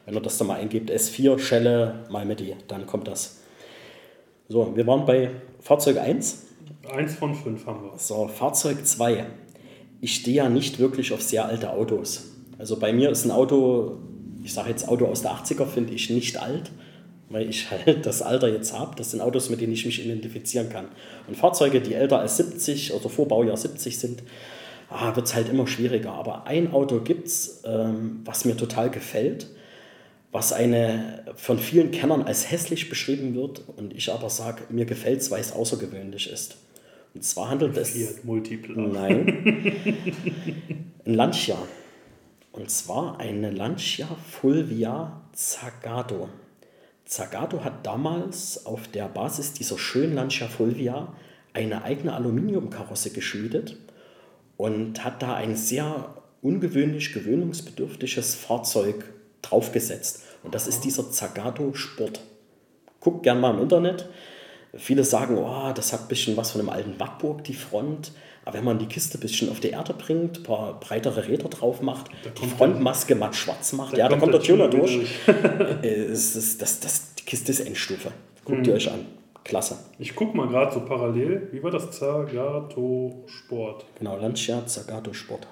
Wenn 0.07 0.15
ihr 0.15 0.21
das 0.21 0.39
da 0.39 0.45
mal 0.45 0.61
eingebt, 0.61 0.93
S4 0.93 1.41
Schelle 1.41 2.05
Malmedy, 2.09 2.55
dann 2.69 2.87
kommt 2.87 3.09
das. 3.09 3.43
So, 4.49 4.77
wir 4.77 4.87
waren 4.87 5.05
bei 5.05 5.31
Fahrzeug 5.61 5.99
1. 5.99 6.52
Eins 6.95 7.15
von 7.15 7.35
fünf 7.35 7.67
haben 7.67 7.85
wir. 7.85 7.99
So, 7.99 8.29
Fahrzeug 8.29 8.85
2. 8.87 9.27
Ich 10.01 10.17
stehe 10.17 10.39
ja 10.39 10.49
nicht 10.49 10.79
wirklich 10.79 11.13
auf 11.13 11.23
sehr 11.23 11.47
alte 11.47 11.71
Autos. 11.71 12.33
Also 12.59 12.79
bei 12.79 12.93
mir 12.93 13.11
ist 13.11 13.25
ein 13.25 13.31
Auto, 13.31 13.99
ich 14.43 14.53
sage 14.53 14.71
jetzt 14.71 14.89
Auto 14.89 15.07
aus 15.07 15.23
der 15.23 15.33
80er, 15.33 15.67
finde 15.67 15.95
ich 15.95 16.11
nicht 16.11 16.41
alt, 16.41 16.71
weil 17.29 17.49
ich 17.49 17.71
halt 17.71 18.05
das 18.07 18.23
Alter 18.23 18.49
jetzt 18.49 18.77
habe. 18.79 18.95
Das 18.97 19.11
sind 19.11 19.21
Autos, 19.21 19.51
mit 19.51 19.61
denen 19.61 19.73
ich 19.73 19.87
mich 19.87 20.05
identifizieren 20.05 20.69
kann. 20.69 20.87
Und 21.29 21.37
Fahrzeuge, 21.37 21.81
die 21.81 21.95
älter 21.95 22.19
als 22.19 22.37
70 22.37 22.95
oder 22.95 23.09
vor 23.09 23.29
Baujahr 23.29 23.57
70 23.57 23.99
sind, 23.99 24.23
ah, 24.91 25.15
wird 25.17 25.27
es 25.27 25.35
halt 25.35 25.49
immer 25.49 25.67
schwieriger. 25.67 26.13
Aber 26.13 26.47
ein 26.47 26.73
Auto 26.73 27.01
gibt 27.01 27.27
es, 27.27 27.63
ähm, 27.65 28.21
was 28.25 28.45
mir 28.45 28.57
total 28.57 28.91
gefällt, 28.91 29.49
was 30.33 30.53
eine 30.53 31.25
von 31.37 31.59
vielen 31.59 31.91
Kennern 31.91 32.23
als 32.23 32.51
hässlich 32.51 32.89
beschrieben 32.89 33.35
wird 33.35 33.63
und 33.77 33.95
ich 33.95 34.11
aber 34.11 34.31
sage, 34.31 34.63
mir 34.71 34.87
gefällt 34.87 35.21
es, 35.21 35.31
weil 35.31 35.41
es 35.41 35.53
außergewöhnlich 35.53 36.31
ist. 36.31 36.57
Und 37.15 37.25
zwar 37.25 37.51
handelt 37.51 37.77
es. 37.77 37.91
Fiat 37.91 38.25
Multiple. 38.25 38.81
Nein. 38.81 39.27
ein 41.07 41.15
Lancia. 41.15 41.57
Und 42.53 42.71
zwar 42.71 43.19
eine 43.21 43.51
Lancia 43.51 44.07
Fulvia 44.31 45.23
Zagato. 45.33 46.29
Zagato 47.05 47.65
hat 47.65 47.87
damals 47.87 48.67
auf 48.67 48.89
der 48.89 49.09
Basis 49.09 49.53
dieser 49.53 49.79
schönen 49.79 50.15
Lancia 50.15 50.49
Fulvia 50.49 51.15
eine 51.53 51.85
eigene 51.85 52.15
Aluminiumkarosse 52.15 53.11
geschmiedet 53.11 53.77
und 54.57 55.05
hat 55.05 55.23
da 55.23 55.35
ein 55.35 55.57
sehr 55.57 56.15
ungewöhnlich 56.41 57.13
gewöhnungsbedürftiges 57.13 58.35
Fahrzeug 58.35 59.05
draufgesetzt. 59.43 60.23
Und 60.43 60.55
das 60.55 60.67
ist 60.67 60.85
dieser 60.85 61.11
Zagato 61.11 61.75
Sport. 61.75 62.21
Guckt 63.01 63.23
gern 63.23 63.41
mal 63.41 63.55
im 63.55 63.63
Internet. 63.63 64.09
Viele 64.75 65.05
sagen, 65.05 65.37
oh, 65.37 65.73
das 65.75 65.93
hat 65.93 66.03
ein 66.03 66.09
bisschen 66.09 66.37
was 66.37 66.53
von 66.53 66.61
einem 66.61 66.71
alten 66.71 66.99
Wartburg, 66.99 67.45
die 67.45 67.55
Front. 67.55 68.13
Aber 68.45 68.57
wenn 68.57 68.65
man 68.65 68.79
die 68.79 68.87
Kiste 68.87 69.19
ein 69.19 69.21
bisschen 69.21 69.51
auf 69.51 69.61
die 69.61 69.71
Erde 69.71 69.95
bringt, 69.95 70.39
ein 70.39 70.43
paar 70.43 70.81
breitere 70.81 71.29
Räder 71.29 71.49
drauf 71.49 71.83
macht, 71.83 72.11
die 72.41 72.47
Frontmaske 72.47 73.15
matt 73.15 73.37
schwarz 73.37 73.73
macht, 73.75 73.93
da 73.93 73.99
ja, 73.99 74.09
da 74.09 74.17
kommt 74.17 74.33
der 74.33 74.41
Tuner 74.41 74.69
durch. 74.69 74.93
durch. 75.27 75.37
das, 75.83 76.33
das, 76.33 76.59
das, 76.59 76.81
das, 76.81 77.15
die 77.15 77.25
Kiste 77.25 77.53
ist 77.53 77.61
Endstufe. 77.61 78.11
Guckt 78.45 78.59
hm. 78.59 78.65
ihr 78.65 78.75
euch 78.75 78.91
an. 78.91 79.07
Klasse. 79.45 79.79
Ich 79.99 80.15
gucke 80.15 80.37
mal 80.37 80.49
gerade 80.49 80.73
so 80.73 80.81
parallel. 80.81 81.49
Wie 81.53 81.63
war 81.63 81.71
das? 81.71 81.91
Zagato 81.91 83.25
Sport. 83.27 83.85
Genau, 83.99 84.17
Lancia 84.17 84.65
Zagato 84.67 85.13
Sport. 85.13 85.47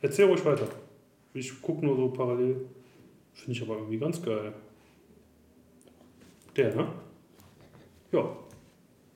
Erzähl 0.00 0.26
ruhig 0.26 0.44
weiter. 0.44 0.66
Ich 1.34 1.60
gucke 1.60 1.84
nur 1.84 1.96
so 1.96 2.08
parallel. 2.08 2.56
Finde 3.34 3.52
ich 3.52 3.62
aber 3.62 3.74
irgendwie 3.76 3.98
ganz 3.98 4.22
geil. 4.22 4.54
Der, 6.56 6.74
ne? 6.74 6.86
Ja. 8.12 8.36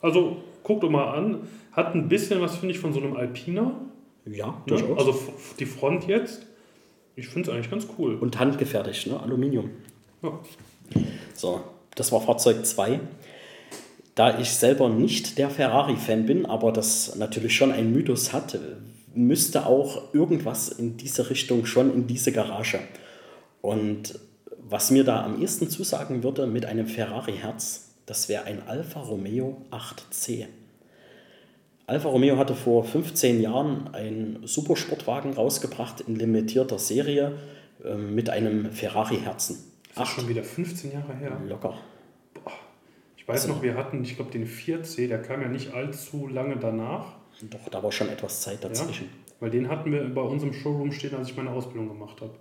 Also 0.01 0.37
guckt 0.63 0.83
doch 0.83 0.91
mal 0.91 1.15
an. 1.15 1.49
Hat 1.73 1.95
ein 1.95 2.09
bisschen 2.09 2.41
was, 2.41 2.57
finde 2.57 2.75
ich, 2.75 2.81
von 2.81 2.93
so 2.93 3.01
einem 3.01 3.17
Alpina. 3.17 3.81
Ja, 4.27 4.63
ne? 4.67 4.97
Also 4.97 5.19
die 5.59 5.67
Front 5.67 6.07
jetzt. 6.07 6.47
Ich 7.17 7.29
finde 7.29 7.51
es 7.51 7.55
eigentlich 7.55 7.71
ganz 7.71 7.87
cool. 7.99 8.17
Und 8.17 8.39
handgefertigt, 8.39 9.07
ne? 9.07 9.21
Aluminium. 9.21 9.71
Ja. 10.23 10.39
So, 11.35 11.63
das 11.95 12.13
war 12.13 12.21
Fahrzeug 12.21 12.65
2. 12.65 13.01
Da 14.15 14.39
ich 14.39 14.51
selber 14.51 14.89
nicht 14.89 15.39
der 15.39 15.51
Ferrari-Fan 15.51 16.27
bin, 16.27 16.47
aber 16.47 16.73
das 16.73 17.17
natürlich 17.17 17.55
schon 17.57 17.73
einen 17.73 17.93
Mythos 17.93 18.33
hat, 18.33 18.59
müsste 19.15 19.67
auch 19.67 20.13
irgendwas 20.15 20.69
in 20.69 20.97
diese 20.97 21.31
Richtung 21.31 21.67
schon 21.67 21.93
in 21.93 22.07
diese 22.07 22.33
Garage. 22.33 22.81
Und 23.63 24.19
was 24.71 24.91
mir 24.91 25.05
da 25.05 25.25
am 25.25 25.41
ehesten 25.41 25.69
zusagen 25.69 26.23
würde 26.23 26.47
mit 26.47 26.65
einem 26.65 26.87
Ferrari-Herz, 26.87 27.91
das 28.07 28.29
wäre 28.29 28.45
ein 28.45 28.63
Alfa 28.67 29.01
Romeo 29.01 29.63
8C. 29.71 30.47
Alfa 31.87 32.09
Romeo 32.09 32.39
hatte 32.39 32.55
vor 32.55 32.85
15 32.85 33.41
Jahren 33.41 33.93
einen 33.95 34.47
Supersportwagen 34.47 35.33
rausgebracht 35.33 36.03
in 36.03 36.15
limitierter 36.15 36.79
Serie 36.79 37.33
äh, 37.85 37.97
mit 37.97 38.31
einem 38.31 38.71
Ferrari-Herzen. 38.71 39.59
Das 39.97 40.09
ist 40.09 40.15
schon 40.15 40.29
wieder 40.29 40.45
15 40.45 40.93
Jahre 40.93 41.15
her. 41.17 41.41
Locker. 41.49 41.75
Boah. 42.33 42.53
Ich 43.17 43.27
weiß 43.27 43.43
also, 43.43 43.55
noch, 43.55 43.63
wir 43.63 43.75
hatten, 43.75 44.05
ich 44.05 44.15
glaube, 44.15 44.31
den 44.31 44.47
4C, 44.47 45.09
der 45.09 45.21
kam 45.21 45.43
ja 45.43 45.49
nicht 45.49 45.75
allzu 45.75 46.29
lange 46.29 46.57
danach. 46.57 47.17
Doch, 47.43 47.69
da 47.69 47.83
war 47.83 47.91
schon 47.91 48.09
etwas 48.09 48.43
Zeit 48.43 48.63
dazwischen. 48.63 49.07
Ja, 49.07 49.33
weil 49.41 49.51
den 49.51 49.69
hatten 49.69 49.91
wir 49.91 50.09
bei 50.15 50.23
uns 50.23 50.45
im 50.45 50.53
Showroom 50.53 50.93
stehen, 50.93 51.17
als 51.17 51.31
ich 51.31 51.37
meine 51.37 51.51
Ausbildung 51.51 51.89
gemacht 51.89 52.21
habe. 52.21 52.35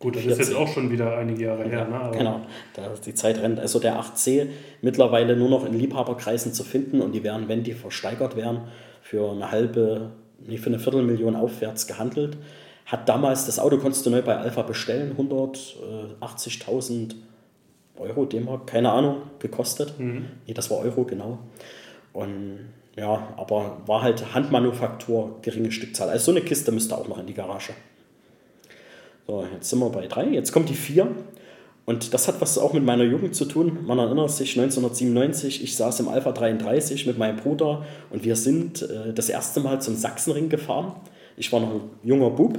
Gut, 0.00 0.16
das 0.16 0.22
14. 0.22 0.40
ist 0.40 0.48
jetzt 0.48 0.58
auch 0.58 0.68
schon 0.68 0.90
wieder 0.90 1.18
einige 1.18 1.44
Jahre 1.44 1.64
her. 1.64 1.86
Ja, 1.90 2.08
ne? 2.08 2.16
genau, 2.16 2.40
da 2.74 2.88
die 3.04 3.12
Zeit 3.14 3.38
rennt. 3.42 3.60
Also 3.60 3.78
der 3.78 4.00
8C 4.00 4.46
mittlerweile 4.80 5.36
nur 5.36 5.50
noch 5.50 5.66
in 5.66 5.74
Liebhaberkreisen 5.78 6.54
zu 6.54 6.64
finden 6.64 7.02
und 7.02 7.12
die 7.12 7.22
werden, 7.22 7.48
wenn 7.48 7.62
die 7.64 7.74
versteigert 7.74 8.34
werden, 8.34 8.62
für 9.02 9.30
eine 9.30 9.50
halbe, 9.50 10.12
nee, 10.38 10.56
für 10.56 10.70
eine 10.70 10.78
Viertelmillion 10.78 11.36
aufwärts 11.36 11.86
gehandelt. 11.86 12.38
Hat 12.86 13.10
damals, 13.10 13.44
das 13.44 13.58
Auto 13.58 13.76
konntest 13.76 14.06
du 14.06 14.10
neu 14.10 14.22
bei 14.22 14.38
Alpha 14.38 14.62
bestellen, 14.62 15.14
180.000 15.18 17.14
Euro, 17.98 18.24
D-Mark, 18.24 18.68
keine 18.68 18.92
Ahnung, 18.92 19.18
gekostet. 19.38 20.00
Mhm. 20.00 20.24
Nee, 20.46 20.54
das 20.54 20.70
war 20.70 20.78
Euro, 20.78 21.04
genau. 21.04 21.40
Und 22.14 22.70
ja, 22.96 23.34
aber 23.36 23.82
war 23.84 24.00
halt 24.00 24.34
Handmanufaktur, 24.34 25.36
geringe 25.42 25.70
Stückzahl. 25.70 26.08
Also 26.08 26.32
so 26.32 26.38
eine 26.38 26.40
Kiste 26.40 26.72
müsste 26.72 26.96
auch 26.96 27.06
noch 27.06 27.18
in 27.18 27.26
die 27.26 27.34
Garage. 27.34 27.74
So, 29.26 29.44
jetzt 29.52 29.70
sind 29.70 29.78
wir 29.78 29.90
bei 29.90 30.06
drei. 30.06 30.28
Jetzt 30.28 30.52
kommt 30.52 30.68
die 30.68 30.74
vier. 30.74 31.08
Und 31.86 32.14
das 32.14 32.28
hat 32.28 32.40
was 32.40 32.56
auch 32.58 32.72
mit 32.72 32.84
meiner 32.84 33.04
Jugend 33.04 33.34
zu 33.34 33.46
tun. 33.46 33.78
Man 33.84 33.98
erinnert 33.98 34.30
sich 34.30 34.58
1997, 34.58 35.64
ich 35.64 35.76
saß 35.76 36.00
im 36.00 36.08
Alpha 36.08 36.30
33 36.30 37.06
mit 37.06 37.18
meinem 37.18 37.36
Bruder 37.36 37.84
und 38.10 38.24
wir 38.24 38.36
sind 38.36 38.82
äh, 38.82 39.12
das 39.12 39.28
erste 39.28 39.60
Mal 39.60 39.80
zum 39.80 39.96
Sachsenring 39.96 40.48
gefahren. 40.48 40.92
Ich 41.36 41.52
war 41.52 41.60
noch 41.60 41.70
ein 41.72 41.80
junger 42.04 42.30
Bub 42.30 42.58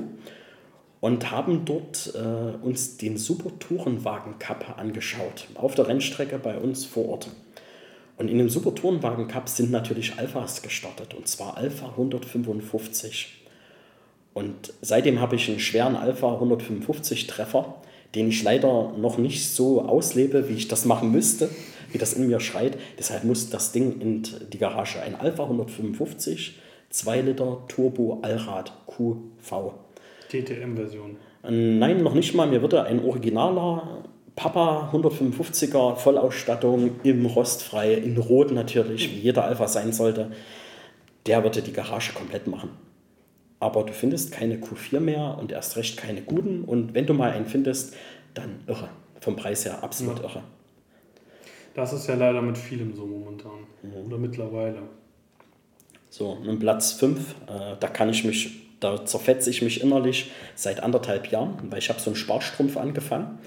und 0.99 1.31
haben 1.31 1.65
dort 1.65 2.13
äh, 2.15 2.65
uns 2.65 2.97
den 2.97 3.17
Super 3.17 3.51
Tourenwagen 3.59 4.37
Cup 4.39 4.77
angeschaut. 4.77 5.47
Auf 5.55 5.75
der 5.75 5.87
Rennstrecke 5.87 6.37
bei 6.37 6.57
uns 6.57 6.85
vor 6.85 7.07
Ort. 7.07 7.29
Und 8.17 8.27
in 8.27 8.37
dem 8.37 8.49
Super 8.49 8.75
Tourenwagen 8.75 9.27
Cup 9.27 9.49
sind 9.49 9.71
natürlich 9.71 10.19
Alphas 10.19 10.61
gestartet, 10.61 11.13
und 11.13 11.27
zwar 11.27 11.57
Alpha 11.57 11.89
155. 11.89 13.40
Und 14.33 14.73
seitdem 14.81 15.19
habe 15.19 15.35
ich 15.35 15.49
einen 15.49 15.59
schweren 15.59 15.95
Alpha 15.95 16.33
155 16.33 17.27
Treffer, 17.27 17.75
den 18.15 18.29
ich 18.29 18.43
leider 18.43 18.93
noch 18.97 19.17
nicht 19.17 19.49
so 19.49 19.81
auslebe, 19.81 20.49
wie 20.49 20.53
ich 20.53 20.67
das 20.67 20.85
machen 20.85 21.11
müsste, 21.11 21.49
wie 21.91 21.97
das 21.97 22.13
in 22.13 22.27
mir 22.27 22.39
schreit. 22.39 22.77
Deshalb 22.97 23.23
muss 23.23 23.49
das 23.49 23.71
Ding 23.71 23.99
in 23.99 24.23
die 24.51 24.57
Garage. 24.57 25.01
Ein 25.01 25.15
Alpha 25.15 25.43
155, 25.43 26.59
2 26.89 27.21
Liter 27.21 27.63
Turbo 27.67 28.19
Allrad 28.21 28.71
QV. 28.87 29.73
DTM-Version. 30.31 31.17
Nein, 31.43 32.03
noch 32.03 32.13
nicht 32.13 32.33
mal. 32.35 32.47
Mir 32.47 32.61
würde 32.61 32.83
ein 32.83 33.03
originaler 33.03 34.03
Papa 34.35 34.89
155er 34.93 35.95
Vollausstattung 35.95 36.91
im 37.03 37.25
Rostfrei, 37.25 37.93
in 37.93 38.17
Rot 38.17 38.51
natürlich, 38.51 39.11
wie 39.11 39.19
jeder 39.19 39.43
Alpha 39.43 39.67
sein 39.67 39.91
sollte, 39.91 40.31
der 41.25 41.43
würde 41.43 41.61
die 41.61 41.73
Garage 41.73 42.13
komplett 42.13 42.47
machen. 42.47 42.69
Aber 43.61 43.83
du 43.83 43.93
findest 43.93 44.31
keine 44.31 44.55
Q4 44.55 44.99
mehr 44.99 45.37
und 45.39 45.51
erst 45.51 45.77
recht 45.77 45.95
keine 45.95 46.23
guten. 46.23 46.63
Und 46.63 46.95
wenn 46.95 47.05
du 47.05 47.13
mal 47.13 47.29
einen 47.29 47.45
findest, 47.45 47.93
dann 48.33 48.59
irre. 48.65 48.89
Vom 49.19 49.35
Preis 49.35 49.65
her 49.65 49.83
absolut 49.83 50.17
ja. 50.17 50.23
irre. 50.23 50.43
Das 51.75 51.93
ist 51.93 52.07
ja 52.07 52.15
leider 52.15 52.41
mit 52.41 52.57
vielem 52.57 52.95
so 52.95 53.05
momentan. 53.05 53.67
Mhm. 53.83 54.07
Oder 54.07 54.17
mittlerweile. 54.17 54.81
So, 56.09 56.29
und 56.29 56.57
Platz 56.57 56.93
5, 56.93 57.19
äh, 57.19 57.75
da 57.79 57.87
kann 57.87 58.09
ich 58.09 58.23
mich, 58.23 58.79
da 58.79 59.05
zerfetze 59.05 59.51
ich 59.51 59.61
mich 59.61 59.81
innerlich 59.81 60.31
seit 60.55 60.81
anderthalb 60.81 61.31
Jahren, 61.31 61.59
weil 61.69 61.77
ich 61.77 61.89
habe 61.89 61.99
so 61.99 62.09
einen 62.09 62.17
Sparstrumpf 62.17 62.77
angefangen, 62.77 63.37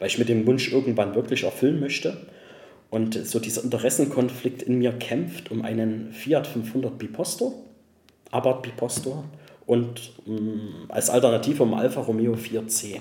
weil 0.00 0.08
ich 0.08 0.18
mit 0.18 0.28
dem 0.28 0.48
Wunsch 0.48 0.72
irgendwann 0.72 1.14
wirklich 1.14 1.44
erfüllen 1.44 1.78
möchte. 1.78 2.26
Und 2.90 3.14
so 3.14 3.38
dieser 3.38 3.62
Interessenkonflikt 3.62 4.62
in 4.64 4.78
mir 4.78 4.92
kämpft 4.92 5.52
um 5.52 5.62
einen 5.62 6.12
Fiat 6.12 6.48
500 6.48 6.98
Biposto, 6.98 7.64
Abarth 8.32 8.62
Biposto 8.62 9.24
und 9.70 10.10
mh, 10.26 10.40
mm, 10.40 10.84
als 10.88 11.10
Alternative 11.10 11.62
um 11.62 11.74
Alfa 11.74 12.00
Romeo 12.00 12.34
4C. 12.34 12.98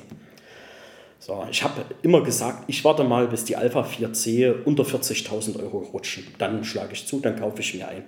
So, 1.18 1.44
ich 1.50 1.64
habe 1.64 1.84
immer 2.04 2.22
gesagt, 2.22 2.66
ich 2.68 2.86
warte 2.86 3.04
mal, 3.04 3.28
bis 3.28 3.44
die 3.44 3.56
Alpha 3.56 3.82
4C 3.82 4.64
unter 4.66 4.84
40.000 4.84 5.60
Euro 5.64 5.80
rutschen. 5.80 6.28
Dann 6.38 6.64
schlage 6.64 6.94
ich 6.94 7.08
zu, 7.08 7.20
dann 7.22 7.40
kaufe 7.40 7.62
ich 7.62 7.74
mir 7.74 7.88
ein. 7.88 8.04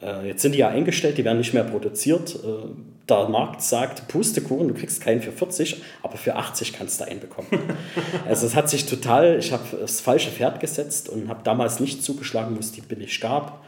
Äh, 0.00 0.28
jetzt 0.28 0.42
sind 0.42 0.52
die 0.52 0.60
ja 0.60 0.68
eingestellt, 0.68 1.18
die 1.18 1.24
werden 1.24 1.38
nicht 1.38 1.54
mehr 1.54 1.64
produziert. 1.64 2.36
Äh, 2.36 2.68
der 3.08 3.28
Markt 3.28 3.62
sagt, 3.62 4.06
Pustekuchen, 4.06 4.68
du 4.68 4.74
kriegst 4.74 5.00
keinen 5.00 5.20
für 5.20 5.32
40, 5.32 5.82
aber 6.04 6.16
für 6.16 6.36
80 6.36 6.72
kannst 6.72 7.00
du 7.00 7.04
einen 7.04 7.18
bekommen. 7.18 7.48
also 8.28 8.46
es 8.46 8.54
hat 8.54 8.70
sich 8.70 8.86
total, 8.86 9.40
ich 9.40 9.50
habe 9.50 9.64
das 9.80 10.00
falsche 10.00 10.30
Pferd 10.30 10.60
gesetzt 10.60 11.08
und 11.08 11.28
habe 11.28 11.40
damals 11.42 11.80
nicht 11.80 12.04
zugeschlagen, 12.04 12.54
wo 12.54 12.60
es 12.60 12.70
die 12.70 12.80
billig 12.80 13.20
gab. 13.20 13.64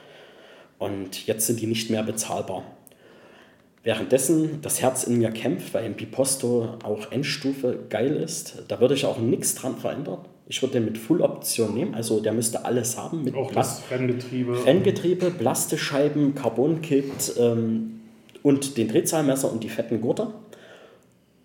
Und 0.78 1.26
jetzt 1.26 1.48
sind 1.48 1.60
die 1.60 1.66
nicht 1.66 1.90
mehr 1.90 2.04
bezahlbar. 2.04 2.62
Währenddessen 3.84 4.60
das 4.62 4.82
Herz 4.82 5.04
in 5.04 5.18
mir 5.18 5.30
kämpft, 5.30 5.72
weil 5.72 5.84
ein 5.84 5.94
Biposto 5.94 6.78
auch 6.82 7.12
Endstufe 7.12 7.78
geil 7.88 8.16
ist, 8.16 8.64
da 8.68 8.80
würde 8.80 8.94
ich 8.94 9.06
auch 9.06 9.18
nichts 9.18 9.54
dran 9.54 9.76
verändern. 9.76 10.18
Ich 10.48 10.62
würde 10.62 10.74
den 10.74 10.86
mit 10.86 10.98
Full-Option 10.98 11.74
nehmen, 11.74 11.94
also 11.94 12.20
der 12.20 12.32
müsste 12.32 12.64
alles 12.64 12.96
haben. 12.96 13.22
Mit 13.24 13.34
auch 13.34 13.52
das 13.52 13.82
Renngetriebe. 13.90 14.64
Renngetriebe, 14.64 15.30
Blastescheiben, 15.30 16.34
Carbon-Kit 16.34 17.34
ähm, 17.38 18.00
und 18.42 18.78
den 18.78 18.88
Drehzahlmesser 18.88 19.52
und 19.52 19.62
die 19.62 19.68
fetten 19.68 20.00
Gurte 20.00 20.28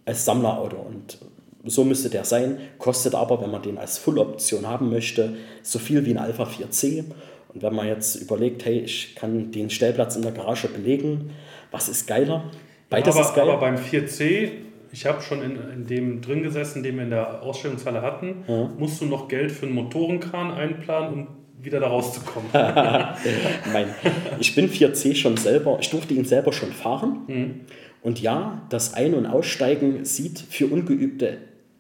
als 0.06 0.26
Sammlerauto. 0.26 0.78
Und 0.78 1.18
so 1.66 1.84
müsste 1.84 2.10
der 2.10 2.24
sein, 2.26 2.58
kostet 2.78 3.16
aber, 3.16 3.42
wenn 3.42 3.52
man 3.52 3.62
den 3.62 3.78
als 3.78 3.98
Full-Option 3.98 4.68
haben 4.68 4.90
möchte, 4.90 5.36
so 5.62 5.80
viel 5.80 6.06
wie 6.06 6.12
ein 6.12 6.18
Alpha 6.18 6.44
4C. 6.44 7.04
Und 7.54 7.62
wenn 7.62 7.76
man 7.76 7.88
jetzt 7.88 8.16
überlegt, 8.16 8.66
hey, 8.66 8.80
ich 8.80 9.16
kann 9.16 9.52
den 9.52 9.70
Stellplatz 9.70 10.16
in 10.16 10.24
der 10.24 10.32
Garage 10.32 10.68
belegen, 10.68 11.32
was 11.74 11.90
ist 11.90 12.08
geiler? 12.08 12.46
Beides 12.90 13.16
aber, 13.16 13.26
ist 13.26 13.36
geil. 13.36 13.50
Aber 13.50 13.60
beim 13.60 13.76
4C 13.76 14.52
ich 14.94 15.08
habe 15.08 15.22
schon 15.22 15.42
in, 15.42 15.58
in 15.74 15.88
dem 15.88 16.22
drin 16.22 16.44
gesessen, 16.44 16.84
den 16.84 16.96
wir 16.96 17.04
in 17.04 17.10
der 17.10 17.42
Ausstellungshalle 17.42 18.04
hatten, 18.04 18.44
ja. 18.48 18.70
musst 18.78 19.02
du 19.02 19.06
noch 19.06 19.28
Geld 19.28 19.52
für 19.52 19.66
einen 19.66 19.74
Motorenkran 19.74 20.52
einplanen, 20.52 21.14
um 21.14 21.28
wieder 21.60 21.80
da 21.80 21.88
rauszukommen. 21.88 22.50
mein, 22.54 23.88
ich 24.40 24.54
bin 24.54 24.70
4C 24.70 25.16
schon 25.16 25.36
selber, 25.38 25.80
ich 25.82 25.90
durfte 25.90 26.14
ihn 26.14 26.26
selber 26.26 26.54
schon 26.54 26.72
fahren. 26.72 27.22
Mhm. 27.28 27.62
Und 28.04 28.22
ja, 28.22 28.62
das 28.70 28.94
Ein- 28.94 29.16
und 29.16 29.26
Aussteigen 29.26 30.06
sieht 30.06 30.40
für 30.40 30.68
Ungeübte 30.68 31.38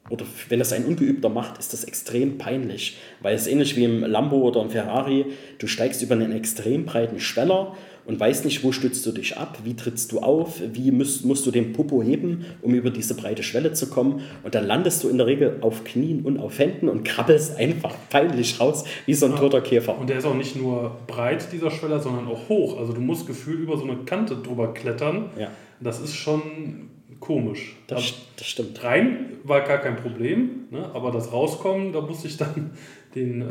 oder 0.09 0.25
wenn 0.49 0.59
das 0.59 0.73
ein 0.73 0.85
Ungeübter 0.85 1.29
macht, 1.29 1.59
ist 1.59 1.71
das 1.71 1.85
extrem 1.85 2.37
peinlich, 2.37 2.97
weil 3.21 3.35
es 3.35 3.47
ähnlich 3.47 3.77
wie 3.77 3.85
im 3.85 4.01
Lambo 4.01 4.37
oder 4.37 4.61
im 4.61 4.69
Ferrari, 4.69 5.27
du 5.59 5.67
steigst 5.67 6.01
über 6.01 6.13
einen 6.13 6.33
extrem 6.33 6.85
breiten 6.85 7.19
Schweller 7.19 7.75
und 8.05 8.19
weißt 8.19 8.45
nicht, 8.45 8.63
wo 8.63 8.71
stützt 8.71 9.05
du 9.05 9.11
dich 9.11 9.37
ab, 9.37 9.59
wie 9.63 9.75
trittst 9.75 10.11
du 10.11 10.19
auf, 10.19 10.61
wie 10.73 10.91
musst, 10.91 11.25
musst 11.25 11.45
du 11.45 11.51
den 11.51 11.73
Popo 11.73 12.03
heben, 12.03 12.45
um 12.61 12.73
über 12.73 12.89
diese 12.89 13.15
breite 13.15 13.43
Schwelle 13.43 13.73
zu 13.73 13.89
kommen. 13.89 14.21
Und 14.43 14.55
dann 14.55 14.65
landest 14.65 15.03
du 15.03 15.09
in 15.09 15.17
der 15.17 15.27
Regel 15.27 15.57
auf 15.61 15.83
Knien 15.83 16.21
und 16.21 16.39
auf 16.39 16.59
Händen 16.59 16.89
und 16.89 17.03
krabbelst 17.03 17.57
einfach 17.57 17.95
peinlich 18.09 18.59
raus, 18.59 18.83
wie 19.05 19.13
so 19.13 19.25
ein 19.25 19.33
ja. 19.33 19.37
toter 19.37 19.61
Käfer. 19.61 19.97
Und 19.97 20.09
der 20.09 20.17
ist 20.17 20.25
auch 20.25 20.35
nicht 20.35 20.55
nur 20.55 20.97
breit, 21.07 21.51
dieser 21.51 21.71
Schweller, 21.71 21.99
sondern 21.99 22.27
auch 22.27 22.49
hoch. 22.49 22.77
Also 22.77 22.93
du 22.93 23.01
musst 23.01 23.25
gefühlt 23.27 23.59
über 23.59 23.77
so 23.77 23.83
eine 23.83 23.97
Kante 24.05 24.35
drüber 24.35 24.73
klettern. 24.73 25.29
Ja. 25.39 25.49
Das 25.79 25.99
ist 25.99 26.15
schon 26.15 26.89
komisch. 27.19 27.77
Das, 27.87 27.99
also 27.99 28.15
das 28.37 28.47
stimmt. 28.47 28.83
Rein 28.83 29.37
war 29.43 29.61
gar 29.61 29.77
kein 29.77 29.95
Problem, 29.95 30.65
ne? 30.71 30.89
aber 30.93 31.11
das 31.11 31.31
Rauskommen, 31.31 31.93
da 31.93 32.01
musste 32.01 32.27
ich 32.27 32.37
dann 32.37 32.71
den 33.15 33.41
äh, 33.41 33.45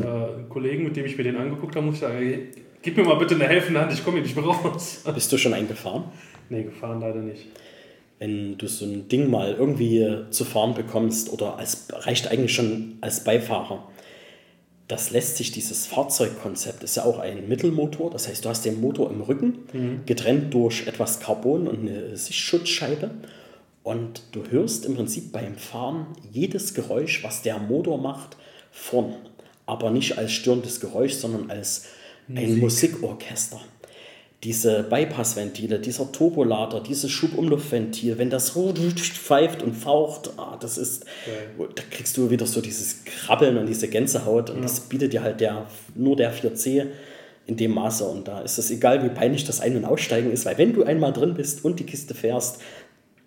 Kollegen, 0.49 0.85
mit 0.85 0.97
dem 0.97 1.07
ich 1.07 1.17
mir 1.17 1.25
den 1.25 1.37
angeguckt 1.37 1.77
habe, 1.77 1.87
muss 1.87 1.97
ich 1.97 2.01
sagen, 2.01 2.49
Gib 2.83 2.97
mir 2.97 3.05
mal 3.05 3.15
bitte 3.15 3.37
eine 3.37 3.47
helfende 3.47 3.81
Hand, 3.81 3.93
ich 3.93 4.05
komme 4.05 4.17
hier 4.17 4.25
nicht 4.25 4.37
mehr 4.37 4.45
raus. 4.45 5.03
Bist 5.15 5.31
du 5.31 5.39
schon 5.39 5.55
eingefahren? 5.55 6.05
Nee, 6.49 6.65
gefahren 6.65 7.01
leider 7.01 7.21
nicht. 7.21 7.47
Wenn 8.19 8.59
du 8.59 8.67
so 8.67 8.85
ein 8.85 9.09
Ding 9.09 9.31
mal 9.31 9.55
irgendwie 9.55 10.25
zu 10.31 10.45
fahren 10.45 10.75
bekommst 10.75 11.33
oder 11.33 11.59
als 11.59 11.87
reicht 11.91 12.29
eigentlich 12.29 12.55
schon 12.55 12.99
als 13.01 13.25
Beifahrer, 13.25 13.89
das 14.89 15.11
lässt 15.11 15.37
sich, 15.37 15.53
dieses 15.53 15.87
Fahrzeugkonzept 15.87 16.83
ist 16.83 16.97
ja 16.97 17.05
auch 17.05 17.19
ein 17.19 17.49
Mittelmotor, 17.49 18.11
das 18.11 18.29
heißt, 18.29 18.45
du 18.45 18.49
hast 18.49 18.65
den 18.65 18.81
Motor 18.81 19.11
im 19.11 19.23
Rücken, 19.23 19.61
mhm. 19.73 20.01
getrennt 20.05 20.53
durch 20.53 20.87
etwas 20.87 21.21
Carbon 21.21 21.67
und 21.69 21.81
eine 21.81 22.17
Sichtschutzscheibe. 22.17 23.11
Und 23.85 24.23
du 24.33 24.45
hörst 24.51 24.87
im 24.87 24.95
Prinzip 24.95 25.33
beim 25.33 25.57
Fahren 25.57 26.07
jedes 26.31 26.75
Geräusch, 26.75 27.25
was 27.25 27.43
der 27.43 27.59
Motor 27.59 27.99
macht, 27.99 28.37
vorn. 28.71 29.15
Aber 29.67 29.91
nicht 29.91 30.19
als 30.19 30.33
störendes 30.33 30.81
Geräusch, 30.81 31.15
sondern 31.15 31.51
als 31.51 31.87
Musik. 32.29 32.49
ein 32.49 32.59
Musikorchester. 32.59 33.61
Diese 34.43 34.83
Bypassventile, 34.83 35.79
dieser 35.79 36.11
Turbolader, 36.11 36.81
dieses 36.81 37.13
Schubumluftventil, 37.13 38.19
wenn 38.19 38.29
das 38.29 38.51
pfeift 38.51 39.63
und 39.63 39.75
faucht, 39.75 40.31
ah, 40.37 40.57
das 40.59 40.79
ist, 40.79 41.05
okay. 41.57 41.69
da 41.77 41.83
kriegst 41.89 42.17
du 42.17 42.29
wieder 42.29 42.47
so 42.47 42.61
dieses 42.61 43.05
Krabbeln 43.05 43.57
und 43.57 43.67
diese 43.67 43.87
Gänsehaut 43.87 44.51
und 44.51 44.57
ja. 44.57 44.63
das 44.63 44.81
bietet 44.81 45.13
dir 45.13 45.23
halt 45.23 45.41
der, 45.41 45.67
nur 45.95 46.17
der 46.17 46.35
4C 46.35 46.87
in 47.47 47.57
dem 47.57 47.73
Maße 47.73 48.05
und 48.05 48.27
da 48.27 48.41
ist 48.41 48.59
es 48.59 48.73
egal, 48.73 49.05
wie 49.05 49.11
peinlich 49.11 49.45
das 49.45 49.61
Ein- 49.61 49.77
und 49.77 49.85
Aussteigen 49.85 50.33
ist, 50.33 50.45
weil 50.45 50.59
wenn 50.59 50.73
du 50.73 50.83
einmal 50.83 51.13
drin 51.13 51.35
bist 51.35 51.65
und 51.65 51.79
die 51.79 51.87
Kiste 51.87 52.15
fährst, 52.15 52.61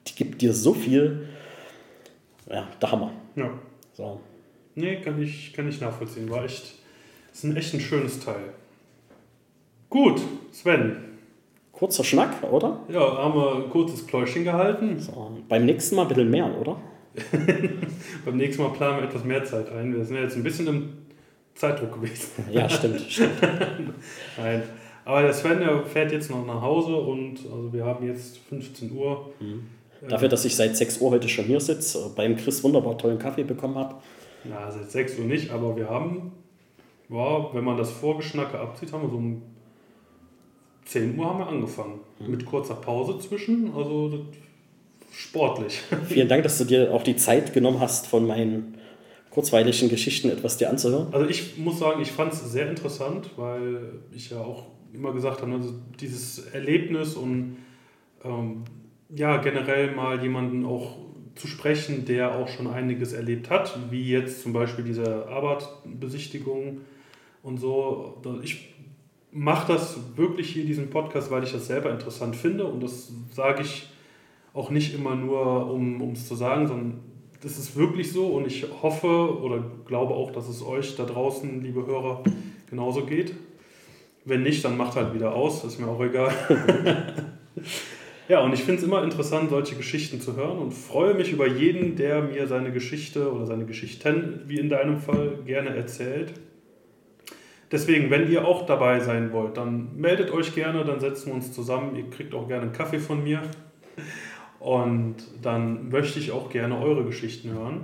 die 0.07 0.15
gibt 0.15 0.41
dir 0.41 0.53
so 0.53 0.73
viel, 0.73 1.29
ja, 2.49 2.67
der 2.81 2.91
Hammer. 2.91 3.13
Ja. 3.37 3.57
So. 3.93 4.19
Nee, 4.75 4.97
kann 4.97 5.21
ich, 5.21 5.53
kann 5.53 5.69
ich 5.69 5.79
nachvollziehen, 5.79 6.29
war 6.29 6.43
echt, 6.43 6.75
ist 7.33 7.43
ein 7.45 7.55
echt 7.55 7.73
ein 7.73 7.79
schönes 7.79 8.19
Teil. 8.19 8.53
Gut, 9.95 10.19
Sven. 10.51 10.97
Kurzer 11.71 12.03
Schnack, 12.03 12.43
oder? 12.51 12.81
Ja, 12.89 12.99
haben 12.99 13.33
wir 13.33 13.55
ein 13.55 13.69
kurzes 13.69 14.05
Pläuschen 14.05 14.43
gehalten. 14.43 14.99
So, 14.99 15.31
beim 15.47 15.63
nächsten 15.63 15.95
Mal 15.95 16.01
ein 16.01 16.07
bisschen 16.09 16.29
mehr, 16.29 16.53
oder? 16.59 16.75
beim 18.25 18.35
nächsten 18.35 18.61
Mal 18.61 18.71
planen 18.71 18.97
wir 18.97 19.03
etwas 19.05 19.23
mehr 19.23 19.45
Zeit 19.45 19.71
ein. 19.71 19.95
Wir 19.95 20.03
sind 20.03 20.17
ja 20.17 20.23
jetzt 20.23 20.35
ein 20.35 20.43
bisschen 20.43 20.67
im 20.67 20.89
Zeitdruck 21.53 21.93
gewesen. 21.93 22.27
ja, 22.51 22.67
stimmt, 22.67 22.99
stimmt. 23.07 23.41
Nein. 24.37 24.63
Aber 25.05 25.21
der 25.21 25.31
Sven 25.31 25.59
der 25.59 25.85
fährt 25.85 26.11
jetzt 26.11 26.29
noch 26.29 26.45
nach 26.45 26.61
Hause 26.61 26.97
und 26.97 27.37
also 27.49 27.71
wir 27.71 27.85
haben 27.85 28.05
jetzt 28.05 28.39
15 28.49 28.91
Uhr. 28.91 29.29
Mhm. 29.39 29.63
Dafür, 30.09 30.27
dass 30.27 30.43
ich 30.43 30.57
seit 30.57 30.75
6 30.75 30.99
Uhr 30.99 31.11
heute 31.11 31.29
schon 31.29 31.45
hier 31.45 31.61
sitze, 31.61 32.11
beim 32.17 32.35
Chris 32.35 32.61
wunderbar 32.65 32.97
tollen 32.97 33.17
Kaffee 33.17 33.45
bekommen 33.45 33.75
habe. 33.75 33.95
Na, 34.43 34.69
seit 34.69 34.91
6 34.91 35.19
Uhr 35.19 35.25
nicht, 35.25 35.51
aber 35.51 35.77
wir 35.77 35.89
haben, 35.89 36.33
ja, 37.07 37.53
wenn 37.53 37.63
man 37.63 37.77
das 37.77 37.91
Vorgeschnacke 37.91 38.59
abzieht, 38.59 38.91
haben 38.91 39.03
wir 39.03 39.09
so 39.09 39.15
um 39.15 39.54
10 40.85 41.17
Uhr 41.17 41.25
haben 41.25 41.39
wir 41.39 41.47
angefangen. 41.47 41.99
Mhm. 42.19 42.31
Mit 42.31 42.45
kurzer 42.45 42.75
Pause 42.75 43.19
zwischen, 43.19 43.73
also 43.75 44.25
sportlich. 45.11 45.81
Vielen 46.07 46.27
Dank, 46.27 46.43
dass 46.43 46.57
du 46.57 46.65
dir 46.65 46.93
auch 46.93 47.03
die 47.03 47.15
Zeit 47.15 47.53
genommen 47.53 47.79
hast, 47.79 48.07
von 48.07 48.25
meinen 48.27 48.75
kurzweiligen 49.31 49.89
Geschichten 49.89 50.29
etwas 50.29 50.57
dir 50.57 50.69
anzuhören. 50.69 51.07
Also 51.11 51.27
ich 51.27 51.57
muss 51.57 51.79
sagen, 51.79 52.01
ich 52.01 52.11
fand 52.11 52.31
es 52.31 52.51
sehr 52.51 52.69
interessant, 52.69 53.31
weil 53.35 53.99
ich 54.13 54.29
ja 54.29 54.39
auch 54.39 54.67
immer 54.93 55.11
gesagt 55.11 55.41
habe, 55.41 55.51
also 55.51 55.73
dieses 55.99 56.47
Erlebnis 56.53 57.15
und 57.15 57.57
ähm, 58.23 58.63
ja, 59.13 59.37
generell 59.37 59.91
mal 59.91 60.21
jemanden 60.21 60.65
auch 60.65 60.97
zu 61.35 61.47
sprechen, 61.47 62.05
der 62.05 62.35
auch 62.35 62.47
schon 62.47 62.67
einiges 62.67 63.11
erlebt 63.11 63.49
hat, 63.49 63.77
wie 63.91 64.09
jetzt 64.09 64.41
zum 64.41 64.53
Beispiel 64.53 64.85
diese 64.85 65.27
Arbeitsbesichtigung 65.27 66.81
und 67.43 67.59
so. 67.59 68.21
Ich 68.41 68.74
mache 69.35 69.73
das 69.73 69.99
wirklich 70.15 70.49
hier, 70.51 70.65
diesen 70.65 70.89
Podcast, 70.89 71.29
weil 71.29 71.43
ich 71.43 71.51
das 71.51 71.67
selber 71.67 71.91
interessant 71.91 72.35
finde 72.35 72.65
und 72.65 72.81
das 72.81 73.11
sage 73.31 73.63
ich 73.63 73.89
auch 74.53 74.69
nicht 74.69 74.95
immer 74.95 75.15
nur, 75.15 75.69
um 75.69 76.13
es 76.13 76.27
zu 76.27 76.35
sagen, 76.35 76.67
sondern 76.67 76.99
das 77.41 77.57
ist 77.57 77.75
wirklich 77.75 78.11
so 78.13 78.27
und 78.27 78.47
ich 78.47 78.65
hoffe 78.81 79.41
oder 79.41 79.61
glaube 79.85 80.13
auch, 80.13 80.31
dass 80.31 80.47
es 80.47 80.65
euch 80.65 80.95
da 80.95 81.03
draußen, 81.03 81.61
liebe 81.61 81.85
Hörer, 81.85 82.23
genauso 82.69 83.05
geht. 83.05 83.35
Wenn 84.23 84.41
nicht, 84.41 84.63
dann 84.63 84.77
macht 84.77 84.95
halt 84.95 85.13
wieder 85.13 85.35
aus, 85.35 85.63
ist 85.65 85.79
mir 85.79 85.87
auch 85.87 86.01
egal. 86.01 86.33
Ja, 88.27 88.39
und 88.39 88.53
ich 88.53 88.61
finde 88.61 88.81
es 88.81 88.87
immer 88.87 89.03
interessant, 89.03 89.51
solche 89.51 89.75
Geschichten 89.75 90.19
zu 90.19 90.35
hören 90.35 90.57
und 90.57 90.73
freue 90.73 91.13
mich 91.13 91.31
über 91.31 91.47
jeden, 91.47 91.95
der 91.95 92.23
mir 92.23 92.47
seine 92.47 92.71
Geschichte 92.71 93.31
oder 93.31 93.45
seine 93.45 93.65
Geschichten, 93.65 94.41
wie 94.47 94.57
in 94.57 94.67
deinem 94.67 94.97
Fall, 94.97 95.37
gerne 95.45 95.75
erzählt. 95.75 96.33
Deswegen, 97.71 98.11
wenn 98.11 98.31
ihr 98.31 98.45
auch 98.45 98.65
dabei 98.65 98.99
sein 98.99 99.31
wollt, 99.33 99.57
dann 99.57 99.95
meldet 99.95 100.31
euch 100.31 100.53
gerne, 100.53 100.85
dann 100.85 100.99
setzen 100.99 101.27
wir 101.27 101.33
uns 101.35 101.51
zusammen. 101.51 101.95
Ihr 101.95 102.09
kriegt 102.09 102.33
auch 102.33 102.47
gerne 102.47 102.63
einen 102.63 102.73
Kaffee 102.73 102.99
von 102.99 103.23
mir. 103.23 103.41
Und 104.59 105.15
dann 105.41 105.89
möchte 105.89 106.19
ich 106.19 106.31
auch 106.31 106.49
gerne 106.49 106.79
eure 106.79 107.03
Geschichten 107.03 107.51
hören. 107.51 107.83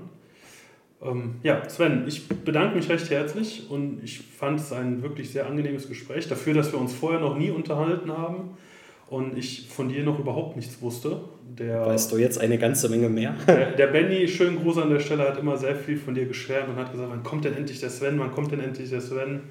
Ähm, 1.03 1.35
ja, 1.42 1.68
Sven, 1.68 2.06
ich 2.08 2.27
bedanke 2.27 2.76
mich 2.76 2.90
recht 2.90 3.10
herzlich 3.10 3.69
und 3.69 4.03
ich 4.03 4.19
fand 4.19 4.60
es 4.60 4.72
ein 4.72 5.01
wirklich 5.01 5.32
sehr 5.32 5.48
angenehmes 5.48 5.88
Gespräch. 5.88 6.27
Dafür, 6.27 6.53
dass 6.53 6.72
wir 6.72 6.80
uns 6.80 6.93
vorher 6.93 7.19
noch 7.19 7.38
nie 7.38 7.50
unterhalten 7.50 8.11
haben 8.11 8.51
und 9.10 9.38
ich 9.38 9.68
von 9.68 9.90
dir 9.90 10.03
noch 10.03 10.19
überhaupt 10.19 10.56
nichts 10.56 10.82
wusste. 10.82 11.22
Der, 11.58 11.85
weißt 11.85 12.11
du 12.11 12.18
jetzt 12.18 12.40
eine 12.40 12.58
ganze 12.58 12.88
Menge 12.88 13.10
mehr? 13.10 13.35
der, 13.48 13.72
der 13.72 13.88
Benny, 13.88 14.27
schönen 14.27 14.61
Gruß 14.61 14.77
an 14.77 14.90
der 14.90 15.00
Stelle, 15.00 15.27
hat 15.27 15.40
immer 15.40 15.58
sehr 15.58 15.76
viel 15.76 15.98
von 15.98 16.14
dir 16.14 16.26
geschwärmt 16.26 16.69
und 16.69 16.76
hat 16.77 16.92
gesagt, 16.92 17.10
wann 17.10 17.24
kommt 17.24 17.45
denn 17.45 17.56
endlich 17.56 17.80
der 17.80 17.90
Sven, 17.90 18.19
wann 18.19 18.32
kommt 18.32 18.51
denn 18.51 18.60
endlich 18.60 18.90
der 18.90 19.01
Sven? 19.01 19.42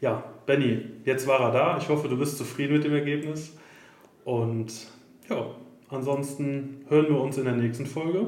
Ja, 0.00 0.24
Benny, 0.46 0.80
jetzt 1.04 1.26
war 1.26 1.40
er 1.40 1.52
da. 1.52 1.78
Ich 1.78 1.88
hoffe, 1.88 2.08
du 2.08 2.16
bist 2.16 2.38
zufrieden 2.38 2.74
mit 2.74 2.84
dem 2.84 2.94
Ergebnis. 2.94 3.56
Und 4.24 4.72
ja, 5.28 5.46
ansonsten 5.88 6.84
hören 6.88 7.08
wir 7.08 7.20
uns 7.20 7.36
in 7.36 7.44
der 7.44 7.54
nächsten 7.54 7.86
Folge. 7.86 8.26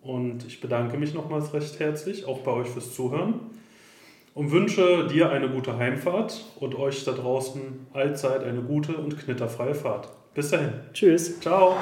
Und 0.00 0.46
ich 0.46 0.60
bedanke 0.60 0.96
mich 0.96 1.12
nochmals 1.12 1.52
recht 1.52 1.78
herzlich, 1.78 2.24
auch 2.26 2.40
bei 2.40 2.52
euch 2.52 2.68
fürs 2.68 2.94
Zuhören. 2.94 3.34
Und 4.34 4.52
wünsche 4.52 5.08
dir 5.08 5.30
eine 5.30 5.50
gute 5.50 5.76
Heimfahrt 5.76 6.44
und 6.60 6.76
euch 6.76 7.04
da 7.04 7.12
draußen 7.12 7.88
allzeit 7.92 8.44
eine 8.44 8.62
gute 8.62 8.96
und 8.96 9.18
knitterfreie 9.18 9.74
Fahrt. 9.74 10.08
Bis 10.32 10.50
dahin. 10.50 10.72
Tschüss. 10.92 11.40
Ciao. 11.40 11.76